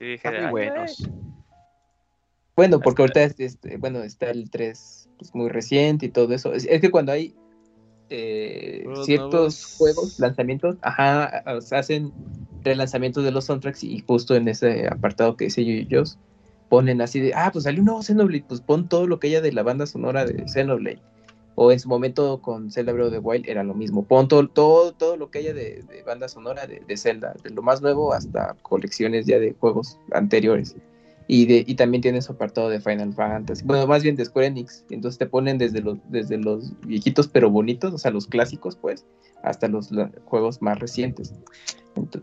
Y 0.00 0.04
dije, 0.04 0.28
Están 0.28 0.50
muy 0.50 0.62
"Ay, 0.62 0.68
buenos. 0.70 0.98
güey". 0.98 1.10
Bueno, 2.54 2.80
porque 2.80 3.02
Hasta- 3.04 3.20
ahorita 3.20 3.42
es- 3.44 3.52
este, 3.54 3.76
bueno, 3.78 4.02
está 4.02 4.30
el 4.30 4.50
3 4.50 5.08
pues, 5.18 5.34
muy 5.34 5.48
reciente 5.48 6.06
y 6.06 6.08
todo 6.10 6.32
eso. 6.34 6.52
Es, 6.52 6.66
es 6.66 6.80
que 6.80 6.90
cuando 6.90 7.12
hay 7.12 7.34
eh, 8.14 8.84
ciertos 9.06 9.32
nuevos. 9.32 9.74
juegos, 9.78 10.18
lanzamientos, 10.20 10.76
ajá, 10.82 11.42
o 11.46 11.60
sea, 11.62 11.78
hacen 11.78 12.12
relanzamientos 12.62 13.24
de 13.24 13.30
los 13.30 13.46
soundtracks 13.46 13.82
y 13.84 14.00
justo 14.06 14.34
en 14.36 14.48
ese 14.48 14.86
apartado 14.86 15.34
que 15.38 15.46
dice 15.46 15.64
yo 15.64 15.72
y 15.72 15.86
yo 15.86 16.02
ponen 16.68 17.00
así 17.00 17.20
de, 17.20 17.32
ah, 17.34 17.48
pues 17.50 17.64
salió 17.64 17.80
un 17.80 17.86
nuevo 17.86 18.02
Xenoblade, 18.02 18.44
pues 18.46 18.60
pon 18.60 18.86
todo 18.86 19.06
lo 19.06 19.18
que 19.18 19.28
haya 19.28 19.40
de 19.40 19.52
la 19.52 19.62
banda 19.62 19.86
sonora 19.86 20.26
de 20.26 20.46
Xenoblade. 20.46 21.00
O 21.54 21.70
en 21.70 21.78
su 21.80 21.88
momento 21.88 22.40
con 22.40 22.70
Zelda 22.70 22.92
Breath 22.92 23.08
of 23.08 23.12
the 23.12 23.18
Wild 23.18 23.48
era 23.48 23.62
lo 23.62 23.74
mismo. 23.74 24.04
Pon 24.04 24.26
todo, 24.28 24.48
todo, 24.48 24.92
todo 24.92 25.16
lo 25.16 25.30
que 25.30 25.40
haya 25.40 25.52
de, 25.52 25.84
banda 26.06 26.28
sonora 26.28 26.66
de, 26.66 26.80
de 26.86 26.96
Zelda, 26.96 27.34
de 27.42 27.50
lo 27.50 27.62
más 27.62 27.82
nuevo 27.82 28.14
hasta 28.14 28.54
colecciones 28.62 29.26
ya 29.26 29.38
de 29.38 29.52
juegos 29.60 29.98
anteriores. 30.12 30.74
Y, 31.28 31.46
de, 31.46 31.64
y 31.66 31.76
también 31.76 32.02
tiene 32.02 32.20
su 32.20 32.32
apartado 32.32 32.68
de 32.68 32.80
Final 32.80 33.12
Fantasy. 33.14 33.64
Bueno, 33.64 33.86
más 33.86 34.02
bien 34.02 34.16
de 34.16 34.24
Square 34.24 34.48
Enix. 34.48 34.84
Entonces 34.90 35.18
te 35.18 35.26
ponen 35.26 35.56
desde 35.56 35.80
los, 35.80 35.98
desde 36.10 36.36
los 36.36 36.72
viejitos 36.80 37.28
pero 37.28 37.48
bonitos, 37.50 37.92
o 37.94 37.98
sea, 37.98 38.10
los 38.10 38.26
clásicos, 38.26 38.76
pues, 38.76 39.06
hasta 39.42 39.68
los 39.68 39.90
la- 39.92 40.10
juegos 40.24 40.60
más 40.62 40.78
recientes. 40.78 41.32
Ento- 41.94 42.22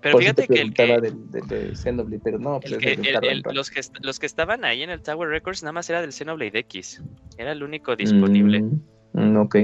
Pero 0.00 0.12
por 0.12 0.22
fíjate 0.22 0.46
te 0.46 0.54
que 0.54 0.60
el 0.62 0.72
que, 0.74 0.86
del- 1.00 1.30
del- 1.30 1.46
de, 1.46 1.76
Xenoblade, 1.76 2.20
pero 2.24 2.38
no, 2.38 2.58
pues 2.60 2.76
que- 2.78 2.92
el- 2.92 3.06
el- 3.24 3.42
los, 3.52 3.70
que, 3.70 3.80
los 4.00 4.18
que 4.18 4.26
estaban 4.26 4.64
ahí 4.64 4.82
en 4.82 4.90
el 4.90 5.02
Tower 5.02 5.28
Records 5.28 5.62
nada 5.62 5.72
más 5.72 5.88
era 5.90 6.00
del 6.00 6.12
Xenoblade 6.12 6.58
X. 6.60 7.02
Era 7.36 7.52
el 7.52 7.62
único 7.62 7.94
disponible. 7.96 8.62
Mm, 8.62 8.80
mm, 9.12 9.36
ok. 9.36 9.56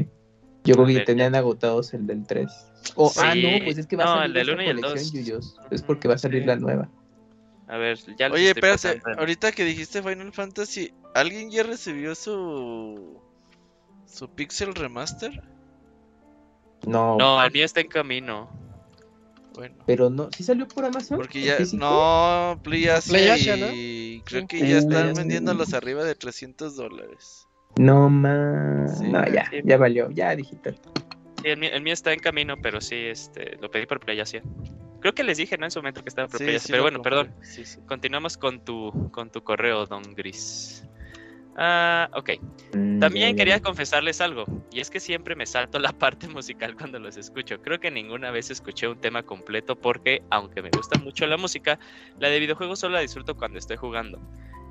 Yo 0.65 0.75
creo 0.75 0.87
que 0.87 1.01
tenían 1.01 1.35
agotados 1.35 1.95
el 1.95 2.07
del 2.07 2.27
3. 2.27 2.47
O, 2.97 3.11
ah, 3.17 3.35
no, 3.35 3.65
pues 3.65 3.79
es 3.79 3.87
que 3.87 3.97
va 3.97 4.05
No, 4.05 4.11
a 4.13 4.15
salir 4.19 4.27
el 4.27 4.33
del 4.35 4.43
esa 4.43 4.53
uno 4.53 4.63
y 4.63 4.67
el 4.67 4.81
colección, 4.81 4.99
dos. 5.05 5.13
Yuyos. 5.13 5.57
Es 5.71 5.83
porque 5.83 6.07
va 6.09 6.15
a 6.15 6.19
salir 6.19 6.43
Sí. 6.43 6.47
la 6.47 6.57
nueva. 6.57 6.91
A 7.67 7.77
ver, 7.79 7.99
ya 8.19 8.29
les 8.29 8.35
Oye, 8.35 8.49
espérate, 8.49 8.73
pasando 9.01 9.21
ahorita 9.21 9.53
que 9.53 9.65
dijiste 9.65 10.03
Final 10.03 10.33
Fantasy, 10.33 10.93
¿alguien 11.15 11.51
ya 11.51 11.63
recibió 11.63 12.15
su 12.15 13.21
su 14.07 14.29
Pixel 14.29 14.75
Remaster? 14.75 15.43
No, 16.87 17.17
No, 17.17 17.43
el 17.45 17.53
mío 17.53 17.65
está 17.65 17.81
en 17.81 17.89
camino. 17.89 18.51
Bueno, 19.55 19.75
pero 19.87 20.11
no. 20.11 20.29
¿Sí 20.37 20.45
salió 20.45 20.67
por 20.69 20.85
Amazon? 20.85 21.19
porque 21.19 21.41
¿En 21.41 21.65
ya 21.65 21.77
no 21.77 22.61
PlayAsia 22.63 23.11
PlayAsia, 23.13 23.73
y 23.75 24.23
creo 24.25 24.43
Sí. 24.43 24.47
que 24.47 24.69
ya 24.69 24.79
están 24.79 25.13
vendiéndolos 25.15 25.75
arriba 25.75 26.05
de 26.05 26.15
300 26.15 26.77
dólares. 26.77 27.47
No, 27.79 28.09
más. 28.11 28.99
Sí, 28.99 29.05
no, 29.09 29.25
ya, 29.33 29.49
sí. 29.51 29.57
ya 29.65 29.77
valió. 29.77 30.11
Ya 30.11 30.35
digital. 30.37 30.79
Sí, 31.43 31.49
el 31.49 31.59
mío, 31.59 31.71
el 31.73 31.83
mío 31.83 31.93
está 31.95 32.13
en 32.13 32.21
camino, 32.21 32.57
pero 32.63 32.81
sí, 32.81 32.97
este, 32.97 33.57
lo 33.61 33.71
pedí 33.71 33.87
por 33.87 34.01
PlayAsia. 34.01 34.43
Creo 35.01 35.15
que 35.15 35.25
les 35.25 35.39
dije, 35.39 35.57
¿no? 35.57 35.65
En 35.65 35.71
su 35.71 35.79
momento 35.79 36.03
que 36.03 36.11
estaba 36.11 36.29
por 36.29 36.39
Sí, 36.39 36.45
PlayAsia, 36.45 36.67
sí 36.67 36.73
pero 36.73 36.83
bueno, 36.83 36.99
compré. 36.99 37.11
perdón. 37.17 37.35
Sí, 37.43 37.65
sí. 37.65 37.79
Continuamos 37.87 38.37
con 38.37 38.65
tu, 38.65 39.11
con 39.13 39.31
tu 39.31 39.43
correo, 39.43 39.87
Don 39.87 40.03
Gris. 40.15 40.85
Ah, 41.57 42.09
ok. 42.15 42.31
Mm, 42.75 43.01
También 43.01 43.37
quería 43.37 43.61
confesarles 43.61 44.21
algo, 44.21 44.45
y 44.73 44.81
es 44.81 44.89
que 44.91 45.01
siempre 45.01 45.35
me 45.35 45.47
salto 45.47 45.79
la 45.79 45.93
parte 45.99 46.29
musical 46.29 46.75
cuando 46.77 46.99
los 46.99 47.17
escucho. 47.17 47.61
Creo 47.61 47.81
que 47.81 47.91
ninguna 47.91 48.31
vez 48.31 48.51
escuché 48.51 48.87
un 48.89 49.01
tema 49.01 49.23
completo 49.23 49.77
porque, 49.77 50.23
aunque 50.31 50.63
me 50.63 50.71
gusta 50.71 50.97
mucho 50.99 51.27
la 51.27 51.37
música, 51.37 51.79
la 52.19 52.29
de 52.29 52.39
videojuegos 52.41 52.79
solo 52.79 52.95
la 52.95 53.01
disfruto 53.01 53.37
cuando 53.37 53.59
estoy 53.59 53.77
jugando. 53.77 54.21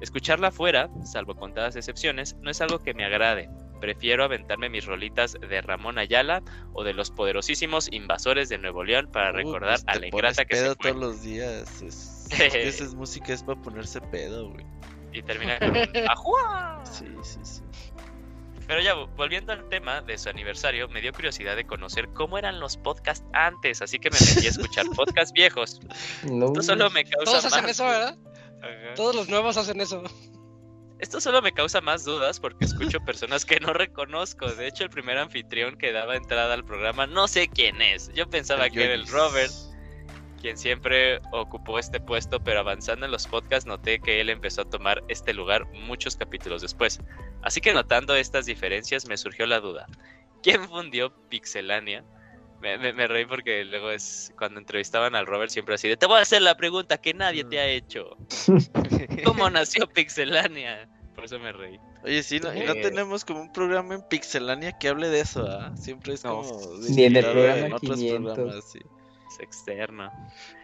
Escucharla 0.01 0.47
afuera, 0.47 0.89
salvo 1.03 1.35
contadas 1.35 1.75
excepciones, 1.75 2.35
no 2.41 2.49
es 2.49 2.61
algo 2.61 2.79
que 2.79 2.93
me 2.93 3.03
agrade. 3.03 3.49
Prefiero 3.81 4.23
aventarme 4.23 4.69
mis 4.69 4.85
rolitas 4.85 5.33
de 5.33 5.61
Ramón 5.61 5.97
Ayala 5.97 6.41
o 6.73 6.83
de 6.85 6.93
los 6.93 7.11
poderosísimos 7.11 7.89
invasores 7.91 8.47
de 8.49 8.57
Nuevo 8.57 8.83
León 8.83 9.09
para 9.11 9.31
Uh, 9.31 9.33
recordar 9.33 9.79
pues 9.83 9.83
a 9.87 9.99
la 9.99 10.07
ingrata 10.07 10.45
que 10.45 10.55
se 10.55 10.75
fue. 10.75 10.91
todos 10.91 11.01
los 11.01 11.21
días. 11.23 11.81
Es, 11.81 12.27
es 12.39 12.79
es 12.81 12.93
música 12.93 13.33
es 13.33 13.43
para 13.43 13.61
ponerse 13.61 13.99
pedo, 14.01 14.49
güey. 14.51 14.65
Y 15.13 15.21
termina 15.21 15.59
con 15.59 15.69
un 15.71 15.77
¡Ajua! 16.09 16.81
Sí, 16.85 17.05
sí, 17.23 17.39
sí. 17.43 17.61
Pero 18.67 18.81
ya 18.81 18.93
volviendo 18.93 19.51
al 19.51 19.67
tema 19.67 20.01
de 20.01 20.15
su 20.17 20.29
aniversario, 20.29 20.87
me 20.89 21.01
dio 21.01 21.11
curiosidad 21.11 21.55
de 21.55 21.65
conocer 21.65 22.07
cómo 22.09 22.37
eran 22.37 22.59
los 22.59 22.77
podcasts 22.77 23.25
antes, 23.33 23.81
así 23.81 23.97
que 23.97 24.11
me 24.11 24.17
metí 24.19 24.45
a 24.45 24.49
escuchar 24.51 24.85
podcasts 24.95 25.33
viejos. 25.33 25.79
No, 26.23 26.47
Esto 26.47 26.61
solo 26.61 26.89
me 26.91 27.03
causa 27.03 27.31
Todos 27.31 27.45
hacen 27.45 27.63
más 27.63 27.71
eso, 27.71 27.85
¿verdad? 27.85 28.17
Ajá. 28.61 28.93
Todos 28.95 29.15
los 29.15 29.27
nuevos 29.27 29.57
hacen 29.57 29.81
eso. 29.81 30.03
Esto 30.99 31.21
solo 31.21 31.41
me 31.41 31.53
causa 31.53 31.81
más 31.81 32.03
dudas 32.03 32.39
porque 32.39 32.65
escucho 32.65 32.99
personas 32.99 33.45
que 33.45 33.59
no 33.59 33.73
reconozco. 33.73 34.45
De 34.47 34.67
hecho, 34.67 34.83
el 34.83 34.89
primer 34.89 35.17
anfitrión 35.17 35.77
que 35.77 35.93
daba 35.93 36.15
entrada 36.15 36.53
al 36.53 36.65
programa 36.65 37.07
no 37.07 37.27
sé 37.27 37.47
quién 37.47 37.81
es. 37.81 38.11
Yo 38.13 38.29
pensaba 38.29 38.69
que 38.69 38.83
era 38.83 38.93
el. 38.93 39.07
Robert, 39.07 39.51
quien 40.39 40.57
siempre 40.57 41.19
ocupó 41.31 41.77
este 41.79 41.99
puesto, 41.99 42.39
pero 42.43 42.59
avanzando 42.61 43.05
en 43.05 43.11
los 43.11 43.27
podcasts 43.27 43.67
noté 43.67 43.99
que 43.99 44.21
él 44.21 44.29
empezó 44.29 44.61
a 44.61 44.69
tomar 44.69 45.03
este 45.07 45.33
lugar 45.33 45.65
muchos 45.73 46.15
capítulos 46.15 46.61
después. 46.61 46.99
Así 47.41 47.61
que 47.61 47.73
notando 47.73 48.15
estas 48.15 48.45
diferencias 48.45 49.07
me 49.07 49.17
surgió 49.17 49.45
la 49.45 49.59
duda. 49.59 49.85
¿Quién 50.41 50.67
fundió 50.67 51.13
Pixelania? 51.29 52.03
Me, 52.61 52.77
me- 52.77 52.91
me 52.93 53.07
reí 53.07 53.25
porque 53.25 53.63
luego 53.65 53.89
es 53.91 54.33
cuando 54.37 54.59
entrevistaban 54.59 55.15
al 55.15 55.25
Robert 55.25 55.49
siempre 55.51 55.75
así 55.75 55.87
de 55.87 55.95
te 55.95 56.05
voy 56.07 56.19
a 56.19 56.21
hacer 56.23 56.41
la 56.41 56.57
pregunta 56.57 56.97
que 56.97 57.13
nadie 57.13 57.43
te 57.45 57.59
ha 57.59 57.67
hecho. 57.67 58.17
¿Cómo 59.25 59.49
nació 59.49 59.87
Pixelania? 59.87 60.89
Por 61.15 61.25
eso 61.25 61.39
me 61.39 61.51
reí. 61.51 61.79
Oye, 62.03 62.23
sí, 62.23 62.39
no, 62.39 62.53
y 62.53 62.61
no 62.61 62.73
Eh. 62.73 62.81
tenemos 62.81 63.25
como 63.25 63.41
un 63.41 63.51
programa 63.51 63.95
en 63.95 64.01
Pixelania 64.07 64.71
que 64.77 64.87
hable 64.87 65.09
de 65.09 65.19
eso, 65.19 65.45
¿ah? 65.49 65.75
Siempre 65.75 66.13
es 66.13 66.23
No. 66.23 66.41
como... 66.41 66.61
Ni 66.89 67.03
en 67.03 67.15
el 67.17 67.25
programa 67.25 67.57
en 67.65 67.73
otros 67.73 67.97
500. 67.97 68.33
programas, 68.35 68.71
sí. 68.71 68.79
Es 69.29 69.39
externo. 69.39 70.11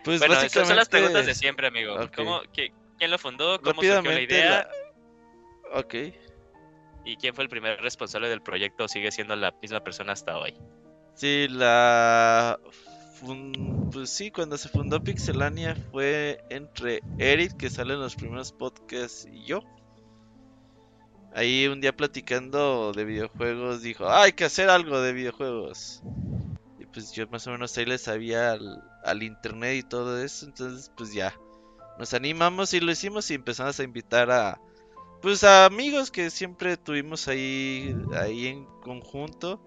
Pues 0.04 0.20
bueno, 0.20 0.34
básicamente... 0.36 0.46
esas 0.48 0.68
son 0.68 0.76
las 0.78 0.90
preguntas 0.90 1.26
de 1.26 1.36
siempre, 1.36 1.68
amigo. 1.68 1.96
Ok. 1.96 2.16
¿Cómo, 2.16 2.42
qué- 2.54 2.74
¿Quién 2.98 3.12
lo 3.12 3.18
fundó? 3.20 3.60
¿Cómo 3.62 3.82
surgió 3.84 4.02
la 4.12 4.22
idea? 4.22 4.50
la- 5.72 5.80
Ok. 5.80 5.94
¿Y 7.04 7.18
quién 7.18 7.36
fue 7.36 7.44
el 7.44 7.50
primer 7.50 7.80
responsable 7.82 8.30
del 8.30 8.42
proyecto? 8.42 8.88
¿Sigue 8.88 9.12
siendo 9.12 9.36
la 9.36 9.54
misma 9.62 9.82
persona 9.84 10.14
hasta 10.14 10.38
hoy? 10.38 10.56
Sí, 11.14 11.48
la... 11.50 12.60
fun- 13.20 13.90
Pues 13.92 14.10
sí, 14.10 14.32
cuando 14.32 14.58
se 14.58 14.70
fundó 14.70 15.04
Pixelania 15.04 15.76
fue 15.92 16.40
entre 16.50 17.02
Eric, 17.20 17.56
que 17.58 17.70
sale 17.70 17.94
en 17.94 18.00
los 18.00 18.16
primeros 18.16 18.52
podcasts, 18.52 19.28
y 19.32 19.46
yo. 19.46 19.62
Ahí 21.34 21.68
un 21.68 21.82
día 21.82 21.96
platicando 21.96 22.94
de 22.94 23.04
videojuegos 23.04 23.82
dijo, 23.82 24.08
"Ah, 24.08 24.24
hay 24.24 24.32
que 24.34 24.46
hacer 24.46 24.70
algo 24.70 25.02
de 25.02 25.12
videojuegos. 25.14 26.02
Pues 26.96 27.12
yo 27.12 27.28
más 27.28 27.46
o 27.46 27.52
menos 27.52 27.78
ahí 27.78 27.86
le 27.86 27.98
sabía 27.98 28.54
al, 28.54 29.22
internet 29.22 29.76
y 29.76 29.84
todo 29.84 30.18
eso, 30.24 30.46
entonces 30.46 30.90
pues 30.96 31.14
ya. 31.14 31.38
Nos 32.00 32.14
animamos 32.14 32.74
y 32.74 32.80
lo 32.80 32.90
hicimos 32.90 33.30
y 33.30 33.34
empezamos 33.34 33.78
a 33.82 33.84
invitar 33.84 34.32
a 34.32 34.62
pues 35.22 35.44
a 35.44 35.66
amigos 35.66 36.10
que 36.10 36.30
siempre 36.30 36.78
tuvimos 36.78 37.28
ahí 37.28 37.94
ahí 38.14 38.48
en 38.48 38.66
conjunto. 38.82 39.60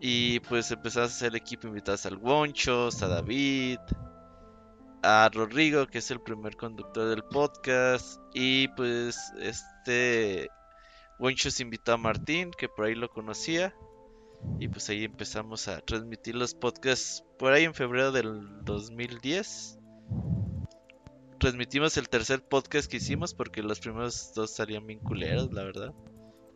Y 0.00 0.40
pues 0.40 0.70
empezamos 0.70 1.12
a 1.12 1.14
hacer 1.16 1.36
equipo 1.36 1.68
invitados 1.68 2.06
al 2.06 2.16
Wonchos, 2.16 3.02
a 3.02 3.08
David, 3.08 3.78
a 5.02 5.28
Rodrigo, 5.34 5.86
que 5.86 5.98
es 5.98 6.10
el 6.10 6.20
primer 6.20 6.56
conductor 6.56 7.10
del 7.10 7.24
podcast. 7.24 8.22
Y 8.32 8.68
pues 8.68 9.18
este 9.38 10.48
Wonchos 11.18 11.60
invitó 11.60 11.92
a 11.92 11.98
Martín, 11.98 12.52
que 12.56 12.70
por 12.70 12.86
ahí 12.86 12.94
lo 12.94 13.10
conocía. 13.10 13.74
Y 14.58 14.68
pues 14.68 14.88
ahí 14.88 15.04
empezamos 15.04 15.68
a 15.68 15.80
transmitir 15.80 16.34
los 16.34 16.54
podcasts 16.54 17.24
por 17.38 17.52
ahí 17.52 17.64
en 17.64 17.74
febrero 17.74 18.12
del 18.12 18.64
2010. 18.64 19.78
Transmitimos 21.38 21.96
el 21.96 22.08
tercer 22.08 22.42
podcast 22.42 22.90
que 22.90 22.96
hicimos 22.96 23.34
porque 23.34 23.62
los 23.62 23.80
primeros 23.80 24.32
dos 24.34 24.50
salían 24.50 24.86
bien 24.86 25.00
culeros, 25.00 25.52
la 25.52 25.64
verdad. 25.64 25.92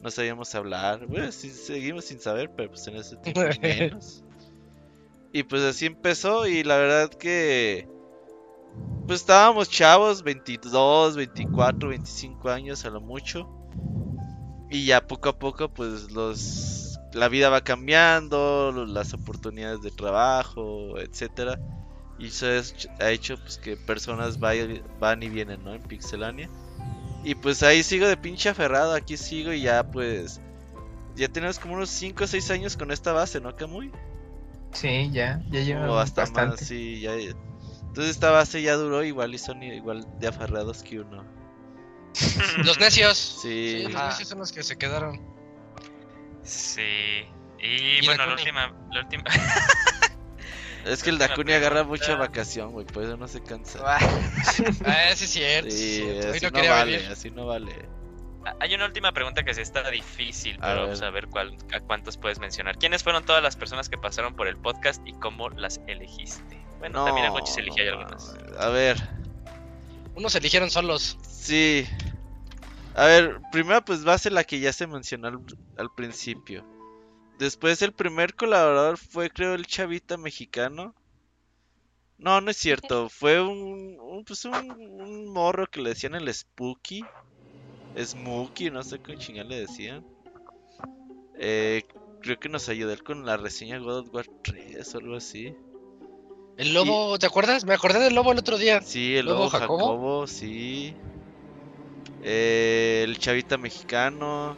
No 0.01 0.11
sabíamos 0.11 0.55
hablar. 0.55 1.07
Bueno, 1.07 1.31
sí, 1.31 1.51
seguimos 1.51 2.07
sin 2.07 2.21
saber, 2.21 2.51
pero 2.57 2.71
pues 2.71 2.87
en 2.87 2.97
ese 2.97 3.17
tiempo 3.17 3.43
menos. 3.63 4.25
Y 5.33 5.43
pues 5.43 5.63
así 5.63 5.87
empezó 5.87 6.47
y 6.47 6.65
la 6.65 6.77
verdad 6.77 7.11
que... 7.11 7.89
Pues 9.07 9.21
estábamos 9.21 9.69
chavos, 9.69 10.23
22, 10.23 11.17
24, 11.17 11.89
25 11.89 12.49
años 12.49 12.85
a 12.85 12.91
lo 12.91 13.01
mucho. 13.01 13.49
Y 14.71 14.87
ya 14.87 15.07
poco 15.07 15.29
a 15.29 15.39
poco 15.39 15.69
pues 15.69 16.11
los... 16.13 16.90
La 17.13 17.29
vida 17.29 17.49
va 17.49 17.63
cambiando, 17.63 18.73
las 18.87 19.15
oportunidades 19.15 19.83
de 19.83 19.91
trabajo, 19.91 20.99
etcétera. 20.99 21.59
Y 22.19 22.27
eso 22.29 22.49
es- 22.51 22.89
ha 23.01 23.11
hecho 23.11 23.37
pues 23.39 23.59
que 23.59 23.77
personas 23.77 24.39
vaya- 24.39 24.83
van 25.01 25.23
y 25.23 25.29
vienen, 25.29 25.65
¿no? 25.65 25.75
En 25.75 25.83
Pixelania. 25.83 26.49
Y 27.25 27.35
pues 27.35 27.63
ahí 27.63 27.83
sigo 27.83 28.07
de 28.07 28.17
pinche 28.17 28.49
aferrado, 28.49 28.95
aquí 28.95 29.17
sigo 29.17 29.53
y 29.53 29.63
ya 29.63 29.91
pues... 29.91 30.41
Ya 31.17 31.29
tenemos 31.29 31.59
como 31.59 31.75
unos 31.75 31.91
5 31.91 32.25
o 32.25 32.27
6 32.27 32.51
años 32.51 32.77
con 32.77 32.91
esta 32.93 33.13
base, 33.13 33.41
¿no, 33.41 33.55
Camuy? 33.57 33.91
Sí, 34.73 35.11
ya, 35.13 35.43
ya 35.51 35.61
lleva 35.61 35.91
O 35.91 35.99
hasta 35.99 36.23
bastante. 36.23 36.51
más, 36.57 36.61
sí, 36.61 37.01
ya... 37.01 37.13
Entonces 37.15 38.11
esta 38.15 38.31
base 38.31 38.63
ya 38.63 38.77
duró 38.77 39.03
igual 39.03 39.35
y 39.35 39.39
son 39.39 39.63
igual 39.65 40.07
de 40.21 40.29
aferrados 40.29 40.83
que 40.85 41.01
uno. 41.01 41.25
Los 42.65 42.79
necios. 42.79 43.19
Sí. 43.43 43.83
los 43.85 43.95
Ajá. 43.95 44.09
necios 44.11 44.29
son 44.29 44.39
los 44.39 44.53
que 44.53 44.63
se 44.63 44.77
quedaron. 44.79 45.21
Sí. 46.43 47.25
Y, 47.59 47.99
Y 48.03 48.07
bueno, 48.07 48.27
la 48.27 48.33
última, 48.35 48.73
la 48.93 49.01
última. 49.01 49.25
Es 50.87 51.03
que 51.03 51.11
el 51.11 51.19
Dakuni 51.19 51.53
agarra 51.53 51.85
mucha 51.85 52.17
vacación, 52.17 52.73
güey, 52.73 52.87
por 52.87 53.03
eso 53.05 53.15
no 53.19 53.29
se 53.29 53.43
cansa. 53.43 53.81
Ah, 54.87 55.13
sí, 55.15 55.25
es 55.25 55.31
cierto. 55.31 55.71
sí, 55.71 55.97
cierto. 56.01 56.31
Así 56.31 56.47
no 56.47 56.69
vale, 56.71 56.97
venir. 56.97 57.13
así 57.13 57.31
no 57.31 57.47
vale. 57.47 57.89
Hay 58.61 58.75
una 58.75 58.87
última 58.87 59.13
pregunta 59.13 59.43
que 59.43 59.53
sí 59.53 59.61
está 59.61 59.89
difícil, 59.91 60.57
A 60.57 60.61
pero 60.69 60.75
ver. 60.77 60.83
vamos 60.85 61.03
a 61.03 61.11
ver 61.11 61.27
cuál, 61.27 61.55
a 61.75 61.81
cuántos 61.81 62.17
puedes 62.17 62.39
mencionar. 62.39 62.79
¿Quiénes 62.79 63.03
fueron 63.03 63.25
todas 63.27 63.43
las 63.43 63.57
personas 63.57 63.91
que 63.91 63.99
pasaron 63.99 64.35
por 64.35 64.49
el 64.49 64.57
podcast 64.57 65.07
y 65.07 65.13
cómo 65.13 65.51
las 65.51 65.83
elegiste? 65.87 66.59
Bueno, 66.79 67.05
también 67.05 67.27
a 67.27 67.31
Mochis 67.31 67.59
elegí 67.59 67.85
no, 67.85 67.91
algunas. 67.91 68.35
A 68.59 68.69
ver, 68.71 68.97
Unos 70.15 70.35
eligieron 70.35 70.71
solos. 70.71 71.19
sí. 71.23 71.87
A 73.01 73.07
ver, 73.07 73.41
primero 73.51 73.83
pues 73.83 74.07
va 74.07 74.13
a 74.13 74.19
ser 74.19 74.33
la 74.33 74.45
que 74.45 74.61
ya 74.61 74.75
se 74.75 74.87
mencionó 74.87 75.29
al, 75.29 75.41
al 75.79 75.89
principio. 75.95 76.67
Después 77.39 77.81
el 77.81 77.95
primer 77.95 78.35
colaborador 78.35 78.99
fue 78.99 79.31
creo 79.31 79.55
el 79.55 79.65
chavita 79.65 80.19
mexicano. 80.19 80.95
No, 82.19 82.43
no 82.43 82.51
es 82.51 82.59
cierto. 82.59 83.09
Fue 83.09 83.41
un, 83.41 83.97
un, 83.99 84.23
pues 84.27 84.45
un, 84.45 84.53
un 84.53 85.33
morro 85.33 85.67
que 85.67 85.81
le 85.81 85.89
decían 85.89 86.15
el 86.15 86.31
Spooky. 86.31 87.03
Smokey, 87.97 88.71
no 88.71 88.83
sé 88.83 88.99
cómo 88.99 89.19
chingada 89.19 89.49
le 89.49 89.61
decían. 89.61 90.05
Eh, 91.39 91.85
creo 92.21 92.39
que 92.39 92.51
nos 92.51 92.69
ayudó 92.69 92.93
él 92.93 93.03
con 93.03 93.25
la 93.25 93.39
reseña 93.39 93.79
God 93.79 94.01
of 94.01 94.15
War 94.15 94.27
3 94.43 94.95
o 94.95 94.99
algo 94.99 95.17
así. 95.17 95.55
El 96.59 96.75
lobo, 96.75 97.19
¿te 97.19 97.25
acuerdas? 97.25 97.65
Me 97.65 97.73
acordé 97.73 97.99
del 97.99 98.15
lobo 98.15 98.33
el 98.33 98.39
otro 98.41 98.59
día. 98.59 98.83
Sí, 98.83 99.17
el 99.17 99.25
¿Lobo 99.25 99.39
lobo 99.39 99.49
Jacobo? 99.49 99.79
Jacobo, 99.79 100.27
sí. 100.27 100.95
Eh, 102.23 103.03
el 103.05 103.19
chavita 103.19 103.57
mexicano. 103.57 104.57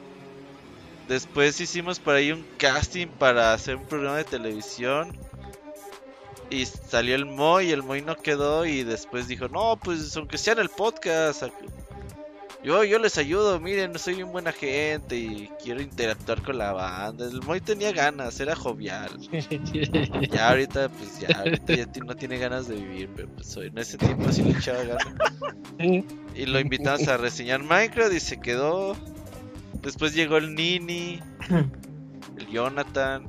Después 1.08 1.60
hicimos 1.60 1.98
por 1.98 2.14
ahí 2.14 2.32
un 2.32 2.46
casting 2.58 3.06
para 3.06 3.52
hacer 3.52 3.76
un 3.76 3.86
programa 3.86 4.18
de 4.18 4.24
televisión. 4.24 5.16
Y 6.50 6.66
salió 6.66 7.14
el 7.14 7.24
Moy, 7.24 7.70
el 7.70 7.82
Moy 7.82 8.02
no 8.02 8.16
quedó. 8.16 8.64
Y 8.66 8.84
después 8.84 9.28
dijo: 9.28 9.48
No, 9.48 9.78
pues 9.82 10.16
aunque 10.16 10.38
sea 10.38 10.54
en 10.54 10.60
el 10.60 10.68
podcast, 10.68 11.44
yo, 12.64 12.84
yo 12.84 12.98
les 12.98 13.18
ayudo. 13.18 13.58
Miren, 13.60 13.98
soy 13.98 14.22
un 14.22 14.32
buena 14.32 14.52
gente 14.52 15.16
y 15.16 15.50
quiero 15.62 15.80
interactuar 15.82 16.42
con 16.42 16.58
la 16.58 16.72
banda. 16.72 17.26
El 17.26 17.42
Moy 17.42 17.60
tenía 17.60 17.92
ganas, 17.92 18.38
era 18.40 18.54
jovial. 18.56 19.10
Ya 20.30 20.48
ahorita, 20.50 20.88
pues 20.88 21.18
ya, 21.20 21.28
ahorita 21.38 21.74
ya 21.74 21.86
ti- 21.86 22.00
no 22.00 22.14
tiene 22.16 22.38
ganas 22.38 22.68
de 22.68 22.76
vivir, 22.76 23.10
pero 23.14 23.28
pues 23.28 23.56
en 23.56 23.76
ese 23.78 23.98
tiempo 23.98 24.30
sí 24.32 24.42
le 24.42 24.52
echaba 24.58 24.82
ganas. 24.84 25.32
Y 26.34 26.46
lo 26.46 26.60
invitamos 26.60 27.06
a 27.08 27.16
reseñar 27.16 27.62
Minecraft 27.62 28.12
y 28.14 28.20
se 28.20 28.40
quedó. 28.40 28.96
Después 29.82 30.14
llegó 30.14 30.36
el 30.36 30.54
Nini, 30.54 31.20
el 32.38 32.46
Jonathan, 32.46 33.26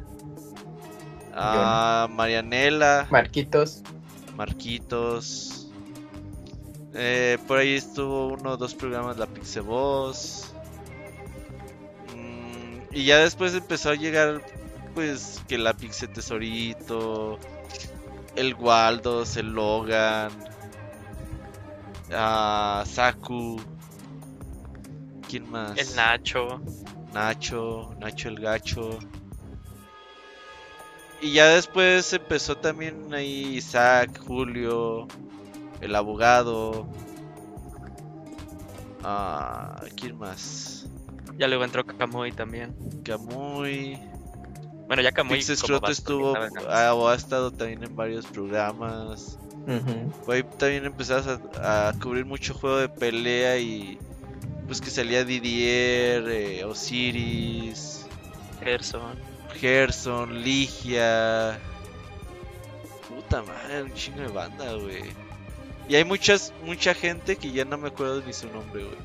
a 1.34 2.07
Marianela, 2.11 3.07
Marquitos. 3.10 3.81
Marquitos. 4.35 5.62
Eh, 6.95 7.38
por 7.48 7.57
ahí 7.57 7.76
estuvo 7.76 8.28
uno 8.28 8.52
o 8.52 8.57
dos 8.57 8.76
programas 8.76 9.18
la 9.18 9.26
Pixeboss. 9.26 10.53
Mm, 12.15 12.80
y 12.91 13.06
ya 13.06 13.20
después 13.20 13.53
empezó 13.53 13.90
a 13.90 13.95
llegar, 13.95 14.44
pues, 14.94 15.41
que 15.48 15.57
la 15.57 15.74
Pixe 15.74 16.07
Tesorito, 16.07 17.40
el 18.36 18.53
Waldos, 18.53 19.38
el 19.38 19.53
Logan, 19.53 20.32
a 22.11 22.84
Saku. 22.86 23.60
¿Quién 25.28 25.49
más? 25.49 25.78
El 25.78 25.95
Nacho. 25.95 26.61
Nacho, 27.14 27.95
Nacho 27.99 28.30
el 28.30 28.40
Gacho. 28.40 28.99
Y 31.22 31.32
ya 31.32 31.48
después 31.48 32.11
empezó 32.11 32.57
también 32.57 33.14
ahí 33.14 33.56
Isaac, 33.56 34.20
Julio, 34.28 35.07
el 35.84 35.95
abogado. 35.95 36.88
Ah, 39.03 39.84
¿quién 39.95 40.18
más? 40.18 40.88
Ya 41.38 41.47
luego 41.47 41.64
entró 41.64 41.85
Kamui 41.85 42.31
también. 42.31 42.76
Kamui. 43.03 43.99
Bueno, 44.88 45.01
ya 45.01 45.11
Kamui. 45.11 45.43
Como 45.61 45.88
estuvo 45.88 46.35
ah, 46.69 46.93
o 46.93 47.07
ha 47.10 47.15
estado 47.15 47.51
también 47.51 47.84
en 47.84 47.95
varios 47.95 48.26
programas. 48.26 49.38
Ahí 50.27 50.43
también 50.57 50.85
empezabas 50.85 51.39
a, 51.57 51.89
a 51.89 51.93
cubrir 51.93 52.26
mucho 52.26 52.53
juego 52.53 52.77
de 52.77 52.89
pelea 52.89 53.57
y 53.57 53.97
pues 54.68 54.81
que 54.81 54.89
salía 54.89 55.23
Didier, 55.23 56.27
eh, 56.27 56.65
Osiris, 56.65 58.05
Gerson. 58.61 59.18
Gerson, 59.60 60.43
Ligia. 60.43 61.60
Puta 63.07 63.43
madre, 63.43 63.84
un 63.84 63.93
chingo 63.93 64.22
de 64.22 64.27
banda, 64.30 64.73
güey. 64.73 65.03
Y 65.88 65.95
hay 65.95 66.05
muchas, 66.05 66.53
mucha 66.65 66.93
gente 66.93 67.35
que 67.35 67.51
ya 67.51 67.65
no 67.65 67.77
me 67.77 67.89
acuerdo 67.89 68.22
ni 68.22 68.34
su 68.34 68.47
nombre, 68.47 68.84
güey. 68.84 68.97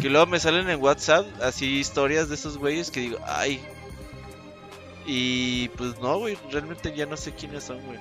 Que 0.00 0.10
luego 0.10 0.26
me 0.26 0.40
salen 0.40 0.68
en 0.68 0.80
WhatsApp 0.80 1.26
así 1.42 1.78
historias 1.78 2.28
de 2.28 2.34
esos 2.34 2.58
güeyes 2.58 2.90
que 2.90 3.00
digo, 3.00 3.18
ay. 3.26 3.60
Y 5.06 5.68
pues 5.70 5.98
no, 6.00 6.18
güey, 6.18 6.38
realmente 6.50 6.94
ya 6.94 7.06
no 7.06 7.16
sé 7.16 7.32
quiénes 7.32 7.64
son, 7.64 7.80
güey. 7.86 7.98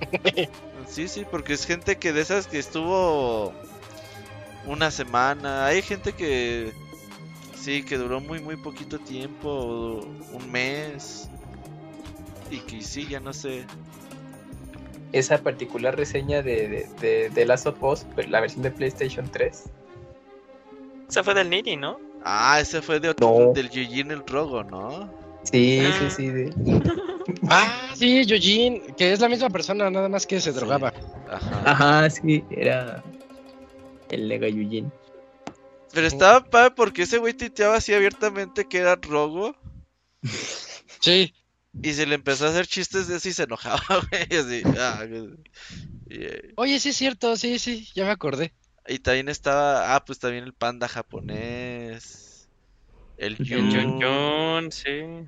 Sí, 0.88 1.06
sí, 1.08 1.24
porque 1.30 1.52
es 1.52 1.66
gente 1.66 1.98
que 1.98 2.12
de 2.12 2.22
esas 2.22 2.46
que 2.46 2.58
estuvo 2.58 3.52
una 4.66 4.90
semana. 4.90 5.66
Hay 5.66 5.82
gente 5.82 6.12
que 6.12 6.72
sí, 7.56 7.82
que 7.84 7.96
duró 7.96 8.20
muy, 8.20 8.40
muy 8.40 8.56
poquito 8.56 8.98
tiempo, 8.98 10.00
un 10.32 10.50
mes. 10.50 11.28
Y 12.50 12.58
que 12.58 12.82
sí, 12.82 13.06
ya 13.08 13.20
no 13.20 13.32
sé. 13.32 13.66
Esa 15.12 15.38
particular 15.42 15.96
reseña 15.96 16.42
de, 16.42 16.68
de, 16.68 16.88
de, 17.00 17.30
de 17.30 17.46
Last 17.46 17.66
of 17.66 17.82
Us, 17.82 18.06
pero 18.14 18.28
la 18.28 18.40
versión 18.40 18.62
de 18.62 18.70
PlayStation 18.70 19.28
3. 19.30 19.64
Esa 21.08 21.24
fue 21.24 21.34
del 21.34 21.50
Nini, 21.50 21.76
¿no? 21.76 21.98
Ah, 22.24 22.58
ese 22.60 22.80
fue 22.82 23.00
de 23.00 23.08
otro, 23.08 23.28
No. 23.46 23.52
del 23.52 23.66
Eugene 23.66 24.14
el 24.14 24.24
Rogo, 24.26 24.62
¿no? 24.62 25.12
Sí, 25.44 25.80
Ah. 25.84 25.96
sí, 25.98 26.10
sí. 26.10 26.28
de- 26.28 26.52
Ah, 27.48 27.90
sí, 27.94 28.24
Yojin, 28.24 28.94
que 28.96 29.12
es 29.12 29.20
la 29.20 29.28
misma 29.28 29.50
persona, 29.50 29.88
nada 29.90 30.08
más 30.08 30.26
que 30.26 30.40
se 30.40 30.52
Sí. 30.52 30.58
drogaba. 30.58 30.92
Ajá. 31.28 31.62
Ajá, 31.64 32.10
sí, 32.10 32.44
era 32.50 33.02
el 34.10 34.28
Lega 34.28 34.48
Yujin. 34.48 34.90
Pero 35.92 36.06
estaba 36.06 36.44
padre 36.44 36.72
porque 36.76 37.02
ese 37.02 37.18
güey 37.18 37.34
tuiteaba 37.34 37.76
así 37.76 37.92
abiertamente 37.94 38.64
que 38.66 38.78
era 38.78 38.96
Rogo. 38.96 39.54
Sí. 41.00 41.32
Y 41.82 41.92
se 41.92 42.04
le 42.06 42.14
empezó 42.16 42.46
a 42.46 42.50
hacer 42.50 42.66
chistes 42.66 43.06
de 43.08 43.16
eso 43.16 43.28
y 43.28 43.32
se 43.32 43.44
enojaba, 43.44 43.80
güey. 44.10 44.40
Así. 44.40 44.62
ah, 44.78 45.04
y, 46.08 46.14
eh, 46.24 46.52
Oye, 46.56 46.78
sí 46.80 46.88
es 46.90 46.96
cierto, 46.96 47.36
sí, 47.36 47.58
sí, 47.58 47.88
ya 47.94 48.04
me 48.04 48.10
acordé. 48.10 48.52
y 48.88 48.98
también 48.98 49.28
estaba. 49.28 49.94
Ah, 49.94 50.04
pues 50.04 50.18
también 50.18 50.44
el 50.44 50.52
panda 50.52 50.88
japonés. 50.88 52.48
El 53.16 53.36
El 53.38 53.48
Jun. 53.48 53.70
Jun 53.70 54.02
Jun, 54.02 54.72
sí. 54.72 55.26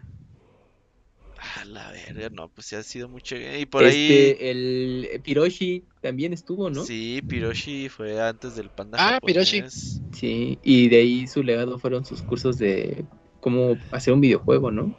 Ah, 1.39 1.64
la 1.64 1.90
verga, 1.90 2.28
no, 2.31 2.48
pues 2.48 2.66
sí 2.69 2.77
ha 2.77 2.82
sido 2.82 3.09
mucho. 3.09 3.36
Y 3.36 3.66
por 3.66 3.85
ahí. 3.85 4.09
Este, 4.31 4.51
el 4.51 5.20
Piroshi 5.23 5.85
también 6.01 6.32
estuvo, 6.32 6.70
¿no? 6.70 6.85
Sí. 6.85 7.16
Sí, 7.16 7.23
Piroshi 7.23 7.89
fue 7.89 8.20
antes 8.20 8.55
del 8.56 8.69
panda 8.70 8.98
Ah, 9.01 9.12
japonés. 9.14 10.01
Piroshi. 10.20 10.59
y 10.62 10.89
de 10.89 10.97
ahí 10.97 11.27
su 11.27 11.43
legado 11.43 11.78
fueron 11.78 12.05
sus 12.05 12.23
cursos 12.23 12.59
de 12.59 13.05
cómo 13.40 13.77
hacer 13.90 14.12
un 14.14 14.20
videojuego, 14.20 14.70
¿no? 14.70 14.97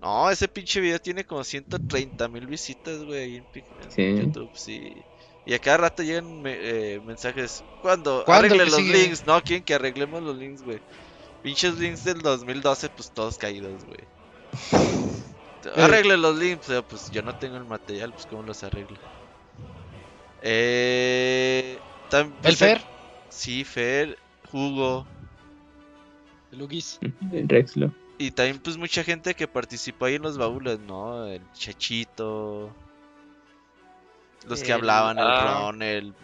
No, 0.00 0.30
ese 0.30 0.48
pinche 0.48 0.80
video 0.80 0.98
tiene 0.98 1.24
como 1.24 1.44
130 1.44 2.28
mil 2.28 2.46
visitas, 2.46 3.04
güey, 3.04 3.18
ahí 3.18 3.36
en, 3.36 3.44
Pic- 3.44 3.64
en 3.84 3.90
Sí. 3.90 4.22
YouTube, 4.22 4.50
sí. 4.54 4.94
Y 5.44 5.54
a 5.54 5.58
cada 5.58 5.76
rato 5.78 6.02
llegan 6.02 6.40
me- 6.42 6.56
eh, 6.58 7.00
mensajes. 7.04 7.62
¿Cuándo? 7.82 8.22
¿Cuándo 8.24 8.46
Arregle 8.46 8.64
los 8.66 8.76
sigue? 8.76 8.98
links. 9.02 9.26
No, 9.26 9.42
quieren 9.42 9.62
que 9.64 9.74
arreglemos 9.74 10.22
los 10.22 10.36
links, 10.36 10.62
güey. 10.62 10.80
Pinches 11.42 11.78
links 11.78 12.04
del 12.04 12.20
2012, 12.22 12.88
pues 12.90 13.10
todos 13.10 13.36
caídos, 13.38 13.84
güey. 13.84 14.00
Arregle 15.76 16.16
los 16.16 16.36
links, 16.38 16.66
pero 16.68 16.86
pues 16.86 17.10
yo 17.10 17.22
no 17.22 17.36
tengo 17.38 17.56
el 17.56 17.64
material, 17.64 18.12
pues 18.12 18.26
cómo 18.26 18.42
los 18.42 18.62
arreglo. 18.62 18.96
Eh, 20.42 21.78
tam- 22.10 22.26
¿El 22.36 22.40
pues, 22.42 22.58
Fer? 22.58 22.80
Sí, 23.28 23.64
Fer, 23.64 24.16
Hugo. 24.52 25.06
Lugis. 26.52 26.98
El 27.32 27.48
Rexlo. 27.48 27.92
Y 28.20 28.32
también 28.32 28.58
pues 28.58 28.76
mucha 28.76 29.02
gente 29.02 29.34
que 29.34 29.48
participó 29.48 30.04
ahí 30.04 30.16
en 30.16 30.22
los 30.22 30.36
baúles, 30.36 30.78
¿no? 30.78 31.24
El 31.24 31.40
Chachito. 31.54 32.70
Los 34.46 34.62
que 34.62 34.74
hablaban, 34.74 35.18
el 35.18 35.24
ah. 35.24 35.62
Ron, 35.62 35.80
el, 35.80 36.14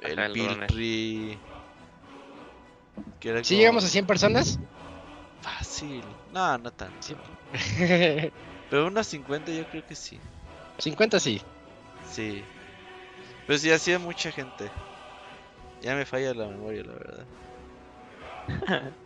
el 0.00 0.18
el 0.18 0.34
Ron, 0.38 0.60
Piltri. 0.60 1.38
Que 3.20 3.28
era 3.28 3.44
¿Sí 3.44 3.52
como 3.52 3.58
llegamos 3.58 3.84
a 3.84 3.88
100 3.88 4.06
personas? 4.06 4.58
Fácil. 5.42 6.02
No, 6.32 6.56
no 6.56 6.70
tanto. 6.72 6.96
Sí. 7.02 7.14
Pero 8.70 8.86
unas 8.86 9.06
50 9.08 9.52
yo 9.52 9.66
creo 9.68 9.86
que 9.86 9.94
sí. 9.94 10.18
50 10.78 11.20
sí. 11.20 11.42
Sí. 12.10 12.42
Pero 13.46 13.58
sí 13.58 13.70
hacía 13.70 13.98
mucha 13.98 14.32
gente. 14.32 14.70
Ya 15.82 15.94
me 15.94 16.06
falla 16.06 16.32
la 16.32 16.46
memoria, 16.46 16.84
la 16.84 16.94
verdad. 16.94 17.26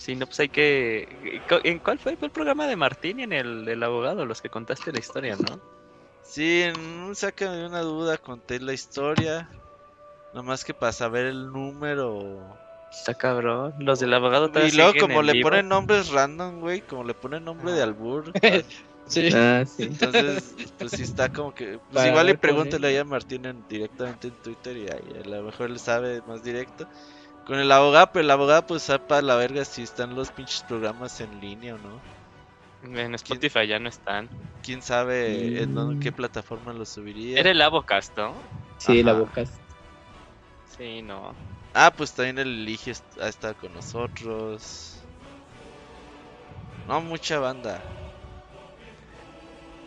Sí, 0.00 0.16
no, 0.16 0.24
pues 0.26 0.40
hay 0.40 0.48
que... 0.48 1.42
¿En 1.62 1.78
cuál 1.78 1.98
fue 1.98 2.16
el 2.18 2.30
programa 2.30 2.66
de 2.66 2.74
Martín 2.74 3.20
y 3.20 3.24
en 3.24 3.34
el 3.34 3.64
del 3.66 3.82
abogado? 3.82 4.24
Los 4.24 4.40
que 4.40 4.48
contaste 4.48 4.92
la 4.92 4.98
historia, 4.98 5.36
¿no? 5.36 5.60
Sí, 6.24 6.62
en 6.62 6.78
un 6.78 7.14
sácame 7.14 7.56
de 7.56 7.66
una 7.66 7.80
duda 7.80 8.16
conté 8.16 8.60
la 8.60 8.72
historia. 8.72 9.50
Nomás 10.32 10.64
que 10.64 10.72
para 10.72 10.92
saber 10.92 11.26
el 11.26 11.52
número. 11.52 12.56
Está 12.90 13.12
cabrón. 13.12 13.74
Los 13.78 14.00
del 14.00 14.14
abogado 14.14 14.46
Y 14.46 14.70
luego 14.72 14.92
siguen 14.92 15.08
como 15.08 15.20
en 15.20 15.26
le 15.26 15.32
vivo. 15.34 15.50
ponen 15.50 15.68
nombres 15.68 16.08
random, 16.08 16.60
güey, 16.60 16.80
como 16.80 17.04
le 17.04 17.12
ponen 17.14 17.44
nombre 17.44 17.72
de 17.72 17.82
albur. 17.82 18.32
Sí. 19.06 19.28
Ah, 19.34 19.64
sí. 19.66 19.82
Entonces, 19.82 20.54
pues 20.78 20.92
sí 20.92 21.02
está 21.02 21.28
como 21.28 21.52
que... 21.52 21.78
Pues 21.78 21.94
Para 21.94 22.08
igual 22.08 22.38
pregúntale 22.38 22.86
ahí 22.86 22.96
a 22.96 23.04
Martín 23.04 23.44
en- 23.44 23.66
directamente 23.68 24.28
en 24.28 24.34
Twitter 24.36 24.76
y 24.76 24.82
ahí 24.82 25.20
a 25.24 25.28
lo 25.28 25.42
mejor 25.42 25.68
él 25.70 25.80
sabe 25.80 26.22
más 26.28 26.44
directo. 26.44 26.86
Con 27.50 27.58
el 27.58 27.72
abogado, 27.72 28.10
pero 28.12 28.22
el 28.22 28.30
abogado 28.30 28.64
pues 28.64 28.84
sabe 28.84 29.00
para 29.08 29.22
la 29.22 29.34
verga 29.34 29.64
si 29.64 29.82
están 29.82 30.14
los 30.14 30.30
pinches 30.30 30.62
programas 30.62 31.20
en 31.20 31.40
línea 31.40 31.74
o 31.74 31.78
no. 31.78 32.00
En 32.84 33.12
Spotify 33.16 33.66
ya 33.66 33.80
no 33.80 33.88
están. 33.88 34.30
Quién 34.62 34.80
sabe 34.82 35.60
en 35.60 35.74
dónde- 35.74 35.96
Mm. 35.96 35.98
qué 35.98 36.12
plataforma 36.12 36.72
lo 36.72 36.84
subiría. 36.86 37.40
Era 37.40 37.50
el 37.50 37.60
Abocast, 37.60 38.16
¿no? 38.16 38.40
Sí, 38.78 39.00
Ajá. 39.00 39.14
boca. 39.14 39.44
Sí, 40.76 41.02
no. 41.02 41.34
Ah, 41.74 41.92
pues 41.96 42.12
también 42.12 42.38
el 42.38 42.60
Elige 42.60 42.92
ha 43.20 43.26
estado 43.26 43.56
con 43.56 43.74
nosotros. 43.74 45.02
No, 46.86 47.00
mucha 47.00 47.40
banda. 47.40 47.82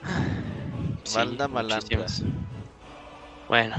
Sí, 1.06 1.16
Banda. 1.16 1.48
Bueno. 3.48 3.76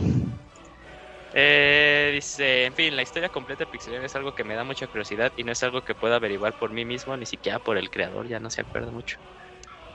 Eh, 1.37 2.13
dice, 2.15 2.65
en 2.67 2.75
fin, 2.77 2.95
la 2.95 3.03
historia 3.03 3.29
completa 3.29 3.65
de 3.65 3.67
Pixelion 3.69 4.05
es 4.05 4.15
algo 4.15 4.33
que 4.35 4.45
me 4.45 4.55
da 4.55 4.63
mucha 4.65 4.87
curiosidad 4.89 5.33
y 5.37 5.43
no 5.45 5.51
es 5.53 5.63
algo 5.65 5.83
que 5.83 5.97
pueda 5.97 6.17
averiguar 6.17 6.55
por 6.55 6.71
mí 6.73 6.85
mismo, 6.85 7.17
ni 7.17 7.27
siquiera 7.27 7.59
por 7.61 7.77
el 7.77 7.91
creador, 7.91 8.29
ya 8.29 8.39
no 8.41 8.51
se 8.51 8.61
acuerda 8.63 8.93
mucho. 8.93 9.17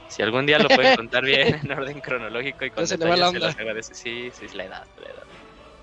Si 0.08 0.22
algún 0.24 0.46
día 0.46 0.60
lo 0.60 0.72
pueden 0.74 0.94
contar 0.94 1.24
bien, 1.26 1.48
en 1.64 1.72
orden 1.72 2.02
cronológico 2.02 2.66
y 2.66 2.72
con 2.72 2.88
se 2.88 2.98
detalles, 2.98 3.30
la 3.30 3.32
se 3.32 3.40
los 3.40 3.58
agradece. 3.58 3.94
Sí, 3.96 4.32
sí, 4.34 4.46
es 4.46 4.54
la 4.56 4.66
edad, 4.66 4.88
la 4.96 5.12
edad. 5.12 5.28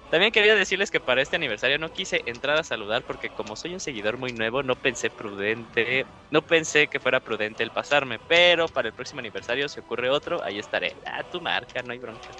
También 0.08 0.32
quería 0.32 0.54
decirles 0.56 0.90
que 0.90 1.00
para 1.00 1.22
este 1.22 1.36
aniversario 1.36 1.78
no 1.78 1.90
quise 1.90 2.22
entrar 2.26 2.58
a 2.58 2.64
saludar 2.64 3.04
porque 3.04 3.30
como 3.30 3.56
soy 3.56 3.74
un 3.74 3.80
seguidor 3.80 4.18
muy 4.18 4.32
nuevo, 4.32 4.62
no 4.62 4.76
pensé 4.76 5.10
prudente, 5.10 6.06
no 6.30 6.42
pensé 6.42 6.88
que 6.88 7.00
fuera 7.00 7.20
prudente 7.20 7.62
el 7.64 7.72
pasarme, 7.72 8.20
pero 8.20 8.68
para 8.70 8.88
el 8.88 8.94
próximo 8.94 9.20
aniversario 9.20 9.68
si 9.68 9.80
ocurre 9.80 10.10
otro, 10.10 10.42
ahí 10.44 10.58
estaré. 10.58 10.96
Ah, 11.04 11.24
tu 11.24 11.40
marca, 11.40 11.82
no 11.82 11.92
hay 11.92 11.98
bronca. 12.00 12.36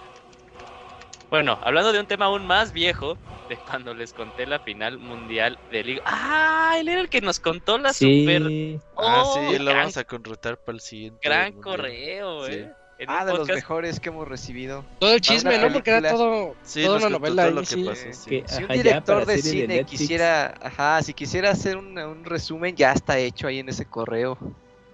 Bueno, 1.30 1.58
hablando 1.62 1.92
de 1.92 2.00
un 2.00 2.06
tema 2.06 2.26
aún 2.26 2.46
más 2.46 2.72
viejo, 2.72 3.18
de 3.48 3.56
cuando 3.58 3.94
les 3.94 4.12
conté 4.12 4.46
la 4.46 4.58
final 4.58 4.98
mundial 4.98 5.58
de 5.70 5.84
Liga. 5.84 6.02
Ah, 6.04 6.76
él 6.78 6.88
era 6.88 7.00
el 7.00 7.08
que 7.08 7.20
nos 7.20 7.38
contó 7.40 7.78
la 7.78 7.92
super 7.92 8.42
Sí. 8.46 8.78
Ah, 8.96 9.22
Oh, 9.24 9.34
sí, 9.34 9.58
lo 9.58 9.64
gran- 9.66 9.76
vamos 9.78 9.96
a 9.96 10.04
contratar 10.04 10.56
para 10.58 10.74
el 10.76 10.80
siguiente. 10.80 11.20
gran 11.28 11.54
mundial. 11.54 11.62
correo, 11.76 12.46
Sí. 12.46 12.52
eh. 12.52 12.72
En 12.98 13.10
Ah, 13.10 13.26
de 13.26 13.34
los 13.34 13.46
mejores 13.46 14.00
que 14.00 14.08
hemos 14.08 14.26
recibido. 14.26 14.82
Todo 14.98 15.12
el 15.12 15.20
chisme, 15.20 15.58
¿no? 15.58 15.70
Porque 15.70 15.90
era 15.90 16.10
todo, 16.12 16.56
Sí, 16.62 16.82
toda 16.82 16.96
una 16.96 17.02
contó 17.10 17.18
novela 17.18 17.42
todo 17.42 17.48
ahí, 17.48 17.54
lo 17.54 17.60
que 17.60 17.66
sí. 17.66 17.84
pasó, 17.84 18.12
sí. 18.24 18.30
Que- 18.30 18.44
Si 18.48 18.56
un 18.64 18.64
Ajá, 18.64 18.72
director 18.74 19.26
de 19.26 19.38
cine 19.38 19.84
quisiera, 19.84 20.54
ajá, 20.62 21.02
si 21.02 21.12
quisiera 21.12 21.50
hacer 21.50 21.76
un, 21.76 21.98
un 21.98 22.24
resumen, 22.24 22.74
ya 22.74 22.92
está 22.92 23.18
hecho 23.18 23.48
ahí 23.48 23.58
en 23.58 23.68
ese 23.68 23.84
correo. 23.84 24.38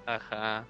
Ajá. 0.04 0.66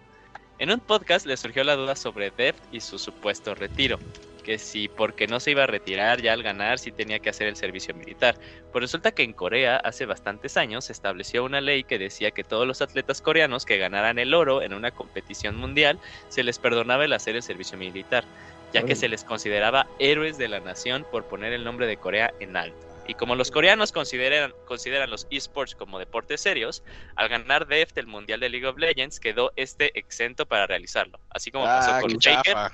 En 0.58 0.70
un 0.70 0.80
podcast 0.80 1.24
le 1.24 1.34
surgió 1.38 1.64
la 1.64 1.74
duda 1.74 1.96
sobre 1.96 2.30
Deft 2.30 2.62
y 2.70 2.80
su 2.80 2.98
supuesto 2.98 3.54
retiro. 3.54 3.98
Que 4.42 4.58
si 4.58 4.88
porque 4.88 5.26
no 5.26 5.38
se 5.40 5.52
iba 5.52 5.64
a 5.64 5.66
retirar 5.66 6.20
ya 6.20 6.32
al 6.32 6.42
ganar, 6.42 6.78
sí 6.78 6.90
tenía 6.90 7.20
que 7.20 7.30
hacer 7.30 7.46
el 7.46 7.56
servicio 7.56 7.94
militar. 7.94 8.34
Pues 8.72 8.82
resulta 8.82 9.12
que 9.12 9.22
en 9.22 9.32
Corea 9.32 9.76
hace 9.76 10.04
bastantes 10.04 10.56
años 10.56 10.86
se 10.86 10.92
estableció 10.92 11.44
una 11.44 11.60
ley 11.60 11.84
que 11.84 11.98
decía 11.98 12.32
que 12.32 12.42
todos 12.42 12.66
los 12.66 12.82
atletas 12.82 13.22
coreanos 13.22 13.64
que 13.64 13.78
ganaran 13.78 14.18
el 14.18 14.34
oro 14.34 14.62
en 14.62 14.74
una 14.74 14.90
competición 14.90 15.56
mundial 15.56 15.98
se 16.28 16.42
les 16.42 16.58
perdonaba 16.58 17.04
el 17.04 17.12
hacer 17.12 17.36
el 17.36 17.42
servicio 17.42 17.78
militar, 17.78 18.24
ya 18.72 18.82
que 18.82 18.96
se 18.96 19.08
les 19.08 19.22
consideraba 19.22 19.86
héroes 19.98 20.38
de 20.38 20.48
la 20.48 20.60
nación 20.60 21.06
por 21.10 21.24
poner 21.24 21.52
el 21.52 21.62
nombre 21.62 21.86
de 21.86 21.96
Corea 21.96 22.32
en 22.40 22.56
alto. 22.56 22.76
Y 23.06 23.14
como 23.14 23.34
los 23.34 23.50
coreanos 23.50 23.90
consideran, 23.90 24.54
consideran 24.64 25.10
los 25.10 25.26
esports 25.30 25.74
como 25.74 25.98
deportes 25.98 26.40
serios, 26.40 26.84
al 27.16 27.28
ganar 27.28 27.66
DEFT 27.66 27.98
el 27.98 28.06
Mundial 28.06 28.38
de 28.38 28.48
League 28.48 28.66
of 28.66 28.78
Legends 28.78 29.18
quedó 29.18 29.52
este 29.56 29.98
exento 29.98 30.46
para 30.46 30.66
realizarlo, 30.66 31.18
así 31.30 31.50
como 31.50 31.64
pasó 31.64 31.94
Ah, 31.94 32.00
con 32.00 32.16
chafa. 32.18 32.72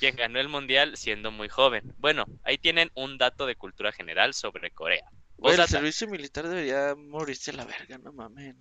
Quien 0.00 0.16
ganó 0.16 0.40
el 0.40 0.48
Mundial 0.48 0.96
siendo 0.96 1.30
muy 1.30 1.48
joven. 1.50 1.92
Bueno, 1.98 2.24
ahí 2.42 2.56
tienen 2.56 2.90
un 2.94 3.18
dato 3.18 3.44
de 3.46 3.54
cultura 3.54 3.92
general 3.92 4.32
sobre 4.32 4.70
Corea. 4.70 5.04
Güey, 5.36 5.60
el 5.60 5.68
servicio 5.68 6.08
militar 6.08 6.48
debería 6.48 6.94
morirse 6.96 7.50
a 7.50 7.54
la 7.54 7.64
verga, 7.66 7.98
no 7.98 8.10
mames. 8.12 8.56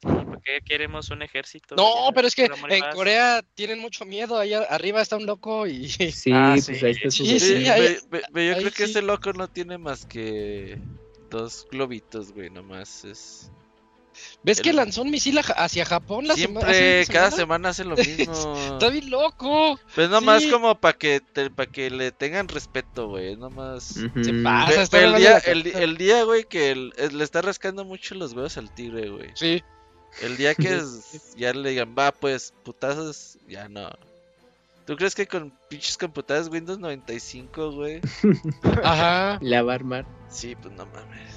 ¿Por 0.00 0.40
qué 0.42 0.60
queremos 0.64 1.10
un 1.10 1.22
ejército? 1.22 1.74
No, 1.76 2.08
Ya, 2.08 2.14
pero 2.14 2.28
es 2.28 2.34
que 2.34 2.44
en. 2.44 2.90
Corea 2.92 3.42
tienen 3.54 3.80
mucho 3.80 4.04
miedo. 4.04 4.38
Allá 4.38 4.62
arriba 4.62 5.00
está 5.02 5.16
un 5.16 5.26
loco 5.26 5.66
y. 5.66 5.88
Sí, 6.12 6.30
Ah, 6.32 6.52
pues 6.54 6.66
sí. 6.66 6.84
ahí 6.86 6.92
está 6.92 7.10
su 7.10 7.24
Sí, 7.24 7.40
sí, 7.40 7.66
ahí- 7.68 7.98
ve, 8.10 8.20
yo 8.46 8.54
ahí 8.54 8.60
creo 8.60 8.72
que 8.72 8.84
ese 8.84 9.02
loco 9.02 9.32
no 9.32 9.48
tiene 9.48 9.76
más 9.78 10.06
que 10.06 10.78
dos 11.30 11.66
globitos, 11.70 12.32
güey, 12.32 12.48
nomás 12.50 13.04
es... 13.04 13.50
¿Ves 14.44 14.60
que 14.60 14.72
lanzó 14.74 15.02
un 15.02 15.10
misil 15.10 15.40
hacia 15.56 15.84
Japón 15.86 16.26
la 16.28 16.34
Siempre, 16.34 16.62
hace 17.02 17.12
cada 17.12 17.30
semana? 17.30 17.36
semana 17.36 17.68
hace 17.70 17.84
lo 17.84 17.96
mismo. 18.28 18.56
Está 18.74 18.90
bien 18.90 19.08
loco. 19.10 19.80
Pues 19.94 20.10
nomás 20.10 20.42
Sí. 20.42 20.50
como 20.50 20.74
para 20.78 20.96
que, 20.98 21.20
te- 21.20 21.48
pa' 21.50 21.66
que 21.66 21.88
le 21.90 22.12
tengan 22.12 22.46
respeto, 22.48 23.08
güey, 23.08 23.36
nomás... 23.36 23.96
Ujú. 23.96 24.22
Se 24.22 24.32
pasa, 24.34 24.82
está 24.82 25.00
el 25.02 25.14
día, 25.16 25.38
el, 25.38 25.96
día, 25.96 26.24
güey, 26.24 26.44
que 26.44 26.70
el- 26.72 26.92
es- 26.98 27.14
le 27.14 27.24
está 27.24 27.40
rascando 27.40 27.84
mucho 27.86 28.14
los 28.14 28.34
huevos 28.34 28.56
al 28.58 28.72
tigre, 28.74 29.08
güey. 29.08 29.30
Sí. 29.34 29.62
El 30.22 30.36
día 30.36 30.54
que 30.54 30.68
es- 30.76 31.34
ya 31.36 31.52
le 31.54 31.70
digan, 31.70 31.94
va, 31.98 32.12
pues, 32.12 32.52
putazos, 32.64 33.38
ya 33.48 33.68
no. 33.68 33.88
¿Tú 34.86 34.96
crees 34.96 35.14
que 35.14 35.26
con 35.26 35.50
pinches 35.70 35.96
computadoras 35.96 36.50
Windows 36.50 36.78
95, 36.78 37.72
güey? 37.72 38.02
Ajá. 38.84 39.38
La 39.40 39.62
va 39.62 39.72
a 39.72 39.74
armar. 39.76 40.04
Sí, 40.28 40.54
pues 40.54 40.74
no 40.74 40.84
mames. 40.84 41.33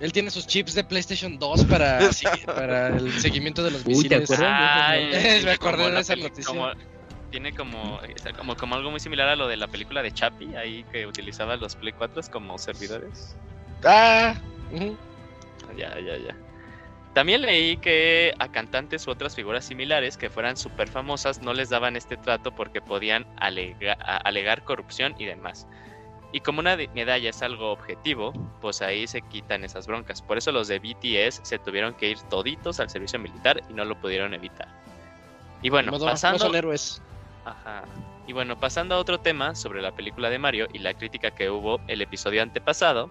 Él 0.00 0.12
tiene 0.12 0.30
sus 0.30 0.46
chips 0.46 0.74
de 0.74 0.84
PlayStation 0.84 1.38
2 1.38 1.64
para, 1.64 2.00
sí, 2.12 2.26
para 2.44 2.88
el 2.88 3.12
seguimiento 3.20 3.62
de 3.62 3.70
los 3.70 3.80
Uy, 3.86 4.08
¿te 4.08 4.18
misiles. 4.18 4.30
acuerdas? 4.30 4.52
Ay, 4.60 5.40
Me 5.44 5.50
acordé 5.52 5.90
de 5.90 6.00
esa 6.00 6.14
peli- 6.14 6.22
noticia. 6.24 6.44
como- 6.46 6.70
tiene 7.30 7.52
como, 7.54 8.00
como, 8.38 8.56
como 8.56 8.74
algo 8.76 8.90
muy 8.90 9.00
similar 9.00 9.28
a 9.28 9.36
lo 9.36 9.48
de 9.48 9.56
la 9.56 9.66
película 9.66 10.00
de 10.02 10.12
Chappie, 10.12 10.56
ahí 10.56 10.84
que 10.92 11.06
utilizaba 11.06 11.56
los 11.56 11.74
Play 11.74 11.92
4 11.92 12.22
como 12.30 12.56
servidores. 12.56 13.36
Ah. 13.84 14.34
ujú. 14.70 14.96
Ya, 15.76 15.98
ya, 15.98 16.16
ya. 16.16 16.36
También 17.14 17.42
leí 17.42 17.78
que 17.78 18.32
a 18.38 18.48
cantantes 18.48 19.06
u 19.06 19.10
otras 19.10 19.34
figuras 19.34 19.64
similares 19.64 20.16
que 20.16 20.30
fueran 20.30 20.56
súper 20.56 20.88
famosas 20.88 21.40
no 21.42 21.52
les 21.52 21.68
daban 21.70 21.96
este 21.96 22.16
trato 22.16 22.54
porque 22.54 22.80
podían 22.80 23.26
alega- 23.38 23.94
alegar 23.94 24.62
corrupción 24.64 25.14
y 25.18 25.24
demás. 25.24 25.66
Y 26.32 26.40
como 26.40 26.60
una 26.60 26.76
medalla 26.76 27.30
es 27.30 27.42
algo 27.42 27.72
objetivo, 27.72 28.32
pues 28.60 28.82
ahí 28.82 29.06
se 29.06 29.22
quitan 29.22 29.64
esas 29.64 29.86
broncas. 29.86 30.20
Por 30.20 30.38
eso 30.38 30.52
los 30.52 30.68
de 30.68 30.78
BTS 30.78 31.40
se 31.42 31.58
tuvieron 31.58 31.94
que 31.94 32.10
ir 32.10 32.18
toditos 32.28 32.80
al 32.80 32.90
servicio 32.90 33.18
militar 33.18 33.62
y 33.70 33.72
no 33.72 33.84
lo 33.84 33.98
pudieron 34.00 34.34
evitar. 34.34 34.68
Y 35.62 35.70
bueno, 35.70 35.92
no 35.92 35.98
pasando... 35.98 36.38
son 36.38 36.54
héroes. 36.54 37.00
Ajá. 37.44 37.84
Y 38.26 38.32
bueno, 38.32 38.58
pasando 38.58 38.96
a 38.96 38.98
otro 38.98 39.20
tema 39.20 39.54
sobre 39.54 39.80
la 39.80 39.92
película 39.92 40.28
de 40.30 40.38
Mario 40.38 40.66
y 40.72 40.80
la 40.80 40.94
crítica 40.94 41.30
que 41.30 41.48
hubo 41.48 41.80
el 41.86 42.02
episodio 42.02 42.42
antepasado, 42.42 43.08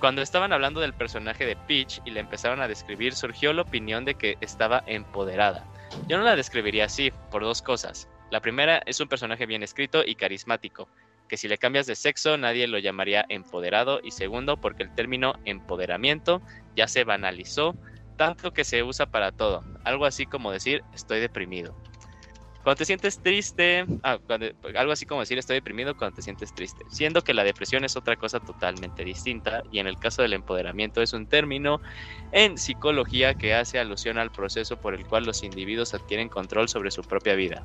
cuando 0.00 0.22
estaban 0.22 0.52
hablando 0.52 0.80
del 0.80 0.94
personaje 0.94 1.46
de 1.46 1.54
Peach 1.54 2.00
y 2.04 2.10
le 2.10 2.20
empezaron 2.20 2.60
a 2.60 2.66
describir, 2.66 3.14
surgió 3.14 3.52
la 3.52 3.62
opinión 3.62 4.04
de 4.04 4.14
que 4.14 4.36
estaba 4.40 4.82
empoderada. 4.86 5.64
Yo 6.08 6.18
no 6.18 6.24
la 6.24 6.34
describiría 6.34 6.86
así, 6.86 7.12
por 7.30 7.42
dos 7.42 7.62
cosas. 7.62 8.08
La 8.30 8.40
primera 8.40 8.82
es 8.86 8.98
un 8.98 9.08
personaje 9.08 9.44
bien 9.44 9.62
escrito 9.62 10.02
y 10.04 10.14
carismático, 10.14 10.88
que 11.32 11.38
si 11.38 11.48
le 11.48 11.56
cambias 11.56 11.86
de 11.86 11.94
sexo 11.94 12.36
nadie 12.36 12.68
lo 12.68 12.78
llamaría 12.78 13.24
empoderado, 13.30 14.00
y 14.04 14.10
segundo, 14.10 14.58
porque 14.58 14.82
el 14.82 14.94
término 14.94 15.32
empoderamiento 15.46 16.42
ya 16.76 16.86
se 16.86 17.04
banalizó, 17.04 17.74
tanto 18.18 18.50
que 18.50 18.64
se 18.64 18.82
usa 18.82 19.06
para 19.06 19.32
todo, 19.32 19.64
algo 19.82 20.04
así 20.04 20.26
como 20.26 20.52
decir 20.52 20.84
estoy 20.92 21.20
deprimido. 21.20 21.74
Cuando 22.62 22.76
te 22.76 22.84
sientes 22.84 23.18
triste, 23.22 23.86
ah, 24.02 24.18
algo 24.76 24.92
así 24.92 25.06
como 25.06 25.20
decir 25.20 25.38
estoy 25.38 25.54
deprimido 25.54 25.96
cuando 25.96 26.16
te 26.16 26.22
sientes 26.22 26.54
triste, 26.54 26.84
siendo 26.90 27.22
que 27.22 27.32
la 27.32 27.44
depresión 27.44 27.82
es 27.86 27.96
otra 27.96 28.16
cosa 28.16 28.38
totalmente 28.38 29.02
distinta 29.02 29.62
y 29.72 29.78
en 29.78 29.86
el 29.86 29.96
caso 29.96 30.20
del 30.20 30.34
empoderamiento 30.34 31.00
es 31.00 31.14
un 31.14 31.26
término 31.26 31.80
en 32.32 32.58
psicología 32.58 33.32
que 33.32 33.54
hace 33.54 33.78
alusión 33.78 34.18
al 34.18 34.32
proceso 34.32 34.76
por 34.76 34.92
el 34.94 35.06
cual 35.06 35.24
los 35.24 35.42
individuos 35.42 35.94
adquieren 35.94 36.28
control 36.28 36.68
sobre 36.68 36.90
su 36.90 37.00
propia 37.00 37.34
vida, 37.36 37.62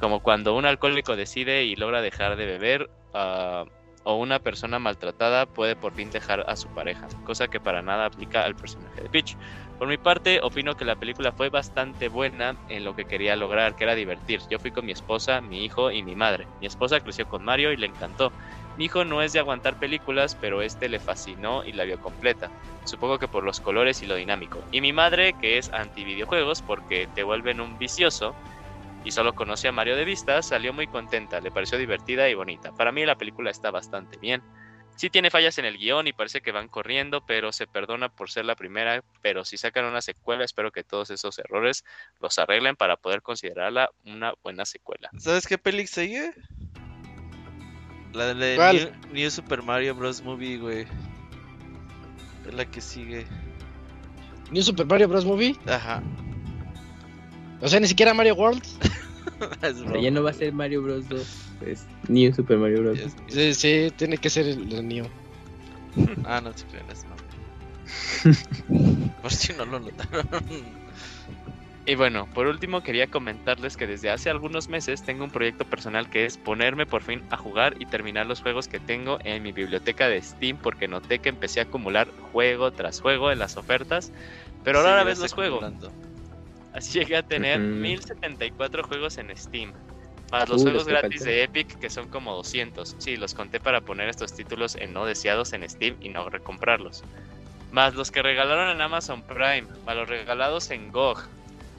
como 0.00 0.20
cuando 0.20 0.56
un 0.56 0.64
alcohólico 0.64 1.14
decide 1.14 1.64
y 1.64 1.76
logra 1.76 2.00
dejar 2.00 2.36
de 2.36 2.46
beber 2.46 2.90
ah, 3.14 3.64
o 4.02 4.16
una 4.16 4.38
persona 4.38 4.78
maltratada 4.78 5.46
puede 5.46 5.76
por 5.76 5.92
fin 5.92 6.10
dejar 6.10 6.44
a 6.48 6.56
su 6.56 6.68
pareja, 6.68 7.06
cosa 7.24 7.48
que 7.48 7.60
para 7.60 7.82
nada 7.82 8.06
aplica 8.06 8.44
al 8.44 8.56
personaje 8.56 9.02
de 9.02 9.10
Peach. 9.10 9.36
Por 9.78 9.88
mi 9.88 9.96
parte, 9.96 10.40
opino 10.42 10.76
que 10.76 10.84
la 10.84 10.96
película 10.96 11.32
fue 11.32 11.48
bastante 11.48 12.08
buena 12.08 12.54
en 12.68 12.84
lo 12.84 12.94
que 12.94 13.06
quería 13.06 13.34
lograr, 13.36 13.76
que 13.76 13.84
era 13.84 13.94
divertir. 13.94 14.40
Yo 14.50 14.58
fui 14.58 14.70
con 14.70 14.84
mi 14.84 14.92
esposa, 14.92 15.40
mi 15.40 15.64
hijo 15.64 15.90
y 15.90 16.02
mi 16.02 16.14
madre. 16.14 16.46
Mi 16.60 16.66
esposa 16.66 17.00
creció 17.00 17.26
con 17.26 17.42
Mario 17.44 17.72
y 17.72 17.78
le 17.78 17.86
encantó. 17.86 18.30
Mi 18.76 18.84
hijo 18.86 19.06
no 19.06 19.22
es 19.22 19.32
de 19.32 19.38
aguantar 19.38 19.78
películas, 19.78 20.36
pero 20.38 20.60
este 20.60 20.90
le 20.90 20.98
fascinó 20.98 21.64
y 21.64 21.72
la 21.72 21.84
vio 21.84 21.98
completa. 21.98 22.50
Supongo 22.84 23.18
que 23.18 23.28
por 23.28 23.42
los 23.42 23.60
colores 23.60 24.02
y 24.02 24.06
lo 24.06 24.16
dinámico. 24.16 24.58
Y 24.70 24.82
mi 24.82 24.92
madre, 24.92 25.32
que 25.40 25.56
es 25.56 25.72
anti 25.72 26.04
videojuegos 26.04 26.60
porque 26.60 27.08
te 27.14 27.22
vuelven 27.22 27.60
un 27.60 27.78
vicioso 27.78 28.34
y 29.04 29.10
solo 29.10 29.34
conoce 29.34 29.68
a 29.68 29.72
Mario 29.72 29.96
de 29.96 30.04
vista, 30.04 30.42
salió 30.42 30.72
muy 30.72 30.86
contenta, 30.86 31.40
le 31.40 31.50
pareció 31.50 31.78
divertida 31.78 32.28
y 32.28 32.34
bonita. 32.34 32.72
Para 32.72 32.92
mí 32.92 33.04
la 33.04 33.16
película 33.16 33.50
está 33.50 33.70
bastante 33.70 34.18
bien. 34.18 34.42
Sí 34.96 35.08
tiene 35.08 35.30
fallas 35.30 35.56
en 35.56 35.64
el 35.64 35.78
guion 35.78 36.06
y 36.08 36.12
parece 36.12 36.42
que 36.42 36.52
van 36.52 36.68
corriendo, 36.68 37.24
pero 37.24 37.52
se 37.52 37.66
perdona 37.66 38.10
por 38.10 38.30
ser 38.30 38.44
la 38.44 38.54
primera. 38.54 39.02
Pero 39.22 39.46
si 39.46 39.56
sacan 39.56 39.86
una 39.86 40.02
secuela, 40.02 40.44
espero 40.44 40.72
que 40.72 40.84
todos 40.84 41.08
esos 41.10 41.38
errores 41.38 41.84
los 42.20 42.38
arreglen 42.38 42.76
para 42.76 42.96
poder 42.96 43.22
considerarla 43.22 43.88
una 44.04 44.34
buena 44.42 44.66
secuela. 44.66 45.08
¿Sabes 45.16 45.46
qué 45.46 45.56
peli 45.56 45.86
sigue? 45.86 46.34
La 48.12 48.34
de 48.34 48.56
¿Cuál? 48.56 48.76
New, 48.76 49.12
New 49.14 49.30
Super 49.30 49.62
Mario 49.62 49.94
Bros. 49.94 50.20
Movie, 50.22 50.58
güey. 50.58 50.86
Es 52.46 52.52
la 52.52 52.66
que 52.66 52.82
sigue. 52.82 53.26
New 54.50 54.62
Super 54.62 54.84
Mario 54.84 55.08
Bros. 55.08 55.24
Movie. 55.24 55.56
Ajá. 55.66 56.02
O 57.60 57.68
sea, 57.68 57.80
ni 57.80 57.86
siquiera 57.86 58.14
Mario 58.14 58.34
World. 58.34 58.62
Ya 60.02 60.10
no 60.10 60.22
va 60.22 60.30
a 60.30 60.34
ser 60.34 60.52
Mario 60.52 60.82
Bros 60.82 61.08
2. 61.08 61.22
Es 61.66 61.86
New 62.08 62.32
Super 62.34 62.58
Mario 62.58 62.82
Bros. 62.82 62.98
Sí, 63.28 63.54
sí, 63.54 63.88
tiene 63.96 64.18
que 64.18 64.28
ser 64.28 64.46
el, 64.46 64.70
el 64.72 64.86
Neo. 64.86 65.06
Ah, 66.24 66.40
no 66.42 66.50
es 66.50 66.66
mame. 67.06 67.20
Por 69.22 69.32
si 69.32 69.52
no 69.54 69.64
lo 69.64 69.80
notaron. 69.80 70.26
Y 71.86 71.94
bueno, 71.94 72.28
por 72.34 72.46
último 72.46 72.82
quería 72.82 73.06
comentarles 73.08 73.76
que 73.76 73.86
desde 73.86 74.10
hace 74.10 74.30
algunos 74.30 74.68
meses 74.68 75.02
tengo 75.02 75.24
un 75.24 75.30
proyecto 75.30 75.64
personal 75.64 76.08
que 76.10 76.26
es 76.26 76.36
ponerme 76.36 76.86
por 76.86 77.02
fin 77.02 77.22
a 77.30 77.36
jugar 77.36 77.74
y 77.80 77.86
terminar 77.86 78.26
los 78.26 78.42
juegos 78.42 78.68
que 78.68 78.78
tengo 78.78 79.18
en 79.24 79.42
mi 79.42 79.50
biblioteca 79.52 80.06
de 80.06 80.20
Steam 80.20 80.58
porque 80.58 80.86
noté 80.86 81.18
que 81.18 81.30
empecé 81.30 81.60
a 81.60 81.64
acumular 81.64 82.08
juego 82.32 82.70
tras 82.70 83.00
juego 83.00 83.32
en 83.32 83.38
las 83.38 83.56
ofertas, 83.56 84.12
pero 84.62 84.78
ahora 84.78 84.90
Seguirás 84.90 85.06
vez 85.06 85.18
los 85.20 85.32
juego. 85.32 85.56
acumulando. 85.56 86.09
Así 86.72 86.98
llegué 86.98 87.16
a 87.16 87.22
tener 87.22 87.60
Ujú. 87.60 87.68
1074 87.76 88.84
juegos 88.84 89.18
en 89.18 89.36
Steam. 89.36 89.72
Más 90.30 90.48
los 90.48 90.60
Uh, 90.60 90.64
juegos 90.64 90.86
gratis 90.86 91.24
de 91.24 91.42
Epic, 91.42 91.78
que 91.78 91.90
son 91.90 92.08
como 92.08 92.34
200. 92.36 92.94
Sí, 92.98 93.16
los 93.16 93.34
conté 93.34 93.58
para 93.58 93.80
poner 93.80 94.08
estos 94.08 94.32
títulos 94.34 94.76
en 94.76 94.92
no 94.92 95.04
deseados 95.04 95.52
en 95.52 95.68
Steam 95.68 95.96
y 96.00 96.08
no 96.08 96.28
recomprarlos. 96.30 97.02
Más 97.72 97.94
los 97.94 98.10
que 98.10 98.22
regalaron 98.22 98.68
en 98.70 98.80
Amazon 98.80 99.22
Prime, 99.22 99.66
más 99.84 99.96
los 99.96 100.08
regalados 100.08 100.70
en 100.70 100.92
GOG. 100.92 101.28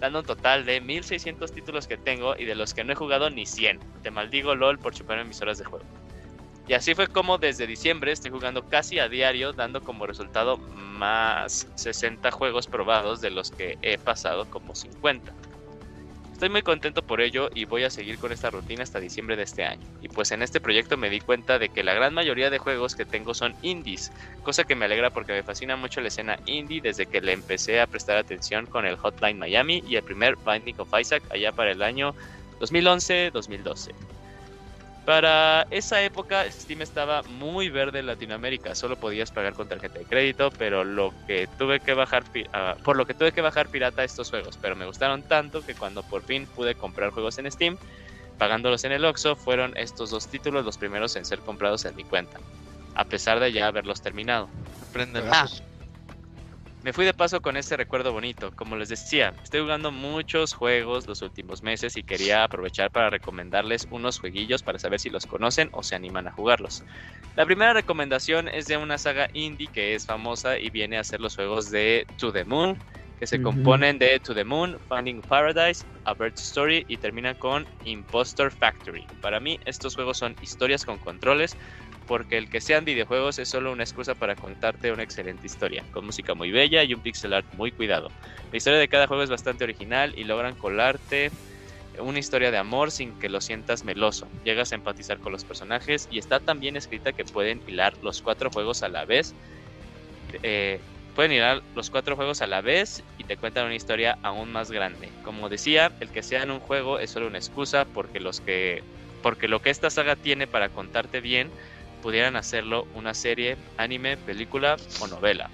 Dando 0.01 0.19
un 0.19 0.25
total 0.25 0.65
de 0.65 0.81
1600 0.81 1.51
títulos 1.53 1.87
que 1.87 1.95
tengo 1.95 2.35
y 2.37 2.45
de 2.45 2.55
los 2.55 2.73
que 2.73 2.83
no 2.83 2.91
he 2.91 2.95
jugado 2.95 3.29
ni 3.29 3.45
100. 3.45 3.79
Te 4.01 4.11
maldigo 4.11 4.55
LOL 4.55 4.79
por 4.79 4.93
chuparme 4.93 5.23
mis 5.25 5.41
horas 5.41 5.59
de 5.59 5.65
juego. 5.65 5.85
Y 6.71 6.73
así 6.73 6.95
fue 6.95 7.07
como 7.07 7.37
desde 7.37 7.67
diciembre 7.67 8.13
estoy 8.13 8.31
jugando 8.31 8.69
casi 8.69 8.97
a 8.97 9.09
diario, 9.09 9.51
dando 9.51 9.81
como 9.81 10.07
resultado 10.07 10.55
más 10.55 11.67
60 11.75 12.31
juegos 12.31 12.67
probados 12.67 13.19
de 13.19 13.29
los 13.29 13.51
que 13.51 13.77
he 13.81 13.97
pasado 13.97 14.49
como 14.49 14.73
50. 14.73 15.33
Estoy 16.31 16.47
muy 16.47 16.61
contento 16.61 17.01
por 17.01 17.19
ello 17.19 17.49
y 17.53 17.65
voy 17.65 17.83
a 17.83 17.89
seguir 17.89 18.19
con 18.19 18.31
esta 18.31 18.51
rutina 18.51 18.83
hasta 18.83 19.01
diciembre 19.01 19.35
de 19.35 19.43
este 19.43 19.65
año. 19.65 19.85
Y 20.01 20.07
pues 20.07 20.31
en 20.31 20.41
este 20.41 20.61
proyecto 20.61 20.95
me 20.95 21.09
di 21.09 21.19
cuenta 21.19 21.59
de 21.59 21.67
que 21.67 21.83
la 21.83 21.93
gran 21.93 22.13
mayoría 22.13 22.49
de 22.49 22.57
juegos 22.57 22.95
que 22.95 23.03
tengo 23.03 23.33
son 23.33 23.53
indies, 23.61 24.13
cosa 24.41 24.63
que 24.63 24.75
me 24.75 24.85
alegra 24.85 25.09
porque 25.09 25.33
me 25.33 25.43
fascina 25.43 25.75
mucho 25.75 25.99
la 25.99 26.07
escena 26.07 26.39
indie 26.45 26.79
desde 26.79 27.05
que 27.05 27.19
le 27.19 27.33
empecé 27.33 27.81
a 27.81 27.87
prestar 27.87 28.15
atención 28.15 28.65
con 28.65 28.85
el 28.85 28.95
Hotline 28.95 29.37
Miami 29.37 29.83
y 29.85 29.97
el 29.97 30.03
primer 30.03 30.37
Binding 30.37 30.79
of 30.79 30.97
Isaac 30.97 31.21
allá 31.31 31.51
para 31.51 31.71
el 31.71 31.83
año 31.83 32.15
2011-2012. 32.61 34.20
Para 35.05 35.65
esa 35.71 36.01
época 36.03 36.49
Steam 36.51 36.81
estaba 36.83 37.23
muy 37.23 37.69
verde 37.69 37.99
en 37.99 38.05
Latinoamérica, 38.05 38.75
solo 38.75 38.99
podías 38.99 39.31
pagar 39.31 39.53
con 39.53 39.67
tarjeta 39.67 39.97
de 39.99 40.05
crédito, 40.05 40.49
pero 40.57 40.83
lo 40.83 41.11
que 41.25 41.47
tuve 41.57 41.79
que 41.79 41.93
bajar 41.95 42.23
pi- 42.31 42.45
ah, 42.53 42.75
por 42.83 42.95
lo 42.97 43.05
que 43.05 43.15
tuve 43.15 43.31
que 43.31 43.41
bajar 43.41 43.69
pirata 43.69 44.03
estos 44.03 44.29
juegos, 44.29 44.57
pero 44.61 44.75
me 44.75 44.85
gustaron 44.85 45.23
tanto 45.23 45.63
que 45.63 45.73
cuando 45.73 46.03
por 46.03 46.23
fin 46.23 46.47
pude 46.55 46.75
comprar 46.75 47.09
juegos 47.11 47.39
en 47.39 47.51
Steam, 47.51 47.77
pagándolos 48.37 48.83
en 48.83 48.91
el 48.91 49.03
Oxxo, 49.05 49.35
fueron 49.35 49.73
estos 49.75 50.11
dos 50.11 50.27
títulos 50.29 50.65
los 50.65 50.77
primeros 50.77 51.15
en 51.15 51.25
ser 51.25 51.39
comprados 51.41 51.85
en 51.85 51.95
mi 51.95 52.03
cuenta. 52.03 52.39
a 52.93 53.05
pesar 53.05 53.39
de 53.39 53.51
ya 53.53 53.67
haberlos 53.67 54.01
terminado. 54.01 54.49
Ah, 55.31 55.45
me 56.83 56.93
fui 56.93 57.05
de 57.05 57.13
paso 57.13 57.41
con 57.41 57.57
este 57.57 57.77
recuerdo 57.77 58.11
bonito. 58.11 58.51
Como 58.55 58.75
les 58.75 58.89
decía, 58.89 59.33
estoy 59.43 59.61
jugando 59.61 59.91
muchos 59.91 60.53
juegos 60.53 61.07
los 61.07 61.21
últimos 61.21 61.61
meses 61.61 61.95
y 61.95 62.03
quería 62.03 62.43
aprovechar 62.43 62.89
para 62.89 63.09
recomendarles 63.09 63.87
unos 63.91 64.19
jueguillos 64.19 64.63
para 64.63 64.79
saber 64.79 64.99
si 64.99 65.09
los 65.09 65.27
conocen 65.27 65.69
o 65.73 65.83
se 65.83 65.95
animan 65.95 66.27
a 66.27 66.31
jugarlos. 66.31 66.83
La 67.35 67.45
primera 67.45 67.73
recomendación 67.73 68.47
es 68.47 68.65
de 68.65 68.77
una 68.77 68.97
saga 68.97 69.29
indie 69.33 69.67
que 69.67 69.93
es 69.93 70.05
famosa 70.05 70.57
y 70.57 70.69
viene 70.69 70.97
a 70.97 71.03
ser 71.03 71.21
los 71.21 71.35
juegos 71.35 71.69
de 71.69 72.07
To 72.17 72.31
the 72.31 72.45
Moon, 72.45 72.77
que 73.19 73.27
se 73.27 73.39
componen 73.39 73.99
de 73.99 74.19
To 74.19 74.33
the 74.33 74.43
Moon, 74.43 74.79
Finding 74.89 75.21
Paradise, 75.21 75.85
A 76.05 76.15
Bird's 76.15 76.41
Story 76.41 76.83
y 76.87 76.97
terminan 76.97 77.35
con 77.35 77.67
Impostor 77.85 78.51
Factory. 78.51 79.05
Para 79.21 79.39
mí 79.39 79.59
estos 79.65 79.93
juegos 79.93 80.17
son 80.17 80.35
historias 80.41 80.83
con 80.83 80.97
controles 80.97 81.55
porque 82.11 82.37
el 82.37 82.49
que 82.49 82.59
sean 82.59 82.83
videojuegos 82.83 83.39
es 83.39 83.47
solo 83.47 83.71
una 83.71 83.83
excusa 83.83 84.15
para 84.15 84.35
contarte 84.35 84.91
una 84.91 85.01
excelente 85.01 85.47
historia, 85.47 85.85
con 85.93 86.05
música 86.05 86.33
muy 86.33 86.51
bella 86.51 86.83
y 86.83 86.93
un 86.93 86.99
pixel 86.99 87.31
art 87.31 87.45
muy 87.53 87.71
cuidado. 87.71 88.11
La 88.51 88.57
historia 88.57 88.79
de 88.79 88.89
cada 88.89 89.07
juego 89.07 89.23
es 89.23 89.29
bastante 89.29 89.63
original 89.63 90.13
y 90.17 90.25
logran 90.25 90.55
colarte 90.55 91.31
una 91.97 92.19
historia 92.19 92.51
de 92.51 92.57
amor 92.57 92.91
sin 92.91 93.17
que 93.17 93.29
lo 93.29 93.39
sientas 93.39 93.85
meloso. 93.85 94.27
Llegas 94.43 94.73
a 94.73 94.75
empatizar 94.75 95.19
con 95.19 95.31
los 95.31 95.45
personajes 95.45 96.09
y 96.11 96.19
está 96.19 96.41
tan 96.41 96.59
bien 96.59 96.75
escrita 96.75 97.13
que 97.13 97.23
pueden 97.23 97.61
hilar 97.65 97.93
los 98.03 98.21
cuatro 98.21 98.49
juegos 98.49 98.83
a 98.83 98.89
la 98.89 99.05
vez. 99.05 99.33
Eh, 100.43 100.81
pueden 101.15 101.31
hilar 101.31 101.63
los 101.75 101.89
cuatro 101.89 102.17
juegos 102.17 102.41
a 102.41 102.47
la 102.47 102.59
vez 102.59 103.05
y 103.19 103.23
te 103.23 103.37
cuentan 103.37 103.67
una 103.67 103.75
historia 103.75 104.17
aún 104.21 104.51
más 104.51 104.69
grande. 104.69 105.07
Como 105.23 105.47
decía, 105.47 105.93
el 106.01 106.09
que 106.09 106.23
sea 106.23 106.43
en 106.43 106.51
un 106.51 106.59
juego 106.59 106.99
es 106.99 107.09
solo 107.09 107.27
una 107.27 107.37
excusa 107.37 107.85
porque 107.85 108.19
los 108.19 108.41
que 108.41 108.83
porque 109.21 109.47
lo 109.47 109.61
que 109.61 109.69
esta 109.69 109.89
saga 109.89 110.15
tiene 110.15 110.47
para 110.47 110.69
contarte 110.69 111.21
bien 111.21 111.51
pudieran 112.01 112.35
hacerlo 112.35 112.87
una 112.95 113.13
serie, 113.13 113.57
anime, 113.77 114.17
película 114.17 114.77
o 114.99 115.07
novela. 115.07 115.49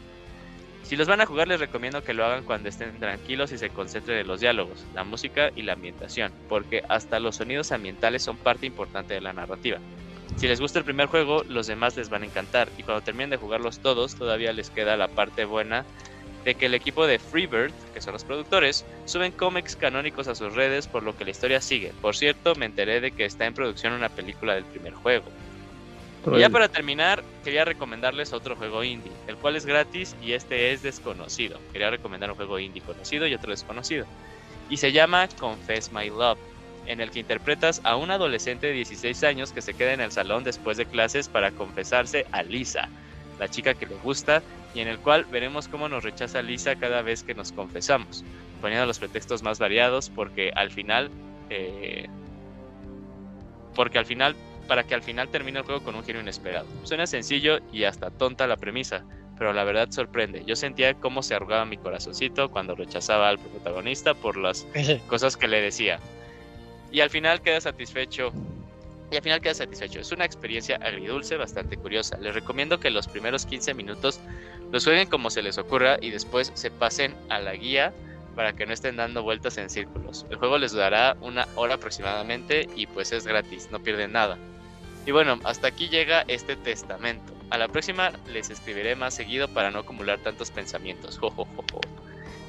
Si 0.83 0.95
los 0.95 1.07
van 1.07 1.19
a 1.19 1.25
jugar 1.25 1.49
les 1.49 1.59
recomiendo 1.59 2.03
que 2.03 2.13
lo 2.13 2.25
hagan 2.25 2.45
cuando 2.45 2.69
estén 2.69 2.97
tranquilos 2.97 3.51
y 3.51 3.57
se 3.57 3.69
concentren 3.69 4.19
en 4.19 4.27
los 4.27 4.39
diálogos, 4.39 4.85
la 4.95 5.03
música 5.03 5.51
y 5.53 5.63
la 5.63 5.73
ambientación, 5.73 6.31
porque 6.47 6.83
hasta 6.87 7.19
los 7.19 7.35
sonidos 7.35 7.73
ambientales 7.73 8.23
son 8.23 8.37
parte 8.37 8.65
importante 8.65 9.13
de 9.13 9.21
la 9.21 9.33
narrativa. 9.33 9.79
Si 10.37 10.47
les 10.47 10.61
gusta 10.61 10.79
el 10.79 10.85
primer 10.85 11.07
juego, 11.07 11.43
los 11.49 11.67
demás 11.67 11.97
les 11.97 12.09
van 12.09 12.23
a 12.23 12.25
encantar 12.25 12.69
y 12.77 12.83
cuando 12.83 13.03
terminen 13.03 13.31
de 13.31 13.37
jugarlos 13.37 13.79
todos, 13.79 14.15
todavía 14.15 14.53
les 14.53 14.69
queda 14.69 14.95
la 14.95 15.07
parte 15.09 15.45
buena 15.45 15.83
de 16.45 16.55
que 16.55 16.67
el 16.67 16.75
equipo 16.75 17.05
de 17.05 17.19
Freebird, 17.19 17.73
que 17.93 17.99
son 17.99 18.13
los 18.13 18.23
productores, 18.23 18.85
suben 19.03 19.33
cómics 19.33 19.75
canónicos 19.75 20.29
a 20.29 20.35
sus 20.35 20.53
redes 20.53 20.87
por 20.87 21.03
lo 21.03 21.17
que 21.17 21.25
la 21.25 21.31
historia 21.31 21.59
sigue. 21.59 21.91
Por 22.01 22.15
cierto, 22.15 22.55
me 22.55 22.65
enteré 22.65 23.01
de 23.01 23.11
que 23.11 23.25
está 23.25 23.45
en 23.45 23.53
producción 23.53 23.91
una 23.91 24.07
película 24.07 24.55
del 24.55 24.63
primer 24.63 24.93
juego. 24.93 25.25
Y 26.35 26.39
ya 26.39 26.49
para 26.49 26.67
terminar, 26.67 27.23
quería 27.43 27.63
recomendarles 27.63 28.33
otro 28.33 28.55
juego 28.55 28.83
indie, 28.83 29.11
el 29.27 29.37
cual 29.37 29.55
es 29.55 29.65
gratis 29.65 30.15
y 30.21 30.33
este 30.33 30.73
es 30.73 30.81
desconocido. 30.81 31.59
Quería 31.71 31.89
recomendar 31.89 32.29
un 32.29 32.35
juego 32.35 32.59
indie 32.59 32.81
conocido 32.81 33.27
y 33.27 33.33
otro 33.33 33.51
desconocido. 33.51 34.05
Y 34.69 34.77
se 34.77 34.91
llama 34.91 35.27
Confess 35.39 35.91
My 35.93 36.09
Love, 36.09 36.39
en 36.85 36.99
el 36.99 37.11
que 37.11 37.19
interpretas 37.19 37.79
a 37.83 37.95
un 37.95 38.11
adolescente 38.11 38.67
de 38.67 38.73
16 38.73 39.23
años 39.23 39.53
que 39.53 39.61
se 39.61 39.73
queda 39.73 39.93
en 39.93 40.01
el 40.01 40.11
salón 40.11 40.43
después 40.43 40.77
de 40.77 40.85
clases 40.85 41.29
para 41.29 41.51
confesarse 41.51 42.25
a 42.31 42.43
Lisa, 42.43 42.89
la 43.39 43.47
chica 43.47 43.73
que 43.73 43.85
le 43.85 43.95
gusta, 43.95 44.41
y 44.73 44.81
en 44.81 44.89
el 44.89 44.99
cual 44.99 45.25
veremos 45.31 45.67
cómo 45.67 45.87
nos 45.87 46.03
rechaza 46.03 46.41
Lisa 46.41 46.75
cada 46.75 47.01
vez 47.01 47.23
que 47.23 47.35
nos 47.35 47.51
confesamos, 47.53 48.25
poniendo 48.59 48.85
los 48.85 48.99
pretextos 48.99 49.43
más 49.43 49.59
variados 49.59 50.09
porque 50.09 50.51
al 50.55 50.71
final... 50.71 51.09
eh, 51.49 52.07
porque 53.75 53.99
al 53.99 54.07
final 54.07 54.35
para 54.67 54.83
que 54.83 54.95
al 54.95 55.01
final 55.01 55.29
termine 55.29 55.59
el 55.59 55.65
juego 55.65 55.83
con 55.83 55.95
un 55.95 56.03
giro 56.03 56.19
inesperado. 56.19 56.67
Suena 56.83 57.07
sencillo 57.07 57.59
y 57.71 57.83
hasta 57.83 58.11
tonta 58.11 58.47
la 58.47 58.57
premisa, 58.57 59.03
pero 59.37 59.53
la 59.53 59.63
verdad 59.63 59.89
sorprende. 59.91 60.43
Yo 60.45 60.55
sentía 60.55 60.93
cómo 60.95 61.23
se 61.23 61.35
arrugaba 61.35 61.65
mi 61.65 61.77
corazoncito 61.77 62.49
cuando 62.49 62.75
rechazaba 62.75 63.29
al 63.29 63.39
protagonista 63.39 64.13
por 64.13 64.37
las 64.37 64.67
cosas 65.07 65.37
que 65.37 65.47
le 65.47 65.61
decía. 65.61 65.99
Y 66.91 67.01
al 67.01 67.09
final 67.09 67.41
queda 67.41 67.61
satisfecho. 67.61 68.31
Y 69.11 69.15
al 69.15 69.21
final 69.21 69.39
queda 69.39 69.53
satisfecho. 69.53 69.99
Es 70.01 70.11
una 70.11 70.25
experiencia 70.25 70.77
agridulce 70.77 71.37
bastante 71.37 71.77
curiosa. 71.77 72.17
Les 72.17 72.33
recomiendo 72.33 72.79
que 72.79 72.89
los 72.89 73.07
primeros 73.07 73.45
15 73.45 73.73
minutos 73.73 74.19
los 74.71 74.83
jueguen 74.83 75.07
como 75.07 75.29
se 75.29 75.41
les 75.41 75.57
ocurra 75.57 75.97
y 76.01 76.11
después 76.11 76.51
se 76.55 76.71
pasen 76.71 77.15
a 77.29 77.39
la 77.39 77.53
guía 77.53 77.93
para 78.35 78.53
que 78.53 78.65
no 78.65 78.73
estén 78.73 78.97
dando 78.97 79.23
vueltas 79.23 79.57
en 79.57 79.69
círculos. 79.69 80.25
El 80.29 80.37
juego 80.37 80.57
les 80.57 80.73
dará 80.73 81.17
una 81.21 81.47
hora 81.55 81.75
aproximadamente 81.75 82.67
y 82.75 82.85
pues 82.85 83.11
es 83.11 83.25
gratis, 83.25 83.69
no 83.71 83.79
pierden 83.79 84.11
nada. 84.11 84.37
Y 85.07 85.11
bueno, 85.11 85.39
hasta 85.45 85.69
aquí 85.69 85.87
llega 85.87 86.25
este 86.27 86.57
testamento. 86.57 87.33
A 87.49 87.57
la 87.57 87.69
próxima 87.69 88.11
les 88.27 88.49
escribiré 88.49 88.97
más 88.97 89.13
seguido 89.13 89.47
para 89.47 89.71
no 89.71 89.79
acumular 89.79 90.19
tantos 90.19 90.51
pensamientos. 90.51 91.17
Jo, 91.17 91.29
jo, 91.29 91.45
jo, 91.55 91.63
jo. 91.71 91.79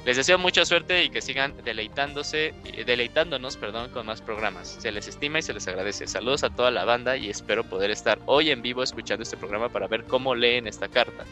Les 0.05 0.17
deseo 0.17 0.37
mucha 0.37 0.65
suerte 0.65 1.05
y 1.05 1.09
que 1.09 1.21
sigan 1.21 1.55
deleitándose, 1.63 2.53
deleitándonos 2.85 3.55
perdón, 3.55 3.91
con 3.91 4.05
más 4.05 4.21
programas. 4.21 4.67
Se 4.67 4.91
les 4.91 5.07
estima 5.07 5.39
y 5.39 5.41
se 5.41 5.53
les 5.53 5.69
agradece. 5.69 6.05
Saludos 6.05 6.43
a 6.43 6.49
toda 6.49 6.69
la 6.69 6.83
banda 6.83 7.15
y 7.15 7.29
espero 7.29 7.63
poder 7.63 7.91
estar 7.91 8.19
hoy 8.25 8.51
en 8.51 8.61
vivo 8.61 8.83
escuchando 8.83 9.23
este 9.23 9.37
programa 9.37 9.69
para 9.69 9.87
ver 9.87 10.03
cómo 10.03 10.35
leen 10.35 10.67
esta 10.67 10.89
carta. 10.89 11.23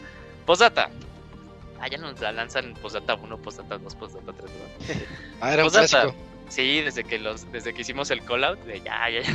Posdata. 0.46 0.88
Ah, 1.78 1.88
ya 1.88 1.98
nos 1.98 2.18
la 2.20 2.32
lanzan 2.32 2.72
Posdata 2.80 3.16
1, 3.16 3.36
Posdata 3.36 3.76
2, 3.76 3.94
Posdata 3.96 4.32
3. 4.32 4.50
¿no? 4.50 4.94
Ah, 5.42 5.52
era 5.52 5.62
un 5.62 5.70
Posdata. 5.70 6.14
Sí, 6.48 6.80
desde 6.80 7.04
que 7.04 7.18
los, 7.18 7.52
desde 7.52 7.74
que 7.74 7.82
hicimos 7.82 8.10
el 8.10 8.24
call 8.24 8.44
out, 8.44 8.58
de 8.60 8.80
ya, 8.80 9.10
ya, 9.10 9.20
ya. 9.20 9.30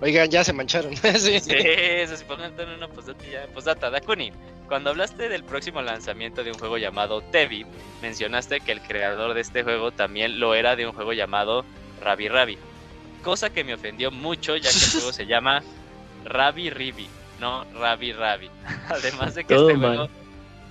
Oigan, 0.00 0.30
ya 0.30 0.44
se 0.44 0.52
mancharon. 0.52 0.94
sí. 1.18 1.40
Sí, 1.40 1.52
eso 1.54 2.14
en 2.58 2.68
una 2.68 2.88
postdata 2.88 3.24
ya. 3.24 3.46
Postdata, 3.46 3.90
Dakuni, 3.90 4.30
cuando 4.68 4.90
hablaste 4.90 5.28
del 5.28 5.44
próximo 5.44 5.80
lanzamiento 5.80 6.44
de 6.44 6.52
un 6.52 6.58
juego 6.58 6.76
llamado 6.76 7.22
Tevi, 7.22 7.64
mencionaste 8.02 8.60
que 8.60 8.72
el 8.72 8.80
creador 8.82 9.34
de 9.34 9.40
este 9.40 9.62
juego 9.62 9.92
también 9.92 10.38
lo 10.38 10.54
era 10.54 10.76
de 10.76 10.86
un 10.86 10.92
juego 10.92 11.12
llamado 11.12 11.64
Rabi 12.02 12.28
Rabi. 12.28 12.58
Cosa 13.22 13.50
que 13.50 13.64
me 13.64 13.74
ofendió 13.74 14.10
mucho 14.10 14.56
ya 14.56 14.70
que 14.70 14.76
el 14.76 14.90
juego 14.92 15.12
se 15.12 15.26
llama 15.26 15.62
Rabi 16.24 16.70
Ribi, 16.70 17.08
no 17.40 17.64
Rabi 17.74 18.12
Rabi. 18.12 18.50
Además 18.88 19.34
de 19.34 19.44
que 19.44 19.54
Todo 19.54 19.70
este 19.70 19.80
mal. 19.80 19.96
juego, 19.96 20.12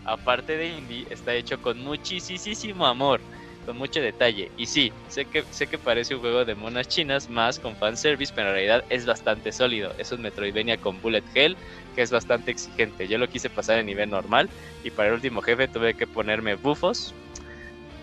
aparte 0.06 0.56
de 0.56 0.68
indie, 0.70 1.08
está 1.10 1.34
hecho 1.34 1.62
con 1.62 1.80
muchísimo 1.84 2.86
amor 2.86 3.22
con 3.66 3.78
mucho 3.78 4.02
detalle. 4.02 4.52
Y 4.58 4.66
sí, 4.66 4.92
sé 5.08 5.26
que, 5.26 5.44
sé 5.52 5.68
que 5.68 5.78
parece 5.78 6.16
un 6.16 6.22
juego 6.22 6.46
de 6.46 6.56
monas 6.56 6.88
chinas 6.88 7.30
más 7.30 7.60
con 7.60 7.76
fanservice, 7.76 8.34
pero 8.36 8.50
en 8.50 8.54
realidad 8.54 8.84
es 8.90 9.06
bastante 9.06 9.52
sólido. 9.52 9.92
Es 9.98 10.12
un 10.12 10.22
Metroidvania 10.22 10.78
con 10.78 11.02
bullet 11.02 11.24
hell 11.34 11.58
que 11.96 12.02
es 12.02 12.12
bastante 12.12 12.52
exigente. 12.52 13.08
Yo 13.08 13.18
lo 13.18 13.28
quise 13.28 13.50
pasar 13.50 13.80
en 13.80 13.88
nivel 13.88 14.10
normal 14.10 14.50
y 14.84 14.92
para 14.92 15.10
el 15.10 15.16
último 15.16 15.42
jefe 15.42 15.68
tuve 15.68 15.96
que 15.96 16.08
ponerme 16.08 16.56
bufos 16.56 17.14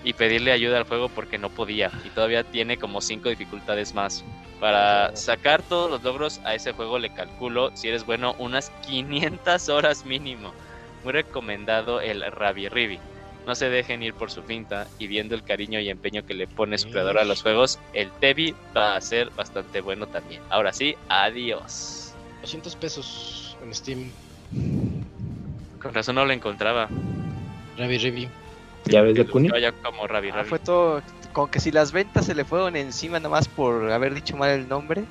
y 0.05 0.15
pedirle 0.15 0.53
ayuda 0.53 0.79
al 0.79 0.85
juego 0.85 1.09
porque 1.09 1.39
no 1.39 1.51
podía. 1.51 1.91
Y 2.05 2.11
todavía 2.11 2.45
tiene 2.45 2.77
como 2.77 3.01
5 3.01 3.29
dificultades 3.29 3.95
más. 3.95 4.25
Para 4.61 5.15
sacar 5.17 5.63
todos 5.63 5.91
los 5.91 6.03
logros 6.03 6.41
a 6.45 6.55
ese 6.55 6.73
juego 6.73 6.99
le 6.99 7.13
calculo, 7.13 7.71
si 7.75 7.89
eres 7.89 8.07
bueno, 8.07 8.35
unas 8.39 8.71
500 8.87 9.69
horas 9.69 10.05
mínimo. 10.05 10.53
Muy 11.05 11.13
recomendado 11.13 12.01
el 12.01 12.23
Rabi 12.31 12.69
Ribi. 12.69 13.01
No 13.47 13.55
se 13.57 13.69
dejen 13.69 14.03
ir 14.03 14.15
por 14.15 14.31
su 14.31 14.43
finta 14.43 14.87
y 14.99 15.09
viendo 15.09 15.35
el 15.35 15.43
cariño 15.43 15.81
y 15.81 15.89
empeño 15.91 16.25
que 16.25 16.33
le 16.35 16.47
pone 16.47 16.79
su 16.79 16.91
creador 16.91 17.19
a 17.19 17.25
los 17.25 17.43
juegos, 17.43 17.79
el 17.93 18.11
Tevi 18.13 18.55
va 18.77 18.95
a 18.95 19.01
ser 19.01 19.31
bastante 19.31 19.81
bueno 19.81 20.07
también. 20.07 20.41
Ahora 20.49 20.73
sí, 20.73 20.95
adiós. 21.09 22.15
200 22.43 22.77
pesos 22.77 23.57
en 23.65 23.75
Steam. 23.75 24.11
Con 25.81 25.93
razón 25.95 26.15
no 26.15 26.25
lo 26.25 26.33
encontraba. 26.33 26.89
Ravi 27.77 27.99
Rivi. 27.99 28.29
¿Ya 28.85 29.03
ves, 29.03 29.15
Que 29.15 29.25
Dakuni? 29.25 29.49
buscaba 29.49 29.61
ya 29.61 29.73
como 29.73 30.07
Rabi 30.07 30.31
Ah, 30.31 30.37
Rabi. 30.37 30.49
fue 30.49 30.59
todo. 30.59 31.03
Como 31.33 31.51
que 31.51 31.61
si 31.61 31.71
las 31.73 31.93
ventas 31.93 32.27
se 32.27 32.35
le 32.35 32.45
fueron 32.45 32.77
encima 32.77 33.19
nomás 33.19 33.49
por 33.49 33.91
haber 33.91 34.15
dicho 34.15 34.37
mal 34.37 34.51
el 34.51 34.69
nombre. 34.69 35.05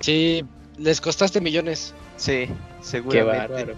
Sí, 0.00 0.44
les 0.76 1.00
costaste 1.00 1.40
millones. 1.40 1.94
Sí, 2.16 2.46
Qué 2.46 2.54
seguramente. 2.82 3.38
bárbaro. 3.54 3.74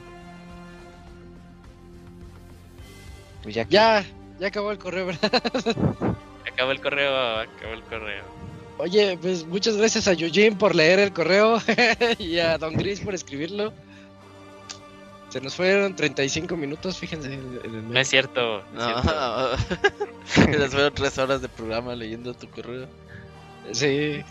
Pues 3.45 3.55
ya, 3.55 3.65
Ya, 3.69 4.05
ya 4.41 4.49
acabó 4.49 4.73
el 4.73 4.79
correo, 4.79 5.07
¿verdad? 5.07 5.31
Acabó 6.53 6.73
el 6.73 6.81
correo, 6.81 7.41
acabó 7.41 7.73
el 7.75 7.83
correo. 7.85 8.23
Oye, 8.79 9.17
pues 9.21 9.47
muchas 9.47 9.77
gracias 9.77 10.09
a 10.09 10.13
Yujin 10.15 10.57
por 10.59 10.75
leer 10.75 10.99
el 10.99 11.13
correo 11.13 11.59
y 12.19 12.39
a 12.39 12.59
Don 12.59 12.75
Gris 12.75 13.01
por 13.01 13.15
escribirlo. 13.15 13.73
Se 15.31 15.41
nos 15.41 15.55
fueron 15.57 15.97
35 15.97 16.57
minutos, 16.57 16.99
fíjense 16.99 17.33
en 17.35 17.59
el 17.65 17.93
No 17.93 17.99
es 17.99 18.09
cierto. 18.09 18.63
no 18.73 18.99
es 18.99 19.05
No, 19.05 19.57
cierto. 20.27 20.59
les 20.59 20.71
fueron 20.73 20.95
tres 20.95 21.19
horas 21.19 21.41
de 21.43 21.49
programa 21.49 21.95
leyendo 21.95 22.35
tu 22.35 22.49
correo. 22.49 22.87
Sí, 23.73 24.23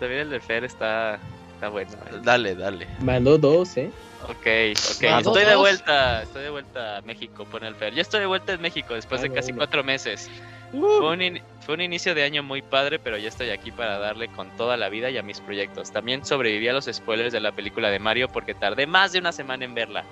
También 0.00 0.22
el 0.22 0.30
de 0.30 0.40
Fer 0.40 0.64
está, 0.64 1.20
está 1.54 1.68
bueno. 1.68 1.92
eh. 2.10 2.18
Dale, 2.24 2.54
dale. 2.56 2.86
Mandó 3.00 3.38
dos, 3.38 3.76
¿eh? 3.76 3.90
Ok, 4.28 4.36
ok. 4.36 5.02
Estoy 5.20 5.44
de 5.44 5.56
vuelta. 5.56 6.22
Estoy 6.22 6.42
de 6.42 6.50
vuelta 6.50 6.96
a 6.98 7.02
México, 7.02 7.44
pone 7.44 7.68
el 7.68 7.74
Fer. 7.76 7.94
Yo 7.94 8.02
estoy 8.02 8.20
de 8.20 8.26
vuelta 8.26 8.52
en 8.52 8.60
México 8.60 8.94
después 8.94 9.20
de 9.22 9.28
casi 9.32 9.52
cuatro 9.52 9.84
meses. 9.84 10.28
Uh, 10.72 10.98
Fue 10.98 11.12
un, 11.12 11.22
in- 11.22 11.42
Fue 11.60 11.74
un 11.76 11.80
inicio 11.80 12.14
de 12.14 12.24
año 12.24 12.42
muy 12.42 12.60
padre, 12.60 12.98
pero 12.98 13.16
ya 13.16 13.28
estoy 13.28 13.50
aquí 13.50 13.70
para 13.70 13.98
darle 13.98 14.28
con 14.28 14.50
toda 14.56 14.76
la 14.76 14.88
vida 14.88 15.10
y 15.10 15.18
a 15.18 15.22
mis 15.22 15.40
proyectos. 15.40 15.92
También 15.92 16.24
sobreviví 16.24 16.66
a 16.68 16.72
los 16.72 16.86
spoilers 16.92 17.32
de 17.32 17.40
la 17.40 17.52
película 17.52 17.88
de 17.90 17.98
Mario 18.00 18.28
porque 18.28 18.54
tardé 18.54 18.86
más 18.86 19.12
de 19.12 19.20
una 19.20 19.30
semana 19.32 19.64
en 19.64 19.74
verla. 19.74 20.04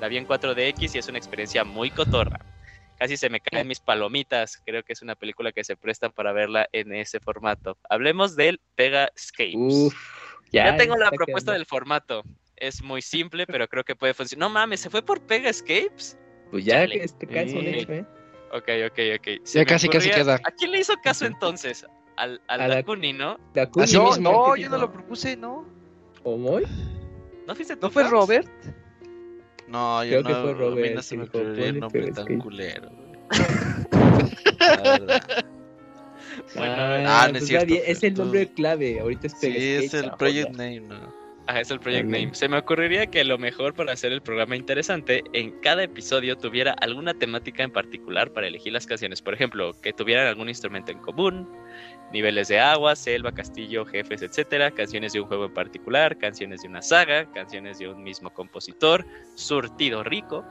La 0.00 0.08
vi 0.08 0.16
en 0.16 0.26
4DX 0.26 0.94
y 0.94 0.98
es 0.98 1.08
una 1.08 1.18
experiencia 1.18 1.64
muy 1.64 1.90
cotorra. 1.90 2.40
Casi 2.96 3.16
se 3.16 3.28
me 3.30 3.40
caen 3.40 3.68
mis 3.68 3.80
palomitas. 3.80 4.56
Creo 4.64 4.82
que 4.82 4.92
es 4.94 5.02
una 5.02 5.14
película 5.14 5.52
que 5.52 5.62
se 5.62 5.76
presta 5.76 6.08
para 6.08 6.32
verla 6.32 6.68
en 6.72 6.94
ese 6.94 7.20
formato. 7.20 7.76
Hablemos 7.88 8.34
del 8.34 8.60
Pega 8.74 9.10
Escapes. 9.14 9.54
Uf, 9.56 9.94
ya, 10.50 10.74
tengo 10.76 10.96
la 10.96 11.10
propuesta 11.10 11.52
quedando. 11.52 11.52
del 11.52 11.66
formato. 11.66 12.24
Es 12.60 12.82
muy 12.82 13.02
simple, 13.02 13.46
pero 13.46 13.68
creo 13.68 13.84
que 13.84 13.94
puede 13.94 14.14
funcionar. 14.14 14.48
No 14.48 14.52
mames, 14.54 14.80
¿se 14.80 14.90
fue 14.90 15.02
por 15.02 15.20
Pega 15.20 15.50
Escapes? 15.50 16.18
Pues 16.50 16.64
ya 16.64 16.74
Chale. 16.80 16.98
que 16.98 17.04
este 17.04 17.26
caso, 17.26 17.46
Sí. 17.50 17.64
de 17.64 17.78
hecho, 17.78 17.92
¿eh? 17.92 18.04
Ok, 18.52 18.68
ok, 18.86 18.98
ok. 19.18 19.44
Ya 19.44 19.64
casi, 19.64 19.88
casi 19.88 20.10
queda. 20.10 20.36
¿A 20.44 20.50
quién 20.52 20.70
le 20.72 20.80
hizo 20.80 20.94
caso 21.02 21.26
entonces? 21.26 21.86
Al, 22.16 22.40
al 22.48 22.60
A 22.62 22.68
Dakuni, 22.68 23.12
¿no? 23.12 23.38
Dakuni, 23.54 23.92
No, 23.92 24.06
mismo. 24.08 24.32
no, 24.32 24.54
que 24.54 24.62
yo 24.62 24.70
no 24.70 24.78
lo 24.78 24.90
propuse, 24.92 25.36
no. 25.36 25.66
¿Cómo? 26.24 26.58
¿No 27.46 27.54
fuiste 27.54 27.76
tú, 27.76 27.86
¿No 27.86 27.90
fue? 27.92 28.04
Robert? 28.08 28.48
No, 29.68 30.02
yo 30.04 30.22
Creo 30.22 30.24
que 30.24 30.32
no, 30.32 30.40
fue 30.42 30.50
a 30.50 30.54
mí 30.54 30.58
Robert, 30.60 30.94
no 30.94 31.02
se 31.02 31.16
me 31.16 31.24
el 31.24 31.30
que 31.30 31.72
nombre 31.72 32.10
tan 32.12 32.26
que- 32.26 32.38
culero. 32.38 32.88
güey. 32.90 33.08
La 34.58 34.76
verdad. 34.98 35.46
Bueno, 36.54 36.74
ah, 36.76 37.24
ah, 37.24 37.28
no 37.30 37.38
es 37.38 37.42
pues 37.42 37.42
va 37.42 37.46
cierto, 37.46 37.66
bien, 37.66 37.82
Es 37.86 38.02
el 38.02 38.14
nombre 38.14 38.48
clave. 38.48 39.00
Ahorita 39.00 39.26
es 39.26 39.34
Sí, 39.38 39.52
es 39.54 39.92
el 39.94 40.06
ah, 40.06 40.16
Project. 40.16 40.50
Name, 40.52 40.80
¿no? 40.80 41.17
Ajá, 41.48 41.62
es 41.62 41.70
el 41.70 41.80
Project. 41.80 42.04
Name. 42.04 42.34
Se 42.34 42.46
me 42.46 42.58
ocurriría 42.58 43.06
que 43.06 43.24
lo 43.24 43.38
mejor 43.38 43.72
para 43.72 43.94
hacer 43.94 44.12
el 44.12 44.20
programa 44.20 44.54
interesante, 44.54 45.24
en 45.32 45.58
cada 45.60 45.82
episodio 45.82 46.36
tuviera 46.36 46.72
alguna 46.72 47.14
temática 47.14 47.62
en 47.62 47.70
particular 47.70 48.30
para 48.34 48.46
elegir 48.46 48.74
las 48.74 48.86
canciones. 48.86 49.22
Por 49.22 49.32
ejemplo, 49.32 49.72
que 49.80 49.94
tuvieran 49.94 50.26
algún 50.26 50.50
instrumento 50.50 50.92
en 50.92 50.98
común, 50.98 51.48
niveles 52.12 52.48
de 52.48 52.60
agua, 52.60 52.94
selva, 52.94 53.32
castillo, 53.32 53.86
jefes, 53.86 54.20
etcétera, 54.20 54.70
canciones 54.70 55.14
de 55.14 55.22
un 55.22 55.26
juego 55.26 55.46
en 55.46 55.54
particular, 55.54 56.18
canciones 56.18 56.60
de 56.60 56.68
una 56.68 56.82
saga, 56.82 57.24
canciones 57.32 57.78
de 57.78 57.88
un 57.88 58.02
mismo 58.02 58.28
compositor, 58.28 59.06
surtido 59.34 60.04
rico, 60.04 60.44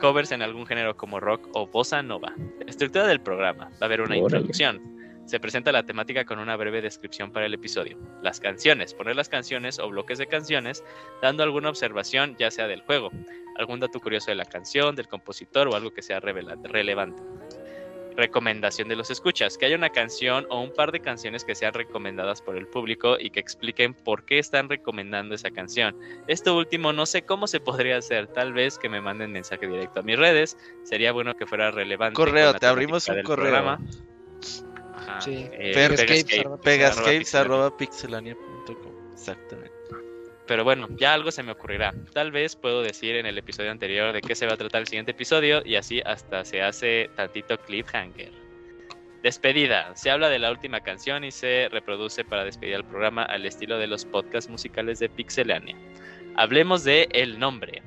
covers 0.00 0.32
en 0.32 0.42
algún 0.42 0.66
género 0.66 0.98
como 0.98 1.18
rock 1.18 1.48
o 1.54 1.66
bossa 1.66 2.02
nova. 2.02 2.34
La 2.58 2.70
estructura 2.70 3.06
del 3.06 3.22
programa. 3.22 3.70
Va 3.70 3.78
a 3.80 3.84
haber 3.86 4.02
una 4.02 4.10
Órale. 4.10 4.20
introducción. 4.20 4.95
Se 5.26 5.40
presenta 5.40 5.72
la 5.72 5.82
temática 5.82 6.24
con 6.24 6.38
una 6.38 6.56
breve 6.56 6.80
descripción 6.80 7.32
para 7.32 7.46
el 7.46 7.54
episodio. 7.54 7.98
Las 8.22 8.38
canciones, 8.38 8.94
poner 8.94 9.16
las 9.16 9.28
canciones 9.28 9.80
o 9.80 9.88
bloques 9.88 10.18
de 10.18 10.28
canciones, 10.28 10.84
dando 11.20 11.42
alguna 11.42 11.68
observación, 11.68 12.36
ya 12.38 12.52
sea 12.52 12.68
del 12.68 12.82
juego, 12.82 13.10
algún 13.58 13.80
dato 13.80 13.98
curioso 13.98 14.30
de 14.30 14.36
la 14.36 14.44
canción, 14.44 14.94
del 14.94 15.08
compositor 15.08 15.66
o 15.66 15.74
algo 15.74 15.92
que 15.92 16.02
sea 16.02 16.20
relevante. 16.20 17.20
Recomendación 18.16 18.88
de 18.88 18.94
los 18.94 19.10
escuchas, 19.10 19.58
que 19.58 19.66
haya 19.66 19.76
una 19.76 19.90
canción 19.90 20.46
o 20.48 20.60
un 20.62 20.72
par 20.72 20.92
de 20.92 21.00
canciones 21.00 21.44
que 21.44 21.56
sean 21.56 21.74
recomendadas 21.74 22.40
por 22.40 22.56
el 22.56 22.68
público 22.68 23.16
y 23.18 23.30
que 23.30 23.40
expliquen 23.40 23.94
por 23.94 24.24
qué 24.24 24.38
están 24.38 24.68
recomendando 24.68 25.34
esa 25.34 25.50
canción. 25.50 25.98
Esto 26.28 26.56
último 26.56 26.92
no 26.92 27.04
sé 27.04 27.22
cómo 27.22 27.48
se 27.48 27.58
podría 27.58 27.98
hacer, 27.98 28.28
tal 28.28 28.52
vez 28.52 28.78
que 28.78 28.88
me 28.88 29.00
manden 29.00 29.32
mensaje 29.32 29.66
directo 29.66 30.00
a 30.00 30.02
mis 30.04 30.16
redes, 30.16 30.56
sería 30.84 31.10
bueno 31.10 31.34
que 31.36 31.46
fuera 31.46 31.72
relevante. 31.72 32.14
Correo, 32.14 32.54
te 32.54 32.66
abrimos 32.66 33.08
un 33.08 33.22
correo. 33.22 33.50
programa. 33.50 33.80
Ajá, 35.06 35.20
Sí. 35.20 35.48
eh, 35.52 35.72
Pegascape, 35.74 36.44
Pegascapes 36.62 37.34
arroba 37.34 37.66
arroba 37.66 37.76
pixelania.com. 37.76 39.12
Exactamente. 39.12 39.72
Pero 40.46 40.62
bueno, 40.62 40.86
ya 40.96 41.12
algo 41.12 41.32
se 41.32 41.42
me 41.42 41.52
ocurrirá. 41.52 41.92
Tal 42.12 42.30
vez 42.30 42.54
puedo 42.54 42.82
decir 42.82 43.16
en 43.16 43.26
el 43.26 43.36
episodio 43.36 43.70
anterior 43.70 44.12
de 44.12 44.20
qué 44.20 44.34
se 44.34 44.46
va 44.46 44.54
a 44.54 44.56
tratar 44.56 44.82
el 44.82 44.86
siguiente 44.86 45.10
episodio 45.10 45.60
y 45.64 45.74
así 45.74 46.00
hasta 46.04 46.44
se 46.44 46.62
hace 46.62 47.10
tantito 47.16 47.58
cliffhanger. 47.58 48.30
Despedida. 49.22 49.96
Se 49.96 50.10
habla 50.10 50.28
de 50.28 50.38
la 50.38 50.52
última 50.52 50.80
canción 50.82 51.24
y 51.24 51.32
se 51.32 51.68
reproduce 51.72 52.24
para 52.24 52.44
despedir 52.44 52.76
al 52.76 52.84
programa 52.84 53.24
al 53.24 53.44
estilo 53.44 53.76
de 53.78 53.88
los 53.88 54.04
podcasts 54.04 54.48
musicales 54.48 55.00
de 55.00 55.08
Pixelania. 55.08 55.76
Hablemos 56.36 56.84
de 56.84 57.08
el 57.10 57.40
nombre. 57.40 57.82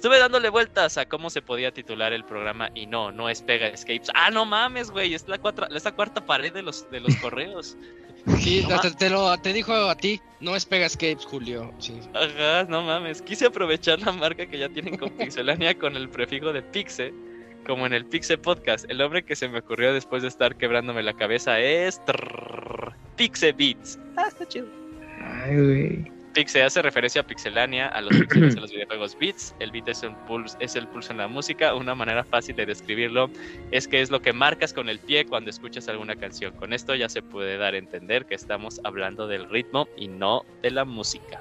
Estuve 0.00 0.18
dándole 0.18 0.48
vueltas 0.48 0.96
a 0.96 1.04
cómo 1.06 1.28
se 1.28 1.42
podía 1.42 1.72
titular 1.74 2.14
el 2.14 2.24
programa 2.24 2.70
y 2.74 2.86
no, 2.86 3.12
no 3.12 3.28
es 3.28 3.42
Pega 3.42 3.66
Escapes. 3.66 4.08
Ah, 4.14 4.30
no 4.30 4.46
mames, 4.46 4.90
güey, 4.90 5.12
es 5.12 5.28
la, 5.28 5.36
cuatra- 5.38 5.68
es 5.76 5.84
la 5.84 5.92
cuarta 5.92 6.24
pared 6.24 6.50
de 6.54 6.62
los, 6.62 6.90
de 6.90 7.00
los 7.00 7.14
correos. 7.22 7.76
Sí, 8.38 8.64
No 8.66 8.80
te, 8.80 8.92
te 8.92 9.10
lo, 9.10 9.36
te 9.36 9.52
dijo 9.52 9.74
a 9.74 9.94
ti, 9.94 10.18
no 10.40 10.56
es 10.56 10.64
Pegascapes, 10.64 11.26
Julio. 11.26 11.70
Sí. 11.80 12.00
Ajá, 12.14 12.64
no 12.64 12.80
mames. 12.82 13.20
Quise 13.20 13.44
aprovechar 13.44 13.98
la 14.00 14.12
marca 14.12 14.46
que 14.46 14.56
ya 14.58 14.70
tienen 14.70 14.96
con 14.96 15.10
Pixelania 15.10 15.78
con 15.78 15.94
el 15.94 16.08
prefijo 16.08 16.50
de 16.54 16.62
Pixe, 16.62 17.12
como 17.66 17.84
en 17.84 17.92
el 17.92 18.06
Pixe 18.06 18.38
Podcast. 18.38 18.86
El 18.90 18.96
nombre 18.96 19.22
que 19.22 19.36
se 19.36 19.50
me 19.50 19.58
ocurrió 19.58 19.92
después 19.92 20.22
de 20.22 20.28
estar 20.28 20.56
quebrándome 20.56 21.02
la 21.02 21.12
cabeza 21.12 21.60
es 21.60 22.02
trrr, 22.06 22.94
Pixe 23.16 23.52
Beats. 23.52 23.98
Ah, 24.16 24.28
está 24.28 24.48
chido. 24.48 24.66
Ay, 25.20 25.56
güey. 25.56 26.19
Pixe 26.32 26.62
hace 26.62 26.80
referencia 26.80 27.22
a 27.22 27.26
Pixelania, 27.26 27.88
a 27.88 28.00
los 28.00 28.16
pixeles 28.16 28.54
los 28.54 28.70
videojuegos 28.70 29.18
beats. 29.18 29.54
El 29.58 29.72
beat 29.72 29.88
es, 29.88 30.02
un 30.04 30.14
pulso, 30.26 30.56
es 30.60 30.76
el 30.76 30.86
pulso 30.86 31.10
en 31.10 31.18
la 31.18 31.26
música. 31.26 31.74
Una 31.74 31.94
manera 31.96 32.22
fácil 32.22 32.54
de 32.54 32.66
describirlo 32.66 33.28
es 33.72 33.88
que 33.88 34.00
es 34.00 34.10
lo 34.10 34.22
que 34.22 34.32
marcas 34.32 34.72
con 34.72 34.88
el 34.88 35.00
pie 35.00 35.26
cuando 35.26 35.50
escuchas 35.50 35.88
alguna 35.88 36.14
canción. 36.14 36.54
Con 36.54 36.72
esto 36.72 36.94
ya 36.94 37.08
se 37.08 37.22
puede 37.22 37.56
dar 37.56 37.74
a 37.74 37.78
entender 37.78 38.26
que 38.26 38.36
estamos 38.36 38.80
hablando 38.84 39.26
del 39.26 39.48
ritmo 39.48 39.88
y 39.96 40.06
no 40.06 40.44
de 40.62 40.70
la 40.70 40.84
música. 40.84 41.40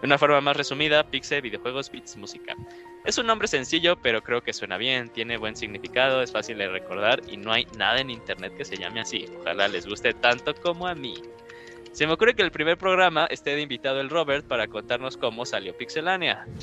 De 0.00 0.06
una 0.06 0.18
forma 0.18 0.40
más 0.40 0.56
resumida, 0.56 1.08
Pixe, 1.08 1.40
videojuegos, 1.40 1.90
beats, 1.90 2.16
música. 2.16 2.56
Es 3.04 3.18
un 3.18 3.26
nombre 3.26 3.46
sencillo, 3.46 3.96
pero 3.96 4.22
creo 4.22 4.42
que 4.42 4.52
suena 4.52 4.78
bien, 4.78 5.08
tiene 5.10 5.36
buen 5.36 5.54
significado, 5.56 6.22
es 6.22 6.32
fácil 6.32 6.58
de 6.58 6.68
recordar 6.68 7.20
y 7.28 7.36
no 7.36 7.52
hay 7.52 7.66
nada 7.76 8.00
en 8.00 8.10
internet 8.10 8.52
que 8.56 8.64
se 8.64 8.76
llame 8.76 9.00
así. 9.00 9.26
Ojalá 9.40 9.68
les 9.68 9.86
guste 9.86 10.12
tanto 10.12 10.54
como 10.54 10.88
a 10.88 10.94
mí. 10.94 11.14
Se 11.92 12.06
me 12.06 12.12
ocurre 12.12 12.34
que 12.34 12.42
el 12.42 12.50
primer 12.50 12.78
programa 12.78 13.26
esté 13.26 13.54
de 13.54 13.62
invitado 13.62 14.00
el 14.00 14.10
Robert 14.10 14.46
para 14.46 14.68
contarnos 14.68 15.16
cómo 15.16 15.44
salió 15.44 15.76
Pixelania. 15.76 16.46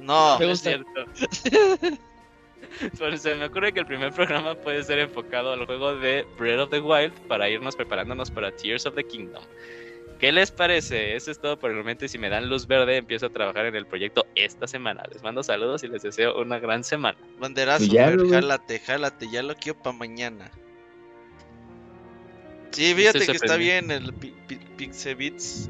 No, 0.00 0.38
Me 0.38 0.50
es 0.50 0.60
cierto. 0.60 1.04
Pero 2.98 3.16
se 3.16 3.34
me 3.34 3.44
ocurre 3.44 3.72
que 3.72 3.80
el 3.80 3.86
primer 3.86 4.12
programa 4.12 4.54
puede 4.54 4.82
ser 4.82 4.98
enfocado 4.98 5.52
al 5.52 5.66
juego 5.66 5.94
de 5.96 6.26
Breath 6.38 6.60
of 6.60 6.70
the 6.70 6.80
Wild 6.80 7.12
para 7.28 7.48
irnos 7.48 7.76
preparándonos 7.76 8.30
para 8.30 8.50
Tears 8.50 8.86
of 8.86 8.94
the 8.94 9.04
Kingdom. 9.04 9.42
¿Qué 10.18 10.32
les 10.32 10.50
parece? 10.50 11.16
Eso 11.16 11.30
es 11.30 11.40
todo 11.40 11.58
por 11.58 11.70
el 11.70 11.78
momento 11.78 12.04
y 12.04 12.08
si 12.08 12.18
me 12.18 12.28
dan 12.28 12.48
luz 12.48 12.66
verde 12.66 12.98
empiezo 12.98 13.26
a 13.26 13.30
trabajar 13.30 13.66
en 13.66 13.74
el 13.74 13.86
proyecto 13.86 14.26
esta 14.34 14.66
semana. 14.66 15.02
Les 15.10 15.22
mando 15.22 15.42
saludos 15.42 15.82
y 15.82 15.88
les 15.88 16.02
deseo 16.02 16.38
una 16.38 16.58
gran 16.58 16.84
semana. 16.84 17.16
banderazo, 17.38 17.84
ya, 17.84 18.10
jálate, 18.30 18.80
jálate, 18.80 19.30
ya 19.30 19.42
lo 19.42 19.54
quiero 19.54 19.78
para 19.78 19.96
mañana. 19.96 20.50
Sí, 22.72 22.94
fíjate 22.94 23.26
que 23.26 23.32
está 23.32 23.56
bien 23.56 23.90
el 23.90 24.12
Pi- 24.14 24.34
Pi- 24.46 24.60
Pixebits. 24.76 25.68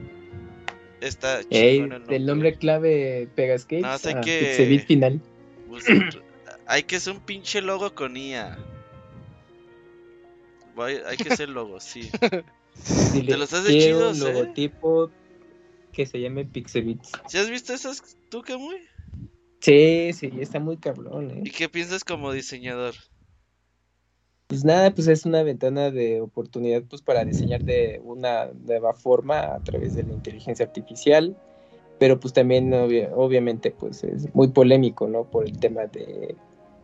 Está 1.01 1.41
Ey, 1.51 1.77
chingón 1.79 1.93
el 1.93 2.07
del 2.07 2.27
nombre 2.27 2.55
clave 2.57 3.29
Pegascapes. 3.35 3.83
No, 3.83 3.99
sé 3.99 4.15
que- 4.23 4.41
Pixelbit 4.47 4.87
final. 4.87 5.21
Pues, 5.67 5.85
hay 6.67 6.83
que 6.83 6.97
hacer 6.97 7.15
un 7.15 7.21
pinche 7.21 7.63
logo 7.63 7.95
con 7.95 8.17
IA. 8.17 8.59
Voy- 10.75 11.01
hay 11.07 11.17
que 11.17 11.33
hacer 11.33 11.49
logos, 11.49 11.85
sí. 11.85 12.11
Dile, 13.15 13.33
Te 13.33 13.37
los 13.39 13.53
haces 13.53 13.75
quiero 13.77 13.97
chidos, 13.97 14.21
un 14.21 14.29
¿eh? 14.29 14.33
logotipo 14.33 15.11
que 15.93 16.07
se 16.07 16.21
llame 16.21 16.45
Pixelbits. 16.45 17.13
¿Sí 17.27 17.39
has 17.39 17.51
visto 17.51 17.73
esas 17.73 18.17
tú, 18.29 18.43
Camuy? 18.43 18.77
Sí, 19.61 20.13
sí, 20.13 20.31
está 20.41 20.59
muy 20.61 20.77
cabrón, 20.79 21.31
¿eh? 21.31 21.43
¿Y 21.45 21.51
qué 21.51 21.69
piensas 21.69 22.05
como 22.05 22.33
diseñador? 22.33 22.95
Pues 24.51 24.65
nada, 24.65 24.91
pues 24.91 25.07
es 25.07 25.25
una 25.27 25.45
ventana 25.45 25.93
de 25.93 26.21
oportunidad 26.21 26.83
pues 26.83 27.03
para 27.03 27.25
diseñar 27.25 27.63
de 27.65 28.01
una 28.05 28.47
nueva 28.67 28.95
forma 28.95 29.55
a 29.55 29.61
través 29.63 29.95
de 29.95 30.03
la 30.03 30.13
inteligencia 30.13 30.67
artificial, 30.67 31.37
pero 32.01 32.19
pues 32.19 32.35
también 32.35 32.75
obvia- 32.75 33.13
obviamente 33.15 33.71
pues 33.71 34.03
es 34.03 34.35
muy 34.35 34.49
polémico, 34.49 35.07
¿no? 35.07 35.23
Por 35.23 35.47
el 35.47 35.57
tema 35.57 35.87
de 35.87 36.35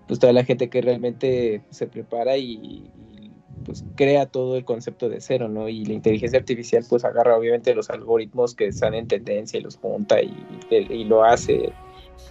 pues 0.07 0.21
toda 0.21 0.33
la 0.33 0.45
gente 0.45 0.71
que 0.71 0.81
realmente 0.81 1.61
se 1.71 1.89
prepara 1.89 2.37
y, 2.37 2.53
y, 2.53 3.31
pues 3.65 3.85
crea 3.97 4.27
todo 4.27 4.57
el 4.57 4.65
concepto 4.65 5.09
de 5.09 5.21
cero, 5.21 5.49
¿no? 5.49 5.69
Y 5.69 5.85
la 5.87 5.95
inteligencia 5.95 6.39
artificial 6.39 6.85
pues 6.89 7.05
agarra 7.05 7.37
obviamente 7.37 7.75
los 7.75 7.91
algoritmos 7.91 8.55
que 8.55 8.69
están 8.69 8.95
en 8.95 9.09
tendencia 9.09 9.59
y 9.59 9.63
los 9.65 9.77
junta 9.77 10.23
y, 10.23 10.33
y- 10.71 10.77
y 10.77 11.03
lo 11.05 11.25
hace, 11.25 11.73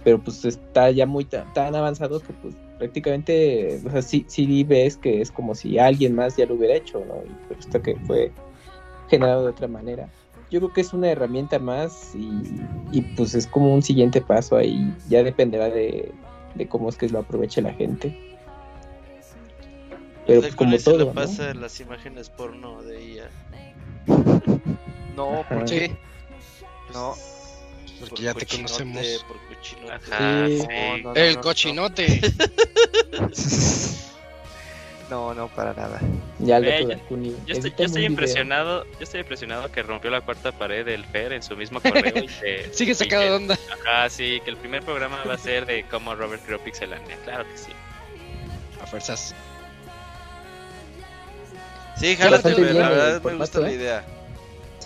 pero 0.02 0.18
pues 0.24 0.46
está 0.46 0.90
ya 0.92 1.04
muy 1.04 1.26
ta- 1.26 1.44
tan 1.52 1.74
avanzado 1.74 2.20
que 2.20 2.32
pues 2.32 2.54
prácticamente, 2.78 3.80
o 3.84 3.90
sea, 3.90 4.02
sí, 4.02 4.24
sí 4.28 4.64
ves 4.64 4.96
que 4.96 5.20
es 5.20 5.30
como 5.30 5.54
si 5.54 5.78
alguien 5.78 6.14
más 6.14 6.36
ya 6.36 6.46
lo 6.46 6.54
hubiera 6.54 6.74
hecho, 6.74 7.04
¿no? 7.06 7.22
Y 7.24 7.34
pero 7.48 7.60
esto 7.60 7.82
que 7.82 7.96
fue 8.06 8.32
generado 9.08 9.44
de 9.44 9.50
otra 9.50 9.68
manera. 9.68 10.08
Yo 10.50 10.60
creo 10.60 10.72
que 10.72 10.80
es 10.80 10.92
una 10.92 11.10
herramienta 11.10 11.58
más 11.58 12.14
y, 12.14 12.30
y, 12.92 13.02
pues 13.16 13.34
es 13.34 13.46
como 13.46 13.74
un 13.74 13.82
siguiente 13.82 14.20
paso 14.20 14.56
ahí, 14.56 14.94
ya 15.08 15.22
dependerá 15.22 15.70
de, 15.70 16.12
de 16.54 16.68
cómo 16.68 16.88
es 16.88 16.96
que 16.96 17.08
lo 17.08 17.20
aproveche 17.20 17.60
la 17.62 17.72
gente. 17.72 18.16
Pero 20.26 20.40
pues 20.40 20.56
como 20.56 20.76
todo, 20.78 20.98
lo 20.98 21.06
¿no? 21.06 21.14
pasa 21.14 21.50
en 21.50 21.60
las 21.60 21.80
imágenes 21.80 22.30
porno 22.30 22.82
de 22.82 23.04
IA. 23.04 23.30
No, 25.16 25.46
¿por 25.48 25.64
Ajá. 25.64 25.64
qué? 25.64 25.96
No. 26.92 27.14
Porque 27.98 28.10
Por 28.10 28.20
ya 28.20 28.34
te 28.34 28.46
conocemos. 28.46 29.24
Por 29.26 29.38
cochinote. 29.46 29.92
Ajá, 29.92 30.46
Sí. 30.46 30.60
sí. 30.60 30.66
No, 30.66 30.96
no, 30.98 31.02
no, 31.02 31.14
El 31.14 31.34
no, 31.34 31.40
cochinote. 31.40 32.20
No, 35.08 35.34
no, 35.34 35.48
para 35.48 35.72
nada. 35.72 36.00
Ya 36.40 36.58
lo 36.58 36.66
Eh, 36.66 36.82
yo-. 36.82 37.16
Yo 37.16 37.54
estoy, 37.54 37.72
yo 37.78 37.84
estoy 37.84 38.04
impresionado, 38.06 38.84
yo 38.84 38.98
estoy 39.00 39.20
impresionado 39.20 39.70
que 39.70 39.82
rompió 39.82 40.10
la 40.10 40.20
cuarta 40.20 40.50
pared 40.50 40.84
del 40.84 41.04
Fer 41.04 41.32
en 41.32 41.42
su 41.42 41.56
mismo 41.56 41.80
correo 41.80 42.24
y 42.24 42.26
que, 42.26 42.68
Sigue 42.72 42.94
sacado 42.94 43.22
de 43.22 43.30
onda. 43.30 43.58
Ajá, 43.84 44.10
sí, 44.10 44.40
que 44.44 44.50
el 44.50 44.56
primer 44.56 44.82
programa 44.82 45.22
va 45.24 45.34
a 45.34 45.38
ser 45.38 45.64
de 45.64 45.84
cómo 45.84 46.14
Robert 46.16 46.42
creó 46.44 46.58
Pixelania, 46.58 47.16
claro 47.24 47.44
que 47.48 47.56
sí. 47.56 47.70
A 48.82 48.86
fuerzas. 48.86 49.34
Sí, 51.98 52.16
jálate, 52.16 52.50
la 52.74 52.88
verdad 52.90 53.22
por 53.22 53.32
me 53.32 53.38
gusta 53.38 53.60
la 53.60 53.70
¿eh? 53.70 53.74
idea. 53.74 54.04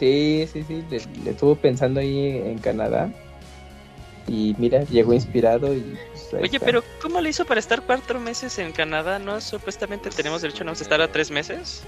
Sí, 0.00 0.48
sí, 0.52 0.64
sí, 0.66 0.82
le, 0.90 1.00
le 1.24 1.30
estuvo 1.30 1.54
pensando 1.54 2.00
ahí 2.00 2.28
en 2.44 2.58
Canadá. 2.58 3.08
Y 4.26 4.54
mira, 4.58 4.82
llegó 4.84 5.12
inspirado 5.12 5.74
y... 5.74 5.80
pues, 6.12 6.34
Oye, 6.42 6.46
está. 6.56 6.64
pero 6.66 6.82
¿cómo 7.02 7.20
le 7.20 7.30
hizo 7.30 7.44
para 7.44 7.60
estar 7.60 7.82
cuatro 7.82 8.18
meses 8.20 8.58
en 8.58 8.72
Canadá? 8.72 9.18
¿No 9.18 9.40
supuestamente 9.40 10.08
tenemos 10.10 10.40
derecho 10.42 10.64
a 10.68 10.72
estar 10.72 11.00
a 11.02 11.08
tres 11.12 11.30
meses? 11.30 11.82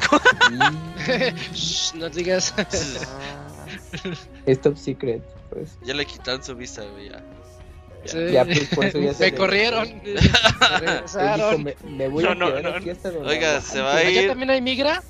Shh, 1.54 1.94
no 1.94 2.08
digas. 2.10 2.52
es 4.46 4.60
top 4.60 4.76
secret, 4.76 5.22
pues. 5.50 5.78
Ya 5.82 5.94
le 5.94 6.04
quitaron 6.04 6.42
su 6.42 6.54
visa, 6.54 6.82
güey, 6.84 7.10
ya. 7.10 7.22
Sí. 8.06 8.18
Ya, 8.32 8.44
pues, 8.44 8.68
por 8.74 8.84
eso 8.84 8.98
ya 8.98 9.14
se 9.14 9.24
Me 9.26 9.30
le- 9.30 9.36
corrieron. 9.38 9.88
Me 10.04 11.58
me, 11.58 11.76
me 11.96 12.08
voy 12.08 12.24
a 12.24 12.28
No, 12.28 12.34
no, 12.34 12.46
quedar 12.48 12.62
no, 12.64 12.70
aquí 12.76 12.90
hasta 12.90 13.10
donde 13.10 13.28
Oiga, 13.30 13.48
aguante". 13.50 13.68
se 13.70 13.80
va 13.80 13.94
a 13.94 13.96
¿Allá 13.98 14.22
ir. 14.22 14.28
también 14.28 14.50
hay 14.50 14.60
migra? 14.60 15.02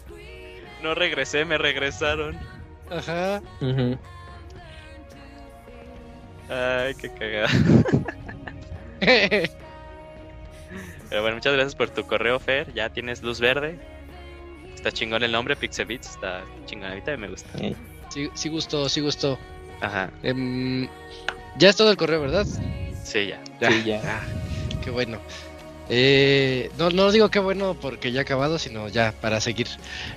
No 0.85 0.95
regresé, 0.95 1.47
me 1.47 1.57
regresaron. 1.57 2.39
Ajá. 2.91 3.41
Ay, 6.51 6.95
qué 6.97 7.09
cagada. 7.09 7.49
Pero 11.09 11.23
bueno, 11.23 11.37
muchas 11.37 11.55
gracias 11.55 11.75
por 11.75 11.89
tu 11.89 12.07
correo, 12.07 12.39
Fer. 12.39 12.71
Ya 12.75 12.91
tienes 12.91 13.23
luz 13.23 13.41
verde. 13.41 13.79
Está 14.75 14.93
chingón 14.93 15.23
el 15.23 15.33
nombre, 15.33 15.57
Pixelbits. 15.57 16.11
Está 16.11 16.45
chingón 16.67 16.91
ahorita 16.91 17.15
y 17.15 17.17
me 17.17 17.29
gusta. 17.29 17.49
Sí, 18.11 18.31
sí 18.35 18.51
gustó, 18.51 18.87
sí 18.91 19.01
gustó. 19.01 19.39
Ajá, 19.81 20.11
Em, 20.23 20.87
ya 21.57 21.71
es 21.71 21.77
todo 21.77 21.91
el 21.91 21.97
correo, 21.97 22.21
¿verdad? 22.21 22.47
sí, 23.03 23.29
ya. 23.29 23.41
Sí, 23.71 23.85
ya. 23.85 24.21
Qué 24.85 24.91
bueno. 24.91 25.19
Eh, 25.89 26.71
no, 26.79 26.91
no 26.91 27.13
digo 27.13 27.31
qué 27.31 27.39
bueno 27.39 27.77
porque 27.81 28.11
ya 28.11 28.21
ha 28.21 28.23
acabado, 28.23 28.59
sino 28.59 28.89
ya 28.89 29.13
para 29.21 29.41
seguir. 29.41 29.67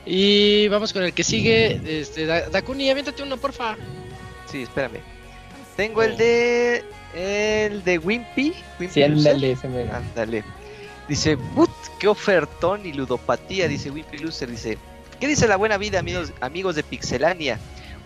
Y 0.06 0.68
vamos 0.70 0.94
con 0.94 1.04
el 1.04 1.14
que 1.14 1.24
sigue. 1.24 1.80
Este, 1.86 2.26
Da- 2.26 2.50
Dakuni, 2.50 2.90
aviéntate 2.90 3.22
uno, 3.24 3.38
porfa. 3.38 3.76
Sí, 4.50 4.64
espérame. 4.64 5.00
Tengo 5.76 6.04
el 6.04 6.18
de. 6.18 6.84
El 7.16 7.84
de 7.84 7.98
Wimpy. 7.98 8.54
Wimpy 8.80 8.94
Sí, 8.94 9.04
ándale, 9.04 9.52
ese 9.52 9.68
me... 9.68 9.84
Ándale. 9.92 10.44
Dice, 11.08 11.38
put, 11.38 11.70
qué 12.00 12.08
ofertón 12.08 12.86
y 12.86 12.94
ludopatía, 12.94 13.68
dice 13.68 13.90
Wimpy 13.90 14.18
Loser. 14.20 14.50
Dice, 14.52 14.78
¿qué 15.20 15.28
dice 15.28 15.48
la 15.48 15.56
buena 15.56 15.78
vida, 15.78 16.00
amigos, 16.00 16.32
amigos 16.42 16.76
de 16.76 16.84
Pixelania? 16.84 17.60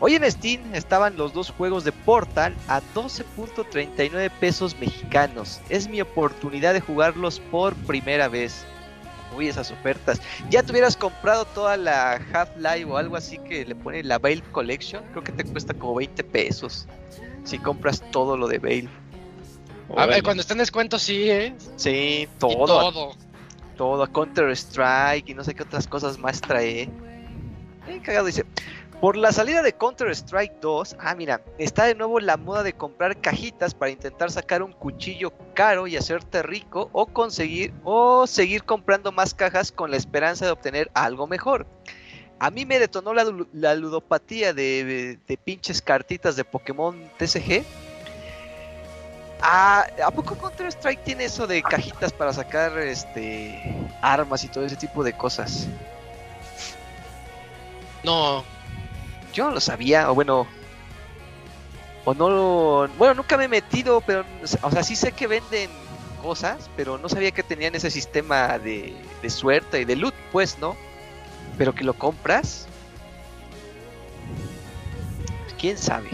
Hoy 0.03 0.15
en 0.15 0.29
Steam 0.31 0.73
estaban 0.73 1.15
los 1.15 1.31
dos 1.31 1.51
juegos 1.51 1.83
de 1.83 1.91
Portal 1.91 2.55
a 2.67 2.81
12.39 2.95 4.31
pesos 4.39 4.75
mexicanos. 4.79 5.61
Es 5.69 5.87
mi 5.87 6.01
oportunidad 6.01 6.73
de 6.73 6.81
jugarlos 6.81 7.39
por 7.39 7.75
primera 7.75 8.27
vez. 8.27 8.65
Uy, 9.37 9.47
esas 9.47 9.69
ofertas. 9.69 10.19
Ya 10.49 10.63
te 10.63 10.71
hubieras 10.71 10.97
comprado 10.97 11.45
toda 11.45 11.77
la 11.77 12.13
Half-Life 12.33 12.85
o 12.85 12.97
algo 12.97 13.15
así 13.15 13.37
que 13.37 13.63
le 13.63 13.75
pone 13.75 14.03
la 14.03 14.17
Veil 14.17 14.41
Collection. 14.51 15.03
Creo 15.11 15.23
que 15.23 15.33
te 15.33 15.43
cuesta 15.43 15.75
como 15.75 15.93
20 15.93 16.23
pesos. 16.23 16.87
Si 17.43 17.59
compras 17.59 18.03
todo 18.09 18.35
lo 18.35 18.47
de 18.47 18.57
Veil. 18.57 18.89
A 19.95 20.07
ver, 20.07 20.23
cuando 20.23 20.41
está 20.41 20.55
en 20.55 20.59
descuento, 20.59 20.97
sí, 20.97 21.29
¿eh? 21.29 21.53
Sí, 21.75 22.21
Y 22.23 22.27
todo 22.39 22.65
todo. 22.65 23.15
todo, 23.77 24.11
Counter 24.11 24.49
Strike 24.49 25.29
y 25.29 25.35
no 25.35 25.43
sé 25.43 25.53
qué 25.53 25.61
otras 25.61 25.85
cosas 25.85 26.17
más 26.17 26.41
trae. 26.41 26.89
Eh, 27.87 28.01
cagado 28.03 28.25
dice. 28.25 28.45
Por 29.01 29.17
la 29.17 29.31
salida 29.31 29.63
de 29.63 29.73
Counter 29.73 30.09
Strike 30.11 30.59
2, 30.61 30.95
ah 30.99 31.15
mira, 31.15 31.41
está 31.57 31.85
de 31.85 31.95
nuevo 31.95 32.19
la 32.19 32.37
moda 32.37 32.61
de 32.61 32.73
comprar 32.73 33.19
cajitas 33.19 33.73
para 33.73 33.89
intentar 33.89 34.29
sacar 34.29 34.61
un 34.61 34.73
cuchillo 34.73 35.33
caro 35.55 35.87
y 35.87 35.97
hacerte 35.97 36.43
rico 36.43 36.87
o 36.93 37.07
conseguir 37.07 37.73
o 37.83 38.27
seguir 38.27 38.63
comprando 38.63 39.11
más 39.11 39.33
cajas 39.33 39.71
con 39.71 39.89
la 39.89 39.97
esperanza 39.97 40.45
de 40.45 40.51
obtener 40.51 40.91
algo 40.93 41.25
mejor. 41.25 41.65
A 42.37 42.51
mí 42.51 42.63
me 42.67 42.77
detonó 42.77 43.15
la, 43.15 43.23
lu- 43.23 43.47
la 43.53 43.73
ludopatía 43.73 44.53
de, 44.53 44.83
de- 44.83 45.19
de 45.27 45.37
pinches 45.37 45.81
cartitas 45.81 46.35
de 46.35 46.43
Pokémon 46.45 46.95
TCG. 47.17 47.63
Ah, 49.41 49.87
¿A 50.05 50.11
poco 50.11 50.35
Counter 50.35 50.67
Strike 50.67 51.03
tiene 51.03 51.23
eso 51.25 51.47
de 51.47 51.63
cajitas 51.63 52.13
para 52.13 52.31
sacar 52.33 52.77
este 52.77 53.59
armas 53.99 54.43
y 54.43 54.47
todo 54.47 54.63
ese 54.63 54.75
tipo 54.75 55.03
de 55.03 55.13
cosas? 55.13 55.67
No, 58.03 58.43
Yo 59.33 59.45
no 59.45 59.51
lo 59.51 59.61
sabía, 59.61 60.11
o 60.11 60.15
bueno, 60.15 60.47
o 62.05 62.13
no 62.13 62.29
lo, 62.29 62.87
bueno, 62.97 63.13
nunca 63.15 63.37
me 63.37 63.45
he 63.45 63.47
metido, 63.47 64.01
pero, 64.01 64.25
o 64.61 64.71
sea, 64.71 64.83
sí 64.83 64.95
sé 64.95 65.11
que 65.11 65.27
venden 65.27 65.69
cosas, 66.21 66.69
pero 66.75 66.97
no 66.97 67.09
sabía 67.09 67.31
que 67.31 67.43
tenían 67.43 67.75
ese 67.75 67.89
sistema 67.89 68.59
de, 68.59 68.95
de 69.21 69.29
suerte 69.29 69.81
y 69.81 69.85
de 69.85 69.95
loot, 69.95 70.15
pues, 70.31 70.57
¿no? 70.59 70.75
Pero 71.57 71.73
que 71.73 71.83
lo 71.83 71.93
compras, 71.93 72.67
quién 75.61 75.77
sabe. 75.77 76.09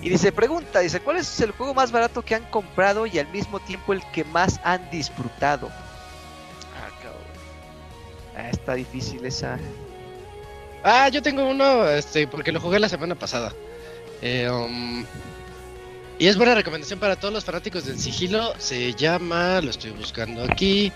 Y 0.00 0.08
dice, 0.08 0.32
pregunta, 0.32 0.78
dice, 0.80 1.00
¿cuál 1.00 1.16
es 1.16 1.40
el 1.40 1.50
juego 1.50 1.74
más 1.74 1.90
barato 1.90 2.22
que 2.22 2.36
han 2.36 2.44
comprado 2.44 3.06
y 3.06 3.18
al 3.18 3.28
mismo 3.28 3.60
tiempo 3.60 3.92
el 3.92 4.02
que 4.12 4.24
más 4.24 4.60
han 4.62 4.88
disfrutado? 4.90 5.68
Ah, 6.74 6.90
cabrón. 7.02 7.22
Ah, 8.36 8.48
está 8.48 8.74
difícil 8.74 9.24
esa. 9.26 9.58
Ah, 10.82 11.08
yo 11.08 11.22
tengo 11.22 11.44
uno, 11.48 11.88
este, 11.88 12.26
porque 12.26 12.52
lo 12.52 12.60
jugué 12.60 12.80
la 12.80 12.88
semana 12.88 13.14
pasada. 13.14 13.52
Eh, 14.20 14.48
um, 14.50 15.04
y 16.18 16.26
es 16.26 16.36
buena 16.36 16.54
recomendación 16.54 16.98
para 17.00 17.16
todos 17.16 17.32
los 17.32 17.44
fanáticos 17.44 17.84
del 17.84 17.98
sigilo. 17.98 18.54
Se 18.58 18.94
llama, 18.94 19.60
lo 19.60 19.70
estoy 19.70 19.92
buscando 19.92 20.44
aquí. 20.44 20.92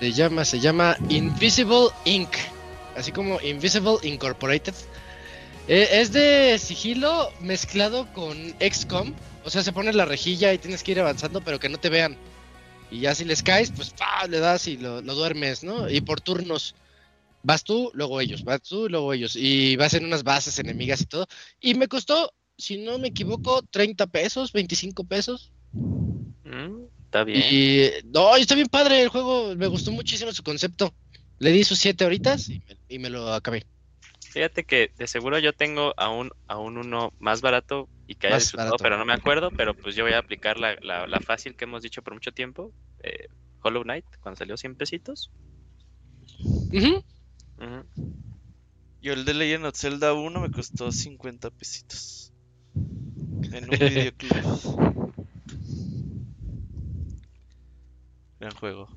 Se 0.00 0.12
llama, 0.12 0.44
se 0.44 0.60
llama 0.60 0.96
Invisible 1.08 1.88
Inc. 2.04 2.34
Así 2.96 3.12
como 3.12 3.40
Invisible 3.40 3.98
Incorporated. 4.02 4.74
Eh, 5.68 5.88
es 5.92 6.12
de 6.12 6.58
sigilo 6.58 7.32
mezclado 7.40 8.12
con 8.12 8.36
XCOM. 8.60 9.14
O 9.44 9.50
sea, 9.50 9.62
se 9.62 9.72
pone 9.72 9.92
la 9.92 10.04
rejilla 10.04 10.52
y 10.52 10.58
tienes 10.58 10.82
que 10.82 10.92
ir 10.92 11.00
avanzando, 11.00 11.40
pero 11.42 11.60
que 11.60 11.68
no 11.68 11.78
te 11.78 11.88
vean. 11.88 12.16
Y 12.90 13.00
ya 13.00 13.14
si 13.14 13.24
les 13.24 13.42
caes, 13.42 13.72
pues 13.74 13.90
¡pa! 13.90 14.26
le 14.28 14.38
das 14.40 14.66
y 14.66 14.76
lo, 14.76 15.02
lo 15.02 15.14
duermes, 15.14 15.64
¿no? 15.64 15.88
Y 15.88 16.00
por 16.00 16.20
turnos. 16.20 16.74
Vas 17.44 17.64
tú, 17.64 17.90
luego 17.94 18.20
ellos, 18.20 18.44
vas 18.44 18.62
tú, 18.62 18.88
luego 18.88 19.12
ellos. 19.12 19.36
Y 19.36 19.76
vas 19.76 19.94
en 19.94 20.04
unas 20.04 20.22
bases 20.22 20.58
enemigas 20.58 21.00
y 21.00 21.06
todo. 21.06 21.26
Y 21.60 21.74
me 21.74 21.88
costó, 21.88 22.32
si 22.56 22.78
no 22.78 22.98
me 22.98 23.08
equivoco, 23.08 23.62
30 23.70 24.06
pesos, 24.06 24.52
25 24.52 25.04
pesos. 25.04 25.52
Mm, 26.44 26.84
está 27.06 27.24
bien. 27.24 27.42
Y 27.42 27.90
no, 28.06 28.36
está 28.36 28.54
bien 28.54 28.68
padre 28.68 29.02
el 29.02 29.08
juego. 29.08 29.54
Me 29.56 29.66
gustó 29.66 29.90
muchísimo 29.90 30.32
su 30.32 30.42
concepto. 30.42 30.94
Le 31.38 31.50
di 31.50 31.64
sus 31.64 31.78
7 31.78 32.04
horitas 32.04 32.48
y 32.48 32.60
me, 32.68 32.78
y 32.88 32.98
me 32.98 33.10
lo 33.10 33.32
acabé. 33.32 33.66
Fíjate 34.20 34.64
que 34.64 34.92
de 34.96 35.06
seguro 35.06 35.38
yo 35.38 35.52
tengo 35.52 35.92
aún, 35.96 36.30
aún 36.46 36.78
uno 36.78 37.12
más 37.18 37.40
barato 37.42 37.88
y 38.06 38.14
que 38.14 38.28
haya 38.28 38.38
disfrutado, 38.38 38.76
pero 38.78 38.96
no 38.96 39.04
me 39.04 39.12
acuerdo, 39.12 39.50
pero 39.50 39.74
pues 39.74 39.94
yo 39.94 40.04
voy 40.04 40.12
a 40.14 40.18
aplicar 40.18 40.58
la, 40.58 40.76
la, 40.80 41.06
la 41.06 41.20
fácil 41.20 41.54
que 41.54 41.64
hemos 41.64 41.82
dicho 41.82 42.02
por 42.02 42.14
mucho 42.14 42.32
tiempo. 42.32 42.72
eh, 43.02 43.26
Hollow 43.62 43.82
Knight, 43.82 44.06
cuando 44.20 44.38
salió 44.38 44.56
100 44.56 44.74
pesitos. 44.74 45.30
Yo 49.00 49.12
el 49.12 49.24
de 49.24 49.34
Legend 49.34 49.66
of 49.66 49.76
Zelda 49.76 50.12
1 50.12 50.40
me 50.40 50.50
costó 50.50 50.92
50 50.92 51.50
pesitos. 51.50 52.32
En 52.74 53.64
un 53.64 53.70
videoclub. 53.78 55.12
Gran 58.40 58.54
juego. 58.54 58.88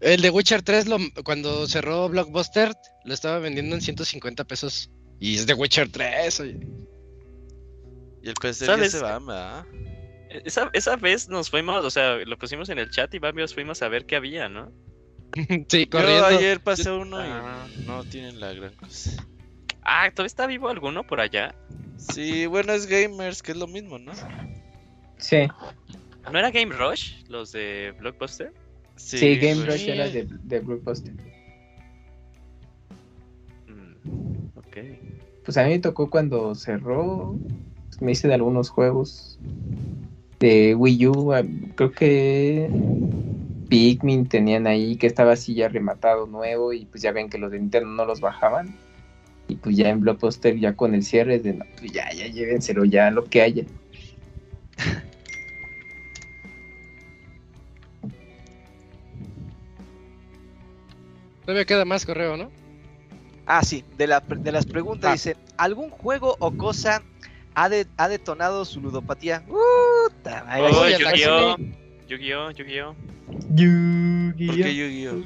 El 0.00 0.20
de 0.20 0.30
Witcher 0.30 0.62
3, 0.62 0.86
lo, 0.86 0.98
cuando 1.24 1.66
cerró 1.66 2.08
Blockbuster, 2.08 2.74
lo 3.04 3.14
estaba 3.14 3.38
vendiendo 3.38 3.74
en 3.74 3.80
150 3.80 4.44
pesos. 4.44 4.90
Y 5.18 5.36
es 5.36 5.46
de 5.46 5.54
Witcher 5.54 5.88
3. 5.90 6.40
oye. 6.40 6.60
Y 8.22 8.28
el 8.28 8.34
PC 8.34 8.66
ya 8.66 8.74
¿Sabes? 8.74 8.92
se 8.92 9.00
va, 9.00 9.18
¿verdad? 9.18 9.66
Esa, 10.44 10.70
esa 10.72 10.96
vez 10.96 11.28
nos 11.28 11.50
fuimos, 11.50 11.84
o 11.84 11.90
sea, 11.90 12.16
lo 12.16 12.36
pusimos 12.36 12.68
en 12.68 12.78
el 12.78 12.90
chat 12.90 13.14
y 13.14 13.18
varios 13.18 13.54
fuimos 13.54 13.82
a 13.82 13.88
ver 13.88 14.06
qué 14.06 14.16
había, 14.16 14.48
¿no? 14.48 14.72
sí, 15.68 15.84
Yo 15.84 15.90
corriendo. 15.90 16.26
ayer 16.26 16.60
pasé 16.60 16.90
uno 16.90 17.18
Ah. 17.18 17.66
y 17.78 17.82
no 17.86 18.04
tienen 18.04 18.40
la 18.40 18.52
gran 18.52 18.74
cosa. 18.74 19.26
Ah, 19.82 20.10
¿todavía 20.10 20.26
está 20.28 20.46
vivo 20.46 20.68
alguno 20.68 21.04
por 21.04 21.20
allá? 21.20 21.54
Sí, 21.96 22.46
bueno, 22.46 22.72
es 22.72 22.86
gamers, 22.86 23.42
que 23.42 23.52
es 23.52 23.58
lo 23.58 23.66
mismo, 23.66 23.98
¿no? 23.98 24.12
Sí, 25.18 25.46
¿No 26.32 26.38
era 26.38 26.50
Game 26.50 26.74
Rush, 26.74 27.22
los 27.28 27.52
de 27.52 27.94
Blockbuster? 27.98 28.52
sí, 28.96 29.36
Game 29.36 29.64
Rush 29.66 29.88
era 29.88 30.08
de, 30.08 30.26
de 30.42 30.60
Blockbuster. 30.60 31.12
Mm, 33.66 34.48
ok. 34.56 34.76
Pues 35.44 35.56
a 35.58 35.64
mí 35.64 35.70
me 35.70 35.78
tocó 35.80 36.08
cuando 36.08 36.54
cerró. 36.54 37.36
me 38.00 38.12
hice 38.12 38.28
de 38.28 38.34
algunos 38.34 38.70
juegos 38.70 39.38
de 40.40 40.74
Wii 40.74 41.06
U. 41.08 41.32
ah, 41.34 41.42
Creo 41.74 41.92
que 41.92 42.68
Pikmin 43.74 44.28
tenían 44.28 44.68
ahí 44.68 44.96
que 44.96 45.08
estaba 45.08 45.32
así 45.32 45.54
ya 45.54 45.68
rematado 45.68 46.26
nuevo 46.26 46.72
y 46.72 46.84
pues 46.86 47.02
ya 47.02 47.10
ven 47.10 47.28
que 47.28 47.38
los 47.38 47.50
de 47.50 47.58
Nintendo 47.58 47.88
no 47.88 48.04
los 48.04 48.20
bajaban. 48.20 48.72
Y 49.48 49.56
pues 49.56 49.76
ya 49.76 49.88
en 49.88 50.00
Blockbuster 50.00 50.56
ya 50.58 50.74
con 50.74 50.94
el 50.94 51.02
cierre 51.02 51.40
de 51.40 51.54
no, 51.54 51.64
pues 51.78 51.90
ya, 51.92 52.10
ya 52.12 52.26
llévenselo 52.28 52.84
ya 52.84 53.10
lo 53.10 53.24
que 53.24 53.42
haya. 53.42 53.64
Todavía 61.44 61.64
queda 61.64 61.84
más 61.84 62.06
correo, 62.06 62.36
¿no? 62.36 62.50
Ah, 63.46 63.62
sí, 63.62 63.84
de, 63.98 64.06
la, 64.06 64.20
de 64.20 64.52
las 64.52 64.64
preguntas 64.64 65.10
Ah. 65.10 65.12
dice, 65.12 65.36
¿algún 65.58 65.90
juego 65.90 66.36
o 66.38 66.50
cosa 66.52 67.02
ha, 67.54 67.68
de- 67.68 67.86
ha 67.98 68.08
detonado 68.08 68.64
su 68.64 68.80
ludopatía? 68.80 69.42
Madre. 70.24 71.83
Oh, 72.04 72.08
Yu-Gi-Oh! 72.08 72.50
Yu-Gi-Oh! 72.52 72.96
Yu-Gi-Oh! 73.54 74.46
¿Por 74.46 74.56
qué 74.56 74.74
Yu-Gi-Oh? 74.74 75.24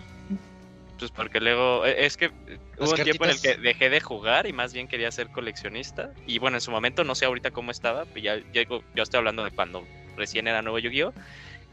Pues 0.98 1.10
porque 1.12 1.40
luego, 1.40 1.86
e- 1.86 2.06
es 2.06 2.16
que 2.16 2.26
eh, 2.26 2.58
hubo 2.78 2.90
un 2.90 2.96
tiempo 3.04 3.24
en 3.24 3.30
el 3.30 3.40
que 3.40 3.54
dejé 3.56 3.88
de 3.90 4.00
jugar 4.00 4.46
y 4.46 4.52
más 4.52 4.72
bien 4.72 4.88
quería 4.88 5.10
ser 5.12 5.28
coleccionista. 5.28 6.10
Y 6.26 6.38
bueno, 6.38 6.56
en 6.56 6.60
su 6.60 6.70
momento, 6.70 7.04
no 7.04 7.14
sé 7.14 7.24
ahorita 7.26 7.50
cómo 7.50 7.70
estaba, 7.70 8.04
pero 8.06 8.20
ya, 8.20 8.36
ya 8.52 8.60
digo, 8.60 8.82
yo 8.94 9.02
estoy 9.02 9.18
hablando 9.18 9.44
de 9.44 9.50
cuando 9.50 9.86
recién 10.16 10.48
era 10.48 10.62
nuevo 10.62 10.78
Yu-Gi-Oh! 10.78 11.12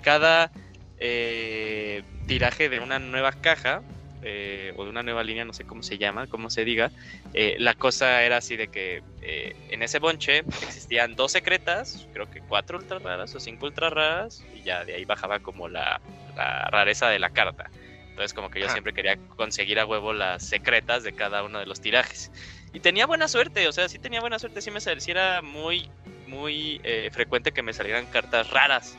Cada 0.03 0.51
eh, 0.99 2.03
tiraje 2.27 2.69
de 2.69 2.79
una 2.79 2.99
nueva 2.99 3.31
caja 3.31 3.81
eh, 4.21 4.73
o 4.77 4.83
de 4.83 4.89
una 4.89 5.03
nueva 5.03 5.23
línea, 5.23 5.45
no 5.45 5.53
sé 5.53 5.65
cómo 5.65 5.83
se 5.83 5.97
llama, 5.97 6.27
cómo 6.27 6.49
se 6.49 6.65
diga, 6.65 6.91
eh, 7.33 7.55
la 7.59 7.73
cosa 7.73 8.23
era 8.23 8.37
así 8.37 8.55
de 8.55 8.67
que 8.67 9.01
eh, 9.21 9.53
en 9.69 9.83
ese 9.83 9.99
bonche 9.99 10.39
existían 10.39 11.15
dos 11.15 11.31
secretas, 11.31 12.07
creo 12.13 12.29
que 12.29 12.41
cuatro 12.41 12.77
ultra 12.77 12.99
raras 12.99 13.33
o 13.35 13.39
cinco 13.39 13.65
ultra 13.65 13.89
raras, 13.89 14.45
y 14.53 14.63
ya 14.63 14.83
de 14.85 14.95
ahí 14.95 15.05
bajaba 15.05 15.39
como 15.39 15.67
la, 15.67 16.01
la 16.35 16.67
rareza 16.71 17.09
de 17.09 17.19
la 17.19 17.29
carta. 17.29 17.69
Entonces 18.09 18.33
como 18.33 18.49
que 18.49 18.61
yo 18.61 18.69
siempre 18.69 18.93
quería 18.93 19.17
conseguir 19.35 19.77
a 19.77 19.85
huevo 19.85 20.13
las 20.13 20.41
secretas 20.43 21.03
de 21.03 21.13
cada 21.13 21.43
uno 21.43 21.59
de 21.59 21.65
los 21.65 21.81
tirajes. 21.81 22.31
Y 22.71 22.79
tenía 22.79 23.05
buena 23.05 23.27
suerte, 23.27 23.67
o 23.67 23.71
sea, 23.73 23.89
sí 23.89 23.99
tenía 23.99 24.21
buena 24.21 24.39
suerte, 24.39 24.61
sí 24.61 24.71
me 24.71 24.79
sal- 24.79 25.01
sí 25.01 25.11
era 25.11 25.41
muy, 25.41 25.89
muy 26.25 26.79
frecuente 27.11 27.51
que 27.51 27.61
me 27.61 27.73
salieran 27.73 28.07
cartas 28.07 28.49
raras. 28.51 28.97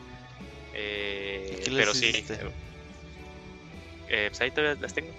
Eh, 0.75 1.59
¿Qué 1.65 1.71
les 1.71 1.77
pero 1.77 1.95
sí. 1.95 2.13
Eh, 4.09 4.27
pues 4.31 4.41
ahí 4.41 4.51
todavía 4.51 4.77
las 4.81 4.95
tengo. 4.95 5.13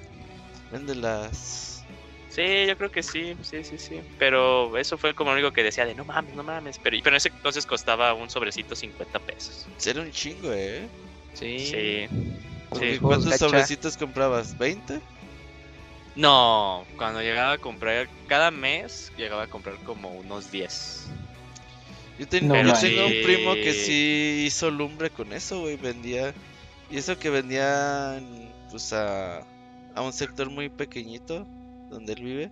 Véndelas. 0.72 1.86
Sí, 2.30 2.66
yo 2.68 2.78
creo 2.78 2.92
que 2.92 3.02
sí, 3.02 3.36
sí, 3.42 3.64
sí, 3.64 3.78
sí. 3.78 4.00
Pero 4.20 4.78
eso 4.78 4.98
fue 4.98 5.14
como 5.16 5.32
lo 5.32 5.38
único 5.38 5.52
que 5.54 5.64
decía 5.64 5.86
de 5.86 5.96
no 5.96 6.06
mames, 6.06 6.36
no 6.36 6.44
mames. 6.44 6.78
Pero, 6.78 6.98
pero 7.04 7.16
en 7.16 7.18
ese 7.18 7.30
entonces 7.30 7.66
costaba 7.66 8.14
un 8.14 8.30
sobrecito 8.30 8.76
50 8.76 9.18
pesos. 9.20 9.68
Era 9.86 10.02
un 10.02 10.12
chingo, 10.12 10.52
¿eh? 10.54 10.88
Sí. 11.34 11.58
Sí. 11.70 12.08
¿Cuántos 13.00 13.26
Gacha. 13.32 13.38
sobrecitos 13.40 13.98
comprabas? 13.98 14.56
¿20? 14.58 15.02
No, 16.16 16.86
cuando 16.98 17.22
llegaba 17.22 17.54
a 17.54 17.58
comprar, 17.58 18.08
cada 18.28 18.52
mes 18.52 19.12
llegaba 19.18 19.44
a 19.44 19.48
comprar 19.48 19.76
como 19.84 20.12
unos 20.12 20.52
10. 20.52 21.08
Yo, 22.20 22.28
ten- 22.28 22.48
No 22.48 22.56
yo 22.56 22.74
tengo 22.80 23.06
un 23.06 23.22
primo 23.24 23.54
que 23.54 23.74
Sí. 23.74 23.86
sí 23.86 24.44
hizo 24.48 24.72
lumbre 24.72 25.10
con 25.12 25.32
eso, 25.34 25.62
güey. 25.62 25.78
Vendía. 25.78 26.34
Y 26.90 26.98
eso 26.98 27.18
que 27.20 27.30
vendían, 27.30 28.47
pues 28.70 28.94
a, 28.94 29.40
a 29.96 30.02
un 30.02 30.14
sector 30.14 30.50
muy 30.50 30.70
pequeñito 30.70 31.46
donde 31.90 32.14
él 32.14 32.24
vive. 32.24 32.52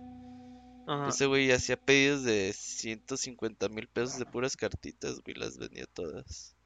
Ajá. 0.86 1.08
Ese 1.08 1.26
güey 1.26 1.50
hacía 1.50 1.76
pedidos 1.76 2.22
de 2.22 2.52
150 2.52 3.68
mil 3.68 3.88
pesos 3.88 4.18
de 4.18 4.26
puras 4.26 4.56
cartitas, 4.56 5.20
güey. 5.20 5.36
Las 5.36 5.58
vendía 5.58 5.86
todas. 5.86 6.56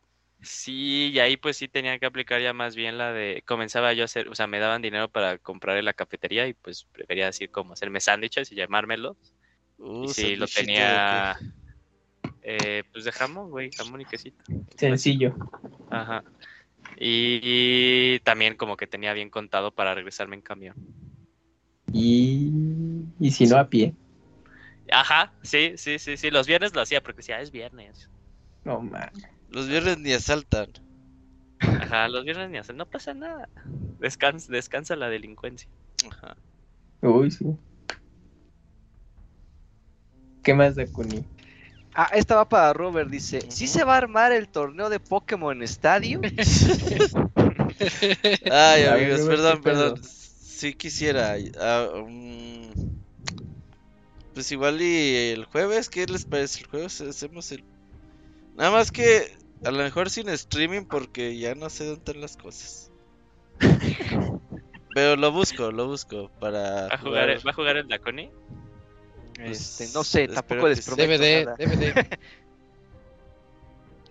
Sí, 0.42 1.10
y 1.12 1.18
ahí 1.18 1.36
pues 1.36 1.58
sí 1.58 1.68
tenía 1.68 1.98
que 1.98 2.06
aplicar 2.06 2.40
ya 2.40 2.54
más 2.54 2.74
bien 2.74 2.96
la 2.96 3.12
de, 3.12 3.42
comenzaba 3.46 3.92
yo 3.92 4.02
a 4.02 4.04
hacer, 4.06 4.28
o 4.28 4.34
sea, 4.34 4.46
me 4.46 4.58
daban 4.58 4.80
dinero 4.80 5.08
para 5.10 5.36
comprar 5.36 5.76
en 5.76 5.84
la 5.84 5.92
cafetería 5.92 6.48
y 6.48 6.54
pues 6.54 6.84
prefería 6.92 7.26
decir 7.26 7.50
como 7.50 7.74
hacerme 7.74 8.00
sándwiches 8.00 8.50
y 8.50 8.54
llamármelos. 8.54 9.16
Uh, 9.76 10.04
y 10.04 10.08
sí, 10.08 10.36
lo 10.36 10.46
tenía, 10.46 11.38
eh, 12.42 12.84
pues 12.90 13.04
de 13.04 13.12
jamón, 13.12 13.50
güey, 13.50 13.70
jamón 13.70 14.00
y 14.00 14.06
quesito. 14.06 14.42
Sencillo. 14.76 15.34
Ajá. 15.90 16.24
Y, 17.02 17.40
y 17.42 18.20
también 18.20 18.56
como 18.56 18.76
que 18.76 18.86
tenía 18.86 19.14
bien 19.14 19.30
contado 19.30 19.74
para 19.74 19.94
regresarme 19.94 20.36
en 20.36 20.42
camión. 20.42 20.74
Y, 21.92 23.06
y 23.18 23.30
si 23.30 23.46
no 23.46 23.56
a 23.56 23.68
pie. 23.68 23.94
Ajá, 24.92 25.32
sí, 25.42 25.72
sí, 25.76 25.98
sí, 25.98 26.18
sí, 26.18 26.30
los 26.30 26.46
viernes 26.46 26.74
lo 26.74 26.82
hacía 26.82 27.00
porque 27.00 27.18
decía, 27.18 27.36
"Ah, 27.36 27.40
es 27.40 27.50
viernes. 27.50 28.10
No 28.64 28.82
man. 28.82 29.10
Los 29.48 29.66
viernes 29.66 29.98
ni 29.98 30.12
asaltan. 30.12 30.68
Ajá, 31.60 32.08
los 32.08 32.24
viernes 32.24 32.50
ni 32.50 32.58
hacen, 32.58 32.76
no 32.76 32.84
pasa 32.86 33.14
nada. 33.14 33.48
Descansa, 33.98 34.52
descansa 34.52 34.94
la 34.94 35.08
delincuencia. 35.08 35.68
Ajá. 36.06 36.36
Uy, 37.00 37.30
sí. 37.30 37.46
¿Qué 40.42 40.52
más 40.52 40.74
da 40.74 40.86
Kuni? 40.86 41.24
Ah, 41.94 42.08
esta 42.12 42.36
va 42.36 42.48
para 42.48 42.72
Robert, 42.72 43.10
dice, 43.10 43.44
¿sí 43.48 43.66
se 43.66 43.84
va 43.84 43.94
a 43.94 43.98
armar 43.98 44.32
el 44.32 44.48
torneo 44.48 44.88
de 44.88 45.00
Pokémon 45.00 45.60
Estadio? 45.62 46.20
Ay, 48.50 48.84
amigos, 48.84 49.22
perdón, 49.22 49.56
¿qué 49.56 49.62
perdón. 49.62 50.00
Sí 50.02 50.74
quisiera. 50.74 51.36
mm, 51.36 52.70
pues 54.34 54.52
igual 54.52 54.80
y 54.80 55.32
el 55.32 55.46
jueves, 55.46 55.88
¿qué 55.88 56.06
les 56.06 56.24
parece? 56.24 56.60
El 56.60 56.66
jueves 56.66 57.00
hacemos 57.00 57.50
el... 57.50 57.64
Nada 58.54 58.70
más 58.70 58.92
que 58.92 59.36
a 59.64 59.70
lo 59.70 59.78
mejor 59.78 60.10
sin 60.10 60.28
streaming 60.28 60.84
porque 60.84 61.38
ya 61.38 61.54
no 61.54 61.70
sé 61.70 61.86
dónde 61.86 61.98
están 61.98 62.20
las 62.20 62.36
cosas. 62.36 62.92
Pero 64.94 65.16
lo 65.16 65.32
busco, 65.32 65.70
lo 65.70 65.86
busco 65.86 66.30
para... 66.40 66.88
¿Va 66.88 66.94
a 66.94 66.98
jugar, 66.98 67.46
¿va 67.46 67.50
a 67.50 67.54
jugar 67.54 67.76
el 67.76 67.88
Daconi? 67.88 68.30
Pues, 69.44 69.80
Este, 69.80 69.96
no 69.98 70.04
sé, 70.04 70.28
tampoco 70.28 70.68
les 70.68 70.84
prometo. 70.84 71.22
DVD, 71.22 71.44
nada. 71.44 71.56
DVD. 71.56 71.94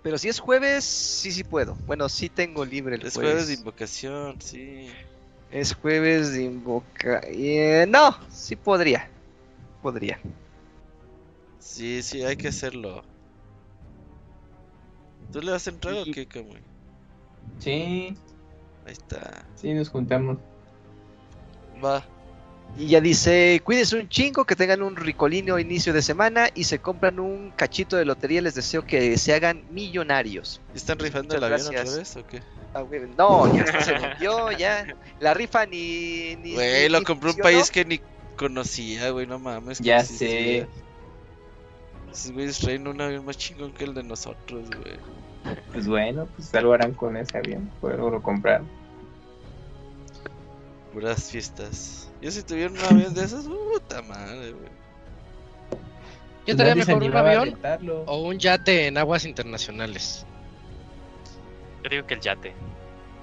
Pero 0.02 0.18
si 0.18 0.30
es 0.30 0.40
jueves, 0.40 0.84
sí, 0.86 1.32
sí 1.32 1.44
puedo. 1.44 1.76
Bueno, 1.86 2.08
sí 2.08 2.30
tengo 2.30 2.64
libre 2.66 2.96
el 2.96 3.06
Es 3.06 3.16
jueves. 3.16 3.32
jueves 3.32 3.48
de 3.50 3.54
invocación, 3.56 4.42
sí. 4.42 4.90
Es 5.52 5.74
jueves 5.76 6.32
de 6.34 6.44
invoca... 6.44 7.22
eh, 7.26 7.86
no, 7.90 8.16
sí 8.32 8.56
podría. 8.56 9.10
Podría. 9.82 10.20
Sí, 11.60 12.02
sí, 12.02 12.24
hay 12.24 12.38
que 12.38 12.48
hacerlo. 12.48 13.04
¿Tú 15.34 15.42
le 15.42 15.52
vas 15.52 15.68
a 15.68 15.70
entrar 15.70 15.96
o 15.96 16.06
Sí. 16.06 16.12
qué, 16.12 16.28
Kamui? 16.28 16.62
Sí, 17.60 18.16
Ahí 18.86 18.94
está. 18.94 19.46
sí, 19.56 19.74
nos 19.74 19.90
juntamos. 19.90 20.38
Va. 21.84 22.04
Y 22.78 22.88
ya 22.88 23.02
dice, 23.02 23.62
cuídense 23.64 23.98
un 23.98 24.08
chingo, 24.08 24.46
que 24.46 24.56
tengan 24.56 24.82
un 24.82 24.96
ricolino 24.96 25.60
inicio 25.60 25.92
de 25.92 26.02
semana 26.02 26.48
y 26.54 26.64
se 26.64 26.80
compran 26.80 27.20
un 27.20 27.52
cachito 27.52 27.98
de 27.98 28.06
lotería. 28.06 28.42
Les 28.42 28.56
deseo 28.56 28.86
que 28.86 29.18
se 29.18 29.34
hagan 29.34 29.64
millonarios. 29.70 30.62
¿Están 30.74 30.98
rifando 31.00 31.36
Muchas 31.36 31.38
el 31.38 31.54
avión 31.54 31.68
otra 31.68 31.98
vez 31.98 32.16
o 32.16 32.26
qué? 32.28 32.42
Ah, 32.74 32.84
No, 33.18 33.54
ya 33.54 33.82
se 33.82 33.94
vendió, 33.94 34.52
ya. 34.52 34.86
La 35.20 35.34
rifa 35.34 35.66
ni... 35.66 36.36
ni 36.38 36.54
Güey, 36.54 36.84
ni- 36.84 36.90
lo 36.90 37.00
ni 37.00 37.06
compré 37.06 37.32
un 37.32 37.38
país 37.38 37.72
que 37.72 37.84
ni 37.84 38.00
conocía, 38.38 39.10
güey, 39.10 39.28
no 39.28 39.40
mames. 39.40 39.80
que 39.80 39.84
Ya 39.84 40.04
sé. 40.04 40.68
Esos 42.12 42.32
güeyes 42.32 42.60
traen 42.60 42.88
un 42.88 43.02
avión 43.02 43.26
más 43.26 43.38
chingón 43.38 43.74
que 43.74 43.84
el 43.84 43.94
de 43.94 44.04
nosotros, 44.04 44.70
güey. 44.70 44.96
Pues 45.72 45.88
bueno, 45.88 46.28
pues 46.36 46.54
algo 46.56 46.74
harán 46.74 46.94
con 46.94 47.18
ese 47.18 47.38
avión. 47.38 47.70
Por 47.82 47.98
lo 47.98 48.22
compraron. 48.22 48.68
Puras 50.94 51.30
fiestas. 51.32 52.10
Yo 52.22 52.32
si 52.32 52.42
tuviera 52.44 52.72
un 52.72 52.80
avión 52.80 53.14
de 53.14 53.24
esos, 53.24 53.46
puta 53.46 54.02
madre, 54.02 54.52
güey. 54.52 54.70
¿Qué 56.46 56.56
Pues 56.56 56.68
estaría 56.68 56.76
mejor, 56.76 57.04
un 57.04 57.16
avión 57.16 57.60
o 58.08 58.22
un 58.24 58.40
yate 58.40 58.88
en 58.88 58.98
aguas 58.98 59.26
internacionales? 59.26 60.26
Yo 61.84 61.90
digo 61.92 62.08
que 62.08 62.16
el 62.16 62.22
yate. 62.22 62.54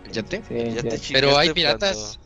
¿El 0.04 0.12
yate? 0.12 0.42
Sí, 0.48 0.54
Ya 0.74 0.82
sí. 0.82 0.88
te 1.08 1.12
Pero 1.12 1.36
hay 1.36 1.50
piratas. 1.52 2.20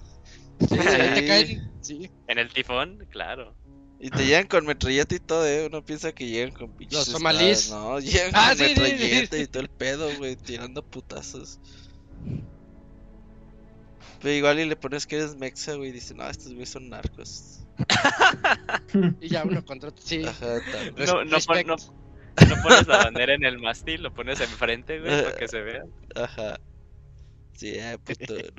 Sí, 0.60 0.67
te 0.67 1.17
Sí. 1.17 1.27
caen. 1.27 1.70
Sí. 1.81 2.10
En 2.28 2.39
el 2.39 2.52
tifón, 2.52 3.07
claro. 3.10 3.55
Y 3.99 4.10
te 4.10 4.25
llegan 4.27 4.47
con 4.47 4.67
metralleta 4.67 5.15
y 5.15 5.19
todo, 5.20 5.47
eh. 5.47 5.67
Uno 5.67 5.83
piensa 5.85 6.12
que 6.12 6.27
llegan 6.27 6.52
con 6.52 6.70
pinches. 6.70 6.99
Los 6.99 7.09
somalíes. 7.09 7.70
No, 7.70 7.99
llegan 7.99 8.33
Ah, 8.35 8.49
con 8.51 8.59
sí, 8.59 8.65
sí, 8.67 8.75
sí. 8.75 8.81
metralleta 8.81 9.39
y 9.39 9.47
todo 9.47 9.62
el 9.62 9.69
pedo, 9.70 10.10
güey. 10.19 10.36
Tirando 10.36 10.83
putazos. 10.83 11.59
Pero 14.20 14.34
igual 14.34 14.60
y 14.60 14.66
le 14.66 14.76
pones 14.76 15.07
que 15.07 15.16
eres 15.16 15.34
mexa, 15.36 15.74
güey. 15.74 15.89
Y 15.90 15.92
dice, 15.92 16.15
no, 16.15 16.28
estos 16.28 16.52
güeyes 16.52 16.68
son 16.70 16.89
narcos. 16.89 17.66
Y 19.20 19.28
ya 19.28 19.44
uno 19.44 19.65
contra 19.65 19.90
sí. 19.99 20.24
Ajá, 20.26 20.58
No, 20.97 21.24
no, 21.24 21.39
pon- 21.40 21.66
no, 21.66 21.76
no 22.49 22.62
pones 22.62 22.86
la 22.86 22.99
bandera 22.99 23.34
en 23.34 23.44
el 23.44 23.58
mástil, 23.58 24.02
lo 24.02 24.12
pones 24.12 24.40
enfrente, 24.40 24.99
güey, 25.00 25.23
para 25.23 25.36
que 25.36 25.49
se 25.49 25.60
vea. 25.60 25.82
Ajá. 26.15 26.58
Sí, 27.52 27.74
eh, 27.76 27.99
puto, 28.02 28.34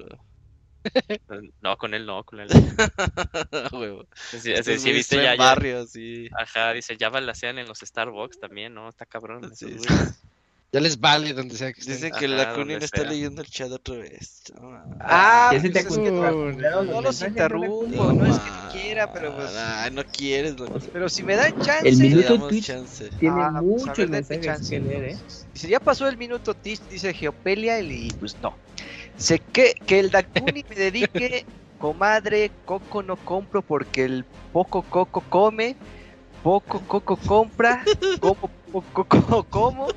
no. 1.30 1.42
No, 1.62 1.78
con 1.78 1.94
él 1.94 2.06
no, 2.06 2.24
con 2.24 2.40
él. 2.40 2.48
Huevo. 3.72 4.08
Sí, 4.16 4.40
sí, 4.64 4.80
sí, 4.80 4.92
viste 4.92 5.18
ya, 5.18 5.36
ya- 5.36 5.36
barrio, 5.36 5.86
sí. 5.86 6.28
Ajá, 6.38 6.74
dice, 6.74 6.98
ya 6.98 7.10
balacean 7.10 7.60
en 7.60 7.68
los 7.68 7.80
Starbucks 7.80 8.40
también, 8.40 8.74
¿no? 8.74 8.90
Está 8.90 9.06
cabrón. 9.06 9.56
Sí. 9.56 9.76
Ya 10.74 10.80
les 10.80 10.98
vale 11.00 11.34
donde 11.34 11.58
sea 11.58 11.74
que 11.74 11.82
estén. 11.82 11.96
Dicen 11.96 12.12
que 12.18 12.28
la 12.30 12.54
Kunin 12.54 12.82
está 12.82 13.02
sea. 13.02 13.10
leyendo 13.10 13.42
el 13.42 13.48
chat 13.50 13.70
otra 13.72 13.96
vez. 13.98 14.42
No, 14.62 14.82
Ah, 15.02 15.50
se 15.52 15.70
te 15.70 15.84
pues 15.84 15.86
es 15.86 16.00
que 16.00 16.12
no, 16.12 16.84
no 16.86 17.02
los 17.02 17.22
interrumpo, 17.22 17.86
no, 17.88 18.14
no 18.14 18.26
es 18.26 18.40
que 18.40 18.50
no 18.50 18.72
quiera, 18.72 19.12
pero 19.12 19.36
pues, 19.36 19.50
Ah, 19.58 19.90
no 19.92 20.04
quieres, 20.06 20.58
loco. 20.58 20.80
pero 20.94 21.10
si 21.10 21.24
me 21.24 21.36
dan 21.36 21.60
chance. 21.60 21.90
El 21.90 21.98
minuto 21.98 22.48
Twitch. 22.48 22.68
chance. 22.68 23.10
Tiene 23.20 23.42
Ah, 23.42 23.50
pues, 23.60 23.84
a 23.84 23.86
muchos 23.88 24.10
ver, 24.10 24.42
chance. 24.42 24.70
que 24.70 24.80
leer, 24.80 25.04
¿eh? 25.04 25.18
Dice, 25.54 25.68
ya 25.68 25.80
pasó 25.82 26.08
el 26.08 26.16
minuto 26.18 26.54
Twitch, 26.54 26.82
dice 26.90 27.14
Geopelia, 27.14 27.82
y 27.82 28.10
pues 28.20 28.38
no. 28.42 28.56
Sé 29.18 29.40
que, 29.40 29.74
que 29.86 30.00
el 30.00 30.10
Dakuni 30.10 30.64
me 30.70 30.76
dedique, 30.76 31.46
comadre, 31.80 32.50
coco 32.64 33.04
no 33.04 33.18
compro 33.18 33.62
porque 33.62 34.06
el 34.06 34.24
poco 34.54 34.84
coco 34.84 35.22
come, 35.28 35.76
poco 36.44 36.80
coco 36.88 37.18
compra, 37.18 37.84
como 38.22 38.50
poco 38.72 39.04
coco 39.04 39.44
como, 39.44 39.88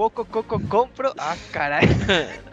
poco 0.00 0.24
coco 0.24 0.58
compro. 0.66 1.12
Ah, 1.18 1.36
caray. 1.52 1.86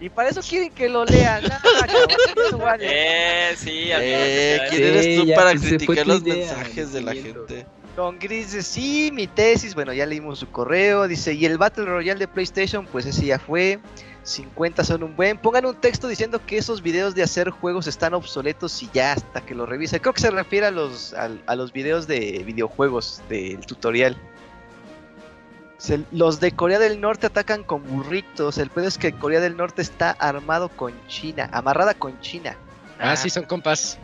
Y 0.00 0.08
para 0.08 0.28
eso 0.28 0.40
quieren 0.40 0.70
que 0.72 0.88
lo 0.88 1.04
lean. 1.04 1.44
Ah, 1.50 1.60
cabrón, 1.62 2.60
vale. 2.60 2.86
Eh, 2.90 3.56
sí, 3.56 3.88
Eh, 3.90 4.60
¿quién 4.68 4.82
eres 4.82 5.16
tú 5.20 5.34
para 5.34 5.52
criticar 5.54 6.06
los 6.06 6.20
idea, 6.22 6.34
mensajes 6.34 6.92
de 6.92 7.00
la 7.00 7.14
gente? 7.14 7.66
Don 7.96 8.18
Gris 8.18 8.52
dice, 8.52 8.62
sí, 8.62 9.10
mi 9.12 9.28
tesis, 9.28 9.74
bueno, 9.74 9.92
ya 9.92 10.04
leímos 10.04 10.40
su 10.40 10.50
correo, 10.50 11.06
dice, 11.06 11.32
y 11.32 11.44
el 11.46 11.58
Battle 11.58 11.84
Royale 11.84 12.18
de 12.18 12.26
PlayStation, 12.28 12.86
pues 12.86 13.06
ese 13.06 13.24
ya 13.24 13.38
fue, 13.38 13.78
50 14.24 14.82
son 14.82 15.04
un 15.04 15.14
buen, 15.14 15.38
pongan 15.38 15.64
un 15.66 15.76
texto 15.76 16.08
diciendo 16.08 16.44
que 16.44 16.58
esos 16.58 16.82
videos 16.82 17.14
de 17.14 17.22
hacer 17.22 17.50
juegos 17.50 17.86
están 17.86 18.14
obsoletos 18.14 18.82
y 18.82 18.90
ya 18.92 19.12
hasta 19.12 19.46
que 19.46 19.54
lo 19.54 19.64
revisen, 19.64 20.00
creo 20.00 20.12
que 20.12 20.20
se 20.20 20.30
refiere 20.32 20.66
a 20.66 20.70
los, 20.72 21.14
a, 21.14 21.30
a 21.46 21.54
los 21.56 21.72
videos 21.72 22.08
de 22.08 22.42
videojuegos 22.44 23.22
del 23.28 23.64
tutorial. 23.64 24.16
Los 26.12 26.40
de 26.40 26.52
Corea 26.52 26.78
del 26.78 27.00
Norte 27.00 27.26
atacan 27.26 27.62
con 27.62 27.84
burritos, 27.84 28.58
el 28.58 28.70
pedo 28.70 28.86
es 28.86 28.96
que 28.96 29.12
Corea 29.12 29.40
del 29.40 29.56
Norte 29.56 29.82
está 29.82 30.10
armado 30.12 30.68
con 30.68 30.92
China, 31.08 31.48
amarrada 31.52 31.94
con 31.94 32.18
China. 32.20 32.56
Ah, 32.98 33.16
sí, 33.16 33.28
son 33.28 33.44
compas. 33.44 33.98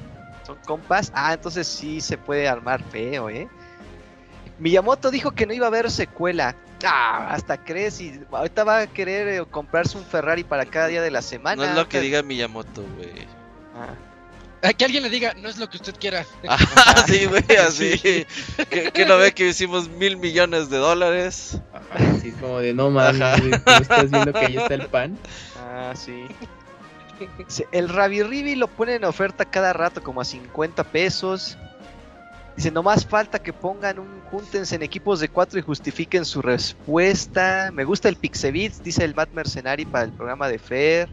Son 0.47 0.59
compas. 0.67 1.11
Ah, 1.15 1.33
entonces 1.33 1.67
sí 1.67 2.01
se 2.01 2.19
puede 2.19 2.49
armar 2.49 2.83
feo, 2.83 3.31
¿eh? 3.31 3.49
Miyamoto 4.59 5.11
dijo 5.11 5.31
que 5.31 5.47
no 5.47 5.55
iba 5.55 5.67
a 5.67 5.69
haber 5.69 5.91
secuela. 5.91 6.55
Ah, 6.85 7.29
hasta 7.31 7.63
crees 7.63 8.01
y 8.01 8.21
ahorita 8.31 8.65
va 8.65 8.81
a 8.81 8.87
querer 8.87 9.29
eh, 9.29 9.45
comprarse 9.51 9.97
un 9.97 10.05
Ferrari 10.05 10.45
para 10.45 10.67
cada 10.67 10.89
día 10.89 11.03
de 11.03 11.11
la 11.11 11.23
semana. 11.23 11.57
No 11.57 11.69
es 11.71 11.77
lo 11.77 11.89
que 11.89 12.01
diga 12.01 12.23
Miyamoto, 12.23 12.83
güey. 12.97 13.27
Ah. 13.75 13.95
Que 14.77 14.85
alguien 14.85 15.03
le 15.03 15.11
diga, 15.11 15.35
no 15.35 15.49
es 15.49 15.57
lo 15.59 15.69
que 15.71 15.79
usted 15.79 15.95
quiera. 15.99 16.25
Ah, 16.49 17.05
sí, 17.07 17.27
güey, 17.27 17.45
así. 17.57 18.27
que, 18.69 18.91
que 18.93 19.07
no 19.07 19.17
ve 19.19 19.33
que 19.33 19.49
hicimos 19.49 19.89
mil 19.89 20.17
millones 20.17 20.69
de 20.71 20.77
dólares. 20.77 21.59
Así 21.93 22.29
es 22.29 22.35
como 22.35 22.59
de 22.59 22.75
no 22.75 22.91
mames, 22.91 23.21
Ajá. 23.21 23.39
güey, 23.41 23.51
¿tú 23.53 23.71
estás 23.83 24.11
viendo 24.11 24.33
que 24.33 24.39
ahí 24.47 24.57
está 24.57 24.75
el 24.75 24.87
pan. 24.87 25.19
Ah, 25.59 25.93
sí. 25.97 26.27
El 27.73 27.89
Rabi 27.89 28.23
Ribi 28.23 28.55
lo 28.55 28.67
pone 28.69 28.95
en 28.95 29.05
oferta 29.05 29.45
cada 29.45 29.73
rato, 29.73 30.03
como 30.03 30.21
a 30.21 30.25
50 30.25 30.85
pesos. 30.85 31.59
Dice, 32.57 32.71
no 32.71 32.83
más 32.83 33.07
falta 33.07 33.39
que 33.43 33.53
pongan 33.53 33.99
un 33.99 34.21
júntense 34.31 34.75
en 34.75 34.83
equipos 34.83 35.21
de 35.21 35.29
cuatro 35.29 35.59
y 35.59 35.63
justifiquen 35.63 36.25
su 36.25 36.43
respuesta. 36.43 37.71
Me 37.73 37.85
gusta 37.85 38.09
el 38.09 38.17
Pixebits, 38.17 38.83
dice 38.83 39.05
el 39.05 39.15
Matt 39.15 39.31
Mercenari 39.33 39.85
para 39.85 40.05
el 40.05 40.13
programa 40.13 40.49
de 40.49 40.59
Fer. 40.59 41.09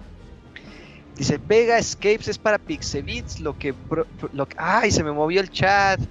Dice, 1.18 1.40
Vega 1.44 1.80
Escapes 1.80 2.28
es 2.28 2.38
para 2.38 2.60
Pixebits, 2.60 3.40
lo 3.40 3.58
que... 3.58 3.74
pro- 3.74 4.06
lo 4.34 4.46
que- 4.48 4.56
¡Ay, 4.60 4.92
se 4.92 5.04
me 5.04 5.12
movió 5.12 5.42
el 5.42 5.50
chat! 5.50 6.00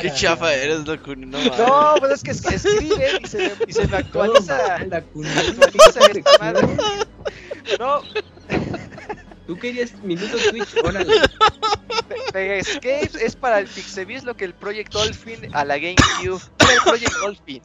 Qué 0.00 0.12
chafa 0.14 0.54
eres, 0.54 0.86
loco. 0.86 1.14
No, 1.16 1.38
mames. 1.38 1.58
No, 1.58 1.94
pues 1.98 2.12
es 2.12 2.22
que 2.22 2.30
es- 2.32 2.44
escribe 2.66 3.18
y 3.22 3.26
se 3.26 3.38
me, 3.38 3.52
y 3.66 3.72
se 3.72 3.86
me 3.88 3.96
actualiza. 3.96 4.84
La 4.86 5.00
cuna. 5.12 5.30
actualiza 5.40 6.00
esta 6.12 6.38
madre. 6.38 6.66
No, 7.78 8.02
Tú 9.46 9.58
querías 9.58 9.92
minuto 10.02 10.36
Twitch, 10.50 10.74
órale. 10.84 11.16
Vega 12.32 12.54
Escapes 12.56 13.14
es 13.14 13.36
para 13.36 13.58
el 13.58 13.66
Pixebits 13.66 14.24
lo 14.24 14.34
que 14.36 14.44
el 14.46 14.54
Project 14.54 14.92
Dolphin 14.92 15.54
a 15.54 15.64
la 15.64 15.76
GameCube. 15.78 16.40
¿Cuál 16.58 16.70
es 16.70 16.76
el 16.76 16.82
Project 16.82 17.12
Dolphin? 17.20 17.62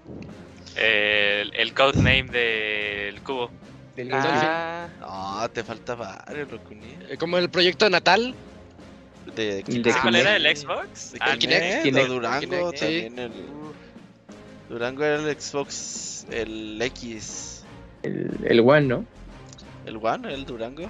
el, 0.75 1.53
el 1.55 1.73
codename 1.73 2.23
del 2.31 3.21
cubo. 3.21 3.49
Del 3.99 4.09
Ah, 4.13 4.87
No, 5.41 5.49
te 5.49 5.61
falta 5.63 5.95
varios, 5.95 6.49
loco. 6.51 6.73
Eh, 7.09 7.17
Como 7.17 7.37
el 7.37 7.49
proyecto 7.49 7.89
natal. 7.89 8.33
De, 9.35 9.61
de 9.63 9.91
Ah, 9.91 9.99
¿Cuál 10.01 10.15
era 10.15 10.35
el. 10.37 10.55
Xbox? 10.57 11.11
de 11.11 11.17
Ah, 11.21 11.35
Kinect, 11.37 11.83
Kinect. 11.83 12.07
Durango 12.07 12.39
Kinect, 12.39 12.71
sí. 12.77 12.79
también. 12.79 13.19
El, 13.19 13.31
Durango 14.69 15.03
era 15.03 15.15
el 15.17 15.39
Xbox, 15.39 16.25
el 16.31 16.81
X. 16.81 17.63
El, 18.03 18.29
el 18.45 18.59
One, 18.61 18.81
¿no? 18.87 19.05
¿El 19.85 19.97
One? 20.01 20.33
¿El 20.33 20.45
Durango? 20.45 20.89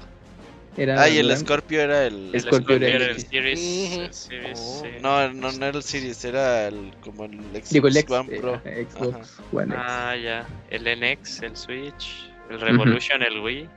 Era 0.78 1.02
Ah, 1.02 1.10
y 1.10 1.18
el 1.18 1.24
Durango. 1.28 1.46
Scorpio 1.46 1.82
era 1.82 2.06
el. 2.06 2.30
El 2.36 2.42
Scorpio 2.42 2.76
Scorpio 2.78 2.88
era 2.88 3.06
el. 3.08 3.20
Series. 3.20 3.60
Ujú. 3.92 4.02
el 4.02 4.14
Series, 4.14 4.60
Oh, 4.62 4.82
sí. 4.84 4.90
No, 5.02 5.34
no, 5.34 5.52
no 5.52 5.66
era 5.66 5.78
el 5.78 5.84
Series, 5.84 6.24
era 6.26 6.68
el 6.68 6.94
como 7.02 7.26
el 7.26 7.40
Xbox 7.54 7.70
Digo, 7.72 7.88
el 7.88 7.98
X, 7.98 8.12
One 8.12 8.36
eh, 8.36 8.40
Pro. 8.40 8.54
ajá, 8.54 8.70
Xbox 8.70 9.40
One 9.52 9.74
X. 9.74 9.84
Ah, 9.88 10.16
ya. 10.16 10.48
El 10.70 10.88
NX, 10.88 11.42
el 11.42 11.58
Switch, 11.58 12.29
el 12.50 12.60
Revolution, 12.62 13.22
el 13.24 13.40
Wii. 13.40 13.70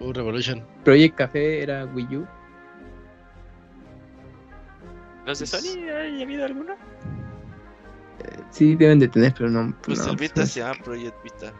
Uh, 0.00 0.12
Revolution. 0.12 0.64
Project 0.84 1.16
Café 1.16 1.62
era 1.62 1.84
Wii 1.86 2.16
U. 2.16 2.26
¿Los 5.26 5.38
de 5.38 5.46
Sony? 5.46 5.78
¿Hay 5.90 6.22
habido 6.22 6.44
alguno? 6.44 6.74
Eh, 6.74 8.40
Sí, 8.50 8.74
deben 8.76 8.98
de 8.98 9.08
tener, 9.08 9.34
pero 9.36 9.48
no. 9.50 9.74
Pues 9.82 9.98
no, 9.98 10.04
el 10.12 10.16
pues, 10.16 10.20
Vita 10.30 10.40
no. 10.42 10.46
se 10.46 10.60
llama 10.60 10.74
Project 10.82 11.22
Vita. 11.22 11.52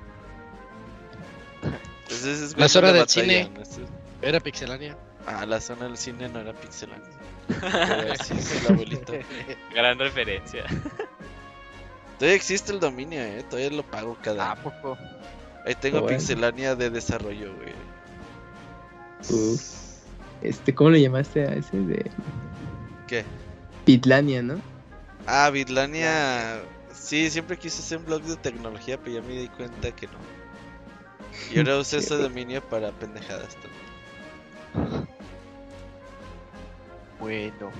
Pues 2.06 2.24
ese 2.24 2.44
es 2.46 2.56
La 2.58 2.68
zona 2.68 2.88
del 2.92 3.00
batallan, 3.02 3.28
cine. 3.46 3.62
ese- 3.62 3.84
Era 4.22 4.40
Pixelania. 4.40 4.96
Ah, 5.26 5.44
la 5.46 5.60
zona 5.60 5.84
del 5.84 5.96
cine 5.98 6.28
no 6.30 6.40
era 6.40 6.52
pixelante. 6.54 7.08
Pero 7.48 8.14
sí, 8.24 8.34
es 8.38 8.64
el 8.66 8.72
abuelito. 8.72 9.12
Gran 9.74 9.98
referencia. 9.98 10.64
Todavía 12.18 12.36
existe 12.36 12.72
el 12.72 12.80
dominio, 12.80 13.20
eh. 13.20 13.44
Todavía 13.48 13.70
lo 13.76 13.82
pago 13.82 14.16
cada 14.22 14.48
¿A 14.48 14.52
año. 14.52 14.62
poco? 14.62 14.98
Ahí 15.64 15.74
tengo 15.74 16.00
Bueno. 16.02 16.16
Pixelania 16.16 16.74
de 16.74 16.90
desarrollo, 16.90 17.54
güey. 17.56 17.74
Uf. 19.28 19.80
Este, 20.42 20.74
¿cómo 20.74 20.90
le 20.90 21.02
llamaste 21.02 21.42
a 21.46 21.54
ese? 21.54 21.76
De 21.76 22.10
¿Qué? 23.06 23.24
Pitlania, 23.84 24.42
¿no? 24.42 24.60
Ah, 25.26 25.50
Bitlania. 25.50 26.62
Sí, 26.92 27.30
siempre 27.30 27.58
quise 27.58 27.80
hacer 27.80 27.98
un 27.98 28.06
blog 28.06 28.22
de 28.22 28.36
tecnología, 28.36 28.98
pero 28.98 29.20
ya 29.20 29.22
me 29.22 29.34
di 29.34 29.48
cuenta 29.48 29.90
que 29.92 30.06
no. 30.06 30.18
Y 31.52 31.58
ahora 31.58 31.78
uso 31.80 31.98
ese 31.98 32.16
dominio 32.16 32.62
para 32.68 32.92
pendejadas 32.92 33.56
también. 33.56 35.08
Bueno. 37.18 37.70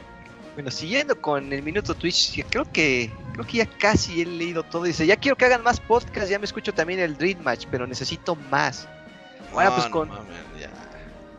Bueno, 0.60 0.72
siguiendo 0.72 1.18
con 1.18 1.55
el 1.55 1.62
minuto 1.62 1.94
Twitch, 1.94 2.44
creo 2.50 2.70
que 2.70 3.10
creo 3.32 3.47
que 3.47 3.56
ya 3.56 3.66
casi 3.66 4.20
he 4.20 4.26
leído 4.26 4.62
todo. 4.62 4.82
Dice, 4.82 5.06
ya 5.06 5.16
quiero 5.16 5.34
que 5.34 5.47
hagan 5.47 5.62
más 5.62 5.80
podcasts, 5.80 6.28
ya 6.28 6.39
me 6.39 6.44
escucho 6.44 6.74
también 6.74 7.00
el 7.00 7.16
Dream 7.16 7.42
Match, 7.42 7.64
pero 7.70 7.86
necesito 7.86 8.36
más. 8.36 8.86
Bueno, 9.55 9.70
No, 9.70 9.76
pues 9.76 9.86
no 9.86 9.90
con-. 9.90 10.10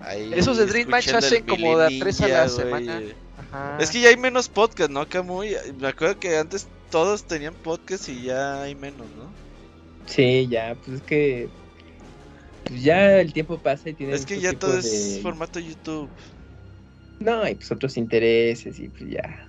Ahí 0.02 0.34
Esos 0.34 0.58
de 0.58 0.66
Dream 0.66 0.90
Match 0.90 1.10
hacen 1.10 1.46
como 1.46 1.78
de 1.78 1.86
a 1.86 2.00
tres 2.00 2.20
a 2.22 2.28
la 2.30 2.50
semana. 2.50 3.00
Ajá. 3.38 3.78
Es 3.80 3.92
que 3.92 4.02
ya 4.02 4.10
hay 4.10 4.18
menos 4.18 4.50
podcast, 4.50 4.90
¿no? 4.90 5.02
Acá 5.02 5.22
muy. 5.22 5.56
Me 5.80 5.90
acuerdo 5.90 6.20
que 6.20 6.40
antes 6.40 6.68
todos 6.90 7.26
tenían 7.26 7.54
podcast 7.54 8.10
y 8.10 8.24
ya 8.24 8.64
hay 8.64 8.74
menos, 8.74 9.06
¿no? 9.16 9.32
Sí, 10.08 10.48
ya, 10.50 10.76
pues 10.84 10.98
es 10.98 11.04
que. 11.04 11.48
Pues 12.64 12.82
ya 12.82 13.20
el 13.20 13.34
tiempo 13.34 13.60
pasa 13.60 13.90
y 13.90 13.94
tiene. 13.94 14.16
Es 14.16 14.26
que 14.26 14.40
ya 14.40 14.54
todo 14.54 14.80
es 14.80 15.20
formato 15.22 15.60
YouTube. 15.60 16.10
No, 17.22 17.48
y 17.48 17.56
pues 17.56 17.72
otros 17.72 17.98
intereses 17.98 18.80
y 18.80 18.90
pues 18.90 19.10
ya. 19.12 19.48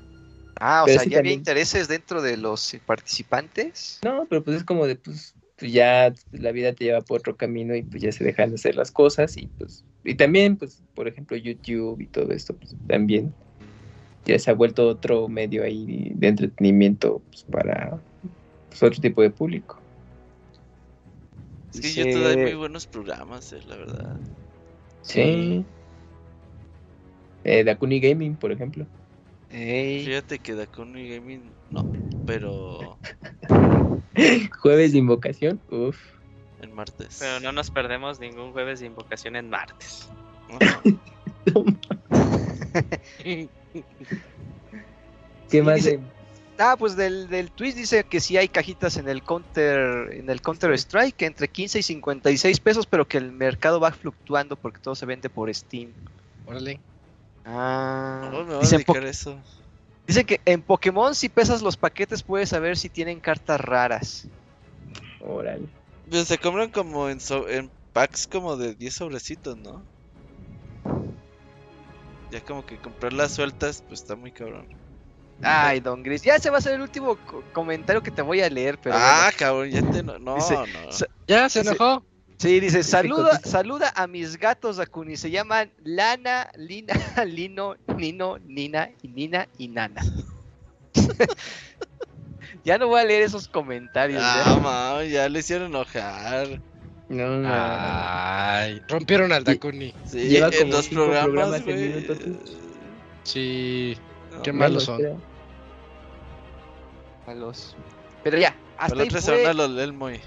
Ah, 0.60 0.82
o 0.82 0.86
Pero 0.86 0.98
sea, 0.98 1.04
sí 1.04 1.10
ya 1.10 1.18
había 1.18 1.32
intereses 1.32 1.88
dentro 1.88 2.22
de 2.22 2.36
los 2.36 2.76
participantes. 2.86 3.98
No, 4.04 4.26
pero 4.28 4.44
pues 4.44 4.58
es 4.58 4.64
como 4.64 4.86
de, 4.86 4.96
pues, 4.96 5.34
pues 5.56 5.72
ya 5.72 6.12
la 6.30 6.52
vida 6.52 6.72
te 6.74 6.84
lleva 6.84 7.00
por 7.00 7.20
otro 7.20 7.36
camino 7.36 7.74
y 7.74 7.82
pues 7.82 8.02
ya 8.02 8.12
se 8.12 8.24
dejan 8.24 8.50
de 8.50 8.56
hacer 8.56 8.76
las 8.76 8.90
cosas 8.92 9.36
y 9.36 9.46
pues. 9.58 9.84
Y 10.04 10.14
también, 10.16 10.56
pues, 10.56 10.82
por 10.94 11.08
ejemplo, 11.08 11.36
YouTube 11.36 12.00
y 12.00 12.06
todo 12.08 12.32
esto, 12.32 12.54
pues 12.56 12.76
también 12.86 13.34
ya 14.24 14.38
se 14.38 14.50
ha 14.50 14.54
vuelto 14.54 14.88
otro 14.88 15.28
medio 15.28 15.64
ahí 15.64 16.12
de 16.14 16.28
entretenimiento 16.28 17.22
pues, 17.30 17.44
para 17.44 18.02
pues, 18.68 18.82
otro 18.82 19.00
tipo 19.00 19.22
de 19.22 19.30
público. 19.30 19.80
Es 21.72 21.80
que 21.80 21.88
Dice- 21.88 22.04
YouTube 22.04 22.26
hay 22.26 22.36
muy 22.36 22.54
buenos 22.54 22.86
programas, 22.86 23.52
eh, 23.52 23.62
la 23.66 23.76
verdad. 23.76 24.20
Sí. 25.02 25.64
Eh, 27.44 27.64
Dakuni 27.64 28.00
Gaming, 28.00 28.36
por 28.36 28.52
ejemplo. 28.52 28.86
Ey, 29.50 30.04
Fíjate 30.04 30.38
que 30.38 30.54
Dakuni 30.54 31.08
Gaming 31.08 31.50
no, 31.70 31.90
pero 32.26 32.98
Jueves 34.62 34.92
de 34.92 34.98
invocación, 34.98 35.60
uff. 35.70 35.98
el 36.60 36.70
martes. 36.70 37.18
Pero 37.20 37.40
no 37.40 37.52
nos 37.52 37.70
perdemos 37.70 38.20
ningún 38.20 38.52
jueves 38.52 38.80
de 38.80 38.86
invocación 38.86 39.36
en 39.36 39.50
martes. 39.50 40.08
Ajá. 40.60 40.82
¿Qué 45.50 45.62
más? 45.62 45.76
dice- 45.76 45.98
de- 45.98 46.22
Ah, 46.58 46.76
pues 46.78 46.94
del, 46.96 47.28
del 47.28 47.50
twist 47.50 47.76
dice 47.76 48.04
que 48.04 48.20
sí 48.20 48.36
hay 48.36 48.46
cajitas 48.46 48.96
en 48.96 49.08
el 49.08 49.22
counter 49.22 50.12
en 50.12 50.30
el 50.30 50.40
Counter 50.42 50.70
Strike 50.74 51.22
entre 51.22 51.48
15 51.48 51.80
y 51.80 51.82
56 51.82 52.60
pesos, 52.60 52.86
pero 52.86 53.08
que 53.08 53.18
el 53.18 53.32
mercado 53.32 53.80
va 53.80 53.90
fluctuando 53.90 54.54
porque 54.54 54.78
todo 54.80 54.94
se 54.94 55.06
vende 55.06 55.28
por 55.28 55.52
Steam. 55.52 55.90
Órale. 56.46 56.78
Ah, 57.44 58.28
No, 58.32 58.38
me 58.44 58.44
voy 58.44 58.54
a 58.56 58.58
dicen, 58.60 58.78
dedicar 58.78 59.02
po- 59.02 59.06
a 59.06 59.10
eso. 59.10 59.42
dicen 60.06 60.26
que 60.26 60.40
en 60.44 60.62
Pokémon 60.62 61.14
si 61.14 61.28
pesas 61.28 61.62
los 61.62 61.76
paquetes 61.76 62.22
puedes 62.22 62.48
saber 62.48 62.76
si 62.76 62.88
tienen 62.88 63.20
cartas 63.20 63.60
raras. 63.60 64.28
Órale. 65.20 65.66
Pues 66.08 66.28
se 66.28 66.38
compran 66.38 66.70
como 66.70 67.08
en, 67.08 67.20
so- 67.20 67.48
en 67.48 67.70
packs 67.92 68.26
como 68.26 68.56
de 68.56 68.74
10 68.74 68.94
sobrecitos, 68.94 69.56
¿no? 69.56 69.84
Ya 72.30 72.40
como 72.40 72.64
que 72.64 72.78
comprar 72.78 73.12
las 73.12 73.32
sueltas, 73.32 73.82
pues 73.88 74.00
está 74.00 74.16
muy 74.16 74.32
cabrón. 74.32 74.66
Ay, 75.42 75.80
Don 75.80 76.02
Gris, 76.02 76.22
ya 76.22 76.36
ese 76.36 76.50
va 76.50 76.58
a 76.58 76.60
ser 76.60 76.74
el 76.74 76.80
último 76.82 77.16
co- 77.26 77.44
comentario 77.52 78.02
que 78.02 78.10
te 78.10 78.22
voy 78.22 78.40
a 78.40 78.48
leer, 78.48 78.78
pero 78.82 78.96
ah, 78.96 79.24
bueno. 79.24 79.36
cabrón, 79.38 79.70
ya 79.70 79.80
te... 79.82 80.02
No, 80.02 80.18
no. 80.18 80.34
Dice- 80.36 81.06
¿Ya 81.26 81.48
se 81.48 81.60
enojó? 81.60 82.04
Sí, 82.42 82.58
dice, 82.58 82.82
saluda, 82.82 83.38
saluda 83.44 83.92
a 83.94 84.08
mis 84.08 84.36
gatos 84.36 84.76
Dakuni, 84.76 85.16
se 85.16 85.30
llaman 85.30 85.70
Lana, 85.84 86.50
Lina, 86.56 86.92
Lino, 87.24 87.76
Nino, 87.96 88.38
Nina 88.40 88.90
y 89.00 89.06
Nina 89.06 89.46
y 89.58 89.68
Nana. 89.68 90.02
ya 92.64 92.78
no 92.78 92.88
voy 92.88 93.00
a 93.00 93.04
leer 93.04 93.22
esos 93.22 93.46
comentarios. 93.46 94.20
Ah, 94.24 94.42
ya. 94.44 94.56
ma, 94.56 95.04
ya 95.04 95.28
le 95.28 95.38
hicieron 95.38 95.68
enojar. 95.68 96.60
No, 97.08 97.28
no. 97.38 97.48
Ay, 97.48 98.82
rompieron 98.88 99.30
al 99.32 99.44
Dakuni. 99.44 99.94
Sí, 100.04 100.28
Lleva 100.28 100.50
como 100.50 100.82
cinco 100.82 101.04
programas, 101.04 101.22
programas 101.24 101.60
en 101.60 101.64
güey. 101.64 101.88
minuto, 101.90 102.16
tú. 102.16 102.38
Sí. 103.22 103.96
No, 104.32 104.42
Qué 104.42 104.52
ma, 104.52 104.58
malos 104.64 104.82
son. 104.82 104.96
creo. 104.98 105.20
A 107.28 107.34
los- 107.34 107.76
Pero 108.24 108.38
ya, 108.38 108.52
hasta 108.78 108.96
la 108.96 109.02
ahí 109.04 109.10
fue- 109.10 109.54
los 109.54 109.76
del 109.76 109.92
muy. 109.92 110.20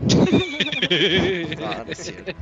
No, 0.00 1.84
no 1.84 1.92
es 1.92 1.98
cierto. 1.98 2.32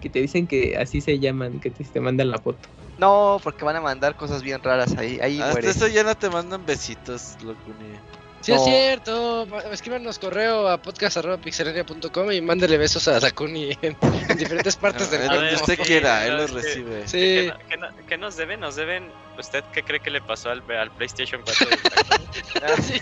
Que 0.00 0.08
te 0.08 0.20
dicen 0.20 0.46
que 0.46 0.76
así 0.78 1.00
se 1.00 1.18
llaman, 1.18 1.60
que 1.60 1.70
te, 1.70 1.84
te 1.84 2.00
mandan 2.00 2.30
la 2.30 2.38
foto. 2.38 2.68
No, 2.98 3.38
porque 3.42 3.64
van 3.64 3.76
a 3.76 3.80
mandar 3.80 4.16
cosas 4.16 4.42
bien 4.42 4.62
raras 4.62 4.96
ahí. 4.96 5.18
Ahí 5.20 5.38
Hasta 5.40 5.52
muere. 5.52 5.68
eso 5.70 5.86
ya 5.88 6.02
no 6.02 6.14
te 6.14 6.30
mandan 6.30 6.64
besitos, 6.64 7.36
Locuni. 7.42 7.94
Sí, 8.40 8.52
es 8.52 8.62
cierto. 8.64 9.46
Escríbanos 9.72 10.18
correo 10.18 10.68
a 10.68 10.80
podcast.pixelania.com 10.80 12.30
y 12.32 12.40
mándele 12.40 12.78
besos 12.78 13.08
a 13.08 13.18
Dakuni 13.18 13.76
en, 13.82 13.96
en 14.28 14.36
diferentes 14.38 14.76
partes 14.76 15.10
del 15.10 15.20
mundo. 15.24 15.34
donde 15.36 15.54
usted 15.56 15.78
quiera, 15.80 16.26
él 16.26 16.36
los 16.36 16.52
que- 16.52 16.56
recibe. 16.62 17.08
Sí. 17.08 17.18
¿Qué, 17.18 17.48
no- 17.52 17.58
qué 17.68 17.76
no- 17.76 18.06
qué 18.06 18.18
nos 18.18 18.36
deben? 18.36 18.60
¿Nos 18.60 18.76
deben? 18.76 19.10
¿Usted 19.38 19.64
qué 19.72 19.82
cree 19.82 20.00
que 20.00 20.10
le 20.10 20.20
pasó 20.22 20.50
al, 20.50 20.62
al 20.70 20.90
PlayStation 20.92 21.42
4? 21.42 21.68
Ah, 22.62 22.80
sí. 22.80 23.00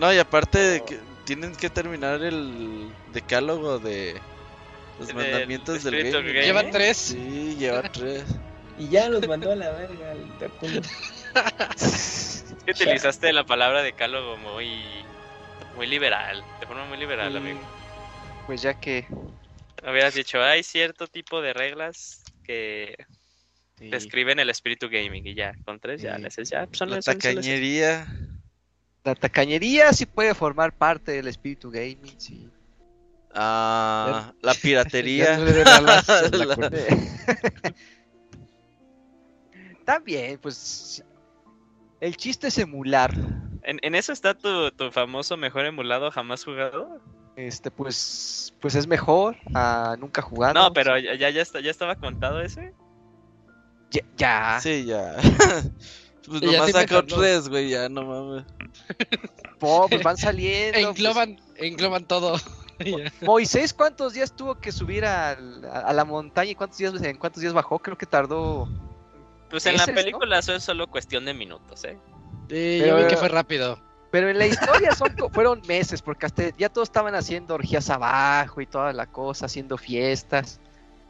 No, 0.00 0.12
y 0.14 0.18
aparte 0.18 0.58
de 0.58 0.84
que 0.84 0.98
tienen 1.26 1.54
que 1.54 1.68
terminar 1.68 2.22
el 2.22 2.90
decálogo 3.12 3.78
de 3.78 4.18
los 4.98 5.08
Del 5.08 5.16
mandamientos 5.16 5.84
del 5.84 5.96
gaming. 5.96 6.12
Gaming. 6.12 6.32
Lleva 6.42 6.70
tres. 6.70 6.96
Sí, 6.96 7.56
lleva 7.56 7.82
tres. 7.82 8.24
Y 8.78 8.88
ya 8.88 9.10
los 9.10 9.28
mandó 9.28 9.52
a 9.52 9.56
la 9.56 9.70
verga 9.72 10.12
el 10.12 10.30
que 12.64 12.70
utilizaste 12.70 13.30
la 13.34 13.44
palabra 13.44 13.82
decálogo 13.82 14.38
muy, 14.38 15.04
muy 15.76 15.86
liberal, 15.86 16.42
de 16.58 16.66
forma 16.66 16.86
muy 16.86 16.96
liberal, 16.96 17.36
amigo. 17.36 17.60
Pues 18.46 18.62
ya 18.62 18.72
que. 18.72 19.06
Hubieras 19.82 20.14
dicho, 20.14 20.42
hay 20.42 20.62
cierto 20.62 21.06
tipo 21.08 21.42
de 21.42 21.52
reglas 21.52 22.22
que 22.44 22.96
describen 23.78 24.38
el 24.38 24.48
espíritu 24.48 24.88
gaming 24.88 25.26
y 25.26 25.34
ya, 25.34 25.52
con 25.66 25.78
tres 25.78 26.00
ya, 26.00 26.16
Sí. 26.16 26.22
les 26.22 26.36
ya, 26.48 26.64
pues, 26.66 26.78
son 26.78 26.88
La 26.88 26.96
las- 26.96 27.04
son- 27.04 27.20
son 27.20 27.34
tacañería. 27.34 28.06
La 29.04 29.14
tacañería 29.14 29.92
sí 29.92 30.06
puede 30.06 30.34
formar 30.34 30.76
parte 30.76 31.12
del 31.12 31.28
espíritu 31.28 31.70
gaming, 31.70 32.18
sí. 32.18 32.50
Ah, 33.34 34.32
la 34.42 34.54
piratería. 34.54 35.38
También, 39.84 40.38
pues. 40.38 41.04
El 42.00 42.16
chiste 42.16 42.48
es 42.48 42.58
emular. 42.58 43.12
¿En, 43.62 43.78
en 43.82 43.94
eso 43.94 44.12
está 44.12 44.34
tu, 44.34 44.70
tu 44.70 44.90
famoso 44.90 45.36
mejor 45.36 45.66
emulado 45.66 46.10
jamás 46.10 46.44
jugado? 46.44 47.00
Este, 47.36 47.70
pues. 47.70 48.54
Pues 48.60 48.74
es 48.74 48.86
mejor 48.86 49.36
a 49.54 49.96
nunca 49.98 50.22
jugado. 50.22 50.54
No, 50.54 50.72
pero 50.72 50.98
ya, 50.98 51.14
ya, 51.14 51.30
ya, 51.30 51.42
está- 51.42 51.60
ya 51.60 51.70
estaba 51.70 51.96
contado 51.96 52.40
ese. 52.40 52.74
Ya. 53.90 54.02
ya. 54.16 54.60
Sí, 54.60 54.84
ya. 54.84 55.16
Pues 56.26 56.42
nomás 56.42 56.66
sí 56.66 56.72
sacó 56.72 57.04
tres, 57.04 57.48
güey, 57.48 57.70
ya 57.70 57.88
no 57.88 58.04
mames. 58.04 58.44
Po, 59.58 59.86
pues 59.88 60.02
van 60.02 60.16
saliendo. 60.16 60.72
pues. 60.72 60.98
Engloban, 60.98 61.40
engloban 61.56 62.04
todo. 62.06 62.38
Moisés, 63.22 63.74
¿cuántos 63.74 64.14
días 64.14 64.34
tuvo 64.34 64.54
que 64.54 64.72
subir 64.72 65.04
al- 65.04 65.64
a, 65.66 65.80
a 65.80 65.92
la 65.92 66.04
montaña 66.04 66.50
y 66.50 66.54
cuántos 66.54 66.78
días, 66.78 66.94
en 67.02 67.16
cuántos 67.18 67.42
días 67.42 67.52
bajó? 67.52 67.78
Creo 67.78 67.96
que 67.98 68.06
tardó. 68.06 68.68
Pues 69.50 69.66
en 69.66 69.76
la 69.76 69.82
es, 69.82 69.88
¿no? 69.88 69.94
película 69.94 70.38
eso 70.38 70.54
es 70.54 70.62
solo 70.62 70.86
cuestión 70.86 71.24
de 71.24 71.34
minutos, 71.34 71.84
¿eh? 71.84 71.98
Sí, 72.48 72.78
yo 72.86 72.96
vi 72.96 73.06
que 73.06 73.16
fue 73.16 73.28
rápido. 73.28 73.78
Pero 74.10 74.28
en 74.30 74.38
la 74.38 74.46
historia 74.86 74.92
son, 74.94 75.14
fueron 75.32 75.60
meses, 75.68 76.00
porque 76.02 76.26
hasta 76.26 76.56
ya 76.56 76.68
todos 76.68 76.88
estaban 76.88 77.14
haciendo 77.14 77.54
orgías 77.54 77.90
abajo 77.90 78.60
y 78.60 78.66
toda 78.66 78.92
la 78.92 79.06
cosa, 79.06 79.46
haciendo 79.46 79.76
fiestas. 79.76 80.60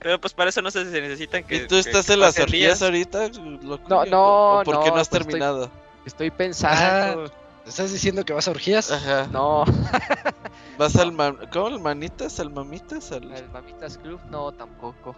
Pero 0.00 0.20
pues 0.20 0.32
para 0.32 0.50
eso 0.50 0.62
no 0.62 0.70
se 0.70 0.84
necesitan 0.84 1.44
que. 1.44 1.56
¿Y 1.56 1.66
tú 1.66 1.76
estás 1.76 2.06
que 2.06 2.14
en 2.14 2.20
las 2.20 2.38
orgías 2.38 2.80
ahorita? 2.82 3.28
loco? 3.62 3.84
No, 3.88 3.98
¿O- 4.00 4.06
no, 4.06 4.60
o 4.60 4.64
¿Por 4.64 4.80
qué 4.82 4.88
no, 4.88 4.94
no 4.96 5.00
has 5.00 5.08
pues 5.08 5.20
estoy- 5.20 5.30
terminado? 5.30 5.70
Estoy 6.06 6.30
pensando. 6.30 7.30
¿Estás 7.66 7.92
diciendo 7.92 8.24
que 8.24 8.32
vas 8.32 8.48
a 8.48 8.52
orgías? 8.52 8.90
Ajá. 8.90 9.28
No, 9.30 9.64
¿Vas 10.78 10.96
al 10.96 11.12
man... 11.12 11.36
¿Cómo 11.52 11.68
el 11.68 11.78
manitas? 11.78 12.40
¿Al 12.40 12.50
mamitas? 12.50 13.12
Al... 13.12 13.30
al 13.32 13.48
Mamitas 13.50 13.98
Club, 13.98 14.18
no, 14.30 14.50
tampoco. 14.52 15.14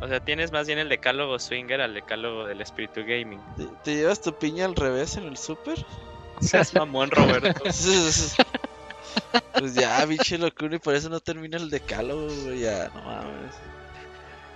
O 0.00 0.06
sea, 0.06 0.20
tienes 0.20 0.52
más 0.52 0.66
bien 0.66 0.78
el 0.78 0.88
decálogo 0.90 1.38
swinger 1.38 1.80
al 1.80 1.94
decálogo 1.94 2.44
del 2.46 2.60
espíritu 2.60 3.00
gaming. 3.00 3.40
¿Te, 3.56 3.66
te 3.82 3.94
llevas 3.96 4.20
tu 4.20 4.32
piña 4.34 4.66
al 4.66 4.76
revés 4.76 5.16
en 5.16 5.24
el 5.24 5.36
súper? 5.38 5.84
Seas 6.40 6.74
mamón, 6.74 7.10
Roberto. 7.10 7.62
pues 9.58 9.74
ya, 9.74 10.04
biche 10.04 10.38
locura, 10.38 10.76
y 10.76 10.78
por 10.78 10.94
eso 10.94 11.08
no 11.08 11.20
termina 11.20 11.56
el 11.56 11.70
decálogo, 11.70 12.28
güey, 12.44 12.60
ya, 12.60 12.90
no 12.94 13.02
mames. 13.02 13.54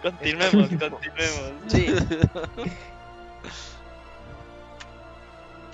Continuemos, 0.04 0.68
continuemos. 0.68 1.52
Sí, 1.68 1.86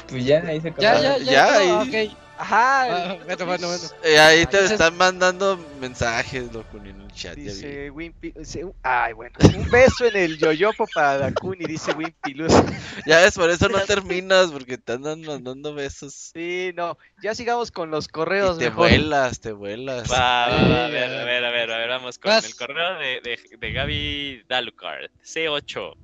Pues 0.09 0.25
ya, 0.25 0.39
ahí 0.47 0.60
se 0.60 0.68
acabó. 0.68 0.83
Ya, 0.83 1.00
ya, 1.00 1.18
ya. 1.18 1.33
Ya, 1.33 1.52
ahí- 1.55 2.09
ok. 2.09 2.17
Ajá. 2.41 2.83
Ah, 3.12 3.19
bueno, 3.25 3.47
bueno, 3.47 3.67
bueno. 3.69 3.83
Eh, 4.02 4.19
ahí 4.19 4.36
te 4.39 4.43
Entonces- 4.57 4.73
están 4.73 4.97
mandando 4.97 5.57
mensajes, 5.81 6.52
loco, 6.52 6.77
en 6.78 6.86
el 6.86 7.12
chat. 7.12 7.35
Dice 7.36 7.91
Wimpy, 7.91 8.33
dice, 8.36 8.65
ay 8.83 9.12
bueno, 9.12 9.35
un 9.57 9.69
beso 9.70 10.05
en 10.07 10.17
el 10.17 10.39
yoyopo 10.39 10.86
para 10.94 11.19
Dakuni, 11.19 11.65
dice 11.67 11.93
Wimpy 11.93 12.35
Luz. 12.35 12.52
Ya 13.07 13.19
ves, 13.20 13.35
por 13.35 13.49
eso 13.51 13.69
no 13.69 13.78
terminas, 13.81 14.51
porque 14.51 14.77
te 14.78 14.93
andan 14.93 15.23
mandando 15.23 15.75
besos. 15.75 16.31
Sí, 16.35 16.73
no, 16.77 16.97
ya 17.23 17.35
sigamos 17.35 17.70
con 17.70 17.91
los 17.91 18.07
Y 18.07 18.09
correos 18.09 18.59
te 18.59 18.67
mejor. 18.67 18.89
vuelas, 18.89 19.41
te 19.41 19.52
vuelas. 19.52 20.10
Va, 20.10 20.49
va, 20.49 20.69
va, 20.69 20.85
a 20.86 20.89
ver, 20.89 21.12
a 21.19 21.25
ver, 21.25 21.44
a 21.44 21.51
ver, 21.51 21.70
a 21.73 21.78
ver, 21.78 21.89
vamos 21.89 22.19
con 22.19 22.31
vas. 22.31 22.44
el 22.44 22.55
correo 22.57 22.99
de, 22.99 23.20
de, 23.23 23.39
de 23.59 23.73
Gaby 23.73 24.44
Dalucard, 24.49 25.10
C8. 25.25 25.94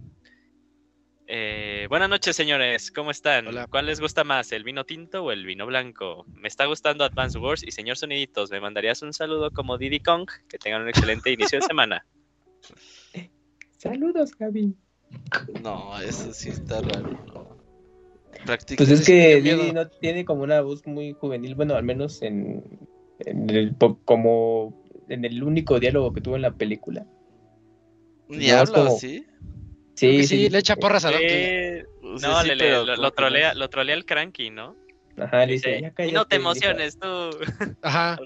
Eh, 1.29 1.87
buenas 1.89 2.09
noches, 2.09 2.37
señores, 2.37 2.93
¿cómo 2.93 3.11
están? 3.11 3.49
Hola. 3.49 3.67
¿Cuál 3.67 3.87
les 3.87 4.01
gusta 4.01 4.23
más, 4.23 4.53
el 4.53 4.63
vino 4.63 4.85
tinto 4.85 5.25
o 5.25 5.33
el 5.33 5.45
vino 5.45 5.67
blanco? 5.67 6.25
Me 6.29 6.47
está 6.47 6.67
gustando 6.67 7.05
Advance 7.05 7.39
Wars 7.39 7.65
y 7.67 7.73
señor 7.73 7.97
Soniditos, 7.97 8.51
¿me 8.51 8.61
mandarías 8.61 9.03
un 9.03 9.13
saludo 9.13 9.51
como 9.51 9.77
Diddy 9.77 10.01
Kong? 10.01 10.29
Que 10.49 10.59
tengan 10.59 10.83
un 10.83 10.89
excelente 10.89 11.33
inicio 11.33 11.59
de 11.59 11.63
semana. 11.67 12.07
Saludos, 13.77 14.33
Gaby. 14.39 14.75
No, 15.63 15.99
eso 16.01 16.33
sí 16.33 16.51
está 16.51 16.81
raro, 16.81 17.11
no. 17.27 17.57
Pues 18.77 18.91
es 18.91 19.01
Sí, 19.05 19.13
que. 19.13 19.41
Didi 19.41 19.73
no 19.73 19.89
tiene 19.89 20.25
como 20.25 20.43
una 20.45 20.61
voz 20.61 20.87
muy 20.87 21.13
juvenil, 21.13 21.55
bueno, 21.57 21.75
al 21.75 21.83
menos 21.83 22.23
en, 22.23 22.63
en 23.21 23.51
el 23.51 23.75
como 24.05 24.85
en 25.09 25.25
el 25.25 25.43
único 25.43 25.81
diálogo 25.81 26.13
que 26.13 26.21
tuvo 26.21 26.37
en 26.37 26.43
la 26.43 26.53
película. 26.53 27.05
No, 28.29 28.57
habla 28.57 28.73
como- 28.85 28.97
así. 28.97 29.27
Sí, 29.97 30.23
Sí, 30.23 30.27
sí, 30.27 30.51
le 30.51 30.59
echa 30.59 30.77
porras 30.77 31.05
a 31.07 31.11
Donkey. 31.11 31.27
Eh, 31.31 31.85
no, 32.03 32.43
sí, 32.43 32.49
le, 32.49 32.57
pero 32.59 32.85
lo, 32.85 32.97
lo 32.97 33.11
trolea, 33.13 33.55
lo 33.55 33.69
trolea 33.71 33.95
el 33.95 34.05
cranky, 34.05 34.51
¿no? 34.51 34.77
Ajá, 35.17 35.47
le 35.47 35.55
dice, 35.55 35.81
ya 35.81 35.89
y 35.89 35.91
cállate. 35.93 36.13
no 36.15 36.25
te 36.27 36.37
dijo. 36.37 36.51
emociones, 36.51 36.99
tú. 36.99 37.09
Ajá. 37.83 38.19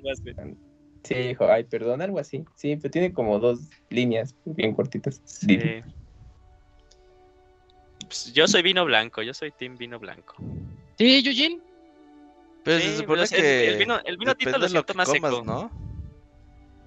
Sí, 1.04 1.14
dijo, 1.14 1.48
ay, 1.50 1.64
perdón, 1.64 2.02
algo 2.02 2.18
así. 2.18 2.44
Sí, 2.56 2.74
pero 2.76 2.90
tiene 2.90 3.12
como 3.12 3.38
dos 3.38 3.60
líneas 3.88 4.34
bien 4.44 4.74
cortitas. 4.74 5.22
Sí. 5.24 5.58
Pues 8.00 8.32
yo 8.34 8.48
soy 8.48 8.62
vino 8.62 8.84
blanco, 8.84 9.22
yo 9.22 9.32
soy 9.32 9.52
team 9.52 9.76
vino 9.78 9.98
blanco. 10.00 10.34
Sí, 10.98 11.22
Eugene. 11.24 11.60
Pero 12.64 12.78
Sí, 12.80 12.84
se 12.86 12.96
supone 12.96 13.06
pero 13.06 13.22
es- 13.22 13.30
que. 13.30 13.68
el 13.68 13.78
vino- 13.78 14.00
el 14.04 14.16
vino 14.18 14.34
tinto 14.34 14.58
depende 14.58 14.64
lo 14.64 14.68
siento 14.68 14.92
que 14.92 14.96
más 14.96 15.08
comas, 15.08 15.30
seco. 15.32 15.44
¿no? 15.44 15.70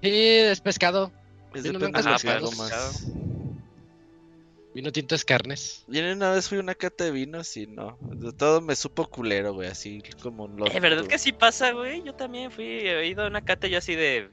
Sí, 0.02 0.10
es 0.12 0.60
pescado. 0.60 1.10
Es 1.54 1.62
Vino 1.62 1.78
depende 1.78 2.02
blanco 2.02 2.10
de 2.10 2.16
es 2.16 2.24
lo 2.24 2.30
que 2.30 2.38
pescado. 2.38 2.50
comas. 2.50 3.23
Vino 4.74 4.90
tinto 4.90 5.14
es 5.14 5.24
carnes. 5.24 5.84
Yo 5.86 6.02
una 6.12 6.32
vez 6.32 6.48
fui 6.48 6.58
a 6.58 6.60
una 6.60 6.74
cata 6.74 7.04
de 7.04 7.12
vinos 7.12 7.56
y 7.56 7.66
no. 7.68 7.96
De 8.02 8.32
todo 8.32 8.60
me 8.60 8.74
supo 8.74 9.08
culero, 9.08 9.54
güey, 9.54 9.68
así 9.68 10.02
como 10.20 10.44
un 10.44 10.56
loco. 10.56 10.70
Es 10.72 10.80
verdad 10.80 11.06
que 11.06 11.16
sí 11.18 11.32
pasa, 11.32 11.70
güey. 11.70 12.02
Yo 12.02 12.14
también 12.14 12.50
fui, 12.50 12.64
he 12.66 13.06
ido 13.06 13.22
a 13.22 13.28
una 13.28 13.40
cata 13.42 13.68
y 13.68 13.76
así 13.76 13.94
de. 13.94 14.30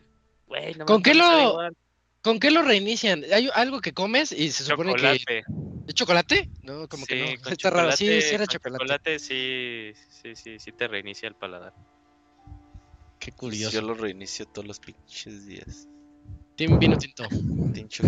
Güey, 0.48 0.74
no 0.76 0.86
¿Con 0.86 0.95
mames, 0.95 1.03
qué 1.03 1.14
lo- 1.14 1.50
igual. 1.52 1.78
¿Con 2.24 2.40
qué 2.40 2.52
lo 2.52 2.61
reinician? 2.64 3.24
¿Hay 3.34 3.50
algo 3.53 3.82
que 3.82 3.94
comes 3.94 4.32
y 4.32 4.52
se 4.52 4.64
supone 4.64 4.94
que... 4.94 5.02
Chocolate. 5.02 5.44
¿Es 5.88 5.94
chocolate? 5.95 6.50
No, 6.61 6.88
como 6.88 7.06
que 7.08 7.36
no. 7.36 7.42
con 7.44 7.53
Está 7.53 7.70
raro. 7.72 7.92
Sí, 7.94 8.06
chocolate- 8.06 8.22
sí 8.22 8.36
era 8.36 8.45
con 8.45 8.53
chocolate. 8.78 9.20
sí, 9.20 9.94
sí, 10.22 10.36
sí, 10.36 10.60
sí 10.60 10.72
te 10.72 10.88
reinicia 10.88 11.28
el 11.28 11.36
paladar. 11.36 11.74
Qué 13.20 13.32
curioso. 13.32 13.74
Yo 13.74 13.82
lo 13.82 13.94
reinicio 13.95 14.45
todos 14.48 14.68
los 14.68 14.80
pinches 14.80 15.45
días. 15.45 15.88
Team 16.56 16.80
vino 16.80 16.98
tinto. 16.98 17.28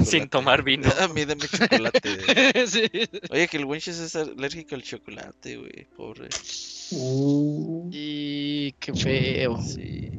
Sin 0.04 0.30
tomar 0.30 0.64
vino. 0.64 0.90
A 1.00 1.08
mí 1.08 1.26
dame 1.26 1.48
chocolate. 1.48 2.68
sí. 2.68 2.90
Oye, 3.30 3.48
que 3.48 3.58
el 3.58 3.66
Winches 3.66 4.00
es 4.00 4.16
alérgico 4.16 4.76
al 4.76 4.84
chocolate, 4.84 5.58
güey. 5.58 5.88
Pobre. 5.96 6.30
Uh, 6.92 7.90
Y 7.92 8.72
qué 8.74 8.94
feo. 8.94 9.62
Sí. 9.62 10.12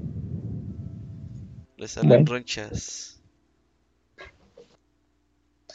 Le 1.77 1.89
salen 1.89 2.27
ronchas. 2.27 3.21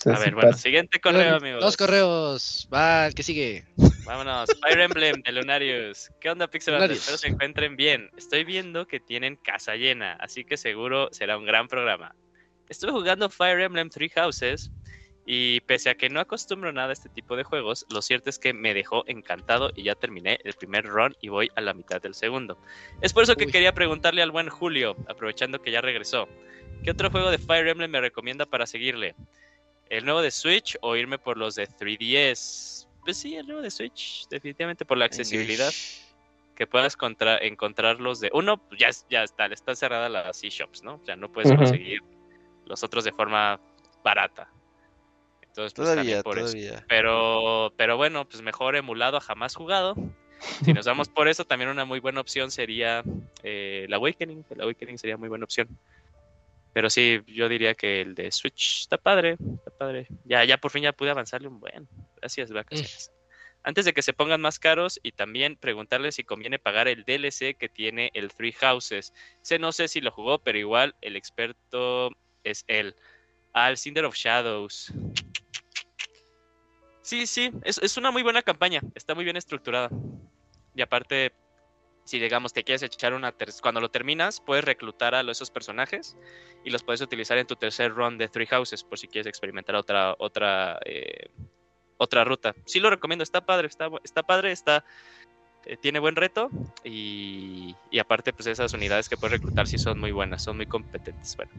A 0.06 0.18
ver, 0.18 0.34
bueno, 0.34 0.54
siguiente 0.54 1.00
correo, 1.00 1.36
amigos. 1.36 1.62
Dos 1.62 1.76
correos. 1.76 2.70
Va, 2.74 3.08
el 3.08 3.14
que 3.14 3.24
sigue. 3.24 3.66
Vámonos. 4.06 4.50
Fire 4.62 4.80
Emblem 4.80 5.22
de 5.22 5.32
Lunarius. 5.34 6.10
¿Qué 6.22 6.30
onda, 6.30 6.48
Pixel? 6.48 6.76
Espero 6.90 7.18
se 7.18 7.28
encuentren 7.28 7.76
bien. 7.76 8.10
Estoy 8.18 8.46
viendo 8.46 8.88
que 8.88 9.00
tienen 9.00 9.36
casa 9.36 9.76
llena, 9.76 10.14
así 10.14 10.46
que 10.46 10.56
seguro 10.56 11.10
será 11.12 11.38
un 11.38 11.46
gran 11.46 11.68
programa. 11.68 12.16
Estuve 12.70 12.92
jugando 12.92 13.30
Fire 13.30 13.60
Emblem 13.60 13.90
Three 13.90 14.10
Houses 14.10 14.72
y 15.26 15.60
pese 15.62 15.90
a 15.90 15.96
que 15.96 16.10
no 16.10 16.20
acostumbro 16.20 16.72
nada 16.72 16.90
a 16.90 16.94
este 16.94 17.10
tipo 17.10 17.36
de 17.36 17.44
juegos, 17.44 17.86
lo 17.90 18.02
cierto 18.02 18.30
es 18.30 18.40
que 18.40 18.54
me 18.54 18.74
dejó 18.74 19.04
encantado 19.08 19.72
y 19.76 19.84
ya 19.84 19.96
terminé 19.96 20.40
el 20.44 20.54
primer 20.54 20.86
run 20.86 21.16
y 21.22 21.30
voy 21.30 21.50
a 21.56 21.62
la 21.62 21.74
mitad 21.74 22.02
del 22.02 22.16
segundo. 22.16 22.58
Es 23.02 23.14
por 23.14 23.24
eso 23.24 23.36
que 23.36 23.46
Uy. 23.46 23.52
quería 23.52 23.74
preguntarle 23.74 24.22
al 24.22 24.32
buen 24.32 24.50
Julio, 24.50 24.96
aprovechando 25.08 25.62
que 25.62 25.72
ya 25.72 25.82
regresó, 25.82 26.28
¿qué 26.84 26.92
otro 26.92 27.12
juego 27.12 27.30
de 27.30 27.38
Fire 27.38 27.68
Emblem 27.68 27.92
me 27.92 28.02
recomienda 28.02 28.46
para 28.46 28.66
seguirle? 28.66 29.16
¿El 29.90 30.06
nuevo 30.06 30.22
de 30.22 30.32
Switch 30.32 30.78
o 30.82 30.96
irme 30.96 31.18
por 31.20 31.38
los 31.38 31.56
de 31.56 31.68
3DS? 31.68 32.88
Pues 33.04 33.18
sí, 33.18 33.36
el 33.36 33.46
nuevo 33.48 33.62
de 33.62 33.72
Switch, 33.72 34.28
definitivamente 34.30 34.86
por 34.86 34.98
la 34.98 35.06
accesibilidad 35.06 35.72
que 36.56 36.68
puedas 36.68 36.98
contra- 36.98 37.38
encontrarlos 37.38 38.20
de 38.20 38.30
uno 38.34 38.62
ya 38.78 38.90
ya 39.10 39.24
está 39.24 39.46
está 39.46 39.74
cerrada 39.76 40.10
las 40.10 40.44
eShops 40.44 40.84
no 40.84 40.96
o 40.96 41.06
sea 41.06 41.16
no 41.16 41.32
puedes 41.32 41.54
conseguir 41.56 42.02
los 42.70 42.84
otros 42.84 43.04
de 43.04 43.12
forma 43.12 43.60
barata. 44.04 44.50
Entonces 45.42 45.74
pues, 45.74 45.90
Todavía, 45.90 46.22
también 46.22 46.24
por 46.24 46.40
eso. 46.40 46.86
pero 46.88 47.74
pero 47.76 47.98
bueno 47.98 48.30
pues 48.30 48.42
mejor 48.42 48.76
emulado 48.76 49.18
a 49.18 49.22
jamás 49.22 49.56
jugado. 49.56 49.96
Si 50.64 50.72
nos 50.72 50.86
vamos 50.86 51.10
por 51.10 51.28
eso 51.28 51.44
también 51.44 51.70
una 51.70 51.84
muy 51.84 52.00
buena 52.00 52.22
opción 52.22 52.50
sería 52.50 53.04
eh, 53.44 53.84
el 53.88 53.94
Awakening. 53.94 54.46
El 54.52 54.62
Awakening 54.62 54.98
sería 54.98 55.18
muy 55.18 55.28
buena 55.28 55.44
opción. 55.44 55.68
Pero 56.72 56.90
sí 56.90 57.20
yo 57.28 57.50
diría 57.50 57.74
que 57.74 58.02
el 58.02 58.16
de 58.16 58.32
Switch 58.32 58.82
está 58.82 58.98
padre 58.98 59.36
está 59.56 59.72
padre. 59.72 60.08
Ya 60.24 60.46
ya 60.46 60.58
por 60.58 60.72
fin 60.72 60.84
ya 60.84 60.94
pude 60.94 61.10
avanzarle 61.10 61.48
un 61.48 61.60
buen. 61.60 61.90
Gracias 62.18 62.52
vacaciones. 62.52 63.12
Antes 63.64 63.84
de 63.84 63.94
que 63.94 64.02
se 64.02 64.14
pongan 64.14 64.40
más 64.40 64.58
caros 64.60 65.00
y 65.04 65.12
también 65.12 65.58
preguntarle 65.58 66.14
si 66.14 66.24
conviene 66.24 66.60
pagar 66.60 66.88
el 66.88 67.04
DLC 67.04 67.58
que 67.58 67.68
tiene 67.68 68.10
el 68.14 68.32
Three 68.34 68.54
Houses. 68.54 69.14
Sé 69.42 69.60
no 69.60 69.74
sé 69.74 69.90
si 69.90 70.00
lo 70.00 70.12
jugó, 70.12 70.40
pero 70.40 70.58
igual 70.58 70.96
el 71.02 71.18
experto 71.18 72.12
es 72.44 72.64
él. 72.68 72.96
Al 73.54 73.78
Cinder 73.78 74.06
of 74.06 74.16
Shadows. 74.16 74.92
Sí, 77.02 77.26
sí, 77.26 77.52
es, 77.64 77.80
es 77.80 77.98
una 77.98 78.12
muy 78.12 78.22
buena 78.22 78.44
campaña, 78.44 78.82
está 78.94 79.16
muy 79.16 79.24
bien 79.24 79.38
estructurada. 79.38 79.90
Y 80.76 80.82
aparte, 80.82 81.34
si 82.04 82.20
digamos 82.20 82.54
te 82.54 82.64
quieres 82.64 82.84
echar 82.84 83.14
una... 83.14 83.32
ter- 83.32 83.50
Cuando 83.62 83.82
lo 83.82 83.90
terminas, 83.90 84.40
puedes 84.40 84.64
reclutar 84.64 85.16
a 85.16 85.22
esos 85.22 85.50
personajes 85.50 86.16
y 86.64 86.70
los 86.70 86.84
puedes 86.84 87.02
utilizar 87.02 87.38
en 87.38 87.48
tu 87.48 87.56
tercer 87.56 87.92
run 87.94 88.18
de 88.18 88.28
Three 88.28 88.46
Houses 88.48 88.84
por 88.84 89.00
si 89.00 89.08
quieres 89.08 89.28
experimentar 89.28 89.76
otra, 89.76 90.16
otra 90.20 90.80
eh, 90.86 91.30
otra 91.98 92.24
ruta. 92.24 92.56
Sí 92.66 92.80
lo 92.80 92.90
recomiendo, 92.90 93.24
está 93.24 93.46
padre, 93.46 93.68
está, 93.68 93.90
está 94.04 94.24
padre, 94.24 94.52
está 94.52 94.86
eh, 95.66 95.78
tiene 95.78 96.00
buen 96.00 96.16
reto 96.16 96.50
y, 96.84 97.76
y 97.92 98.00
aparte 98.00 98.34
pues 98.34 98.48
esas 98.48 98.74
unidades 98.74 99.10
que 99.10 99.18
puedes 99.18 99.34
reclutar 99.34 99.68
sí 99.68 99.78
son 99.78 100.00
muy 100.00 100.12
buenas, 100.12 100.44
son 100.44 100.58
muy 100.58 100.66
competentes. 100.66 101.36
Bueno, 101.36 101.52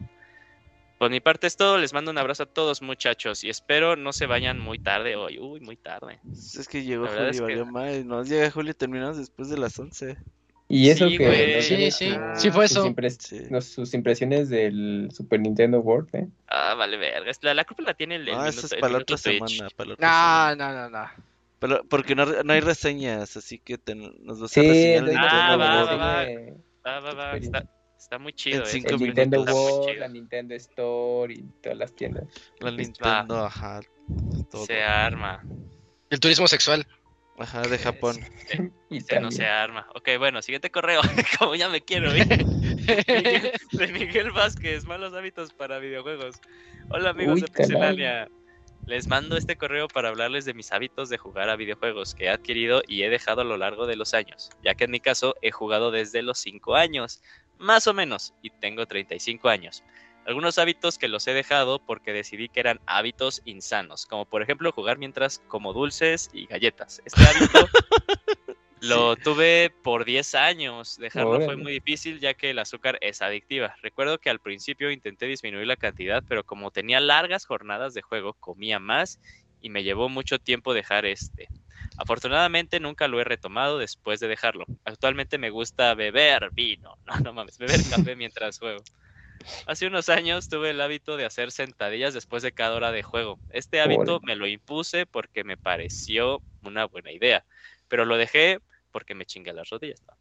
por 1.01 1.09
mi 1.09 1.19
parte 1.19 1.47
es 1.47 1.57
todo, 1.57 1.79
les 1.79 1.93
mando 1.93 2.11
un 2.11 2.19
abrazo 2.19 2.43
a 2.43 2.45
todos 2.45 2.83
muchachos 2.83 3.43
y 3.43 3.49
espero 3.49 3.95
no 3.95 4.13
se 4.13 4.27
vayan 4.27 4.59
muy 4.59 4.77
tarde 4.77 5.15
hoy, 5.15 5.39
uy, 5.39 5.59
muy 5.59 5.75
tarde. 5.75 6.19
Es 6.31 6.67
que 6.67 6.83
llegó 6.83 7.07
Julio 7.07 7.27
es 7.27 7.41
que- 7.41 7.65
mal. 7.65 8.07
No 8.07 8.23
llega 8.23 8.51
Julio 8.51 8.69
y 8.69 8.73
terminamos 8.75 9.17
después 9.17 9.49
de 9.49 9.57
las 9.57 9.79
11. 9.79 10.15
Y 10.69 10.91
eso 10.91 11.09
Sí, 11.09 11.17
que 11.17 11.25
güey. 11.25 11.61
Sí, 11.63 11.89
sí, 11.89 12.13
sí 12.35 12.51
fue 12.51 12.67
sus 12.67 12.77
eso. 12.77 12.85
impres- 12.87 13.17
Sí. 13.19 13.41
no, 13.49 13.61
sus 13.61 13.95
impresiones 13.95 14.49
del 14.49 15.09
Super 15.11 15.39
Nintendo 15.39 15.79
World, 15.79 16.09
¿eh? 16.13 16.27
Ah, 16.47 16.75
vale, 16.75 16.97
verga. 16.97 17.31
La, 17.41 17.55
la 17.55 17.65
culpa 17.65 17.81
la 17.81 17.93
tiene 17.95 18.17
el, 18.17 18.27
el 18.27 18.35
No, 18.35 18.41
minuto, 18.43 18.59
eso 18.59 18.67
es 18.67 18.79
para 18.79 18.93
la 18.93 18.99
otra 18.99 19.17
Twitch. 19.17 19.47
semana. 19.49 19.69
Para 19.75 19.87
la 19.87 19.93
otra 19.95 20.07
No, 20.07 20.49
semana. 20.51 20.55
no, 20.55 20.89
no, 20.91 20.99
no. 21.01 21.09
Pero- 21.57 21.83
porque 21.89 22.13
no, 22.13 22.27
no 22.43 22.53
hay 22.53 22.59
reseñas, 22.59 23.35
así 23.37 23.57
que 23.57 23.79
te- 23.79 23.95
nos 23.95 24.39
vas 24.39 24.51
a 24.51 24.53
Sí, 24.53 24.67
reseñar 24.69 25.15
Ah, 25.17 25.55
va, 25.57 25.83
va, 25.83 25.95
va. 25.95 26.25
Va, 26.85 26.99
va, 26.99 27.13
va. 27.15 27.33
Nintendo 27.39 27.67
Está 28.01 28.17
muy 28.17 28.33
World, 29.53 29.85
chido. 29.87 29.99
la 29.99 30.07
Nintendo 30.07 30.55
Store 30.55 31.33
y 31.33 31.43
todas 31.61 31.77
las 31.77 31.93
tiendas. 31.95 32.23
La 32.59 32.71
Nintendo, 32.71 33.45
ajá. 33.45 33.81
Todo. 34.49 34.65
Se 34.65 34.81
arma. 34.81 35.43
El 36.09 36.19
turismo 36.19 36.47
sexual. 36.47 36.85
Ajá, 37.37 37.61
de 37.61 37.77
Japón. 37.77 38.17
Y 38.89 38.99
no 39.21 39.31
se 39.31 39.45
arma. 39.45 39.87
Ok, 39.95 40.09
bueno, 40.17 40.41
siguiente 40.41 40.69
correo. 40.71 40.99
Como 41.39 41.55
ya 41.55 41.69
me 41.69 41.79
quiero 41.81 42.13
ir. 42.15 42.27
Miguel- 42.27 43.53
de 43.71 43.87
Miguel 43.87 44.31
Vázquez, 44.31 44.85
malos 44.85 45.13
hábitos 45.13 45.53
para 45.53 45.79
videojuegos. 45.79 46.35
Hola 46.89 47.11
amigos 47.11 47.35
Uy, 47.35 47.41
de. 47.41 47.47
Pixelania. 47.47 48.27
Les 48.87 49.07
mando 49.07 49.37
este 49.37 49.55
correo 49.57 49.87
para 49.87 50.09
hablarles 50.09 50.43
de 50.43 50.55
mis 50.55 50.71
hábitos 50.71 51.07
de 51.09 51.17
jugar 51.19 51.49
a 51.49 51.55
videojuegos 51.55 52.15
que 52.15 52.25
he 52.25 52.29
adquirido 52.29 52.81
y 52.87 53.03
he 53.03 53.09
dejado 53.09 53.41
a 53.41 53.43
lo 53.45 53.55
largo 53.55 53.85
de 53.85 53.95
los 53.95 54.15
años, 54.15 54.49
ya 54.63 54.73
que 54.73 54.85
en 54.85 54.91
mi 54.91 54.99
caso 54.99 55.35
he 55.43 55.51
jugado 55.51 55.91
desde 55.91 56.23
los 56.23 56.39
5 56.39 56.75
años, 56.75 57.21
más 57.61 57.87
o 57.87 57.93
menos, 57.93 58.33
y 58.41 58.49
tengo 58.49 58.85
35 58.85 59.47
años. 59.47 59.83
Algunos 60.25 60.57
hábitos 60.57 60.97
que 60.97 61.07
los 61.07 61.25
he 61.27 61.33
dejado 61.33 61.79
porque 61.79 62.13
decidí 62.13 62.49
que 62.49 62.59
eran 62.59 62.79
hábitos 62.85 63.41
insanos, 63.45 64.05
como 64.05 64.25
por 64.25 64.41
ejemplo 64.41 64.71
jugar 64.71 64.97
mientras 64.97 65.39
como 65.47 65.73
dulces 65.73 66.29
y 66.33 66.45
galletas. 66.45 67.01
Este 67.05 67.23
hábito 67.23 67.67
lo 68.81 69.15
tuve 69.15 69.73
por 69.83 70.05
10 70.05 70.35
años. 70.35 70.97
Dejarlo 70.97 71.41
fue 71.41 71.55
muy 71.55 71.71
difícil 71.71 72.19
ya 72.19 72.35
que 72.35 72.51
el 72.51 72.59
azúcar 72.59 72.99
es 73.01 73.21
adictiva. 73.23 73.75
Recuerdo 73.81 74.19
que 74.19 74.29
al 74.29 74.39
principio 74.39 74.91
intenté 74.91 75.25
disminuir 75.25 75.65
la 75.65 75.75
cantidad, 75.75 76.23
pero 76.27 76.43
como 76.43 76.69
tenía 76.69 76.99
largas 76.99 77.45
jornadas 77.45 77.95
de 77.95 78.03
juego, 78.03 78.33
comía 78.33 78.79
más 78.79 79.19
y 79.59 79.69
me 79.69 79.83
llevó 79.83 80.07
mucho 80.07 80.37
tiempo 80.37 80.73
dejar 80.73 81.05
este. 81.05 81.47
Afortunadamente 81.97 82.79
nunca 82.79 83.07
lo 83.07 83.19
he 83.19 83.23
retomado 83.23 83.77
después 83.77 84.19
de 84.19 84.27
dejarlo. 84.27 84.65
Actualmente 84.85 85.37
me 85.37 85.49
gusta 85.49 85.93
beber 85.93 86.51
vino. 86.53 86.97
No, 87.05 87.19
no 87.19 87.33
mames, 87.33 87.57
beber 87.57 87.81
café 87.89 88.15
mientras 88.15 88.59
juego. 88.59 88.83
Hace 89.65 89.87
unos 89.87 90.09
años 90.09 90.49
tuve 90.49 90.69
el 90.69 90.81
hábito 90.81 91.17
de 91.17 91.25
hacer 91.25 91.51
sentadillas 91.51 92.13
después 92.13 92.43
de 92.43 92.51
cada 92.51 92.75
hora 92.75 92.91
de 92.91 93.03
juego. 93.03 93.39
Este 93.49 93.81
hábito 93.81 94.19
me 94.21 94.35
lo 94.35 94.47
impuse 94.47 95.05
porque 95.05 95.43
me 95.43 95.57
pareció 95.57 96.41
una 96.63 96.85
buena 96.85 97.11
idea, 97.11 97.43
pero 97.87 98.05
lo 98.05 98.17
dejé 98.17 98.59
porque 98.91 99.15
me 99.15 99.25
chingué 99.25 99.51
las 99.51 99.69
rodillas. 99.69 100.01
¿no? 100.01 100.13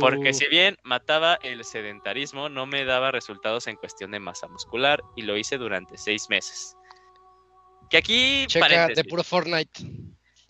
Porque 0.00 0.32
si 0.32 0.46
bien 0.48 0.76
mataba 0.82 1.38
el 1.42 1.64
sedentarismo, 1.64 2.48
no 2.48 2.66
me 2.66 2.84
daba 2.84 3.10
resultados 3.10 3.66
en 3.66 3.76
cuestión 3.76 4.10
de 4.10 4.20
masa 4.20 4.48
muscular 4.48 5.02
y 5.16 5.22
lo 5.22 5.36
hice 5.36 5.58
durante 5.58 5.96
seis 5.96 6.28
meses. 6.30 6.76
Que 7.90 7.98
aquí, 7.98 8.44
Checa 8.46 8.88
de 8.88 9.04
puro 9.04 9.24
Fortnite. 9.24 9.82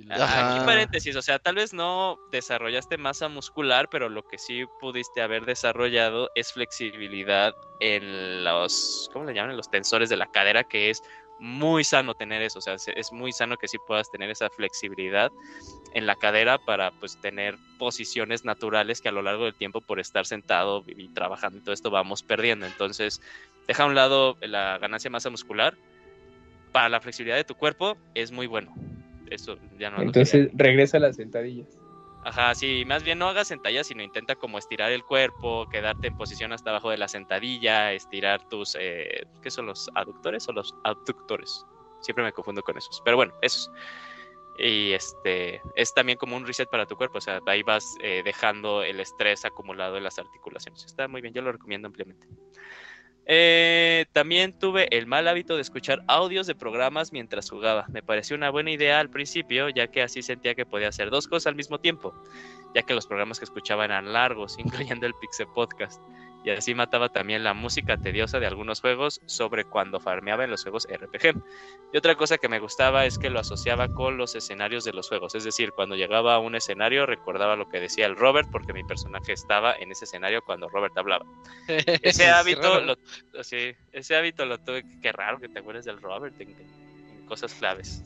Ah, 0.08 0.38
Aquí 0.38 0.60
paréntesis, 0.60 1.14
o 1.16 1.22
sea, 1.22 1.38
tal 1.38 1.54
vez 1.54 1.72
no 1.72 2.20
desarrollaste 2.26 2.98
masa 2.98 3.28
muscular, 3.28 3.88
pero 3.88 4.08
lo 4.08 4.24
que 4.24 4.38
sí 4.38 4.64
pudiste 4.78 5.22
haber 5.22 5.44
desarrollado 5.46 6.30
es 6.34 6.52
flexibilidad 6.52 7.54
en 7.78 8.42
los, 8.44 9.08
¿cómo 9.12 9.24
le 9.24 9.34
llaman? 9.34 9.52
En 9.52 9.56
los 9.56 9.70
tensores 9.70 10.08
de 10.08 10.16
la 10.16 10.26
cadera, 10.26 10.64
que 10.64 10.90
es 10.90 11.02
muy 11.38 11.84
sano 11.84 12.14
tener 12.14 12.42
eso, 12.42 12.58
o 12.58 12.62
sea, 12.62 12.78
se- 12.78 12.98
es 12.98 13.12
muy 13.12 13.32
sano 13.32 13.56
que 13.56 13.68
sí 13.68 13.78
puedas 13.78 14.10
tener 14.10 14.30
esa 14.30 14.50
flexibilidad 14.50 15.32
en 15.90 16.06
la 16.06 16.16
cadera 16.16 16.58
para 16.58 16.92
pues 16.92 17.18
tener 17.20 17.58
posiciones 17.78 18.44
naturales 18.44 19.00
que 19.00 19.08
a 19.08 19.12
lo 19.12 19.22
largo 19.22 19.44
del 19.46 19.56
tiempo 19.56 19.82
por 19.82 20.00
estar 20.00 20.26
sentado 20.26 20.84
y 20.86 21.08
trabajando 21.10 21.58
y 21.58 21.62
todo 21.62 21.74
esto 21.74 21.90
vamos 21.90 22.22
perdiendo. 22.22 22.66
Entonces, 22.66 23.20
deja 23.66 23.84
a 23.84 23.86
un 23.86 23.94
lado 23.94 24.36
la 24.40 24.78
ganancia 24.78 25.08
de 25.08 25.12
masa 25.12 25.30
muscular. 25.30 25.78
Para 26.72 26.88
la 26.88 27.00
flexibilidad 27.00 27.36
de 27.36 27.44
tu 27.44 27.54
cuerpo 27.54 28.00
es 28.14 28.32
muy 28.32 28.46
bueno. 28.48 28.72
Eso 29.30 29.56
ya 29.78 29.90
no 29.90 29.98
lo 29.98 30.02
Entonces 30.02 30.50
regresa 30.52 30.96
a 30.96 31.00
las 31.00 31.16
sentadillas. 31.16 31.78
Ajá, 32.22 32.54
sí, 32.54 32.84
más 32.86 33.02
bien 33.02 33.18
no 33.18 33.28
hagas 33.28 33.48
sentadillas, 33.48 33.86
sino 33.86 34.02
intenta 34.02 34.36
como 34.36 34.58
estirar 34.58 34.92
el 34.92 35.04
cuerpo, 35.04 35.66
quedarte 35.70 36.08
en 36.08 36.14
posición 36.14 36.52
hasta 36.52 36.68
abajo 36.68 36.90
de 36.90 36.98
la 36.98 37.08
sentadilla, 37.08 37.92
estirar 37.92 38.46
tus, 38.48 38.76
eh, 38.78 39.22
¿qué 39.40 39.50
son 39.50 39.66
los 39.66 39.88
aductores 39.94 40.46
o 40.48 40.52
los 40.52 40.74
abductores? 40.84 41.64
Siempre 42.00 42.24
me 42.24 42.32
confundo 42.32 42.62
con 42.62 42.76
esos. 42.76 43.00
Pero 43.04 43.16
bueno, 43.16 43.32
esos. 43.40 43.70
Y 44.58 44.92
este 44.92 45.62
es 45.74 45.94
también 45.94 46.18
como 46.18 46.36
un 46.36 46.46
reset 46.46 46.68
para 46.68 46.84
tu 46.84 46.94
cuerpo. 46.94 47.18
O 47.18 47.20
sea, 47.22 47.40
ahí 47.46 47.62
vas 47.62 47.96
eh, 48.02 48.20
dejando 48.22 48.82
el 48.82 49.00
estrés 49.00 49.46
acumulado 49.46 49.96
en 49.96 50.04
las 50.04 50.18
articulaciones. 50.18 50.84
Está 50.84 51.08
muy 51.08 51.22
bien, 51.22 51.32
yo 51.32 51.40
lo 51.40 51.52
recomiendo 51.52 51.88
ampliamente. 51.88 52.26
Eh, 53.26 54.06
también 54.12 54.58
tuve 54.58 54.88
el 54.96 55.06
mal 55.06 55.28
hábito 55.28 55.54
de 55.54 55.62
escuchar 55.62 56.02
audios 56.08 56.46
de 56.46 56.54
programas 56.54 57.12
mientras 57.12 57.48
jugaba. 57.50 57.86
Me 57.88 58.02
pareció 58.02 58.36
una 58.36 58.50
buena 58.50 58.70
idea 58.70 58.98
al 58.98 59.10
principio, 59.10 59.68
ya 59.68 59.86
que 59.88 60.02
así 60.02 60.22
sentía 60.22 60.54
que 60.54 60.66
podía 60.66 60.88
hacer 60.88 61.10
dos 61.10 61.28
cosas 61.28 61.48
al 61.48 61.56
mismo 61.56 61.78
tiempo, 61.78 62.14
ya 62.74 62.82
que 62.82 62.94
los 62.94 63.06
programas 63.06 63.38
que 63.38 63.44
escuchaba 63.44 63.84
eran 63.84 64.12
largos, 64.12 64.58
incluyendo 64.58 65.06
el 65.06 65.14
Pixel 65.20 65.46
Podcast 65.54 66.00
y 66.42 66.50
así 66.50 66.74
mataba 66.74 67.10
también 67.10 67.44
la 67.44 67.52
música 67.52 67.98
tediosa 67.98 68.40
de 68.40 68.46
algunos 68.46 68.80
juegos 68.80 69.20
sobre 69.26 69.64
cuando 69.64 70.00
farmeaba 70.00 70.44
en 70.44 70.50
los 70.50 70.62
juegos 70.62 70.86
RPG. 70.90 71.34
Y 71.92 71.96
otra 71.96 72.14
cosa 72.14 72.38
que 72.38 72.48
me 72.48 72.58
gustaba 72.58 73.04
es 73.04 73.18
que 73.18 73.28
lo 73.28 73.40
asociaba 73.40 73.88
con 73.88 74.16
los 74.16 74.34
escenarios 74.34 74.84
de 74.84 74.92
los 74.92 75.08
juegos, 75.08 75.34
es 75.34 75.44
decir, 75.44 75.72
cuando 75.72 75.96
llegaba 75.96 76.34
a 76.34 76.38
un 76.38 76.54
escenario 76.54 77.04
recordaba 77.04 77.56
lo 77.56 77.68
que 77.68 77.80
decía 77.80 78.06
el 78.06 78.16
Robert 78.16 78.48
porque 78.50 78.72
mi 78.72 78.84
personaje 78.84 79.32
estaba 79.32 79.74
en 79.74 79.92
ese 79.92 80.06
escenario 80.06 80.42
cuando 80.42 80.68
Robert 80.68 80.96
hablaba. 80.96 81.26
Ese 82.02 82.28
hábito, 82.28 82.80
lo, 82.80 82.96
ese 83.32 84.16
hábito 84.16 84.44
lo 84.46 84.58
tuve, 84.58 84.84
qué 85.02 85.12
raro 85.12 85.38
que 85.38 85.48
te 85.48 85.58
acuerdes 85.58 85.84
del 85.84 86.00
Robert 86.00 86.38
en, 86.40 86.54
cosas 87.26 87.54
claves. 87.54 88.02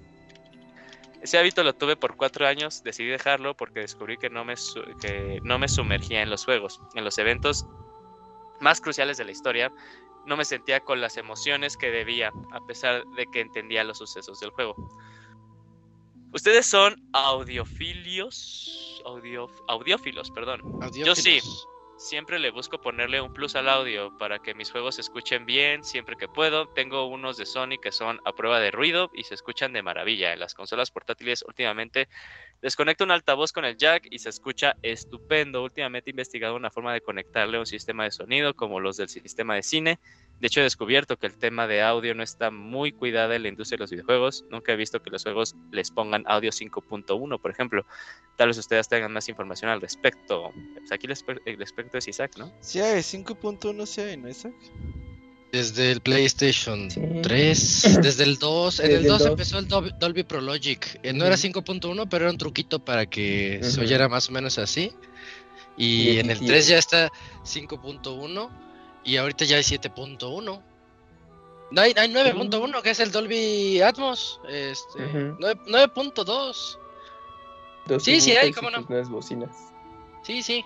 Ese 1.23 1.39
hábito 1.39 1.63
lo 1.63 1.75
tuve 1.75 1.97
por 1.97 2.17
cuatro 2.17 2.47
años, 2.47 2.83
decidí 2.83 3.09
dejarlo 3.09 3.57
porque 3.57 3.81
descubrí 3.81 4.19
que 4.19 4.29
no, 4.29 4.45
me 4.45 4.55
que 5.01 5.41
no 5.43 5.59
me 5.59 5.69
sumergía 5.69 6.21
en 6.21 6.29
los 6.29 6.45
juegos. 6.45 6.81
En 6.95 7.05
los 7.05 7.17
eventos 7.17 7.67
más 8.61 8.81
cruciales 8.81 9.17
de 9.17 9.25
la 9.25 9.33
historia, 9.33 9.73
no 10.27 10.37
me 10.37 10.45
sentía 10.45 10.81
con 10.81 11.01
las 11.01 11.17
emociones 11.17 11.77
que 11.77 11.91
debía, 11.91 12.33
a 12.53 12.61
pesar 12.67 13.05
de 13.17 13.27
que 13.27 13.41
entendía 13.41 13.85
los 13.85 13.99
sucesos 13.99 14.41
del 14.41 14.51
juego. 14.51 14.75
Ustedes 16.33 16.67
son 16.67 16.97
audiofilios, 17.13 19.03
audio, 19.05 19.49
audiófilos, 19.69 20.31
perdón. 20.31 20.63
Yo 20.93 21.15
sí, 21.15 21.41
siempre 21.97 22.39
le 22.39 22.51
busco 22.51 22.79
ponerle 22.81 23.21
un 23.21 23.31
plus 23.31 23.57
al 23.57 23.69
audio 23.69 24.11
para 24.13 24.39
que 24.39 24.55
mis 24.55 24.71
juegos 24.71 24.97
se 24.97 25.01
escuchen 25.03 25.47
bien 25.47 25.85
siempre 25.85 26.17
que 26.17 26.29
puedo. 26.29 26.67
Tengo 26.69 27.07
unos 27.07 27.37
de 27.37 27.47
Sony 27.47 27.79
que 27.81 27.93
son 27.93 28.21
a 28.25 28.33
prueba 28.33 28.61
de 28.61 28.71
ruido 28.71 29.11
y 29.13 29.25
se 29.25 29.35
escuchan 29.35 29.73
de 29.73 29.83
maravilla. 29.83 30.33
En 30.33 30.41
las 30.41 30.55
consolas 30.55 30.91
portátiles 30.91 31.45
últimamente 31.47 32.09
desconecto 32.63 33.05
un 33.05 33.11
altavoz 33.13 33.53
con 33.53 33.65
el 33.65 33.77
jack 33.77 34.07
y 34.11 34.19
se 34.19 34.31
escucha 34.31 34.77
estupendo. 34.83 35.63
Últimamente 35.63 36.11
he 36.11 36.13
investigado 36.13 36.57
una 36.57 36.71
forma 36.71 36.93
de 36.93 37.01
conectarle 37.01 37.59
un 37.59 37.67
sistema 37.67 38.05
de 38.05 38.11
sonido 38.11 38.55
como 38.55 38.81
los 38.81 38.97
del 38.97 39.09
sistema 39.09 39.55
de 39.55 39.63
cine 39.63 40.01
de 40.41 40.49
hecho, 40.49 40.61
he 40.61 40.65
descubierto 40.65 41.17
que 41.17 41.27
el 41.27 41.35
tema 41.37 41.67
de 41.67 41.83
audio 41.83 42.15
no 42.15 42.23
está 42.23 42.51
muy 42.51 42.93
cuidado 42.93 43.33
en 43.33 43.43
la 43.45 43.49
industria 43.49 43.77
de 43.77 43.83
los 43.85 43.91
videojuegos. 43.91 44.45
Nunca 44.51 44.73
he 44.73 44.77
visto 44.77 45.01
que 45.01 45.11
los 45.11 45.23
juegos 45.23 45.55
les 45.71 45.91
pongan 45.91 46.25
audio 46.27 46.51
5.1, 46.51 47.41
por 47.41 47.51
ejemplo. 47.51 47.87
Tal 48.37 48.49
vez 48.49 48.59
ustedes 48.59 48.89
tengan 48.89 49.13
más 49.13 49.29
información 49.29 49.71
al 49.71 49.81
respecto. 49.81 50.53
Pues 50.77 50.93
aquí 50.93 51.07
el, 51.07 51.63
experto 51.63 51.99
es 51.99 52.09
Isaac, 52.09 52.33
¿no? 52.37 52.53
Sí, 52.61 52.81
hay 52.81 53.01
5.1, 53.01 53.87
sí 53.87 54.01
hay, 54.01 54.17
¿no, 54.17 54.29
Isaac? 54.29 54.53
Desde 55.53 55.93
el 55.93 56.01
PlayStation 56.01 56.89
3, 57.23 57.99
desde 58.03 58.25
el 58.25 58.37
2, 58.39 58.81
en 58.81 58.91
el 58.91 59.07
2, 59.07 59.27
empezó 59.27 59.59
el 59.61 59.69
Dolby 59.69 60.25
Pro 60.25 60.41
Logic. 60.41 61.01
Eh, 61.05 61.13
no 61.13 61.25
era 61.25 61.37
5.1, 61.37 62.09
pero 62.11 62.25
era 62.25 62.33
un 62.33 62.39
truquito 62.39 62.85
para 62.85 63.07
que 63.07 63.61
se 63.63 63.81
oyera 63.81 64.09
más 64.09 64.29
o 64.29 64.33
menos 64.33 64.59
así. 64.59 64.93
Y 65.77 66.19
en 66.19 66.31
el 66.31 66.41
3 66.41 66.69
ya 66.69 66.79
está 66.79 67.11
5.1 67.45 68.65
y 69.05 69.17
ahorita 69.17 69.45
ya 69.45 69.57
hay 69.57 69.63
7.1. 69.63 70.63
No, 71.71 71.81
hay, 71.81 71.93
hay 71.97 72.13
9.1, 72.13 72.83
que 72.83 72.91
es 72.91 73.01
el 73.01 73.11
Dolby 73.11 73.81
Atmos. 73.81 74.41
Este, 74.49 74.99
9.2. 74.99 76.79
Sí, 78.01 78.21
sí, 78.21 78.33
hay, 78.33 78.53
cómo 78.53 78.71
no. 78.71 78.83
bocinas. 79.11 79.51
Sí, 80.23 80.43
sí. 80.43 80.65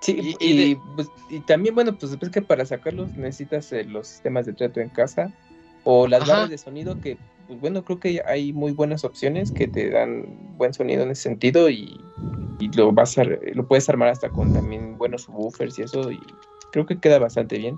Sí, 0.00 0.36
y, 0.38 0.76
pues, 0.94 1.10
y, 1.28 1.40
también, 1.40 1.74
bueno, 1.74 1.96
pues 1.98 2.16
es 2.20 2.30
que 2.30 2.40
para 2.40 2.64
sacarlos 2.64 3.16
necesitas 3.16 3.72
eh, 3.72 3.82
los 3.82 4.06
sistemas 4.06 4.46
de 4.46 4.52
trato 4.52 4.80
en 4.80 4.90
casa 4.90 5.34
o 5.82 6.06
las 6.06 6.26
barras 6.26 6.50
de 6.50 6.58
sonido 6.58 7.00
que, 7.00 7.18
pues 7.48 7.60
bueno, 7.60 7.84
creo 7.84 7.98
que 7.98 8.22
hay 8.24 8.52
muy 8.52 8.70
buenas 8.70 9.02
opciones 9.04 9.50
que 9.50 9.66
te 9.66 9.90
dan 9.90 10.54
buen 10.56 10.72
sonido 10.72 11.02
en 11.02 11.10
ese 11.10 11.22
sentido 11.22 11.68
y, 11.68 12.00
lo 12.74 12.92
vas 12.92 13.18
a, 13.18 13.24
lo 13.24 13.66
puedes 13.66 13.88
armar 13.88 14.08
hasta 14.08 14.30
con 14.30 14.52
también 14.52 14.98
buenos 14.98 15.26
buffers 15.28 15.78
y 15.78 15.82
eso 15.82 16.10
y 16.10 16.20
creo 16.72 16.86
que 16.86 16.98
queda 16.98 17.18
bastante 17.18 17.58
bien, 17.58 17.76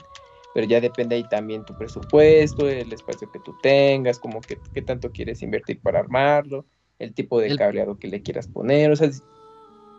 pero 0.55 0.67
ya 0.67 0.81
depende 0.81 1.17
ahí 1.17 1.28
también 1.28 1.65
tu 1.65 1.77
presupuesto, 1.77 2.69
el 2.69 2.93
espacio 2.93 3.31
que 3.31 3.39
tú 3.41 3.57
tengas, 3.62 4.19
como 4.19 4.41
que 4.41 4.59
qué 4.75 4.83
tanto 4.83 5.10
quieres 5.10 5.43
invertir 5.43 5.81
para 5.81 6.01
armarlo, 6.01 6.67
el 6.99 7.15
tipo 7.15 7.41
de 7.41 7.57
cableado 7.57 7.99
que 7.99 8.09
le 8.09 8.23
quieras 8.23 8.49
poner, 8.49 8.91
o 8.91 8.97
sea, 8.97 9.10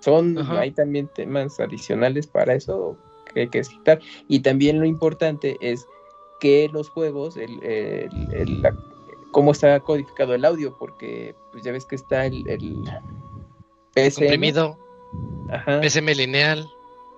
son 0.01 0.37
hay 0.51 0.71
también 0.71 1.07
temas 1.13 1.59
adicionales 1.59 2.27
para 2.27 2.53
eso 2.53 2.97
que 3.33 3.41
hay 3.41 3.49
que 3.49 3.63
citar. 3.63 3.99
Y 4.27 4.39
también 4.39 4.79
lo 4.79 4.85
importante 4.85 5.57
es 5.61 5.85
que 6.39 6.69
los 6.73 6.89
juegos, 6.89 7.37
el, 7.37 7.63
el, 7.63 8.63
cómo 9.31 9.51
está 9.51 9.79
codificado 9.79 10.33
el 10.33 10.43
audio, 10.43 10.75
porque 10.77 11.35
pues 11.51 11.63
ya 11.63 11.71
ves 11.71 11.85
que 11.85 11.95
está 11.95 12.25
el, 12.25 12.47
el 12.49 12.83
PSM, 13.95 14.15
comprimido, 14.15 14.77
PSM 15.81 16.07
lineal, 16.15 16.67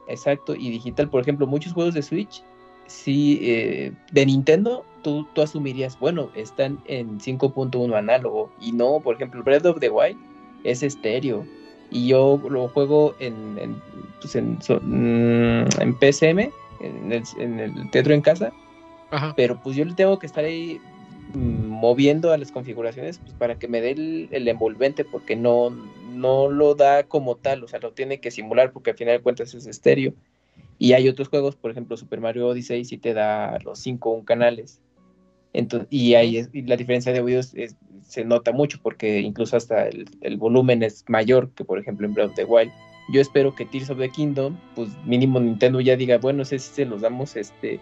Exacto, 0.07 0.56
y 0.56 0.69
digital, 0.69 1.09
por 1.09 1.22
ejemplo, 1.22 1.48
muchos 1.48 1.73
juegos 1.73 1.93
de 1.93 2.01
Switch, 2.01 2.43
sí, 2.88 3.40
eh, 3.41 3.91
de 4.11 4.25
Nintendo, 4.25 4.85
tú, 5.01 5.25
tú 5.33 5.41
asumirías, 5.41 5.98
bueno, 5.99 6.30
están 6.35 6.80
en 6.85 7.19
5.1 7.19 7.95
análogo, 7.95 8.51
y 8.59 8.72
no, 8.72 8.99
por 8.99 9.15
ejemplo, 9.15 9.43
Breath 9.43 9.65
of 9.65 9.80
the 9.80 9.90
Wild 9.90 10.17
es 10.64 10.83
estéreo, 10.83 11.45
y 11.90 12.07
yo 12.07 12.41
lo 12.49 12.67
juego 12.67 13.15
en, 13.19 13.57
en, 13.59 13.82
pues 14.19 14.35
en, 14.35 14.57
mm, 14.57 15.82
en 15.82 15.98
PSM, 15.99 16.51
en 16.82 17.11
el, 17.11 17.23
en 17.38 17.59
el 17.59 17.90
teatro 17.91 18.14
en 18.14 18.22
casa, 18.22 18.51
pero 19.35 19.59
pues 19.61 19.75
yo 19.75 19.85
le 19.85 19.93
tengo 19.93 20.17
que 20.17 20.25
estar 20.25 20.43
ahí 20.43 20.80
mm, 20.80 20.92
moviendo 21.34 22.32
a 22.32 22.38
las 22.38 22.52
configuraciones 22.52 23.18
pues, 23.19 23.34
para 23.34 23.58
que 23.58 23.68
me 23.68 23.82
dé 23.82 23.92
el 24.32 24.48
envolvente, 24.48 25.06
porque 25.06 25.35
no, 25.35 25.72
no 26.14 26.50
lo 26.50 26.76
da 26.76 27.03
como 27.03 27.35
tal, 27.35 27.64
o 27.64 27.68
sea, 27.68 27.80
lo 27.80 27.92
tiene 27.92 28.19
que 28.19 28.32
simular 28.32 28.72
porque 28.72 28.92
al 28.92 28.98
final 28.98 29.18
de 29.18 29.24
cuentas 29.24 29.53
es 29.53 29.66
estéreo. 29.66 30.14
Y 30.80 30.93
hay 30.93 31.08
otros 31.08 31.30
juegos, 31.30 31.56
por 31.56 31.72
ejemplo, 31.72 31.98
Super 31.98 32.19
Mario 32.19 32.48
Odyssey 32.48 32.85
sí 32.85 32.98
te 32.98 33.14
da 33.14 33.58
los 33.64 33.80
5 33.80 34.24
canales. 34.26 34.82
Entonces, 35.53 35.88
y 35.92 36.16
ahí 36.16 36.48
la 36.66 36.76
diferencia 36.76 37.14
de 37.14 37.22
oídos 37.22 37.53
se 38.08 38.26
nota 38.26 38.52
mucho 38.52 38.80
porque 38.82 39.19
incluso 39.19 39.56
hasta 39.56 39.88
el, 39.88 40.38
volumen 40.38 40.84
es 40.84 41.06
mayor 41.08 41.52
que, 41.52 41.64
por 41.64 41.80
ejemplo, 41.80 42.08
en 42.08 42.14
Breath 42.14 42.30
of 42.32 42.35
the 42.35 42.45
Wild. 42.45 42.72
Yo 43.11 43.22
espero 43.22 43.53
que 43.53 43.66
Tears 43.66 43.90
of 43.90 44.00
the 44.00 44.10
Kingdom, 44.10 44.58
pues 44.76 44.90
mínimo 45.06 45.40
Nintendo 45.40 45.82
ya 45.82 45.95
diga, 45.95 46.18
bueno, 46.18 46.43
sé 46.45 46.58
si 46.58 46.74
se 46.74 46.85
los 46.85 47.02
damos 47.02 47.35
este 47.35 47.80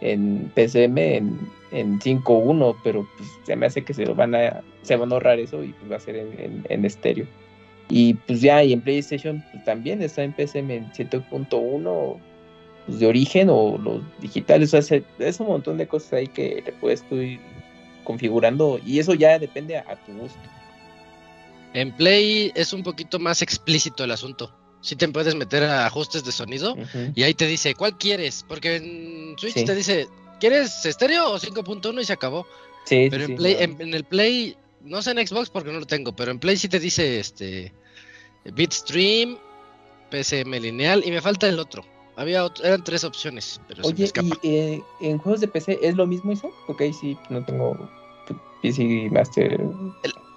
en 0.00 0.50
PCM 0.54 0.98
en, 0.98 1.50
en 1.72 1.98
5.1, 1.98 2.76
pero 2.82 3.08
pues 3.16 3.28
se 3.44 3.56
me 3.56 3.66
hace 3.66 3.84
que 3.84 3.94
se 3.94 4.04
van 4.06 4.34
a, 4.34 4.62
se 4.82 4.96
van 4.96 5.10
a 5.10 5.14
ahorrar 5.14 5.38
eso 5.38 5.62
y 5.64 5.72
pues 5.72 5.90
va 5.90 5.96
a 5.96 6.00
ser 6.00 6.16
en, 6.16 6.64
en 6.68 6.84
estéreo. 6.84 7.26
Y 7.90 8.14
pues 8.14 8.40
ya, 8.40 8.62
y 8.62 8.72
en 8.72 8.80
PlayStation 8.80 9.44
pues, 9.52 9.64
también 9.64 10.02
está 10.02 10.22
en 10.22 10.34
PSM 10.34 10.70
en 10.70 10.92
7.1 10.92 12.18
pues, 12.86 13.00
de 13.00 13.06
origen 13.06 13.48
o 13.50 13.78
los 13.78 14.02
digitales. 14.20 14.74
O 14.74 14.82
sea, 14.82 15.00
es 15.18 15.40
un 15.40 15.46
montón 15.46 15.78
de 15.78 15.86
cosas 15.86 16.12
ahí 16.14 16.26
que 16.26 16.62
le 16.64 16.72
puedes 16.72 17.02
tú 17.08 17.16
ir 17.16 17.40
configurando 18.04 18.80
y 18.84 18.98
eso 18.98 19.14
ya 19.14 19.38
depende 19.38 19.76
a, 19.76 19.96
tu 20.06 20.12
gusto. 20.12 20.38
En 21.74 21.92
Play 21.92 22.50
es 22.54 22.72
un 22.72 22.82
poquito 22.82 23.18
más 23.18 23.42
explícito 23.42 24.04
el 24.04 24.10
asunto. 24.10 24.50
Si 24.80 24.96
te 24.96 25.08
puedes 25.08 25.34
meter 25.34 25.64
a 25.64 25.86
ajustes 25.86 26.24
de 26.24 26.32
sonido 26.32 26.76
y 27.14 27.22
ahí 27.22 27.34
te 27.34 27.46
dice 27.46 27.74
cuál 27.74 27.98
quieres, 27.98 28.44
porque 28.46 28.76
en 28.76 29.38
Switch 29.38 29.64
te 29.64 29.74
dice, 29.74 30.08
¿quieres 30.38 30.84
estéreo 30.84 31.32
o 31.32 31.38
5.1 31.38 32.00
y 32.00 32.04
se 32.04 32.12
acabó? 32.12 32.46
Sí, 32.84 33.08
Pero 33.10 33.24
en, 33.24 33.36
Play, 33.36 33.56
en, 33.58 33.94
el 33.94 34.04
Play 34.04 34.56
no 34.82 35.02
sé 35.02 35.10
en 35.10 35.26
Xbox 35.26 35.50
porque 35.50 35.72
no 35.72 35.80
lo 35.80 35.86
tengo, 35.86 36.14
pero 36.14 36.30
en 36.30 36.38
Play 36.38 36.56
sí 36.56 36.68
te 36.68 36.78
dice 36.78 37.20
este 37.20 37.72
Bitstream, 38.54 39.36
PCM 40.10 40.52
lineal 40.60 41.02
y 41.04 41.10
me 41.10 41.20
falta 41.20 41.48
el 41.48 41.58
otro. 41.58 41.84
Había 42.16 42.46
eran 42.64 42.82
tres 42.82 43.04
opciones, 43.04 43.60
pero 43.68 43.82
Oye, 43.84 44.10
¿y 44.42 44.48
eh, 44.48 44.82
en 45.00 45.18
juegos 45.18 45.40
de 45.40 45.48
PC 45.48 45.78
es 45.82 45.94
lo 45.94 46.06
mismo 46.06 46.32
eso? 46.32 46.50
Porque 46.66 46.84
ahí 46.84 46.92
sí 46.92 47.16
no 47.30 47.44
tengo 47.44 47.88
PC 48.62 49.08
Master. 49.12 49.60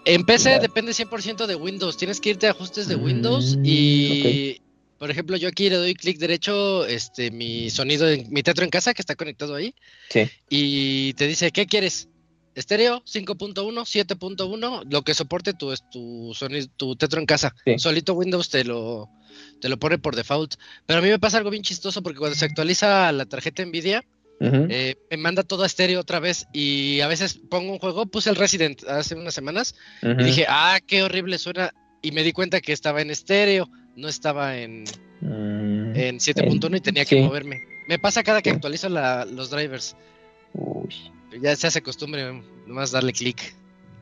En 0.06 0.26
PC 0.26 0.60
depende 0.60 0.92
100% 0.92 1.46
de 1.46 1.56
Windows. 1.56 1.98
Tienes 1.98 2.20
que 2.20 2.32
irte 2.32 2.48
a 2.48 2.52
ajustes 2.52 2.88
de 2.88 2.96
Windows 2.96 3.58
mm, 3.58 3.64
y 3.66 4.62
por 4.98 5.10
ejemplo, 5.10 5.36
yo 5.36 5.48
aquí 5.48 5.70
le 5.70 5.78
doy 5.78 5.96
clic 5.96 6.20
derecho, 6.20 6.86
este, 6.86 7.32
mi 7.32 7.72
sonido, 7.72 8.06
mi 8.30 8.44
teatro 8.44 8.64
en 8.64 8.70
casa 8.70 8.94
que 8.94 9.02
está 9.02 9.16
conectado 9.16 9.56
ahí. 9.56 9.74
Sí. 10.10 10.30
Y 10.48 11.14
te 11.14 11.28
dice, 11.28 11.52
¿qué 11.52 11.66
quieres? 11.66 12.08
estéreo 12.56 13.04
5.1, 13.06 13.56
7.1, 13.56 14.84
lo 14.90 15.02
que 15.04 15.14
soporte 15.14 15.54
tu, 15.54 15.74
tu 15.92 16.34
sonido, 16.36 16.68
tu 16.78 16.96
tetro 16.96 17.20
en 17.20 17.26
casa. 17.26 17.56
Solito 17.78 18.14
Windows 18.14 18.50
te 18.50 18.64
lo, 18.64 19.10
te 19.60 19.70
lo 19.70 19.78
pone 19.80 19.98
por 19.98 20.16
default. 20.16 20.56
Pero 20.86 21.00
a 21.00 21.02
mí 21.02 21.10
me 21.10 21.20
pasa 21.20 21.38
algo 21.38 21.50
bien 21.50 21.64
chistoso 21.64 22.02
porque 22.04 22.20
cuando 22.20 22.38
se 22.38 22.46
actualiza 22.46 23.12
la 23.12 23.26
tarjeta 23.26 23.66
Nvidia, 23.66 24.04
Eh, 24.44 24.96
me 25.12 25.18
manda 25.18 25.44
todo 25.44 25.62
a 25.62 25.68
estéreo 25.68 26.00
otra 26.00 26.20
vez 26.20 26.48
y 26.52 27.00
a 27.02 27.08
veces 27.08 27.40
pongo 27.50 27.72
un 27.74 27.78
juego, 27.80 28.08
puse 28.08 28.30
el 28.32 28.36
Resident 28.36 28.84
hace 28.88 29.14
unas 29.14 29.36
semanas 29.36 29.76
y 30.02 30.24
dije, 30.24 30.46
ah, 30.50 30.80
qué 30.86 31.04
horrible 31.04 31.38
suena 31.38 31.72
y 32.02 32.12
me 32.12 32.24
di 32.24 32.32
cuenta 32.34 32.60
que 32.60 32.74
estaba 32.74 33.02
en 33.02 33.12
estéreo, 33.12 33.70
no 33.96 34.08
estaba 34.08 34.58
en, 34.58 34.86
Mm, 35.24 35.96
en 35.96 36.20
7.1 36.20 36.76
y 36.78 36.82
tenía 36.82 37.06
que 37.06 37.22
moverme. 37.22 37.62
Me 37.88 38.00
pasa 38.00 38.24
cada 38.24 38.42
que 38.42 38.50
Sí. 38.50 38.56
actualizo 38.56 38.90
la- 38.90 39.24
los 39.26 39.52
drivers, 39.52 39.96
Uy. 40.56 40.90
ya 41.40 41.56
se 41.56 41.68
hace 41.68 41.84
costumbre 41.84 42.42
nomás 42.66 42.90
darle 42.90 43.14
clic. 43.14 43.54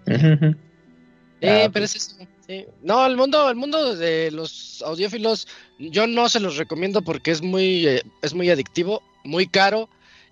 Eh, 0.08 1.64
Ah, 1.66 1.69
pero 1.74 1.85
pues. 1.85 1.95
es 1.95 2.08
eso, 2.14 2.27
sí. 2.48 2.66
No, 2.82 3.06
el 3.06 3.16
mundo, 3.18 3.50
el 3.50 3.56
mundo 3.58 3.95
de 3.95 4.32
los 4.32 4.82
audiófilos, 4.85 5.48
yo 5.77 6.08
no 6.08 6.27
se 6.30 6.40
los 6.40 6.56
recomiendo 6.58 7.01
porque 7.01 7.32
es 7.32 7.42
muy, 7.42 7.88
eh, 7.88 8.01
es 8.22 8.34
muy 8.34 8.50
adictivo, 8.50 9.01
muy 9.24 9.45
caro 9.48 9.90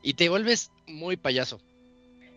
y 0.08 0.14
te 0.14 0.30
vuelves 0.30 0.72
muy 0.88 1.18
payaso. 1.18 1.60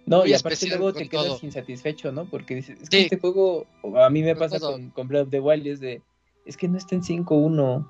No, 0.07 0.21
muy 0.23 0.31
y 0.31 0.35
aparte 0.35 0.67
luego 0.67 0.93
te 0.93 1.09
quedas 1.09 1.25
todo. 1.27 1.39
insatisfecho, 1.43 2.11
¿no? 2.11 2.25
Porque 2.29 2.57
dices, 2.57 2.81
es 2.81 2.91
que 2.91 2.97
Sí. 2.97 3.03
este 3.05 3.19
juego, 3.21 3.67
a 3.97 4.11
mí 4.11 4.23
me 4.23 4.35
pasa 4.35 4.59
con, 4.59 4.91
con 4.91 5.07
Breath 5.07 5.27
of 5.27 5.31
the 5.31 5.39
Wild, 5.39 5.67
es 5.69 5.79
de, 5.79 6.03
es 6.45 6.57
que 6.57 6.67
no 6.67 6.79
está 6.79 6.97
en 6.97 7.03
5.1. 7.03 7.87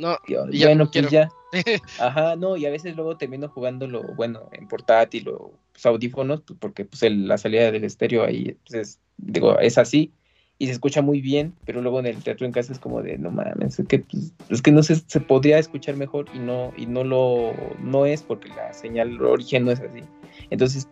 No, 0.00 0.16
ya 0.26 0.66
bueno, 0.66 0.84
no 0.86 0.90
pues 0.90 1.10
ya. 1.10 1.28
Ajá, 2.00 2.34
no, 2.34 2.56
y 2.56 2.66
a 2.66 2.70
veces 2.70 2.96
luego 2.96 3.16
termino 3.16 3.48
jugándolo, 3.48 4.02
bueno, 4.16 4.48
en 4.52 4.66
portátil 4.66 5.28
o 5.28 5.52
pues, 5.72 5.86
audífonos, 5.86 6.40
pues, 6.42 6.58
porque 6.58 6.84
pues 6.84 7.02
el- 7.04 7.28
la 7.28 7.38
salida 7.38 7.70
del 7.70 7.84
estéreo 7.84 8.24
ahí, 8.24 8.56
pues, 8.66 8.74
es, 8.74 9.00
digo, 9.16 9.58
es 9.60 9.78
así 9.78 10.12
y 10.60 10.66
se 10.66 10.72
escucha 10.72 11.00
muy 11.00 11.22
bien, 11.22 11.54
pero 11.64 11.80
luego 11.80 12.00
en 12.00 12.06
el 12.06 12.22
teatro 12.22 12.44
en 12.46 12.52
casa 12.52 12.72
es 12.72 12.78
como 12.78 13.00
de, 13.02 13.16
no 13.16 13.30
mames, 13.30 13.80
es 13.80 13.86
que, 13.88 14.00
pues, 14.00 14.32
es 14.50 14.60
que 14.60 14.70
no 14.70 14.82
se, 14.82 14.96
se 14.96 15.18
podría 15.20 15.58
escuchar 15.58 15.96
mejor 15.96 16.26
y 16.34 16.38
no, 16.38 16.72
y 16.76 16.84
no 16.84 17.02
lo, 17.02 17.54
no 17.82 18.04
es 18.04 18.22
porque 18.22 18.50
la 18.50 18.72
señal 18.74 19.20
origen 19.22 19.64
no 19.64 19.70
es 19.72 19.80
así. 19.80 20.02
Entonces 20.50 20.86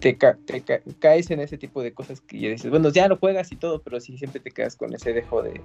te, 0.00 0.16
ca- 0.16 0.38
te 0.44 0.62
ca- 0.62 0.80
caes 0.98 1.30
en 1.30 1.38
ese 1.38 1.56
tipo 1.56 1.82
de 1.84 1.92
cosas 1.94 2.20
que 2.20 2.40
ya 2.40 2.48
dices, 2.48 2.68
bueno, 2.68 2.88
ya 2.90 3.06
lo 3.06 3.16
juegas 3.16 3.52
y 3.52 3.56
todo, 3.56 3.80
pero 3.80 4.00
sí 4.00 4.18
siempre 4.18 4.40
te 4.40 4.50
quedas 4.50 4.74
con 4.74 4.92
ese 4.92 5.12
dejo 5.12 5.40
de, 5.40 5.60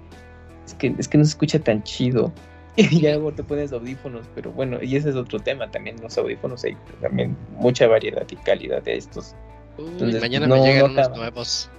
es 0.68 0.76
que, 0.76 0.94
es 1.00 1.08
que 1.08 1.18
no 1.18 1.24
se 1.24 1.32
escucha 1.32 1.58
tan 1.60 1.82
chido. 1.84 2.32
Y 2.78 3.02
ya 3.02 3.14
luego 3.14 3.32
te 3.32 3.42
pones 3.42 3.74
audífonos, 3.74 4.28
pero 4.36 4.52
bueno, 4.52 4.78
y 4.84 4.96
ese 4.98 5.10
es 5.10 5.16
otro 5.16 5.40
tema, 5.40 5.72
también 5.72 5.96
los 6.00 6.16
audífonos 6.16 6.64
hay 6.64 6.78
también 7.02 7.36
mucha 7.58 7.88
variedad 7.88 8.24
y 8.30 8.36
calidad 8.36 8.84
de 8.84 8.98
estos. 8.98 9.34
Uy, 9.80 9.86
Entonces, 9.94 10.22
mañana 10.22 10.46
no, 10.46 10.58
me 10.58 10.62
llegan 10.62 10.94
no 10.94 11.02
unos 11.02 11.10
nuevos. 11.18 11.72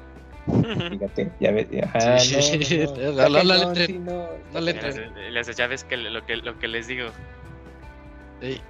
Fíjate, 0.90 1.32
ya 1.40 1.50
ves, 1.52 1.68
ajá, 1.84 2.18
Sí, 2.20 2.36
no, 2.36 2.42
sí, 2.42 2.78
no, 2.78 2.84
no, 2.86 2.92
no, 2.94 3.10
está 3.10 3.28
no 3.28 3.28
le 3.28 3.48
cañón, 3.54 3.68
entren, 3.68 3.86
sí, 3.86 3.98
no, 3.98 4.28
no 4.52 4.60
le 4.60 4.70
Y 4.70 4.74
entren. 4.74 5.14
les- 5.14 5.46
les- 5.46 5.56
ya 5.56 5.66
ves 5.66 5.84
que 5.84 5.96
lo 5.96 6.24
que, 6.26 6.36
lo 6.36 6.58
que 6.58 6.68
les 6.68 6.86
digo. 6.86 7.08
Sí. 8.40 8.60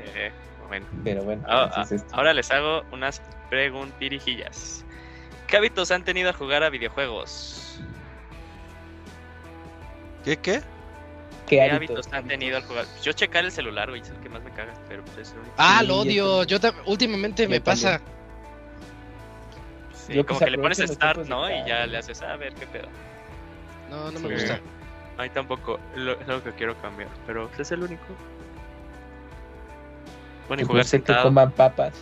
Eh, 0.00 0.32
bueno. 0.68 0.86
Pero 1.04 1.22
bueno, 1.24 1.42
Ah, 1.48 1.86
es 1.90 2.02
ah, 2.02 2.06
ahora 2.12 2.32
les 2.34 2.50
hago 2.50 2.82
unas 2.92 3.20
preguntirijillas. 3.50 4.84
¿Qué 5.46 5.56
hábitos 5.58 5.90
han 5.90 6.02
tenido 6.04 6.30
a 6.30 6.32
jugar 6.32 6.62
a 6.62 6.70
videojuegos? 6.70 7.78
¿Qué 10.24 10.36
qué? 10.38 10.60
¿Qué 11.46 11.56
¿Qué 11.56 11.70
hábitos? 11.70 11.96
hábitos 11.98 12.12
han 12.12 12.26
tenido 12.26 12.56
al 12.56 12.62
jugar? 12.62 12.86
Yo 13.02 13.12
checar 13.12 13.44
el 13.44 13.52
celular, 13.52 13.90
güey, 13.90 14.00
es 14.00 14.08
el 14.10 14.16
que 14.20 14.28
más 14.28 14.42
me 14.42 14.50
caga, 14.52 14.72
pero 14.88 15.04
pues 15.04 15.18
es 15.28 15.32
el 15.34 15.40
único. 15.40 15.54
Ah, 15.58 15.78
Sí, 15.80 15.86
lo 15.88 15.98
odio. 15.98 16.44
Yo 16.44 16.58
últimamente 16.86 17.42
Yo 17.42 17.50
me 17.50 17.60
pasa. 17.60 18.00
Sí, 20.06 20.14
yo 20.14 20.26
como 20.26 20.40
que 20.40 20.50
le 20.50 20.58
pones 20.58 20.78
start, 20.78 21.26
¿no? 21.26 21.48
Y 21.50 21.64
ya 21.68 21.86
le 21.86 21.98
haces, 21.98 22.22
a 22.22 22.36
ver 22.36 22.54
qué 22.54 22.66
pedo. 22.66 22.88
No, 23.88 24.10
no 24.10 24.20
me 24.20 24.28
gusta. 24.34 24.60
A 25.18 25.22
mí 25.22 25.30
tampoco, 25.30 25.78
lo- 25.94 26.18
es 26.20 26.28
algo 26.28 26.42
que 26.42 26.52
quiero 26.52 26.76
cambiar, 26.80 27.08
pero 27.26 27.48
pues, 27.48 27.60
es 27.60 27.72
el 27.72 27.82
único. 27.82 28.04
Bueno, 30.48 30.62
y 30.62 30.66
jugar 30.66 30.84
que 30.86 31.00
coman 31.22 31.52
papas. 31.52 31.94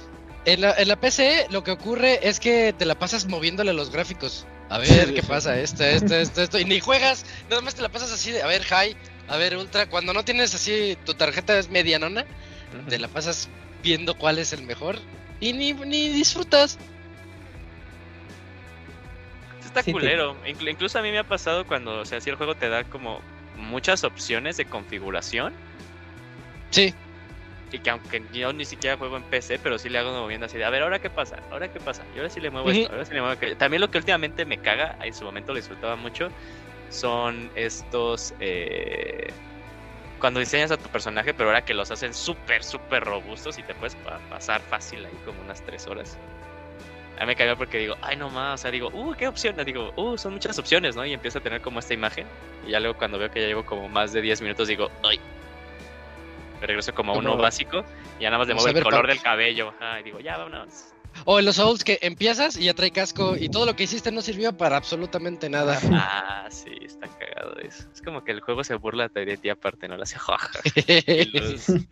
En 0.47 0.63
la, 0.63 0.73
en 0.75 0.89
la 0.89 0.97
PC 0.97 1.49
lo 1.51 1.63
que 1.63 1.71
ocurre 1.73 2.27
es 2.27 2.41
que 2.41 2.73
te 2.77 2.87
la 2.87 2.95
pasas 2.95 3.27
moviéndole 3.27 3.73
los 3.75 3.91
gráficos. 3.91 4.47
A 4.71 4.79
ver 4.79 5.13
qué 5.13 5.23
pasa, 5.23 5.59
esto, 5.59 5.85
esto, 5.85 6.15
esto, 6.15 6.43
esto. 6.43 6.59
Y 6.59 6.65
ni 6.65 6.81
juegas, 6.81 7.27
nada 7.51 7.61
más 7.61 7.75
te 7.75 7.83
la 7.83 7.89
pasas 7.91 8.13
así 8.13 8.31
de, 8.31 8.41
a 8.43 8.47
ver, 8.47 8.63
high, 8.65 8.97
a 9.29 9.37
ver, 9.37 9.57
ultra. 9.57 9.87
Cuando 9.91 10.13
no 10.15 10.25
tienes 10.25 10.55
así, 10.55 10.97
tu 11.05 11.13
tarjeta 11.15 11.59
es 11.59 11.69
medianona, 11.69 12.25
te 12.89 12.99
la 12.99 13.09
pasas 13.09 13.49
viendo 13.83 14.15
cuál 14.17 14.39
es 14.39 14.53
el 14.53 14.63
mejor 14.63 14.97
y 15.41 15.53
ni, 15.53 15.73
ni 15.75 16.09
disfrutas. 16.09 16.79
Está 19.71 19.83
Sí, 19.85 19.93
culero. 19.93 20.35
Inclu- 20.45 20.71
incluso 20.71 20.99
a 20.99 21.03
mí 21.03 21.11
me 21.13 21.19
ha 21.19 21.25
pasado 21.25 21.65
cuando, 21.65 22.01
o 22.01 22.05
sea, 22.05 22.21
si 22.21 22.29
el 22.29 22.37
juego 22.37 22.55
te 22.57 22.69
da 22.69 22.83
como 22.85 23.23
muchas 23.55 24.03
opciones 24.05 24.57
de 24.57 24.65
configuración. 24.65 25.55
Sí, 26.71 26.95
Y 27.73 27.79
que 27.79 27.91
aunque 27.91 28.25
yo 28.33 28.53
ni 28.53 28.65
siquiera 28.65 28.97
juego 28.97 29.17
en 29.17 29.23
PC, 29.23 29.61
pero 29.61 29.79
sí 29.79 29.89
le 29.89 29.99
hago 29.99 30.11
moviendo 30.13 30.47
así 30.47 30.59
de, 30.59 30.65
a 30.65 30.71
ver, 30.71 30.83
ahora 30.83 30.99
qué 30.99 31.09
pasa, 31.09 31.37
ahora 31.53 31.69
qué 31.69 31.79
pasa, 31.79 32.05
y 32.15 32.19
ahora 32.19 32.29
sí 32.31 32.41
le 32.41 32.51
muevo 32.51 32.69
esto, 32.83 32.93
ahora 32.93 33.05
sí 33.05 33.15
le 33.15 33.21
muevo 33.21 33.33
aquello. 33.35 33.57
También 33.57 33.81
lo 33.81 33.89
que 33.89 33.99
últimamente 33.99 34.45
me 34.45 34.59
caga, 34.59 34.97
en 35.03 35.15
su 35.15 35.25
momento 35.25 35.53
lo 35.53 35.57
disfrutaba 35.59 35.95
mucho, 35.95 36.29
son 36.89 37.49
estos, 37.55 38.35
eh, 38.41 39.33
cuando 40.19 40.41
diseñas 40.41 40.73
a 40.73 40.77
tu 40.79 40.89
personaje, 40.89 41.33
pero 41.33 41.49
ahora 41.49 41.63
que 41.65 41.73
los 41.75 41.93
hacen 41.93 42.13
súper, 42.13 42.65
súper 42.65 43.05
robustos 43.05 43.57
y 43.59 43.63
te 43.63 43.75
puedes 43.75 43.95
pa- 43.95 44.19
pasar 44.29 44.61
fácil 44.63 45.07
ahí 45.07 45.15
como 45.25 45.41
unas 45.41 45.65
tres 45.65 45.87
horas. 45.87 46.19
A 47.21 47.25
mí 47.25 47.27
me 47.27 47.37
caga 47.37 47.55
porque 47.55 47.77
digo, 47.77 47.97
ay 48.01 48.17
no 48.17 48.31
más, 48.31 48.61
o 48.61 48.63
sea, 48.63 48.71
digo, 48.71 48.89
uh, 48.95 49.15
qué 49.15 49.29
opciones, 49.29 49.67
digo, 49.67 49.93
uh, 49.97 50.17
son 50.17 50.33
muchas 50.33 50.59
opciones, 50.59 50.97
¿no? 50.97 51.05
Y 51.05 51.13
empiezo 51.13 51.39
a 51.39 51.43
tener 51.43 51.61
como 51.61 51.79
esta 51.79 51.93
imagen, 51.93 52.27
y 52.67 52.71
ya 52.71 52.81
luego 52.81 52.97
cuando 52.97 53.19
veo 53.19 53.31
que 53.31 53.43
ya 53.43 53.47
llevo 53.47 53.67
como 53.67 53.91
más 53.91 54.15
de 54.15 54.23
10 54.23 54.41
minutos 54.41 54.69
digo, 54.69 54.91
ay. 55.05 55.21
Me 56.61 56.67
regreso 56.67 56.95
como 56.95 57.13
a 57.13 57.19
uno 57.19 57.37
básico 57.37 57.85
y 58.19 58.23
ya 58.23 58.31
nada 58.31 58.39
más 58.39 58.49
le 58.49 58.55
muevo 58.55 58.69
el 58.69 58.83
color 58.83 59.07
del 59.07 59.21
cabello. 59.21 59.73
Ajá, 59.81 60.01
y 60.01 60.03
digo, 60.03 60.21
ya 60.21 60.37
vámonos. 60.37 60.93
O 61.25 61.39
en 61.39 61.45
los 61.45 61.57
Souls 61.57 61.85
que 61.85 61.99
empiezas 62.03 62.57
y 62.57 62.65
ya 62.65 62.75
trae 62.75 62.91
casco 62.91 63.37
y 63.37 63.49
todo 63.49 63.67
lo 63.67 63.77
que 63.77 63.85
hiciste 63.85 64.13
no 64.13 64.23
sirvió 64.23 64.57
para 64.57 64.77
absolutamente 64.77 65.49
nada. 65.49 65.79
Ah, 65.93 66.47
sí, 66.51 66.73
está 66.83 67.07
cagado 67.07 67.57
eso. 67.59 67.89
Es 67.93 68.03
como 68.03 68.25
que 68.25 68.33
el 68.33 68.41
juego 68.41 68.65
se 68.65 68.75
burla 68.75 69.09
de 69.09 69.37
ti 69.37 69.49
aparte, 69.51 69.89
¿no? 69.89 69.97
Le 69.97 70.03
hace 70.03 70.19
jaja. 70.19 70.61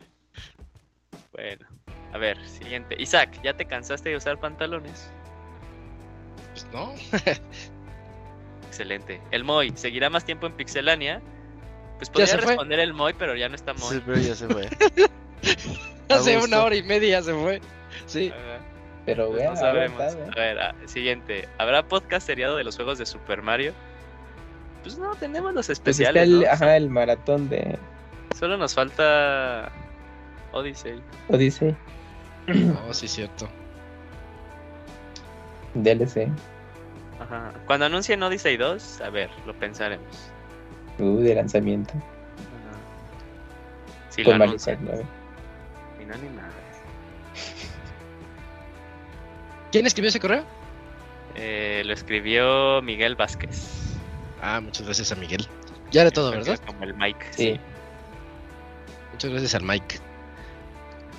Bueno, 1.32 1.68
a 2.12 2.18
ver, 2.18 2.44
siguiente. 2.48 2.96
Isaac, 2.98 3.40
¿ya 3.44 3.54
te 3.54 3.64
cansaste 3.64 4.08
de 4.08 4.16
usar 4.16 4.40
pantalones? 4.40 5.12
Pues 6.58 6.66
no. 6.72 6.92
Excelente. 8.66 9.20
El 9.30 9.44
Moy, 9.44 9.72
¿seguirá 9.76 10.10
más 10.10 10.24
tiempo 10.24 10.46
en 10.46 10.52
Pixelania? 10.54 11.20
Pues 11.98 12.10
podría 12.10 12.26
fue. 12.38 12.46
responder 12.46 12.80
el 12.80 12.94
Moy, 12.94 13.14
pero 13.18 13.34
ya 13.34 13.48
no 13.48 13.54
está 13.54 13.74
Moy. 13.74 13.96
Sí, 13.96 14.02
pero 14.04 14.18
ya 14.18 14.34
se 14.34 14.46
fue. 14.48 14.68
Hace 16.08 16.34
gusto. 16.36 16.46
una 16.48 16.62
hora 16.64 16.74
y 16.76 16.82
media 16.82 17.22
se 17.22 17.34
fue. 17.34 17.60
Sí. 18.06 18.32
Pero 19.06 19.26
Pues 19.28 19.38
bueno, 19.38 19.50
no 19.52 19.56
sabemos. 19.56 20.00
aguanta, 20.00 20.24
¿eh? 20.26 20.30
A 20.36 20.40
ver, 20.40 20.58
ah, 20.60 20.74
siguiente. 20.86 21.48
¿Habrá 21.58 21.86
podcast 21.86 22.26
seriado 22.26 22.56
de 22.56 22.64
los 22.64 22.76
juegos 22.76 22.98
de 22.98 23.06
Super 23.06 23.42
Mario? 23.42 23.72
Pues 24.82 24.98
no, 24.98 25.14
tenemos 25.16 25.52
los 25.54 25.66
Pues 25.66 25.70
está 25.78 25.90
especiales. 25.90 26.22
el, 26.24 26.40
¿no? 26.40 26.46
ajá, 26.50 26.76
el 26.76 26.90
maratón 26.90 27.48
de 27.48 27.78
Solo 28.38 28.56
nos 28.56 28.74
falta 28.74 29.72
Odyssey. 30.52 31.00
Odyssey, 31.28 31.74
Oh, 32.88 32.94
sí, 32.94 33.08
cierto. 33.08 33.48
DLC. 35.82 36.28
Ajá. 37.20 37.52
Cuando 37.66 37.86
anuncien 37.86 38.22
Odyssey 38.22 38.56
2, 38.56 39.00
a 39.00 39.10
ver, 39.10 39.30
lo 39.46 39.54
pensaremos. 39.54 40.30
Uh, 40.98 41.18
de 41.18 41.34
lanzamiento. 41.34 41.92
Ajá. 41.94 42.78
Si 44.10 44.22
con 44.22 44.34
lo 44.34 44.38
Mario 44.38 44.56
Kart 44.56 44.78
anuncian. 44.78 44.84
9. 44.84 45.06
Si 45.98 46.04
no, 46.04 46.16
ni 46.16 46.36
nada. 46.36 46.52
¿Quién 49.70 49.86
escribió 49.86 50.08
ese 50.08 50.20
correo? 50.20 50.44
Eh, 51.34 51.82
lo 51.84 51.92
escribió 51.92 52.80
Miguel 52.82 53.16
Vázquez. 53.16 53.96
Ah, 54.40 54.60
muchas 54.60 54.86
gracias 54.86 55.12
a 55.12 55.16
Miguel. 55.16 55.46
Ya 55.90 56.04
de 56.04 56.10
todo, 56.10 56.30
¿verdad? 56.30 56.58
Como 56.66 56.84
el 56.84 56.94
Mike. 56.94 57.26
Sí. 57.30 57.60
Muchas 59.12 59.30
gracias 59.30 59.54
al 59.54 59.62
Mike. 59.62 59.98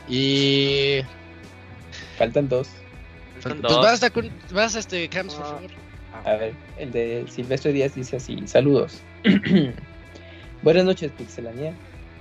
Y. 0.07 1.01
Faltan 2.17 2.49
dos. 2.49 2.69
Son 3.39 3.59
Pues 3.59 3.73
dos. 3.73 4.01
Vas, 4.51 4.75
este, 4.75 5.07
Camps, 5.09 5.33
por 5.35 5.45
favor. 5.45 5.71
A 6.25 6.35
ver, 6.35 6.53
el 6.77 6.91
de 6.91 7.25
Silvestre 7.29 7.71
Díaz 7.71 7.95
dice 7.95 8.17
así, 8.17 8.41
saludos. 8.47 9.01
Buenas 10.63 10.83
noches, 10.85 11.11
Pixelania. 11.11 11.73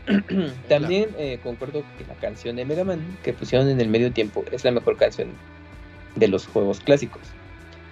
También 0.68 1.10
eh, 1.18 1.38
concuerdo 1.42 1.82
que 1.98 2.05
la 2.06 2.14
canción 2.14 2.56
de 2.56 2.64
Mega 2.64 2.84
Man 2.84 3.18
que 3.22 3.32
pusieron 3.32 3.68
en 3.68 3.80
el 3.80 3.88
medio 3.88 4.12
tiempo 4.12 4.44
es 4.52 4.64
la 4.64 4.70
mejor 4.70 4.97
canción 4.97 5.28
de 6.14 6.28
los 6.28 6.47
juegos 6.47 6.80
clásicos. 6.80 7.22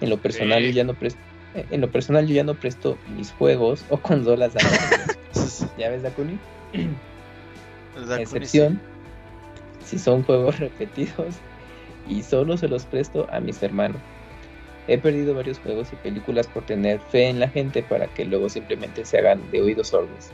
En 0.00 0.10
lo 0.10 0.18
personal 0.18 0.60
Sí. 0.62 0.66
yo 0.68 0.72
ya 0.72 0.84
no 0.84 0.94
presto, 0.94 1.20
eh, 1.55 1.66
en 1.70 1.80
lo 1.80 1.90
personal 1.90 2.26
yo 2.26 2.34
ya 2.34 2.44
no 2.44 2.55
presto 2.55 2.98
mis 3.16 3.32
juegos 3.32 3.84
o 3.88 3.98
consolas 3.98 4.55
a. 4.56 4.60
¿Ya 5.78 5.90
ves, 5.90 6.02
Dakuni? 6.02 6.38
Excepción 8.18 8.80
si 9.84 9.98
son 9.98 10.22
juegos 10.22 10.58
repetidos 10.60 11.36
y 12.09 12.23
solo 12.23 12.57
se 12.57 12.68
los 12.68 12.85
presto 12.85 13.26
a 13.31 13.41
mis 13.41 13.62
hermanos. 13.62 14.01
He 14.89 14.99
perdido 14.99 15.35
varios 15.35 15.59
juegos 15.59 15.93
y 15.93 15.97
películas 15.97 16.47
por 16.47 16.65
tener 16.65 17.01
fe 17.01 17.28
en 17.28 17.41
la 17.41 17.49
gente 17.49 17.83
para 17.83 18.07
que 18.07 18.25
luego 18.25 18.49
simplemente 18.49 19.05
se 19.05 19.18
hagan 19.18 19.51
de 19.51 19.60
oídos 19.60 19.89
sordos. 19.89 20.31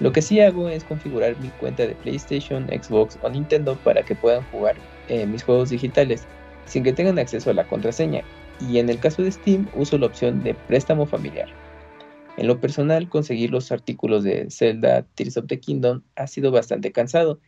Lo 0.00 0.12
que 0.12 0.20
sí 0.20 0.40
hago 0.40 0.68
es 0.68 0.84
configurar 0.84 1.38
mi 1.38 1.48
cuenta 1.48 1.86
de 1.86 1.94
PlayStation, 1.94 2.66
Xbox 2.68 3.18
o 3.22 3.30
Nintendo 3.30 3.76
para 3.76 4.02
que 4.02 4.14
puedan 4.14 4.42
jugar 4.50 4.76
eh, 5.08 5.26
mis 5.26 5.42
juegos 5.42 5.70
digitales 5.70 6.26
sin 6.66 6.82
que 6.82 6.92
tengan 6.92 7.18
acceso 7.18 7.50
a 7.50 7.54
la 7.54 7.66
contraseña. 7.66 8.22
Y 8.60 8.78
en 8.78 8.88
el 8.88 8.98
caso 8.98 9.22
de 9.22 9.32
Steam 9.32 9.68
uso 9.74 9.98
la 9.98 10.06
opción 10.06 10.42
de 10.42 10.54
préstamo 10.54 11.06
familiar. 11.06 11.48
En 12.36 12.46
lo 12.46 12.60
personal, 12.60 13.08
conseguir 13.08 13.50
los 13.50 13.72
artículos 13.72 14.24
de 14.24 14.50
Zelda 14.50 15.02
Tears 15.14 15.36
of 15.36 15.46
the 15.46 15.60
Kingdom 15.60 16.02
ha 16.16 16.26
sido 16.26 16.50
bastante 16.50 16.90
cansado, 16.92 17.38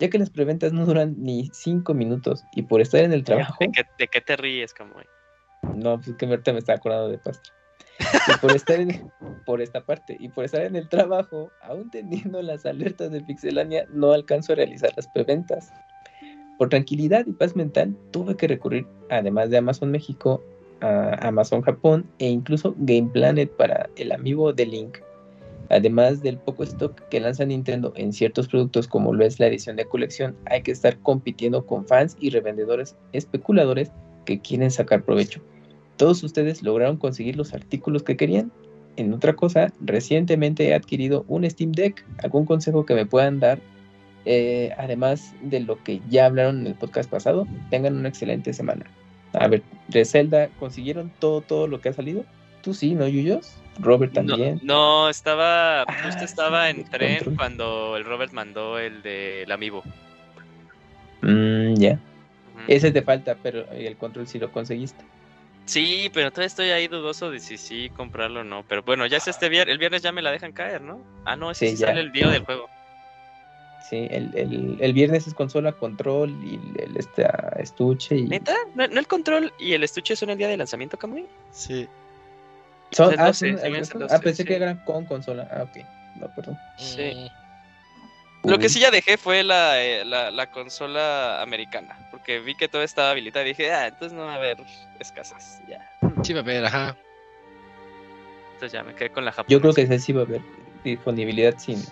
ya 0.00 0.08
que 0.08 0.18
las 0.18 0.30
preventas 0.30 0.72
no 0.72 0.86
duran 0.86 1.14
ni 1.18 1.50
5 1.52 1.94
minutos 1.94 2.42
y 2.54 2.62
por 2.62 2.80
estar 2.80 3.02
en 3.02 3.12
el 3.12 3.22
trabajo... 3.22 3.56
¿De 3.60 3.70
qué, 3.70 3.82
de 3.98 4.08
qué 4.08 4.20
te 4.20 4.36
ríes, 4.36 4.74
como 4.74 4.94
No, 5.76 5.96
pues 5.96 6.08
es 6.08 6.16
que 6.16 6.26
ahorita 6.26 6.52
me 6.52 6.58
está 6.58 6.72
acordando 6.72 7.10
de 7.10 7.18
pasta. 7.18 7.50
Y 8.00 8.38
por 8.38 8.56
estar 8.56 8.80
en, 8.80 9.12
por 9.46 9.60
esta 9.60 9.84
parte 9.84 10.16
y 10.18 10.30
por 10.30 10.44
estar 10.44 10.62
en 10.62 10.74
el 10.74 10.88
trabajo, 10.88 11.50
aún 11.62 11.90
teniendo 11.90 12.40
las 12.40 12.64
alertas 12.64 13.10
de 13.10 13.20
Pixelania, 13.20 13.86
no 13.92 14.12
alcanzo 14.12 14.54
a 14.54 14.56
realizar 14.56 14.90
las 14.96 15.06
preventas. 15.08 15.70
Por 16.58 16.70
tranquilidad 16.70 17.26
y 17.26 17.32
paz 17.32 17.54
mental, 17.54 17.94
tuve 18.10 18.36
que 18.36 18.48
recurrir, 18.48 18.86
además 19.10 19.50
de 19.50 19.58
Amazon 19.58 19.90
México, 19.90 20.42
a 20.80 21.28
Amazon 21.28 21.60
Japón 21.60 22.10
e 22.18 22.28
incluso 22.28 22.74
Game 22.78 23.10
Planet 23.12 23.50
para 23.50 23.90
el 23.96 24.12
amigo 24.12 24.52
de 24.54 24.64
Link. 24.64 24.98
Además 25.70 26.20
del 26.22 26.36
poco 26.36 26.64
stock 26.64 27.00
que 27.08 27.20
lanza 27.20 27.44
Nintendo 27.44 27.92
en 27.96 28.12
ciertos 28.12 28.48
productos 28.48 28.88
como 28.88 29.14
lo 29.14 29.24
es 29.24 29.38
la 29.38 29.46
edición 29.46 29.76
de 29.76 29.84
colección, 29.84 30.36
hay 30.46 30.62
que 30.62 30.72
estar 30.72 30.98
compitiendo 30.98 31.64
con 31.64 31.86
fans 31.86 32.16
y 32.20 32.30
revendedores 32.30 32.96
especuladores 33.12 33.92
que 34.24 34.40
quieren 34.40 34.70
sacar 34.70 35.04
provecho. 35.04 35.40
¿Todos 35.96 36.24
ustedes 36.24 36.62
lograron 36.62 36.96
conseguir 36.96 37.36
los 37.36 37.54
artículos 37.54 38.02
que 38.02 38.16
querían? 38.16 38.50
En 38.96 39.12
otra 39.12 39.36
cosa, 39.36 39.72
recientemente 39.80 40.68
he 40.68 40.74
adquirido 40.74 41.24
un 41.28 41.48
Steam 41.48 41.72
Deck. 41.72 42.04
¿Algún 42.22 42.46
consejo 42.46 42.84
que 42.84 42.94
me 42.94 43.06
puedan 43.06 43.38
dar? 43.38 43.60
Eh, 44.24 44.72
además 44.76 45.34
de 45.40 45.60
lo 45.60 45.82
que 45.82 46.00
ya 46.10 46.26
hablaron 46.26 46.60
en 46.60 46.66
el 46.66 46.74
podcast 46.74 47.08
pasado, 47.08 47.46
tengan 47.70 47.96
una 47.96 48.08
excelente 48.08 48.52
semana. 48.52 48.86
A 49.34 49.46
ver, 49.46 49.62
de 49.88 50.04
Zelda, 50.04 50.48
¿consiguieron 50.58 51.12
todo, 51.20 51.40
todo 51.42 51.68
lo 51.68 51.80
que 51.80 51.90
ha 51.90 51.92
salido? 51.92 52.24
Tú 52.62 52.74
sí, 52.74 52.94
¿no, 52.94 53.06
Yuyos? 53.06 53.59
Robert 53.80 54.12
también. 54.12 54.60
No, 54.62 55.08
estaba, 55.08 55.82
Ah, 55.82 55.86
justo 56.04 56.24
estaba 56.24 56.70
sí, 56.70 56.78
en 56.80 56.84
tren 56.84 57.14
control. 57.16 57.36
cuando 57.36 57.96
el 57.96 58.04
Robert 58.04 58.32
mandó 58.32 58.78
el 58.78 59.02
del 59.02 59.50
amiibo. 59.50 59.82
Mm, 61.22 61.74
ya. 61.74 61.92
Ujú. 61.92 62.64
Ese 62.68 62.92
te 62.92 63.02
falta, 63.02 63.36
pero 63.42 63.70
el 63.72 63.96
control 63.96 64.26
sí 64.26 64.38
lo 64.38 64.50
conseguiste. 64.52 65.04
Sí, 65.66 66.10
pero 66.12 66.30
todavía 66.30 66.46
estoy 66.48 66.70
ahí 66.70 66.88
dudoso 66.88 67.30
de 67.30 67.38
si 67.38 67.56
sí 67.56 67.90
comprarlo 67.96 68.40
o 68.40 68.44
no. 68.44 68.64
Pero 68.68 68.82
bueno, 68.82 69.06
ya 69.06 69.18
es 69.18 69.28
este 69.28 69.48
viernes, 69.48 69.72
el 69.72 69.78
viernes 69.78 70.02
ya 70.02 70.10
me 70.12 70.22
la 70.22 70.32
dejan 70.32 70.52
caer, 70.52 70.80
¿no? 70.80 71.00
Ah, 71.24 71.36
no, 71.36 71.50
ese 71.50 71.68
Sí, 71.68 71.76
sale 71.76 72.00
el 72.00 72.10
día 72.12 72.28
del 72.28 72.42
juego. 72.44 72.68
Sí, 73.88 74.06
el, 74.10 74.30
el, 74.36 74.76
el 74.80 74.92
viernes 74.92 75.26
es 75.26 75.34
consola, 75.34 75.72
control 75.72 76.30
y 76.44 76.60
el, 76.80 76.96
este, 76.96 77.24
ah, 77.24 77.54
estuche. 77.58 78.16
Y... 78.16 78.24
¿Neta? 78.24 78.54
¿No, 78.74 78.86
no 78.88 78.98
el 79.00 79.06
control 79.06 79.52
y 79.58 79.72
el 79.72 79.82
estuche 79.84 80.16
son 80.16 80.30
el 80.30 80.38
día 80.38 80.48
de 80.48 80.56
lanzamiento, 80.56 80.96
Kamui? 80.98 81.26
Sí. 81.50 81.88
Ah, 82.98 83.26
12, 83.26 83.50
son- 83.50 83.58
se 83.58 83.70
me 83.70 83.78
ah, 83.78 83.80
hace 83.80 83.96
el 83.96 84.02
ah, 84.04 84.06
12, 84.08 84.18
pensé 84.20 84.44
que 84.44 84.54
sí. 84.54 84.62
eran 84.62 84.76
con 84.84 85.04
consola. 85.06 85.48
Ah, 85.50 85.62
ok. 85.62 85.84
No, 86.16 86.28
perdón. 86.34 86.58
Sí. 86.76 87.30
Mm, 88.42 88.50
Lo 88.50 88.58
que 88.58 88.68
sí 88.68 88.80
ya 88.80 88.90
dejé 88.90 89.16
fue 89.16 89.42
la, 89.42 89.82
eh, 89.82 90.04
la, 90.04 90.30
la 90.30 90.50
consola 90.50 91.40
americana, 91.42 91.96
porque 92.10 92.40
vi 92.40 92.54
que 92.54 92.68
todo 92.68 92.82
estaba 92.82 93.10
habilitado 93.10 93.44
y 93.44 93.50
dije, 93.50 93.72
ah, 93.72 93.86
entonces 93.86 94.12
no 94.16 94.24
va 94.24 94.32
a 94.34 94.36
haber 94.36 94.58
escasez. 94.98 95.60
Ya. 95.68 95.90
Sí, 96.22 96.32
va 96.32 96.40
a 96.40 96.42
ver, 96.42 96.64
ajá. 96.64 96.96
Entonces 98.54 98.72
ya 98.72 98.82
me 98.82 98.94
quedé 98.94 99.10
con 99.10 99.24
la 99.24 99.32
japonesa. 99.32 99.52
Yo 99.52 99.60
creo 99.60 99.74
que 99.74 99.98
sí 99.98 100.12
va 100.12 100.22
a 100.22 100.24
haber 100.24 100.42
disponibilidad 100.84 101.54
sin 101.58 101.82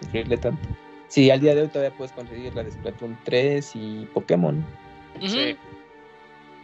sufrirle 0.00 0.36
tanto. 0.36 0.68
Sí, 1.08 1.30
al 1.30 1.40
día 1.40 1.54
de 1.54 1.62
hoy 1.62 1.68
todavía 1.68 1.96
puedes 1.96 2.12
conseguir 2.12 2.54
la 2.54 2.64
de 2.64 2.72
Splatoon 2.72 3.18
3 3.24 3.70
y 3.74 4.08
Pokémon. 4.12 4.64
Sí. 5.20 5.56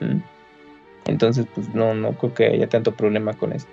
Mm. 0.00 0.18
Entonces, 1.06 1.46
pues 1.54 1.68
no, 1.74 1.94
no 1.94 2.12
creo 2.12 2.34
que 2.34 2.46
haya 2.46 2.68
tanto 2.68 2.92
problema 2.94 3.34
con 3.34 3.52
esto. 3.52 3.72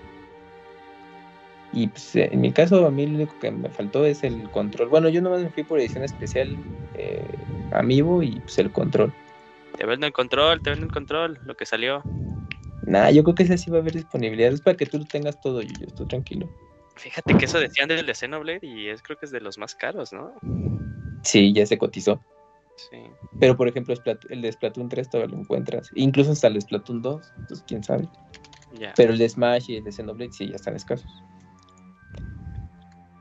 Y 1.72 1.88
pues 1.88 2.16
eh, 2.16 2.30
en 2.32 2.41
mi 2.41 2.51
caso, 2.51 2.85
a 2.85 2.91
mí 2.91 3.06
lo 3.06 3.16
único 3.16 3.38
que 3.40 3.51
me 3.51 3.69
faltó 3.69 4.06
es 4.06 4.24
el 4.24 4.49
control. 4.49 4.90
Bueno, 4.90 5.09
yo 5.09 5.22
nomás 5.22 5.41
me 5.41 5.49
fui 5.49 5.64
por 5.64 5.80
edición 5.80 6.03
especial 6.03 6.58
eh, 6.95 7.24
Amiibo 7.72 8.24
y 8.24 8.40
pues 8.40 8.58
el 8.58 8.72
control. 8.72 9.14
Te 9.77 9.85
vendo 9.85 10.08
el 10.08 10.14
control, 10.14 10.61
te 10.61 10.72
vendo 10.72 10.88
el 10.88 10.91
control, 10.91 11.40
lo 11.45 11.56
que 11.56 11.66
salió. 11.66 12.01
Nada, 12.82 13.11
yo 13.11 13.24
creo 13.24 13.35
que 13.35 13.43
ese 13.43 13.58
sí 13.58 13.69
va 13.69 13.77
a 13.77 13.82
haber 13.82 13.93
disponibilidad. 13.93 14.51
Es 14.51 14.61
para 14.61 14.75
que 14.75 14.88
tú 14.88 14.98
lo 14.98 15.06
tengas 15.06 15.40
todo, 15.40 15.61
yo, 15.61 15.69
yo 15.80 15.85
estoy 15.85 16.08
tranquilo. 16.08 16.49
Fíjate 16.95 17.38
que 17.38 17.45
eso 17.45 17.59
decían 17.59 17.88
del 17.88 18.06
de 18.06 18.14
Xenoblade 18.14 18.59
y 18.61 18.90
es 18.90 19.01
creo 19.01 19.17
que 19.17 19.25
es 19.25 19.32
de 19.32 19.40
los 19.40 19.58
más 19.58 19.74
caros, 19.74 20.11
¿no? 20.11 20.33
Sí, 21.24 21.53
ya 21.53 21.66
se 21.66 21.77
cotizó. 21.77 22.22
Sí. 22.91 22.98
Pero 23.40 23.56
por 23.58 23.67
ejemplo, 23.67 23.93
el 24.30 24.41
de 24.41 24.51
Splatoon 24.51 24.90
3 24.90 25.09
todavía 25.09 25.35
lo 25.35 25.41
encuentras. 25.41 25.90
Incluso 25.95 26.32
hasta 26.32 26.48
el 26.48 26.53
de 26.56 26.61
Splatoon 26.61 27.01
2, 27.01 27.33
pues 27.48 27.64
quién 27.67 27.83
sabe. 27.83 28.08
Pero 28.95 29.14
el 29.14 29.17
de 29.19 29.27
Smash 29.27 29.69
y 29.72 29.77
el 29.77 29.83
de 29.83 29.91
Xenoblade 29.91 30.32
sí 30.32 30.48
ya 30.48 30.56
están 30.56 30.75
escasos. 30.75 31.09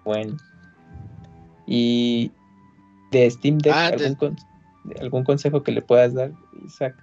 Bueno. 0.04 0.36
Y 1.66 2.30
de 3.10 3.30
Steam 3.30 3.58
Deck, 3.58 3.72
Ah, 3.74 3.90
de- 3.90 3.96
¿algún, 4.06 4.14
con- 4.16 4.36
¿algún 5.00 5.24
consejo 5.24 5.62
que 5.62 5.72
le 5.72 5.82
puedas 5.82 6.14
dar, 6.14 6.32
Isaac? 6.64 6.94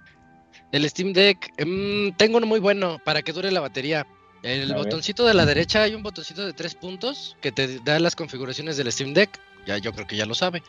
El 0.72 0.88
Steam 0.88 1.12
Deck, 1.12 1.52
mm, 1.64 2.16
tengo 2.16 2.38
uno 2.38 2.46
muy 2.46 2.60
bueno 2.60 2.98
para 3.04 3.22
que 3.22 3.32
dure 3.32 3.50
la 3.50 3.60
batería. 3.60 4.06
El 4.42 4.70
A 4.72 4.74
ver. 4.76 4.84
botoncito 4.84 5.24
de 5.24 5.34
la 5.34 5.46
derecha 5.46 5.82
hay 5.82 5.94
un 5.94 6.02
botoncito 6.02 6.44
de 6.46 6.52
tres 6.52 6.74
puntos 6.74 7.36
que 7.40 7.52
te 7.52 7.78
da 7.80 7.98
las 8.00 8.14
configuraciones 8.14 8.76
del 8.76 8.90
Steam 8.92 9.12
Deck. 9.14 9.40
Ya 9.66 9.78
yo 9.78 9.92
creo 9.92 10.06
que 10.06 10.16
ya 10.16 10.26
lo 10.26 10.34
sabe. 10.34 10.62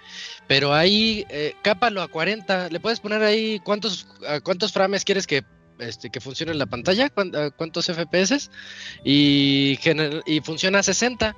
Pero 0.48 0.74
ahí 0.74 1.26
eh, 1.30 1.54
cápalo 1.62 2.02
a 2.02 2.08
40. 2.08 2.70
Le 2.70 2.80
puedes 2.80 3.00
poner 3.00 3.22
ahí 3.24 3.60
cuántos 3.60 4.08
cuántos 4.44 4.74
frames 4.74 5.06
quieres 5.06 5.28
que 5.28 5.44
este, 5.80 6.10
que 6.10 6.20
funcione 6.20 6.52
en 6.52 6.58
la 6.58 6.66
pantalla, 6.66 7.10
cuántos 7.10 7.86
FPS 7.86 8.50
y, 9.04 9.78
y 10.26 10.42
funciona 10.42 10.80
a 10.80 10.84
60. 10.84 11.36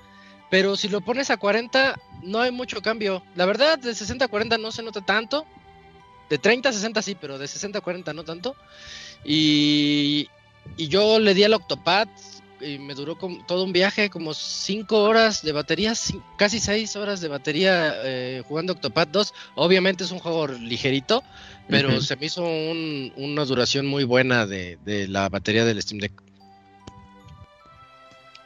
Pero 0.50 0.76
si 0.76 0.88
lo 0.88 1.02
pones 1.02 1.30
a 1.30 1.38
40 1.38 1.96
no 2.24 2.42
hay 2.42 2.52
mucho 2.52 2.82
cambio. 2.82 3.24
La 3.36 3.46
verdad 3.46 3.78
de 3.78 3.94
60 3.94 4.26
a 4.26 4.28
40 4.28 4.58
no 4.58 4.72
se 4.72 4.84
nota 4.84 5.02
tanto. 5.02 5.46
De 6.30 6.38
30 6.38 6.70
a 6.70 6.74
60 6.74 7.02
sí, 7.02 7.18
pero 7.20 7.38
de 7.38 7.48
60 7.48 7.80
a 7.80 7.82
40 7.82 8.14
no 8.14 8.24
tanto. 8.24 8.56
Y, 9.26 10.30
y 10.78 10.88
yo 10.88 11.20
le 11.20 11.34
di 11.34 11.44
al 11.44 11.54
Octopad 11.54 12.08
y 12.62 12.78
me 12.80 12.94
duró 12.94 13.16
todo 13.48 13.64
un 13.64 13.72
viaje, 13.74 14.10
como 14.10 14.34
5 14.34 14.98
horas 15.04 15.42
de 15.44 15.52
batería, 15.52 15.94
casi 16.38 16.60
6 16.60 16.96
horas 16.96 17.22
de 17.22 17.28
batería 17.28 17.94
eh, 18.04 18.44
jugando 18.48 18.74
Octopad 18.74 19.08
2. 19.08 19.34
Obviamente 19.56 20.04
es 20.04 20.12
un 20.12 20.20
juego 20.20 20.48
ligerito, 20.48 21.24
pero 21.70 22.02
se 22.02 22.16
me 22.16 22.26
hizo 22.26 22.44
un- 22.44 23.14
una 23.16 23.46
duración 23.46 23.86
muy 23.88 24.04
buena 24.04 24.46
de, 24.46 24.78
de 24.86 25.08
la 25.08 25.30
batería 25.30 25.66
del 25.66 25.82
Steam 25.82 26.00
Deck. 26.00 26.14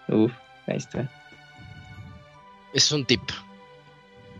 Uf, 0.09 0.31
ahí 0.67 0.77
está. 0.77 1.09
Es 2.73 2.91
un 2.91 3.05
tip. 3.05 3.21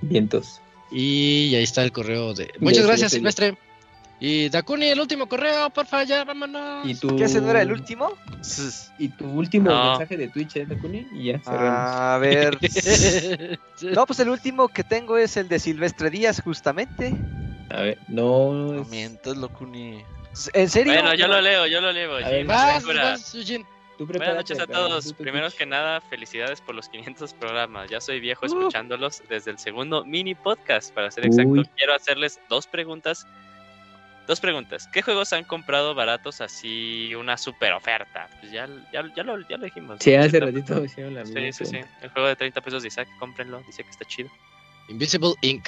Vientos. 0.02 0.60
Y 0.92 1.56
ahí 1.56 1.64
está 1.64 1.84
el 1.84 1.92
correo 1.92 2.34
de... 2.34 2.52
Muchas 2.60 2.86
gracias, 2.86 3.12
Silvestre. 3.14 3.58
Y 4.26 4.48
Dakuni, 4.48 4.86
el 4.86 5.02
último 5.02 5.28
correo, 5.28 5.70
porfa, 5.70 6.06
ya, 6.06 6.24
vámonos. 6.24 6.88
¿Y 6.88 6.96
tu, 6.96 7.14
¿Qué 7.18 7.26
ese 7.26 7.42
no 7.42 7.50
era 7.50 7.62
el 7.62 7.74
último? 7.74 8.14
Y 8.98 9.10
tu 9.10 9.26
último 9.30 9.70
No. 9.70 9.90
mensaje 9.90 10.16
de 10.16 10.30
Twitch, 10.30 10.56
¿eh, 10.56 10.66
Dakuni? 10.66 11.06
Y 11.12 11.26
ya 11.26 11.40
cerramos. 11.40 11.92
A 11.92 12.18
ver. 12.20 12.58
No, 13.82 14.06
pues 14.06 14.22
el 14.22 14.30
último 14.30 14.70
que 14.70 14.86
tengo 14.86 15.18
es 15.18 15.36
el 15.36 15.50
de 15.50 15.60
Silvestre 15.60 16.10
Díaz, 16.10 16.42
justamente. 16.42 17.14
A 17.70 17.82
ver, 17.82 17.98
no. 18.08 18.54
No 18.54 18.82
es- 18.84 18.88
mientas, 18.88 19.36
Locuni. 19.36 20.02
¿En 20.54 20.70
serio? 20.70 20.94
Bueno, 20.94 21.14
yo 21.16 21.28
lo 21.28 21.42
leo, 21.42 21.68
yo 21.68 21.82
lo 21.82 21.92
leo. 21.92 22.16
A 22.16 22.20
Jim 22.20 22.30
ver, 22.30 22.46
vas, 22.46 22.86
vas, 22.86 23.36
Buenas 24.00 24.36
noches 24.36 24.58
a 24.58 24.68
todos. 24.68 25.12
Primero 25.14 25.50
que 25.52 25.66
nada, 25.66 26.00
felicidades 26.00 26.62
por 26.62 26.76
los 26.76 26.88
500 26.88 27.34
programas. 27.34 27.90
Ya 27.90 28.00
soy 28.00 28.22
viejo 28.22 28.46
Uh. 28.46 28.48
escuchándolos 28.48 29.22
desde 29.28 29.52
el 29.52 29.60
segundo 29.60 30.06
mini 30.06 30.34
podcast. 30.34 30.94
Para 30.94 31.12
ser 31.12 31.26
exacto, 31.26 31.50
Uy. 31.52 31.70
quiero 31.76 31.94
hacerles 31.94 32.40
dos 32.50 32.68
preguntas. 32.68 33.28
Dos 34.28 34.40
preguntas. 34.40 34.88
¿Qué 34.88 35.02
juegos 35.02 35.34
han 35.34 35.44
comprado 35.44 35.94
baratos 35.96 36.40
así, 36.40 37.14
una 37.16 37.38
super 37.38 37.74
oferta? 37.74 38.30
Pues 38.40 38.52
ya, 38.54 38.68
ya, 38.94 39.04
ya, 39.16 39.24
lo, 39.24 39.40
ya 39.50 39.58
lo 39.58 39.66
dijimos. 39.66 39.98
Sí, 40.00 40.16
¿no? 40.16 40.20
hace 40.24 40.40
30 40.40 40.46
ratito 40.46 40.76
me 40.80 40.86
hicieron 40.86 41.14
la 41.16 41.26
Sí, 41.26 41.34
misma 41.34 41.52
sí, 41.52 41.66
sí. 41.66 41.72
pregunta. 41.72 41.98
El 42.02 42.10
juego 42.12 42.28
de 42.30 42.36
30 42.38 42.62
pesos 42.62 42.82
de 42.84 42.88
Isaac, 42.88 43.08
cómprenlo. 43.20 43.62
Dice 43.68 43.84
que 43.84 43.90
está 43.90 44.06
chido. 44.06 44.30
Invisible 44.88 45.34
Ink. 45.42 45.68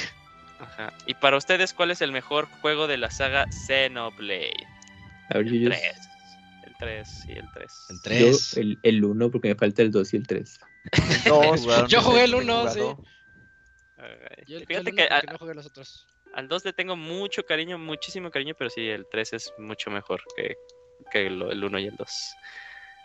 Ajá. 0.59 0.93
Y 1.05 1.13
para 1.15 1.35
ustedes, 1.35 1.73
¿cuál 1.73 1.91
es 1.91 2.01
el 2.01 2.13
mejor 2.13 2.47
juego 2.61 2.87
de 2.87 2.97
la 2.97 3.11
saga 3.11 3.45
Xenoblade? 3.51 4.53
A 5.31 5.37
ver, 5.39 5.47
yo, 5.47 5.55
yo, 5.55 5.69
3. 5.69 5.81
El 6.65 6.73
3, 6.79 7.07
sí, 7.09 7.31
el 7.33 7.51
3. 7.53 7.85
El 7.89 7.95
yo 7.97 8.01
3. 8.03 8.57
el, 8.57 8.79
el 8.83 9.03
1 9.03 9.31
porque 9.31 9.49
me 9.49 9.55
falta 9.55 9.81
el 9.81 9.91
2 9.91 10.13
y 10.13 10.17
el 10.17 10.27
3. 10.27 10.59
Dos, 11.25 11.61
Jugaron 11.61 11.87
Yo 11.89 12.01
jugué 12.01 12.23
el 12.23 12.33
he 12.33 12.35
uno, 12.37 12.69
sí. 12.71 12.79
jugado. 12.79 13.03
Yo, 14.47 14.59
yo 14.59 14.65
Fíjate 14.65 14.89
el 14.91 14.95
que 14.95 15.07
porque 15.09 15.27
no 15.31 15.37
jugué 15.39 15.53
los 15.55 15.65
otros. 15.65 16.07
Al 16.35 16.47
2 16.47 16.65
le 16.65 16.73
tengo 16.73 16.95
mucho 16.95 17.43
cariño, 17.43 17.77
muchísimo 17.77 18.29
cariño, 18.29 18.53
pero 18.57 18.69
sí, 18.69 18.87
el 18.87 19.07
3 19.09 19.33
es 19.33 19.53
mucho 19.57 19.89
mejor 19.89 20.21
que, 20.35 20.55
que 21.11 21.29
lo- 21.29 21.51
el 21.51 21.63
1 21.63 21.79
y 21.79 21.87
el 21.87 21.95
2. 21.95 22.09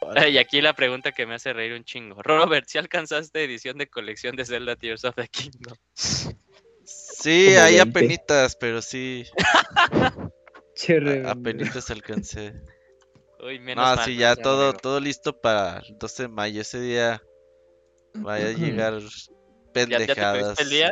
Y 0.34 0.38
aquí 0.38 0.60
la 0.62 0.72
pregunta 0.72 1.12
que 1.12 1.26
me 1.26 1.34
hace 1.34 1.52
reír 1.52 1.74
un 1.74 1.84
chingo. 1.84 2.22
Robert, 2.22 2.66
¿si 2.66 2.78
alcanzaste 2.78 3.44
edición 3.44 3.76
de 3.78 3.86
colección 3.86 4.34
de 4.34 4.44
Zelda 4.46 4.74
Tears 4.74 5.04
of 5.04 5.14
the 5.14 5.28
Kingdom? 5.28 5.76
Sí, 6.84 7.56
hay 7.56 7.76
20. 7.76 7.82
apenitas, 7.82 8.56
pero 8.56 8.80
sí. 8.82 9.26
A-. 11.26 11.30
Apenitas 11.30 11.90
alcancé. 11.90 12.54
Uy, 13.40 13.58
menos 13.58 13.84
No, 13.90 13.96
mal, 13.96 14.04
sí, 14.06 14.16
ya 14.16 14.36
todo, 14.36 14.72
todo 14.72 15.00
listo 15.00 15.38
para 15.38 15.78
el 15.86 15.98
12 15.98 16.22
de 16.24 16.28
mayo. 16.28 16.62
Ese 16.62 16.80
día 16.80 17.22
vaya 18.14 18.46
a 18.46 18.52
llegar 18.52 18.94
¿Ya, 18.94 19.00
ya 19.00 19.98
te 19.98 20.06
pendejadas. 20.06 20.58
el 20.60 20.70
día? 20.70 20.90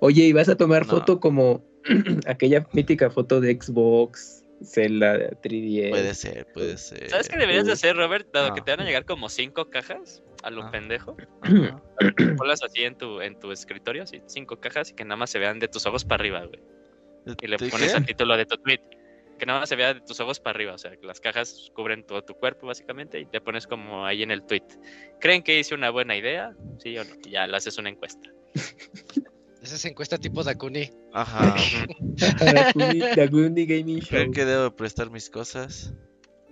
Oye, 0.00 0.24
¿y 0.24 0.32
vas 0.32 0.48
a 0.48 0.56
tomar 0.56 0.86
No. 0.86 0.90
foto 0.92 1.20
como 1.20 1.64
aquella 2.26 2.66
mítica 2.72 3.10
foto 3.10 3.40
de 3.40 3.58
Xbox, 3.60 4.44
Zelda 4.64 5.30
3DS? 5.42 5.90
Puede 5.90 6.14
ser, 6.14 6.46
puede 6.52 6.76
ser. 6.78 7.08
¿Sabes 7.10 7.28
qué 7.28 7.36
deberías 7.38 7.66
de 7.66 7.72
hacer, 7.72 7.96
Robert? 7.96 8.26
Dado 8.32 8.52
que 8.54 8.60
No. 8.60 8.64
te 8.64 8.70
van 8.72 8.80
a 8.80 8.84
llegar 8.84 9.04
como 9.04 9.28
cinco 9.28 9.66
cajas 9.70 10.22
a 10.42 10.50
lo 10.50 10.62
Ah. 10.64 10.70
pendejo. 10.70 11.16
Ponlas 12.38 12.62
así 12.62 12.82
en 12.82 12.96
tu, 12.96 13.20
en 13.20 13.38
tu 13.38 13.52
escritorio, 13.52 14.02
así, 14.04 14.20
cinco 14.26 14.58
cajas 14.58 14.90
y 14.90 14.94
que 14.94 15.04
nada 15.04 15.16
más 15.16 15.30
se 15.30 15.38
vean 15.38 15.58
de 15.58 15.68
tus 15.68 15.84
ojos 15.86 16.04
para 16.04 16.22
arriba, 16.22 16.44
güey. 16.46 16.60
Y 17.42 17.46
le 17.46 17.56
¿De 17.58 17.68
pones 17.68 17.92
qué? 17.92 17.98
el 17.98 18.06
título 18.06 18.36
de 18.36 18.46
tu 18.46 18.56
tweet. 18.56 18.80
Que 19.38 19.46
nada 19.46 19.60
más 19.60 19.70
se 19.70 19.76
vea 19.76 19.94
de 19.94 20.00
tus 20.02 20.20
ojos 20.20 20.38
para 20.38 20.54
arriba. 20.56 20.74
O 20.74 20.78
sea, 20.78 20.94
que 20.96 21.06
las 21.06 21.18
cajas 21.20 21.70
cubren 21.74 22.04
todo 22.04 22.22
tu 22.22 22.34
cuerpo, 22.34 22.66
básicamente. 22.66 23.18
Y 23.20 23.24
te 23.26 23.40
pones 23.40 23.66
como 23.66 24.04
ahí 24.04 24.22
en 24.22 24.30
el 24.30 24.42
tweet. 24.44 24.64
¿Creen 25.18 25.42
que 25.42 25.58
hice 25.58 25.74
una 25.74 25.88
buena 25.90 26.14
idea? 26.14 26.52
¿Sí 26.78 26.96
o 26.98 27.04
no? 27.04 27.10
Y 27.26 27.30
ya 27.30 27.46
le 27.46 27.56
haces 27.56 27.78
una 27.78 27.88
encuesta. 27.88 28.28
Esa 29.70 29.76
es 29.76 29.84
encuesta 29.84 30.18
tipo 30.18 30.42
Dakuni. 30.42 30.90
Ajá. 31.12 31.54
Dakuni 32.54 32.98
Dakuni 33.14 33.66
Gaming 33.66 34.00
Show. 34.00 34.08
¿Creen 34.08 34.32
que 34.32 34.44
debo 34.44 34.74
prestar 34.74 35.10
mis 35.10 35.30
cosas? 35.30 35.92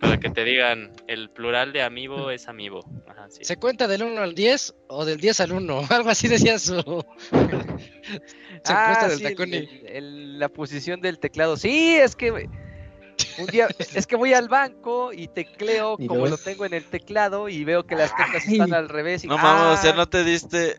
Para 0.00 0.20
que 0.20 0.30
te 0.30 0.44
digan, 0.44 0.92
el 1.08 1.28
plural 1.28 1.72
de 1.72 1.82
amiibo 1.82 2.30
es 2.30 2.46
amiibo. 2.46 2.78
Ajá, 3.08 3.26
sí. 3.28 3.44
¿Se 3.44 3.56
cuenta 3.56 3.88
del 3.88 4.04
1 4.04 4.20
al 4.20 4.36
10 4.36 4.76
o 4.86 5.04
del 5.04 5.18
10 5.18 5.40
al 5.40 5.50
1? 5.52 5.80
Algo 5.90 6.10
así 6.10 6.28
decía 6.28 6.60
su, 6.60 6.74
encuesta 7.32 9.04
Ah, 9.04 9.08
del 9.08 9.18
sí, 9.18 9.24
el- 9.24 9.30
Dakuni. 9.34 9.56
el- 9.56 9.86
el- 9.88 10.38
la 10.38 10.48
posición 10.48 11.00
del 11.00 11.18
teclado. 11.18 11.56
Sí, 11.56 11.96
es 11.96 12.14
que 12.14 12.30
un 12.30 13.46
día 13.50 13.66
es 13.96 14.06
que 14.06 14.14
voy 14.14 14.32
al 14.34 14.48
banco 14.48 15.12
y 15.12 15.26
tecleo 15.26 15.96
Y 15.98 16.06
como 16.06 16.26
lo 16.26 16.38
tengo 16.38 16.64
en 16.66 16.74
el 16.74 16.84
teclado 16.84 17.48
y 17.48 17.64
veo 17.64 17.84
que 17.84 17.96
las 17.96 18.10
teclas 18.16 18.44
Ay. 18.46 18.52
están 18.52 18.74
al 18.74 18.88
revés. 18.88 19.24
Y, 19.24 19.26
No 19.26 19.36
mames, 19.38 19.80
o 19.80 19.82
sea, 19.82 19.92
ah, 19.92 19.96
no 19.96 20.08
te 20.08 20.22
diste 20.22 20.76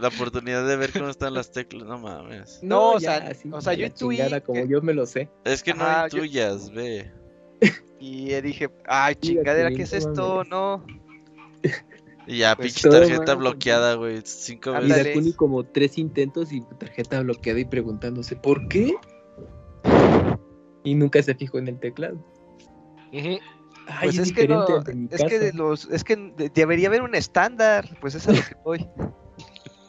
la 0.00 0.08
oportunidad 0.08 0.66
de 0.66 0.76
ver 0.76 0.92
cómo 0.92 1.08
están 1.08 1.34
las 1.34 1.50
teclas. 1.52 1.86
No 1.86 1.98
mames. 1.98 2.60
No, 2.62 2.92
o 2.94 2.98
ya, 2.98 3.18
sea, 3.18 3.28
así, 3.30 3.48
o 3.52 3.60
sea, 3.60 3.74
yo 3.74 3.86
intuí 3.86 4.18
como 4.44 4.62
que- 4.62 4.68
yo 4.68 4.82
me 4.82 4.94
lo 4.94 5.06
sé. 5.06 5.28
Es 5.44 5.62
que 5.62 5.74
no 5.74 5.84
hay 5.84 6.10
yo- 6.10 6.18
tuyas, 6.20 6.70
ve. 6.72 7.10
Y 8.00 8.32
eh, 8.32 8.40
dije, 8.40 8.70
ay, 8.86 9.14
chingadera, 9.16 9.70
¿qué 9.70 9.82
es 9.82 9.92
esto? 9.92 10.42
No. 10.44 10.82
Y 12.26 12.38
ya, 12.38 12.56
Pues 12.56 12.72
pinche 12.72 12.88
tarjeta 12.88 13.34
bloqueada, 13.34 13.94
güey. 13.96 14.22
Cinco 14.24 14.70
Y 14.80 14.88
veces. 14.88 15.04
Dakuni 15.08 15.32
como 15.34 15.64
tres 15.64 15.98
intentos 15.98 16.50
y 16.50 16.62
tarjeta 16.78 17.20
bloqueada 17.20 17.60
y 17.60 17.66
preguntándose 17.66 18.36
¿por 18.36 18.68
qué? 18.68 18.94
Y 20.82 20.94
nunca 20.94 21.22
se 21.22 21.34
fijó 21.34 21.58
en 21.58 21.68
el 21.68 21.78
teclado. 21.78 22.24
Ay, 23.12 23.38
Pues 24.02 24.14
es, 24.18 24.28
es 24.28 24.32
que 24.32 24.48
no, 24.48 24.64
es 25.10 25.24
que 25.24 25.38
de 25.38 25.52
los, 25.52 25.86
es 25.90 26.04
que 26.04 26.16
de- 26.16 26.48
debería 26.48 26.88
haber 26.88 27.02
un 27.02 27.14
estándar, 27.14 27.86
pues 28.00 28.14
es 28.14 28.26
a 28.28 28.32
lo 28.32 28.38
que 28.40 28.54
voy. 28.64 28.88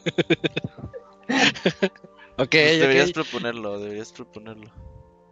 Ok, 2.38 2.48
Pues 2.50 2.80
deberías 2.80 3.08
ok. 3.10 3.14
proponerlo, 3.14 3.78
deberías 3.78 4.10
proponerlo. 4.12 4.70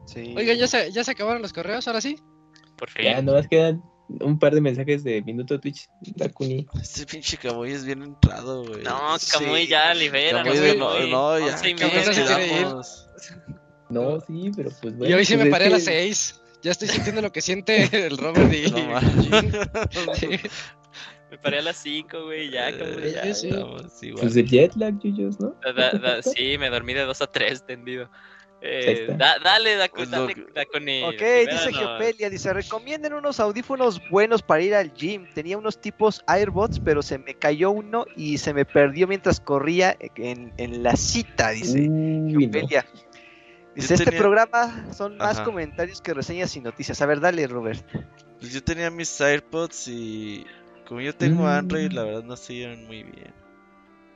Sí. 0.07 0.34
Oigan, 0.36 0.57
¿ya 0.58 0.66
se, 0.66 0.92
¿ya 0.92 1.02
se 1.02 1.10
acabaron 1.12 1.40
los 1.42 1.52
correos 1.52 1.89
ahora 1.89 2.00
sí? 2.00 2.18
Por 2.76 2.90
fin. 2.90 3.05
Ya, 3.05 3.23
nomás 3.23 3.49
quedan 3.49 3.82
un 4.20 4.39
par 4.39 4.55
de 4.55 4.60
mensajes 4.60 5.02
de 5.02 5.23
minuto 5.23 5.58
Twitch. 5.58 5.89
Dakuni. 6.16 6.66
Este 6.81 7.07
pinche 7.07 7.36
Camuy 7.39 7.73
es 7.73 7.84
bien 7.86 8.02
entrado, 8.02 8.65
güey. 8.66 8.82
No, 8.82 9.18
Sí. 9.18 9.31
Camuy 9.32 9.66
ya, 9.66 9.94
libera. 9.94 10.42
Camuy 10.42 10.76
no, 10.76 11.07
no, 11.07 11.39
ya. 11.39 11.57
Y. 11.65 11.74
No, 13.89 14.20
sí, 14.20 14.50
pero 14.55 14.70
pues 14.81 14.94
y 14.94 14.97
bueno. 14.99 15.16
hoy 15.16 15.24
sí 15.24 15.34
pues 15.34 15.39
me 15.44 15.44
es 15.44 15.50
paré 15.50 15.66
a 15.66 15.70
las 15.70 15.84
que- 15.84 15.90
6. 15.92 16.40
Ya 16.62 16.70
estoy 16.73 16.89
sintiendo 16.89 17.23
lo 17.23 17.32
que 17.32 17.40
siente 17.40 17.89
el 18.07 18.18
Robert 18.18 18.52
y... 18.52 18.70
No. 18.70 19.00
Sí. 20.15 20.28
Me 21.31 21.39
paré 21.39 21.59
a 21.60 21.62
las 21.62 21.76
5, 21.76 22.25
güey, 22.25 22.50
ya, 22.50 22.70
Eh, 22.70 23.12
ya. 23.15 23.23
sí, 23.34 23.41
sí. 23.42 23.49
estamos 23.49 24.02
igual. 24.02 24.23
Pues 24.23 24.36
el 24.36 24.47
jet 24.49 24.75
lag, 24.76 24.99
Yuyos, 25.00 25.39
¿no? 25.41 25.55
Da- 25.62 25.92
da- 25.92 26.23
sí, 26.23 26.59
me 26.59 26.68
dormí 26.70 26.92
de 26.94 27.02
2 27.02 27.23
a 27.23 27.26
3 27.31 27.65
tendido. 27.65 28.10
Ahí 28.62 28.68
Eh, 28.68 28.92
está. 29.02 29.15
da- 29.17 29.39
dale, 29.42 29.89
Pues 29.94 30.10
dale, 30.10 30.34
lo- 30.34 30.52
Dacuni, 30.52 31.02
Ok, 31.05 31.12
dice 31.12 31.41
libéranos. 31.47 31.78
Geopelia, 31.78 32.28
dice, 32.28 32.52
recomienden 32.52 33.15
unos 33.15 33.41
audífonos 33.41 34.02
buenos 34.10 34.42
para 34.42 34.60
ir 34.62 34.75
al 34.75 34.92
gym. 34.92 35.26
Tenía 35.33 35.57
unos 35.57 35.81
tipos 35.81 36.23
AirBots, 36.26 36.78
pero 36.81 37.00
se 37.00 37.17
me 37.18 37.34
cayó 37.34 37.70
uno 37.70 38.05
y 38.17 38.36
se 38.39 38.52
me 38.52 38.65
perdió 38.67 39.07
mientras 39.07 39.41
corría 39.41 39.97
en, 40.17 40.52
en 40.59 40.83
la 40.83 40.94
cita, 40.97 41.50
dice 41.50 41.78
Uy, 41.81 41.89
no. 41.89 42.39
Geopelia. 42.41 42.84
Dice, 43.75 43.94
este 43.94 44.05
tenía- 44.07 44.18
programa 44.20 44.84
son 44.92 45.17
más 45.17 45.36
Ajá. 45.36 45.44
comentarios 45.44 46.02
que 46.02 46.12
reseñas 46.12 46.55
y 46.57 46.60
noticias. 46.60 47.00
A 47.00 47.07
ver, 47.07 47.20
dale, 47.20 47.47
Robert. 47.47 47.83
Pues 48.41 48.52
yo 48.52 48.62
tenía 48.62 48.91
mis 48.91 49.18
AirPods 49.20 49.89
y 49.89 50.44
como 50.91 51.01
yo 51.02 51.15
tengo 51.15 51.44
Mm. 51.44 51.47
Android, 51.47 51.93
la 51.93 52.02
verdad 52.02 52.25
no 52.25 52.36
se 52.36 52.52
llevan 52.55 52.85
muy 52.86 53.05
bien. 53.05 53.33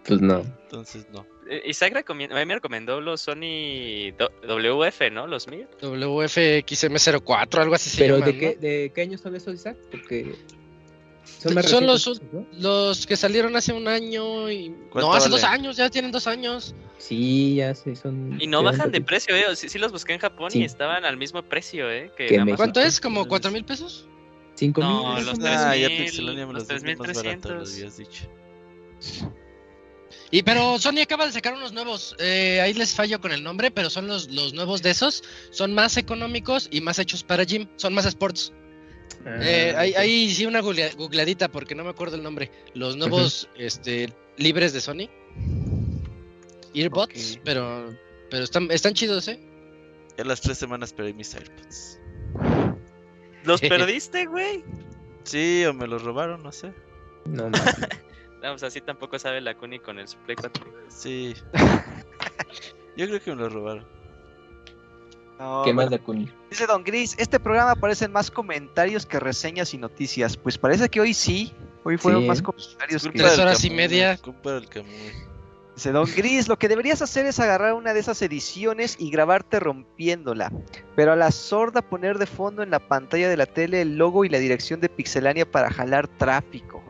Pues 0.05 0.20
no. 0.20 0.41
Entonces 0.65 1.07
no. 1.12 1.25
Eh, 1.49 1.62
Isaac 1.67 1.94
recomien- 1.94 2.33
a 2.33 2.35
mí 2.41 2.44
me 2.47 2.55
recomendó 2.55 3.01
los 3.01 3.20
Sony 3.20 4.11
do- 4.19 4.33
WF, 4.43 5.09
¿no? 5.12 5.28
Los 5.28 5.47
míos. 5.47 5.69
WFXM04, 5.81 7.61
algo 7.61 7.75
así 7.77 7.91
se 7.91 7.99
Pero 8.03 8.19
llaman, 8.19 8.33
¿de 8.33 8.39
qué, 8.39 8.55
¿no? 8.57 8.61
¿de 8.61 8.93
qué 8.93 9.01
años 9.03 9.20
son 9.20 9.36
esos, 9.36 9.55
Isaac? 9.55 9.77
Porque 9.93 10.35
Son 11.25 11.55
más 11.55 11.70
los-. 11.70 12.20
Los 12.59 13.07
que 13.07 13.17
salieron 13.17 13.55
hace 13.57 13.73
un 13.73 13.86
año 13.89 14.51
y... 14.51 14.70
¿Cuánto 14.91 15.09
No, 15.11 15.15
hace 15.15 15.28
vale? 15.31 15.41
dos 15.41 15.44
años, 15.44 15.77
ya 15.77 15.89
tienen 15.91 16.11
dos 16.11 16.27
años. 16.27 16.75
Sí, 16.99 17.55
ya 17.57 17.75
sé, 17.75 17.94
son... 17.97 18.36
Y 18.41 18.47
no 18.49 18.62
bajan 18.65 18.91
de 18.91 18.99
son- 18.99 19.07
precio, 19.07 19.36
¿eh? 19.36 19.44
Sí, 19.57 19.69
sí 19.69 19.78
los 19.78 19.93
busqué 19.93 20.12
en 20.15 20.19
Japón 20.19 20.51
Sí. 20.51 20.59
y 20.61 20.65
estaban 20.65 21.05
al 21.05 21.17
mismo 21.17 21.43
precio, 21.43 21.89
¿eh? 21.91 22.11
Que. 22.17 22.43
¿Cuánto 22.57 22.81
es? 22.81 23.01
¿Como 23.01 23.27
cuatro 23.27 23.51
mil 23.53 23.65
pesos? 23.65 24.09
¿Cinco 24.65 24.81
No, 24.81 25.15
mil. 25.15 25.26
los 25.26 25.39
¿no? 25.39 25.47
Ah, 25.47 25.76
ya 25.76 25.86
3000, 25.89 26.05
Pixelania 26.05 26.47
me 26.47 26.52
los 26.55 26.62
los 26.68 26.68
vende 26.83 26.97
más 26.97 27.09
barato, 27.15 27.49
3300. 27.49 27.51
lo 27.52 27.75
habías 27.75 27.97
dicho. 27.99 28.28
Y 30.31 30.43
pero 30.43 30.78
Sony 30.78 31.01
acaba 31.02 31.26
de 31.26 31.33
sacar 31.33 31.55
unos 31.55 31.73
nuevos. 31.73 32.17
eh, 32.18 32.60
ahí 32.60 32.73
les 32.75 32.94
fallo 32.94 33.20
con 33.20 33.31
el 33.33 33.43
nombre, 33.43 33.70
pero 33.70 33.91
son 33.91 34.07
los, 34.09 34.31
los 34.31 34.52
nuevos 34.55 34.83
de 34.83 34.91
esos. 34.91 35.23
Son 35.51 35.75
más 35.75 35.97
económicos 35.97 36.68
y 36.70 36.81
más 36.81 36.99
hechos 36.99 37.23
para 37.23 37.44
gym. 37.44 37.68
Son 37.76 37.94
más 37.94 38.07
sports. 38.07 38.52
Ah, 39.26 39.39
Eh, 39.43 39.75
ahí, 39.76 39.94
ahí 39.94 40.34
sí 40.34 40.44
una 40.47 40.60
googlea- 40.60 40.94
googleadita 40.97 41.49
porque 41.49 41.75
no 41.75 41.84
me 41.84 41.91
acuerdo 41.91 42.17
el 42.17 42.23
nombre. 42.23 42.51
Los 42.75 42.97
nuevos 42.97 43.49
este, 43.57 44.12
libres 44.39 44.73
de 44.73 44.81
Sony. 44.81 45.09
Earbuds, 46.75 47.34
Ok. 47.36 47.41
pero 47.44 47.94
pero 48.31 48.43
están, 48.44 48.68
están 48.73 48.94
chidos, 48.94 49.28
¿eh? 49.28 49.39
Ya 50.18 50.25
las 50.25 50.41
tres 50.41 50.59
semanas 50.59 50.93
perdí 50.93 51.12
mis 51.12 51.33
AirPods. 51.34 52.01
¿Los 53.44 53.60
perdiste, 53.60 54.26
güey? 54.26 54.64
Sí, 55.24 55.64
o 55.66 55.73
me 55.74 55.86
los 55.86 56.02
robaron, 56.02 56.42
no 56.42 56.52
sé. 56.52 56.73
No, 57.24 57.44
mames. 57.50 57.76
No, 58.42 58.50
pues 58.50 58.62
así 58.62 58.81
tampoco 58.81 59.18
sabe 59.18 59.40
la 59.40 59.56
Kuni 59.56 59.78
con 59.78 59.98
el 59.98 60.06
Play 60.26 60.36
4. 60.36 60.64
Sí. 60.89 61.34
Yo 62.97 63.06
creo 63.06 63.20
que 63.23 63.31
me 63.34 63.42
los 63.42 63.52
robaron. 63.52 63.86
No, 65.39 65.62
¿Qué 65.64 65.73
más, 65.73 65.86
bueno, 65.86 65.90
Dakuni? 65.98 66.31
Dice 66.50 66.66
Don 66.66 66.84
Gris, 66.84 67.16
este 67.18 67.40
programa 67.40 67.74
parecen 67.74 68.12
más 68.12 68.31
comentarios 68.31 69.05
que 69.05 69.18
reseñas 69.18 69.74
y 69.74 69.78
noticias. 69.78 70.36
Pues 70.36 70.56
parece 70.58 70.89
que 70.89 71.00
hoy 71.00 71.12
sí. 71.12 71.52
Hoy 71.82 71.97
fueron 71.98 72.23
Sí. 72.23 72.28
más 72.28 72.40
comentarios 72.42 73.02
que... 73.02 73.10
Tres 73.18 73.39
horas 73.39 73.64
y 73.64 73.70
media. 73.70 74.16
Culpa 74.18 74.52
del 74.52 74.68
Camuy. 74.68 74.90
Dice 75.75 75.91
Don 75.91 76.09
Gris, 76.17 76.47
lo 76.47 76.57
que 76.57 76.69
deberías 76.69 77.03
hacer 77.03 77.27
es 77.27 77.41
agarrar 77.41 77.75
una 77.75 77.93
de 77.93 78.01
esas 78.01 78.23
ediciones 78.23 78.97
y 78.99 79.11
grabarte 79.11 79.59
rompiéndola. 79.59 80.53
Pero 80.94 81.12
a 81.12 81.17
la 81.17 81.33
sorda 81.33 81.83
poner 81.83 82.19
de 82.19 82.27
fondo 82.27 82.62
en 82.62 82.70
la 82.70 82.78
pantalla 82.78 83.28
de 83.28 83.36
la 83.36 83.47
tele 83.47 83.83
el 83.83 83.97
logo 83.97 84.25
y 84.25 84.28
la 84.28 84.39
dirección 84.39 84.81
de 84.81 84.89
Pixelania 84.89 85.51
para 85.51 85.70
jalar 85.70 86.07
tráfico. 86.07 86.83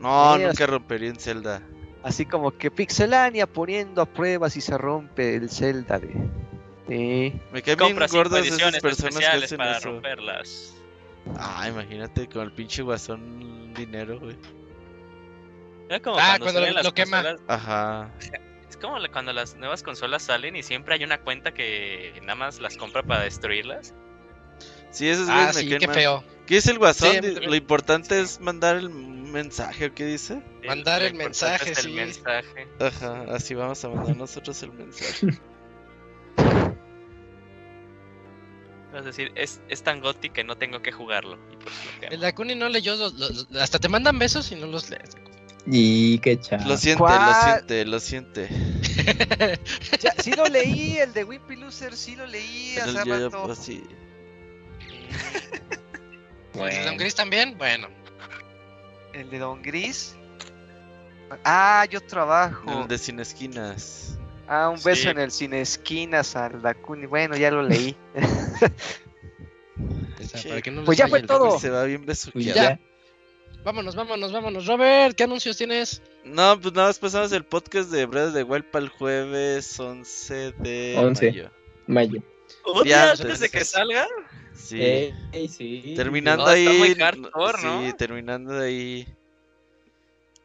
No, 0.00 0.36
nunca 0.36 0.66
rompería 0.66 1.10
en 1.10 1.16
Zelda. 1.16 1.62
Así 2.02 2.26
como 2.26 2.50
que 2.50 2.70
Pixelania 2.70 3.46
poniendo 3.46 4.02
a 4.02 4.06
prueba 4.06 4.50
si 4.50 4.60
se 4.60 4.76
rompe 4.76 5.36
el 5.36 5.48
Zelda 5.48 5.98
de... 5.98 6.12
Sí. 6.88 7.40
Me 7.52 7.62
caen 7.62 7.78
bien 7.78 7.96
gordas 8.10 8.46
esas 8.46 8.78
personas 8.80 9.18
que 9.18 9.26
hacen 9.26 9.56
para 9.56 9.78
eso. 9.78 9.90
romperlas. 9.90 10.74
Ah, 11.38 11.66
imagínate 11.68 12.28
con 12.28 12.42
el 12.42 12.52
pinche 12.52 12.82
guasón 12.82 13.72
dinero, 13.74 14.20
güey. 14.20 14.36
Era 15.88 16.00
como 16.00 16.16
Ah, 16.18 16.36
cuando, 16.40 16.60
lo- 16.60 16.70
las 16.70 16.84
lo 16.84 16.94
quema. 16.94 17.22
consolas- 17.22 17.40
Ajá. 17.48 18.10
Es 18.70 18.76
como 18.78 18.96
cuando 19.12 19.32
las 19.32 19.54
nuevas 19.54 19.82
consolas 19.84 20.22
salen 20.24 20.56
y 20.56 20.62
siempre 20.64 20.94
hay 20.94 21.04
una 21.04 21.20
cuenta 21.20 21.54
que 21.54 22.12
nada 22.22 22.34
más 22.34 22.58
las 22.60 22.76
compra 22.76 23.02
para 23.04 23.22
destruirlas. 23.22 23.94
Sí, 24.90 25.08
esos 25.08 25.28
Ah, 25.28 25.34
güeyes 25.52 25.56
me 25.56 25.62
sí, 25.62 25.78
qué 25.78 25.88
feo. 25.88 26.24
¿Qué 26.46 26.56
es 26.56 26.66
el 26.66 26.78
guasón? 26.78 27.12
Sí, 27.12 27.20
también. 27.20 27.50
Lo 27.50 27.54
importante 27.54 28.20
es 28.20 28.40
mandar 28.40 28.76
el 28.76 28.90
mensaje, 28.90 29.86
¿o 29.86 29.94
qué 29.94 30.04
dice? 30.06 30.42
Mandar 30.66 31.02
el 31.02 31.12
importante 31.14 31.24
mensaje, 31.24 31.70
es 31.72 31.78
el 31.78 31.84
sí. 31.84 31.92
mensaje. 31.92 32.68
Ajá, 32.80 33.24
así 33.34 33.54
vamos 33.54 33.84
a 33.84 33.88
mandar 33.90 34.16
nosotros 34.16 34.60
el 34.64 34.72
mensaje. 34.72 35.26
Vas 38.92 39.02
a 39.02 39.06
decir, 39.06 39.32
es, 39.34 39.60
es 39.68 39.82
tan 39.82 40.00
goti 40.00 40.30
que 40.30 40.44
no 40.44 40.56
tengo 40.56 40.80
que 40.82 40.92
jugarlo. 40.92 41.38
Y 41.52 41.56
pues. 41.56 41.74
El 42.10 42.20
Dakuni 42.20 42.54
no 42.54 42.68
leyó, 42.68 42.94
los- 42.96 43.14
los- 43.14 43.48
hasta 43.60 43.78
te 43.78 43.88
mandan 43.88 44.18
besos 44.18 44.50
y 44.52 44.56
no 44.56 44.66
los 44.66 44.88
lees. 44.90 45.16
Y 45.66 46.18
qué 46.18 46.38
chaval. 46.38 46.68
Lo 46.68 46.76
siente, 46.76 46.98
¿Cuál? 46.98 47.26
lo 47.26 47.34
siente, 47.54 47.84
lo 47.86 48.00
siente. 48.00 48.48
Ya, 50.00 50.14
sí 50.22 50.32
lo 50.32 50.46
leí, 50.46 50.96
el 50.98 51.12
de 51.12 51.24
Wimpy 51.24 51.56
Loser, 51.56 51.94
sí 51.96 52.16
lo 52.16 52.26
leí 52.26 52.74
El 52.76 52.96
hace 52.96 53.08
yo- 53.08 53.28
rato. 53.30 53.42
pues, 53.44 53.58
sí. 53.58 53.82
¿El 56.54 56.70
de 56.70 56.84
Don 56.84 56.96
Gris 56.96 57.14
también? 57.14 57.58
Bueno. 57.58 57.88
El 59.12 59.28
de 59.30 59.38
Don 59.38 59.60
Gris. 59.62 60.14
Ah, 61.44 61.86
yo 61.90 62.00
trabajo. 62.00 62.82
El 62.82 62.88
de 62.88 62.96
sin 62.98 63.18
esquinas. 63.20 64.18
Ah, 64.46 64.68
un 64.68 64.76
beso 64.82 65.02
Sí. 65.02 65.08
en 65.08 65.18
el 65.18 65.30
Sin 65.32 65.54
Esquinas 65.54 66.36
al 66.36 66.60
Dakuni. 66.60 67.06
Bueno, 67.06 67.34
ya 67.36 67.50
lo 67.50 67.62
leí. 67.62 67.96
o 70.20 70.24
sea, 70.26 70.42
para 70.50 70.60
que 70.62 70.70
no 70.70 70.84
Pues 70.84 70.98
ya 70.98 71.08
fue 71.08 71.22
todo. 71.22 71.58
Se 71.58 71.70
va 71.70 71.84
bien 71.84 72.04
besuqueado. 72.04 72.78
Vámonos, 73.64 73.94
vámonos, 73.94 74.30
vámonos. 74.30 74.66
Robert, 74.66 75.16
¿qué 75.16 75.24
anuncios 75.24 75.56
tienes? 75.56 76.02
No, 76.22 76.60
pues 76.60 76.74
nada 76.74 76.88
más 76.88 76.98
pasamos 76.98 77.32
el 77.32 77.44
podcast 77.44 77.90
de 77.90 78.04
Breath 78.04 78.28
of 78.28 78.34
the 78.34 78.42
Wild 78.42 78.66
para 78.66 78.84
el 78.84 78.90
jueves 78.90 79.80
11 79.80 80.52
de 80.58 80.94
11. 80.98 81.26
mayo. 81.26 81.50
Mayo. 81.86 82.22
¿Un 82.66 82.84
día 82.84 83.04
antes. 83.04 83.22
antes 83.22 83.40
de 83.40 83.48
que 83.48 83.64
salga? 83.64 84.06
Sí. 84.52 84.82
Eh, 84.82 85.14
eh, 85.32 85.48
sí. 85.48 85.94
terminando 85.96 86.44
No, 86.44 86.52
está 86.52 86.70
ahí. 86.70 86.78
muy 86.78 86.94
hardcore, 86.94 87.62
¿no? 87.62 87.86
Sí, 87.86 87.92
terminando 87.94 88.52
de 88.52 88.66
ahí. 88.66 89.08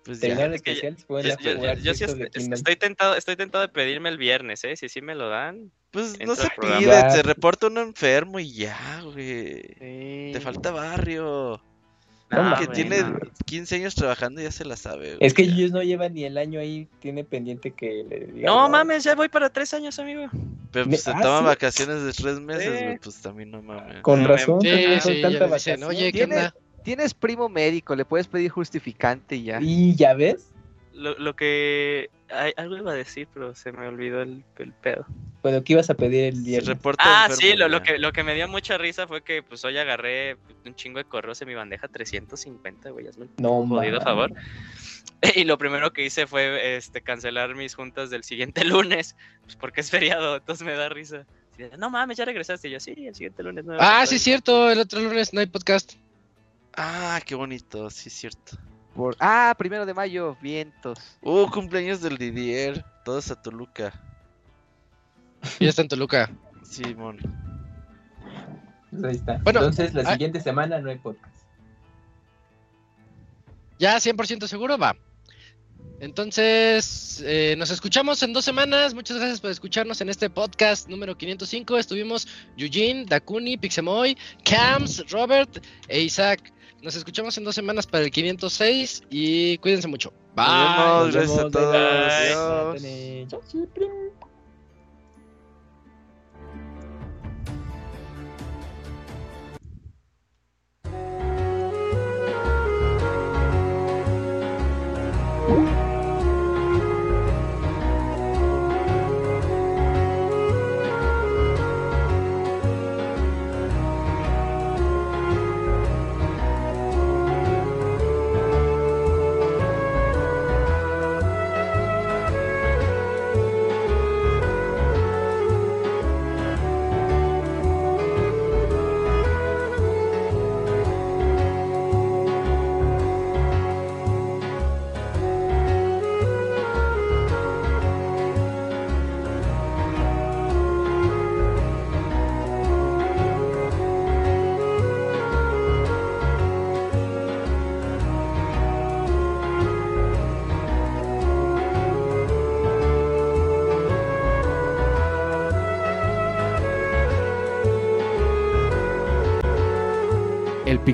Pues 0.06 0.22
ya. 0.22 0.52
Que 0.62 0.96
Yo, 1.84 1.94
sí 1.94 2.06
estoy 2.06 2.78
tentado, 2.78 3.16
estoy 3.18 3.36
tentado 3.36 3.68
de 3.68 3.68
pedirme 3.68 4.08
el 4.08 4.18
viernes, 4.18 4.64
¿eh? 4.64 4.78
Si 4.78 4.88
sí 4.88 5.02
me 5.02 5.14
lo 5.14 5.28
dan. 5.28 5.74
Pues 5.92 6.18
no 6.26 6.38
se 6.38 6.48
pide, 6.58 7.12
se 7.12 7.22
reporta 7.24 7.68
uno 7.68 7.82
enfermo 7.82 8.40
y 8.40 8.54
ya, 8.54 9.02
güey. 9.04 9.62
Sí. 9.62 10.30
Te 10.32 10.40
falta 10.40 10.72
barrio. 10.72 11.62
No, 12.32 12.56
que 12.59 12.67
tiene 12.67 13.01
no. 13.01 13.19
15 13.45 13.75
años 13.75 13.95
trabajando 13.95 14.40
y 14.41 14.43
ya 14.43 14.51
se 14.51 14.64
la 14.66 14.75
sabe. 14.75 15.16
güey, 15.16 15.17
Es 15.22 15.33
que 15.33 15.41
ellos 15.43 15.72
no 15.72 15.82
llevan 15.82 16.14
ni 16.14 16.25
el 16.25 16.38
año 16.38 16.59
ahí. 16.59 16.88
Tiene 16.99 17.24
pendiente 17.24 17.72
que 17.72 18.06
le 18.08 18.19
digan. 18.19 18.43
No 18.45 18.69
mames, 18.69 19.03
ya 19.03 19.16
voy 19.16 19.30
para 19.30 19.49
tres 19.49 19.74
años, 19.74 19.98
amigo. 19.98 20.27
Pero 20.72 20.85
pues 20.85 21.01
se 21.03 21.09
Ah, 21.11 21.19
toman 21.22 21.40
¿sí? 21.40 21.45
vacaciones 21.45 22.03
de 22.03 22.14
tres 22.14 22.40
meses, 22.40 22.77
Sí. 22.80 22.83
güey. 22.85 22.98
Pues 22.99 23.16
también 23.22 23.49
no 23.51 23.61
mames. 23.64 24.01
Con 24.01 24.24
razón. 24.25 24.61
Sí, 24.61 24.69
tanta 25.22 25.48
dicen, 25.48 25.83
oye, 25.83 26.11
¿qué 26.11 26.19
¿Tiene- 26.19 26.35
onda? 26.38 26.56
Tienes 26.83 27.14
primo 27.14 27.49
médico, 27.49 27.95
le 27.95 28.06
puedes 28.06 28.27
pedir 28.27 28.49
justificante 28.51 29.35
y 29.35 29.43
ya. 29.45 29.59
Y 29.61 29.95
ya 29.95 30.14
ves. 30.14 30.49
Lo, 31.00 31.18
lo 31.18 31.36
que... 31.36 32.10
ay, 32.30 32.53
algo 32.58 32.78
iba 32.78 32.92
a 32.92 32.95
decir, 32.95 33.28
pero 33.34 33.56
se 33.56 33.72
me 33.72 33.88
olvidó 33.88 34.22
el, 34.22 34.44
el 34.58 34.74
pedo. 34.74 35.06
Bueno, 35.42 35.64
¿qué 35.64 35.74
ibas 35.74 35.90
a 35.90 35.94
pedir 35.94 36.26
el 36.26 36.66
reporta 36.66 37.03
Ah, 37.06 37.28
enfermo, 37.30 37.42
sí, 37.42 37.58
lo, 37.58 37.69
lo 37.69 37.82
que, 37.82 37.98
lo 37.98 38.11
que 38.11 38.24
me 38.24 38.36
dio 38.36 38.48
mucha 38.50 38.78
risa 38.78 39.08
fue 39.08 39.22
que 39.22 39.42
pues 39.42 39.64
hoy 39.64 39.78
agarré 39.78 40.36
un 40.66 40.76
chingo 40.76 40.98
de 40.98 41.06
correos 41.06 41.42
en 41.42 41.48
mi 41.48 41.56
bandeja 41.56 41.88
350, 41.88 42.90
güey, 42.90 43.08
hazme 43.08 43.28
No, 43.38 43.66
jodido 43.66 44.02
favor. 44.02 44.34
Y 45.36 45.44
lo 45.44 45.58
primero 45.58 45.92
que 45.92 46.06
hice 46.06 46.28
fue 46.28 46.78
este 46.78 47.02
cancelar 47.02 47.53
mis 47.53 47.76
juntas 47.76 48.10
del 48.10 48.24
siguiente 48.24 48.64
lunes, 48.66 49.18
pues 49.44 49.58
porque 49.58 49.82
es 49.82 49.92
feriado, 49.92 50.38
entonces 50.38 50.66
me 50.66 50.74
da 50.74 50.88
risa. 50.88 51.26
No 51.78 51.90
mames, 51.90 52.18
ya 52.18 52.26
regresaste. 52.26 52.69
Y 52.69 52.72
yo, 52.72 52.80
sí, 52.80 52.94
el 52.98 53.14
siguiente 53.14 53.44
lunes 53.44 53.66
no. 53.66 53.76
Ah, 53.80 54.06
sí, 54.06 54.18
cierto. 54.18 54.72
El 54.72 54.80
otro 54.80 55.02
lunes 55.02 55.34
no 55.34 55.42
hay 55.42 55.48
podcast. 55.48 55.94
Ah, 56.74 57.19
qué 57.26 57.36
bonito, 57.36 57.90
sí, 57.90 58.08
es 58.08 58.14
cierto. 58.14 58.58
Por... 58.95 59.16
Ah, 59.19 59.53
primero 59.58 59.85
de 59.85 59.93
mayo, 59.93 60.38
vientos. 60.42 61.00
Uh, 61.22 61.50
cumpleaños 61.50 62.01
del 62.01 62.18
Didier. 62.18 62.84
Todos 63.06 63.32
a 63.32 63.42
Toluca. 63.42 63.93
Ya 65.59 65.69
está 65.69 65.82
en 65.82 65.88
Toluca. 65.88 66.30
Simón. 66.64 67.18
Pues 68.92 69.03
ahí 69.03 69.16
está. 69.16 69.38
Bueno, 69.43 69.59
Entonces, 69.59 69.93
la 69.93 70.01
ah- 70.01 70.14
siguiente 70.14 70.42
semana 70.42 70.80
no 70.80 70.90
hay 70.90 70.98
podcast. 70.98 71.35
Ya 73.77 73.98
100% 73.98 74.48
seguro, 74.48 74.77
va. 74.77 74.95
Entonces, 76.01 77.22
eh, 77.26 77.56
nos 77.58 77.72
escuchamos 77.72 78.24
en 78.24 78.34
dos 78.34 78.45
semanas. 78.45 78.93
Muchas 78.93 79.18
gracias 79.18 79.42
por 79.42 79.51
escucharnos 79.51 80.00
en 80.01 80.09
este 80.09 80.30
podcast 80.30 80.88
número 80.88 81.18
505. 81.18 81.77
Estuvimos 81.77 82.27
Eugene, 82.58 83.06
Dakuni, 83.06 83.58
Pixemoy, 83.58 84.18
Cams, 84.43 85.09
Robert 85.11 85.64
e 85.88 86.01
Isaac. 86.01 86.53
Nos 86.82 86.95
escuchamos 86.95 87.38
en 87.38 87.43
dos 87.43 87.56
semanas 87.56 87.85
para 87.88 88.03
el 88.03 88.11
506 88.11 89.03
y 89.09 89.58
cuídense 89.58 89.88
mucho. 89.88 90.14
Bye. 90.35 90.45
Nos 90.45 91.14
vemos, 91.14 91.14
gracias 91.14 91.40
a 91.40 91.49
todos. 91.49 92.82
Bye. 92.82 94.19